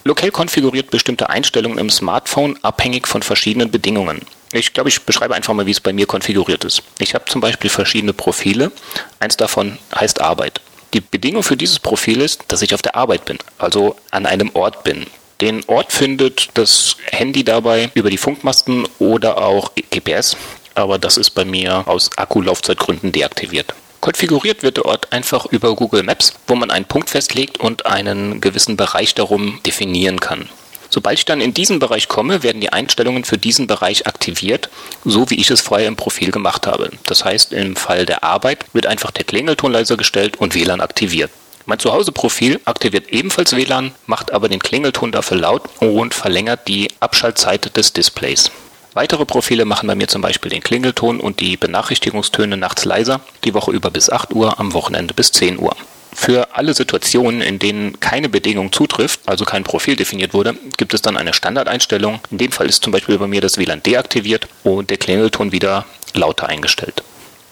Locale 0.04 0.32
konfiguriert 0.32 0.90
bestimmte 0.90 1.28
Einstellungen 1.28 1.78
im 1.78 1.90
Smartphone 1.90 2.58
abhängig 2.62 3.06
von 3.06 3.22
verschiedenen 3.22 3.70
Bedingungen. 3.70 4.22
Ich 4.52 4.72
glaube, 4.72 4.88
ich 4.88 5.02
beschreibe 5.02 5.34
einfach 5.34 5.52
mal, 5.52 5.66
wie 5.66 5.72
es 5.72 5.80
bei 5.80 5.92
mir 5.92 6.06
konfiguriert 6.06 6.64
ist. 6.64 6.82
Ich 6.98 7.14
habe 7.14 7.26
zum 7.26 7.40
Beispiel 7.40 7.68
verschiedene 7.68 8.14
Profile. 8.14 8.72
Eins 9.20 9.36
davon 9.36 9.78
heißt 9.94 10.20
Arbeit. 10.20 10.60
Die 10.94 11.02
Bedingung 11.02 11.42
für 11.42 11.56
dieses 11.56 11.78
Profil 11.78 12.22
ist, 12.22 12.44
dass 12.48 12.62
ich 12.62 12.72
auf 12.72 12.80
der 12.80 12.96
Arbeit 12.96 13.26
bin, 13.26 13.38
also 13.58 13.96
an 14.10 14.24
einem 14.24 14.50
Ort 14.54 14.84
bin. 14.84 15.06
Den 15.42 15.62
Ort 15.66 15.92
findet 15.92 16.48
das 16.54 16.96
Handy 17.04 17.44
dabei 17.44 17.90
über 17.94 18.08
die 18.08 18.16
Funkmasten 18.16 18.88
oder 18.98 19.38
auch 19.38 19.72
GPS, 19.74 20.36
aber 20.74 20.98
das 20.98 21.18
ist 21.18 21.30
bei 21.30 21.44
mir 21.44 21.86
aus 21.86 22.10
Akkulaufzeitgründen 22.16 23.12
deaktiviert. 23.12 23.74
Konfiguriert 24.00 24.62
wird 24.62 24.76
der 24.76 24.84
Ort 24.86 25.12
einfach 25.12 25.46
über 25.46 25.74
Google 25.74 26.04
Maps, 26.04 26.34
wo 26.46 26.54
man 26.54 26.70
einen 26.70 26.84
Punkt 26.84 27.10
festlegt 27.10 27.58
und 27.58 27.86
einen 27.86 28.40
gewissen 28.40 28.76
Bereich 28.76 29.14
darum 29.14 29.60
definieren 29.66 30.20
kann. 30.20 30.48
Sobald 30.90 31.18
ich 31.18 31.24
dann 31.24 31.40
in 31.40 31.52
diesen 31.52 31.80
Bereich 31.80 32.08
komme, 32.08 32.42
werden 32.42 32.60
die 32.60 32.72
Einstellungen 32.72 33.24
für 33.24 33.36
diesen 33.36 33.66
Bereich 33.66 34.06
aktiviert, 34.06 34.70
so 35.04 35.28
wie 35.28 35.38
ich 35.38 35.50
es 35.50 35.60
vorher 35.60 35.88
im 35.88 35.96
Profil 35.96 36.30
gemacht 36.30 36.66
habe. 36.66 36.90
Das 37.06 37.24
heißt, 37.24 37.52
im 37.52 37.76
Fall 37.76 38.06
der 38.06 38.24
Arbeit 38.24 38.64
wird 38.72 38.86
einfach 38.86 39.10
der 39.10 39.24
Klingelton 39.24 39.72
leiser 39.72 39.96
gestellt 39.96 40.38
und 40.38 40.54
WLAN 40.54 40.80
aktiviert. 40.80 41.30
Mein 41.66 41.78
Zuhause-Profil 41.78 42.60
aktiviert 42.64 43.08
ebenfalls 43.08 43.54
WLAN, 43.54 43.92
macht 44.06 44.32
aber 44.32 44.48
den 44.48 44.60
Klingelton 44.60 45.12
dafür 45.12 45.36
laut 45.36 45.62
und 45.80 46.14
verlängert 46.14 46.66
die 46.66 46.88
Abschaltzeit 47.00 47.76
des 47.76 47.92
Displays. 47.92 48.50
Weitere 48.94 49.26
Profile 49.26 49.64
machen 49.64 49.86
bei 49.86 49.94
mir 49.94 50.08
zum 50.08 50.22
Beispiel 50.22 50.50
den 50.50 50.62
Klingelton 50.62 51.20
und 51.20 51.40
die 51.40 51.56
Benachrichtigungstöne 51.56 52.56
nachts 52.56 52.84
leiser, 52.84 53.20
die 53.44 53.54
Woche 53.54 53.72
über 53.72 53.90
bis 53.90 54.10
8 54.10 54.32
Uhr, 54.34 54.58
am 54.58 54.72
Wochenende 54.72 55.14
bis 55.14 55.30
10 55.32 55.58
Uhr. 55.58 55.76
Für 56.12 56.56
alle 56.56 56.74
Situationen, 56.74 57.42
in 57.42 57.58
denen 57.58 58.00
keine 58.00 58.28
Bedingung 58.28 58.72
zutrifft, 58.72 59.20
also 59.26 59.44
kein 59.44 59.62
Profil 59.62 59.94
definiert 59.94 60.34
wurde, 60.34 60.54
gibt 60.76 60.94
es 60.94 61.02
dann 61.02 61.16
eine 61.16 61.32
Standardeinstellung. 61.32 62.20
In 62.30 62.38
dem 62.38 62.50
Fall 62.50 62.68
ist 62.68 62.82
zum 62.82 62.92
Beispiel 62.92 63.18
bei 63.18 63.26
mir 63.26 63.40
das 63.40 63.58
WLAN 63.58 63.82
deaktiviert 63.82 64.48
und 64.64 64.90
der 64.90 64.96
Klingelton 64.96 65.52
wieder 65.52 65.84
lauter 66.14 66.48
eingestellt. 66.48 67.04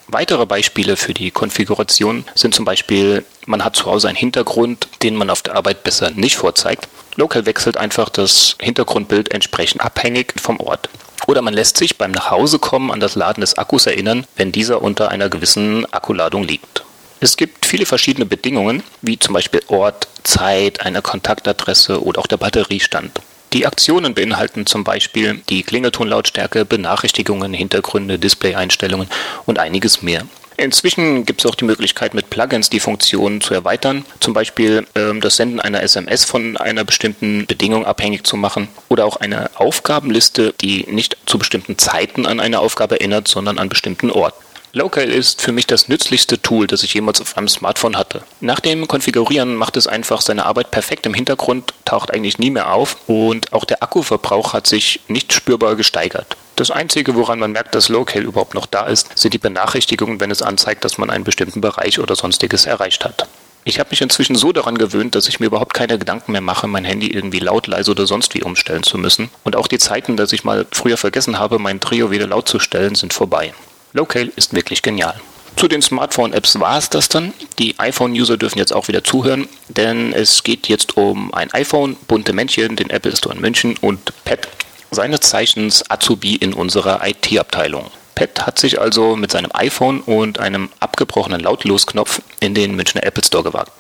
Weitere 0.09 0.47
Beispiele 0.47 0.97
für 0.97 1.15
die 1.15 1.31
Konfiguration 1.31 2.25
sind 2.35 2.55
zum 2.55 2.65
Beispiel, 2.65 3.25
man 3.45 3.65
hat 3.65 3.77
zu 3.77 3.87
Hause 3.87 4.09
einen 4.09 4.17
Hintergrund, 4.17 4.89
den 5.03 5.17
man 5.17 5.31
auf 5.31 5.43
der 5.43 5.55
Arbeit 5.55 5.85
besser 5.85 6.11
nicht 6.11 6.37
vorzeigt. 6.37 6.89
Local 7.17 7.45
wechselt 7.45 7.77
einfach 7.77 8.09
das 8.09 8.57
Hintergrundbild 8.61 9.33
entsprechend 9.33 9.81
abhängig 9.81 10.35
vom 10.41 10.61
Ort. 10.61 10.89
Oder 11.27 11.43
man 11.43 11.55
lässt 11.55 11.77
sich 11.77 11.99
beim 11.99 12.13
Nachhausekommen 12.13 12.91
an 12.91 13.01
das 13.01 13.17
Laden 13.17 13.41
des 13.41 13.59
Akkus 13.59 13.87
erinnern, 13.87 14.27
wenn 14.37 14.53
dieser 14.53 14.83
unter 14.83 15.11
einer 15.11 15.29
gewissen 15.29 15.85
Akkuladung 15.93 16.45
liegt. 16.45 16.85
Es 17.19 17.37
gibt 17.37 17.67
viele 17.67 17.87
verschiedene 17.87 18.27
Bedingungen, 18.27 18.83
wie 19.03 19.19
zum 19.19 19.35
Beispiel 19.35 19.63
Ort, 19.69 20.07
Zeit, 20.23 20.85
eine 20.85 21.03
Kontaktadresse 21.03 22.03
oder 22.05 22.21
auch 22.21 22.27
der 22.27 22.37
Batteriestand. 22.37 23.21
Die 23.53 23.67
Aktionen 23.67 24.15
beinhalten 24.15 24.67
zum 24.67 24.85
Beispiel 24.85 25.41
die 25.49 25.63
Klingeltonlautstärke, 25.63 26.65
Benachrichtigungen, 26.65 27.55
Hintergründe, 27.55 28.19
Display-Einstellungen 28.19 29.09
und 29.47 29.59
einiges 29.59 30.03
mehr. 30.03 30.27
Inzwischen 30.59 31.27
gibt 31.27 31.41
es 31.45 31.51
auch 31.51 31.55
die 31.55 31.65
Möglichkeit, 31.65 32.15
mit 32.15 32.31
Plugins 32.31 32.71
die 32.71 32.81
Funktionen 32.81 33.41
zu 33.41 33.53
erweitern. 33.53 34.07
Zum 34.21 34.33
Beispiel 34.33 34.87
ähm, 34.95 35.21
das 35.21 35.37
Senden 35.37 35.61
einer 35.61 35.83
SMS 35.83 36.25
von 36.25 36.57
einer 36.57 36.85
bestimmten 36.85 37.47
Bedingung 37.47 37.85
abhängig 37.85 38.27
zu 38.27 38.37
machen. 38.37 38.69
Oder 38.89 39.05
auch 39.05 39.17
eine 39.17 39.51
Aufgabenliste, 39.57 40.55
die 40.61 40.87
nicht 40.89 41.19
zu 41.27 41.39
bestimmten 41.39 41.77
Zeiten 41.77 42.25
an 42.25 42.41
eine 42.41 42.61
Aufgabe 42.61 42.99
erinnert, 43.01 43.29
sondern 43.29 43.59
an 43.59 43.69
bestimmten 43.69 44.11
Orten. 44.11 44.46
Local 44.77 45.09
ist 45.09 45.41
für 45.41 45.53
mich 45.53 45.67
das 45.67 45.89
nützlichste 45.89 46.43
Tool, 46.43 46.67
das 46.67 46.83
ich 46.83 46.93
jemals 46.93 47.23
auf 47.23 47.39
einem 47.39 47.49
Smartphone 47.49 47.97
hatte. 47.97 48.21
Nach 48.43 48.61
dem 48.61 48.87
Konfigurieren 48.87 49.55
macht 49.55 49.79
es 49.79 49.87
einfach 49.87 50.21
seine 50.21 50.45
Arbeit 50.45 50.71
perfekt 50.71 51.07
im 51.07 51.15
Hintergrund, 51.15 51.73
taucht 51.87 52.13
eigentlich 52.13 52.39
nie 52.39 52.51
mehr 52.51 52.71
auf 52.75 52.99
und 53.07 53.55
auch 53.55 53.65
der 53.65 53.83
Akkuverbrauch 53.83 54.53
hat 54.53 54.67
sich 54.67 55.01
nicht 55.09 55.33
spürbar 55.33 55.77
gesteigert. 55.77 56.37
Das 56.57 56.71
Einzige, 56.71 57.15
woran 57.15 57.39
man 57.39 57.53
merkt, 57.53 57.75
dass 57.75 57.89
Local 57.89 58.23
überhaupt 58.23 58.53
noch 58.53 58.67
da 58.67 58.87
ist, 58.87 59.17
sind 59.17 59.33
die 59.33 59.39
Benachrichtigungen, 59.39 60.21
wenn 60.21 60.31
es 60.31 60.43
anzeigt, 60.43 60.85
dass 60.85 60.99
man 60.99 61.09
einen 61.09 61.25
bestimmten 61.25 61.63
Bereich 61.63 61.99
oder 61.99 62.15
sonstiges 62.15 62.67
erreicht 62.67 63.07
hat. 63.07 63.27
Ich 63.65 63.81
habe 63.81 63.89
mich 63.89 64.03
inzwischen 64.03 64.37
so 64.37 64.53
daran 64.53 64.77
gewöhnt, 64.77 65.15
dass 65.15 65.27
ich 65.27 65.41
mir 65.41 65.47
überhaupt 65.47 65.73
keine 65.73 65.99
Gedanken 65.99 66.33
mehr 66.33 66.43
mache, 66.43 66.67
mein 66.67 66.85
Handy 66.85 67.07
irgendwie 67.07 67.39
laut, 67.39 67.67
leise 67.67 67.93
oder 67.93 68.07
sonst 68.07 68.35
wie 68.35 68.43
umstellen 68.43 68.83
zu 68.83 68.99
müssen. 68.99 69.31
Und 69.43 69.57
auch 69.57 69.69
die 69.69 69.79
Zeiten, 69.79 70.19
dass 70.19 70.35
ich 70.35 70.45
mal 70.45 70.67
früher 70.71 70.99
vergessen 70.99 71.39
habe, 71.39 71.59
mein 71.59 71.81
Trio 71.81 72.11
wieder 72.11 72.27
laut 72.27 72.47
zu 72.47 72.59
stellen, 72.59 72.95
sind 72.95 73.15
vorbei. 73.15 73.55
Locale 73.97 74.31
ist 74.37 74.55
wirklich 74.55 74.83
genial. 74.83 75.21
Zu 75.57 75.69
den 75.69 75.81
Smartphone-Apps 75.81 76.61
war 76.61 76.77
es 76.77 76.91
das 76.91 77.09
dann. 77.09 77.33
Die 77.59 77.79
iPhone-User 77.79 78.37
dürfen 78.37 78.59
jetzt 78.59 78.75
auch 78.75 78.89
wieder 78.89 79.03
zuhören, 79.03 79.49
denn 79.69 80.13
es 80.13 80.43
geht 80.43 80.69
jetzt 80.69 80.99
um 80.99 81.33
ein 81.33 81.51
iPhone, 81.55 81.97
bunte 82.07 82.35
Männchen, 82.35 82.77
den 82.77 82.91
Apple 82.91 83.17
Store 83.17 83.35
in 83.35 83.41
München 83.41 83.75
und 83.81 84.13
Pet, 84.25 84.49
seines 84.91 85.21
Zeichens 85.21 85.91
Azubi 85.91 86.37
in 86.37 86.53
unserer 86.53 87.01
IT-Abteilung. 87.09 87.91
Pet 88.15 88.47
hat 88.47 88.59
sich 88.59 88.79
also 88.79 89.17
mit 89.17 89.31
seinem 89.31 89.51
iPhone 89.55 90.01
und 90.01 90.39
einem 90.39 90.69
abgebrochenen 90.79 91.41
Lautlosknopf 91.41 92.21
in 92.41 92.55
den 92.55 92.77
Münchner 92.77 93.03
Apple 93.03 93.25
Store 93.25 93.45
gewagt. 93.45 93.73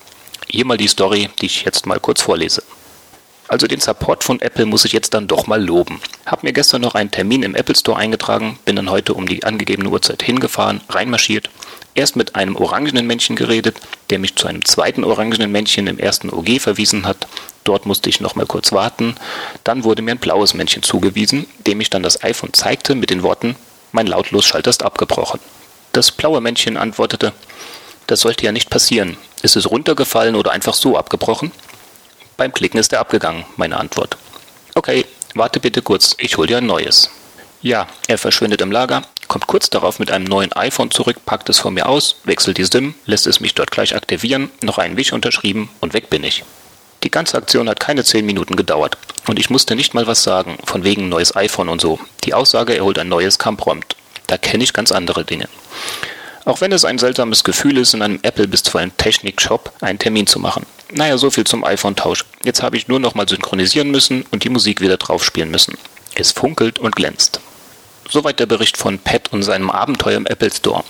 Hier 0.48 0.64
mal 0.64 0.78
die 0.78 0.88
Story, 0.88 1.28
die 1.40 1.46
ich 1.46 1.64
jetzt 1.64 1.84
mal 1.84 2.00
kurz 2.00 2.22
vorlese. 2.22 2.62
Also 3.48 3.66
den 3.66 3.80
Support 3.80 4.24
von 4.24 4.40
Apple 4.40 4.66
muss 4.66 4.84
ich 4.84 4.92
jetzt 4.92 5.14
dann 5.14 5.28
doch 5.28 5.46
mal 5.46 5.62
loben. 5.62 6.00
Hab 6.24 6.42
mir 6.42 6.52
gestern 6.52 6.82
noch 6.82 6.94
einen 6.96 7.12
Termin 7.12 7.44
im 7.44 7.54
Apple 7.54 7.76
Store 7.76 7.98
eingetragen, 7.98 8.58
bin 8.64 8.76
dann 8.76 8.90
heute 8.90 9.14
um 9.14 9.26
die 9.26 9.44
angegebene 9.44 9.88
Uhrzeit 9.88 10.22
hingefahren, 10.22 10.80
reinmarschiert, 10.88 11.48
erst 11.94 12.16
mit 12.16 12.34
einem 12.34 12.56
orangenen 12.56 13.06
Männchen 13.06 13.36
geredet, 13.36 13.76
der 14.10 14.18
mich 14.18 14.34
zu 14.34 14.48
einem 14.48 14.64
zweiten 14.64 15.04
orangenen 15.04 15.52
Männchen 15.52 15.86
im 15.86 15.98
ersten 15.98 16.30
OG 16.30 16.60
verwiesen 16.60 17.06
hat. 17.06 17.28
Dort 17.62 17.86
musste 17.86 18.10
ich 18.10 18.20
noch 18.20 18.34
mal 18.34 18.46
kurz 18.46 18.72
warten. 18.72 19.14
Dann 19.64 19.84
wurde 19.84 20.02
mir 20.02 20.12
ein 20.12 20.18
blaues 20.18 20.54
Männchen 20.54 20.82
zugewiesen, 20.82 21.46
dem 21.66 21.80
ich 21.80 21.90
dann 21.90 22.02
das 22.02 22.22
iPhone 22.24 22.52
zeigte 22.52 22.94
mit 22.94 23.10
den 23.10 23.22
Worten, 23.22 23.56
mein 23.92 24.06
Lautlosschalter 24.08 24.70
ist 24.70 24.82
abgebrochen. 24.82 25.40
Das 25.92 26.10
blaue 26.10 26.40
Männchen 26.40 26.76
antwortete, 26.76 27.32
das 28.06 28.20
sollte 28.20 28.44
ja 28.44 28.52
nicht 28.52 28.70
passieren. 28.70 29.16
Ist 29.42 29.56
es 29.56 29.70
runtergefallen 29.70 30.34
oder 30.36 30.52
einfach 30.52 30.74
so 30.74 30.98
abgebrochen? 30.98 31.50
Beim 32.36 32.52
Klicken 32.52 32.78
ist 32.78 32.92
er 32.92 33.00
abgegangen, 33.00 33.44
meine 33.56 33.78
Antwort. 33.78 34.16
Okay, 34.74 35.04
Warte 35.36 35.60
bitte 35.60 35.82
kurz, 35.82 36.14
ich 36.16 36.38
hol 36.38 36.46
dir 36.46 36.56
ein 36.56 36.66
neues. 36.66 37.10
Ja, 37.60 37.88
er 38.08 38.16
verschwindet 38.16 38.62
im 38.62 38.72
Lager, 38.72 39.02
kommt 39.28 39.46
kurz 39.46 39.68
darauf 39.68 39.98
mit 39.98 40.10
einem 40.10 40.24
neuen 40.24 40.50
iPhone 40.54 40.90
zurück, 40.90 41.18
packt 41.26 41.50
es 41.50 41.58
von 41.58 41.74
mir 41.74 41.90
aus, 41.90 42.16
wechselt 42.24 42.56
die 42.56 42.64
SIM, 42.64 42.94
lässt 43.04 43.26
es 43.26 43.38
mich 43.40 43.52
dort 43.52 43.70
gleich 43.70 43.94
aktivieren, 43.94 44.50
noch 44.62 44.78
einen 44.78 44.96
Wisch 44.96 45.12
unterschrieben 45.12 45.68
und 45.80 45.92
weg 45.92 46.08
bin 46.08 46.24
ich. 46.24 46.42
Die 47.02 47.10
ganze 47.10 47.36
Aktion 47.36 47.68
hat 47.68 47.80
keine 47.80 48.02
10 48.02 48.24
Minuten 48.24 48.56
gedauert 48.56 48.96
und 49.26 49.38
ich 49.38 49.50
musste 49.50 49.76
nicht 49.76 49.92
mal 49.92 50.06
was 50.06 50.22
sagen, 50.22 50.56
von 50.64 50.84
wegen 50.84 51.10
neues 51.10 51.36
iPhone 51.36 51.68
und 51.68 51.82
so. 51.82 52.00
Die 52.24 52.32
Aussage, 52.32 52.72
er 52.72 52.84
holt 52.84 52.98
ein 52.98 53.10
neues, 53.10 53.38
kam 53.38 53.58
prompt. 53.58 53.94
Da 54.28 54.38
kenne 54.38 54.64
ich 54.64 54.72
ganz 54.72 54.90
andere 54.90 55.26
Dinge. 55.26 55.50
Auch 56.46 56.62
wenn 56.62 56.72
es 56.72 56.86
ein 56.86 56.98
seltsames 56.98 57.44
Gefühl 57.44 57.76
ist, 57.76 57.92
in 57.92 58.00
einem 58.00 58.20
Apple 58.22 58.48
bisweilen 58.48 58.96
Technik-Shop 58.96 59.70
einen 59.82 59.98
Termin 59.98 60.26
zu 60.26 60.38
machen. 60.38 60.64
Naja, 60.92 61.18
so 61.18 61.30
viel 61.30 61.44
zum 61.44 61.64
iPhone-Tausch. 61.64 62.24
Jetzt 62.44 62.62
habe 62.62 62.76
ich 62.76 62.86
nur 62.86 63.00
noch 63.00 63.14
mal 63.14 63.28
synchronisieren 63.28 63.90
müssen 63.90 64.24
und 64.30 64.44
die 64.44 64.48
Musik 64.48 64.80
wieder 64.80 64.96
drauf 64.96 65.24
spielen 65.24 65.50
müssen. 65.50 65.76
Es 66.14 66.30
funkelt 66.30 66.78
und 66.78 66.94
glänzt. 66.94 67.40
Soweit 68.08 68.38
der 68.38 68.46
Bericht 68.46 68.76
von 68.76 69.00
Pat 69.00 69.32
und 69.32 69.42
seinem 69.42 69.70
Abenteuer 69.70 70.16
im 70.16 70.26
Apple 70.26 70.52
Store. 70.52 70.84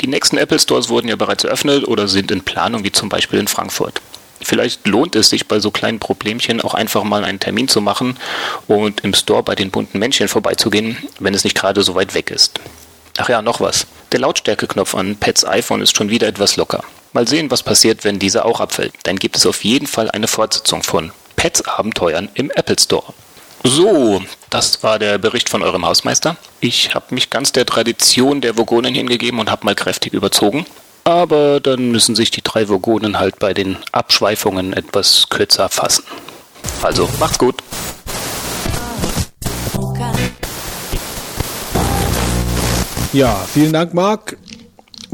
Die 0.00 0.06
nächsten 0.06 0.38
Apple 0.38 0.60
Stores 0.60 0.88
wurden 0.88 1.08
ja 1.08 1.16
bereits 1.16 1.42
eröffnet 1.42 1.86
oder 1.86 2.06
sind 2.06 2.30
in 2.30 2.42
Planung, 2.42 2.84
wie 2.84 2.92
zum 2.92 3.08
Beispiel 3.08 3.40
in 3.40 3.48
Frankfurt. 3.48 4.00
Vielleicht 4.40 4.86
lohnt 4.86 5.16
es 5.16 5.28
sich 5.28 5.48
bei 5.48 5.58
so 5.58 5.70
kleinen 5.70 5.98
Problemchen 5.98 6.60
auch 6.60 6.74
einfach 6.74 7.02
mal 7.02 7.24
einen 7.24 7.40
Termin 7.40 7.68
zu 7.68 7.80
machen 7.80 8.16
und 8.68 9.00
im 9.00 9.14
Store 9.14 9.42
bei 9.42 9.54
den 9.54 9.70
bunten 9.70 9.98
Männchen 9.98 10.28
vorbeizugehen, 10.28 10.96
wenn 11.18 11.34
es 11.34 11.44
nicht 11.44 11.56
gerade 11.56 11.82
so 11.82 11.94
weit 11.96 12.14
weg 12.14 12.30
ist. 12.30 12.60
Ach 13.18 13.28
ja, 13.28 13.42
noch 13.42 13.60
was. 13.60 13.86
Der 14.12 14.20
Lautstärkeknopf 14.20 14.94
an 14.94 15.16
Pets 15.16 15.44
iPhone 15.44 15.82
ist 15.82 15.96
schon 15.96 16.10
wieder 16.10 16.26
etwas 16.26 16.56
locker. 16.56 16.82
Mal 17.12 17.26
sehen, 17.26 17.50
was 17.50 17.62
passiert, 17.62 18.04
wenn 18.04 18.18
dieser 18.18 18.46
auch 18.46 18.60
abfällt. 18.60 18.94
Dann 19.02 19.16
gibt 19.16 19.36
es 19.36 19.46
auf 19.46 19.64
jeden 19.64 19.86
Fall 19.86 20.10
eine 20.10 20.28
Fortsetzung 20.28 20.82
von 20.82 21.12
Pets 21.36 21.62
Abenteuern 21.62 22.28
im 22.34 22.50
Apple 22.50 22.76
Store. 22.78 23.12
So, 23.62 24.22
das 24.48 24.82
war 24.82 24.98
der 24.98 25.18
Bericht 25.18 25.48
von 25.48 25.62
eurem 25.62 25.84
Hausmeister. 25.84 26.36
Ich 26.60 26.94
habe 26.94 27.14
mich 27.14 27.28
ganz 27.28 27.52
der 27.52 27.66
Tradition 27.66 28.40
der 28.40 28.56
Vogonen 28.56 28.94
hingegeben 28.94 29.38
und 29.38 29.50
habe 29.50 29.66
mal 29.66 29.74
kräftig 29.74 30.14
überzogen. 30.14 30.64
Aber 31.04 31.60
dann 31.60 31.90
müssen 31.90 32.14
sich 32.14 32.30
die 32.30 32.42
drei 32.42 32.68
Vogonen 32.68 33.18
halt 33.18 33.38
bei 33.38 33.52
den 33.52 33.76
Abschweifungen 33.92 34.72
etwas 34.72 35.28
kürzer 35.28 35.68
fassen. 35.68 36.04
Also, 36.82 37.08
macht's 37.18 37.38
gut. 37.38 37.56
Ja, 43.12 43.34
vielen 43.34 43.72
Dank, 43.72 43.92
Marc. 43.92 44.36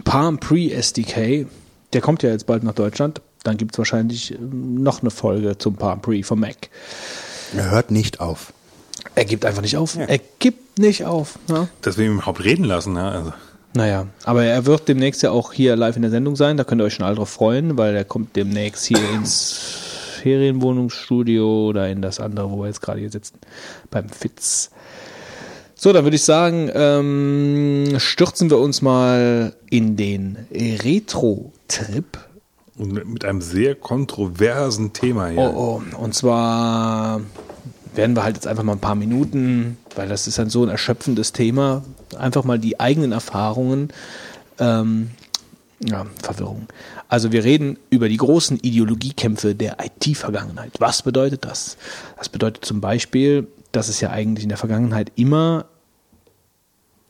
Palm 0.04 0.38
Pre 0.38 0.70
SDK, 0.70 1.46
der 1.94 2.00
kommt 2.02 2.22
ja 2.22 2.28
jetzt 2.30 2.46
bald 2.46 2.62
nach 2.62 2.74
Deutschland. 2.74 3.22
Dann 3.42 3.56
gibt 3.56 3.72
es 3.74 3.78
wahrscheinlich 3.78 4.34
ähm, 4.34 4.82
noch 4.82 5.00
eine 5.00 5.10
Folge 5.10 5.56
zum 5.56 5.76
Palm 5.76 6.02
Pre 6.02 6.22
vom 6.22 6.40
Mac. 6.40 6.68
Er 7.56 7.70
hört 7.70 7.90
nicht 7.90 8.20
auf. 8.20 8.52
Er 9.14 9.24
gibt 9.24 9.46
einfach 9.46 9.62
nicht 9.62 9.78
auf. 9.78 9.96
Er 9.96 10.20
gibt 10.38 10.78
nicht 10.78 11.06
auf. 11.06 11.38
Ja? 11.48 11.68
Dass 11.80 11.96
wir 11.96 12.04
ihn 12.04 12.14
überhaupt 12.14 12.44
reden 12.44 12.64
lassen, 12.64 12.96
ja. 12.96 13.08
Also, 13.08 13.32
Naja, 13.72 14.06
aber 14.24 14.44
er 14.44 14.66
wird 14.66 14.88
demnächst 14.88 15.22
ja 15.22 15.30
auch 15.30 15.54
hier 15.54 15.74
live 15.74 15.96
in 15.96 16.02
der 16.02 16.10
Sendung 16.10 16.36
sein. 16.36 16.58
Da 16.58 16.64
könnt 16.64 16.82
ihr 16.82 16.84
euch 16.84 16.94
schon 16.94 17.06
alle 17.06 17.16
drauf 17.16 17.30
freuen, 17.30 17.78
weil 17.78 17.96
er 17.96 18.04
kommt 18.04 18.36
demnächst 18.36 18.84
hier 18.84 19.00
ins 19.14 19.52
Ferienwohnungsstudio 20.22 21.68
oder 21.68 21.88
in 21.88 22.02
das 22.02 22.20
andere, 22.20 22.50
wo 22.50 22.58
wir 22.60 22.66
jetzt 22.66 22.82
gerade 22.82 23.00
hier 23.00 23.10
sitzen, 23.10 23.38
beim 23.90 24.10
Fitz. 24.10 24.70
So, 25.78 25.92
dann 25.92 26.04
würde 26.04 26.16
ich 26.16 26.22
sagen, 26.22 26.70
ähm, 26.72 27.96
stürzen 27.98 28.48
wir 28.48 28.58
uns 28.58 28.80
mal 28.80 29.54
in 29.68 29.96
den 29.96 30.38
Retro-Trip. 30.52 32.18
und 32.78 32.92
mit- 32.92 33.24
einem 33.24 33.40
sehr 33.42 33.74
kontroversen 33.74 34.92
Thema 34.92 35.28
hier. 35.28 35.40
Oh, 35.40 35.80
oh. 35.92 35.96
Und 35.98 36.14
zwar 36.14 37.20
werden 37.94 38.14
wir 38.16 38.22
halt 38.22 38.36
jetzt 38.36 38.46
einfach 38.46 38.62
mal 38.64 38.72
ein 38.74 38.80
paar 38.80 38.94
Minuten, 38.94 39.78
weil 39.94 40.08
das 40.08 40.26
ist 40.26 40.38
dann 40.38 40.50
so 40.50 40.62
ein 40.62 40.68
erschöpfendes 40.68 41.32
Thema, 41.32 41.82
einfach 42.18 42.44
mal 42.44 42.58
die 42.58 42.78
eigenen 42.80 43.12
Erfahrungen, 43.12 43.88
ähm, 44.58 45.10
ja, 45.80 46.04
Verwirrung. 46.22 46.66
Also 47.08 47.32
wir 47.32 47.44
reden 47.44 47.78
über 47.90 48.08
die 48.10 48.16
großen 48.18 48.58
Ideologiekämpfe 48.60 49.54
der 49.54 49.76
IT-Vergangenheit. 49.82 50.72
Was 50.78 51.00
bedeutet 51.02 51.44
das? 51.46 51.76
Das 52.18 52.28
bedeutet 52.28 52.64
zum 52.64 52.80
Beispiel, 52.82 53.46
dass 53.76 53.88
es 53.88 54.00
ja 54.00 54.10
eigentlich 54.10 54.44
in 54.44 54.48
der 54.48 54.58
Vergangenheit 54.58 55.12
immer 55.16 55.66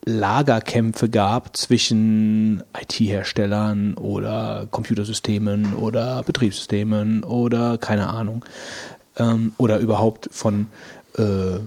Lagerkämpfe 0.04 1.08
gab 1.08 1.56
zwischen 1.56 2.62
IT-Herstellern 2.80 3.94
oder 3.94 4.66
Computersystemen 4.70 5.74
oder 5.74 6.22
Betriebssystemen 6.22 7.24
oder 7.24 7.78
keine 7.78 8.08
Ahnung. 8.08 8.44
Ähm, 9.16 9.52
oder 9.58 9.78
überhaupt 9.78 10.28
von 10.32 10.66
äh, 11.18 11.58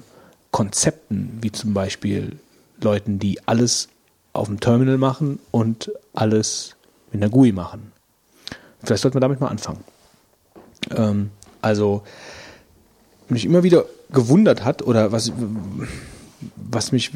Konzepten, 0.51 1.37
wie 1.41 1.51
zum 1.51 1.73
Beispiel 1.73 2.37
Leuten, 2.81 3.19
die 3.19 3.45
alles 3.47 3.89
auf 4.33 4.47
dem 4.47 4.59
Terminal 4.59 4.97
machen 4.97 5.39
und 5.51 5.91
alles 6.13 6.75
mit 7.11 7.21
einer 7.21 7.31
GUI 7.31 7.51
machen. 7.51 7.91
Vielleicht 8.83 9.01
sollten 9.01 9.15
wir 9.15 9.21
damit 9.21 9.41
mal 9.41 9.47
anfangen. 9.47 9.83
Ähm, 10.91 11.31
also, 11.61 12.03
mich 13.31 13.45
immer 13.45 13.63
wieder 13.63 13.85
gewundert 14.11 14.63
hat, 14.65 14.81
oder 14.81 15.11
was, 15.11 15.31
was 16.55 16.91
mich, 16.91 17.11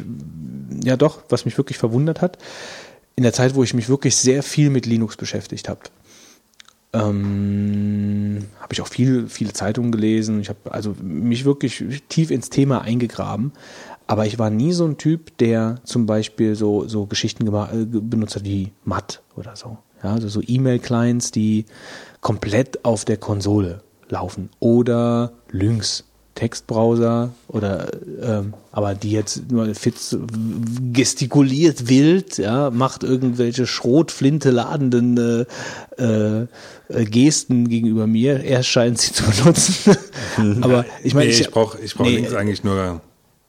ja 0.83 0.97
doch, 0.97 1.23
was 1.29 1.45
mich 1.45 1.57
wirklich 1.57 1.77
verwundert 1.77 2.21
hat, 2.21 2.37
in 3.15 3.23
der 3.23 3.33
Zeit, 3.33 3.55
wo 3.55 3.63
ich 3.63 3.73
mich 3.73 3.89
wirklich 3.89 4.15
sehr 4.15 4.43
viel 4.43 4.69
mit 4.69 4.85
Linux 4.85 5.17
beschäftigt 5.17 5.69
habe. 5.69 5.81
Ähm, 6.93 8.45
habe 8.59 8.73
ich 8.73 8.81
auch 8.81 8.87
viel, 8.87 9.27
viele 9.27 9.53
Zeitungen 9.53 9.91
gelesen. 9.91 10.39
Ich 10.39 10.49
habe 10.49 10.71
also 10.71 10.95
mich 11.01 11.43
wirklich 11.43 11.83
tief 12.07 12.29
ins 12.29 12.49
Thema 12.49 12.81
eingegraben. 12.81 13.51
Aber 14.05 14.25
ich 14.25 14.37
war 14.37 14.49
nie 14.49 14.73
so 14.73 14.85
ein 14.85 14.97
Typ, 14.97 15.37
der 15.37 15.79
zum 15.85 16.05
Beispiel 16.05 16.55
so, 16.55 16.87
so 16.87 17.05
Geschichten 17.05 17.47
äh, 17.47 17.85
benutzt 17.85 18.35
hat 18.35 18.43
wie 18.43 18.71
MAT 18.83 19.21
oder 19.35 19.55
so. 19.55 19.77
Ja, 20.03 20.13
also 20.13 20.27
so 20.27 20.41
E-Mail-Clients, 20.45 21.31
die 21.31 21.65
komplett 22.21 22.83
auf 22.85 23.05
der 23.05 23.17
Konsole 23.17 23.81
laufen. 24.13 24.49
Oder 24.59 25.33
Lynx, 25.51 26.05
Textbrowser 26.35 27.31
oder 27.47 27.91
ähm, 28.21 28.53
aber 28.71 28.95
die 28.95 29.11
jetzt 29.11 29.51
nur 29.51 29.75
Fitz 29.75 30.17
gestikuliert 30.91 31.89
wild, 31.89 32.37
ja, 32.37 32.71
macht 32.71 33.03
irgendwelche 33.03 33.67
Schrotflinte 33.67 34.49
ladenden 34.49 35.45
äh, 35.97 36.41
äh, 36.87 37.05
Gesten 37.05 37.69
gegenüber 37.69 38.07
mir. 38.07 38.43
Er 38.43 38.63
scheint 38.63 38.99
sie 38.99 39.13
zu 39.13 39.23
benutzen. 39.23 39.95
aber 40.61 40.85
ich 41.03 41.13
meine, 41.13 41.29
nee, 41.29 41.35
ich 41.35 41.51
brauche 41.51 41.79
ich 41.79 41.93
brauch 41.93 42.05
nee, 42.05 42.15
links 42.15 42.33
eigentlich 42.33 42.63
nur 42.63 43.01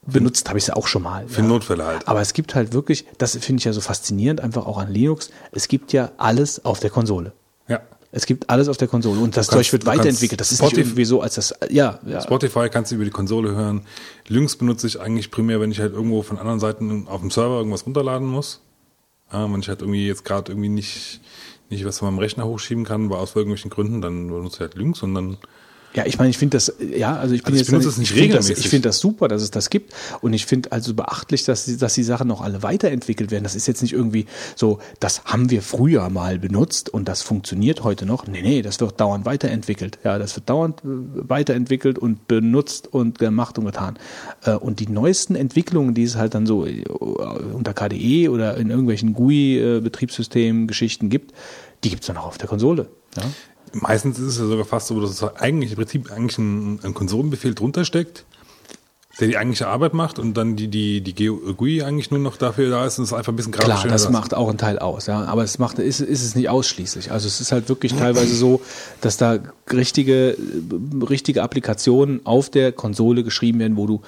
benutzt 0.06 0.48
habe 0.48 0.58
ich 0.58 0.64
es 0.64 0.68
ja 0.68 0.76
auch 0.76 0.86
schon 0.86 1.02
mal. 1.02 1.26
für 1.28 1.42
Notfälle 1.42 1.86
halt. 1.86 2.06
Aber 2.06 2.20
es 2.20 2.34
gibt 2.34 2.54
halt 2.54 2.74
wirklich, 2.74 3.06
das 3.16 3.36
finde 3.38 3.60
ich 3.60 3.64
ja 3.64 3.72
so 3.72 3.80
faszinierend, 3.80 4.42
einfach 4.42 4.66
auch 4.66 4.76
an 4.76 4.92
Linux, 4.92 5.30
es 5.52 5.68
gibt 5.68 5.94
ja 5.94 6.10
alles 6.18 6.62
auf 6.66 6.78
der 6.78 6.90
Konsole. 6.90 7.32
Es 8.16 8.26
gibt 8.26 8.48
alles 8.48 8.68
auf 8.68 8.76
der 8.76 8.86
Konsole 8.86 9.18
und 9.20 9.36
das 9.36 9.48
kannst- 9.48 9.66
Zeug 9.66 9.72
wird 9.72 9.86
weiterentwickelt. 9.86 10.40
Das 10.40 10.52
ist 10.52 10.60
nicht 10.62 10.70
Spotify- 10.70 10.80
irgendwie 10.82 11.04
so, 11.04 11.20
als 11.20 11.34
das, 11.34 11.52
ja, 11.68 11.98
ja. 12.06 12.20
Spotify 12.20 12.68
kannst 12.70 12.92
du 12.92 12.94
über 12.94 13.04
die 13.04 13.10
Konsole 13.10 13.54
hören. 13.56 13.82
Lynx 14.28 14.54
benutze 14.56 14.86
ich 14.86 15.00
eigentlich 15.00 15.32
primär, 15.32 15.60
wenn 15.60 15.72
ich 15.72 15.80
halt 15.80 15.92
irgendwo 15.94 16.22
von 16.22 16.38
anderen 16.38 16.60
Seiten 16.60 17.08
auf 17.08 17.20
dem 17.22 17.30
Server 17.32 17.56
irgendwas 17.58 17.84
runterladen 17.86 18.28
muss. 18.28 18.60
Ja, 19.32 19.52
wenn 19.52 19.58
ich 19.58 19.68
halt 19.68 19.80
irgendwie 19.80 20.06
jetzt 20.06 20.24
gerade 20.24 20.52
irgendwie 20.52 20.68
nicht, 20.68 21.20
nicht 21.70 21.84
was 21.84 21.98
von 21.98 22.06
meinem 22.08 22.20
Rechner 22.20 22.46
hochschieben 22.46 22.84
kann, 22.84 23.10
war 23.10 23.18
aus 23.18 23.34
irgendwelchen 23.34 23.70
Gründen, 23.70 24.00
dann 24.00 24.28
benutze 24.28 24.56
ich 24.56 24.60
halt 24.60 24.74
Lynx 24.76 25.02
und 25.02 25.14
dann 25.14 25.36
Ja, 25.96 26.04
ich 26.06 26.18
meine, 26.18 26.30
ich 26.30 26.38
finde 26.38 26.56
das, 26.56 26.72
ja, 26.96 27.14
also 27.16 27.34
ich 27.34 27.42
bin 27.44 27.52
Also 27.52 27.54
ich 27.54 27.60
jetzt, 27.60 27.70
benutze 27.70 27.88
es 27.88 27.98
nicht 27.98 28.10
ich 28.10 28.16
finde 28.18 28.36
das, 28.36 28.50
ich 28.50 28.68
finde 28.68 28.88
das 28.88 28.98
super, 28.98 29.28
dass 29.28 29.42
es 29.42 29.52
das 29.52 29.70
gibt 29.70 29.92
und 30.22 30.32
ich 30.32 30.44
finde 30.44 30.72
also 30.72 30.92
beachtlich, 30.94 31.44
dass, 31.44 31.66
die- 31.66 31.76
dass 31.76 31.94
die 31.94 32.02
Sachen 32.02 32.30
auch 32.32 32.40
alle 32.40 32.64
weiterentwickelt 32.64 33.30
werden. 33.30 33.44
Das 33.44 33.54
ist 33.54 33.68
jetzt 33.68 33.80
nicht 33.80 33.92
irgendwie 33.92 34.26
so, 34.56 34.80
das 34.98 35.24
haben 35.26 35.50
wir 35.50 35.62
früher 35.62 36.10
mal 36.10 36.38
benutzt 36.40 36.88
und 36.92 37.06
das 37.06 37.22
funktioniert 37.22 37.84
heute 37.84 38.06
noch. 38.06 38.26
Nee, 38.26 38.42
nee, 38.42 38.62
das 38.62 38.80
wird 38.80 38.98
dauernd 39.00 39.24
weiterentwickelt. 39.24 39.98
Ja, 40.02 40.18
das 40.18 40.34
wird 40.34 40.50
dauernd 40.50 40.80
äh, 40.80 40.86
weiterentwickelt 41.28 41.98
und 41.98 42.26
benutzt 42.26 42.92
und 42.92 43.18
gemacht 43.20 43.56
und 43.58 43.64
getan. 43.66 43.96
Äh, 44.44 44.54
Und 44.54 44.80
die 44.80 44.88
neuesten 44.88 45.36
Entwicklungen, 45.36 45.94
die 45.94 46.02
es 46.02 46.16
halt 46.16 46.34
dann 46.34 46.46
so 46.46 46.66
äh, 46.66 46.82
unter 47.52 47.72
KDE 47.72 48.30
oder 48.30 48.56
in 48.56 48.68
irgendwelchen 48.70 49.14
GUI-Betriebssystem-Geschichten 49.14 51.08
gibt, 51.08 51.32
die 51.84 51.90
gibt 51.90 52.02
es 52.02 52.06
dann 52.08 52.16
auch 52.16 52.26
auf 52.26 52.38
der 52.38 52.48
Konsole. 52.48 52.88
Ja? 53.16 53.22
Meistens 53.74 54.18
ist 54.18 54.26
es 54.26 54.38
ja 54.38 54.46
sogar 54.46 54.64
fast 54.64 54.88
so, 54.88 55.00
dass 55.00 55.10
es 55.10 55.22
eigentlich 55.22 55.72
im 55.72 55.76
Prinzip 55.76 56.10
eigentlich 56.10 56.38
ein, 56.38 56.80
ein 56.82 56.94
Konsolenbefehl 56.94 57.54
drunter 57.54 57.84
steckt, 57.84 58.24
der 59.20 59.28
die 59.28 59.36
eigentliche 59.36 59.68
Arbeit 59.68 59.94
macht 59.94 60.18
und 60.18 60.34
dann 60.34 60.56
die, 60.56 60.68
die, 60.68 61.00
die 61.00 61.14
GUI 61.14 61.82
eigentlich 61.82 62.10
nur 62.10 62.20
noch 62.20 62.36
dafür 62.36 62.70
da 62.70 62.84
ist 62.84 62.98
und 62.98 63.04
es 63.04 63.12
einfach 63.12 63.32
ein 63.32 63.36
bisschen 63.36 63.52
grafisch 63.52 63.82
Klar, 63.82 63.92
das 63.92 64.10
macht 64.10 64.34
auch 64.34 64.48
einen 64.48 64.58
Teil 64.58 64.78
aus, 64.78 65.06
ja. 65.06 65.24
Aber 65.24 65.44
es 65.44 65.58
macht, 65.58 65.78
ist, 65.78 66.00
ist 66.00 66.24
es 66.24 66.34
nicht 66.34 66.48
ausschließlich. 66.48 67.12
Also 67.12 67.28
es 67.28 67.40
ist 67.40 67.52
halt 67.52 67.68
wirklich 67.68 67.94
teilweise 67.94 68.34
so, 68.34 68.60
dass 69.00 69.16
da 69.16 69.38
richtige, 69.72 70.30
äh, 70.30 70.36
richtige 71.08 71.42
Applikationen 71.42 72.26
auf 72.26 72.50
der 72.50 72.72
Konsole 72.72 73.22
geschrieben 73.22 73.60
werden, 73.60 73.76
wo 73.76 73.86
du 73.86 74.02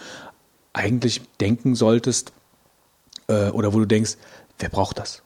eigentlich 0.73 1.23
denken 1.41 1.75
solltest, 1.75 2.33
äh, 3.29 3.51
oder 3.51 3.73
wo 3.73 3.79
du 3.79 3.87
denkst, 3.87 4.17
wer 4.59 4.69
braucht 4.69 4.99
das? 4.99 5.23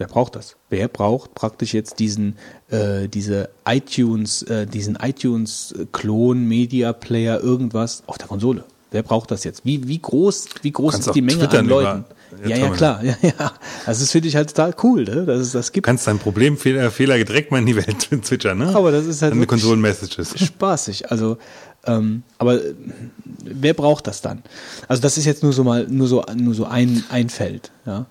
Wer 0.00 0.06
braucht 0.06 0.34
das? 0.34 0.56
Wer 0.70 0.88
braucht 0.88 1.34
praktisch 1.34 1.74
jetzt 1.74 1.98
diesen, 1.98 2.36
äh, 2.70 3.06
diese 3.06 3.50
iTunes, 3.68 4.42
äh, 4.44 4.66
diesen 4.66 4.96
iTunes-Klon, 4.96 6.48
Media 6.48 6.94
Player, 6.94 7.38
irgendwas 7.38 8.02
auf 8.06 8.16
der 8.16 8.26
Konsole? 8.26 8.64
Wer 8.92 9.02
braucht 9.02 9.30
das 9.30 9.44
jetzt? 9.44 9.66
Wie, 9.66 9.86
wie 9.88 9.98
groß, 9.98 10.46
wie 10.62 10.70
groß 10.72 11.00
ist 11.00 11.14
die 11.14 11.20
Menge 11.20 11.40
twittern 11.40 11.66
an 11.66 11.66
Leuten? 11.66 12.04
ja, 12.46 12.56
Ja, 12.56 12.70
klar. 12.70 13.04
Ja, 13.04 13.14
ja. 13.20 13.52
Also 13.84 14.00
das 14.04 14.10
finde 14.10 14.28
ich 14.28 14.36
halt 14.36 14.48
total 14.48 14.74
cool, 14.82 15.04
ne? 15.04 15.26
dass 15.26 15.40
es 15.40 15.52
das 15.52 15.70
gibt. 15.70 15.84
kannst 15.84 16.06
dein 16.06 16.18
Problem, 16.18 16.56
Fehler, 16.56 16.90
Fehler 16.90 17.22
direkt 17.22 17.50
mal 17.50 17.58
in 17.58 17.66
die 17.66 17.76
Welt 17.76 18.08
zwitschern, 18.24 18.56
ne? 18.56 18.74
Aber 18.74 18.92
das 18.92 19.04
ist 19.04 19.20
halt 19.20 19.34
wirklich- 19.34 19.48
Konsolen-Messages. 19.48 20.34
spaßig. 20.46 21.10
Also, 21.10 21.36
ähm, 21.84 22.22
aber 22.38 22.54
äh, 22.54 22.74
wer 23.44 23.74
braucht 23.74 24.06
das 24.06 24.22
dann? 24.22 24.42
Also 24.88 25.02
das 25.02 25.18
ist 25.18 25.26
jetzt 25.26 25.42
nur 25.42 25.52
so 25.52 25.62
mal, 25.62 25.86
nur 25.88 26.08
so, 26.08 26.24
nur 26.34 26.54
so 26.54 26.64
ein, 26.64 27.04
ein 27.10 27.28
Feld, 27.28 27.70
ja. 27.84 28.06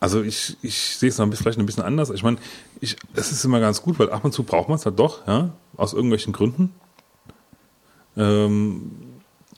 Also 0.00 0.22
ich, 0.22 0.56
ich 0.62 0.96
sehe 0.96 1.08
es 1.08 1.18
noch 1.18 1.26
ein 1.26 1.30
bisschen, 1.30 1.42
vielleicht 1.44 1.58
ein 1.58 1.66
bisschen 1.66 1.82
anders. 1.82 2.10
Ich 2.10 2.22
meine, 2.22 2.38
ich, 2.80 2.96
es 3.14 3.32
ist 3.32 3.44
immer 3.44 3.60
ganz 3.60 3.82
gut, 3.82 3.98
weil 3.98 4.10
ab 4.10 4.24
und 4.24 4.32
zu 4.32 4.44
braucht 4.44 4.68
man 4.68 4.76
es 4.76 4.86
halt 4.86 4.98
doch, 4.98 5.26
ja, 5.26 5.50
aus 5.76 5.92
irgendwelchen 5.92 6.32
Gründen. 6.32 6.72
Ähm, 8.16 8.90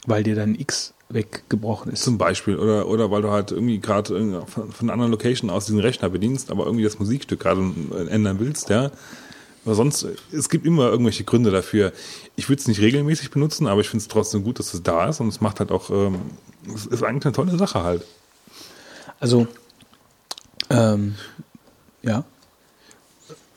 Weil 0.06 0.22
dir 0.22 0.34
dann 0.34 0.54
X 0.54 0.94
weggebrochen 1.10 1.92
ist. 1.92 2.02
zum 2.02 2.18
Beispiel. 2.18 2.56
Oder, 2.56 2.86
oder 2.88 3.10
weil 3.10 3.22
du 3.22 3.30
halt 3.30 3.50
irgendwie 3.50 3.78
gerade 3.80 4.14
irgendwie 4.14 4.50
von, 4.50 4.70
von 4.72 4.86
einer 4.86 4.92
anderen 4.92 5.10
Location 5.10 5.50
aus 5.50 5.66
diesen 5.66 5.80
Rechner 5.80 6.08
bedienst, 6.08 6.50
aber 6.50 6.64
irgendwie 6.64 6.84
das 6.84 6.98
Musikstück 6.98 7.40
gerade 7.40 7.60
ändern 8.08 8.38
willst, 8.38 8.70
ja. 8.70 8.90
Aber 9.64 9.74
sonst, 9.74 10.06
es 10.32 10.48
gibt 10.48 10.64
immer 10.64 10.88
irgendwelche 10.90 11.24
Gründe 11.24 11.50
dafür. 11.50 11.92
Ich 12.36 12.48
würde 12.48 12.60
es 12.60 12.68
nicht 12.68 12.80
regelmäßig 12.80 13.30
benutzen, 13.30 13.66
aber 13.66 13.82
ich 13.82 13.90
finde 13.90 14.02
es 14.02 14.08
trotzdem 14.08 14.42
gut, 14.42 14.58
dass 14.58 14.72
es 14.72 14.82
da 14.82 15.08
ist 15.08 15.20
und 15.20 15.28
es 15.28 15.42
macht 15.42 15.60
halt 15.60 15.70
auch, 15.70 15.90
ähm, 15.90 16.20
es 16.74 16.86
ist 16.86 17.02
eigentlich 17.02 17.26
eine 17.26 17.34
tolle 17.34 17.58
Sache 17.58 17.82
halt. 17.82 18.06
Also, 19.18 19.46
Um, 20.70 20.76
ähm, 20.78 21.14
ja. 22.02 22.24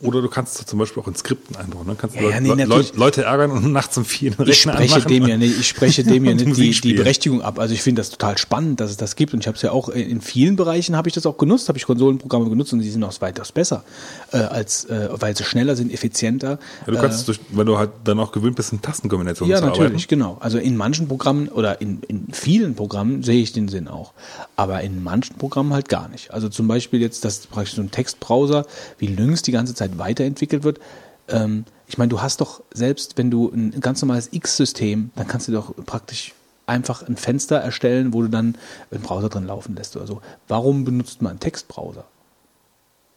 Oder 0.04 0.22
du 0.22 0.28
kannst 0.30 0.60
es 0.60 0.66
zum 0.66 0.80
Beispiel 0.80 1.02
auch 1.02 1.08
in 1.08 1.16
Skripten 1.16 1.56
einbauen. 1.56 1.88
Dann 1.88 1.98
kannst 1.98 2.16
du 2.16 2.20
Ja, 2.22 2.30
ja, 2.30 2.36
Leute, 2.40 2.44
nee, 2.44 2.50
Leute, 2.50 2.68
natürlich. 2.70 2.96
Leute 2.96 3.24
ärgern 3.24 3.52
und 3.52 3.72
nachts 3.72 3.98
um 3.98 4.06
vier 4.06 4.32
den 4.32 4.42
Ich 4.44 4.48
Rechner 4.66 4.74
spreche 4.74 4.94
anmachen. 4.96 5.08
dem 5.10 5.28
ja 5.28 5.38
nicht, 5.38 5.60
ich 5.60 5.68
spreche 5.68 6.04
dem 6.04 6.26
ja 6.26 6.34
nicht 6.36 6.58
die, 6.58 6.72
die. 6.72 6.94
Berechtigung 6.94 7.42
ab. 7.42 7.60
Also 7.60 7.74
ich 7.74 7.82
finde 7.82 8.02
das 8.02 8.10
total 8.10 8.38
spannend, 8.38 8.80
dass 8.80 8.92
es 8.92 8.98
das 8.98 9.16
gibt 9.16 9.34
und 9.34 9.40
ich 9.40 9.48
habe 9.48 9.56
es 9.56 9.62
ja 9.62 9.72
auch 9.72 9.90
in 9.90 10.22
vielen 10.22 10.56
Bereichen 10.56 10.96
habe 10.96 11.08
ich 11.10 11.14
das 11.16 11.26
auch 11.26 11.38
genutzt, 11.38 11.68
habe 11.70 11.78
ich 11.78 11.86
Konsolenprogramme 11.86 12.50
genutzt 12.50 12.74
und 12.74 12.80
die 12.80 12.90
sind 12.90 13.04
auch 13.04 13.14
weitaus 13.22 13.52
besser, 13.52 13.84
äh, 14.32 14.38
als 14.38 14.86
äh, 14.86 15.10
weil 15.14 15.36
sie 15.36 15.44
schneller 15.44 15.76
sind, 15.76 15.94
effizienter. 15.94 16.60
Ja, 16.86 16.94
du 16.94 17.00
kannst, 17.00 17.28
durch, 17.28 17.40
weil 17.52 17.66
du 17.66 17.78
halt 17.78 17.92
dann 18.04 18.20
auch 18.20 18.32
gewöhnt 18.32 18.56
bist, 18.56 18.74
in 18.74 18.82
Tastenkombinationen 18.82 19.52
Ja, 19.52 19.60
zu 19.60 19.66
natürlich, 19.66 19.86
arbeiten. 19.92 20.08
genau. 20.10 20.38
Also 20.40 20.58
in 20.58 20.76
manchen 20.76 21.08
Programmen 21.08 21.48
oder 21.50 21.80
in, 21.82 22.02
in 22.08 22.28
vielen 22.34 22.76
Programmen 22.76 23.24
sehe 23.24 23.42
ich 23.42 23.54
den 23.54 23.68
Sinn 23.70 23.88
auch. 23.88 24.14
Aber 24.56 24.82
in 24.82 25.04
manchen 25.04 25.38
Programmen 25.38 25.74
halt 25.74 25.90
gar 25.90 26.10
nicht. 26.10 26.32
Also 26.32 26.50
zum 26.50 26.68
Beispiel 26.68 27.02
jetzt, 27.02 27.24
dass 27.26 27.40
praktisch 27.48 27.76
so 27.76 27.82
ein 27.82 27.92
Textbrowser 27.92 28.66
wie 28.98 29.08
Lynx 29.08 29.42
die 29.42 29.52
ganze 29.52 29.74
Zeit 29.74 29.93
weiterentwickelt 29.98 30.64
wird. 30.64 30.80
Ähm, 31.28 31.66
ich 31.88 31.98
meine, 31.98 32.10
du 32.10 32.22
hast 32.22 32.42
doch 32.42 32.62
selbst, 32.74 33.18
wenn 33.18 33.30
du 33.30 33.50
ein 33.50 33.80
ganz 33.80 34.02
normales 34.02 34.30
X-System, 34.32 35.12
dann 35.16 35.28
kannst 35.28 35.48
du 35.48 35.52
doch 35.52 35.74
praktisch 35.86 36.34
einfach 36.66 37.08
ein 37.08 37.18
Fenster 37.18 37.58
erstellen, 37.58 38.14
wo 38.14 38.22
du 38.22 38.30
dann 38.30 38.56
einen 38.92 39.02
Browser 39.02 39.30
drin 39.30 39.46
laufen 39.46 39.76
lässt 39.76 39.96
oder 39.96 40.08
so. 40.08 40.22
Warum 40.48 40.86
benutzt 40.86 41.22
man 41.22 41.32
einen 41.32 41.40
Textbrowser? 41.40 42.06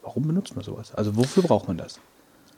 Warum 0.02 0.26
benutzt 0.26 0.54
man 0.56 0.64
sowas? 0.64 0.94
Also 0.94 1.16
wofür 1.16 1.42
braucht 1.42 1.68
man 1.68 1.76
das? 1.76 2.00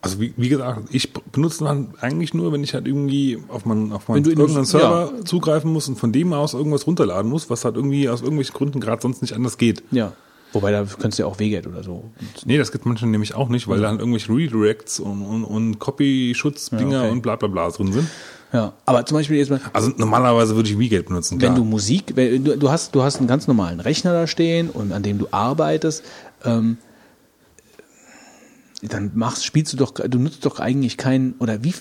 Also 0.01 0.21
wie, 0.21 0.33
wie 0.37 0.49
gesagt, 0.49 0.83
ich 0.93 1.13
benutze 1.13 1.65
dann 1.65 1.95
eigentlich 2.01 2.33
nur, 2.33 2.53
wenn 2.53 2.63
ich 2.63 2.73
halt 2.73 2.87
irgendwie 2.87 3.43
auf 3.49 3.65
meinen 3.65 3.93
auf 3.93 4.09
meinen 4.09 4.25
irgendeinen 4.25 4.65
Server 4.65 5.25
zugreifen 5.25 5.73
muss 5.73 5.89
und 5.89 5.97
von 5.99 6.13
dem 6.13 6.33
aus 6.33 6.55
irgendwas 6.55 6.87
runterladen 6.87 7.29
muss, 7.29 7.51
was 7.51 7.65
halt 7.65 7.75
irgendwie 7.75 8.09
aus 8.09 8.21
irgendwelchen 8.21 8.55
Gründen 8.55 8.81
gerade 8.81 9.03
sonst 9.03 9.23
nicht 9.23 9.35
anders 9.35 9.59
geht. 9.59 9.83
Ja. 9.91 10.13
Wobei, 10.53 10.71
da 10.73 10.85
könntest 10.85 11.19
du 11.19 11.25
ja 11.25 11.27
auch 11.27 11.39
Weget 11.39 11.67
oder 11.67 11.83
so. 11.83 12.11
Nee, 12.47 12.57
das 12.57 12.73
gibt 12.73 12.87
manchmal 12.87 13.11
nämlich 13.11 13.35
auch 13.35 13.49
nicht, 13.51 13.69
weil 13.69 13.81
da 13.81 13.89
halt 13.89 14.01
irgendwelche 14.01 14.33
Redirects 14.33 14.99
und, 14.99 15.23
und, 15.23 15.45
und 15.45 15.79
Copy-Schutz-Dinger 15.79 16.91
Ja, 16.93 17.03
okay. 17.03 17.11
und 17.11 17.23
bla 17.23 17.37
bla 17.37 17.49
bla 17.49 17.69
drin 17.69 17.93
sind. 17.93 18.09
Ja. 18.53 18.73
Aber 18.87 19.05
zum 19.05 19.19
Beispiel 19.19 19.37
jetzt 19.37 19.51
mal, 19.51 19.61
Also 19.75 19.91
normalerweise 19.99 20.57
würde 20.57 20.71
ich 20.71 20.79
WeGate 20.79 21.05
benutzen, 21.07 21.35
wenn 21.35 21.49
klar. 21.49 21.55
du 21.57 21.65
Musik, 21.65 22.13
wenn 22.15 22.45
du, 22.45 22.57
du 22.57 22.71
hast, 22.71 22.95
du 22.95 23.03
hast 23.03 23.19
einen 23.19 23.27
ganz 23.27 23.47
normalen 23.47 23.81
Rechner 23.81 24.15
da 24.15 24.27
stehen 24.27 24.71
und 24.71 24.93
an 24.93 25.03
dem 25.03 25.19
du 25.19 25.29
arbeitest, 25.31 26.03
ähm, 26.45 26.79
dann 28.83 29.11
machst, 29.15 29.45
spielst 29.45 29.73
du 29.73 29.77
doch, 29.77 29.93
du 29.93 30.19
nutzt 30.19 30.47
doch 30.47 30.61
eigentlich 30.61 30.97
keinen, 30.97 31.35
oder 31.41 31.63
wie, 31.65 31.75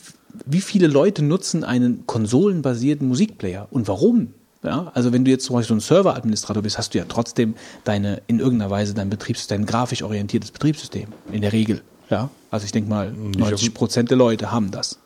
wie 0.45 0.61
viele 0.61 0.87
Leute 0.87 1.23
nutzen 1.23 1.63
einen 1.63 2.05
konsolenbasierten 2.05 3.07
Musikplayer 3.07 3.67
und 3.71 3.87
warum? 3.87 4.33
Ja, 4.67 4.91
also 4.93 5.13
wenn 5.13 5.23
du 5.23 5.31
jetzt 5.31 5.45
zum 5.45 5.55
Beispiel 5.55 5.69
so 5.69 5.77
ein 5.77 5.79
Serveradministrator 5.79 6.61
bist, 6.61 6.77
hast 6.77 6.93
du 6.93 6.97
ja 6.97 7.05
trotzdem 7.07 7.55
deine, 7.83 8.21
in 8.27 8.39
irgendeiner 8.39 8.69
Weise 8.69 8.93
dein 8.93 9.09
Betriebs, 9.09 9.47
dein 9.47 9.65
grafisch 9.65 10.03
orientiertes 10.03 10.51
Betriebssystem. 10.51 11.07
In 11.31 11.41
der 11.41 11.53
Regel. 11.53 11.81
Ja. 12.09 12.29
Also 12.51 12.65
ich 12.65 12.71
denke 12.71 12.89
mal, 12.89 13.11
90 13.11 13.73
Prozent 13.73 14.09
der 14.09 14.17
Leute 14.17 14.51
haben 14.51 14.71
das. 14.71 14.99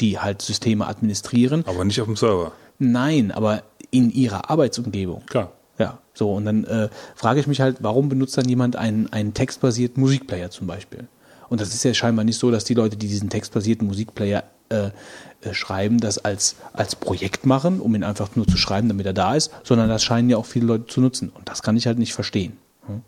Die 0.00 0.18
halt 0.18 0.42
Systeme 0.42 0.86
administrieren. 0.86 1.64
aber 1.66 1.84
nicht 1.84 2.00
auf 2.00 2.06
dem 2.06 2.16
Server. 2.16 2.52
Nein, 2.78 3.32
aber 3.32 3.62
in 3.90 4.10
ihrer 4.10 4.50
Arbeitsumgebung. 4.50 5.24
Klar. 5.26 5.52
Ja, 5.78 5.98
so. 6.12 6.32
Und 6.34 6.44
dann 6.44 6.64
äh, 6.64 6.88
frage 7.14 7.40
ich 7.40 7.46
mich 7.46 7.60
halt, 7.60 7.78
warum 7.80 8.08
benutzt 8.08 8.36
dann 8.36 8.48
jemand 8.48 8.76
einen, 8.76 9.12
einen 9.12 9.32
textbasierten 9.32 10.02
Musikplayer 10.02 10.50
zum 10.50 10.66
Beispiel? 10.66 11.08
Und 11.48 11.60
das 11.60 11.72
ist 11.72 11.84
ja 11.84 11.94
scheinbar 11.94 12.24
nicht 12.24 12.38
so, 12.38 12.50
dass 12.50 12.64
die 12.64 12.74
Leute, 12.74 12.96
die 12.96 13.08
diesen 13.08 13.30
textbasierten 13.30 13.86
Musikplayer 13.86 14.44
äh, 14.68 14.90
äh, 15.42 15.54
schreiben, 15.54 15.98
das 15.98 16.18
als, 16.18 16.56
als 16.72 16.96
Projekt 16.96 17.46
machen, 17.46 17.80
um 17.80 17.94
ihn 17.94 18.04
einfach 18.04 18.36
nur 18.36 18.46
zu 18.46 18.56
schreiben, 18.56 18.88
damit 18.88 19.06
er 19.06 19.12
da 19.12 19.34
ist, 19.34 19.52
sondern 19.64 19.88
das 19.88 20.02
scheinen 20.02 20.30
ja 20.30 20.36
auch 20.36 20.46
viele 20.46 20.66
Leute 20.66 20.86
zu 20.86 21.00
nutzen. 21.00 21.30
Und 21.30 21.48
das 21.48 21.62
kann 21.62 21.76
ich 21.76 21.86
halt 21.86 21.98
nicht 21.98 22.14
verstehen. 22.14 22.56
Hm? 22.86 23.02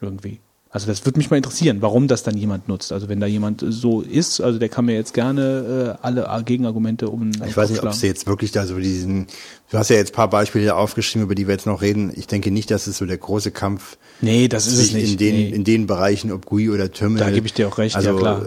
Irgendwie. 0.00 0.40
Also 0.74 0.88
das 0.88 1.06
würde 1.06 1.18
mich 1.18 1.30
mal 1.30 1.36
interessieren, 1.36 1.82
warum 1.82 2.08
das 2.08 2.24
dann 2.24 2.36
jemand 2.36 2.66
nutzt. 2.66 2.90
Also 2.90 3.08
wenn 3.08 3.20
da 3.20 3.26
jemand 3.26 3.64
so 3.64 4.00
ist, 4.00 4.40
also 4.40 4.58
der 4.58 4.68
kann 4.68 4.86
mir 4.86 4.96
jetzt 4.96 5.14
gerne 5.14 5.96
äh, 6.02 6.04
alle 6.04 6.28
Gegenargumente 6.44 7.10
um 7.10 7.30
Ich 7.46 7.56
weiß 7.56 7.70
nicht, 7.70 7.84
ob 7.84 7.94
sie 7.94 8.08
jetzt 8.08 8.26
wirklich 8.26 8.50
da 8.50 8.66
so 8.66 8.76
diesen, 8.76 9.28
du 9.70 9.78
hast 9.78 9.90
ja 9.90 9.94
jetzt 9.94 10.10
ein 10.10 10.16
paar 10.16 10.30
Beispiele 10.30 10.74
aufgeschrieben, 10.74 11.22
über 11.22 11.36
die 11.36 11.46
wir 11.46 11.54
jetzt 11.54 11.66
noch 11.66 11.80
reden. 11.80 12.12
Ich 12.16 12.26
denke 12.26 12.50
nicht, 12.50 12.72
dass 12.72 12.88
es 12.88 12.98
so 12.98 13.06
der 13.06 13.18
große 13.18 13.52
Kampf 13.52 13.98
Nee, 14.20 14.48
das 14.48 14.66
ist 14.66 14.78
es 14.78 14.92
nicht. 14.92 15.12
in 15.12 15.16
den, 15.18 15.34
nee. 15.34 15.48
in 15.50 15.64
den 15.64 15.86
Bereichen, 15.86 16.32
ob 16.32 16.46
GUI 16.46 16.70
oder 16.70 16.90
Terminal. 16.90 17.28
Da 17.28 17.34
gebe 17.34 17.46
ich 17.46 17.52
dir 17.52 17.68
auch 17.68 17.78
recht, 17.78 17.96
also, 17.96 18.10
ja 18.10 18.16
klar. 18.16 18.42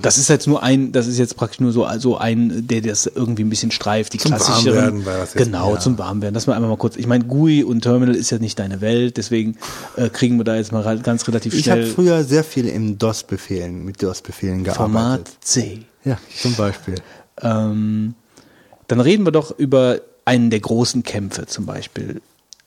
Das 0.00 0.16
ist 0.16 0.28
jetzt 0.28 0.46
nur 0.46 0.62
ein, 0.62 0.92
das 0.92 1.06
ist 1.06 1.18
jetzt 1.18 1.36
praktisch 1.36 1.60
nur 1.60 1.72
so 1.72 1.84
also 1.84 2.16
ein, 2.16 2.66
der 2.66 2.80
das 2.80 3.06
irgendwie 3.06 3.42
ein 3.42 3.50
bisschen 3.50 3.70
streift, 3.70 4.12
die 4.12 4.18
Zum 4.18 4.30
klassischeren. 4.30 4.76
Warmwerden 4.76 5.06
war 5.06 5.18
das 5.18 5.34
jetzt, 5.34 5.44
genau, 5.44 5.74
ja. 5.74 5.80
zum 5.80 5.98
Warmwerden. 5.98 6.34
Das 6.34 6.46
mal 6.46 6.54
einmal 6.54 6.70
mal 6.70 6.76
kurz. 6.76 6.96
Ich 6.96 7.06
meine, 7.06 7.24
GUI 7.24 7.64
und 7.64 7.82
Terminal 7.82 8.14
ist 8.14 8.30
ja 8.30 8.38
nicht 8.38 8.58
deine 8.58 8.80
Welt, 8.80 9.16
deswegen 9.16 9.56
äh, 9.96 10.08
kriegen 10.08 10.38
wir 10.38 10.44
da 10.44 10.56
jetzt 10.56 10.72
mal 10.72 10.98
ganz 11.00 11.26
relativ 11.26 11.52
Ich 11.54 11.67
habe 11.70 11.82
schnell 11.82 11.94
früher 11.94 12.24
sehr 12.24 12.44
viel 12.44 12.68
im 12.68 12.98
DOS-Befehlen, 12.98 13.84
mit 13.84 14.02
DOS-Befehlen 14.02 14.64
gearbeitet. 14.64 14.76
Format 14.76 15.30
C. 15.40 15.80
Ja, 16.04 16.18
zum 16.40 16.54
Beispiel. 16.54 16.96
Ähm, 17.42 18.14
dann 18.86 19.00
reden 19.00 19.24
wir 19.24 19.32
doch 19.32 19.56
über 19.58 20.00
einen 20.24 20.50
der 20.50 20.60
großen 20.60 21.02
Kämpfe 21.02 21.46
zum 21.46 21.66
Beispiel. 21.66 22.20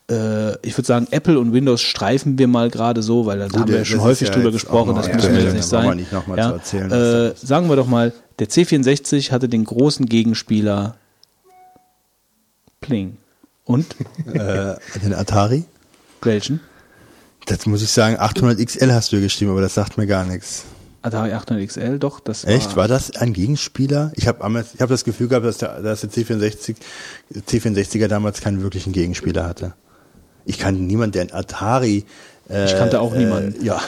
Äh, 0.10 0.54
ich 0.66 0.78
würde 0.78 0.88
sagen, 0.88 1.08
Apple 1.12 1.40
und 1.40 1.54
Windows 1.54 1.82
streifen 1.82 2.38
wir 2.38 2.48
mal 2.48 2.70
gerade 2.70 3.02
so, 3.02 3.26
weil 3.26 3.40
da 3.40 3.60
haben 3.60 3.68
wir 3.68 3.78
ja 3.78 3.86
schon 3.86 4.02
häufig 4.02 4.28
ja 4.30 4.34
drüber 4.34 4.52
gesprochen, 4.52 4.96
das 4.96 5.12
müssen 5.12 5.34
wir 5.34 5.44
jetzt 5.44 5.54
nicht 5.54 5.66
sein. 5.66 5.98
nicht 5.98 6.12
ja, 6.12 6.52
erzählen, 6.52 6.92
äh, 6.92 7.34
sagen 7.36 7.70
wir 7.70 7.76
doch 7.76 7.88
mal, 7.88 8.14
der 8.40 8.50
C64 8.50 9.32
hatte 9.32 9.48
den 9.48 9.64
großen 9.64 10.06
Gegenspieler 10.08 10.96
Pling. 12.82 13.18
Und? 13.64 13.96
äh, 14.34 14.76
den 15.04 15.14
Atari. 15.14 15.64
Welchen? 16.22 16.60
Das 17.46 17.66
muss 17.66 17.82
ich 17.82 17.90
sagen, 17.90 18.18
800 18.20 18.66
XL 18.66 18.92
hast 18.92 19.12
du 19.12 19.20
geschrieben, 19.20 19.52
aber 19.52 19.62
das 19.62 19.74
sagt 19.74 19.98
mir 19.98 20.08
gar 20.08 20.26
nichts. 20.26 20.64
Atari 21.02 21.34
800 21.34 21.68
XL, 21.68 21.98
doch, 22.00 22.20
das 22.20 22.46
war, 22.46 22.54
Echt? 22.54 22.76
War 22.76 22.88
das 22.88 23.16
ein 23.16 23.34
Gegenspieler? 23.34 24.12
Ich 24.16 24.28
habe 24.28 24.64
ich 24.74 24.82
hab 24.82 24.90
das 24.90 25.04
Gefühl 25.04 25.28
gehabt, 25.28 25.46
dass 25.46 25.58
der, 25.58 25.82
dass 25.82 26.02
der 26.02 26.12
C64, 26.12 26.76
C64er 27.48 28.08
damals 28.08 28.42
keinen 28.42 28.62
wirklichen 28.62 28.94
Gegenspieler 28.94 29.48
hatte. 29.48 29.74
Ich 30.46 30.60
kannte 30.60 30.82
niemanden, 30.82 31.14
der 31.14 31.24
ein 31.24 31.34
Atari. 31.34 32.06
Äh, 32.50 32.66
Ich 32.66 32.78
kannte 32.78 33.00
auch 33.00 33.16
niemanden. 33.16 33.62
Äh, 33.62 33.66
ja. 33.66 33.82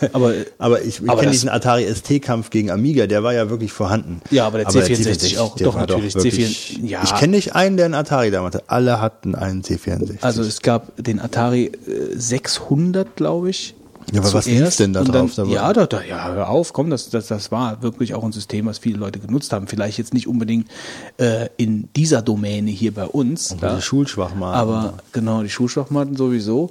aber 0.12 0.34
Aber 0.58 0.82
ich, 0.82 1.02
ich 1.02 1.08
Aber 1.08 1.20
kenne 1.20 1.32
diesen 1.32 1.48
Atari 1.48 1.86
ST-Kampf 1.92 2.50
gegen 2.50 2.70
Amiga, 2.70 3.06
der 3.06 3.22
war 3.22 3.32
ja 3.32 3.50
wirklich 3.50 3.72
vorhanden. 3.72 4.20
Ja, 4.30 4.46
aber 4.46 4.58
der 4.58 4.68
C64 4.68 5.38
auch, 5.38 5.56
der 5.56 5.66
doch, 5.66 5.76
natürlich, 5.76 6.14
wirklich- 6.14 6.78
C4 6.80 6.86
ja. 6.86 7.02
Ich 7.04 7.14
kenne 7.14 7.36
nicht 7.36 7.54
einen, 7.54 7.76
der 7.76 7.86
einen 7.86 7.94
Atari 7.94 8.30
damals 8.30 8.56
hatte. 8.56 8.64
Alle 8.68 9.00
hatten 9.00 9.34
einen 9.34 9.62
C64. 9.62 10.18
Also 10.22 10.42
es 10.42 10.60
gab 10.62 10.92
den 11.02 11.20
Atari 11.20 11.66
äh, 11.66 11.70
600, 12.14 13.16
glaube 13.16 13.50
ich. 13.50 13.74
Ja, 14.12 14.20
aber 14.20 14.32
was 14.34 14.46
lief 14.46 14.76
denn 14.76 14.92
da 14.92 15.02
drauf 15.02 15.34
Dann, 15.34 15.50
ja, 15.50 15.72
da, 15.72 15.86
da, 15.86 16.00
ja, 16.02 16.28
hör 16.32 16.48
auf, 16.48 16.72
komm, 16.72 16.90
das, 16.90 17.10
das, 17.10 17.26
das 17.26 17.50
war 17.50 17.82
wirklich 17.82 18.14
auch 18.14 18.22
ein 18.22 18.30
System, 18.30 18.66
was 18.66 18.78
viele 18.78 18.98
Leute 18.98 19.18
genutzt 19.18 19.52
haben. 19.52 19.66
Vielleicht 19.66 19.98
jetzt 19.98 20.14
nicht 20.14 20.28
unbedingt 20.28 20.68
äh, 21.18 21.48
in 21.56 21.88
dieser 21.96 22.22
Domäne 22.22 22.70
hier 22.70 22.94
bei 22.94 23.06
uns. 23.06 23.50
Und 23.50 23.62
die 23.62 23.82
Schulschwachmaten. 23.82 24.60
Aber 24.60 24.94
genau, 25.12 25.42
die 25.42 25.50
Schulschwachmaten 25.50 26.16
sowieso. 26.16 26.70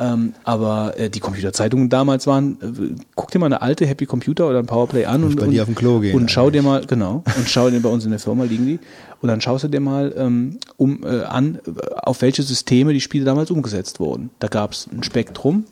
Ähm, 0.00 0.32
aber 0.44 0.98
äh, 0.98 1.10
die 1.10 1.20
Computerzeitungen 1.20 1.90
damals 1.90 2.26
waren, 2.26 2.56
äh, 2.62 3.04
guck 3.14 3.30
dir 3.30 3.38
mal 3.38 3.46
eine 3.46 3.60
alte 3.60 3.86
Happy 3.86 4.06
Computer 4.06 4.48
oder 4.48 4.58
ein 4.58 4.66
Powerplay 4.66 5.04
an 5.04 5.22
und, 5.24 5.34
und, 5.44 5.52
gehen 6.00 6.14
und 6.14 6.30
schau 6.30 6.48
dir 6.50 6.62
mal, 6.62 6.86
genau, 6.86 7.22
und 7.36 7.48
schau 7.48 7.68
dir 7.68 7.80
bei 7.80 7.90
uns 7.90 8.04
in 8.04 8.10
der 8.10 8.18
Firma 8.18 8.44
liegen 8.44 8.66
die. 8.66 8.78
Und 9.20 9.28
dann 9.28 9.42
schaust 9.42 9.64
du 9.64 9.68
dir 9.68 9.80
mal 9.80 10.14
ähm, 10.16 10.58
um 10.78 11.04
äh, 11.04 11.24
an, 11.24 11.56
äh, 11.66 11.94
auf 11.96 12.22
welche 12.22 12.42
Systeme 12.42 12.94
die 12.94 13.02
Spiele 13.02 13.26
damals 13.26 13.50
umgesetzt 13.50 14.00
wurden. 14.00 14.30
Da 14.38 14.48
gab 14.48 14.72
es 14.72 14.88
ein 14.90 15.02
Spektrum, 15.02 15.64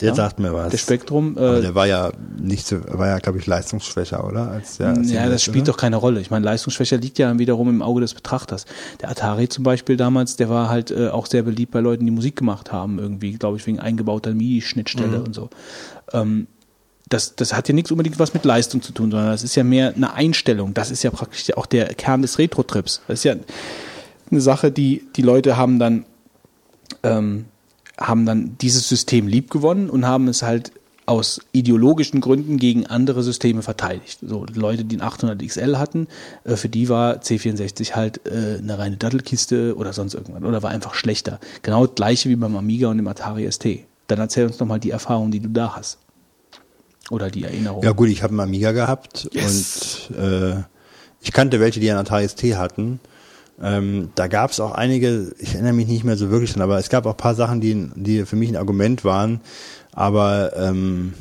Der 0.00 0.14
sagt 0.14 0.38
mir 0.38 0.52
was. 0.52 0.70
Der 0.70 0.78
Spektrum. 0.78 1.36
Aber 1.38 1.58
Äh, 1.58 1.62
der 1.62 1.74
war 1.74 1.86
ja 1.86 2.12
nicht 2.38 2.66
so, 2.66 2.76
war 2.86 3.08
ja, 3.08 3.18
glaube 3.18 3.38
ich, 3.38 3.46
leistungsschwächer, 3.46 4.26
oder? 4.26 4.50
Als 4.50 4.76
der, 4.76 4.88
als 4.88 5.10
ja, 5.10 5.28
das 5.28 5.42
spielt 5.42 5.64
oder? 5.64 5.72
doch 5.72 5.78
keine 5.78 5.96
Rolle. 5.96 6.20
Ich 6.20 6.30
meine, 6.30 6.44
Leistungsschwäche 6.44 6.96
liegt 6.96 7.18
ja 7.18 7.38
wiederum 7.38 7.70
im 7.70 7.80
Auge 7.82 8.02
des 8.02 8.12
Betrachters. 8.12 8.66
Der 9.00 9.10
Atari 9.10 9.48
zum 9.48 9.64
Beispiel 9.64 9.96
damals, 9.96 10.36
der 10.36 10.50
war 10.50 10.68
halt 10.68 10.90
äh, 10.90 11.08
auch 11.08 11.26
sehr 11.26 11.42
beliebt 11.42 11.72
bei 11.72 11.80
Leuten, 11.80 12.04
die 12.04 12.12
Musik 12.12 12.36
gemacht 12.36 12.72
haben, 12.72 12.98
irgendwie, 12.98 13.32
glaube 13.32 13.56
ich, 13.56 13.66
wegen 13.66 13.80
eingebauter 13.80 14.34
MIDI-Schnittstelle 14.34 15.22
und 15.22 15.34
so. 15.34 15.48
Ähm, 16.12 16.46
das, 17.08 17.36
das 17.36 17.54
hat 17.54 17.68
ja 17.68 17.74
nichts 17.74 17.90
unbedingt 17.90 18.18
was 18.18 18.34
mit 18.34 18.44
Leistung 18.44 18.82
zu 18.82 18.92
tun, 18.92 19.10
sondern 19.10 19.30
das 19.30 19.44
ist 19.44 19.54
ja 19.54 19.64
mehr 19.64 19.94
eine 19.94 20.12
Einstellung. 20.14 20.74
Das 20.74 20.90
ist 20.90 21.04
ja 21.04 21.10
praktisch 21.10 21.56
auch 21.56 21.66
der 21.66 21.94
Kern 21.94 22.20
des 22.22 22.38
Retro-Trips. 22.38 23.02
Das 23.06 23.20
ist 23.20 23.24
ja 23.24 23.36
eine 24.30 24.40
Sache, 24.40 24.72
die 24.72 25.04
die 25.14 25.22
Leute 25.22 25.56
haben 25.56 25.78
dann 25.78 26.04
ähm, 27.02 27.46
haben 27.98 28.26
dann 28.26 28.56
dieses 28.60 28.88
System 28.88 29.26
liebgewonnen 29.26 29.88
und 29.90 30.06
haben 30.06 30.28
es 30.28 30.42
halt 30.42 30.72
aus 31.06 31.40
ideologischen 31.52 32.20
Gründen 32.20 32.56
gegen 32.58 32.86
andere 32.86 33.22
Systeme 33.22 33.62
verteidigt. 33.62 34.18
So 34.22 34.44
Leute, 34.52 34.84
die 34.84 34.96
einen 34.96 35.06
800 35.06 35.40
XL 35.40 35.76
hatten, 35.78 36.08
äh, 36.44 36.56
für 36.56 36.68
die 36.68 36.88
war 36.88 37.18
C64 37.18 37.92
halt 37.92 38.26
äh, 38.26 38.58
eine 38.58 38.76
reine 38.76 38.96
Dattelkiste 38.96 39.76
oder 39.76 39.92
sonst 39.92 40.14
irgendwas 40.14 40.42
oder 40.42 40.64
war 40.64 40.70
einfach 40.70 40.94
schlechter. 40.94 41.38
Genau 41.62 41.86
das 41.86 41.94
gleiche 41.94 42.28
wie 42.28 42.34
beim 42.36 42.56
Amiga 42.56 42.88
und 42.88 42.96
dem 42.96 43.06
Atari 43.06 43.50
ST. 43.50 43.66
Dann 44.08 44.18
erzähl 44.18 44.46
uns 44.46 44.58
noch 44.58 44.66
mal 44.66 44.80
die 44.80 44.90
Erfahrung, 44.90 45.30
die 45.30 45.40
du 45.40 45.48
da 45.48 45.76
hast. 45.76 45.98
Oder 47.08 47.30
die 47.30 47.44
Erinnerung. 47.44 47.84
Ja 47.84 47.92
gut, 47.92 48.08
ich 48.08 48.24
habe 48.24 48.32
einen 48.32 48.40
Amiga 48.40 48.72
gehabt 48.72 49.28
Yes. 49.32 50.08
und 50.08 50.16
äh, 50.16 50.64
ich 51.20 51.30
kannte 51.32 51.60
welche, 51.60 51.78
die 51.78 51.88
einen 51.88 52.00
Atari 52.00 52.28
ST 52.28 52.42
hatten. 52.56 52.98
Ähm, 53.62 54.10
da 54.14 54.26
gab 54.26 54.50
es 54.50 54.60
auch 54.60 54.72
einige, 54.72 55.32
ich 55.38 55.54
erinnere 55.54 55.72
mich 55.72 55.86
nicht 55.86 56.04
mehr 56.04 56.16
so 56.16 56.30
wirklich 56.30 56.52
dran, 56.52 56.62
aber 56.62 56.78
es 56.78 56.90
gab 56.90 57.06
auch 57.06 57.12
ein 57.12 57.16
paar 57.16 57.34
Sachen, 57.34 57.60
die, 57.60 57.90
die 57.94 58.26
für 58.26 58.36
mich 58.36 58.50
ein 58.50 58.56
Argument 58.56 59.04
waren. 59.04 59.40
Aber 59.92 60.52
ähm, 60.56 61.14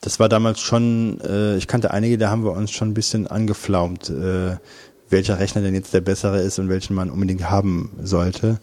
das 0.00 0.18
war 0.18 0.28
damals 0.28 0.60
schon, 0.60 1.20
äh, 1.20 1.56
ich 1.56 1.68
kannte 1.68 1.92
einige, 1.92 2.18
da 2.18 2.30
haben 2.30 2.44
wir 2.44 2.52
uns 2.52 2.70
schon 2.72 2.88
ein 2.88 2.94
bisschen 2.94 3.26
angeflaumt, 3.26 4.10
äh, 4.10 4.56
welcher 5.10 5.38
Rechner 5.38 5.62
denn 5.62 5.74
jetzt 5.74 5.94
der 5.94 6.00
bessere 6.00 6.40
ist 6.40 6.58
und 6.58 6.68
welchen 6.68 6.94
man 6.94 7.10
unbedingt 7.10 7.50
haben 7.50 7.90
sollte. 8.02 8.60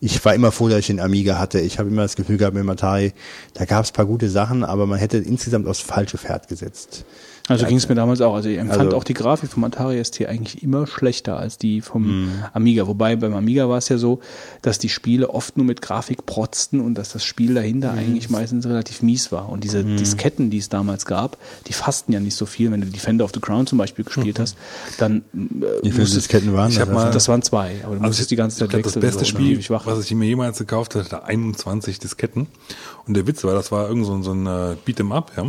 Ich 0.00 0.22
war 0.24 0.34
immer 0.34 0.50
froh, 0.50 0.68
dass 0.68 0.80
ich 0.80 0.88
den 0.88 1.00
Amiga 1.00 1.38
hatte. 1.38 1.60
Ich 1.60 1.78
habe 1.78 1.88
immer 1.88 2.02
das 2.02 2.16
Gefühl 2.16 2.36
gehabt 2.36 2.54
mit 2.54 2.64
dem 2.64 2.70
Atari, 2.70 3.12
da 3.54 3.64
gab 3.64 3.84
es 3.84 3.92
paar 3.92 4.06
gute 4.06 4.28
Sachen, 4.28 4.64
aber 4.64 4.86
man 4.86 4.98
hätte 4.98 5.18
insgesamt 5.18 5.68
aufs 5.68 5.80
falsche 5.80 6.18
Pferd 6.18 6.48
gesetzt. 6.48 7.04
Also 7.48 7.66
ging 7.66 7.76
es 7.76 7.88
mir 7.88 7.96
damals 7.96 8.20
auch. 8.20 8.34
Also 8.34 8.48
ich 8.48 8.58
empfand 8.58 8.80
Also- 8.82 8.96
auch 8.96 9.04
die 9.04 9.14
Grafik 9.14 9.50
vom 9.50 9.64
Atari 9.64 9.98
ST 10.02 10.26
eigentlich 10.28 10.62
immer 10.62 10.86
schlechter 10.86 11.36
als 11.36 11.58
die 11.58 11.80
vom 11.80 12.24
Mhm. 12.26 12.32
Amiga. 12.52 12.86
Wobei 12.86 13.16
beim 13.16 13.34
Amiga 13.34 13.68
war 13.68 13.78
es 13.78 13.88
ja 13.88 13.98
so, 13.98 14.20
dass 14.62 14.78
die 14.78 14.88
Spiele 14.88 15.30
oft 15.30 15.56
nur 15.56 15.66
mit 15.66 15.82
Grafik 15.82 16.24
protzten 16.24 16.80
und 16.80 16.94
dass 16.94 17.12
das 17.12 17.24
Spiel 17.24 17.54
dahinter 17.54 17.92
Mhm. 17.92 17.98
eigentlich 17.98 18.30
meistens 18.30 18.64
relativ 18.66 19.02
mies 19.02 19.32
war. 19.32 19.48
Und 19.48 19.64
diese 19.64 19.82
Disketten, 19.84 20.50
die 20.50 20.58
es 20.58 20.68
damals 20.68 21.04
gab, 21.04 21.36
die 21.66 21.72
fassten 21.72 22.12
ja 22.14 22.20
nicht 22.20 22.36
so 22.36 22.46
viel. 22.46 22.70
Wenn 22.70 22.80
du 22.80 22.86
Defender 22.86 23.24
of 23.24 23.32
the 23.34 23.40
Crown 23.40 23.66
zum 23.66 23.78
Beispiel 23.78 24.04
gespielt 24.04 24.38
hast, 24.38 24.56
dann 24.98 25.18
äh, 25.18 25.22
Wie 25.34 25.90
viele 25.90 26.00
musstest- 26.02 26.16
Disketten 26.16 26.52
waren 26.54 26.70
Ich 26.70 26.78
das? 26.78 26.88
mal- 26.88 27.10
das 27.10 27.26
waren 27.28 27.42
zwei, 27.42 27.76
aber 27.84 27.96
du 27.96 28.02
musstest 28.02 28.30
die 28.30 28.36
ganze 28.36 28.58
Zeit 28.58 28.68
Also 28.68 28.78
ich 28.78 28.84
wechseln. 28.86 29.02
Das 29.02 29.10
beste 29.10 29.24
so, 29.24 29.30
Spiel, 29.38 29.52
ewig 29.54 29.68
wach. 29.68 29.84
was 29.84 30.04
ich 30.04 30.14
mir 30.14 30.26
jemals 30.26 30.58
gekauft 30.58 30.94
hatte, 30.94 31.04
hatte 31.06 31.24
21 31.24 31.98
Disketten. 31.98 32.46
Und 33.06 33.14
der 33.16 33.26
Witz 33.26 33.42
war, 33.42 33.54
das 33.54 33.72
war 33.72 33.88
irgend 33.88 34.06
so 34.06 34.14
ein, 34.14 34.22
so 34.22 34.32
ein 34.32 34.46
äh, 34.46 34.76
Beat'em 34.86 35.12
Up, 35.12 35.32
ja. 35.36 35.44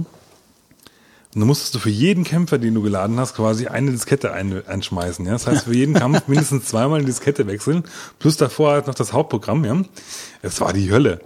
Und 1.36 1.42
dann 1.42 1.48
musstest 1.48 1.74
du 1.74 1.80
für 1.80 1.90
jeden 1.90 2.24
Kämpfer, 2.24 2.60
den 2.60 2.76
du 2.76 2.82
geladen 2.84 3.20
hast, 3.20 3.36
quasi 3.36 3.68
eine 3.68 3.92
Diskette 3.92 4.34
ein, 4.34 4.66
einschmeißen. 4.68 5.26
Ja? 5.26 5.32
Das 5.32 5.48
heißt, 5.48 5.66
für 5.66 5.76
jeden 5.76 5.96
Kampf 5.96 6.24
mindestens 6.28 6.66
zweimal 6.66 7.00
eine 7.00 7.08
Diskette 7.08 7.48
wechseln, 7.48 7.84
plus 8.20 8.38
davor 8.38 8.74
halt 8.74 8.88
noch 8.88 8.96
das 8.96 9.14
Hauptprogramm. 9.14 9.66
Ja? 9.66 9.82
Es 10.44 10.62
war 10.62 10.74
die 10.74 10.92
Hölle. 10.92 11.22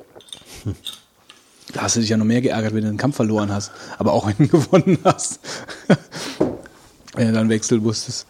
Da 1.74 1.82
hast 1.82 1.98
du 1.98 2.00
dich 2.00 2.10
ja 2.10 2.18
noch 2.18 2.26
mehr 2.26 2.42
geärgert, 2.42 2.74
wenn 2.74 2.84
du 2.84 2.90
den 2.90 2.98
Kampf 2.98 3.18
verloren 3.18 3.52
hast, 3.52 3.72
aber 3.98 4.14
auch 4.14 4.28
wenn 4.38 4.48
du 4.48 4.60
gewonnen 4.60 4.98
hast. 5.04 5.40
Wenn 7.18 7.28
du 7.28 7.34
dann 7.34 7.50
wechseln 7.50 7.84
musstest. 7.84 8.26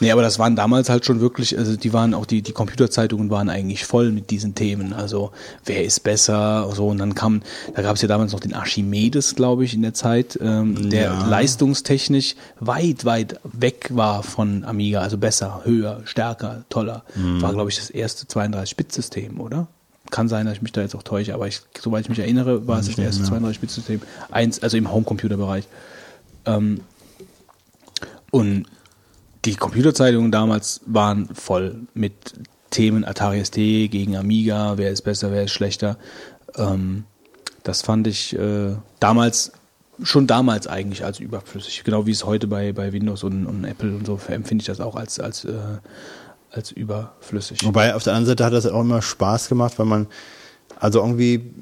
Nee, 0.00 0.10
aber 0.12 0.20
das 0.22 0.38
waren 0.38 0.56
damals 0.56 0.88
halt 0.90 1.06
schon 1.06 1.20
wirklich, 1.20 1.56
also 1.56 1.76
die 1.76 1.92
waren 1.92 2.12
auch, 2.12 2.26
die, 2.26 2.42
die 2.42 2.52
Computerzeitungen 2.52 3.30
waren 3.30 3.48
eigentlich 3.48 3.84
voll 3.86 4.10
mit 4.12 4.30
diesen 4.30 4.54
Themen. 4.54 4.92
Also 4.92 5.30
wer 5.64 5.84
ist 5.84 6.00
besser, 6.00 6.68
so 6.74 6.88
und 6.88 6.98
dann 6.98 7.14
kam, 7.14 7.42
da 7.74 7.82
gab 7.82 7.96
es 7.96 8.02
ja 8.02 8.08
damals 8.08 8.32
noch 8.32 8.40
den 8.40 8.52
Archimedes, 8.54 9.34
glaube 9.36 9.64
ich, 9.64 9.74
in 9.74 9.82
der 9.82 9.94
Zeit, 9.94 10.38
ähm, 10.42 10.90
der 10.90 11.02
Ja. 11.04 11.26
leistungstechnisch 11.26 12.34
weit, 12.60 13.04
weit 13.04 13.40
weg 13.44 13.90
war 13.90 14.22
von 14.22 14.64
Amiga, 14.64 15.00
also 15.00 15.16
besser, 15.18 15.62
höher, 15.64 16.00
stärker, 16.04 16.64
toller. 16.68 17.04
War, 17.14 17.52
glaube 17.52 17.70
ich, 17.70 17.76
das 17.76 17.88
erste 17.90 18.26
32-Bit-System, 18.26 19.40
oder? 19.40 19.68
Kann 20.10 20.28
sein, 20.28 20.44
dass 20.46 20.56
ich 20.56 20.62
mich 20.62 20.72
da 20.72 20.82
jetzt 20.82 20.94
auch 20.94 21.02
täusche, 21.04 21.32
aber 21.32 21.46
ich, 21.46 21.60
soweit 21.80 22.02
ich 22.02 22.08
mich 22.10 22.18
erinnere, 22.18 22.66
war 22.66 22.80
es 22.80 22.86
das 22.86 22.98
erste 22.98 23.22
32-Bit-System. 23.24 24.02
Eins, 24.30 24.62
also 24.62 24.76
im 24.76 24.92
Homecomputer-Bereich. 24.92 25.64
Ähm, 26.44 26.80
und 28.32 28.64
die 29.44 29.56
Computerzeitungen 29.56 30.32
damals 30.32 30.80
waren 30.86 31.28
voll 31.34 31.82
mit 31.92 32.14
Themen 32.70 33.04
Atari 33.04 33.44
ST 33.44 33.56
gegen 33.56 34.16
Amiga, 34.16 34.78
wer 34.78 34.90
ist 34.90 35.02
besser, 35.02 35.30
wer 35.30 35.44
ist 35.44 35.52
schlechter. 35.52 35.98
Ähm, 36.56 37.04
das 37.62 37.82
fand 37.82 38.06
ich 38.06 38.34
äh, 38.36 38.74
damals, 39.00 39.52
schon 40.02 40.26
damals 40.26 40.66
eigentlich 40.66 41.04
als 41.04 41.20
überflüssig. 41.20 41.84
Genau 41.84 42.06
wie 42.06 42.12
es 42.12 42.24
heute 42.24 42.46
bei, 42.46 42.72
bei 42.72 42.92
Windows 42.92 43.22
und, 43.22 43.44
und 43.44 43.64
Apple 43.64 43.94
und 43.94 44.06
so 44.06 44.18
empfinde 44.28 44.62
ich 44.62 44.66
das 44.66 44.80
auch 44.80 44.96
als, 44.96 45.20
als, 45.20 45.44
äh, 45.44 45.52
als 46.50 46.72
überflüssig. 46.72 47.62
Wobei 47.64 47.94
auf 47.94 48.02
der 48.02 48.14
anderen 48.14 48.28
Seite 48.28 48.46
hat 48.46 48.54
das 48.54 48.66
auch 48.66 48.80
immer 48.80 49.02
Spaß 49.02 49.50
gemacht, 49.50 49.78
weil 49.78 49.86
man, 49.86 50.06
also 50.80 51.00
irgendwie, 51.00 51.52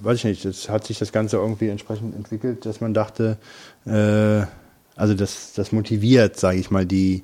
weiß 0.00 0.16
ich 0.16 0.24
nicht, 0.24 0.44
das 0.46 0.70
hat 0.70 0.86
sich 0.86 0.98
das 0.98 1.12
Ganze 1.12 1.36
irgendwie 1.36 1.68
entsprechend 1.68 2.16
entwickelt, 2.16 2.64
dass 2.64 2.80
man 2.80 2.94
dachte, 2.94 3.36
äh, 3.84 4.46
also 5.00 5.14
das, 5.14 5.52
das 5.54 5.72
motiviert, 5.72 6.38
sage 6.38 6.58
ich 6.58 6.70
mal, 6.70 6.86
die 6.86 7.22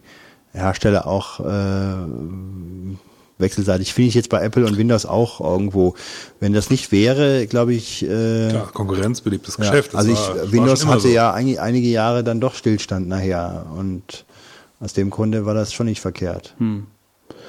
Hersteller 0.52 1.06
auch 1.06 1.40
äh, 1.40 2.06
wechselseitig. 3.38 3.92
Finde 3.92 4.08
ich 4.08 4.14
jetzt 4.14 4.30
bei 4.30 4.42
Apple 4.42 4.64
und 4.66 4.78
Windows 4.78 5.04
auch 5.04 5.40
irgendwo. 5.40 5.94
Wenn 6.40 6.52
das 6.52 6.70
nicht 6.70 6.90
wäre, 6.92 7.46
glaube 7.46 7.74
ich, 7.74 8.02
äh, 8.02 8.48
Klar, 8.50 8.70
konkurrenzbeliebtes 8.72 9.58
ja, 9.58 9.64
Geschäft. 9.64 9.92
Das 9.92 10.00
also 10.00 10.12
ich, 10.12 10.18
war- 10.18 10.36
war 10.36 10.52
Windows 10.52 10.86
hatte 10.86 11.00
so. 11.00 11.08
ja 11.08 11.32
einige, 11.32 11.60
einige 11.60 11.88
Jahre 11.88 12.24
dann 12.24 12.40
doch 12.40 12.54
Stillstand 12.54 13.08
nachher 13.08 13.66
und 13.76 14.24
aus 14.80 14.92
dem 14.92 15.10
Grunde 15.10 15.46
war 15.46 15.54
das 15.54 15.72
schon 15.72 15.86
nicht 15.86 16.00
verkehrt. 16.00 16.54
Hm. 16.58 16.86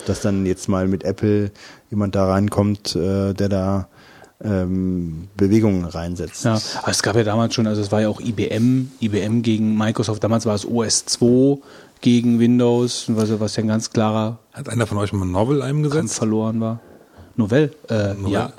Dass 0.05 0.21
dann 0.21 0.45
jetzt 0.45 0.69
mal 0.69 0.87
mit 0.87 1.03
Apple 1.03 1.51
jemand 1.89 2.15
da 2.15 2.27
reinkommt, 2.27 2.95
äh, 2.95 3.33
der 3.33 3.49
da 3.49 3.87
ähm, 4.43 5.27
Bewegungen 5.35 5.85
reinsetzt. 5.85 6.45
Ja, 6.45 6.59
aber 6.81 6.91
es 6.91 7.01
gab 7.01 7.15
ja 7.15 7.23
damals 7.23 7.55
schon, 7.55 7.67
also 7.67 7.81
es 7.81 7.91
war 7.91 8.01
ja 8.01 8.09
auch 8.09 8.19
IBM, 8.19 8.91
IBM 9.01 9.41
gegen 9.41 9.77
Microsoft, 9.77 10.23
damals 10.23 10.45
war 10.45 10.55
es 10.55 10.67
OS2 10.67 11.59
gegen 12.01 12.39
Windows, 12.39 13.05
was, 13.09 13.39
was 13.39 13.55
ja 13.55 13.63
ein 13.63 13.67
ganz 13.67 13.89
klarer 13.91 14.37
Hat 14.53 14.69
einer 14.69 14.85
von 14.85 14.97
euch 14.99 15.11
mal 15.13 15.25
ein 15.25 15.31
Novel 15.31 15.59
Kampf 15.59 15.69
eingesetzt? 15.69 16.15
verloren 16.17 16.61
war. 16.61 16.79
Novell, 17.35 17.73
äh, 17.89 18.13
Novell? 18.13 18.31
ja. 18.31 18.53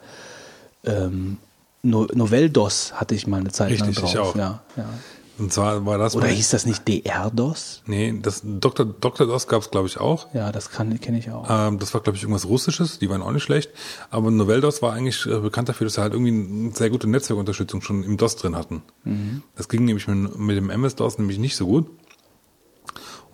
Ähm, 0.85 1.39
no, 1.83 2.07
Novell 2.13 2.51
DOS 2.51 2.93
hatte 2.95 3.15
ich 3.15 3.27
mal 3.27 3.41
eine 3.41 3.51
Zeit 3.51 3.71
lang 3.79 3.89
Richtig, 3.89 3.99
drauf. 4.05 4.11
ich 4.13 4.19
auch. 4.19 4.37
Ja, 4.37 4.61
ja. 4.77 4.85
Und 5.39 5.53
zwar 5.53 5.87
war 5.87 5.99
das 5.99 6.17
Oder 6.17 6.27
mal- 6.27 6.35
hieß 6.35 6.51
das 6.51 6.67
nicht 6.67 6.87
DR 6.89 7.31
DOS? 7.31 7.83
Nee, 7.87 8.19
das 8.21 8.43
Dr. 8.45 8.85
Dr. 8.85 9.27
DOS 9.27 9.47
gab 9.47 9.63
es, 9.63 9.71
glaube 9.71 9.87
ich, 9.87 9.99
auch. 9.99 10.35
Ja, 10.35 10.51
das 10.51 10.71
kann 10.71 10.99
kenne 11.01 11.19
ich 11.19 11.31
auch. 11.31 11.47
Ähm, 11.49 11.79
das 11.79 11.95
war, 11.95 12.01
glaube 12.01 12.17
ich, 12.17 12.23
irgendwas 12.25 12.47
Russisches, 12.47 12.99
die 12.99 13.09
waren 13.09 13.23
auch 13.23 13.31
nicht 13.31 13.45
schlecht. 13.45 13.71
Aber 14.11 14.31
Noveldos 14.31 14.83
war 14.83 14.93
eigentlich 14.95 15.25
äh, 15.27 15.39
bekannt 15.39 15.69
dafür, 15.69 15.85
dass 15.87 15.95
sie 15.95 16.01
halt 16.01 16.13
irgendwie 16.13 16.33
eine 16.33 16.75
sehr 16.75 16.91
gute 16.91 17.09
Netzwerkunterstützung 17.09 17.83
schon 17.83 18.03
im 18.03 18.17
DOS 18.17 18.37
drin 18.37 18.57
hatten. 18.57 18.83
Das 19.57 19.69
ging 19.69 19.85
nämlich 19.85 20.07
mit, 20.09 20.37
mit 20.39 20.57
dem 20.57 20.71
MS-DOS 20.71 21.19
nämlich 21.19 21.39
nicht 21.39 21.57
so 21.57 21.67
gut. 21.67 21.87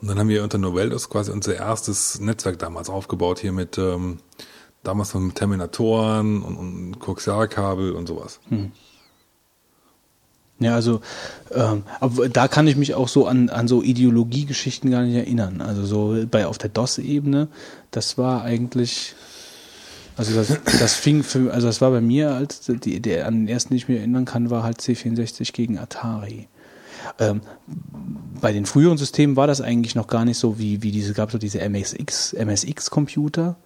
Und 0.00 0.08
dann 0.08 0.18
haben 0.18 0.28
wir 0.28 0.42
unter 0.42 0.58
Noveldos 0.58 1.08
quasi 1.08 1.30
unser 1.32 1.54
erstes 1.56 2.20
Netzwerk 2.20 2.58
damals 2.58 2.90
aufgebaut, 2.90 3.38
hier 3.38 3.52
mit 3.52 3.78
ähm, 3.78 4.18
damals 4.82 5.14
mit 5.14 5.34
Terminatoren 5.36 6.42
und, 6.42 6.56
und 6.56 6.98
Koaxialkabel 6.98 7.92
und 7.92 8.06
sowas. 8.06 8.40
Ja, 10.60 10.74
also 10.74 11.00
ähm, 11.52 11.82
aber 12.00 12.28
da 12.28 12.46
kann 12.46 12.68
ich 12.68 12.76
mich 12.76 12.94
auch 12.94 13.08
so 13.08 13.26
an, 13.26 13.48
an 13.48 13.66
so 13.66 13.82
Ideologiegeschichten 13.82 14.90
gar 14.90 15.02
nicht 15.02 15.16
erinnern. 15.16 15.60
Also 15.60 15.84
so 15.84 16.26
bei 16.30 16.46
auf 16.46 16.58
der 16.58 16.70
DOS-Ebene, 16.70 17.48
das 17.90 18.18
war 18.18 18.42
eigentlich, 18.42 19.14
also 20.16 20.34
das, 20.34 20.58
das 20.78 20.94
fing 20.94 21.24
für, 21.24 21.52
also 21.52 21.66
das 21.66 21.80
war 21.80 21.90
bei 21.90 22.00
mir 22.00 22.32
als 22.32 22.60
die, 22.66 23.00
der 23.00 23.26
an 23.26 23.46
den 23.46 23.48
ersten, 23.48 23.70
den 23.70 23.78
ich 23.78 23.88
mich 23.88 23.98
erinnern 23.98 24.26
kann, 24.26 24.50
war 24.50 24.62
halt 24.62 24.80
C64 24.80 25.52
gegen 25.52 25.78
Atari. 25.78 26.48
Ähm, 27.18 27.40
bei 28.40 28.52
den 28.52 28.64
früheren 28.64 28.96
Systemen 28.96 29.36
war 29.36 29.46
das 29.46 29.60
eigentlich 29.60 29.94
noch 29.94 30.06
gar 30.06 30.24
nicht 30.24 30.38
so 30.38 30.58
wie, 30.58 30.82
wie 30.82 30.92
diese, 30.92 31.14
gab 31.14 31.28
es 31.28 31.32
so 31.32 31.38
diese 31.38 31.60
MSX, 31.60 32.32
MSX-Computer, 32.32 33.56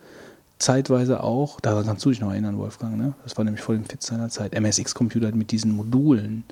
zeitweise 0.59 1.23
auch, 1.23 1.61
daran 1.61 1.87
kannst 1.87 2.05
du 2.05 2.11
dich 2.11 2.21
noch 2.21 2.31
erinnern, 2.31 2.59
Wolfgang, 2.59 2.97
ne? 2.97 3.15
Das 3.23 3.37
war 3.37 3.45
nämlich 3.45 3.63
voll 3.63 3.77
im 3.77 3.85
Fit 3.85 4.03
seiner 4.03 4.29
Zeit. 4.29 4.59
MSX-Computer 4.59 5.33
mit 5.33 5.53
diesen 5.53 5.73
Modulen, 5.73 6.45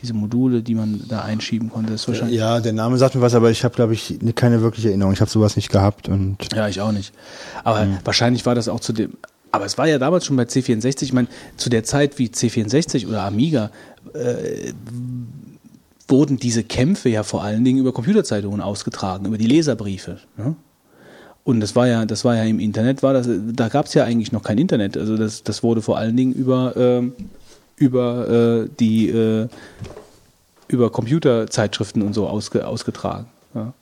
diese 0.00 0.12
Module, 0.12 0.62
die 0.62 0.74
man 0.74 1.04
da 1.08 1.22
einschieben 1.22 1.70
konnte, 1.70 1.92
ist 1.92 2.08
wahrscheinlich. 2.08 2.38
Ja, 2.38 2.60
der 2.60 2.72
Name 2.72 2.98
sagt 2.98 3.14
mir 3.14 3.20
was, 3.20 3.34
aber 3.34 3.50
ich 3.50 3.62
habe, 3.64 3.74
glaube 3.74 3.94
ich, 3.94 4.18
keine 4.34 4.60
wirkliche 4.60 4.88
Erinnerung. 4.88 5.12
Ich 5.12 5.20
habe 5.20 5.30
sowas 5.30 5.56
nicht 5.56 5.70
gehabt 5.70 6.08
und 6.08 6.36
Ja, 6.52 6.68
ich 6.68 6.80
auch 6.80 6.92
nicht. 6.92 7.14
Aber 7.62 7.86
wahrscheinlich 8.04 8.44
war 8.44 8.54
das 8.54 8.68
auch 8.68 8.80
zu 8.80 8.92
dem 8.92 9.12
Aber 9.52 9.64
es 9.64 9.78
war 9.78 9.86
ja 9.86 9.98
damals 9.98 10.24
schon 10.24 10.36
bei 10.36 10.44
C64, 10.44 11.02
ich 11.04 11.12
meine, 11.12 11.28
zu 11.56 11.70
der 11.70 11.84
Zeit 11.84 12.18
wie 12.18 12.26
C64 12.26 13.06
oder 13.06 13.22
Amiga 13.22 13.70
äh, 14.14 14.72
wurden 16.08 16.38
diese 16.38 16.64
Kämpfe 16.64 17.08
ja 17.08 17.22
vor 17.22 17.44
allen 17.44 17.64
Dingen 17.64 17.78
über 17.78 17.92
Computerzeitungen 17.92 18.60
ausgetragen, 18.60 19.26
über 19.26 19.38
die 19.38 19.46
Leserbriefe. 19.46 20.18
Ne? 20.36 20.56
Und 21.44 21.60
das 21.60 21.76
war 21.76 21.86
ja, 21.86 22.06
das 22.06 22.24
war 22.24 22.36
ja 22.36 22.44
im 22.44 22.58
Internet, 22.58 23.02
war 23.02 23.12
das, 23.12 23.28
da 23.28 23.68
gab 23.68 23.86
es 23.86 23.94
ja 23.94 24.04
eigentlich 24.04 24.32
noch 24.32 24.42
kein 24.42 24.58
Internet. 24.58 24.96
Also 24.96 25.16
das, 25.16 25.42
das 25.42 25.62
wurde 25.62 25.82
vor 25.82 25.98
allen 25.98 26.16
Dingen 26.16 26.32
über, 26.32 26.74
ähm, 26.76 27.12
über 27.76 28.64
äh, 28.64 28.68
die 28.80 29.10
äh, 29.10 29.48
über 30.68 30.90
Computerzeitschriften 30.90 32.02
und 32.02 32.14
so 32.14 32.28
ausge, 32.28 32.66
ausgetragen. 32.66 33.26
Ja. 33.54 33.72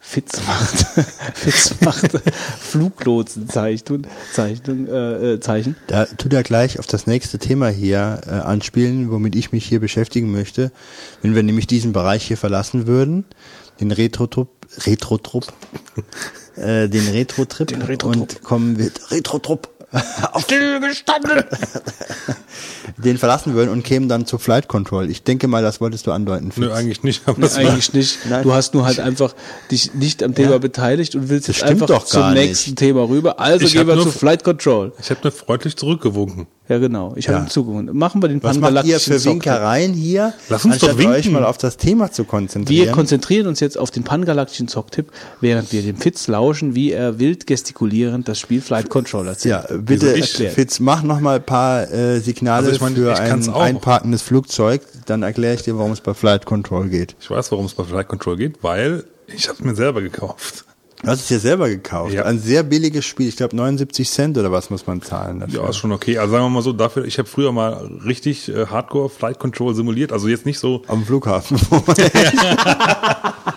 Fitz 0.00 0.46
macht, 0.46 0.78
Fitz 1.34 1.80
macht 1.80 2.10
Fluglotsenzeichen, 2.60 4.06
Zeichen, 4.32 4.86
äh, 4.86 5.34
äh, 5.34 5.40
Zeichen. 5.40 5.76
Da 5.86 6.04
tut 6.04 6.34
er 6.34 6.42
gleich 6.42 6.78
auf 6.78 6.86
das 6.86 7.06
nächste 7.06 7.38
Thema 7.38 7.68
hier 7.68 8.20
äh, 8.26 8.30
anspielen, 8.30 9.10
womit 9.10 9.34
ich 9.36 9.52
mich 9.52 9.64
hier 9.64 9.80
beschäftigen 9.80 10.30
möchte. 10.30 10.70
Wenn 11.22 11.34
wir 11.34 11.42
nämlich 11.42 11.66
diesen 11.66 11.92
Bereich 11.92 12.24
hier 12.26 12.36
verlassen 12.36 12.86
würden, 12.86 13.24
den 13.80 13.90
Retro-Trupp, 13.92 14.48
Retro-Trupp, 14.86 15.46
äh, 16.56 16.88
den 16.88 17.08
Retro-Trip 17.08 17.68
Den 17.68 17.82
Retro-Trupp. 17.82 18.20
und 18.20 18.42
kommen 18.42 18.78
wir, 18.78 18.90
Retro-Trupp, 19.10 19.68
Stillgestanden! 20.40 21.44
den 22.96 23.18
verlassen 23.18 23.52
würden 23.54 23.70
und 23.70 23.82
kämen 23.82 24.08
dann 24.08 24.24
zu 24.26 24.38
Flight 24.38 24.66
Control. 24.68 25.10
Ich 25.10 25.22
denke 25.22 25.48
mal, 25.48 25.62
das 25.62 25.80
wolltest 25.82 26.06
du 26.06 26.12
andeuten. 26.12 26.50
Nö, 26.56 26.66
Fitz. 26.68 26.74
eigentlich 26.74 27.02
nicht. 27.02 27.22
Aber 27.28 27.42
war, 27.42 27.56
eigentlich 27.56 27.92
nicht. 27.92 28.18
Nein. 28.28 28.42
Du 28.42 28.52
hast 28.54 28.72
nur 28.74 28.86
halt 28.86 29.00
einfach 29.00 29.34
dich 29.70 29.92
nicht 29.94 30.22
am 30.22 30.34
Thema 30.34 30.52
Ja. 30.52 30.58
beteiligt 30.58 31.14
und 31.14 31.28
willst 31.28 31.48
Das 31.50 31.56
jetzt 31.56 31.64
einfach 31.68 31.86
doch 31.88 32.04
zum 32.06 32.32
nächsten 32.32 32.70
nicht. 32.70 32.78
Thema 32.78 33.06
rüber. 33.06 33.38
Also 33.38 33.66
Ich 33.66 33.72
gehen 33.74 33.86
wir 33.86 33.94
nur 33.96 34.04
zu 34.04 34.12
Flight 34.12 34.44
Control. 34.44 34.92
ich 34.98 35.10
habe 35.10 35.20
nur 35.24 35.32
freundlich 35.32 35.76
zurückgewunken. 35.76 36.46
Ja, 36.72 36.78
genau. 36.78 37.12
Ich 37.16 37.28
habe 37.28 37.36
Ja. 37.38 37.44
ihm 37.44 37.50
zugehört. 37.50 37.92
Machen 37.92 38.22
wir 38.22 38.28
den 38.28 38.42
Was 38.42 38.58
macht 38.58 38.70
ihr 38.72 38.76
pangalaktischen 38.76 39.18
für. 39.18 39.24
Winkereien 39.26 39.92
hier, 39.92 40.32
Lass 40.48 40.64
uns 40.64 40.78
doch 40.78 40.88
anstatt 40.88 41.06
euch 41.06 41.24
winken. 41.26 41.32
mal 41.34 41.44
auf 41.44 41.58
das 41.58 41.76
Thema 41.76 42.10
zu 42.10 42.24
konzentrieren? 42.24 42.86
Wir 42.86 42.92
konzentrieren 42.92 43.46
uns 43.46 43.60
jetzt 43.60 43.76
auf 43.76 43.90
den 43.90 44.04
pangalaktischen 44.04 44.68
Zocktipp, 44.68 45.12
während 45.42 45.70
wir 45.70 45.82
dem 45.82 45.96
Fitz 45.96 46.28
lauschen, 46.28 46.74
wie 46.74 46.92
er 46.92 47.18
wild 47.18 47.46
gestikulierend 47.46 48.26
das 48.26 48.38
Spiel 48.40 48.62
Flight 48.62 48.88
Control 48.88 49.28
erzählt. 49.28 49.66
Ja, 49.70 49.76
bitte? 49.76 50.14
Fitz, 50.22 50.80
mach 50.80 51.02
noch 51.02 51.20
mal 51.20 51.36
ein 51.36 51.44
paar 51.44 51.90
äh, 51.92 52.20
Signale 52.20 52.64
Also 52.68 52.70
ich 52.76 52.80
meine, 52.80 52.96
für 52.96 53.12
ich 53.12 53.18
ein 53.20 53.48
einparkendes 53.52 54.22
Flugzeug. 54.22 54.80
Dann 55.04 55.22
erkläre 55.22 55.54
ich 55.54 55.62
dir, 55.62 55.76
warum 55.76 55.92
es 55.92 56.00
bei 56.00 56.14
Flight 56.14 56.46
Control 56.46 56.88
geht. 56.88 57.16
Ich 57.20 57.30
weiß, 57.30 57.52
warum 57.52 57.66
es 57.66 57.74
bei 57.74 57.84
Flight 57.84 58.08
Control 58.08 58.38
geht, 58.38 58.62
weil 58.62 59.04
ich 59.26 59.48
habe 59.48 59.58
es 59.58 59.64
mir 59.64 59.74
selber 59.74 60.00
gekauft. 60.00 60.64
Du 61.02 61.08
hast 61.10 61.22
es 61.22 61.26
dir 61.26 61.40
selber 61.40 61.68
gekauft. 61.68 62.14
Ja. 62.14 62.24
Ein 62.26 62.38
sehr 62.38 62.62
billiges 62.62 63.04
Spiel. 63.04 63.26
Ich 63.26 63.36
glaube 63.36 63.56
79 63.56 64.08
Cent 64.08 64.38
oder 64.38 64.52
was 64.52 64.70
muss 64.70 64.86
man 64.86 65.02
zahlen 65.02 65.40
dafür. 65.40 65.64
Ja, 65.64 65.68
ist 65.68 65.78
schon 65.78 65.90
okay. 65.90 66.16
Also 66.18 66.30
sagen 66.32 66.44
wir 66.44 66.50
mal 66.50 66.62
so, 66.62 66.72
dafür, 66.72 67.04
ich 67.04 67.18
habe 67.18 67.28
früher 67.28 67.50
mal 67.50 67.90
richtig 68.04 68.48
äh, 68.48 68.66
Hardcore 68.66 69.08
Flight 69.08 69.40
Control 69.40 69.74
simuliert. 69.74 70.12
Also 70.12 70.28
jetzt 70.28 70.46
nicht 70.46 70.60
so, 70.60 70.82
Am 70.86 71.04
Flughafen. 71.04 71.58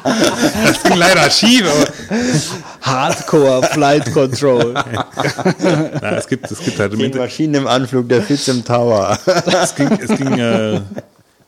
das 0.04 0.84
ging 0.84 0.98
leider 0.98 1.30
schief, 1.30 1.66
aber 1.68 1.86
Hardcore 2.82 3.62
Flight 3.68 4.12
Control. 4.12 4.74
na, 4.74 6.18
es 6.18 6.28
gibt, 6.28 6.50
es 6.50 6.60
gibt 6.60 6.80
halt 6.80 6.94
im 6.94 7.00
Die 7.00 7.16
Maschinen 7.16 7.54
im 7.54 7.68
Anflug, 7.68 8.10
der 8.10 8.24
Fitz 8.24 8.48
im 8.48 8.66
Tower. 8.66 9.20
es 9.26 9.76
ging, 9.76 9.92
es 9.92 10.18
ging, 10.18 10.34
äh, 10.40 10.82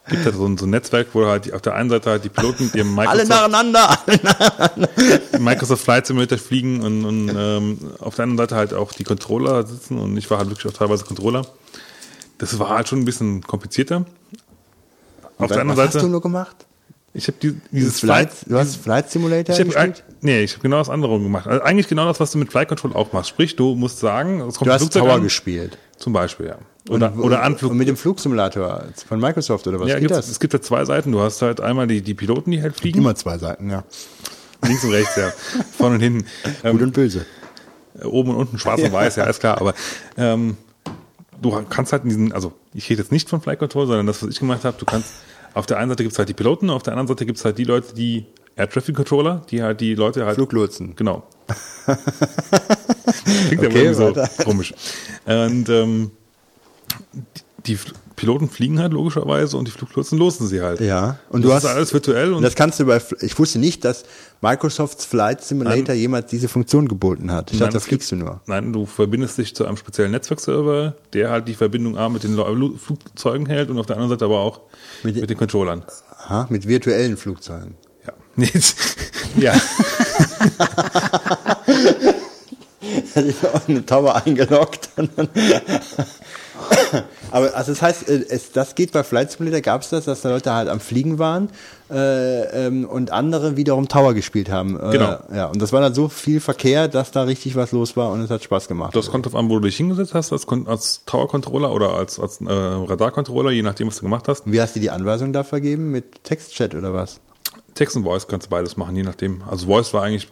gibt 0.09 0.25
halt 0.25 0.35
so 0.35 0.45
ein, 0.45 0.57
so 0.57 0.65
ein 0.65 0.69
Netzwerk, 0.69 1.07
wo 1.13 1.25
halt 1.25 1.45
die, 1.45 1.53
auf 1.53 1.61
der 1.61 1.75
einen 1.75 1.89
Seite 1.89 2.09
halt 2.09 2.23
die 2.23 2.29
Piloten 2.29 2.65
mit 2.65 2.75
ihrem 2.75 2.97
Alle 2.99 3.23
Microsoft, 3.23 3.51
nacheinander. 3.51 3.97
Microsoft 5.39 5.83
Flight 5.83 6.07
Simulator 6.07 6.37
fliegen 6.37 6.81
und, 6.81 7.05
und 7.05 7.29
ähm, 7.35 7.79
auf 7.99 8.15
der 8.15 8.23
anderen 8.23 8.37
Seite 8.47 8.55
halt 8.55 8.73
auch 8.73 8.93
die 8.93 9.03
Controller 9.03 9.65
sitzen 9.65 9.97
und 9.97 10.15
ich 10.17 10.29
war 10.29 10.37
halt 10.39 10.49
wirklich 10.49 10.71
auch 10.73 10.77
teilweise 10.77 11.05
Controller. 11.05 11.45
Das 12.37 12.57
war 12.59 12.69
halt 12.69 12.87
schon 12.87 12.99
ein 12.99 13.05
bisschen 13.05 13.41
komplizierter. 13.41 14.05
Auf 15.37 15.47
der 15.49 15.61
anderen 15.61 15.77
was 15.77 15.87
hast 15.87 15.95
du 15.95 15.99
Seite, 15.99 16.11
nur 16.11 16.21
gemacht? 16.21 16.55
ich 17.13 17.27
habe 17.27 17.37
die, 17.41 17.59
dieses 17.71 17.99
Flight, 17.99 18.31
Flight, 18.31 18.51
du 18.51 18.57
hast 18.57 18.75
Flight 18.77 19.09
Simulator 19.09 19.53
Ich 19.53 19.59
habe 19.59 19.69
gespielt? 19.71 20.03
nee, 20.21 20.41
ich 20.43 20.53
habe 20.53 20.61
genau 20.61 20.77
das 20.77 20.89
andere 20.89 21.19
gemacht. 21.19 21.47
Also 21.47 21.63
eigentlich 21.63 21.87
genau 21.87 22.05
das, 22.05 22.19
was 22.19 22.31
du 22.31 22.37
mit 22.37 22.51
Flight 22.51 22.67
Control 22.67 22.93
auch 22.93 23.11
machst. 23.11 23.29
Sprich, 23.29 23.55
du 23.55 23.73
musst 23.75 23.99
sagen, 23.99 24.41
es 24.41 24.55
kommt 24.55 24.69
Du 24.69 24.73
hast 24.73 24.81
Flugzeug 24.81 25.03
Tower 25.03 25.13
an, 25.15 25.23
gespielt. 25.23 25.77
zum 25.97 26.13
Beispiel, 26.13 26.47
ja. 26.47 26.57
Oder, 26.89 27.11
Und- 27.13 27.19
oder 27.21 27.43
Anflug. 27.43 27.71
Und 27.71 27.77
mit 27.77 27.87
dem 27.87 27.97
Flugsimulator 27.97 28.85
von 29.07 29.19
Microsoft 29.19 29.67
oder 29.67 29.79
was 29.79 29.89
ja, 29.89 29.99
geht 29.99 30.11
das? 30.11 30.29
es 30.29 30.39
gibt 30.39 30.53
ja 30.53 30.61
zwei 30.61 30.85
Seiten. 30.85 31.11
Du 31.11 31.19
hast 31.19 31.41
halt 31.41 31.59
einmal 31.61 31.87
die, 31.87 32.01
die 32.01 32.13
Piloten, 32.13 32.51
die 32.51 32.61
halt 32.61 32.75
fliegen. 32.77 32.99
Immer 32.99 33.15
zwei 33.15 33.37
Seiten, 33.37 33.69
ja. 33.69 33.83
Links 34.65 34.83
und 34.83 34.91
rechts, 34.91 35.15
ja. 35.15 35.31
Vorne 35.77 35.95
und 35.95 36.01
hinten. 36.01 36.19
Gut 36.43 36.53
Ähm, 36.63 36.81
und 36.81 36.93
böse. 36.93 37.25
oben 38.03 38.29
und 38.31 38.35
unten, 38.37 38.57
schwarz 38.57 38.81
und 38.81 38.91
weiß, 38.91 39.17
ja, 39.17 39.25
ist 39.25 39.39
klar. 39.39 39.59
Aber 39.59 39.73
ähm, 40.17 40.57
du 41.41 41.51
kannst 41.69 41.91
halt 41.91 42.03
in 42.03 42.09
diesen, 42.09 42.31
also 42.33 42.53
ich 42.73 42.89
rede 42.89 43.01
jetzt 43.01 43.11
nicht 43.11 43.29
von 43.29 43.41
Flight 43.41 43.59
Control, 43.59 43.85
sondern 43.87 44.07
das, 44.07 44.23
was 44.23 44.29
ich 44.29 44.39
gemacht 44.39 44.63
habe, 44.65 44.77
du 44.79 44.85
kannst, 44.85 45.09
auf 45.53 45.65
der 45.65 45.77
einen 45.77 45.89
Seite 45.89 46.03
gibt's 46.03 46.17
halt 46.17 46.29
die 46.29 46.33
Piloten, 46.33 46.69
auf 46.69 46.83
der 46.83 46.93
anderen 46.93 47.07
Seite 47.07 47.25
gibt's 47.25 47.43
halt 47.45 47.57
die 47.57 47.63
Leute, 47.65 47.93
die 47.93 48.25
Air 48.55 48.69
Traffic 48.69 48.95
Controller, 48.95 49.43
die 49.51 49.61
halt 49.61 49.81
die 49.81 49.93
Leute 49.93 50.25
halt. 50.25 50.35
Fluglotsen. 50.35 50.95
Genau. 50.95 51.23
Klingt 51.85 53.59
aber 53.59 53.67
Okay, 53.67 53.77
irgendwie 53.83 53.93
so 53.93 54.15
weiter. 54.15 54.29
komisch. 54.43 54.73
Und 55.25 55.69
ähm, 55.69 56.11
die 57.65 57.77
Piloten 58.15 58.49
fliegen 58.49 58.79
halt 58.79 58.93
logischerweise 58.93 59.57
und 59.57 59.67
die 59.67 59.71
Fluglotsen 59.71 60.17
losen 60.17 60.47
sie 60.47 60.61
halt. 60.61 60.79
Ja. 60.79 61.19
Und 61.29 61.35
Und 61.35 61.41
du 61.43 61.47
das 61.49 61.57
hast 61.57 61.63
ist 61.65 61.69
alles 61.75 61.93
virtuell 61.93 62.33
und 62.33 62.41
das 62.41 62.55
kannst 62.55 62.79
du 62.79 62.85
bei, 62.85 63.01
ich 63.21 63.37
wusste 63.37 63.59
nicht, 63.59 63.83
dass 63.85 64.05
Microsofts 64.41 65.05
Flight 65.05 65.43
Simulator 65.43 65.93
jemals 65.93 66.27
diese 66.31 66.47
Funktion 66.47 66.87
geboten 66.87 67.31
hat. 67.31 67.51
Ich 67.51 67.59
Nein, 67.59 67.65
dachte, 67.67 67.73
da 67.73 67.77
das 67.79 67.85
fliegst 67.87 68.11
du 68.11 68.15
nur. 68.15 68.41
Nein, 68.45 68.71
du 68.73 68.85
verbindest 68.85 69.37
dich 69.37 69.53
zu 69.55 69.65
einem 69.65 69.77
speziellen 69.77 70.11
Netzwerkserver, 70.11 70.95
der 71.13 71.29
halt 71.29 71.47
die 71.47 71.53
Verbindung 71.55 71.97
A 71.97 72.07
mit 72.09 72.23
den 72.23 72.35
Flugzeugen 72.77 73.45
hält 73.47 73.69
und 73.69 73.77
auf 73.79 73.85
der 73.85 73.97
anderen 73.97 74.11
Seite 74.11 74.25
aber 74.25 74.39
auch 74.39 74.61
Mit 75.03 75.15
mit, 75.17 75.29
den- 75.29 75.37
Controllern. 75.37 75.83
Aha, 76.25 76.47
mit 76.49 76.67
virtuellen 76.67 77.17
Flugzeugen. 77.17 77.75
Ja. 78.05 78.13
Ja. 79.37 79.53
Hatte 83.15 83.27
ich 83.27 83.35
auch 83.45 83.67
eine 83.67 83.85
Tower 83.85 84.15
eingeloggt. 84.25 84.89
Aber 87.31 87.55
also 87.55 87.71
das 87.71 87.81
heißt, 87.81 88.09
äh, 88.09 88.25
es, 88.29 88.51
das 88.51 88.75
geht 88.75 88.91
bei 88.91 89.03
Flight 89.03 89.31
Simulator, 89.31 89.61
gab 89.61 89.81
es 89.81 89.89
das, 89.89 90.05
dass 90.05 90.21
da 90.21 90.29
Leute 90.29 90.53
halt 90.53 90.69
am 90.69 90.79
Fliegen 90.79 91.19
waren 91.19 91.49
äh, 91.89 92.65
ähm, 92.67 92.85
und 92.85 93.11
andere 93.11 93.57
wiederum 93.57 93.87
Tower 93.87 94.13
gespielt 94.13 94.49
haben. 94.49 94.79
Äh, 94.79 94.91
Genau. 94.91 95.17
Ja, 95.33 95.45
und 95.47 95.61
das 95.61 95.73
war 95.73 95.81
dann 95.81 95.93
so 95.93 96.09
viel 96.09 96.39
Verkehr, 96.39 96.87
dass 96.87 97.11
da 97.11 97.23
richtig 97.23 97.55
was 97.55 97.71
los 97.71 97.95
war 97.97 98.11
und 98.11 98.21
es 98.21 98.29
hat 98.29 98.43
Spaß 98.43 98.67
gemacht. 98.67 98.95
Das 98.95 99.09
kommt 99.11 99.25
drauf 99.25 99.35
an, 99.35 99.49
wo 99.49 99.55
du 99.55 99.67
dich 99.67 99.77
hingesetzt 99.77 100.13
hast, 100.13 100.31
als, 100.31 100.47
als 100.65 101.03
Tower-Controller 101.05 101.71
oder 101.71 101.93
als, 101.93 102.19
als 102.19 102.41
äh, 102.41 102.45
Radar-Controller, 102.47 103.51
je 103.51 103.61
nachdem, 103.61 103.87
was 103.87 103.97
du 103.97 104.03
gemacht 104.03 104.27
hast. 104.27 104.43
Wie 104.45 104.61
hast 104.61 104.75
du 104.75 104.79
die 104.79 104.89
Anweisung 104.89 105.33
da 105.33 105.43
vergeben? 105.43 105.91
Mit 105.91 106.23
Textchat 106.23 106.75
oder 106.75 106.93
was? 106.93 107.19
Text 107.73 107.95
und 107.95 108.03
Voice 108.03 108.27
kannst 108.27 108.47
du 108.47 108.49
beides 108.49 108.75
machen, 108.77 108.95
je 108.95 109.03
nachdem. 109.03 109.43
Also 109.47 109.67
Voice 109.67 109.93
war 109.93 110.03
eigentlich 110.03 110.29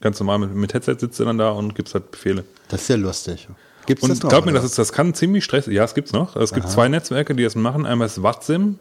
ganz 0.00 0.18
normal, 0.20 0.38
mit, 0.38 0.54
mit 0.54 0.74
Headset 0.74 0.96
sitzt 0.98 1.18
du 1.20 1.24
dann 1.24 1.38
da 1.38 1.50
und 1.50 1.74
gibst 1.74 1.94
halt 1.94 2.10
Befehle. 2.10 2.44
Das 2.68 2.82
ist 2.82 2.88
ja 2.88 2.96
lustig. 2.96 3.48
Gibt's 3.86 4.02
Und 4.02 4.10
das 4.10 4.22
noch? 4.22 4.30
glaub 4.30 4.44
mir, 4.44 4.52
oder 4.52 4.60
das, 4.60 4.70
ist, 4.70 4.78
das 4.78 4.92
kann 4.92 5.14
ziemlich 5.14 5.44
stressig. 5.44 5.74
Ja, 5.74 5.84
es 5.84 5.94
gibt's 5.94 6.12
noch. 6.12 6.36
Es 6.36 6.52
gibt 6.52 6.68
zwei 6.68 6.88
Netzwerke, 6.88 7.34
die 7.34 7.44
das 7.44 7.54
machen. 7.54 7.86
Einmal 7.86 8.06
ist 8.06 8.22
Wattsim 8.22 8.78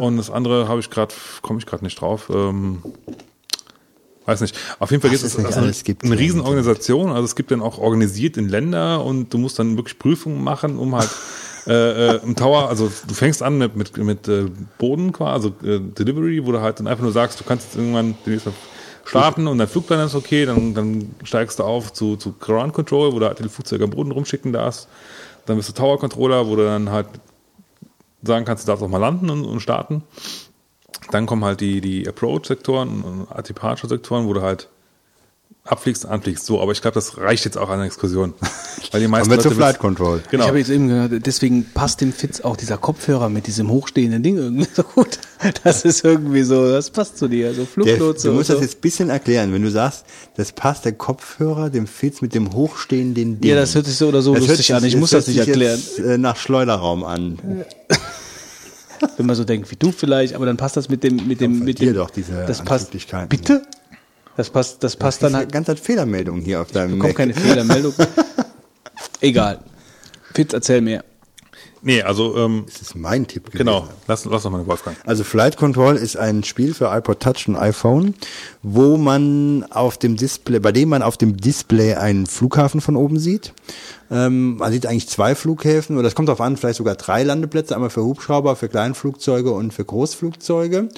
und 0.00 0.16
das 0.16 0.30
andere 0.30 0.68
habe 0.68 0.80
ich 0.80 0.90
gerade, 0.90 1.14
komme 1.42 1.58
ich 1.58 1.66
gerade 1.66 1.84
nicht 1.84 2.00
drauf. 2.00 2.30
Ähm, 2.32 2.82
weiß 4.26 4.40
nicht. 4.40 4.56
Auf 4.78 4.90
jeden 4.90 5.00
Fall 5.00 5.10
gibt 5.10 5.22
es 5.22 5.36
es 5.36 5.44
also 5.44 5.60
eine, 5.60 5.72
gibt 5.72 6.04
eine 6.04 6.18
Riesenorganisation. 6.18 7.10
Also 7.10 7.24
es 7.24 7.34
gibt 7.34 7.50
dann 7.50 7.62
auch 7.62 7.78
organisiert 7.78 8.36
in 8.36 8.48
Länder 8.48 9.04
und 9.04 9.32
du 9.32 9.38
musst 9.38 9.58
dann 9.58 9.76
wirklich 9.76 9.98
Prüfungen 9.98 10.42
machen, 10.42 10.78
um 10.78 10.94
halt 10.94 11.10
äh, 11.66 12.16
äh, 12.16 12.20
im 12.22 12.36
Tower, 12.36 12.68
also 12.68 12.90
du 13.06 13.14
fängst 13.14 13.42
an 13.42 13.58
mit, 13.58 13.76
mit, 13.76 13.96
mit 13.96 14.28
äh, 14.28 14.46
Boden 14.78 15.12
quasi, 15.12 15.32
also 15.32 15.48
äh, 15.66 15.80
Delivery, 15.80 16.46
wo 16.46 16.52
du 16.52 16.60
halt 16.60 16.78
dann 16.78 16.86
einfach 16.86 17.02
nur 17.02 17.12
sagst, 17.12 17.40
du 17.40 17.44
kannst 17.44 17.66
jetzt 17.66 17.76
irgendwann 17.76 18.14
demnächst 18.24 18.46
mal 18.46 18.54
starten 19.06 19.46
und 19.46 19.58
dein 19.58 19.68
Flugplan 19.68 20.06
ist 20.06 20.14
okay, 20.14 20.46
dann, 20.46 20.74
dann 20.74 21.14
steigst 21.22 21.58
du 21.58 21.64
auf 21.64 21.92
zu, 21.92 22.16
zu 22.16 22.32
Ground 22.32 22.72
Control, 22.74 23.12
wo 23.12 23.18
du 23.18 23.26
halt 23.26 23.38
die 23.38 23.48
Flugzeuge 23.48 23.84
am 23.84 23.90
Boden 23.90 24.10
rumschicken 24.10 24.52
darfst. 24.52 24.88
Dann 25.46 25.56
bist 25.56 25.68
du 25.68 25.72
Tower 25.72 25.98
Controller, 25.98 26.46
wo 26.46 26.56
du 26.56 26.64
dann 26.64 26.90
halt 26.90 27.06
sagen 28.22 28.44
kannst, 28.44 28.64
du 28.64 28.66
darfst 28.66 28.84
auch 28.84 28.88
mal 28.88 28.98
landen 28.98 29.30
und, 29.30 29.44
und 29.44 29.60
starten. 29.60 30.02
Dann 31.10 31.26
kommen 31.26 31.44
halt 31.44 31.60
die, 31.60 31.80
die 31.80 32.08
Approach-Sektoren 32.08 33.02
und 33.02 33.48
Departure-Sektoren, 33.48 34.26
wo 34.26 34.32
du 34.32 34.42
halt 34.42 34.68
abfliegst 35.66 36.06
anfliegst. 36.06 36.46
So, 36.46 36.60
aber 36.60 36.72
ich 36.72 36.80
glaube, 36.80 36.94
das 36.94 37.18
reicht 37.18 37.44
jetzt 37.44 37.58
auch 37.58 37.68
an 37.68 37.78
der 37.78 37.86
Exkursion. 37.86 38.34
Weil 38.92 39.00
die 39.00 39.08
meisten 39.08 39.28
Kommen 39.28 39.38
wir 39.44 39.50
zu 39.50 39.54
Flight 39.54 39.78
Control. 39.78 40.22
Genau. 40.30 40.44
Ich 40.44 40.48
habe 40.48 40.58
jetzt 40.58 40.70
eben 40.70 40.88
gehört, 40.88 41.26
deswegen 41.26 41.64
passt 41.74 42.00
dem 42.00 42.12
Fitz 42.12 42.40
auch 42.40 42.56
dieser 42.56 42.76
Kopfhörer 42.78 43.28
mit 43.28 43.46
diesem 43.46 43.70
hochstehenden 43.70 44.22
Ding 44.22 44.36
irgendwie 44.36 44.66
so 44.74 44.82
gut. 44.82 45.18
Das 45.64 45.84
ist 45.84 46.04
irgendwie 46.04 46.42
so, 46.44 46.70
das 46.70 46.90
passt 46.90 47.18
zu 47.18 47.28
dir, 47.28 47.52
so 47.54 47.64
Fluglotse 47.66 48.28
du 48.28 48.34
musst 48.34 48.50
und 48.50 48.54
das 48.54 48.58
so. 48.58 48.62
jetzt 48.62 48.78
ein 48.78 48.80
bisschen 48.80 49.10
erklären. 49.10 49.52
Wenn 49.52 49.62
du 49.62 49.70
sagst, 49.70 50.04
das 50.36 50.52
passt 50.52 50.84
der 50.84 50.92
Kopfhörer 50.92 51.68
dem 51.70 51.86
Fitz 51.86 52.20
mit 52.22 52.34
dem 52.34 52.52
hochstehenden 52.54 53.40
Ding. 53.40 53.50
Ja, 53.50 53.56
das 53.56 53.74
hört 53.74 53.86
sich 53.86 53.96
so 53.96 54.08
oder 54.08 54.22
so 54.22 54.34
Das 54.34 54.46
lustig 54.46 54.66
sich- 54.66 54.74
an. 54.74 54.84
Ich 54.84 54.96
muss 54.96 55.10
das 55.10 55.26
nicht 55.26 55.38
erklären. 55.38 55.78
Jetzt, 55.78 55.98
äh, 55.98 56.16
nach 56.18 56.36
Schleuderraum 56.36 57.04
an. 57.04 57.38
Wenn 59.18 59.26
man 59.26 59.36
so 59.36 59.44
denkt 59.44 59.70
wie 59.70 59.76
du 59.76 59.92
vielleicht, 59.92 60.34
aber 60.34 60.46
dann 60.46 60.56
passt 60.56 60.76
das 60.76 60.88
mit 60.88 61.04
dem, 61.04 61.28
mit 61.28 61.40
dem, 61.40 61.60
mit 61.60 61.80
dem. 61.80 61.94
doch, 61.94 62.08
diese 62.10 62.44
das 62.46 62.62
passt. 62.62 62.90
Bitte? 63.28 63.62
Das 64.36 64.50
passt, 64.50 64.82
das 64.84 64.96
passt 64.96 65.22
dann 65.22 65.34
halt. 65.34 65.50
Ganz 65.52 65.68
halt 65.68 65.80
Fehlermeldung 65.80 66.40
hier 66.40 66.60
auf 66.60 66.70
deinem 66.70 66.98
Kommt 66.98 67.10
Mac. 67.10 67.16
keine 67.16 67.34
Fehlermeldung. 67.34 67.94
Egal. 69.20 69.60
Fitz, 70.34 70.52
erzähl 70.52 70.80
mehr. 70.80 71.04
Nee, 71.82 72.02
also, 72.02 72.36
ähm, 72.36 72.64
Das 72.66 72.82
ist 72.82 72.96
mein 72.96 73.26
Tipp 73.28 73.46
gewesen. 73.46 73.58
genau, 73.58 73.86
lass, 74.08 74.24
lass 74.24 74.42
doch 74.42 74.50
mal 74.50 74.58
den 74.58 74.66
Wolfgang. 74.66 74.96
Also 75.06 75.22
Flight 75.22 75.56
Control 75.56 75.94
ist 75.94 76.16
ein 76.16 76.42
Spiel 76.42 76.74
für 76.74 76.86
iPod 76.86 77.20
Touch 77.20 77.46
und 77.46 77.54
iPhone, 77.56 78.14
wo 78.62 78.96
man 78.96 79.64
auf 79.70 79.96
dem 79.96 80.16
Display, 80.16 80.58
bei 80.58 80.72
dem 80.72 80.88
man 80.88 81.02
auf 81.02 81.16
dem 81.16 81.36
Display 81.36 81.94
einen 81.94 82.26
Flughafen 82.26 82.80
von 82.80 82.96
oben 82.96 83.20
sieht. 83.20 83.52
Ähm, 84.10 84.56
man 84.56 84.72
sieht 84.72 84.86
eigentlich 84.86 85.08
zwei 85.08 85.34
Flughäfen 85.36 85.96
oder 85.96 86.04
das 86.04 86.14
kommt 86.16 86.28
darauf 86.28 86.40
an, 86.40 86.56
vielleicht 86.56 86.78
sogar 86.78 86.96
drei 86.96 87.22
Landeplätze, 87.22 87.74
einmal 87.74 87.90
für 87.90 88.02
Hubschrauber, 88.02 88.56
für 88.56 88.68
Kleinflugzeuge 88.68 89.52
und 89.52 89.72
für 89.72 89.84
Großflugzeuge. 89.84 90.88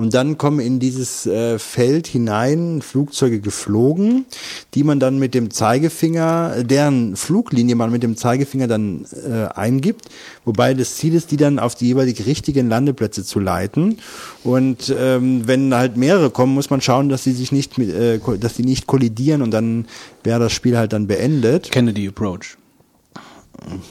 Und 0.00 0.14
dann 0.14 0.38
kommen 0.38 0.60
in 0.60 0.80
dieses 0.80 1.26
äh, 1.26 1.58
Feld 1.58 2.06
hinein 2.06 2.80
Flugzeuge 2.80 3.38
geflogen, 3.40 4.24
die 4.72 4.82
man 4.82 4.98
dann 4.98 5.18
mit 5.18 5.34
dem 5.34 5.50
Zeigefinger, 5.50 6.64
deren 6.64 7.16
Fluglinie 7.16 7.74
man 7.74 7.92
mit 7.92 8.02
dem 8.02 8.16
Zeigefinger 8.16 8.66
dann 8.66 9.04
äh, 9.12 9.52
eingibt, 9.54 10.06
wobei 10.46 10.72
das 10.72 10.94
Ziel 10.94 11.12
ist, 11.12 11.32
die 11.32 11.36
dann 11.36 11.58
auf 11.58 11.74
die 11.74 11.88
jeweilig 11.88 12.24
richtigen 12.24 12.70
Landeplätze 12.70 13.24
zu 13.24 13.40
leiten. 13.40 13.98
Und 14.42 14.90
ähm, 14.98 15.46
wenn 15.46 15.74
halt 15.74 15.98
mehrere 15.98 16.30
kommen, 16.30 16.54
muss 16.54 16.70
man 16.70 16.80
schauen, 16.80 17.10
dass 17.10 17.24
sie 17.24 17.32
sich 17.32 17.52
nicht, 17.52 17.76
mit, 17.76 17.90
äh, 17.90 18.20
dass 18.40 18.54
die 18.54 18.64
nicht 18.64 18.86
kollidieren 18.86 19.42
und 19.42 19.50
dann 19.50 19.84
wäre 20.24 20.40
das 20.40 20.54
Spiel 20.54 20.78
halt 20.78 20.94
dann 20.94 21.08
beendet. 21.08 21.70
Kennedy 21.70 22.08
Approach. 22.08 22.56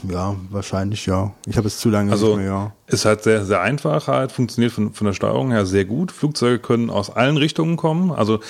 Ja, 0.08 0.36
wahrscheinlich 0.50 1.06
ja. 1.06 1.32
Ich 1.46 1.56
habe 1.56 1.68
es 1.68 1.78
zu 1.78 1.90
lange 1.90 2.12
Also 2.12 2.28
nicht 2.28 2.38
mehr, 2.38 2.46
ja. 2.46 2.72
ist 2.86 3.04
halt 3.04 3.22
sehr, 3.22 3.44
sehr 3.44 3.60
einfach, 3.60 4.08
halt, 4.08 4.32
funktioniert 4.32 4.72
von, 4.72 4.92
von 4.92 5.06
der 5.06 5.14
Steuerung 5.14 5.50
her 5.50 5.66
sehr 5.66 5.84
gut. 5.84 6.12
Flugzeuge 6.12 6.58
können 6.58 6.90
aus 6.90 7.10
allen 7.10 7.36
Richtungen 7.36 7.76
kommen. 7.76 8.10
Also 8.10 8.40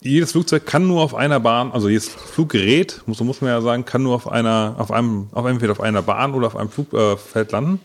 jedes 0.00 0.32
Flugzeug 0.32 0.66
kann 0.66 0.86
nur 0.86 1.02
auf 1.02 1.14
einer 1.14 1.40
Bahn, 1.40 1.70
also 1.72 1.88
jedes 1.88 2.08
Fluggerät, 2.08 3.02
muss, 3.06 3.20
muss 3.20 3.40
man 3.40 3.50
ja 3.50 3.60
sagen, 3.60 3.84
kann 3.84 4.02
nur 4.02 4.14
auf 4.14 4.28
einer, 4.28 4.74
auf 4.78 4.90
einem, 4.90 5.28
auf 5.32 5.46
entweder 5.46 5.72
auf 5.72 5.80
einer 5.80 6.02
Bahn 6.02 6.34
oder 6.34 6.48
auf 6.48 6.56
einem 6.56 6.70
Flugfeld 6.70 7.00
äh, 7.00 7.16
Feld 7.16 7.52
landen. 7.52 7.80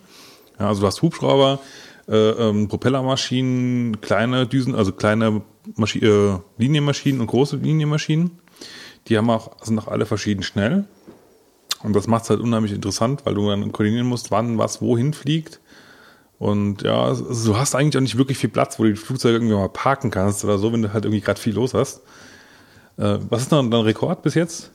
Ja, 0.60 0.68
also 0.68 0.82
du 0.82 0.88
hast 0.88 1.02
Hubschrauber, 1.02 1.60
äh, 2.08 2.16
ähm, 2.16 2.68
Propellermaschinen, 2.68 4.02
kleine 4.02 4.48
Düsen, 4.48 4.74
also 4.74 4.92
kleine 4.94 5.42
Maschi 5.76 6.00
äh, 6.00 6.40
Linienmaschinen 6.58 7.22
und 7.22 7.28
große 7.28 7.58
Linienmaschinen. 7.58 8.40
Die 9.08 9.18
haben 9.18 9.30
auch, 9.30 9.64
sind 9.64 9.78
auch 9.78 9.88
alle 9.88 10.06
verschieden 10.06 10.42
schnell. 10.42 10.86
Und 11.84 11.96
das 11.96 12.08
macht 12.08 12.24
es 12.24 12.30
halt 12.30 12.40
unheimlich 12.40 12.74
interessant, 12.74 13.26
weil 13.26 13.36
du 13.36 13.48
dann 13.50 13.72
koordinieren 13.72 14.08
musst, 14.08 14.32
wann 14.32 14.58
was 14.58 14.82
wohin 14.82 15.14
fliegt. 15.14 15.60
Und 16.40 16.84
ja, 16.84 17.14
du 17.14 17.58
hast 17.58 17.76
eigentlich 17.76 17.98
auch 17.98 18.02
nicht 18.02 18.18
wirklich 18.18 18.38
viel 18.38 18.50
Platz, 18.50 18.78
wo 18.78 18.84
du 18.84 18.92
die 18.92 18.96
Flugzeuge 18.96 19.36
irgendwie 19.36 19.56
mal 19.56 19.70
parken 19.70 20.12
kannst 20.12 20.44
oder 20.44 20.58
so, 20.58 20.72
wenn 20.72 20.82
du 20.82 20.94
halt 20.94 21.06
irgendwie 21.06 21.22
gerade 21.22 21.40
viel 21.40 21.54
los 21.54 21.74
hast. 21.74 22.02
Äh, 22.98 23.18
was 23.30 23.44
ist 23.44 23.52
denn 23.52 23.72
dein 23.72 23.82
Rekord 23.82 24.22
bis 24.22 24.36
jetzt? 24.36 24.72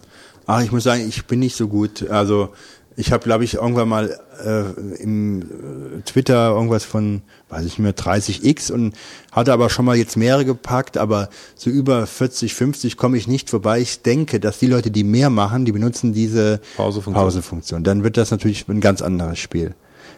Ach, 0.47 0.61
ich 0.61 0.73
muss 0.73 0.83
sagen, 0.83 1.07
ich 1.09 1.27
bin 1.27 1.39
nicht 1.39 1.57
so 1.57 1.69
gut. 1.69 2.09
Also 2.09 2.53
ich 2.97 3.12
habe, 3.12 3.25
glaube 3.25 3.45
ich, 3.45 3.55
irgendwann 3.55 3.89
mal 3.89 4.19
äh, 4.45 5.03
im 5.03 5.43
äh, 5.43 6.01
Twitter 6.05 6.51
irgendwas 6.51 6.85
von, 6.85 7.23
weiß 7.49 7.61
ich 7.61 7.79
nicht 7.79 7.79
mehr, 7.79 7.95
30x 7.95 8.73
und 8.73 8.95
hatte 9.31 9.53
aber 9.53 9.71
schon 9.71 9.85
mal 9.85 9.97
jetzt 9.97 10.17
mehrere 10.17 10.45
gepackt, 10.45 10.99
aber 10.99 11.29
so 11.55 11.71
über 11.71 12.07
40, 12.07 12.55
50 12.55 12.97
komme 12.97 13.17
ich 13.17 13.27
nicht 13.27 13.51
vorbei. 13.51 13.81
Ich 13.81 14.03
denke, 14.03 14.41
dass 14.41 14.59
die 14.59 14.67
Leute, 14.67 14.91
die 14.91 15.05
mehr 15.05 15.31
machen, 15.31 15.65
die 15.65 15.73
benutzen 15.73 16.12
diese 16.12 16.61
Pausefunktion. 16.77 17.25
Pausefunktion. 17.25 17.85
Dann 17.85 18.05
wird 18.05 18.17
das 18.17 18.31
natürlich 18.31 18.69
ein 18.69 18.81
ganz 18.81 19.01
anderes 19.01 19.39
Spiel. 19.39 19.75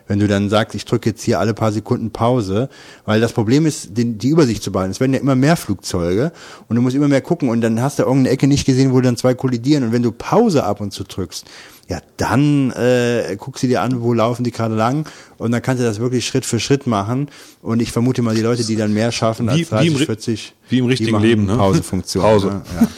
Wenn 0.06 0.18
du 0.18 0.28
dann 0.28 0.50
sagst, 0.50 0.74
ich 0.74 0.84
drücke 0.84 1.10
jetzt 1.10 1.22
hier 1.22 1.40
alle 1.40 1.54
paar 1.54 1.72
Sekunden 1.72 2.10
Pause, 2.10 2.68
weil 3.06 3.20
das 3.20 3.32
Problem 3.32 3.64
ist, 3.64 3.96
den, 3.96 4.18
die 4.18 4.28
Übersicht 4.28 4.62
zu 4.62 4.70
behalten. 4.70 4.90
Es 4.90 5.00
werden 5.00 5.14
ja 5.14 5.20
immer 5.20 5.34
mehr 5.34 5.56
Flugzeuge 5.56 6.32
und 6.68 6.76
du 6.76 6.82
musst 6.82 6.94
immer 6.94 7.08
mehr 7.08 7.22
gucken 7.22 7.48
und 7.48 7.62
dann 7.62 7.80
hast 7.80 7.98
du 7.98 8.02
irgendeine 8.02 8.30
Ecke 8.30 8.46
nicht 8.46 8.66
gesehen, 8.66 8.92
wo 8.92 9.00
dann 9.00 9.16
zwei 9.16 9.34
kollidieren 9.34 9.84
und 9.84 9.92
wenn 9.92 10.02
du 10.02 10.12
Pause 10.12 10.64
ab 10.64 10.82
und 10.82 10.92
zu 10.92 11.04
drückst, 11.04 11.46
ja, 11.88 12.00
dann 12.16 12.70
äh, 12.72 13.36
guckst 13.38 13.62
du 13.62 13.66
dir 13.66 13.82
an, 13.82 14.00
wo 14.02 14.12
laufen 14.14 14.42
die 14.44 14.50
gerade 14.50 14.74
lang 14.74 15.06
und 15.36 15.52
dann 15.52 15.60
kannst 15.62 15.82
du 15.82 15.86
das 15.86 15.98
wirklich 16.00 16.26
Schritt 16.26 16.44
für 16.46 16.58
Schritt 16.58 16.86
machen 16.86 17.28
und 17.62 17.82
ich 17.82 17.92
vermute 17.92 18.22
mal, 18.22 18.34
die 18.34 18.40
Leute, 18.42 18.64
die 18.64 18.76
dann 18.76 18.92
mehr 18.94 19.12
schaffen 19.12 19.48
als 19.48 19.58
Wie- 19.58 19.64
wie 19.64 19.68
30, 19.68 19.88
im 19.88 19.96
Ri- 19.96 20.06
40, 20.06 20.54
wie 20.70 20.78
im 20.78 20.86
richtigen 20.86 21.20
Leben, 21.20 21.44
ne? 21.46 21.56
Pausefunktion. 21.56 22.22
Pause. 22.22 22.46
Ne? 22.48 22.62
Ja. 22.80 22.88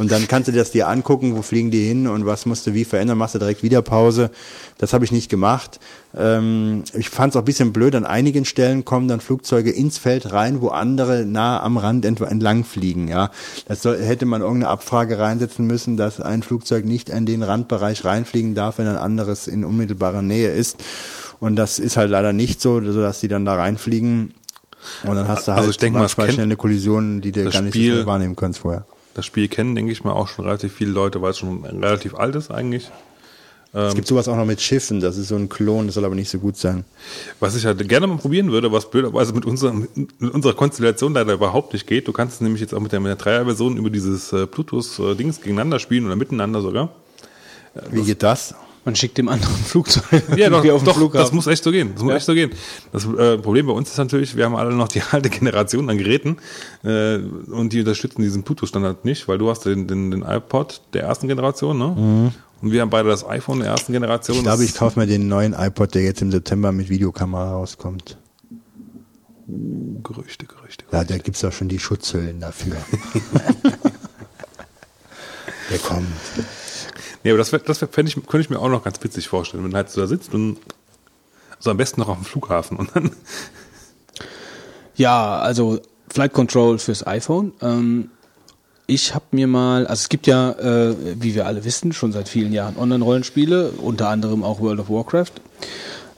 Und 0.00 0.10
dann 0.10 0.26
kannst 0.28 0.48
du 0.48 0.52
das 0.52 0.70
dir 0.70 0.88
angucken, 0.88 1.36
wo 1.36 1.42
fliegen 1.42 1.70
die 1.70 1.86
hin 1.86 2.06
und 2.06 2.24
was 2.24 2.46
musst 2.46 2.66
du 2.66 2.72
wie 2.72 2.86
verändern, 2.86 3.18
machst 3.18 3.34
du 3.34 3.38
direkt 3.38 3.62
wieder 3.62 3.82
Pause. 3.82 4.30
Das 4.78 4.94
habe 4.94 5.04
ich 5.04 5.12
nicht 5.12 5.28
gemacht. 5.28 5.78
Ähm, 6.16 6.84
ich 6.94 7.10
fand 7.10 7.34
es 7.34 7.36
auch 7.36 7.42
ein 7.42 7.44
bisschen 7.44 7.74
blöd, 7.74 7.94
an 7.94 8.06
einigen 8.06 8.46
Stellen 8.46 8.86
kommen 8.86 9.08
dann 9.08 9.20
Flugzeuge 9.20 9.70
ins 9.70 9.98
Feld 9.98 10.32
rein, 10.32 10.62
wo 10.62 10.68
andere 10.68 11.26
nah 11.26 11.62
am 11.62 11.76
Rand 11.76 12.06
ent 12.06 12.18
entlang 12.22 12.64
fliegen. 12.64 13.08
Ja, 13.08 13.30
Das 13.68 13.82
soll, 13.82 13.98
hätte 14.02 14.24
man 14.24 14.40
irgendeine 14.40 14.70
Abfrage 14.72 15.18
reinsetzen 15.18 15.66
müssen, 15.66 15.98
dass 15.98 16.18
ein 16.18 16.42
Flugzeug 16.42 16.86
nicht 16.86 17.10
in 17.10 17.26
den 17.26 17.42
Randbereich 17.42 18.02
reinfliegen 18.06 18.54
darf, 18.54 18.78
wenn 18.78 18.86
ein 18.86 18.96
anderes 18.96 19.48
in 19.48 19.66
unmittelbarer 19.66 20.22
Nähe 20.22 20.50
ist. 20.50 20.78
Und 21.40 21.56
das 21.56 21.78
ist 21.78 21.98
halt 21.98 22.10
leider 22.10 22.32
nicht 22.32 22.62
so, 22.62 22.80
sodass 22.90 23.20
die 23.20 23.28
dann 23.28 23.44
da 23.44 23.54
reinfliegen. 23.56 24.32
Und 25.04 25.14
dann 25.14 25.28
hast 25.28 25.46
du 25.46 25.52
halt 25.52 25.58
Also 25.58 25.70
ich 25.72 25.76
denke 25.76 25.98
mal, 25.98 26.08
schnell 26.08 26.38
eine 26.40 26.56
Kollision, 26.56 27.20
die 27.20 27.32
du 27.32 27.44
gar 27.50 27.60
nicht 27.60 27.74
so 27.74 27.78
Spiel- 27.78 28.06
wahrnehmen 28.06 28.34
kannst 28.34 28.60
vorher. 28.60 28.86
Das 29.14 29.26
Spiel 29.26 29.48
kennen, 29.48 29.74
denke 29.74 29.92
ich 29.92 30.04
mal, 30.04 30.12
auch 30.12 30.28
schon 30.28 30.44
relativ 30.44 30.72
viele 30.72 30.92
Leute, 30.92 31.20
weil 31.20 31.30
es 31.30 31.38
schon 31.38 31.64
relativ 31.64 32.14
alt 32.14 32.34
ist 32.36 32.50
eigentlich. 32.50 32.90
Es 33.72 33.94
gibt 33.94 34.08
sowas 34.08 34.26
auch 34.26 34.34
noch 34.34 34.46
mit 34.46 34.60
Schiffen, 34.60 34.98
das 34.98 35.16
ist 35.16 35.28
so 35.28 35.36
ein 35.36 35.48
Klon, 35.48 35.86
das 35.86 35.94
soll 35.94 36.04
aber 36.04 36.16
nicht 36.16 36.28
so 36.28 36.40
gut 36.40 36.56
sein. 36.56 36.84
Was 37.38 37.54
ich 37.54 37.64
halt 37.64 37.88
gerne 37.88 38.08
mal 38.08 38.16
probieren 38.16 38.50
würde, 38.50 38.72
was 38.72 38.90
blöderweise 38.90 39.32
mit 39.32 39.44
unserer, 39.44 39.72
mit 39.72 40.34
unserer 40.34 40.54
Konstellation 40.54 41.14
leider 41.14 41.34
überhaupt 41.34 41.72
nicht 41.72 41.86
geht. 41.86 42.08
Du 42.08 42.12
kannst 42.12 42.34
es 42.34 42.40
nämlich 42.40 42.60
jetzt 42.60 42.74
auch 42.74 42.80
mit 42.80 42.90
der, 42.90 42.98
mit 42.98 43.10
der 43.10 43.16
Dreier-Version 43.16 43.76
über 43.76 43.88
dieses 43.88 44.32
äh, 44.32 44.46
Bluetooth-Dings 44.46 45.40
gegeneinander 45.40 45.78
spielen 45.78 46.06
oder 46.06 46.16
miteinander 46.16 46.62
sogar. 46.62 46.90
Wie 47.92 48.02
geht 48.02 48.24
das? 48.24 48.56
Man 48.84 48.96
schickt 48.96 49.18
dem 49.18 49.28
anderen 49.28 49.54
Flugzeug. 49.56 50.22
Ja, 50.36 50.48
doch, 50.48 50.64
auf 50.70 50.82
doch 50.84 50.96
Flughafen. 50.96 51.20
das 51.24 51.32
muss 51.32 51.46
echt 51.46 51.62
so 51.62 51.70
gehen. 51.70 51.90
Das 51.94 52.02
muss 52.02 52.10
Ja. 52.10 52.16
echt 52.16 52.26
so 52.26 52.32
gehen. 52.34 52.50
Das 52.92 53.04
äh, 53.04 53.36
Problem 53.36 53.66
bei 53.66 53.72
uns 53.74 53.90
ist 53.90 53.98
natürlich, 53.98 54.36
wir 54.36 54.46
haben 54.46 54.56
alle 54.56 54.74
noch 54.74 54.88
die 54.88 55.02
alte 55.10 55.28
Generation 55.28 55.90
an 55.90 55.98
Geräten 55.98 56.38
äh, 56.82 57.16
und 57.18 57.72
die 57.74 57.80
unterstützen 57.80 58.22
diesen 58.22 58.42
Bluetooth-Standard 58.42 59.04
nicht, 59.04 59.28
weil 59.28 59.36
du 59.36 59.50
hast 59.50 59.66
den, 59.66 59.86
den, 59.86 60.10
den 60.10 60.22
iPod 60.22 60.80
der 60.94 61.02
ersten 61.02 61.28
Generation, 61.28 61.78
ne? 61.78 62.32
Und 62.62 62.72
wir 62.72 62.80
haben 62.82 62.90
beide 62.90 63.08
das 63.08 63.26
iPhone 63.26 63.60
der 63.60 63.68
ersten 63.68 63.92
Generation. 63.92 64.36
Ich 64.38 64.42
glaube, 64.42 64.64
ich 64.64 64.74
kaufe 64.74 64.98
mir 64.98 65.06
den 65.06 65.28
neuen 65.28 65.54
iPod, 65.54 65.94
der 65.94 66.02
jetzt 66.02 66.20
im 66.22 66.30
September 66.30 66.72
mit 66.72 66.88
Videokamera 66.90 67.52
rauskommt. 67.52 68.18
Gerüchte, 70.02 70.46
Gerüchte. 70.46 70.84
Ja, 70.92 71.04
da 71.04 71.18
gibt's 71.18 71.44
auch 71.44 71.52
schon 71.52 71.68
die 71.68 71.78
Schutzhüllen 71.78 72.38
dafür. 72.40 72.76
der 75.70 75.78
kommt. 75.78 76.06
Nee, 77.22 77.30
aber 77.30 77.38
das, 77.38 77.50
das 77.50 77.82
ich, 77.82 77.90
könnte 77.92 78.40
ich 78.40 78.50
mir 78.50 78.58
auch 78.58 78.68
noch 78.68 78.84
ganz 78.84 79.02
witzig 79.02 79.28
vorstellen, 79.28 79.64
wenn 79.64 79.74
halt 79.74 79.90
so 79.90 80.00
da 80.00 80.06
sitzt 80.06 80.32
und 80.34 80.58
so 81.58 81.70
am 81.70 81.76
besten 81.76 82.00
noch 82.00 82.08
auf 82.08 82.16
dem 82.16 82.24
Flughafen 82.24 82.76
und 82.78 82.90
dann 82.94 83.10
Ja, 85.00 85.38
also 85.38 85.80
Flight 86.12 86.34
Control 86.34 86.78
fürs 86.78 87.06
iPhone. 87.06 87.52
Ähm, 87.62 88.10
ich 88.86 89.14
habe 89.14 89.24
mir 89.30 89.46
mal, 89.46 89.86
also 89.86 90.00
es 90.00 90.08
gibt 90.08 90.26
ja, 90.26 90.50
äh, 90.50 90.94
wie 91.22 91.34
wir 91.34 91.46
alle 91.46 91.64
wissen, 91.64 91.92
schon 91.92 92.12
seit 92.12 92.28
vielen 92.28 92.52
Jahren 92.52 92.76
Online-Rollenspiele, 92.76 93.70
unter 93.78 94.08
anderem 94.08 94.42
auch 94.42 94.60
World 94.60 94.80
of 94.80 94.90
Warcraft, 94.90 95.32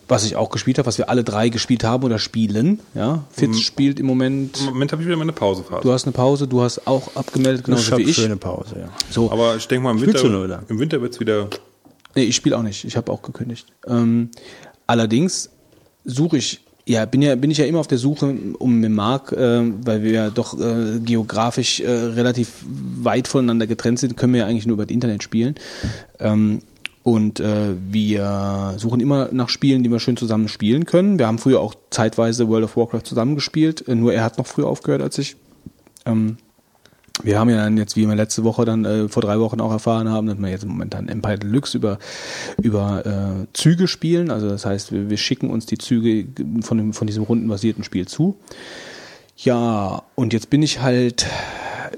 was 0.09 0.25
ich 0.25 0.37
auch 0.37 0.51
gespielt 0.51 0.79
habe, 0.79 0.87
was 0.87 0.99
wir 0.99 1.09
alle 1.09 1.25
drei 1.25 1.49
gespielt 1.49 1.85
haben 1.85 2.05
oder 2.05 2.19
spielen. 2.19 2.81
Ja, 2.95 3.25
Fitz 3.31 3.61
spielt 3.61 3.99
im 4.01 4.07
Moment. 4.07 4.61
im 4.61 4.67
Moment 4.67 4.93
habe 4.93 5.03
ich 5.03 5.09
wieder 5.09 5.17
meine 5.17 5.33
Pausephase. 5.33 5.83
Du 5.83 5.93
hast 5.93 6.05
eine 6.05 6.13
Pause, 6.13 6.47
du 6.47 6.63
hast 6.63 6.87
auch 6.87 7.17
abgemeldet, 7.17 7.65
genauso 7.65 7.97
wie 7.97 8.03
ich. 8.03 8.17
schöne 8.17 8.37
Pause, 8.37 8.77
ja. 8.81 8.89
So, 9.11 9.31
aber 9.31 9.57
ich 9.57 9.67
denke 9.69 9.85
mal, 9.85 9.93
im 9.93 9.99
Spielst 9.99 10.23
Winter, 10.25 10.63
im 10.69 10.79
Winter 10.79 11.01
wird's 11.01 11.19
wieder 11.21 11.49
Nee, 12.15 12.25
ich 12.25 12.37
spiele 12.37 12.57
auch 12.59 12.63
nicht. 12.63 12.85
Ich 12.85 12.97
habe 12.97 13.11
auch 13.11 13.23
gekündigt. 13.23 13.67
Ähm, 13.87 14.31
allerdings 14.87 15.51
suche 16.05 16.37
ich, 16.37 16.61
ja, 16.85 17.05
bin 17.05 17.23
ja, 17.23 17.35
bin 17.37 17.51
ich 17.51 17.59
ja 17.59 17.65
immer 17.65 17.79
auf 17.79 17.87
der 17.87 17.99
Suche 17.99 18.35
um 18.59 18.81
mit 18.81 18.91
Marc, 18.91 19.33
äh, 19.33 19.63
weil 19.85 20.03
wir 20.03 20.11
ja 20.11 20.31
doch 20.31 20.59
äh, 20.59 20.99
geografisch 20.99 21.81
äh, 21.81 21.91
relativ 21.91 22.65
weit 22.67 23.29
voneinander 23.29 23.67
getrennt 23.67 23.99
sind, 23.99 24.17
können 24.17 24.35
wir 24.35 24.41
ja 24.41 24.47
eigentlich 24.47 24.67
nur 24.67 24.75
über 24.75 24.85
das 24.85 24.93
Internet 24.93 25.23
spielen. 25.23 25.55
Ähm, 26.19 26.63
und 27.03 27.41
äh, 27.41 27.75
wir 27.91 28.75
suchen 28.77 29.01
immer 29.01 29.29
nach 29.33 29.49
Spielen, 29.49 29.83
die 29.83 29.91
wir 29.91 29.99
schön 29.99 30.17
zusammen 30.17 30.49
spielen 30.49 30.87
können. 30.87 31.19
Wir 31.19 31.27
haben 31.27 31.39
früher 31.39 31.61
auch 31.61 31.75
zeitweise 31.91 32.49
World 32.49 32.65
of 32.65 32.77
Warcraft 32.77 33.03
zusammengespielt, 33.05 33.87
äh, 33.89 33.95
nur 33.95 34.13
er 34.13 34.25
hat 34.25 34.39
noch 34.39 34.47
früher 34.47 34.69
aufgehört 34.69 35.03
als 35.03 35.19
ich. 35.19 35.37
Ähm, 36.07 36.37
wir 37.23 37.39
haben 37.39 37.51
ja 37.51 37.57
dann 37.57 37.77
jetzt, 37.77 37.97
wie 37.97 38.07
wir 38.07 38.15
letzte 38.15 38.43
Woche 38.43 38.65
dann 38.65 38.85
äh, 38.85 39.09
vor 39.09 39.23
drei 39.23 39.39
Wochen 39.39 39.61
auch 39.61 39.71
erfahren 39.71 40.09
haben, 40.09 40.27
dass 40.27 40.39
wir 40.39 40.49
jetzt 40.49 40.67
momentan 40.67 41.09
Empire 41.09 41.39
Deluxe 41.39 41.77
über 41.77 41.99
über 42.61 43.05
äh, 43.05 43.47
Züge 43.53 43.87
spielen. 43.87 44.31
Also 44.31 44.49
das 44.49 44.65
heißt, 44.65 44.93
wir, 44.93 45.11
wir 45.11 45.17
schicken 45.19 45.51
uns 45.51 45.67
die 45.67 45.79
Züge 45.79 46.27
von 46.63 46.79
dem 46.79 46.93
von 46.93 47.07
diesem 47.07 47.25
rundenbasierten 47.25 47.85
Spiel 47.85 48.09
zu. 48.09 48.37
Ja, 49.37 50.03
und 50.15 50.33
jetzt 50.33 50.51
bin 50.51 50.63
ich 50.63 50.81
halt 50.81 51.27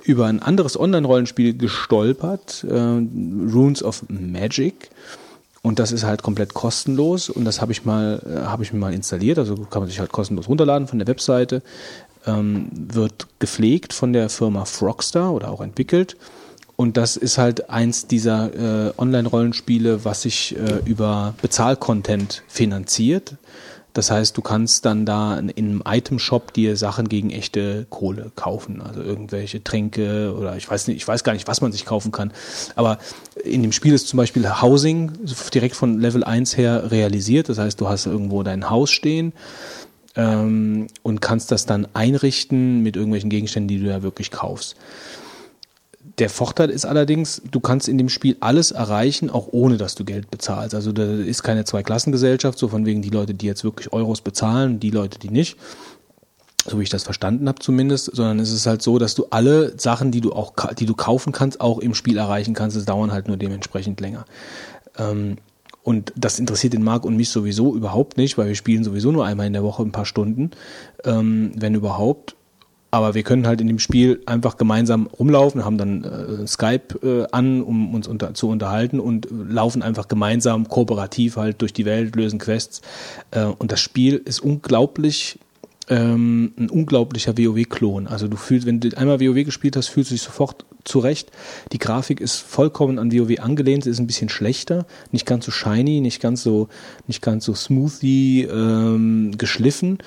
über 0.04 0.26
ein 0.26 0.42
anderes 0.42 0.78
Online-Rollenspiel 0.78 1.56
gestolpert, 1.56 2.64
äh, 2.68 2.74
Runes 2.74 3.82
of 3.82 4.04
Magic. 4.08 4.90
Und 5.62 5.78
das 5.78 5.92
ist 5.92 6.04
halt 6.04 6.22
komplett 6.22 6.52
kostenlos 6.52 7.30
und 7.30 7.46
das 7.46 7.62
habe 7.62 7.72
ich 7.72 7.86
mal, 7.86 8.20
äh, 8.26 8.46
habe 8.46 8.62
ich 8.62 8.72
mir 8.72 8.78
mal 8.78 8.92
installiert. 8.92 9.38
Also 9.38 9.56
kann 9.56 9.80
man 9.80 9.88
sich 9.88 9.98
halt 9.98 10.12
kostenlos 10.12 10.48
runterladen 10.48 10.88
von 10.88 10.98
der 10.98 11.08
Webseite. 11.08 11.62
ähm, 12.26 12.68
wird 12.72 13.26
gepflegt 13.38 13.92
von 13.92 14.12
der 14.12 14.28
Firma 14.28 14.64
Frogstar 14.64 15.32
oder 15.32 15.50
auch 15.50 15.60
entwickelt. 15.60 16.16
Und 16.76 16.96
das 16.96 17.16
ist 17.16 17.38
halt 17.38 17.70
eins 17.70 18.06
dieser 18.06 18.88
äh, 18.88 18.92
Online-Rollenspiele, 18.98 20.04
was 20.04 20.22
sich 20.22 20.56
äh, 20.56 20.80
über 20.84 21.34
Bezahlcontent 21.40 22.42
finanziert. 22.48 23.36
Das 23.94 24.10
heißt, 24.10 24.36
du 24.36 24.42
kannst 24.42 24.84
dann 24.84 25.06
da 25.06 25.38
in 25.38 25.50
einem 25.56 25.82
Item-Shop 25.86 26.52
dir 26.52 26.76
Sachen 26.76 27.08
gegen 27.08 27.30
echte 27.30 27.86
Kohle 27.88 28.32
kaufen, 28.34 28.82
also 28.82 29.00
irgendwelche 29.00 29.62
Tränke 29.62 30.34
oder 30.36 30.56
ich 30.56 30.68
weiß 30.68 30.88
nicht, 30.88 30.96
ich 30.96 31.06
weiß 31.06 31.22
gar 31.22 31.32
nicht, 31.32 31.46
was 31.46 31.60
man 31.60 31.70
sich 31.70 31.86
kaufen 31.86 32.10
kann. 32.10 32.32
Aber 32.74 32.98
in 33.44 33.62
dem 33.62 33.70
Spiel 33.70 33.94
ist 33.94 34.08
zum 34.08 34.16
Beispiel 34.16 34.60
Housing 34.60 35.12
direkt 35.54 35.76
von 35.76 36.00
Level 36.00 36.24
1 36.24 36.56
her 36.56 36.90
realisiert. 36.90 37.48
Das 37.48 37.58
heißt, 37.58 37.80
du 37.80 37.88
hast 37.88 38.06
irgendwo 38.06 38.42
dein 38.42 38.68
Haus 38.68 38.90
stehen 38.90 39.32
ähm, 40.16 40.88
und 41.04 41.20
kannst 41.20 41.52
das 41.52 41.64
dann 41.64 41.86
einrichten 41.94 42.82
mit 42.82 42.96
irgendwelchen 42.96 43.30
Gegenständen, 43.30 43.68
die 43.68 43.78
du 43.78 43.88
ja 43.88 44.02
wirklich 44.02 44.32
kaufst. 44.32 44.74
Der 46.18 46.30
Vorteil 46.30 46.70
ist 46.70 46.84
allerdings, 46.84 47.42
du 47.50 47.58
kannst 47.58 47.88
in 47.88 47.98
dem 47.98 48.08
Spiel 48.08 48.36
alles 48.38 48.70
erreichen, 48.70 49.30
auch 49.30 49.48
ohne 49.50 49.76
dass 49.76 49.96
du 49.96 50.04
Geld 50.04 50.30
bezahlst. 50.30 50.74
Also 50.74 50.92
da 50.92 51.02
ist 51.02 51.42
keine 51.42 51.64
Zweiklassengesellschaft, 51.64 52.58
so 52.58 52.68
von 52.68 52.86
wegen 52.86 53.02
die 53.02 53.10
Leute, 53.10 53.34
die 53.34 53.46
jetzt 53.46 53.64
wirklich 53.64 53.92
Euros 53.92 54.20
bezahlen, 54.20 54.78
die 54.78 54.90
Leute, 54.90 55.18
die 55.18 55.30
nicht. 55.30 55.56
So 56.66 56.78
wie 56.78 56.84
ich 56.84 56.88
das 56.88 57.02
verstanden 57.02 57.48
habe 57.48 57.58
zumindest, 57.58 58.14
sondern 58.14 58.38
es 58.38 58.52
ist 58.52 58.66
halt 58.66 58.80
so, 58.80 58.98
dass 58.98 59.14
du 59.14 59.26
alle 59.30 59.78
Sachen, 59.78 60.12
die 60.12 60.20
du 60.20 60.32
auch, 60.32 60.54
die 60.78 60.86
du 60.86 60.94
kaufen 60.94 61.32
kannst, 61.32 61.60
auch 61.60 61.78
im 61.78 61.94
Spiel 61.94 62.16
erreichen 62.16 62.54
kannst. 62.54 62.76
Es 62.76 62.84
dauern 62.84 63.12
halt 63.12 63.26
nur 63.26 63.36
dementsprechend 63.36 64.00
länger. 64.00 64.24
Ähm, 64.96 65.36
und 65.82 66.14
das 66.16 66.38
interessiert 66.38 66.72
den 66.72 66.82
Marc 66.82 67.04
und 67.04 67.16
mich 67.16 67.28
sowieso 67.28 67.74
überhaupt 67.74 68.16
nicht, 68.16 68.38
weil 68.38 68.48
wir 68.48 68.54
spielen 68.54 68.84
sowieso 68.84 69.12
nur 69.12 69.26
einmal 69.26 69.46
in 69.46 69.52
der 69.52 69.62
Woche 69.62 69.82
ein 69.82 69.92
paar 69.92 70.06
Stunden, 70.06 70.52
ähm, 71.04 71.52
wenn 71.56 71.74
überhaupt. 71.74 72.36
Aber 72.94 73.14
wir 73.14 73.24
können 73.24 73.48
halt 73.48 73.60
in 73.60 73.66
dem 73.66 73.80
Spiel 73.80 74.22
einfach 74.24 74.56
gemeinsam 74.56 75.08
rumlaufen, 75.08 75.64
haben 75.64 75.78
dann 75.78 76.04
äh, 76.04 76.46
Skype 76.46 76.94
äh, 77.02 77.26
an, 77.32 77.60
um 77.60 77.92
uns 77.92 78.06
unter, 78.06 78.34
zu 78.34 78.48
unterhalten 78.48 79.00
und 79.00 79.26
laufen 79.32 79.82
einfach 79.82 80.06
gemeinsam 80.06 80.68
kooperativ 80.68 81.34
halt 81.36 81.60
durch 81.60 81.72
die 81.72 81.86
Welt, 81.86 82.14
lösen 82.14 82.38
Quests. 82.38 82.82
Äh, 83.32 83.46
und 83.46 83.72
das 83.72 83.80
Spiel 83.80 84.22
ist 84.24 84.38
unglaublich 84.38 85.40
ähm, 85.88 86.52
ein 86.56 86.70
unglaublicher 86.70 87.36
WoW-Klon. 87.36 88.06
Also 88.06 88.28
du 88.28 88.36
fühlst, 88.36 88.64
wenn 88.64 88.78
du 88.78 88.96
einmal 88.96 89.20
WoW 89.20 89.44
gespielt 89.44 89.74
hast, 89.74 89.88
fühlst 89.88 90.12
du 90.12 90.14
dich 90.14 90.22
sofort 90.22 90.64
zurecht. 90.84 91.32
Die 91.72 91.78
Grafik 91.78 92.20
ist 92.20 92.36
vollkommen 92.36 93.00
an 93.00 93.12
WoW 93.12 93.40
angelehnt, 93.40 93.86
ist 93.86 93.98
ein 93.98 94.06
bisschen 94.06 94.28
schlechter, 94.28 94.86
nicht 95.10 95.26
ganz 95.26 95.46
so 95.46 95.50
shiny, 95.50 96.00
nicht 96.00 96.22
ganz 96.22 96.44
so, 96.44 96.68
nicht 97.08 97.22
ganz 97.22 97.44
so 97.44 97.56
smoothie 97.56 98.42
ähm, 98.44 99.32
geschliffen 99.36 99.98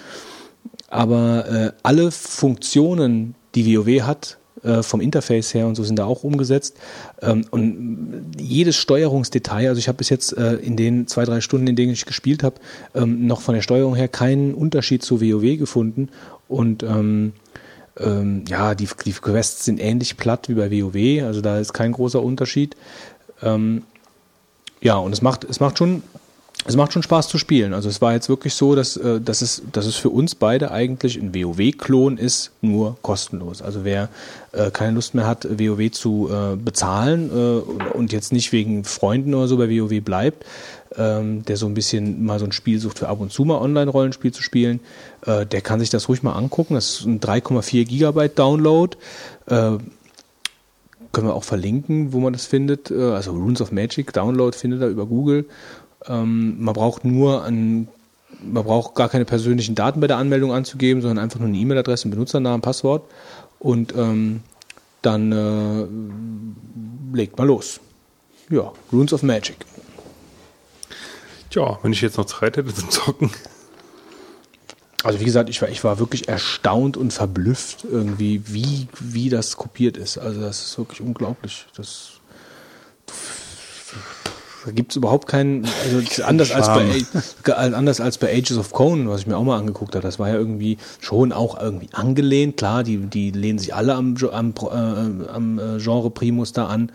aber 0.89 1.49
äh, 1.49 1.71
alle 1.83 2.11
Funktionen, 2.11 3.35
die 3.55 3.75
WoW 3.75 4.03
hat, 4.03 4.37
äh, 4.63 4.81
vom 4.81 5.01
Interface 5.01 5.53
her 5.53 5.67
und 5.67 5.75
so 5.75 5.83
sind 5.83 5.99
da 5.99 6.05
auch 6.05 6.23
umgesetzt. 6.23 6.77
Ähm, 7.21 7.45
und 7.51 8.31
jedes 8.39 8.75
Steuerungsdetail, 8.75 9.69
also 9.69 9.79
ich 9.79 9.87
habe 9.87 9.97
bis 9.97 10.09
jetzt 10.09 10.35
äh, 10.35 10.55
in 10.55 10.75
den 10.75 11.07
zwei, 11.07 11.25
drei 11.25 11.41
Stunden, 11.41 11.67
in 11.67 11.75
denen 11.75 11.91
ich 11.91 12.05
gespielt 12.05 12.43
habe, 12.43 12.55
ähm, 12.95 13.27
noch 13.27 13.41
von 13.41 13.55
der 13.55 13.61
Steuerung 13.61 13.95
her 13.95 14.07
keinen 14.07 14.53
Unterschied 14.53 15.03
zu 15.03 15.21
WoW 15.21 15.57
gefunden. 15.57 16.09
Und 16.47 16.83
ähm, 16.83 17.33
ähm, 17.99 18.45
ja, 18.47 18.73
die, 18.73 18.87
die 19.05 19.13
Quests 19.13 19.65
sind 19.65 19.79
ähnlich 19.79 20.17
platt 20.17 20.49
wie 20.49 20.55
bei 20.55 20.71
WoW, 20.71 21.23
also 21.23 21.41
da 21.41 21.59
ist 21.59 21.73
kein 21.73 21.91
großer 21.91 22.21
Unterschied. 22.21 22.75
Ja, 24.81 24.97
und 24.97 25.13
es 25.13 25.21
macht, 25.21 25.43
es 25.43 25.59
macht 25.59 25.77
schon 25.77 26.01
es 26.67 26.75
macht 26.75 26.91
schon 26.91 27.01
Spaß 27.01 27.29
zu 27.29 27.37
spielen. 27.37 27.73
Also 27.73 27.87
es 27.87 28.01
war 28.01 28.13
jetzt 28.13 28.27
wirklich 28.27 28.53
so, 28.53 28.75
dass, 28.75 28.97
äh, 28.97 29.21
dass, 29.21 29.41
es, 29.41 29.63
dass 29.71 29.85
es 29.85 29.95
für 29.95 30.09
uns 30.09 30.35
beide 30.35 30.71
eigentlich 30.71 31.15
ein 31.17 31.33
WoW-Klon 31.33 32.17
ist, 32.17 32.51
nur 32.61 32.97
kostenlos. 33.01 33.61
Also 33.61 33.85
wer 33.85 34.09
äh, 34.51 34.69
keine 34.69 34.91
Lust 34.91 35.15
mehr 35.15 35.25
hat, 35.25 35.47
WoW 35.49 35.91
zu 35.91 36.29
äh, 36.29 36.57
bezahlen 36.57 37.31
äh, 37.33 37.95
und 37.97 38.11
jetzt 38.11 38.33
nicht 38.33 38.51
wegen 38.51 38.83
Freunden 38.83 39.33
oder 39.33 39.47
so 39.47 39.57
bei 39.57 39.69
WoW 39.69 40.01
bleibt, 40.03 40.45
ähm, 40.97 41.45
der 41.45 41.55
so 41.55 41.67
ein 41.67 41.73
bisschen 41.73 42.25
mal 42.25 42.37
so 42.37 42.45
ein 42.45 42.51
Spiel 42.51 42.79
sucht 42.79 42.99
für 42.99 43.07
ab 43.07 43.21
und 43.21 43.31
zu 43.31 43.45
mal 43.45 43.59
Online-Rollenspiel 43.61 44.33
zu 44.33 44.43
spielen, 44.43 44.81
äh, 45.25 45.45
der 45.45 45.61
kann 45.61 45.79
sich 45.79 45.89
das 45.89 46.09
ruhig 46.09 46.21
mal 46.21 46.33
angucken. 46.33 46.73
Das 46.73 46.99
ist 46.99 47.05
ein 47.05 47.21
3,4 47.21 47.85
Gigabyte 47.85 48.37
Download. 48.37 48.97
Äh, 49.45 49.77
können 51.13 51.27
wir 51.27 51.33
auch 51.33 51.43
verlinken, 51.43 52.13
wo 52.13 52.19
man 52.19 52.33
das 52.33 52.45
findet. 52.45 52.91
Äh, 52.91 53.01
also 53.01 53.31
Runes 53.31 53.61
of 53.61 53.71
Magic 53.71 54.13
Download 54.13 54.55
findet 54.55 54.81
er 54.81 54.89
über 54.89 55.05
Google 55.05 55.45
ähm, 56.05 56.63
man 56.63 56.73
braucht 56.73 57.05
nur 57.05 57.43
ein, 57.43 57.87
man 58.41 58.63
braucht 58.63 58.95
gar 58.95 59.09
keine 59.09 59.25
persönlichen 59.25 59.75
Daten 59.75 59.99
bei 59.99 60.07
der 60.07 60.17
Anmeldung 60.17 60.51
anzugeben, 60.51 61.01
sondern 61.01 61.23
einfach 61.23 61.39
nur 61.39 61.47
eine 61.47 61.57
E-Mail-Adresse, 61.57 62.09
Benutzernamen, 62.09 62.61
Passwort 62.61 63.09
und 63.59 63.95
ähm, 63.95 64.41
dann 65.01 65.31
äh, 65.31 67.15
legt 67.15 67.37
mal 67.37 67.47
los. 67.47 67.79
Ja, 68.49 68.71
Runes 68.91 69.13
of 69.13 69.23
Magic. 69.23 69.57
Tja, 71.49 71.79
wenn 71.81 71.93
ich 71.93 72.01
jetzt 72.01 72.17
noch 72.17 72.25
Zeit 72.25 72.57
hätte 72.57 72.73
zum 72.73 72.89
Zocken. 72.89 73.31
Also 75.03 75.19
wie 75.19 75.25
gesagt, 75.25 75.49
ich 75.49 75.61
war, 75.61 75.69
ich 75.69 75.83
war 75.83 75.99
wirklich 75.99 76.27
erstaunt 76.27 76.97
und 76.97 77.13
verblüfft 77.13 77.85
irgendwie, 77.89 78.41
wie, 78.47 78.87
wie 78.99 79.29
das 79.29 79.55
kopiert 79.55 79.95
ist. 79.95 80.17
Also 80.17 80.41
das 80.41 80.65
ist 80.65 80.77
wirklich 80.77 81.01
unglaublich. 81.01 81.65
Das 81.75 82.13
da 84.67 84.73
gibt 84.73 84.91
es 84.91 84.97
überhaupt 84.97 85.29
keinen, 85.29 85.65
also 85.65 86.23
anders 86.23 86.51
als, 86.51 86.67
bei, 86.67 87.55
anders 87.55 88.01
als 88.01 88.17
bei 88.17 88.35
Ages 88.35 88.57
of 88.57 88.73
Conan, 88.73 89.07
was 89.07 89.21
ich 89.21 89.27
mir 89.27 89.37
auch 89.37 89.45
mal 89.45 89.57
angeguckt 89.57 89.95
habe. 89.95 90.03
Das 90.03 90.19
war 90.19 90.27
ja 90.27 90.35
irgendwie 90.35 90.77
schon 90.99 91.31
auch 91.31 91.57
irgendwie 91.57 91.87
angelehnt. 91.93 92.57
Klar, 92.57 92.83
die, 92.83 92.97
die 92.97 93.31
lehnen 93.31 93.59
sich 93.59 93.73
alle 93.73 93.95
am, 93.95 94.17
am, 94.29 94.53
äh, 94.59 95.29
am 95.29 95.57
äh, 95.57 95.77
Genre 95.77 96.09
Primus 96.11 96.51
da 96.51 96.67
an. 96.67 96.91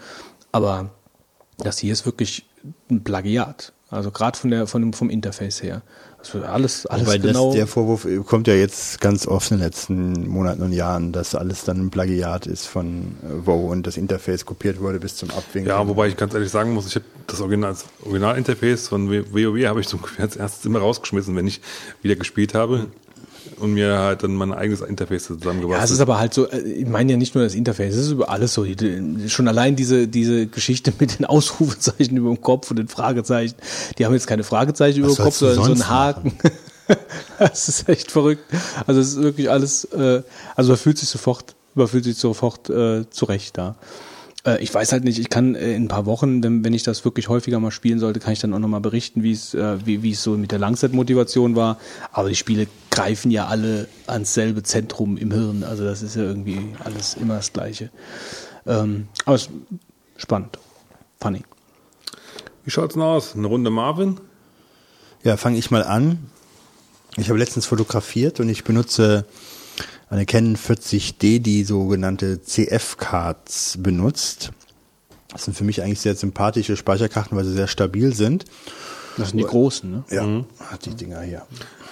Aber 0.53 0.91
das 1.57 1.79
hier 1.79 1.95
ist 1.95 2.05
wirklich 2.05 2.45
ein 2.91 3.05
Plagiat. 3.05 3.73
Also 3.89 4.11
gerade 4.11 4.37
von 4.37 4.51
der, 4.51 4.67
von 4.67 4.83
dem, 4.83 4.93
vom 4.93 5.09
Interface 5.09 5.63
her. 5.63 5.81
Also 6.23 6.45
alles, 6.45 6.87
alles 6.87 7.07
Weil 7.09 7.19
genau. 7.19 7.49
Das, 7.49 7.57
der 7.57 7.67
Vorwurf 7.67 8.07
kommt 8.27 8.47
ja 8.47 8.55
jetzt 8.55 9.01
ganz 9.01 9.27
oft 9.27 9.51
in 9.51 9.59
den 9.59 9.65
letzten 9.65 10.29
Monaten 10.29 10.63
und 10.63 10.73
Jahren, 10.73 11.13
dass 11.13 11.35
alles 11.35 11.65
dann 11.65 11.87
ein 11.87 11.91
Plagiat 11.91 12.47
ist 12.47 12.67
von 12.67 13.17
äh, 13.23 13.47
WoW 13.47 13.71
und 13.71 13.87
das 13.87 13.97
Interface 13.97 14.47
kopiert 14.47 14.81
wurde 14.81 15.01
bis 15.01 15.17
zum 15.17 15.31
Abwinken. 15.31 15.69
Ja, 15.69 15.87
wobei 15.87 16.09
ich 16.09 16.17
ganz 16.17 16.33
ehrlich 16.35 16.51
sagen 16.51 16.73
muss, 16.75 16.87
ich 16.87 16.95
habe 16.95 17.05
das 17.27 17.41
Original, 17.41 17.75
Original-Interface 18.05 18.89
von 18.89 19.11
WoW 19.11 19.67
habe 19.67 19.81
ich 19.81 19.89
so 19.89 19.99
als 20.19 20.37
erstes 20.37 20.65
immer 20.65 20.79
rausgeschmissen, 20.79 21.35
wenn 21.35 21.47
ich 21.47 21.61
wieder 22.03 22.17
gespielt 22.17 22.55
habe 22.55 22.87
und 23.59 23.75
mir 23.75 23.99
halt 23.99 24.23
dann 24.23 24.35
mein 24.35 24.53
eigenes 24.53 24.81
Interface 24.81 25.25
zusammengebracht. 25.25 25.79
Ja, 25.79 25.85
es 25.85 25.91
ist 25.91 26.01
aber 26.01 26.19
halt 26.19 26.35
so, 26.35 26.49
äh, 26.49 26.61
ich 26.61 26.87
meine 26.87 27.13
ja 27.13 27.19
nicht 27.19 27.35
nur 27.35 27.45
das 27.45 27.55
Interface, 27.55 27.95
es 27.95 28.07
ist 28.07 28.13
über 28.13 28.29
alles 28.31 28.55
so. 28.55 28.67
Schon 29.29 29.49
allein 29.49 29.77
diese, 29.77 30.09
diese 30.09 30.47
Geschichte 30.47 30.93
mit 30.99 31.19
den 31.19 31.27
Ausrufezeichen 31.27 32.17
über 32.17 32.29
dem 32.29 32.41
Kopf 32.41 32.71
und 32.71 32.79
den 32.79 32.89
Fragezeichen, 32.89 33.55
die 33.99 34.07
haben 34.07 34.13
jetzt 34.13 34.27
keine 34.27 34.45
Fragezeichen 34.45 35.01
über 35.01 35.09
dem 35.09 35.17
Kopf, 35.17 35.37
sondern 35.37 35.65
so 35.65 35.73
einen 35.73 35.89
Haken. 35.89 36.33
das 37.39 37.69
ist 37.69 37.89
echt 37.89 38.11
verrückt. 38.11 38.45
Also 38.87 39.01
es 39.01 39.09
ist 39.09 39.23
wirklich 39.23 39.51
alles, 39.51 39.85
äh, 39.85 40.23
also 40.57 40.73
man 40.73 40.79
fühlt 40.79 40.99
sich 40.99 41.09
sofort, 41.09 41.55
man 41.75 41.89
fühlt 41.89 42.05
sich 42.05 42.17
sofort 42.17 42.71
äh, 42.71 43.09
zurecht 43.11 43.59
da. 43.59 43.71
Äh, 43.71 44.12
ich 44.61 44.75
weiß 44.75 44.93
halt 44.93 45.05
nicht, 45.05 45.19
ich 45.19 45.31
kann 45.31 45.55
äh, 45.55 45.75
in 45.75 45.85
ein 45.85 45.89
paar 45.89 46.07
Wochen, 46.07 46.43
wenn, 46.43 46.65
wenn 46.65 46.75
ich 46.75 46.83
das 46.83 47.05
wirklich 47.05 47.29
häufiger 47.29 47.61
mal 47.61 47.71
spielen 47.71 48.01
sollte, 48.01 48.19
kann 48.19 48.33
ich 48.33 48.41
dann 48.41 48.53
auch 48.55 48.59
nochmal 48.59 48.81
berichten, 48.81 49.23
wie 49.23 49.33
es, 49.33 49.55
äh, 49.55 49.87
wie, 49.87 50.03
wie 50.03 50.13
es 50.13 50.23
so 50.23 50.33
mit 50.33 50.51
der 50.51 50.59
Langzeitmotivation 50.59 51.55
war. 51.55 51.79
Aber 52.11 52.29
die 52.29 52.35
Spiele 52.35 52.67
greifen 52.91 53.31
ja 53.31 53.47
alle 53.47 53.89
ans 54.07 54.35
selbe 54.35 54.63
Zentrum 54.65 55.17
im 55.17 55.31
Hirn. 55.31 55.63
Also 55.63 55.85
das 55.85 56.03
ist 56.03 56.17
ja 56.17 56.23
irgendwie 56.23 56.75
alles 56.83 57.15
immer 57.15 57.37
das 57.37 57.53
Gleiche. 57.53 57.91
Ähm, 58.67 59.09
aber 59.25 59.37
es 59.37 59.43
ist 59.43 59.51
spannend. 60.17 60.59
Funny. 61.21 61.43
Wie 62.65 62.71
schaut's 62.71 62.95
denn 62.95 63.03
aus? 63.03 63.37
Eine 63.37 63.47
Runde 63.47 63.71
Marvin? 63.71 64.21
Ja, 65.23 65.37
fange 65.37 65.59
ich 65.59 65.71
mal 65.71 65.85
an. 65.85 66.31
Ich 67.17 67.29
habe 67.29 67.39
letztens 67.39 67.67
fotografiert 67.67 68.41
und 68.41 68.49
ich 68.49 68.65
benutze 68.65 69.25
eine 70.13 70.27
Canon 70.27 70.57
40D, 70.57 71.39
die 71.39 71.65
sogenannte 71.65 72.43
CF-Cards 72.43 73.79
benutzt. 73.81 74.53
Das 75.31 75.45
sind 75.45 75.57
für 75.57 75.65
mich 75.65 75.83
eigentlich 75.83 76.01
sehr 76.01 76.15
sympathische 76.15 76.77
Speicherkarten, 76.77 77.35
weil 77.37 77.47
sie 77.47 77.55
sehr 77.55 77.67
stabil 77.67 78.15
sind. 78.15 78.45
Das 79.17 79.31
sind 79.31 79.39
die 79.39 79.45
großen, 79.45 79.91
ne? 79.91 80.05
Ja, 80.11 80.27
mhm. 80.27 80.45
die 80.85 80.95
Dinger 80.95 81.23
hier. 81.23 81.47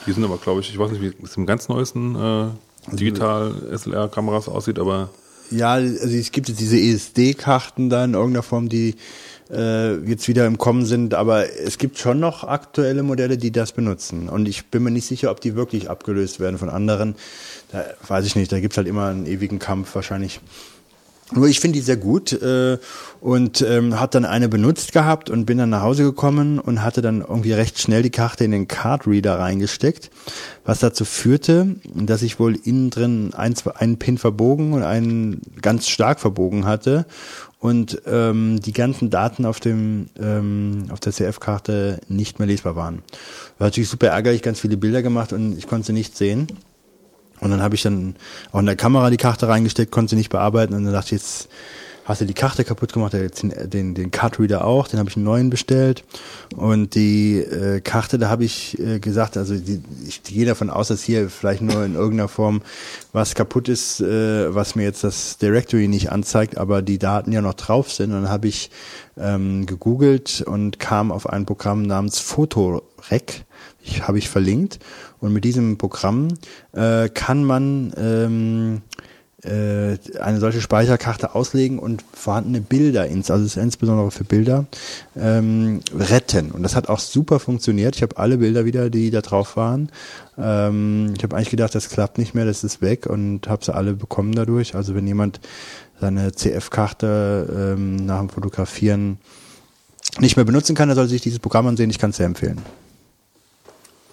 Die 0.07 0.13
sind 0.13 0.23
aber, 0.23 0.37
glaube 0.37 0.61
ich, 0.61 0.69
ich 0.69 0.79
weiß 0.79 0.91
nicht, 0.91 1.01
wie 1.01 1.15
es 1.25 1.37
im 1.39 1.47
ganz 1.47 1.69
neuesten 1.69 2.15
äh, 2.15 2.95
digital 2.95 3.55
SLR-Kameras 3.75 4.49
aussieht, 4.49 4.79
aber 4.79 5.09
ja, 5.51 5.73
also 5.73 6.09
es 6.09 6.33
gibt 6.33 6.49
jetzt 6.49 6.61
diese 6.61 6.79
ESD-Karten 6.79 7.91
da 7.91 8.05
in 8.05 8.15
irgendeiner 8.15 8.43
Form, 8.43 8.69
die 8.69 8.95
äh, 9.51 9.97
jetzt 10.05 10.29
wieder 10.29 10.47
im 10.47 10.59
Kommen 10.59 10.87
sind, 10.87 11.15
aber 11.15 11.53
es 11.59 11.79
gibt 11.79 11.99
schon 11.99 12.21
noch 12.21 12.45
aktuelle 12.45 13.03
Modelle, 13.03 13.37
die 13.37 13.51
das 13.51 13.73
benutzen. 13.73 14.29
Und 14.29 14.47
ich 14.49 14.67
bin 14.67 14.83
mir 14.83 14.91
nicht 14.91 15.07
sicher, 15.07 15.31
ob 15.31 15.41
die 15.41 15.57
wirklich 15.57 15.91
abgelöst 15.91 16.41
werden 16.41 16.59
von 16.59 16.71
anderen. 16.71 17.17
Da 17.73 17.85
weiß 18.07 18.27
ich 18.27 18.37
nicht, 18.37 18.53
da 18.53 18.61
gibt's 18.61 18.77
halt 18.77 18.89
immer 18.89 19.07
einen 19.07 19.27
ewigen 19.27 19.59
Kampf 19.59 19.95
wahrscheinlich. 19.95 20.41
Nur 21.33 21.47
ich 21.47 21.61
finde 21.61 21.79
die 21.79 21.85
sehr 21.85 21.97
gut 21.97 22.33
äh, 22.33 22.79
und 23.21 23.63
ähm, 23.63 24.01
hat 24.01 24.15
dann 24.15 24.25
eine 24.25 24.49
benutzt 24.49 24.93
gehabt 24.93 25.31
und 25.31 25.47
bin 25.47 25.59
dann 25.59 25.71
nach 25.71 25.83
Hause 25.83 26.03
gekommen 26.03 26.59
und 26.59 26.83
hatte 26.83 27.03
dann 27.03 27.21
irgendwie 27.21 27.53
recht 27.53 27.79
schnell 27.79 28.03
die 28.03 28.11
Karte 28.11 28.45
in 28.45 28.51
den 28.51 28.67
Card 28.69 29.07
Reader 29.07 29.39
reingesteckt, 29.39 30.11
was 30.65 30.81
dazu 30.81 31.05
führte, 31.05 31.77
dass 31.95 32.23
ich 32.23 32.41
wohl 32.41 32.57
innen 32.57 32.91
drin 32.91 33.33
ein, 33.35 33.55
zwei, 33.55 33.77
einen 33.77 33.99
Pin 33.99 34.19
verbogen 34.19 34.73
und 34.73 34.83
einen 34.83 35.41
ganz 35.63 35.89
stark 35.89 36.19
verbogen 36.21 36.67
hatte 36.67 37.07
und 37.61 38.03
ähm, 38.07 38.61
die 38.61 38.73
ganzen 38.73 39.11
Daten 39.11 39.45
auf 39.45 39.61
dem 39.61 40.07
ähm, 40.19 40.87
auf 40.91 40.99
der 40.99 41.13
CF-Karte 41.13 42.01
nicht 42.09 42.39
mehr 42.39 42.49
lesbar 42.49 42.75
waren. 42.75 43.03
War 43.59 43.69
natürlich 43.69 43.91
super 43.91 44.09
ärgerlich, 44.09 44.43
ganz 44.43 44.61
viele 44.61 44.77
Bilder 44.77 45.03
gemacht 45.03 45.33
und 45.33 45.57
ich 45.57 45.67
konnte 45.67 45.89
sie 45.89 45.93
nicht 45.93 46.17
sehen. 46.17 46.49
Und 47.41 47.51
dann 47.51 47.63
habe 47.63 47.75
ich 47.75 47.83
dann 47.83 48.17
auch 48.53 48.61
in 48.61 48.67
der 48.67 48.77
Kamera 48.77 49.11
die 49.11 49.17
Karte 49.17 49.49
reingesteckt, 49.49 49.91
konnte 49.91 50.11
sie 50.11 50.17
nicht 50.17 50.31
bearbeiten 50.31 50.75
und 50.75 50.85
dann 50.85 50.93
dachte 50.93 51.15
ich, 51.15 51.23
jetzt 51.23 51.49
hast 52.11 52.21
du 52.21 52.27
die 52.27 52.35
Karte 52.35 52.65
kaputt 52.65 52.93
gemacht, 52.93 53.13
den, 53.13 53.71
den, 53.71 53.95
den 53.95 54.11
Card-Reader 54.11 54.65
auch, 54.65 54.89
den 54.89 54.99
habe 54.99 55.09
ich 55.09 55.17
einen 55.17 55.25
neuen 55.25 55.49
bestellt. 55.49 56.03
Und 56.57 56.95
die 56.95 57.39
äh, 57.39 57.81
Karte, 57.81 58.19
da 58.19 58.29
habe 58.29 58.45
ich 58.45 58.79
äh, 58.79 58.99
gesagt, 58.99 59.37
also 59.37 59.57
die, 59.57 59.81
ich 60.07 60.23
gehe 60.25 60.45
davon 60.45 60.71
aus, 60.71 60.89
dass 60.89 61.03
hier 61.03 61.31
vielleicht 61.31 61.63
nur 61.63 61.85
in 61.85 61.95
irgendeiner 61.95 62.29
Form 62.29 62.63
was 63.13 63.35
kaputt 63.35 63.69
ist, 63.69 64.01
äh, 64.01 64.53
was 64.55 64.75
mir 64.75 64.83
jetzt 64.83 65.05
das 65.05 65.39
Directory 65.39 65.89
nicht 65.89 66.11
anzeigt, 66.11 66.59
aber 66.59 66.83
die 66.83 66.99
Daten 66.99 67.33
ja 67.33 67.43
noch 67.43 67.55
drauf 67.55 67.93
sind. 67.93 68.13
Und 68.13 68.23
dann 68.23 68.31
habe 68.31 68.49
ich 68.49 68.71
ähm, 69.17 69.67
gegoogelt 69.67 70.43
und 70.45 70.79
kam 70.79 71.13
auf 71.13 71.29
ein 71.29 71.47
Programm 71.47 71.83
namens 71.83 72.19
Photorec. 72.19 73.45
Ich 73.83 74.07
habe 74.07 74.19
ich 74.19 74.29
verlinkt 74.29 74.79
und 75.21 75.33
mit 75.33 75.45
diesem 75.45 75.79
Programm 75.79 76.29
äh, 76.73 77.09
kann 77.09 77.45
man 77.45 77.93
ähm, 77.97 78.83
äh, 79.43 79.97
eine 80.21 80.39
solche 80.39 80.61
Speicherkarte 80.61 81.35
auslegen 81.35 81.79
und 81.79 82.05
vorhandene 82.13 82.61
Bilder, 82.61 83.07
ins, 83.07 83.31
also 83.31 83.59
insbesondere 83.59 84.11
für 84.11 84.25
Bilder, 84.25 84.67
ähm, 85.17 85.81
retten. 85.95 86.51
Und 86.51 86.63
das 86.63 86.77
hat 86.77 86.89
auch 86.91 86.99
super 86.99 87.41
funktioniert. 87.41 87.97
Ich 87.97 88.03
habe 88.03 88.19
alle 88.19 88.37
Bilder 88.37 88.67
wieder, 88.67 88.91
die 88.91 89.11
da 89.11 89.23
drauf 89.23 89.57
waren. 89.57 89.91
Ähm, 90.37 91.15
ich 91.17 91.23
habe 91.23 91.37
eigentlich 91.37 91.51
gedacht, 91.51 91.75
das 91.75 91.89
klappt 91.89 92.19
nicht 92.19 92.35
mehr, 92.35 92.45
das 92.45 92.65
ist 92.65 92.83
weg 92.83 93.07
und 93.07 93.49
habe 93.49 93.65
sie 93.65 93.75
alle 93.75 93.95
bekommen 93.95 94.35
dadurch. 94.35 94.75
Also 94.75 94.95
wenn 94.95 95.07
jemand 95.07 95.41
seine 96.01 96.33
CF-Karte 96.33 97.77
ähm, 97.79 97.97
nach 97.97 98.19
dem 98.19 98.29
Fotografieren 98.29 99.19
nicht 100.19 100.37
mehr 100.37 100.45
benutzen 100.45 100.75
kann, 100.75 100.89
dann 100.89 100.97
soll 100.97 101.09
sich 101.09 101.23
dieses 101.23 101.39
Programm 101.39 101.67
ansehen. 101.67 101.89
Ich 101.89 101.99
kann 101.99 102.11
es 102.11 102.17
sehr 102.17 102.27
empfehlen. 102.27 102.59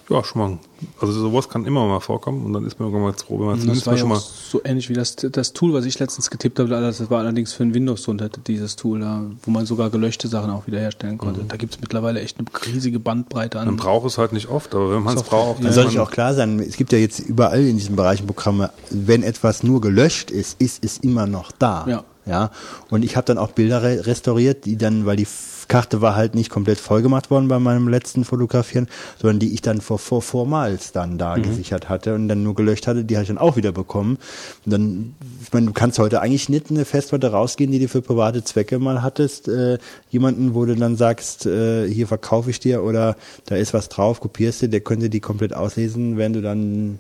Ja, 0.10 0.24
schon 0.24 0.40
mal. 0.42 0.58
Also 1.02 1.12
sowas 1.12 1.50
kann 1.50 1.66
immer 1.66 1.86
mal 1.86 2.00
vorkommen 2.00 2.46
und 2.46 2.54
dann 2.54 2.66
ist 2.66 2.80
man 2.80 2.88
irgendwann 2.88 3.12
mal 3.12 3.18
froh, 3.18 3.40
wenn 3.40 3.46
man 3.48 3.56
Das 3.56 3.62
zumindest 3.62 3.88
war 3.88 3.94
mal 3.94 3.98
ja 3.98 4.00
schon 4.02 4.10
mal. 4.10 4.20
so 4.20 4.62
ähnlich 4.64 4.88
wie 4.90 4.94
das, 4.94 5.16
das 5.18 5.52
Tool, 5.52 5.74
was 5.74 5.84
ich 5.84 6.00
letztens 6.00 6.30
getippt 6.30 6.60
habe. 6.60 6.70
Das 6.70 7.10
war 7.10 7.20
allerdings 7.20 7.52
für 7.52 7.64
ein 7.64 7.74
Windows 7.74 8.04
drunter, 8.04 8.30
dieses 8.30 8.78
Tool, 8.78 9.02
da, 9.02 9.24
wo 9.44 9.52
man 9.52 9.66
sogar 9.66 9.90
gelöschte 9.90 10.30
Sachen 10.30 10.50
auch 10.50 10.66
wiederherstellen 10.66 11.18
konnte. 11.18 11.42
Da 11.46 11.58
gibt 11.58 11.74
es 11.76 11.82
mittlerweile 11.82 12.22
echt 12.22 12.38
eine 12.40 12.48
riesige 12.74 13.00
Bandbreite 13.00 13.58
Man 13.58 13.68
an. 13.70 13.76
braucht 13.76 14.06
es 14.08 14.18
halt 14.18 14.32
nicht 14.32 14.48
oft, 14.48 14.74
aber 14.76 14.92
wenn 14.96 15.04
man 15.04 15.18
es 15.18 15.24
braucht, 15.24 15.58
ja. 15.58 15.64
Dann 15.64 15.70
ist 15.70 15.76
soll 15.76 15.84
man, 15.86 15.94
ich 15.94 16.00
auch 16.00 16.12
klar 16.12 16.34
sein, 16.34 16.60
es 16.60 16.78
gibt 16.78 16.94
ja 16.94 17.00
jetzt 17.00 17.20
überall 17.20 17.66
in 17.66 17.76
diesen 17.78 17.96
Bereichen 17.98 18.26
Programme, 18.28 18.70
wenn 18.90 19.24
etwas 19.24 19.64
nur 19.64 19.82
gelöscht 19.82 20.32
ist, 20.32 20.62
ist 20.62 20.86
es 20.86 21.00
immer 21.00 21.28
noch 21.28 21.52
da. 21.52 21.86
Ja. 21.88 22.04
Ja. 22.28 22.52
Und 22.90 23.04
ich 23.04 23.16
habe 23.16 23.26
dann 23.26 23.38
auch 23.38 23.52
Bilder 23.52 23.84
re 23.84 24.06
restauriert, 24.06 24.66
die 24.66 24.78
dann, 24.78 25.06
weil 25.06 25.16
die 25.16 25.28
Karte 25.68 26.02
war 26.02 26.16
halt 26.16 26.36
nicht 26.36 26.50
komplett 26.50 26.80
voll 26.80 27.02
gemacht 27.02 27.30
worden 27.30 27.48
bei 27.48 27.60
meinem 27.60 27.88
letzten 27.88 28.24
Fotografieren, 28.24 28.88
sondern 29.20 29.40
die 29.40 29.54
ich 29.54 29.62
dann 29.62 29.82
vor, 29.82 30.00
vor 30.00 30.22
vormals 30.22 30.92
dann 30.92 31.18
da 31.18 31.36
gesichert 31.36 31.90
hatte 31.90 32.16
und 32.16 32.28
dann 32.28 32.44
nur 32.44 32.56
gelöscht 32.56 32.88
hatte, 32.88 33.04
die 33.04 33.16
habe 33.16 33.24
ich 33.24 33.28
dann 33.28 33.38
auch 33.38 33.58
wieder 33.58 33.72
bekommen. 33.72 34.18
Und 34.66 34.72
dann, 34.72 35.16
ich 35.42 35.52
meine, 35.52 35.68
du 35.68 35.74
kannst 35.74 36.00
heute 36.00 36.22
eigentlich 36.22 36.50
nicht 36.50 36.70
eine 36.70 36.86
Festplatte 36.86 37.32
rausgehen, 37.32 37.72
die 37.72 37.80
du 37.80 37.88
für 37.88 38.02
private 38.02 38.44
Zwecke 38.44 38.80
mal 38.80 39.02
hattest, 39.02 39.48
äh, 39.48 39.78
jemanden, 40.10 40.54
wo 40.54 40.66
du 40.66 40.76
dann 40.76 40.96
sagst, 40.96 41.46
äh, 41.46 41.88
hier 41.90 42.08
verkaufe 42.08 42.50
ich 42.50 42.60
dir 42.60 42.84
oder 42.84 43.16
da 43.46 43.56
ist 43.56 43.74
was 43.74 43.90
drauf, 43.90 44.20
kopierst 44.20 44.62
du, 44.62 44.70
der 44.70 44.82
könnte 44.82 45.10
die 45.10 45.20
komplett 45.20 45.54
auslesen, 45.54 46.18
wenn 46.18 46.34
du 46.34 46.42
dann 46.42 47.00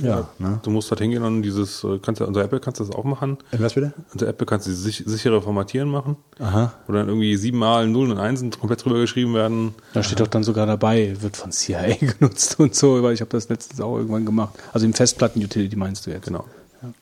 ja, 0.00 0.28
ne? 0.38 0.60
du 0.62 0.70
musst 0.70 0.90
halt 0.90 1.00
hingehen 1.00 1.22
und 1.22 1.42
dieses, 1.42 1.84
äh, 1.84 1.98
kannst 2.02 2.20
du, 2.20 2.26
unter 2.26 2.42
Apple 2.42 2.60
kannst 2.60 2.80
du 2.80 2.84
das 2.84 2.94
auch 2.94 3.04
machen. 3.04 3.38
Äh, 3.52 3.58
Was 3.60 3.74
bitte? 3.74 3.92
Unter 4.12 4.26
Apple 4.26 4.46
kannst 4.46 4.66
du 4.66 4.72
sich, 4.72 5.04
sichere 5.06 5.40
Formatieren 5.40 5.88
machen. 5.88 6.16
Aha. 6.40 6.72
Wo 6.86 6.92
dann 6.92 7.08
irgendwie 7.08 7.36
siebenmal 7.36 7.86
Nullen 7.86 8.12
und 8.12 8.18
Einsen 8.18 8.50
komplett 8.50 8.84
drüber 8.84 9.00
geschrieben 9.00 9.34
werden. 9.34 9.74
Da 9.92 10.02
steht 10.02 10.20
doch 10.20 10.26
dann 10.26 10.42
sogar 10.42 10.66
dabei, 10.66 11.16
wird 11.20 11.36
von 11.36 11.52
CIA 11.52 11.94
genutzt 12.18 12.58
und 12.58 12.74
so, 12.74 13.02
weil 13.02 13.14
ich 13.14 13.20
habe 13.20 13.30
das 13.30 13.48
letztens 13.48 13.80
auch 13.80 13.96
irgendwann 13.96 14.26
gemacht. 14.26 14.54
Also 14.72 14.86
im 14.86 14.94
Festplatten-Utility 14.94 15.76
meinst 15.76 16.06
du 16.06 16.10
jetzt? 16.10 16.26
Genau. 16.26 16.44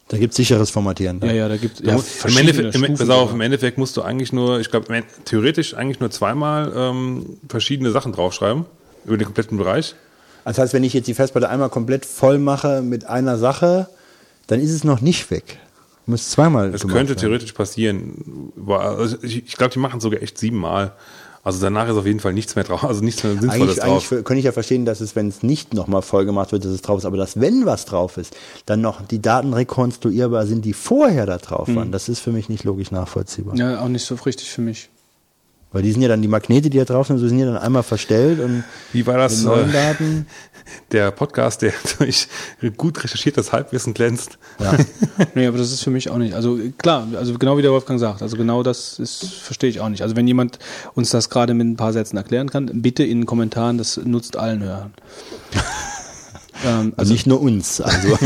Da 0.08 0.18
gibt's 0.18 0.36
sicheres 0.36 0.70
Formatieren. 0.70 1.20
Ja, 1.22 1.32
ja, 1.32 1.48
da 1.48 1.56
gibt 1.56 1.80
es 1.80 1.86
ja, 1.86 1.94
Im 2.28 2.36
Endeffekt, 2.36 2.74
im, 2.74 2.84
Stufen 2.84 3.10
auf, 3.10 3.32
im 3.32 3.40
Endeffekt 3.40 3.78
musst 3.78 3.96
du 3.96 4.02
eigentlich 4.02 4.32
nur, 4.32 4.60
ich 4.60 4.70
glaube, 4.70 5.02
theoretisch 5.24 5.74
eigentlich 5.74 5.98
nur 5.98 6.10
zweimal 6.10 6.72
ähm, 6.76 7.38
verschiedene 7.48 7.90
Sachen 7.90 8.12
draufschreiben. 8.12 8.66
Über 9.04 9.16
den 9.16 9.24
kompletten 9.24 9.58
Bereich. 9.58 9.96
Das 10.44 10.58
heißt, 10.58 10.72
wenn 10.74 10.84
ich 10.84 10.92
jetzt 10.92 11.06
die 11.06 11.14
Festplatte 11.14 11.48
einmal 11.48 11.68
komplett 11.68 12.04
voll 12.06 12.38
mache 12.38 12.82
mit 12.82 13.04
einer 13.04 13.38
Sache, 13.38 13.88
dann 14.48 14.60
ist 14.60 14.72
es 14.72 14.84
noch 14.84 15.00
nicht 15.00 15.30
weg. 15.30 15.58
Muss 16.06 16.30
zweimal 16.30 16.74
Es 16.74 16.82
könnte 16.82 17.10
werden. 17.10 17.16
theoretisch 17.18 17.52
passieren. 17.52 18.52
Also 18.68 19.16
ich 19.22 19.56
glaube, 19.56 19.72
die 19.72 19.78
machen 19.78 20.00
sogar 20.00 20.20
echt 20.22 20.36
siebenmal. 20.38 20.92
Also 21.44 21.60
danach 21.60 21.88
ist 21.88 21.96
auf 21.96 22.06
jeden 22.06 22.20
Fall 22.20 22.32
nichts 22.34 22.54
mehr 22.54 22.62
drauf, 22.64 22.84
also 22.84 23.02
nichts 23.02 23.24
mehr 23.24 23.32
Sinnvolles 23.32 23.54
Eigentlich, 23.60 23.82
eigentlich 23.82 23.92
drauf. 23.94 24.04
für- 24.04 24.22
könnte 24.22 24.38
ich 24.38 24.44
ja 24.44 24.52
verstehen, 24.52 24.84
dass 24.84 25.00
es, 25.00 25.16
wenn 25.16 25.26
es 25.28 25.42
nicht 25.42 25.74
nochmal 25.74 26.02
voll 26.02 26.24
gemacht 26.24 26.52
wird, 26.52 26.64
dass 26.64 26.70
es 26.70 26.82
drauf 26.82 26.98
ist, 26.98 27.04
aber 27.04 27.16
dass, 27.16 27.40
wenn 27.40 27.66
was 27.66 27.84
drauf 27.84 28.16
ist, 28.16 28.36
dann 28.66 28.80
noch 28.80 29.02
die 29.04 29.20
Daten 29.20 29.52
rekonstruierbar 29.52 30.46
sind, 30.46 30.64
die 30.64 30.72
vorher 30.72 31.26
da 31.26 31.38
drauf 31.38 31.66
waren. 31.74 31.90
Das 31.90 32.08
ist 32.08 32.20
für 32.20 32.30
mich 32.30 32.48
nicht 32.48 32.62
logisch 32.62 32.92
nachvollziehbar. 32.92 33.56
Ja, 33.56 33.80
auch 33.80 33.88
nicht 33.88 34.04
so 34.06 34.14
richtig 34.14 34.50
für 34.50 34.60
mich. 34.60 34.88
Weil 35.72 35.82
die 35.82 35.92
sind 35.92 36.02
ja 36.02 36.08
dann, 36.08 36.20
die 36.22 36.28
Magnete, 36.28 36.68
die 36.70 36.78
da 36.78 36.84
drauf 36.84 37.06
sind, 37.06 37.18
so 37.18 37.26
sind 37.28 37.38
ja 37.38 37.46
dann 37.46 37.56
einmal 37.56 37.82
verstellt 37.82 38.40
und 38.40 38.62
Wie 38.92 39.06
war 39.06 39.16
das? 39.18 39.38
die 39.40 39.46
neuen 39.46 39.70
Äh, 39.70 39.72
Daten. 39.72 40.26
der 40.92 41.10
Podcast, 41.10 41.62
der 41.62 41.72
durch 41.98 42.28
gut 42.76 43.02
recherchiertes 43.02 43.52
Halbwissen 43.52 43.94
glänzt. 43.94 44.38
Ja. 44.60 44.74
Nee, 45.34 45.46
aber 45.46 45.56
das 45.58 45.72
ist 45.72 45.82
für 45.82 45.90
mich 45.90 46.10
auch 46.10 46.18
nicht. 46.18 46.34
Also 46.34 46.58
klar, 46.78 47.06
also 47.16 47.38
genau 47.38 47.56
wie 47.56 47.62
der 47.62 47.70
Wolfgang 47.70 47.98
sagt, 47.98 48.20
also 48.22 48.36
genau 48.36 48.62
das 48.62 48.98
ist, 48.98 49.24
verstehe 49.24 49.70
ich 49.70 49.80
auch 49.80 49.88
nicht. 49.88 50.02
Also 50.02 50.14
wenn 50.16 50.26
jemand 50.26 50.58
uns 50.94 51.10
das 51.10 51.30
gerade 51.30 51.54
mit 51.54 51.66
ein 51.66 51.76
paar 51.76 51.92
Sätzen 51.92 52.16
erklären 52.18 52.50
kann, 52.50 52.66
bitte 52.82 53.02
in 53.04 53.20
den 53.20 53.26
Kommentaren, 53.26 53.78
das 53.78 53.96
nutzt 53.96 54.36
allen 54.36 54.62
hören. 54.62 54.92
ähm, 56.66 56.92
Also 56.96 57.12
nicht 57.12 57.26
nur 57.26 57.40
uns. 57.40 57.80
Also. 57.80 58.18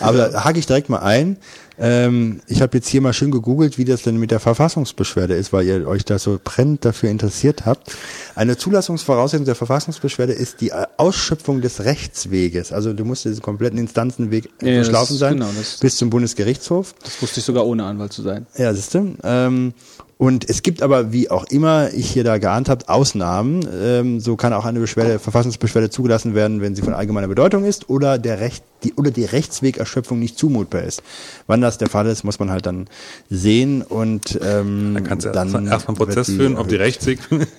Aber 0.00 0.28
da 0.28 0.44
hake 0.44 0.58
ich 0.58 0.66
direkt 0.66 0.88
mal 0.88 0.98
ein. 1.00 1.36
Ähm, 1.80 2.40
ich 2.46 2.60
habe 2.60 2.76
jetzt 2.76 2.88
hier 2.88 3.00
mal 3.00 3.12
schön 3.14 3.30
gegoogelt, 3.30 3.78
wie 3.78 3.86
das 3.86 4.02
denn 4.02 4.18
mit 4.18 4.30
der 4.30 4.38
Verfassungsbeschwerde 4.40 5.34
ist, 5.34 5.52
weil 5.52 5.66
ihr 5.66 5.88
euch 5.88 6.04
da 6.04 6.18
so 6.18 6.38
brennend 6.42 6.84
dafür 6.84 7.08
interessiert 7.10 7.64
habt. 7.64 7.90
Eine 8.34 8.56
Zulassungsvoraussetzung 8.58 9.46
der 9.46 9.54
Verfassungsbeschwerde 9.54 10.34
ist 10.34 10.60
die 10.60 10.72
Ausschöpfung 10.98 11.62
des 11.62 11.84
Rechtsweges. 11.84 12.72
Also 12.72 12.92
du 12.92 13.04
musst 13.04 13.24
diesen 13.24 13.40
kompletten 13.42 13.78
Instanzenweg 13.78 14.50
Ja, 14.62 14.74
durchlaufen 14.74 15.16
sein 15.16 15.34
genau, 15.34 15.48
bis 15.80 15.96
zum 15.96 16.10
Bundesgerichtshof. 16.10 16.94
das 17.02 17.20
wusste 17.22 17.40
ich 17.40 17.46
sogar 17.46 17.64
ohne 17.66 17.84
Anwalt 17.84 18.12
zu 18.12 18.22
sein. 18.22 18.46
Ja, 18.58 18.74
siehst 18.74 18.94
du. 18.94 19.14
Ähm, 19.22 19.72
und 20.20 20.50
es 20.50 20.60
gibt 20.60 20.82
aber, 20.82 21.14
wie 21.14 21.30
auch 21.30 21.44
immer 21.44 21.94
ich 21.94 22.10
hier 22.10 22.24
da 22.24 22.36
geahnt 22.36 22.68
habe, 22.68 22.86
Ausnahmen. 22.90 23.66
Ähm, 23.82 24.20
so 24.20 24.36
kann 24.36 24.52
auch 24.52 24.66
eine 24.66 24.78
Beschwerde, 24.78 25.18
Verfassungsbeschwerde 25.18 25.88
zugelassen 25.88 26.34
werden, 26.34 26.60
wenn 26.60 26.74
sie 26.74 26.82
von 26.82 26.92
allgemeiner 26.92 27.26
Bedeutung 27.26 27.64
ist 27.64 27.88
oder 27.88 28.18
der 28.18 28.38
Recht, 28.38 28.62
die, 28.84 28.92
oder 28.96 29.12
die 29.12 29.24
Rechtswegerschöpfung 29.24 30.18
nicht 30.18 30.38
zumutbar 30.38 30.82
ist. 30.82 31.02
Wann 31.46 31.62
das 31.62 31.78
der 31.78 31.88
Fall 31.88 32.06
ist, 32.06 32.22
muss 32.22 32.38
man 32.38 32.50
halt 32.50 32.66
dann 32.66 32.86
sehen 33.30 33.80
und 33.80 34.38
ähm, 34.44 34.92
Dann 34.92 35.04
kannst 35.04 35.24
du 35.24 35.30
dann 35.30 35.48
erstmal 35.48 35.66
erst 35.72 35.88
mal 35.88 35.94
einen 35.94 35.96
Prozess 35.96 36.26
führen, 36.26 36.58
ob 36.58 36.68
die 36.68 36.74
erhöht. 36.74 36.88
Rechtsweg. 36.88 37.20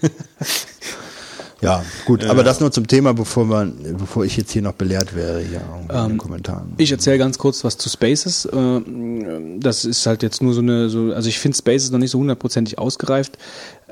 Ja, 1.62 1.84
gut, 2.06 2.26
aber 2.26 2.44
das 2.44 2.60
nur 2.60 2.72
zum 2.72 2.88
Thema, 2.88 3.14
bevor 3.14 3.46
man, 3.46 3.74
bevor 3.98 4.26
ich 4.26 4.36
jetzt 4.36 4.52
hier 4.52 4.64
noch 4.64 4.74
belehrt 4.74 5.16
wäre 5.16 5.40
hier 5.40 5.62
in 5.90 5.96
Ähm, 5.96 6.08
den 6.10 6.18
Kommentaren. 6.18 6.74
Ich 6.78 6.92
erzähle 6.92 7.20
ganz 7.20 7.38
kurz 7.38 7.64
was 7.64 7.78
zu 7.78 7.88
Spaces. 7.90 8.46
Äh, 8.46 8.82
Das 9.60 9.86
ist 9.86 10.06
halt 10.08 10.24
jetzt 10.24 10.42
nur 10.42 10.54
so 10.54 10.62
eine, 10.62 10.90
so, 10.90 11.14
also 11.14 11.30
ich 11.30 11.40
finde 11.40 11.58
Spaces 11.58 11.92
noch 11.92 12.00
nicht 12.00 12.12
so 12.12 12.20
hundertprozentig 12.20 12.80
ausgereift. 12.80 13.38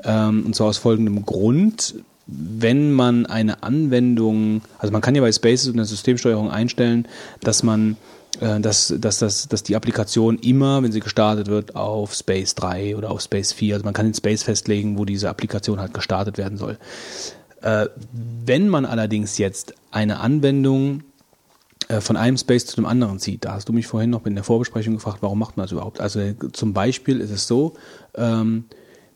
Ähm, 0.02 0.44
Und 0.46 0.56
zwar 0.56 0.66
aus 0.66 0.78
folgendem 0.78 1.24
Grund. 1.24 1.94
Wenn 2.26 2.92
man 2.92 3.26
eine 3.26 3.62
Anwendung, 3.62 4.62
also 4.78 4.92
man 4.92 5.00
kann 5.00 5.14
ja 5.14 5.20
bei 5.20 5.32
Spaces 5.32 5.68
und 5.68 5.76
der 5.76 5.84
Systemsteuerung 5.84 6.50
einstellen, 6.50 7.06
dass 7.40 7.62
man 7.62 7.96
äh, 8.40 8.60
dass, 8.60 8.94
dass, 8.96 9.18
dass, 9.18 9.48
dass 9.48 9.62
die 9.64 9.74
Applikation 9.76 10.38
immer, 10.38 10.82
wenn 10.82 10.92
sie 10.92 11.00
gestartet 11.00 11.48
wird, 11.48 11.74
auf 11.74 12.14
Space 12.14 12.54
3 12.54 12.96
oder 12.96 13.10
auf 13.10 13.20
Space 13.20 13.52
4, 13.52 13.74
also 13.74 13.84
man 13.84 13.94
kann 13.94 14.06
den 14.06 14.14
Space 14.14 14.44
festlegen, 14.44 14.98
wo 14.98 15.04
diese 15.04 15.28
Applikation 15.28 15.80
halt 15.80 15.92
gestartet 15.94 16.38
werden 16.38 16.56
soll. 16.56 16.78
Äh, 17.62 17.88
wenn 18.12 18.68
man 18.68 18.86
allerdings 18.86 19.38
jetzt 19.38 19.74
eine 19.90 20.20
Anwendung 20.20 21.02
äh, 21.88 22.00
von 22.00 22.16
einem 22.16 22.36
Space 22.36 22.66
zu 22.66 22.76
dem 22.76 22.86
anderen 22.86 23.18
zieht. 23.18 23.44
Da 23.44 23.54
hast 23.54 23.68
du 23.68 23.72
mich 23.72 23.86
vorhin 23.86 24.10
noch 24.10 24.24
in 24.24 24.34
der 24.34 24.44
Vorbesprechung 24.44 24.94
gefragt, 24.94 25.18
warum 25.22 25.38
macht 25.40 25.56
man 25.56 25.64
das 25.64 25.72
überhaupt? 25.72 26.00
Also 26.00 26.32
zum 26.52 26.72
Beispiel 26.72 27.20
ist 27.20 27.30
es 27.30 27.48
so, 27.48 27.74
ähm, 28.14 28.64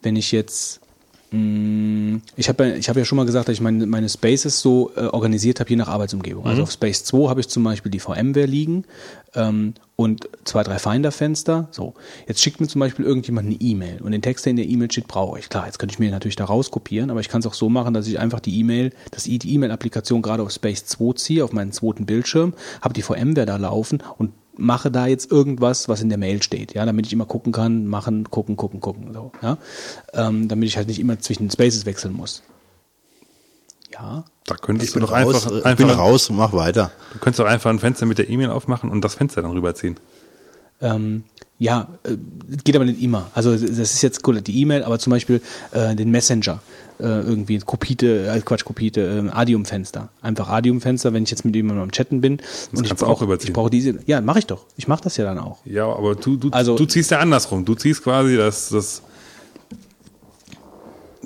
wenn 0.03 0.17
ich 0.17 0.33
jetzt 0.33 0.81
Ich 2.37 2.49
habe 2.49 2.69
ja, 2.69 2.75
ich 2.77 2.89
hab 2.89 2.97
ja 2.97 3.05
schon 3.05 3.17
mal 3.17 3.27
gesagt, 3.27 3.49
dass 3.49 3.55
ich 3.55 3.61
meine, 3.61 3.87
meine 3.87 4.09
Spaces 4.09 4.61
so 4.61 4.93
äh, 4.95 5.07
organisiert 5.07 5.59
habe, 5.59 5.71
je 5.71 5.77
nach 5.77 5.89
Arbeitsumgebung. 5.89 6.47
Also 6.47 6.63
auf 6.63 6.71
Space 6.71 7.05
2 7.05 7.29
habe 7.29 7.41
ich 7.41 7.49
zum 7.49 7.65
Beispiel 7.65 7.91
die 7.91 7.99
VMware 7.99 8.47
liegen 8.47 8.85
ähm, 9.35 9.75
und 9.97 10.29
zwei, 10.45 10.63
drei 10.63 10.79
Finder-Fenster. 10.79 11.69
So, 11.71 11.95
jetzt 12.29 12.41
schickt 12.41 12.61
mir 12.61 12.69
zum 12.69 12.81
Beispiel 12.81 13.05
irgendjemand 13.05 13.47
eine 13.47 13.57
E-Mail 13.57 14.01
und 14.03 14.13
den 14.13 14.23
Text, 14.23 14.45
der 14.45 14.51
in 14.51 14.57
der 14.57 14.67
E-Mail 14.67 14.91
steht, 14.91 15.09
brauche 15.09 15.39
ich. 15.39 15.49
Klar, 15.49 15.67
jetzt 15.67 15.79
könnte 15.79 15.95
ich 15.95 15.99
mir 15.99 16.11
natürlich 16.11 16.37
da 16.37 16.45
rauskopieren, 16.45 17.11
aber 17.11 17.21
ich 17.21 17.29
kann 17.29 17.41
es 17.41 17.47
auch 17.47 17.55
so 17.55 17.69
machen, 17.69 17.95
dass 17.95 18.07
ich 18.07 18.19
einfach 18.19 18.41
die 18.41 18.59
E-Mail, 18.61 18.93
dass 19.11 19.27
ich 19.27 19.39
die 19.41 19.55
E-Mail-Applikation 19.55 20.23
gerade 20.23 20.43
auf 20.43 20.53
Space 20.53 20.85
2 20.87 21.15
ziehe, 21.15 21.45
auf 21.45 21.53
meinen 21.53 21.73
zweiten 21.73 22.07
Bildschirm, 22.07 22.55
habe 22.81 22.95
die 22.95 23.03
VMware 23.03 23.47
da 23.47 23.57
laufen 23.57 24.03
und 24.19 24.31
mache 24.57 24.91
da 24.91 25.07
jetzt 25.07 25.31
irgendwas, 25.33 25.89
was 25.89 26.00
in 26.00 26.08
der 26.08 26.18
Mail 26.18 26.42
steht, 26.42 26.74
ja, 26.74 26.84
damit 26.86 27.07
ich 27.07 27.12
immer 27.12 27.26
gucken 27.26 27.52
kann, 27.52 27.86
machen, 27.86 28.31
gucken, 28.31 28.57
gucken, 28.57 28.81
gucken, 28.81 29.12
so, 29.12 29.33
ja, 29.42 29.58
ähm, 30.12 30.49
damit 30.49 30.68
ich 30.68 30.76
halt 30.76 30.89
nicht 30.89 31.00
immer 31.00 31.18
zwischen 31.18 31.44
den 31.44 31.50
Spaces 31.50 31.86
wechseln 31.86 32.12
muss. 32.15 32.42
Ja, 33.92 34.24
Da 34.47 34.57
könntest 34.57 34.89
Ich 34.89 34.92
du 34.94 35.00
bin 35.00 35.07
doch 35.08 35.12
raus, 35.15 35.34
einfach, 35.47 35.57
ich 35.70 35.76
bin 35.76 35.86
einfach 35.86 35.99
raus, 35.99 36.31
mach 36.31 36.52
weiter. 36.52 36.91
du 37.12 37.18
könntest 37.18 37.39
doch 37.41 37.47
einfach 37.47 37.70
ein 37.70 37.78
Fenster 37.78 38.07
mit 38.07 38.18
der 38.18 38.28
E-Mail 38.28 38.50
aufmachen 38.50 38.91
und 38.91 39.02
das 39.05 39.15
Fenster 39.15 39.42
dann 39.42 39.52
rüberziehen. 39.52 39.97
ähm, 40.81 41.24
ja, 41.58 41.86
äh, 42.02 42.16
geht 42.65 42.74
aber 42.74 42.84
nicht 42.84 43.00
immer. 43.00 43.31
Also 43.34 43.52
das 43.52 43.62
ist 43.70 44.02
jetzt 44.02 44.26
cool, 44.26 44.41
die 44.42 44.60
E-Mail, 44.60 44.83
aber 44.83 44.99
zum 44.99 45.12
Beispiel 45.12 45.41
äh, 45.70 45.94
den 45.94 46.10
Messenger, 46.10 46.60
äh, 47.01 47.03
irgendwie 47.05 47.59
Kopite, 47.59 48.27
äh, 48.29 48.41
Quatsch, 48.41 48.65
Kopite, 48.65 49.01
äh, 49.01 49.31
Adium-Fenster. 49.31 50.09
Einfach 50.23 50.49
Adium-Fenster, 50.49 51.13
wenn 51.13 51.25
ich 51.25 51.31
jetzt 51.31 51.45
mit 51.45 51.55
jemandem 51.57 51.83
am 51.85 51.91
Chatten 51.93 52.21
bin 52.21 52.39
und 52.73 52.85
ich 52.85 52.91
du 52.91 52.95
auch 53.05 53.09
brauche 53.09 53.25
rüberziehen. 53.25 53.49
ich 53.49 53.53
brauche 53.55 53.71
diese, 53.71 53.99
ja, 54.07 54.21
mache 54.21 54.39
ich 54.41 54.47
doch. 54.47 54.65
Ich 54.77 54.87
mache 54.89 55.03
das 55.03 55.17
ja 55.17 55.25
dann 55.25 55.39
auch. 55.39 55.59
Ja, 55.65 55.87
aber 55.87 56.15
du, 56.15 56.37
du, 56.37 56.51
Also- 56.51 56.77
du 56.77 56.87
ziehst 56.87 57.11
ja 57.11 57.19
andersrum. 57.19 57.65
Du 57.65 57.75
ziehst 57.75 58.03
quasi 58.03 58.37
das, 58.37 58.69
das, 58.69 59.03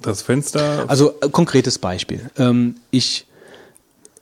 das 0.01 0.23
Fenster. 0.23 0.85
Also 0.89 1.13
äh, 1.21 1.29
konkretes 1.29 1.79
Beispiel. 1.79 2.31
Ähm, 2.39 2.77
ich, 2.91 3.27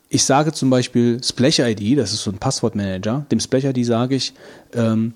ich 0.09 0.25
sage 0.25 0.53
zum 0.53 0.71
Beispiel 0.71 1.23
Splash-ID, 1.23 1.99
das 1.99 2.13
ist 2.13 2.23
so 2.23 2.31
ein 2.31 2.39
Passwortmanager, 2.39 3.27
dem 3.31 3.41
Splash-ID 3.41 3.85
sage 3.85 4.15
ich, 4.17 4.33
ähm, 4.75 5.15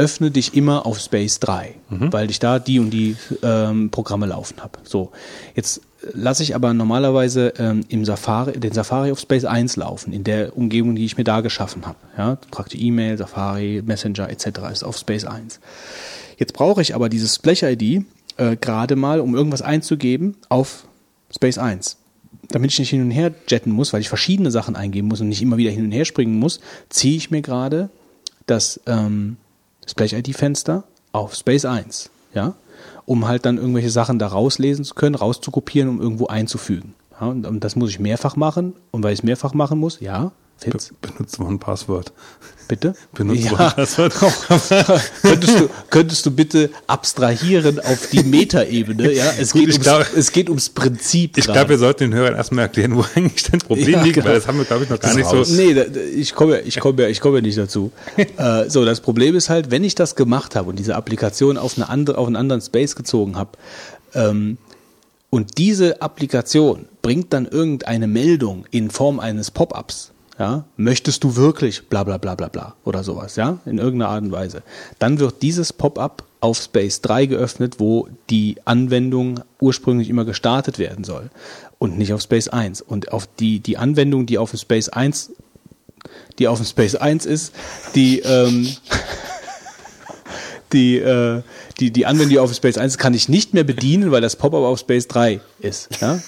öffne 0.00 0.30
dich 0.30 0.54
immer 0.54 0.86
auf 0.86 0.98
Space 0.98 1.40
3, 1.40 1.74
weil 1.90 2.30
ich 2.30 2.38
da 2.38 2.58
die 2.58 2.78
und 2.78 2.88
die 2.88 3.16
ähm, 3.42 3.90
Programme 3.90 4.24
laufen 4.24 4.62
habe. 4.62 4.78
So, 4.82 5.12
jetzt 5.54 5.82
lasse 6.14 6.42
ich 6.42 6.54
aber 6.54 6.72
normalerweise 6.72 7.52
ähm, 7.58 7.82
im 7.88 8.06
Safari, 8.06 8.58
den 8.58 8.72
Safari 8.72 9.12
auf 9.12 9.20
Space 9.20 9.44
1 9.44 9.76
laufen, 9.76 10.14
in 10.14 10.24
der 10.24 10.56
Umgebung, 10.56 10.96
die 10.96 11.04
ich 11.04 11.18
mir 11.18 11.24
da 11.24 11.42
geschaffen 11.42 11.84
habe. 11.86 11.98
Ja, 12.16 12.38
praktisch 12.50 12.80
E-Mail, 12.80 13.18
Safari, 13.18 13.82
Messenger 13.84 14.30
etc. 14.30 14.46
ist 14.72 14.84
auf 14.84 14.96
Space 14.96 15.26
1. 15.26 15.60
Jetzt 16.38 16.54
brauche 16.54 16.80
ich 16.80 16.94
aber 16.94 17.10
dieses 17.10 17.34
Splash-ID 17.34 18.06
äh, 18.38 18.56
gerade 18.56 18.96
mal, 18.96 19.20
um 19.20 19.34
irgendwas 19.34 19.60
einzugeben, 19.60 20.36
auf 20.48 20.84
Space 21.30 21.58
1. 21.58 21.98
Damit 22.48 22.72
ich 22.72 22.78
nicht 22.78 22.90
hin 22.90 23.02
und 23.02 23.10
her 23.10 23.34
jetten 23.48 23.70
muss, 23.70 23.92
weil 23.92 24.00
ich 24.00 24.08
verschiedene 24.08 24.50
Sachen 24.50 24.76
eingeben 24.76 25.08
muss 25.08 25.20
und 25.20 25.28
nicht 25.28 25.42
immer 25.42 25.58
wieder 25.58 25.70
hin 25.70 25.84
und 25.84 25.92
her 25.92 26.06
springen 26.06 26.38
muss, 26.38 26.60
ziehe 26.88 27.18
ich 27.18 27.30
mir 27.30 27.42
gerade 27.42 27.90
das 28.46 28.80
ähm, 28.86 29.36
Splash-ID-Fenster 29.90 30.84
auf 31.12 31.34
Space 31.34 31.64
1, 31.64 32.10
ja, 32.34 32.54
um 33.06 33.26
halt 33.26 33.44
dann 33.44 33.58
irgendwelche 33.58 33.90
Sachen 33.90 34.18
da 34.18 34.28
rauslesen 34.28 34.84
zu 34.84 34.94
können, 34.94 35.14
rauszukopieren, 35.14 35.90
um 35.90 36.00
irgendwo 36.00 36.26
einzufügen. 36.26 36.94
Ja, 37.20 37.26
und, 37.26 37.46
und 37.46 37.64
das 37.64 37.76
muss 37.76 37.90
ich 37.90 38.00
mehrfach 38.00 38.36
machen. 38.36 38.74
Und 38.90 39.02
weil 39.02 39.12
ich 39.12 39.20
es 39.20 39.22
mehrfach 39.24 39.52
machen 39.52 39.78
muss, 39.78 40.00
ja, 40.00 40.32
Fitz, 40.60 40.92
Benutzt 41.00 41.38
mal 41.38 41.48
ein 41.48 41.58
Passwort. 41.58 42.12
bitte? 42.68 42.94
Benutzt 43.14 43.44
ja. 43.44 43.70
Passwort. 43.70 44.12
könntest, 45.22 45.60
du, 45.60 45.68
könntest 45.90 46.26
du 46.26 46.30
bitte 46.30 46.70
abstrahieren 46.86 47.78
auf 47.80 48.08
die 48.12 48.22
Metaebene? 48.22 49.12
Ja, 49.12 49.32
es, 49.38 49.52
Gut, 49.52 49.62
geht 49.62 49.70
ums, 49.72 49.84
glaub- 49.84 50.06
es 50.16 50.32
geht 50.32 50.48
ums 50.48 50.68
Prinzip. 50.68 51.38
Ich 51.38 51.44
glaube, 51.46 51.70
wir 51.70 51.78
sollten 51.78 52.10
den 52.10 52.14
Hörern 52.14 52.34
erstmal 52.36 52.64
erklären, 52.64 52.94
wo 52.96 53.04
eigentlich 53.14 53.42
dein 53.44 53.60
Problem 53.60 53.88
Ja, 53.90 54.02
liegt, 54.02 54.14
genau. 54.16 54.26
weil 54.26 54.34
das 54.34 54.46
haben 54.46 54.58
wir, 54.58 54.64
glaube 54.66 54.84
ich, 54.84 54.90
noch 54.90 55.00
gar 55.00 55.14
nicht 55.14 55.28
so. 55.28 55.42
Nee, 55.54 55.74
da, 55.74 55.84
da- 55.84 56.00
ich 56.00 56.34
komme 56.34 56.58
ja, 56.58 56.62
ich 56.64 56.78
komme 56.78 57.02
ja, 57.02 57.08
ich 57.08 57.20
komme 57.20 57.38
ja 57.38 57.42
nicht 57.42 57.58
dazu. 57.58 57.90
äh, 58.16 58.68
so, 58.68 58.84
das 58.84 59.00
Problem 59.00 59.34
ist 59.36 59.48
halt, 59.48 59.70
wenn 59.70 59.82
ich 59.82 59.94
das 59.94 60.14
gemacht 60.14 60.56
habe 60.56 60.68
und 60.68 60.78
diese 60.78 60.94
Applikation 60.94 61.56
auf, 61.56 61.76
eine 61.76 61.88
andere, 61.88 62.18
auf 62.18 62.26
einen 62.26 62.36
anderen 62.36 62.60
Space 62.60 62.94
gezogen 62.96 63.36
habe, 63.36 63.52
ähm, 64.14 64.58
und 65.32 65.58
diese 65.58 66.02
Applikation 66.02 66.86
bringt 67.02 67.32
dann 67.32 67.46
irgendeine 67.46 68.08
Meldung 68.08 68.66
in 68.72 68.90
Form 68.90 69.20
eines 69.20 69.52
Pop-ups, 69.52 70.09
ja, 70.40 70.64
möchtest 70.78 71.22
du 71.22 71.36
wirklich 71.36 71.86
bla 71.88 72.02
bla 72.02 72.16
bla 72.16 72.34
bla 72.34 72.48
bla 72.48 72.74
oder 72.84 73.04
sowas, 73.04 73.36
ja, 73.36 73.58
in 73.66 73.76
irgendeiner 73.76 74.10
Art 74.10 74.24
und 74.24 74.32
Weise, 74.32 74.62
dann 74.98 75.18
wird 75.18 75.42
dieses 75.42 75.74
Pop-up 75.74 76.24
auf 76.40 76.58
Space 76.58 77.02
3 77.02 77.26
geöffnet, 77.26 77.74
wo 77.78 78.08
die 78.30 78.56
Anwendung 78.64 79.40
ursprünglich 79.60 80.08
immer 80.08 80.24
gestartet 80.24 80.78
werden 80.78 81.04
soll 81.04 81.28
und 81.78 81.98
nicht 81.98 82.14
auf 82.14 82.22
Space 82.22 82.48
1. 82.48 82.80
Und 82.80 83.12
auf 83.12 83.28
die, 83.38 83.60
die 83.60 83.76
Anwendung, 83.76 84.24
die 84.24 84.38
auf 84.38 84.50
dem 84.50 84.58
Space 84.58 84.88
1 84.88 85.32
die 86.38 86.48
auf 86.48 86.58
dem 86.58 86.64
Space 86.64 86.94
1 86.94 87.26
ist, 87.26 87.52
die, 87.94 88.20
ähm, 88.20 88.66
die, 90.72 90.96
äh, 90.96 91.42
die, 91.78 91.90
die 91.90 92.06
Anwendung, 92.06 92.30
die 92.30 92.38
auf 92.38 92.50
dem 92.50 92.54
Space 92.54 92.78
1 92.78 92.94
ist, 92.94 92.98
kann 92.98 93.12
ich 93.12 93.28
nicht 93.28 93.52
mehr 93.52 93.64
bedienen, 93.64 94.10
weil 94.10 94.22
das 94.22 94.36
Pop-up 94.36 94.62
auf 94.62 94.78
Space 94.78 95.06
3 95.08 95.40
ist. 95.60 96.00
Ja? 96.00 96.18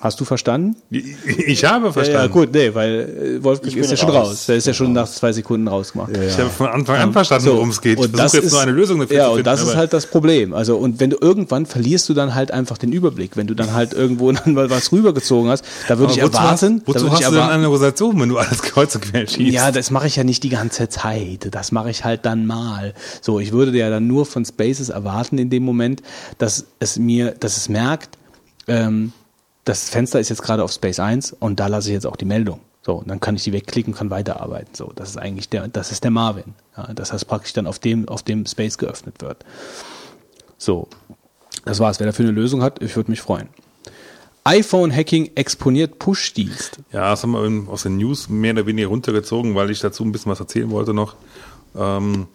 Hast 0.00 0.20
du 0.20 0.24
verstanden? 0.24 0.76
Ich 0.90 1.64
habe 1.64 1.92
verstanden. 1.92 2.20
Ja, 2.20 2.26
ja, 2.26 2.32
gut, 2.32 2.52
nee, 2.54 2.72
weil 2.72 3.38
äh, 3.40 3.44
Wolfgang 3.44 3.74
ist 3.74 3.90
ja 3.90 3.96
schon 3.96 4.10
raus. 4.10 4.28
raus. 4.28 4.46
Der 4.46 4.56
ist 4.56 4.66
ja 4.68 4.72
schon 4.72 4.92
nach 4.92 5.08
zwei 5.08 5.32
Sekunden 5.32 5.66
rausgemacht. 5.66 6.16
Ich 6.16 6.38
habe 6.38 6.50
von 6.50 6.68
Anfang 6.68 6.98
an 6.98 7.12
verstanden, 7.12 7.46
So, 7.46 7.54
worum 7.56 7.70
es 7.70 7.80
geht. 7.80 7.98
Ich 7.98 8.04
und 8.04 8.12
das 8.12 8.30
versuche 8.30 8.36
jetzt 8.36 8.46
ist, 8.46 8.52
nur 8.52 8.60
eine 8.60 8.70
Lösung 8.70 9.00
dafür 9.00 9.16
ja, 9.16 9.24
zu 9.24 9.30
und 9.30 9.36
finden. 9.38 9.44
das 9.46 9.62
ist 9.62 9.74
halt 9.74 9.92
das 9.92 10.06
Problem. 10.06 10.54
Also, 10.54 10.76
und 10.76 11.00
wenn 11.00 11.10
du 11.10 11.16
irgendwann 11.20 11.66
verlierst 11.66 12.08
du 12.08 12.14
dann 12.14 12.36
halt 12.36 12.52
einfach 12.52 12.78
den 12.78 12.92
Überblick. 12.92 13.36
Wenn 13.36 13.48
du 13.48 13.54
dann 13.54 13.72
halt 13.72 13.92
irgendwo 13.92 14.30
dann 14.32 14.54
mal 14.54 14.70
was 14.70 14.92
rübergezogen 14.92 15.50
hast, 15.50 15.64
da 15.88 15.98
würde 15.98 16.12
ich 16.12 16.22
wozu 16.22 16.32
erwarten, 16.36 16.76
Hast, 16.76 16.86
wozu 16.86 16.98
da 16.98 17.00
würde 17.00 17.10
hast 17.10 17.20
ich 17.20 17.26
du 17.26 17.30
denn 17.32 17.40
erwarten, 17.40 17.54
eine 17.58 17.68
Organisation, 17.68 18.20
wenn 18.20 18.28
du 18.28 18.38
alles 18.38 18.62
kreuz 18.62 18.94
und 18.94 19.00
quer 19.00 19.26
schießt? 19.26 19.52
ja, 19.52 19.72
das 19.72 19.90
mache 19.90 20.06
ich 20.06 20.14
ja 20.14 20.22
nicht 20.22 20.44
die 20.44 20.48
ganze 20.50 20.88
Zeit. 20.88 21.48
Das 21.50 21.72
mache 21.72 21.90
ich 21.90 22.04
halt 22.04 22.24
dann 22.24 22.46
mal. 22.46 22.94
So, 23.20 23.40
ich 23.40 23.50
würde 23.50 23.76
ja 23.76 23.90
dann 23.90 24.06
nur 24.06 24.26
von 24.26 24.44
Spaces 24.44 24.90
erwarten 24.90 25.38
in 25.38 25.50
dem 25.50 25.64
Moment, 25.64 26.02
dass 26.38 26.66
es 26.78 27.00
mir, 27.00 27.32
dass 27.32 27.56
es 27.56 27.68
merkt, 27.68 28.16
ähm, 28.68 29.12
das 29.68 29.90
Fenster 29.90 30.18
ist 30.18 30.30
jetzt 30.30 30.42
gerade 30.42 30.64
auf 30.64 30.72
Space 30.72 30.98
1 30.98 31.34
und 31.34 31.60
da 31.60 31.66
lasse 31.66 31.88
ich 31.90 31.94
jetzt 31.94 32.06
auch 32.06 32.16
die 32.16 32.24
Meldung. 32.24 32.60
So, 32.80 32.94
und 32.94 33.08
dann 33.08 33.20
kann 33.20 33.36
ich 33.36 33.44
die 33.44 33.52
wegklicken 33.52 33.92
kann 33.92 34.08
weiterarbeiten. 34.08 34.74
So, 34.74 34.92
das 34.96 35.10
ist 35.10 35.18
eigentlich 35.18 35.50
der, 35.50 35.68
das 35.68 35.92
ist 35.92 36.04
der 36.04 36.10
Marvin. 36.10 36.54
Ja, 36.74 36.90
das 36.94 37.12
heißt 37.12 37.28
praktisch 37.28 37.52
dann 37.52 37.66
auf 37.66 37.78
dem, 37.78 38.08
auf 38.08 38.22
dem 38.22 38.46
Space 38.46 38.78
geöffnet 38.78 39.20
wird. 39.20 39.44
So, 40.56 40.88
das 41.66 41.80
war's. 41.80 42.00
Wer 42.00 42.06
dafür 42.06 42.24
eine 42.24 42.32
Lösung 42.32 42.62
hat, 42.62 42.82
ich 42.82 42.96
würde 42.96 43.10
mich 43.10 43.20
freuen. 43.20 43.50
iPhone-Hacking 44.44 45.32
exponiert 45.34 45.98
Push-Dienst. 45.98 46.78
Ja, 46.92 47.10
das 47.10 47.22
haben 47.22 47.32
wir 47.32 47.70
aus 47.70 47.82
den 47.82 47.98
News 47.98 48.30
mehr 48.30 48.52
oder 48.52 48.66
weniger 48.66 48.88
runtergezogen, 48.88 49.54
weil 49.54 49.70
ich 49.70 49.80
dazu 49.80 50.02
ein 50.02 50.12
bisschen 50.12 50.32
was 50.32 50.40
erzählen 50.40 50.70
wollte 50.70 50.94
noch. 50.94 51.16
Ähm, 51.76 52.28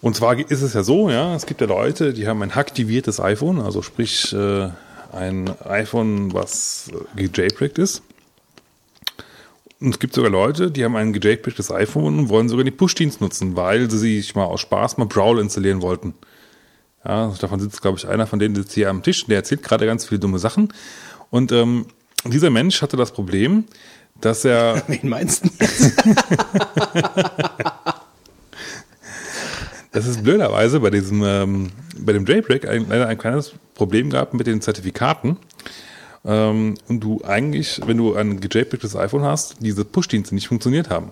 und 0.00 0.16
zwar 0.16 0.36
ist 0.36 0.62
es 0.62 0.74
ja 0.74 0.82
so, 0.82 1.08
ja, 1.08 1.36
es 1.36 1.46
gibt 1.46 1.60
ja 1.60 1.68
Leute, 1.68 2.12
die 2.12 2.26
haben 2.26 2.42
ein 2.42 2.56
hacktiviertes 2.56 3.20
iPhone, 3.20 3.60
also 3.60 3.82
sprich 3.82 4.32
äh, 4.32 4.70
ein 5.12 5.50
iPhone, 5.64 6.32
was 6.32 6.90
äh, 7.16 7.26
gejailbreakt 7.26 7.78
ist. 7.78 8.02
Und 9.80 9.90
es 9.90 9.98
gibt 9.98 10.14
sogar 10.14 10.30
Leute, 10.30 10.70
die 10.70 10.84
haben 10.84 10.96
ein 10.96 11.12
gejailbreaktes 11.12 11.72
iPhone 11.72 12.20
und 12.20 12.28
wollen 12.28 12.48
sogar 12.48 12.64
den 12.64 12.76
Push-Dienst 12.76 13.20
nutzen, 13.20 13.56
weil 13.56 13.90
sie 13.90 13.98
sich 13.98 14.34
mal 14.34 14.44
aus 14.44 14.60
Spaß 14.60 14.96
mal 14.96 15.06
Brawl 15.06 15.40
installieren 15.40 15.82
wollten. 15.82 16.14
Ja, 17.04 17.34
davon 17.40 17.58
sitzt, 17.58 17.82
glaube 17.82 17.98
ich, 17.98 18.06
einer 18.06 18.28
von 18.28 18.38
denen 18.38 18.54
sitzt 18.54 18.74
hier 18.74 18.88
am 18.88 19.02
Tisch, 19.02 19.26
der 19.26 19.38
erzählt 19.38 19.64
gerade 19.64 19.86
ganz 19.86 20.04
viele 20.04 20.20
dumme 20.20 20.38
Sachen. 20.38 20.72
Und 21.30 21.50
ähm, 21.50 21.86
dieser 22.24 22.50
Mensch 22.50 22.80
hatte 22.80 22.96
das 22.96 23.12
Problem, 23.12 23.64
dass 24.20 24.44
er 24.44 24.84
Wen 24.86 25.08
meinst 25.08 25.44
du? 25.44 25.50
es 29.92 30.22
blöderweise 30.22 30.80
bei 30.80 30.90
diesem 30.90 31.22
ähm, 31.24 31.70
bei 31.98 32.12
dem 32.12 32.24
Jailbreak 32.26 32.66
ein, 32.68 32.86
leider 32.88 33.06
ein 33.06 33.18
kleines 33.18 33.52
Problem 33.74 34.10
gab 34.10 34.34
mit 34.34 34.46
den 34.46 34.60
Zertifikaten. 34.60 35.36
Ähm, 36.24 36.74
und 36.88 37.00
du 37.00 37.20
eigentlich, 37.24 37.80
wenn 37.86 37.96
du 37.98 38.14
ein 38.14 38.40
gejailbreaktes 38.40 38.96
iPhone 38.96 39.24
hast, 39.24 39.56
diese 39.60 39.84
Push-Dienste 39.84 40.34
nicht 40.34 40.48
funktioniert 40.48 40.88
haben. 40.88 41.10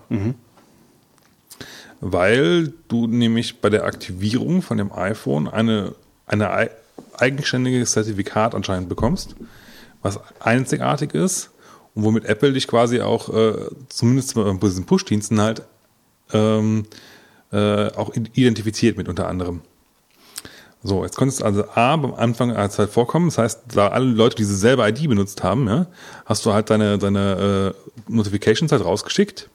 Weil 1.99 2.73
du 2.87 3.07
nämlich 3.07 3.61
bei 3.61 3.69
der 3.69 3.83
Aktivierung 3.85 4.61
von 4.61 4.77
dem 4.77 4.91
iPhone 4.91 5.47
eine, 5.47 5.93
eine 6.25 6.51
ei- 6.51 6.71
eigenständiges 7.17 7.91
Zertifikat 7.91 8.55
anscheinend 8.55 8.89
bekommst, 8.89 9.35
was 10.01 10.19
einzigartig 10.39 11.13
ist 11.13 11.51
und 11.93 12.03
womit 12.03 12.25
Apple 12.25 12.53
dich 12.53 12.67
quasi 12.67 13.01
auch, 13.01 13.29
äh, 13.29 13.53
zumindest 13.89 14.33
bei 14.33 14.51
diesen 14.53 14.85
Push-Diensten 14.85 15.39
halt, 15.39 15.61
ähm, 16.33 16.85
äh, 17.51 17.87
auch 17.93 18.13
identifiziert 18.15 18.97
mit 18.97 19.09
unter 19.09 19.27
anderem. 19.27 19.61
So, 20.83 21.03
jetzt 21.03 21.15
konntest 21.15 21.41
du 21.41 21.45
also 21.45 21.65
A, 21.75 21.95
beim 21.95 22.13
Anfang 22.15 22.51
als 22.51 22.79
halt 22.79 22.89
vorkommen, 22.89 23.27
das 23.27 23.37
heißt, 23.37 23.61
da 23.75 23.89
alle 23.89 24.05
Leute 24.05 24.35
diese 24.35 24.55
selbe 24.55 24.87
ID 24.87 25.07
benutzt 25.07 25.43
haben, 25.43 25.67
ja, 25.67 25.85
hast 26.25 26.43
du 26.45 26.53
halt 26.53 26.71
deine, 26.71 26.97
deine 26.97 27.75
äh, 27.75 28.11
Notifications 28.11 28.71
halt 28.71 28.83
rausgeschickt 28.83 29.49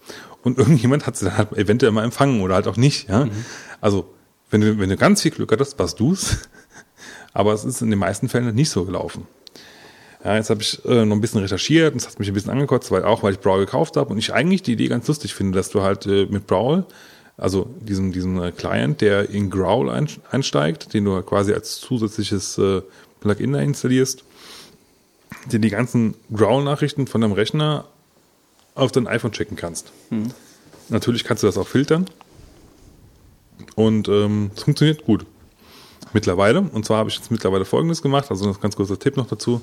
und 0.44 0.58
irgendjemand 0.58 1.06
hat 1.06 1.16
sie 1.16 1.24
dann 1.24 1.36
halt 1.36 1.52
eventuell 1.54 1.90
mal 1.90 2.04
empfangen 2.04 2.42
oder 2.42 2.54
halt 2.54 2.68
auch 2.68 2.76
nicht, 2.76 3.08
ja. 3.08 3.28
Also, 3.80 4.08
wenn 4.50 4.60
du, 4.60 4.78
wenn 4.78 4.88
du 4.88 4.96
ganz 4.96 5.22
viel 5.22 5.32
Glück 5.32 5.50
hattest, 5.50 5.78
warst 5.78 5.98
du's. 5.98 6.38
Aber 7.32 7.52
es 7.52 7.64
ist 7.64 7.82
in 7.82 7.90
den 7.90 7.98
meisten 7.98 8.28
Fällen 8.28 8.54
nicht 8.54 8.70
so 8.70 8.84
gelaufen. 8.84 9.26
Ja, 10.24 10.36
jetzt 10.36 10.48
habe 10.48 10.62
ich 10.62 10.82
äh, 10.84 11.04
noch 11.04 11.16
ein 11.16 11.20
bisschen 11.20 11.40
recherchiert 11.40 11.92
und 11.92 12.00
es 12.00 12.08
hat 12.08 12.18
mich 12.18 12.28
ein 12.28 12.34
bisschen 12.34 12.50
angekotzt, 12.50 12.90
weil 12.90 13.04
auch 13.04 13.22
weil 13.22 13.34
ich 13.34 13.40
Brawl 13.40 13.60
gekauft 13.60 13.96
habe 13.96 14.10
und 14.10 14.18
ich 14.18 14.32
eigentlich 14.32 14.62
die 14.62 14.72
Idee 14.72 14.88
ganz 14.88 15.06
lustig 15.06 15.34
finde, 15.34 15.58
dass 15.58 15.68
du 15.68 15.82
halt 15.82 16.06
äh, 16.06 16.26
mit 16.26 16.46
Brawl, 16.46 16.86
also 17.36 17.68
diesen 17.80 18.12
diesen 18.12 18.42
äh, 18.42 18.52
Client, 18.52 19.00
der 19.00 19.30
in 19.30 19.50
Growl 19.50 19.90
ein, 19.90 20.08
einsteigt, 20.30 20.94
den 20.94 21.04
du 21.04 21.20
quasi 21.22 21.52
als 21.52 21.80
zusätzliches 21.80 22.58
äh, 22.58 22.82
Plugin 23.20 23.52
da 23.52 23.60
installierst, 23.60 24.24
dir 25.50 25.58
die 25.58 25.70
ganzen 25.70 26.14
Growl-Nachrichten 26.32 27.06
von 27.06 27.20
deinem 27.20 27.32
Rechner 27.32 27.84
auf 28.74 28.92
dein 28.92 29.06
iPhone 29.06 29.32
checken 29.32 29.56
kannst. 29.56 29.92
Natürlich 30.88 31.24
kannst 31.24 31.42
du 31.42 31.46
das 31.46 31.58
auch 31.58 31.66
filtern 31.66 32.06
und 33.74 34.08
ähm, 34.08 34.50
es 34.54 34.62
funktioniert 34.62 35.04
gut. 35.04 35.26
Mittlerweile. 36.12 36.60
Und 36.60 36.86
zwar 36.86 36.98
habe 36.98 37.10
ich 37.10 37.16
jetzt 37.16 37.30
mittlerweile 37.30 37.64
Folgendes 37.64 38.00
gemacht, 38.00 38.30
also 38.30 38.48
ein 38.48 38.56
ganz 38.60 38.76
kurzer 38.76 38.98
Tipp 38.98 39.16
noch 39.16 39.26
dazu. 39.26 39.60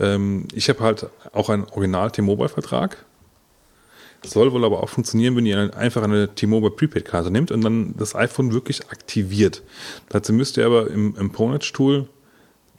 Ähm, 0.00 0.46
ich 0.52 0.68
habe 0.68 0.80
halt 0.80 1.06
auch 1.32 1.48
einen 1.48 1.64
Original 1.64 2.10
T-Mobile-Vertrag. 2.10 3.04
Das 4.22 4.32
soll 4.32 4.52
wohl 4.52 4.64
aber 4.64 4.82
auch 4.82 4.88
funktionieren, 4.88 5.36
wenn 5.36 5.46
ihr 5.46 5.76
einfach 5.76 6.02
eine 6.02 6.34
T-Mobile 6.34 6.72
Prepaid-Karte 6.72 7.30
nimmt 7.30 7.52
und 7.52 7.62
dann 7.62 7.94
das 7.96 8.14
iPhone 8.14 8.52
wirklich 8.52 8.90
aktiviert. 8.90 9.62
Dazu 10.08 10.32
müsst 10.32 10.56
ihr 10.56 10.66
aber 10.66 10.90
im, 10.90 11.14
im 11.16 11.30
Ponage-Tool 11.30 12.08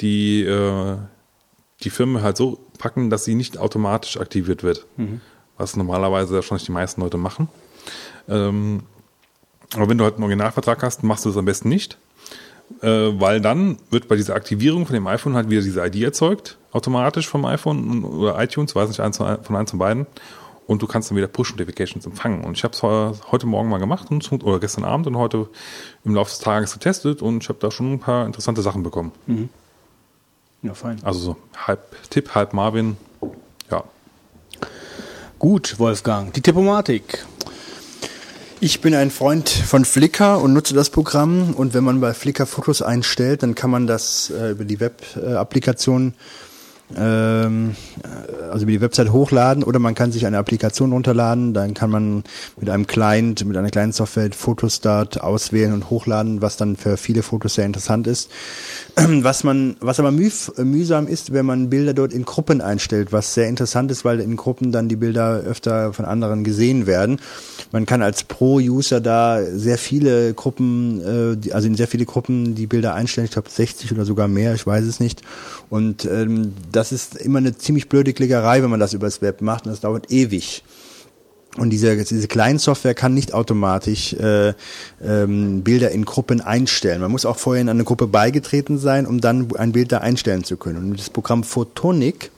die, 0.01 0.43
äh, 0.43 0.97
die 1.81 1.89
Firma 1.89 2.21
halt 2.21 2.37
so 2.37 2.59
packen, 2.77 3.09
dass 3.09 3.25
sie 3.25 3.35
nicht 3.35 3.57
automatisch 3.57 4.17
aktiviert 4.17 4.63
wird. 4.63 4.85
Was 5.57 5.75
normalerweise 5.75 6.35
wahrscheinlich 6.35 6.65
die 6.65 6.71
meisten 6.71 7.01
Leute 7.01 7.17
machen. 7.17 7.47
Ähm, 8.27 8.83
aber 9.75 9.89
wenn 9.89 9.97
du 9.97 10.03
halt 10.03 10.15
einen 10.15 10.23
Originalvertrag 10.23 10.83
hast, 10.83 11.03
machst 11.03 11.25
du 11.25 11.29
das 11.29 11.37
am 11.37 11.45
besten 11.45 11.69
nicht. 11.69 11.97
Äh, 12.81 13.19
weil 13.19 13.41
dann 13.41 13.77
wird 13.89 14.07
bei 14.07 14.15
dieser 14.15 14.35
Aktivierung 14.35 14.85
von 14.85 14.93
dem 14.93 15.07
iPhone 15.07 15.35
halt 15.35 15.49
wieder 15.49 15.61
diese 15.61 15.83
ID 15.85 16.03
erzeugt, 16.03 16.57
automatisch 16.71 17.27
vom 17.27 17.45
iPhone 17.45 18.03
oder 18.03 18.41
iTunes, 18.41 18.75
weiß 18.75 18.89
nicht, 18.89 18.99
eins 18.99 19.17
von 19.17 19.55
eins 19.55 19.71
von 19.71 19.79
beiden. 19.79 20.05
Und 20.69 20.83
du 20.83 20.85
kannst 20.85 21.09
dann 21.09 21.17
wieder 21.17 21.27
Push-Notifications 21.27 22.05
empfangen. 22.05 22.43
Und 22.43 22.55
ich 22.55 22.63
habe 22.63 22.75
es 22.75 22.83
heute 22.83 23.47
Morgen 23.47 23.69
mal 23.69 23.79
gemacht 23.79 24.11
und, 24.11 24.31
oder 24.43 24.59
gestern 24.59 24.83
Abend 24.83 25.07
und 25.07 25.17
heute 25.17 25.47
im 26.05 26.13
Laufe 26.13 26.29
des 26.29 26.37
Tages 26.37 26.73
getestet 26.73 27.23
und 27.23 27.41
ich 27.41 27.49
habe 27.49 27.57
da 27.59 27.71
schon 27.71 27.93
ein 27.93 27.99
paar 27.99 28.27
interessante 28.27 28.61
Sachen 28.61 28.83
bekommen. 28.83 29.11
Ja, 30.61 30.75
fein. 30.75 30.99
Also 31.01 31.19
so 31.19 31.35
halb 31.65 31.81
Tipp, 32.11 32.35
halb 32.35 32.53
Marvin. 32.53 32.97
Ja. 33.71 33.83
Gut, 35.39 35.79
Wolfgang. 35.79 36.31
Die 36.33 36.41
Tippomatik. 36.41 37.25
Ich 38.59 38.79
bin 38.79 38.93
ein 38.93 39.09
Freund 39.09 39.49
von 39.49 39.85
Flickr 39.85 40.39
und 40.39 40.53
nutze 40.53 40.75
das 40.75 40.91
Programm. 40.91 41.55
Und 41.55 41.73
wenn 41.73 41.83
man 41.83 41.99
bei 41.99 42.13
Flickr 42.13 42.45
Fotos 42.45 42.83
einstellt, 42.83 43.41
dann 43.41 43.55
kann 43.55 43.71
man 43.71 43.87
das 43.87 44.29
äh, 44.29 44.51
über 44.51 44.65
die 44.65 44.79
Web-Applikation, 44.79 46.13
ähm, 46.97 47.75
äh, 48.03 48.49
also 48.49 48.63
über 48.63 48.71
die 48.71 48.81
Website 48.81 49.11
hochladen 49.11 49.63
oder 49.63 49.79
man 49.79 49.95
kann 49.95 50.11
sich 50.11 50.25
eine 50.25 50.37
Applikation 50.37 50.91
runterladen. 50.91 51.53
Dann 51.53 51.73
kann 51.73 51.89
man 51.89 52.23
mit 52.59 52.69
einem 52.69 52.87
Client, 52.87 53.45
mit 53.45 53.57
einer 53.57 53.69
kleinen 53.69 53.91
Software 53.91 54.29
Fotostart 54.31 55.21
auswählen 55.21 55.73
und 55.73 55.89
hochladen, 55.89 56.41
was 56.41 56.57
dann 56.57 56.75
für 56.75 56.97
viele 56.97 57.23
Fotos 57.23 57.55
sehr 57.55 57.65
interessant 57.65 58.07
ist. 58.07 58.29
Was 59.21 59.43
man, 59.43 59.75
was 59.79 59.99
aber 59.99 60.11
müh, 60.11 60.31
mühsam 60.57 61.07
ist, 61.07 61.31
wenn 61.31 61.45
man 61.45 61.69
Bilder 61.69 61.93
dort 61.93 62.13
in 62.13 62.25
Gruppen 62.25 62.61
einstellt, 62.61 63.11
was 63.11 63.33
sehr 63.33 63.47
interessant 63.47 63.91
ist, 63.91 64.03
weil 64.03 64.19
in 64.19 64.35
Gruppen 64.35 64.71
dann 64.71 64.89
die 64.89 64.95
Bilder 64.95 65.41
öfter 65.41 65.93
von 65.93 66.05
anderen 66.05 66.43
gesehen 66.43 66.85
werden. 66.85 67.19
Man 67.71 67.85
kann 67.85 68.01
als 68.01 68.23
Pro-User 68.23 68.99
da 68.99 69.41
sehr 69.43 69.77
viele 69.77 70.33
Gruppen, 70.33 71.01
äh, 71.45 71.51
also 71.53 71.67
in 71.67 71.75
sehr 71.75 71.87
viele 71.87 72.05
Gruppen 72.05 72.55
die 72.55 72.67
Bilder 72.67 72.93
einstellen. 72.93 73.25
Ich 73.25 73.31
glaube 73.31 73.49
60 73.49 73.91
oder 73.91 74.05
sogar 74.05 74.27
mehr, 74.27 74.53
ich 74.53 74.65
weiß 74.65 74.85
es 74.85 74.99
nicht. 74.99 75.21
Und 75.69 76.05
ähm, 76.05 76.53
das 76.71 76.91
ist 76.91 77.15
immer 77.15 77.39
eine 77.39 77.57
ziemlich 77.57 77.89
blöde 77.89 78.13
Klickerei, 78.13 78.63
wenn 78.63 78.69
man 78.69 78.79
das 78.79 78.93
übers 78.93 79.21
Web 79.21 79.41
macht 79.41 79.65
und 79.65 79.71
das 79.71 79.81
dauert 79.81 80.11
ewig. 80.11 80.63
Und 81.57 81.71
diese, 81.71 81.95
diese 81.97 82.27
Client-Software 82.27 82.93
kann 82.93 83.13
nicht 83.13 83.33
automatisch 83.33 84.13
äh, 84.13 84.53
ähm, 85.03 85.63
Bilder 85.63 85.89
in 85.91 86.05
Gruppen 86.05 86.41
einstellen. 86.41 87.01
Man 87.01 87.11
muss 87.11 87.25
auch 87.25 87.37
vorher 87.37 87.61
in 87.61 87.69
eine 87.69 87.83
Gruppe 87.83 88.07
beigetreten 88.07 88.77
sein, 88.77 89.07
um 89.07 89.19
dann 89.19 89.47
ein 89.57 89.71
Bild 89.71 89.91
da 89.91 89.97
einstellen 89.97 90.43
zu 90.43 90.57
können. 90.57 90.77
Und 90.77 90.99
das 90.99 91.09
Programm 91.09 91.43
Photonic 91.43 92.31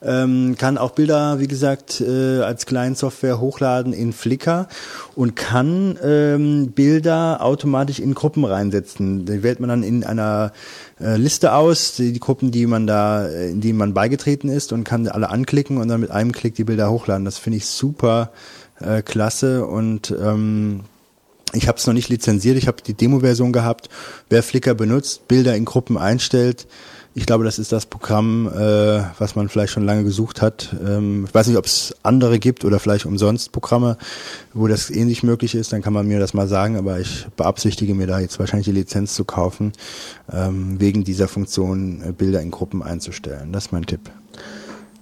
ähm, 0.00 0.54
kann 0.56 0.78
auch 0.78 0.92
Bilder, 0.92 1.40
wie 1.40 1.48
gesagt, 1.48 2.00
äh, 2.00 2.40
als 2.40 2.66
Client-Software 2.66 3.40
hochladen 3.40 3.92
in 3.92 4.12
Flickr 4.12 4.68
und 5.16 5.34
kann 5.34 5.98
ähm, 6.02 6.70
Bilder 6.70 7.42
automatisch 7.42 7.98
in 7.98 8.14
Gruppen 8.14 8.44
reinsetzen. 8.44 9.26
Die 9.26 9.42
wählt 9.42 9.58
man 9.60 9.68
dann 9.68 9.82
in 9.82 10.04
einer 10.04 10.52
äh, 11.00 11.16
Liste 11.16 11.52
aus, 11.52 11.96
die, 11.96 12.12
die 12.12 12.20
Gruppen, 12.20 12.50
die 12.52 12.66
man 12.66 12.86
da, 12.86 13.26
äh, 13.26 13.50
in 13.50 13.60
die 13.60 13.72
man 13.72 13.92
beigetreten 13.92 14.48
ist 14.48 14.72
und 14.72 14.84
kann 14.84 15.08
alle 15.08 15.30
anklicken 15.30 15.78
und 15.78 15.88
dann 15.88 16.00
mit 16.00 16.10
einem 16.10 16.32
Klick 16.32 16.54
die 16.54 16.64
Bilder 16.64 16.90
hochladen. 16.90 17.24
Das 17.24 17.38
finde 17.38 17.56
ich 17.56 17.66
super 17.66 18.30
äh, 18.80 19.02
klasse 19.02 19.66
und 19.66 20.14
ähm, 20.20 20.80
ich 21.54 21.66
habe 21.66 21.78
es 21.78 21.86
noch 21.86 21.94
nicht 21.94 22.10
lizenziert, 22.10 22.58
ich 22.58 22.68
habe 22.68 22.82
die 22.86 22.94
Demo-Version 22.94 23.52
gehabt. 23.52 23.88
Wer 24.28 24.42
Flickr 24.42 24.74
benutzt, 24.74 25.28
Bilder 25.28 25.56
in 25.56 25.64
Gruppen 25.64 25.96
einstellt, 25.96 26.66
ich 27.18 27.26
glaube, 27.26 27.44
das 27.44 27.58
ist 27.58 27.72
das 27.72 27.86
Programm, 27.86 28.46
äh, 28.46 29.02
was 29.18 29.34
man 29.34 29.48
vielleicht 29.48 29.72
schon 29.72 29.84
lange 29.84 30.04
gesucht 30.04 30.40
hat. 30.40 30.74
Ähm, 30.86 31.24
ich 31.26 31.34
weiß 31.34 31.48
nicht, 31.48 31.56
ob 31.56 31.66
es 31.66 31.94
andere 32.04 32.38
gibt 32.38 32.64
oder 32.64 32.78
vielleicht 32.78 33.06
umsonst 33.06 33.50
Programme, 33.50 33.98
wo 34.54 34.68
das 34.68 34.88
ähnlich 34.88 35.24
möglich 35.24 35.56
ist. 35.56 35.72
Dann 35.72 35.82
kann 35.82 35.92
man 35.92 36.06
mir 36.06 36.20
das 36.20 36.32
mal 36.32 36.46
sagen, 36.46 36.76
aber 36.76 37.00
ich 37.00 37.26
beabsichtige 37.36 37.94
mir 37.94 38.06
da 38.06 38.20
jetzt 38.20 38.38
wahrscheinlich 38.38 38.66
die 38.66 38.72
Lizenz 38.72 39.14
zu 39.14 39.24
kaufen, 39.24 39.72
ähm, 40.32 40.80
wegen 40.80 41.02
dieser 41.02 41.26
Funktion 41.26 42.02
äh, 42.02 42.12
Bilder 42.12 42.40
in 42.40 42.52
Gruppen 42.52 42.84
einzustellen. 42.84 43.52
Das 43.52 43.66
ist 43.66 43.72
mein 43.72 43.84
Tipp. 43.84 44.10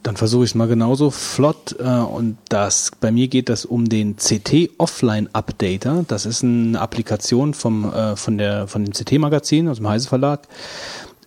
Dann 0.07 0.17
versuche 0.17 0.45
ich 0.45 0.51
es 0.51 0.55
mal 0.55 0.69
genauso 0.69 1.11
flott. 1.11 1.75
Äh, 1.81 1.85
und 1.85 2.39
das 2.49 2.93
bei 3.01 3.11
mir 3.11 3.27
geht 3.27 3.49
das 3.49 3.65
um 3.65 3.89
den 3.89 4.15
CT 4.15 4.71
Offline 4.79 5.29
Updater. 5.33 6.05
Das 6.07 6.27
ist 6.27 6.45
eine 6.45 6.81
Applikation 6.81 7.55
vom, 7.55 7.93
äh, 7.93 8.15
von, 8.15 8.39
der, 8.39 8.69
von 8.69 8.85
dem 8.85 8.93
CT-Magazin 8.93 9.69
aus 9.69 9.79
dem 9.79 9.89
Heise 9.89 10.09
Verlag, 10.09 10.47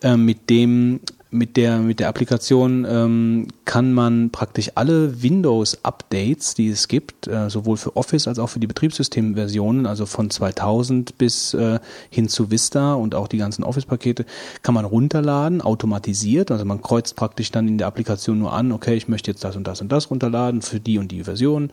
mit 0.04 0.50
dem 0.50 1.02
mit 1.32 1.58
der, 1.58 1.78
mit 1.78 2.00
der 2.00 2.10
Applikation 2.10 2.86
ähm, 2.90 3.48
kann 3.66 3.94
man 3.94 4.32
praktisch 4.32 4.72
alle 4.76 5.22
Windows-Updates, 5.22 6.56
die 6.56 6.70
es 6.70 6.88
gibt, 6.88 7.28
äh, 7.28 7.50
sowohl 7.52 7.78
für 7.78 7.96
Office 7.96 8.28
als 8.28 8.40
auch 8.40 8.48
für 8.48 8.60
die 8.60 8.66
Betriebssystemversionen, 8.66 9.86
also 9.86 10.08
von 10.08 10.32
2000 10.32 11.20
bis 11.20 11.54
äh, 11.54 11.80
hin 12.10 12.30
zu 12.30 12.50
Vista 12.50 12.94
und 12.94 13.14
auch 13.14 13.28
die 13.28 13.38
ganzen 13.38 13.64
Office-Pakete, 13.64 14.26
kann 14.64 14.74
man 14.74 14.86
runterladen, 14.86 15.62
automatisiert. 15.62 16.50
Also 16.50 16.66
man 16.66 16.82
kreuzt 16.82 17.16
praktisch 17.16 17.52
dann 17.52 17.68
in 17.68 17.78
der 17.78 17.88
Applikation 17.88 18.40
nur 18.40 18.54
an, 18.54 18.72
okay, 18.72 18.96
ich 18.96 19.08
möchte 19.08 19.30
jetzt 19.30 19.44
das 19.44 19.56
und 19.56 19.68
das 19.68 19.82
und 19.82 19.92
das 19.92 20.10
runterladen 20.10 20.64
für 20.64 20.80
die 20.80 20.98
und 20.98 21.12
die 21.12 21.26
Version. 21.26 21.70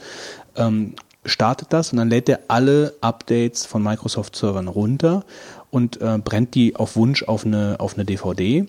Ähm, 0.54 0.92
startet 1.26 1.72
das 1.72 1.92
und 1.92 1.98
dann 1.98 2.10
lädt 2.10 2.28
er 2.28 2.40
alle 2.48 2.94
Updates 3.00 3.66
von 3.66 3.82
Microsoft-Servern 3.82 4.68
runter 4.68 5.24
und 5.76 6.00
äh, 6.00 6.16
brennt 6.16 6.54
die 6.54 6.74
auf 6.74 6.96
Wunsch 6.96 7.22
auf 7.22 7.44
eine, 7.44 7.76
auf 7.80 7.94
eine 7.96 8.06
DVD. 8.06 8.64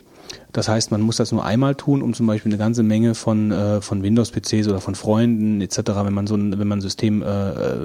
Das 0.54 0.68
heißt, 0.68 0.92
man 0.92 1.02
muss 1.02 1.18
das 1.18 1.32
nur 1.32 1.46
einmal 1.46 1.76
tun, 1.76 2.02
um 2.02 2.14
zum 2.14 2.26
Beispiel 2.26 2.52
eine 2.52 2.58
ganze 2.58 2.82
Menge 2.82 3.16
von, 3.16 3.52
äh, 3.52 3.82
von 3.82 4.02
Windows-PCs 4.02 4.68
oder 4.68 4.82
von 4.82 4.96
Freunden 4.96 5.62
etc., 5.62 5.82
wenn 6.04 6.14
man 6.14 6.26
so 6.26 6.36
ein, 6.36 6.58
wenn 6.58 6.68
man 6.68 6.80
ein 6.80 6.82
System 6.82 7.22
äh, 7.22 7.26
äh, 7.26 7.78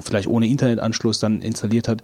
vielleicht 0.00 0.26
ohne 0.26 0.48
Internetanschluss 0.48 1.20
dann 1.20 1.42
installiert 1.42 1.86
hat. 1.86 2.02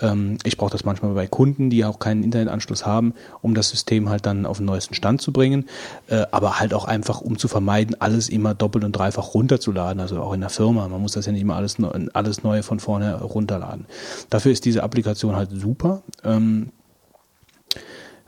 Ähm, 0.00 0.38
ich 0.44 0.56
brauche 0.56 0.70
das 0.70 0.84
manchmal 0.84 1.14
bei 1.14 1.26
Kunden, 1.26 1.70
die 1.70 1.84
auch 1.84 1.98
keinen 1.98 2.22
Internetanschluss 2.22 2.86
haben, 2.86 3.14
um 3.42 3.54
das 3.54 3.70
System 3.70 4.08
halt 4.08 4.26
dann 4.26 4.46
auf 4.46 4.58
den 4.58 4.66
neuesten 4.66 4.94
Stand 4.94 5.20
zu 5.20 5.32
bringen, 5.32 5.66
äh, 6.08 6.26
aber 6.30 6.60
halt 6.60 6.74
auch 6.74 6.84
einfach, 6.84 7.20
um 7.20 7.38
zu 7.38 7.48
vermeiden, 7.48 7.96
alles 7.98 8.28
immer 8.28 8.54
doppelt 8.54 8.84
und 8.84 8.92
dreifach 8.92 9.34
runterzuladen, 9.34 10.00
also 10.00 10.20
auch 10.20 10.32
in 10.32 10.40
der 10.40 10.50
Firma. 10.50 10.86
Man 10.88 11.00
muss 11.00 11.12
das 11.12 11.26
ja 11.26 11.32
nicht 11.32 11.42
immer 11.42 11.56
alles, 11.56 11.76
alles 12.12 12.42
Neue 12.42 12.62
von 12.62 12.78
vorne 12.78 13.20
runterladen. 13.20 13.86
Dafür 14.28 14.52
ist 14.52 14.64
diese 14.64 14.82
Applikation 14.82 15.36
halt 15.36 15.50
super. 15.50 16.02
Ähm, 16.24 16.70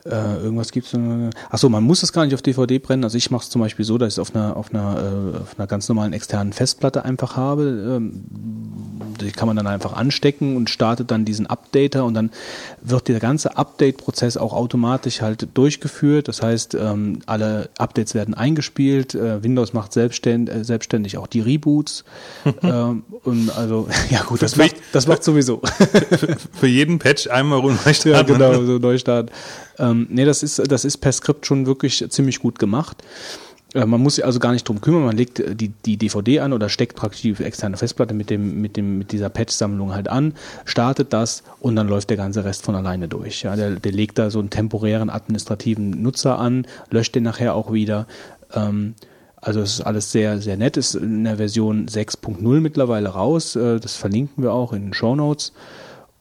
äh, 0.04 0.42
irgendwas 0.42 0.72
gibt's. 0.72 0.94
Äh, 0.94 1.30
achso, 1.50 1.68
man 1.68 1.84
muss 1.84 2.02
es 2.02 2.12
gar 2.12 2.24
nicht 2.24 2.34
auf 2.34 2.42
DVD 2.42 2.78
brennen. 2.78 3.04
Also 3.04 3.16
ich 3.16 3.30
mache 3.30 3.44
es 3.44 3.50
zum 3.50 3.60
Beispiel 3.60 3.84
so, 3.84 3.98
dass 3.98 4.14
ich 4.14 4.14
es 4.14 4.18
auf 4.18 4.34
einer, 4.34 4.56
auf 4.56 4.74
einer, 4.74 5.34
äh, 5.36 5.38
auf 5.38 5.58
einer 5.58 5.66
ganz 5.66 5.88
normalen 5.88 6.12
externen 6.12 6.52
Festplatte 6.52 7.04
einfach 7.04 7.36
habe. 7.36 8.00
Ähm, 8.00 8.24
die 9.20 9.30
kann 9.30 9.46
man 9.46 9.56
dann 9.56 9.66
einfach 9.66 9.92
anstecken 9.92 10.56
und 10.56 10.70
startet 10.70 11.10
dann 11.10 11.24
diesen 11.24 11.46
Updater 11.46 12.04
und 12.04 12.14
dann 12.14 12.30
wird 12.80 13.08
der 13.08 13.20
ganze 13.20 13.56
Update-Prozess 13.56 14.36
auch 14.36 14.52
automatisch 14.52 15.20
halt 15.20 15.48
durchgeführt. 15.54 16.28
Das 16.28 16.42
heißt, 16.42 16.74
ähm, 16.74 17.20
alle 17.26 17.70
Updates 17.78 18.14
werden 18.14 18.34
eingespielt. 18.34 19.14
Äh, 19.14 19.42
Windows 19.42 19.72
macht 19.72 19.92
selbstständig, 19.92 20.54
äh, 20.54 20.64
selbstständig 20.64 21.18
auch 21.18 21.26
die 21.26 21.40
Reboots. 21.40 22.04
ähm, 22.62 23.04
und 23.22 23.50
also, 23.56 23.88
ja 24.10 24.22
gut, 24.22 24.42
das 24.42 24.56
macht, 24.56 24.74
das 24.92 25.06
macht 25.06 25.22
sowieso. 25.22 25.60
Für 26.52 26.66
jeden 26.66 26.98
Patch 26.98 27.28
einmal 27.28 27.60
rund 27.60 27.78
Ja, 28.04 28.22
genau, 28.22 28.54
so 28.64 28.78
Neustart. 28.78 29.30
Ähm, 29.78 30.06
nee, 30.10 30.24
das 30.24 30.42
ist, 30.42 30.70
das 30.70 30.84
ist 30.84 30.98
per 30.98 31.12
Skript 31.12 31.46
schon 31.46 31.66
wirklich 31.66 32.04
ziemlich 32.10 32.40
gut 32.40 32.58
gemacht. 32.58 33.02
Äh, 33.74 33.86
Man 33.86 34.00
muss 34.02 34.16
sich 34.16 34.24
also 34.24 34.38
gar 34.38 34.52
nicht 34.52 34.68
drum 34.68 34.80
kümmern, 34.80 35.04
man 35.04 35.16
legt 35.16 35.40
äh, 35.40 35.54
die, 35.54 35.68
die 35.68 35.96
DVD 35.96 36.40
an 36.40 36.52
oder 36.52 36.68
steckt 36.68 36.96
praktisch 36.96 37.22
die 37.22 37.32
externe 37.42 37.76
Festplatte 37.76 38.14
mit, 38.14 38.30
dem, 38.30 38.60
mit, 38.60 38.76
dem, 38.76 38.98
mit 38.98 39.12
dieser 39.12 39.28
Patch-Sammlung 39.28 39.94
halt 39.94 40.08
an, 40.08 40.34
startet 40.64 41.12
das 41.12 41.42
und 41.60 41.76
dann 41.76 41.88
läuft 41.88 42.10
der 42.10 42.16
ganze 42.16 42.44
Rest 42.44 42.64
von 42.64 42.74
alleine 42.74 43.08
durch. 43.08 43.42
Ja, 43.42 43.56
der, 43.56 43.70
der 43.72 43.92
legt 43.92 44.18
da 44.18 44.30
so 44.30 44.38
einen 44.38 44.50
temporären 44.50 45.10
administrativen 45.10 46.02
Nutzer 46.02 46.38
an, 46.38 46.66
löscht 46.90 47.14
den 47.14 47.22
nachher 47.24 47.54
auch 47.54 47.72
wieder. 47.72 48.06
Ähm, 48.54 48.94
also 49.36 49.60
es 49.60 49.74
ist 49.74 49.80
alles 49.80 50.12
sehr, 50.12 50.40
sehr 50.40 50.56
nett, 50.56 50.76
ist 50.76 50.94
in 50.94 51.24
der 51.24 51.36
Version 51.38 51.86
6.0 51.88 52.60
mittlerweile 52.60 53.08
raus. 53.08 53.56
Äh, 53.56 53.80
Das 53.80 53.96
verlinken 53.96 54.44
wir 54.44 54.52
auch 54.52 54.72
in 54.72 54.82
den 54.82 54.94
Show 54.94 55.16
Notes. 55.16 55.52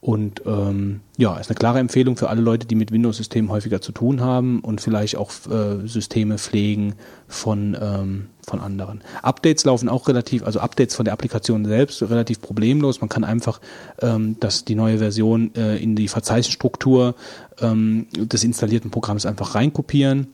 Und 0.02 0.42
ähm, 0.48 1.02
ja, 1.18 1.38
ist 1.38 1.52
eine 1.52 1.58
klare 1.58 1.78
Empfehlung 1.78 2.18
für 2.18 2.28
alle 2.28 2.42
Leute, 2.42 2.66
die 2.66 2.74
mit 2.74 2.92
Windows-Systemen 2.92 3.52
häufiger 3.52 3.82
zu 3.82 3.92
tun 3.92 4.20
haben 4.20 4.60
und 4.62 4.82
vielleicht 4.82 5.16
auch 5.16 5.32
äh, 5.48 5.88
Systeme 5.88 6.40
pflegen 6.40 6.96
von, 7.28 7.78
ähm, 7.80 8.26
von 8.44 8.60
anderen. 8.62 9.04
Updates 9.22 9.64
laufen 9.64 9.90
auch 9.90 10.08
relativ, 10.08 10.44
also 10.44 10.60
Updates 10.60 10.96
von 10.96 11.06
der 11.06 11.14
Applikation 11.14 11.66
selbst 11.66 12.02
relativ 12.02 12.42
problemlos. 12.42 13.00
Man 13.00 13.10
kann 13.10 13.24
einfach 13.24 13.62
ähm, 14.02 14.38
das, 14.40 14.66
die 14.66 14.74
neue 14.74 14.98
Version 14.98 15.54
äh, 15.54 15.78
in 15.78 15.96
die 15.96 16.08
Verzeichnisstruktur 16.08 17.14
ähm, 17.60 18.08
des 18.16 18.44
installierten 18.44 18.90
Programms 18.90 19.28
einfach 19.28 19.54
reinkopieren. 19.54 20.34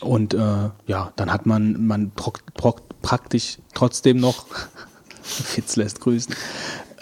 Und 0.00 0.32
äh, 0.32 0.70
ja, 0.86 1.12
dann 1.16 1.32
hat 1.32 1.44
man, 1.44 1.88
man 1.88 2.12
praktisch 3.02 3.58
trotzdem 3.74 4.18
noch, 4.18 4.46
Fitz 5.22 5.74
lässt 5.74 6.00
grüßen, 6.00 6.34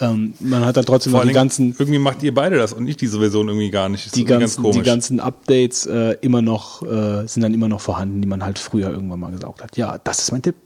ähm, 0.01 0.35
man 0.41 0.65
hat 0.65 0.77
dann 0.77 0.85
trotzdem 0.85 1.13
Vor 1.13 1.21
noch 1.21 1.29
die 1.29 1.35
ganzen, 1.35 1.75
irgendwie 1.79 1.99
macht 1.99 2.23
ihr 2.23 2.33
beide 2.33 2.57
das 2.57 2.73
und 2.73 2.87
ich 2.87 2.97
diese 2.97 3.19
Version 3.19 3.49
irgendwie 3.49 3.71
gar 3.71 3.89
nicht. 3.89 4.07
Das 4.07 4.13
die 4.13 4.23
ist 4.23 4.31
irgendwie 4.31 4.45
ganzen, 4.45 4.73
die 4.73 4.83
ganzen 4.83 5.21
Updates 5.21 5.87
äh, 5.87 6.17
immer 6.21 6.43
noch, 6.43 6.83
äh, 6.83 7.27
sind 7.27 7.43
dann 7.43 7.55
immer 7.55 7.69
noch 7.69 7.81
vorhanden, 7.81 8.23
die 8.23 8.29
man 8.29 8.45
halt 8.45 8.59
früher 8.59 8.91
irgendwann 8.91 9.21
mal 9.21 9.31
gesaugt 9.31 9.63
hat. 9.63 9.77
Ja, 9.77 9.99
das 9.99 10.21
ist 10.21 10.33
mein 10.33 10.43
Tipp. 10.43 10.57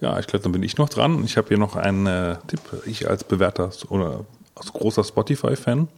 Ja, 0.00 0.18
ich 0.18 0.26
glaube, 0.26 0.42
dann 0.42 0.52
bin 0.52 0.62
ich 0.62 0.76
noch 0.76 0.88
dran. 0.88 1.24
Ich 1.24 1.36
habe 1.36 1.48
hier 1.48 1.58
noch 1.58 1.76
einen 1.76 2.06
äh, 2.06 2.36
Tipp. 2.46 2.60
Ich 2.84 3.08
als 3.08 3.24
bewährter 3.24 3.70
oder 3.88 4.24
als 4.54 4.72
großer 4.72 5.04
Spotify-Fan 5.04 5.88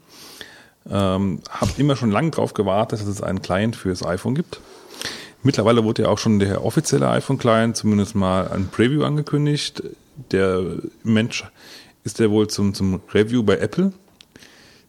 ähm, 0.90 1.40
habe 1.50 1.70
immer 1.78 1.96
schon 1.96 2.10
lange 2.10 2.30
drauf 2.30 2.54
gewartet, 2.54 3.00
dass 3.00 3.08
es 3.08 3.22
einen 3.22 3.42
Client 3.42 3.74
fürs 3.74 4.04
iPhone 4.04 4.34
gibt. 4.34 4.60
Mittlerweile 5.42 5.84
wurde 5.84 6.02
ja 6.02 6.08
auch 6.08 6.18
schon 6.18 6.38
der 6.38 6.64
offizielle 6.64 7.08
iPhone-Client 7.08 7.76
zumindest 7.76 8.14
mal 8.14 8.48
ein 8.48 8.68
Preview 8.68 9.04
angekündigt. 9.04 9.82
Der 10.30 10.62
Mensch 11.02 11.44
ist 12.06 12.20
der 12.20 12.30
wohl 12.30 12.46
zum, 12.46 12.72
zum 12.72 13.00
Review 13.12 13.42
bei 13.42 13.58
Apple. 13.58 13.92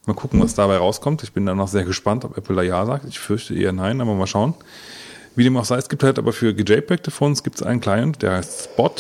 Mal 0.06 0.14
gucken, 0.14 0.40
was 0.42 0.54
dabei 0.54 0.78
rauskommt. 0.78 1.24
Ich 1.24 1.34
bin 1.34 1.46
da 1.46 1.56
noch 1.56 1.68
sehr 1.68 1.84
gespannt, 1.84 2.24
ob 2.24 2.38
Apple 2.38 2.56
da 2.56 2.62
Ja 2.62 2.86
sagt. 2.86 3.06
Ich 3.10 3.20
fürchte 3.20 3.56
eher 3.56 3.74
nein, 3.74 4.00
aber 4.00 4.14
mal 4.14 4.28
schauen. 4.28 4.54
Wie 5.36 5.44
dem 5.44 5.58
auch 5.58 5.66
sei, 5.66 5.78
es 5.78 5.90
gibt 5.90 6.04
halt 6.04 6.18
aber 6.18 6.32
für 6.32 6.54
gejpegte 6.54 7.12
Phones 7.12 7.44
gibt 7.44 7.58
es 7.58 7.64
einen 7.64 7.82
Client, 7.82 8.22
der 8.22 8.38
heißt 8.38 8.66
Spot. 8.66 8.94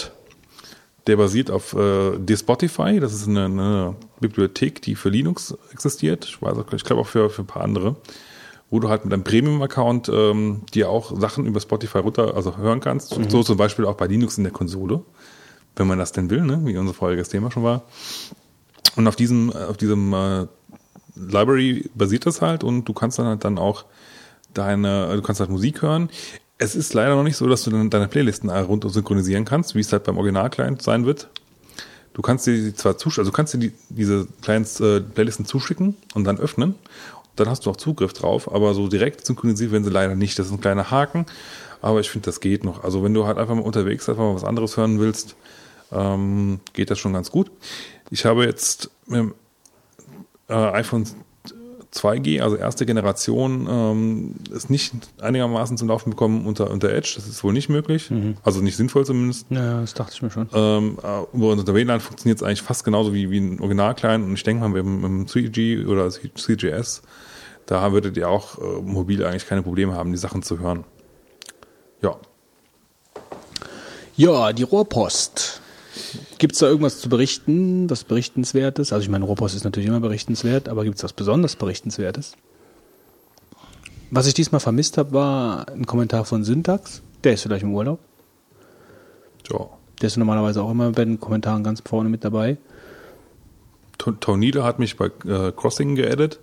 Der 1.05 1.15
basiert 1.15 1.49
auf 1.49 1.73
äh, 1.73 2.17
Despotify. 2.17 2.99
Das 2.99 3.13
ist 3.13 3.27
eine, 3.27 3.45
eine 3.45 3.95
Bibliothek, 4.19 4.81
die 4.81 4.95
für 4.95 5.09
Linux 5.09 5.55
existiert. 5.71 6.25
Ich 6.25 6.41
weiß 6.41 6.57
auch, 6.57 6.73
ich 6.73 6.83
glaube 6.83 7.01
auch 7.01 7.07
für, 7.07 7.29
für 7.29 7.43
ein 7.43 7.47
paar 7.47 7.63
andere. 7.63 7.95
Wo 8.69 8.79
du 8.79 8.89
halt 8.89 9.05
mit 9.05 9.13
einem 9.13 9.23
Premium-Account 9.23 10.09
ähm, 10.09 10.63
dir 10.73 10.89
auch 10.89 11.17
Sachen 11.17 11.45
über 11.45 11.61
Spotify 11.61 11.99
runter, 11.99 12.35
also 12.35 12.57
hören 12.57 12.81
kannst. 12.81 13.17
So 13.29 13.43
zum 13.43 13.55
Beispiel 13.55 13.85
auch 13.85 13.95
bei 13.95 14.07
Linux 14.07 14.37
in 14.37 14.43
der 14.43 14.51
Konsole. 14.51 15.01
Wenn 15.77 15.87
man 15.87 15.99
das 15.99 16.11
denn 16.11 16.29
will, 16.29 16.41
ne? 16.41 16.59
wie 16.63 16.77
unser 16.77 16.93
voriges 16.93 17.29
Thema 17.29 17.51
schon 17.51 17.63
war. 17.63 17.83
Und 18.95 19.07
auf 19.07 19.15
diesem, 19.15 19.51
auf 19.53 19.77
diesem 19.77 20.11
äh, 20.13 20.47
Library 21.15 21.89
basiert 21.95 22.25
das 22.25 22.41
halt 22.41 22.63
und 22.63 22.85
du 22.85 22.93
kannst 22.93 23.19
dann 23.19 23.27
halt 23.27 23.45
dann 23.45 23.57
auch 23.57 23.85
deine, 24.53 25.15
du 25.15 25.21
kannst 25.21 25.39
halt 25.39 25.49
Musik 25.49 25.81
hören. 25.81 26.09
Es 26.57 26.75
ist 26.75 26.93
leider 26.93 27.15
noch 27.15 27.23
nicht 27.23 27.37
so, 27.37 27.47
dass 27.47 27.63
du 27.63 27.69
dann 27.69 27.89
deine 27.89 28.07
Playlisten 28.07 28.49
runter 28.49 28.89
synchronisieren 28.89 29.45
kannst, 29.45 29.75
wie 29.75 29.79
es 29.79 29.91
halt 29.93 30.03
beim 30.03 30.17
Original-Client 30.17 30.81
sein 30.81 31.05
wird. 31.05 31.29
Du 32.13 32.23
kannst 32.23 32.47
dir 32.47 32.73
zwar 32.73 32.97
zuschicken, 32.97 33.21
also 33.21 33.31
kannst 33.31 33.53
dir 33.53 33.59
die, 33.59 33.73
diese 33.89 34.27
Clients, 34.41 34.79
äh, 34.79 35.01
Playlisten 35.01 35.45
zuschicken 35.45 35.95
und 36.15 36.23
dann 36.23 36.39
öffnen. 36.39 36.73
Dann 37.35 37.47
hast 37.47 37.67
du 37.67 37.69
auch 37.69 37.75
Zugriff 37.75 38.13
drauf, 38.13 38.51
aber 38.51 38.73
so 38.73 38.87
direkt 38.87 39.23
synchronisiert 39.23 39.71
werden 39.71 39.83
sie 39.83 39.91
leider 39.91 40.15
nicht. 40.15 40.39
Das 40.39 40.47
ist 40.47 40.51
ein 40.51 40.59
kleiner 40.59 40.89
Haken, 40.89 41.27
aber 41.79 41.99
ich 41.99 42.09
finde, 42.09 42.25
das 42.25 42.39
geht 42.39 42.63
noch. 42.63 42.83
Also 42.83 43.03
wenn 43.03 43.13
du 43.13 43.27
halt 43.27 43.37
einfach 43.37 43.53
mal 43.53 43.61
unterwegs 43.61 44.09
einfach 44.09 44.23
mal 44.23 44.33
was 44.33 44.43
anderes 44.43 44.77
hören 44.77 44.99
willst, 44.99 45.35
ähm, 45.91 46.59
geht 46.73 46.91
das 46.91 46.99
schon 46.99 47.13
ganz 47.13 47.31
gut. 47.31 47.51
Ich 48.09 48.25
habe 48.25 48.45
jetzt 48.45 48.89
mit 49.05 49.19
dem 49.19 49.33
äh, 50.49 50.53
iPhone 50.53 51.05
2G, 51.93 52.41
also 52.41 52.55
erste 52.55 52.85
Generation, 52.85 53.67
ähm, 53.69 54.35
es 54.53 54.69
nicht 54.69 54.93
einigermaßen 55.19 55.77
zum 55.77 55.87
Laufen 55.87 56.11
bekommen 56.11 56.45
unter, 56.45 56.69
unter 56.69 56.89
Edge. 56.89 57.13
Das 57.15 57.27
ist 57.27 57.43
wohl 57.43 57.53
nicht 57.53 57.69
möglich. 57.69 58.09
Also 58.43 58.61
nicht 58.61 58.75
sinnvoll 58.75 59.05
zumindest. 59.05 59.47
Ja, 59.49 59.81
das 59.81 59.93
dachte 59.93 60.13
ich 60.13 60.21
mir 60.21 60.29
schon. 60.29 60.49
Ähm, 60.53 60.97
äh, 61.01 61.37
unter 61.37 61.73
WLAN 61.73 61.99
funktioniert 61.99 62.39
es 62.39 62.43
eigentlich 62.43 62.61
fast 62.61 62.83
genauso 62.83 63.13
wie, 63.13 63.29
wie 63.31 63.39
ein 63.39 63.59
Original-Client. 63.59 64.25
Und 64.25 64.33
ich 64.33 64.43
denke 64.43 64.61
mal, 64.61 64.69
mit 64.69 64.85
dem, 64.85 64.95
mit 64.95 65.05
dem 65.05 65.25
3G 65.25 65.87
oder 65.87 66.09
CGS, 66.09 67.01
da 67.65 67.91
würdet 67.91 68.17
ihr 68.17 68.29
auch 68.29 68.57
äh, 68.59 68.81
mobil 68.81 69.23
eigentlich 69.25 69.47
keine 69.47 69.63
Probleme 69.63 69.93
haben, 69.93 70.11
die 70.11 70.17
Sachen 70.17 70.43
zu 70.43 70.59
hören. 70.59 70.83
Ja. 72.01 72.17
Ja, 74.15 74.51
die 74.51 74.63
Rohrpost. 74.63 75.61
Gibt 76.37 76.53
es 76.53 76.59
da 76.59 76.67
irgendwas 76.67 76.99
zu 76.99 77.09
berichten, 77.09 77.89
was 77.89 78.03
berichtenswertes? 78.03 78.93
Also 78.93 79.03
ich 79.03 79.09
meine, 79.09 79.25
Rohrpost 79.25 79.55
ist 79.55 79.63
natürlich 79.63 79.87
immer 79.89 79.99
berichtenswert, 79.99 80.69
aber 80.69 80.83
gibt 80.83 80.97
es 80.97 81.03
was 81.03 81.13
besonders 81.13 81.55
berichtenswertes? 81.55 82.33
Was 84.11 84.27
ich 84.27 84.33
diesmal 84.33 84.59
vermisst 84.61 84.97
habe, 84.97 85.11
war 85.13 85.67
ein 85.69 85.85
Kommentar 85.85 86.23
von 86.25 86.43
Syntax. 86.43 87.01
Der 87.23 87.33
ist 87.33 87.41
vielleicht 87.43 87.63
im 87.63 87.73
Urlaub. 87.73 87.99
ja. 89.51 89.59
Der 90.01 90.07
ist 90.07 90.17
normalerweise 90.17 90.61
auch 90.61 90.69
immer 90.69 90.91
bei 90.91 91.05
den 91.05 91.19
Kommentaren 91.19 91.63
ganz 91.63 91.81
vorne 91.83 92.07
mit 92.09 92.23
dabei. 92.23 92.57
To- 93.97 94.11
Tornado 94.11 94.63
hat 94.63 94.77
mich 94.77 94.95
bei 94.95 95.07
äh, 95.25 95.51
Crossing 95.51 95.95
geaddet. 95.95 96.39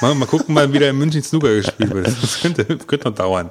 mal, 0.00 0.14
mal 0.14 0.26
gucken, 0.26 0.54
mal 0.54 0.72
wieder 0.72 0.90
in 0.90 0.98
München 0.98 1.22
Snooker 1.22 1.54
gespielt 1.54 1.92
wird. 1.94 2.06
Das 2.06 2.40
könnte, 2.40 2.64
könnte 2.64 3.08
noch 3.08 3.14
dauern. 3.14 3.50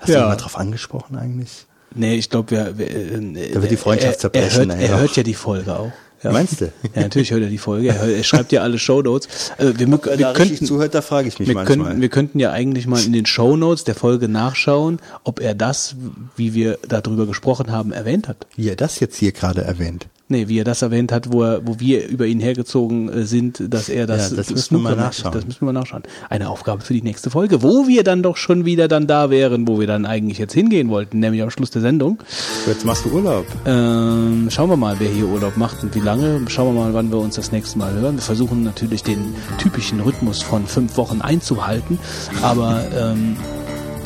Hast 0.00 0.08
du 0.08 0.12
Ja. 0.14 0.20
ihn 0.22 0.28
mal 0.28 0.36
drauf 0.36 0.56
angesprochen 0.58 1.16
eigentlich? 1.16 1.66
Nee, 1.94 2.14
ich 2.16 2.30
glaube, 2.30 2.50
wir, 2.52 2.78
wir, 2.78 2.88
äh, 2.90 3.52
Da 3.52 3.60
wird 3.62 3.70
die 3.72 3.76
Freundschaft 3.76 4.24
er, 4.24 4.32
er, 4.34 4.48
zerbrechen 4.48 4.70
hört, 4.70 4.80
er 4.90 5.00
hört 5.00 5.16
ja 5.16 5.22
die 5.22 5.34
Folge 5.34 5.76
auch. 5.76 5.92
Ja. 6.22 6.32
Meinst 6.32 6.60
du? 6.60 6.66
Ja, 6.94 7.02
natürlich 7.02 7.30
hört 7.30 7.42
er 7.42 7.48
die 7.48 7.58
Folge. 7.58 7.88
Er, 7.88 8.00
hört, 8.00 8.10
er 8.10 8.22
schreibt 8.24 8.52
ja 8.52 8.62
alle 8.62 8.78
Shownotes. 8.78 9.52
Also 9.56 9.78
wir, 9.78 9.88
wir 9.88 10.04
richtig 10.08 10.34
könnten, 10.34 10.66
zuhört, 10.66 10.94
da 10.94 11.02
frage 11.02 11.28
ich 11.28 11.38
mich 11.38 11.48
wir, 11.48 11.54
manchmal. 11.54 11.78
könnten, 11.78 12.00
wir 12.02 12.08
könnten 12.08 12.38
ja 12.38 12.52
eigentlich 12.52 12.86
mal 12.86 13.02
in 13.02 13.12
den 13.12 13.26
Shownotes 13.26 13.84
der 13.84 13.94
Folge 13.94 14.28
nachschauen, 14.28 15.00
ob 15.24 15.40
er 15.40 15.54
das, 15.54 15.96
wie 16.36 16.52
wir 16.52 16.78
darüber 16.86 17.26
gesprochen 17.26 17.70
haben, 17.70 17.92
erwähnt 17.92 18.28
hat. 18.28 18.46
Wie 18.56 18.68
er 18.68 18.76
das 18.76 19.00
jetzt 19.00 19.16
hier 19.16 19.32
gerade 19.32 19.62
erwähnt. 19.62 20.06
Nee, 20.30 20.46
wie 20.46 20.60
er 20.60 20.64
das 20.64 20.80
erwähnt 20.80 21.10
hat, 21.10 21.32
wo, 21.32 21.42
er, 21.42 21.66
wo 21.66 21.80
wir 21.80 22.06
über 22.06 22.24
ihn 22.24 22.38
hergezogen 22.38 23.08
äh, 23.08 23.24
sind, 23.24 23.60
dass 23.74 23.88
er 23.88 24.06
das, 24.06 24.30
Ja, 24.30 24.36
das 24.36 24.50
müssen 24.50 24.76
wir 24.76 24.78
mal 24.80 24.94
nachschauen. 24.94 25.32
Das 25.32 25.44
müssen 25.44 25.62
wir 25.62 25.72
mal 25.72 25.80
nachschauen. 25.80 26.04
Eine 26.28 26.48
Aufgabe 26.48 26.82
für 26.82 26.94
die 26.94 27.02
nächste 27.02 27.30
Folge, 27.30 27.64
wo 27.64 27.88
wir 27.88 28.04
dann 28.04 28.22
doch 28.22 28.36
schon 28.36 28.64
wieder 28.64 28.86
dann 28.86 29.08
da 29.08 29.30
wären, 29.30 29.66
wo 29.66 29.80
wir 29.80 29.88
dann 29.88 30.06
eigentlich 30.06 30.38
jetzt 30.38 30.52
hingehen 30.52 30.88
wollten, 30.88 31.18
nämlich 31.18 31.42
am 31.42 31.50
Schluss 31.50 31.70
der 31.70 31.82
Sendung. 31.82 32.22
Jetzt 32.68 32.84
machst 32.84 33.04
du 33.04 33.10
Urlaub. 33.10 33.44
Ähm, 33.66 34.46
schauen 34.50 34.70
wir 34.70 34.76
mal, 34.76 34.94
wer 35.00 35.08
hier 35.10 35.26
Urlaub 35.26 35.56
macht 35.56 35.82
und 35.82 35.96
wie 35.96 36.00
lange. 36.00 36.42
Schauen 36.48 36.76
wir 36.76 36.80
mal, 36.80 36.94
wann 36.94 37.10
wir 37.10 37.18
uns 37.18 37.34
das 37.34 37.50
nächste 37.50 37.76
Mal 37.78 37.92
hören. 37.92 38.14
Wir 38.14 38.22
versuchen 38.22 38.62
natürlich 38.62 39.02
den 39.02 39.34
typischen 39.58 39.98
Rhythmus 39.98 40.42
von 40.42 40.64
fünf 40.64 40.96
Wochen 40.96 41.22
einzuhalten, 41.22 41.98
aber 42.40 42.84
ähm, 42.96 43.36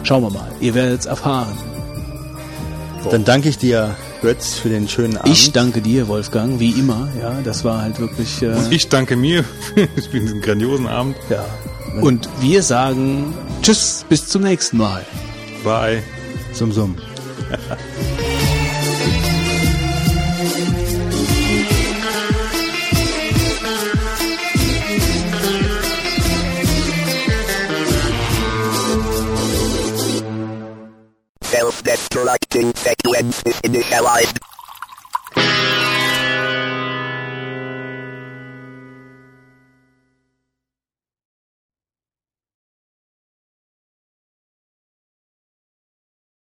schauen 0.05 0.23
wir 0.23 0.31
mal. 0.31 0.51
Ihr 0.61 0.75
werdet 0.75 1.01
es 1.01 1.07
erfahren. 1.07 1.53
Dann 3.11 3.25
danke 3.25 3.49
ich 3.49 3.59
dir 3.59 3.97
Götz, 4.23 4.55
für 4.55 4.69
den 4.69 4.89
schönen 4.89 5.17
Abend. 5.17 5.33
Ich 5.33 5.53
danke 5.53 5.81
dir, 5.81 6.09
Wolfgang, 6.09 6.59
wie 6.59 6.71
immer. 6.71 7.09
Ja, 7.21 7.41
das 7.45 7.65
war 7.65 7.83
halt 7.83 8.01
wirklich. 8.01 8.43
Äh, 8.43 8.47
Und 8.49 8.73
ich 8.73 8.89
danke 8.89 9.17
mir 9.17 9.45
für 9.75 10.21
diesen 10.21 10.41
grandiosen 10.41 10.87
Abend. 10.87 11.17
ja. 11.31 11.45
Und 12.01 12.29
wir 12.41 12.63
sagen 12.65 13.33
Tschüss, 13.63 14.05
bis 14.09 14.27
zum 14.27 14.43
nächsten 14.43 14.79
Mal. 14.79 15.05
Bye. 15.63 16.03
Sum 16.53 16.73
Sum. 16.73 16.97
destructing 31.85 32.75
sequence 32.77 33.43
is 33.45 33.61
initialized. 33.61 34.41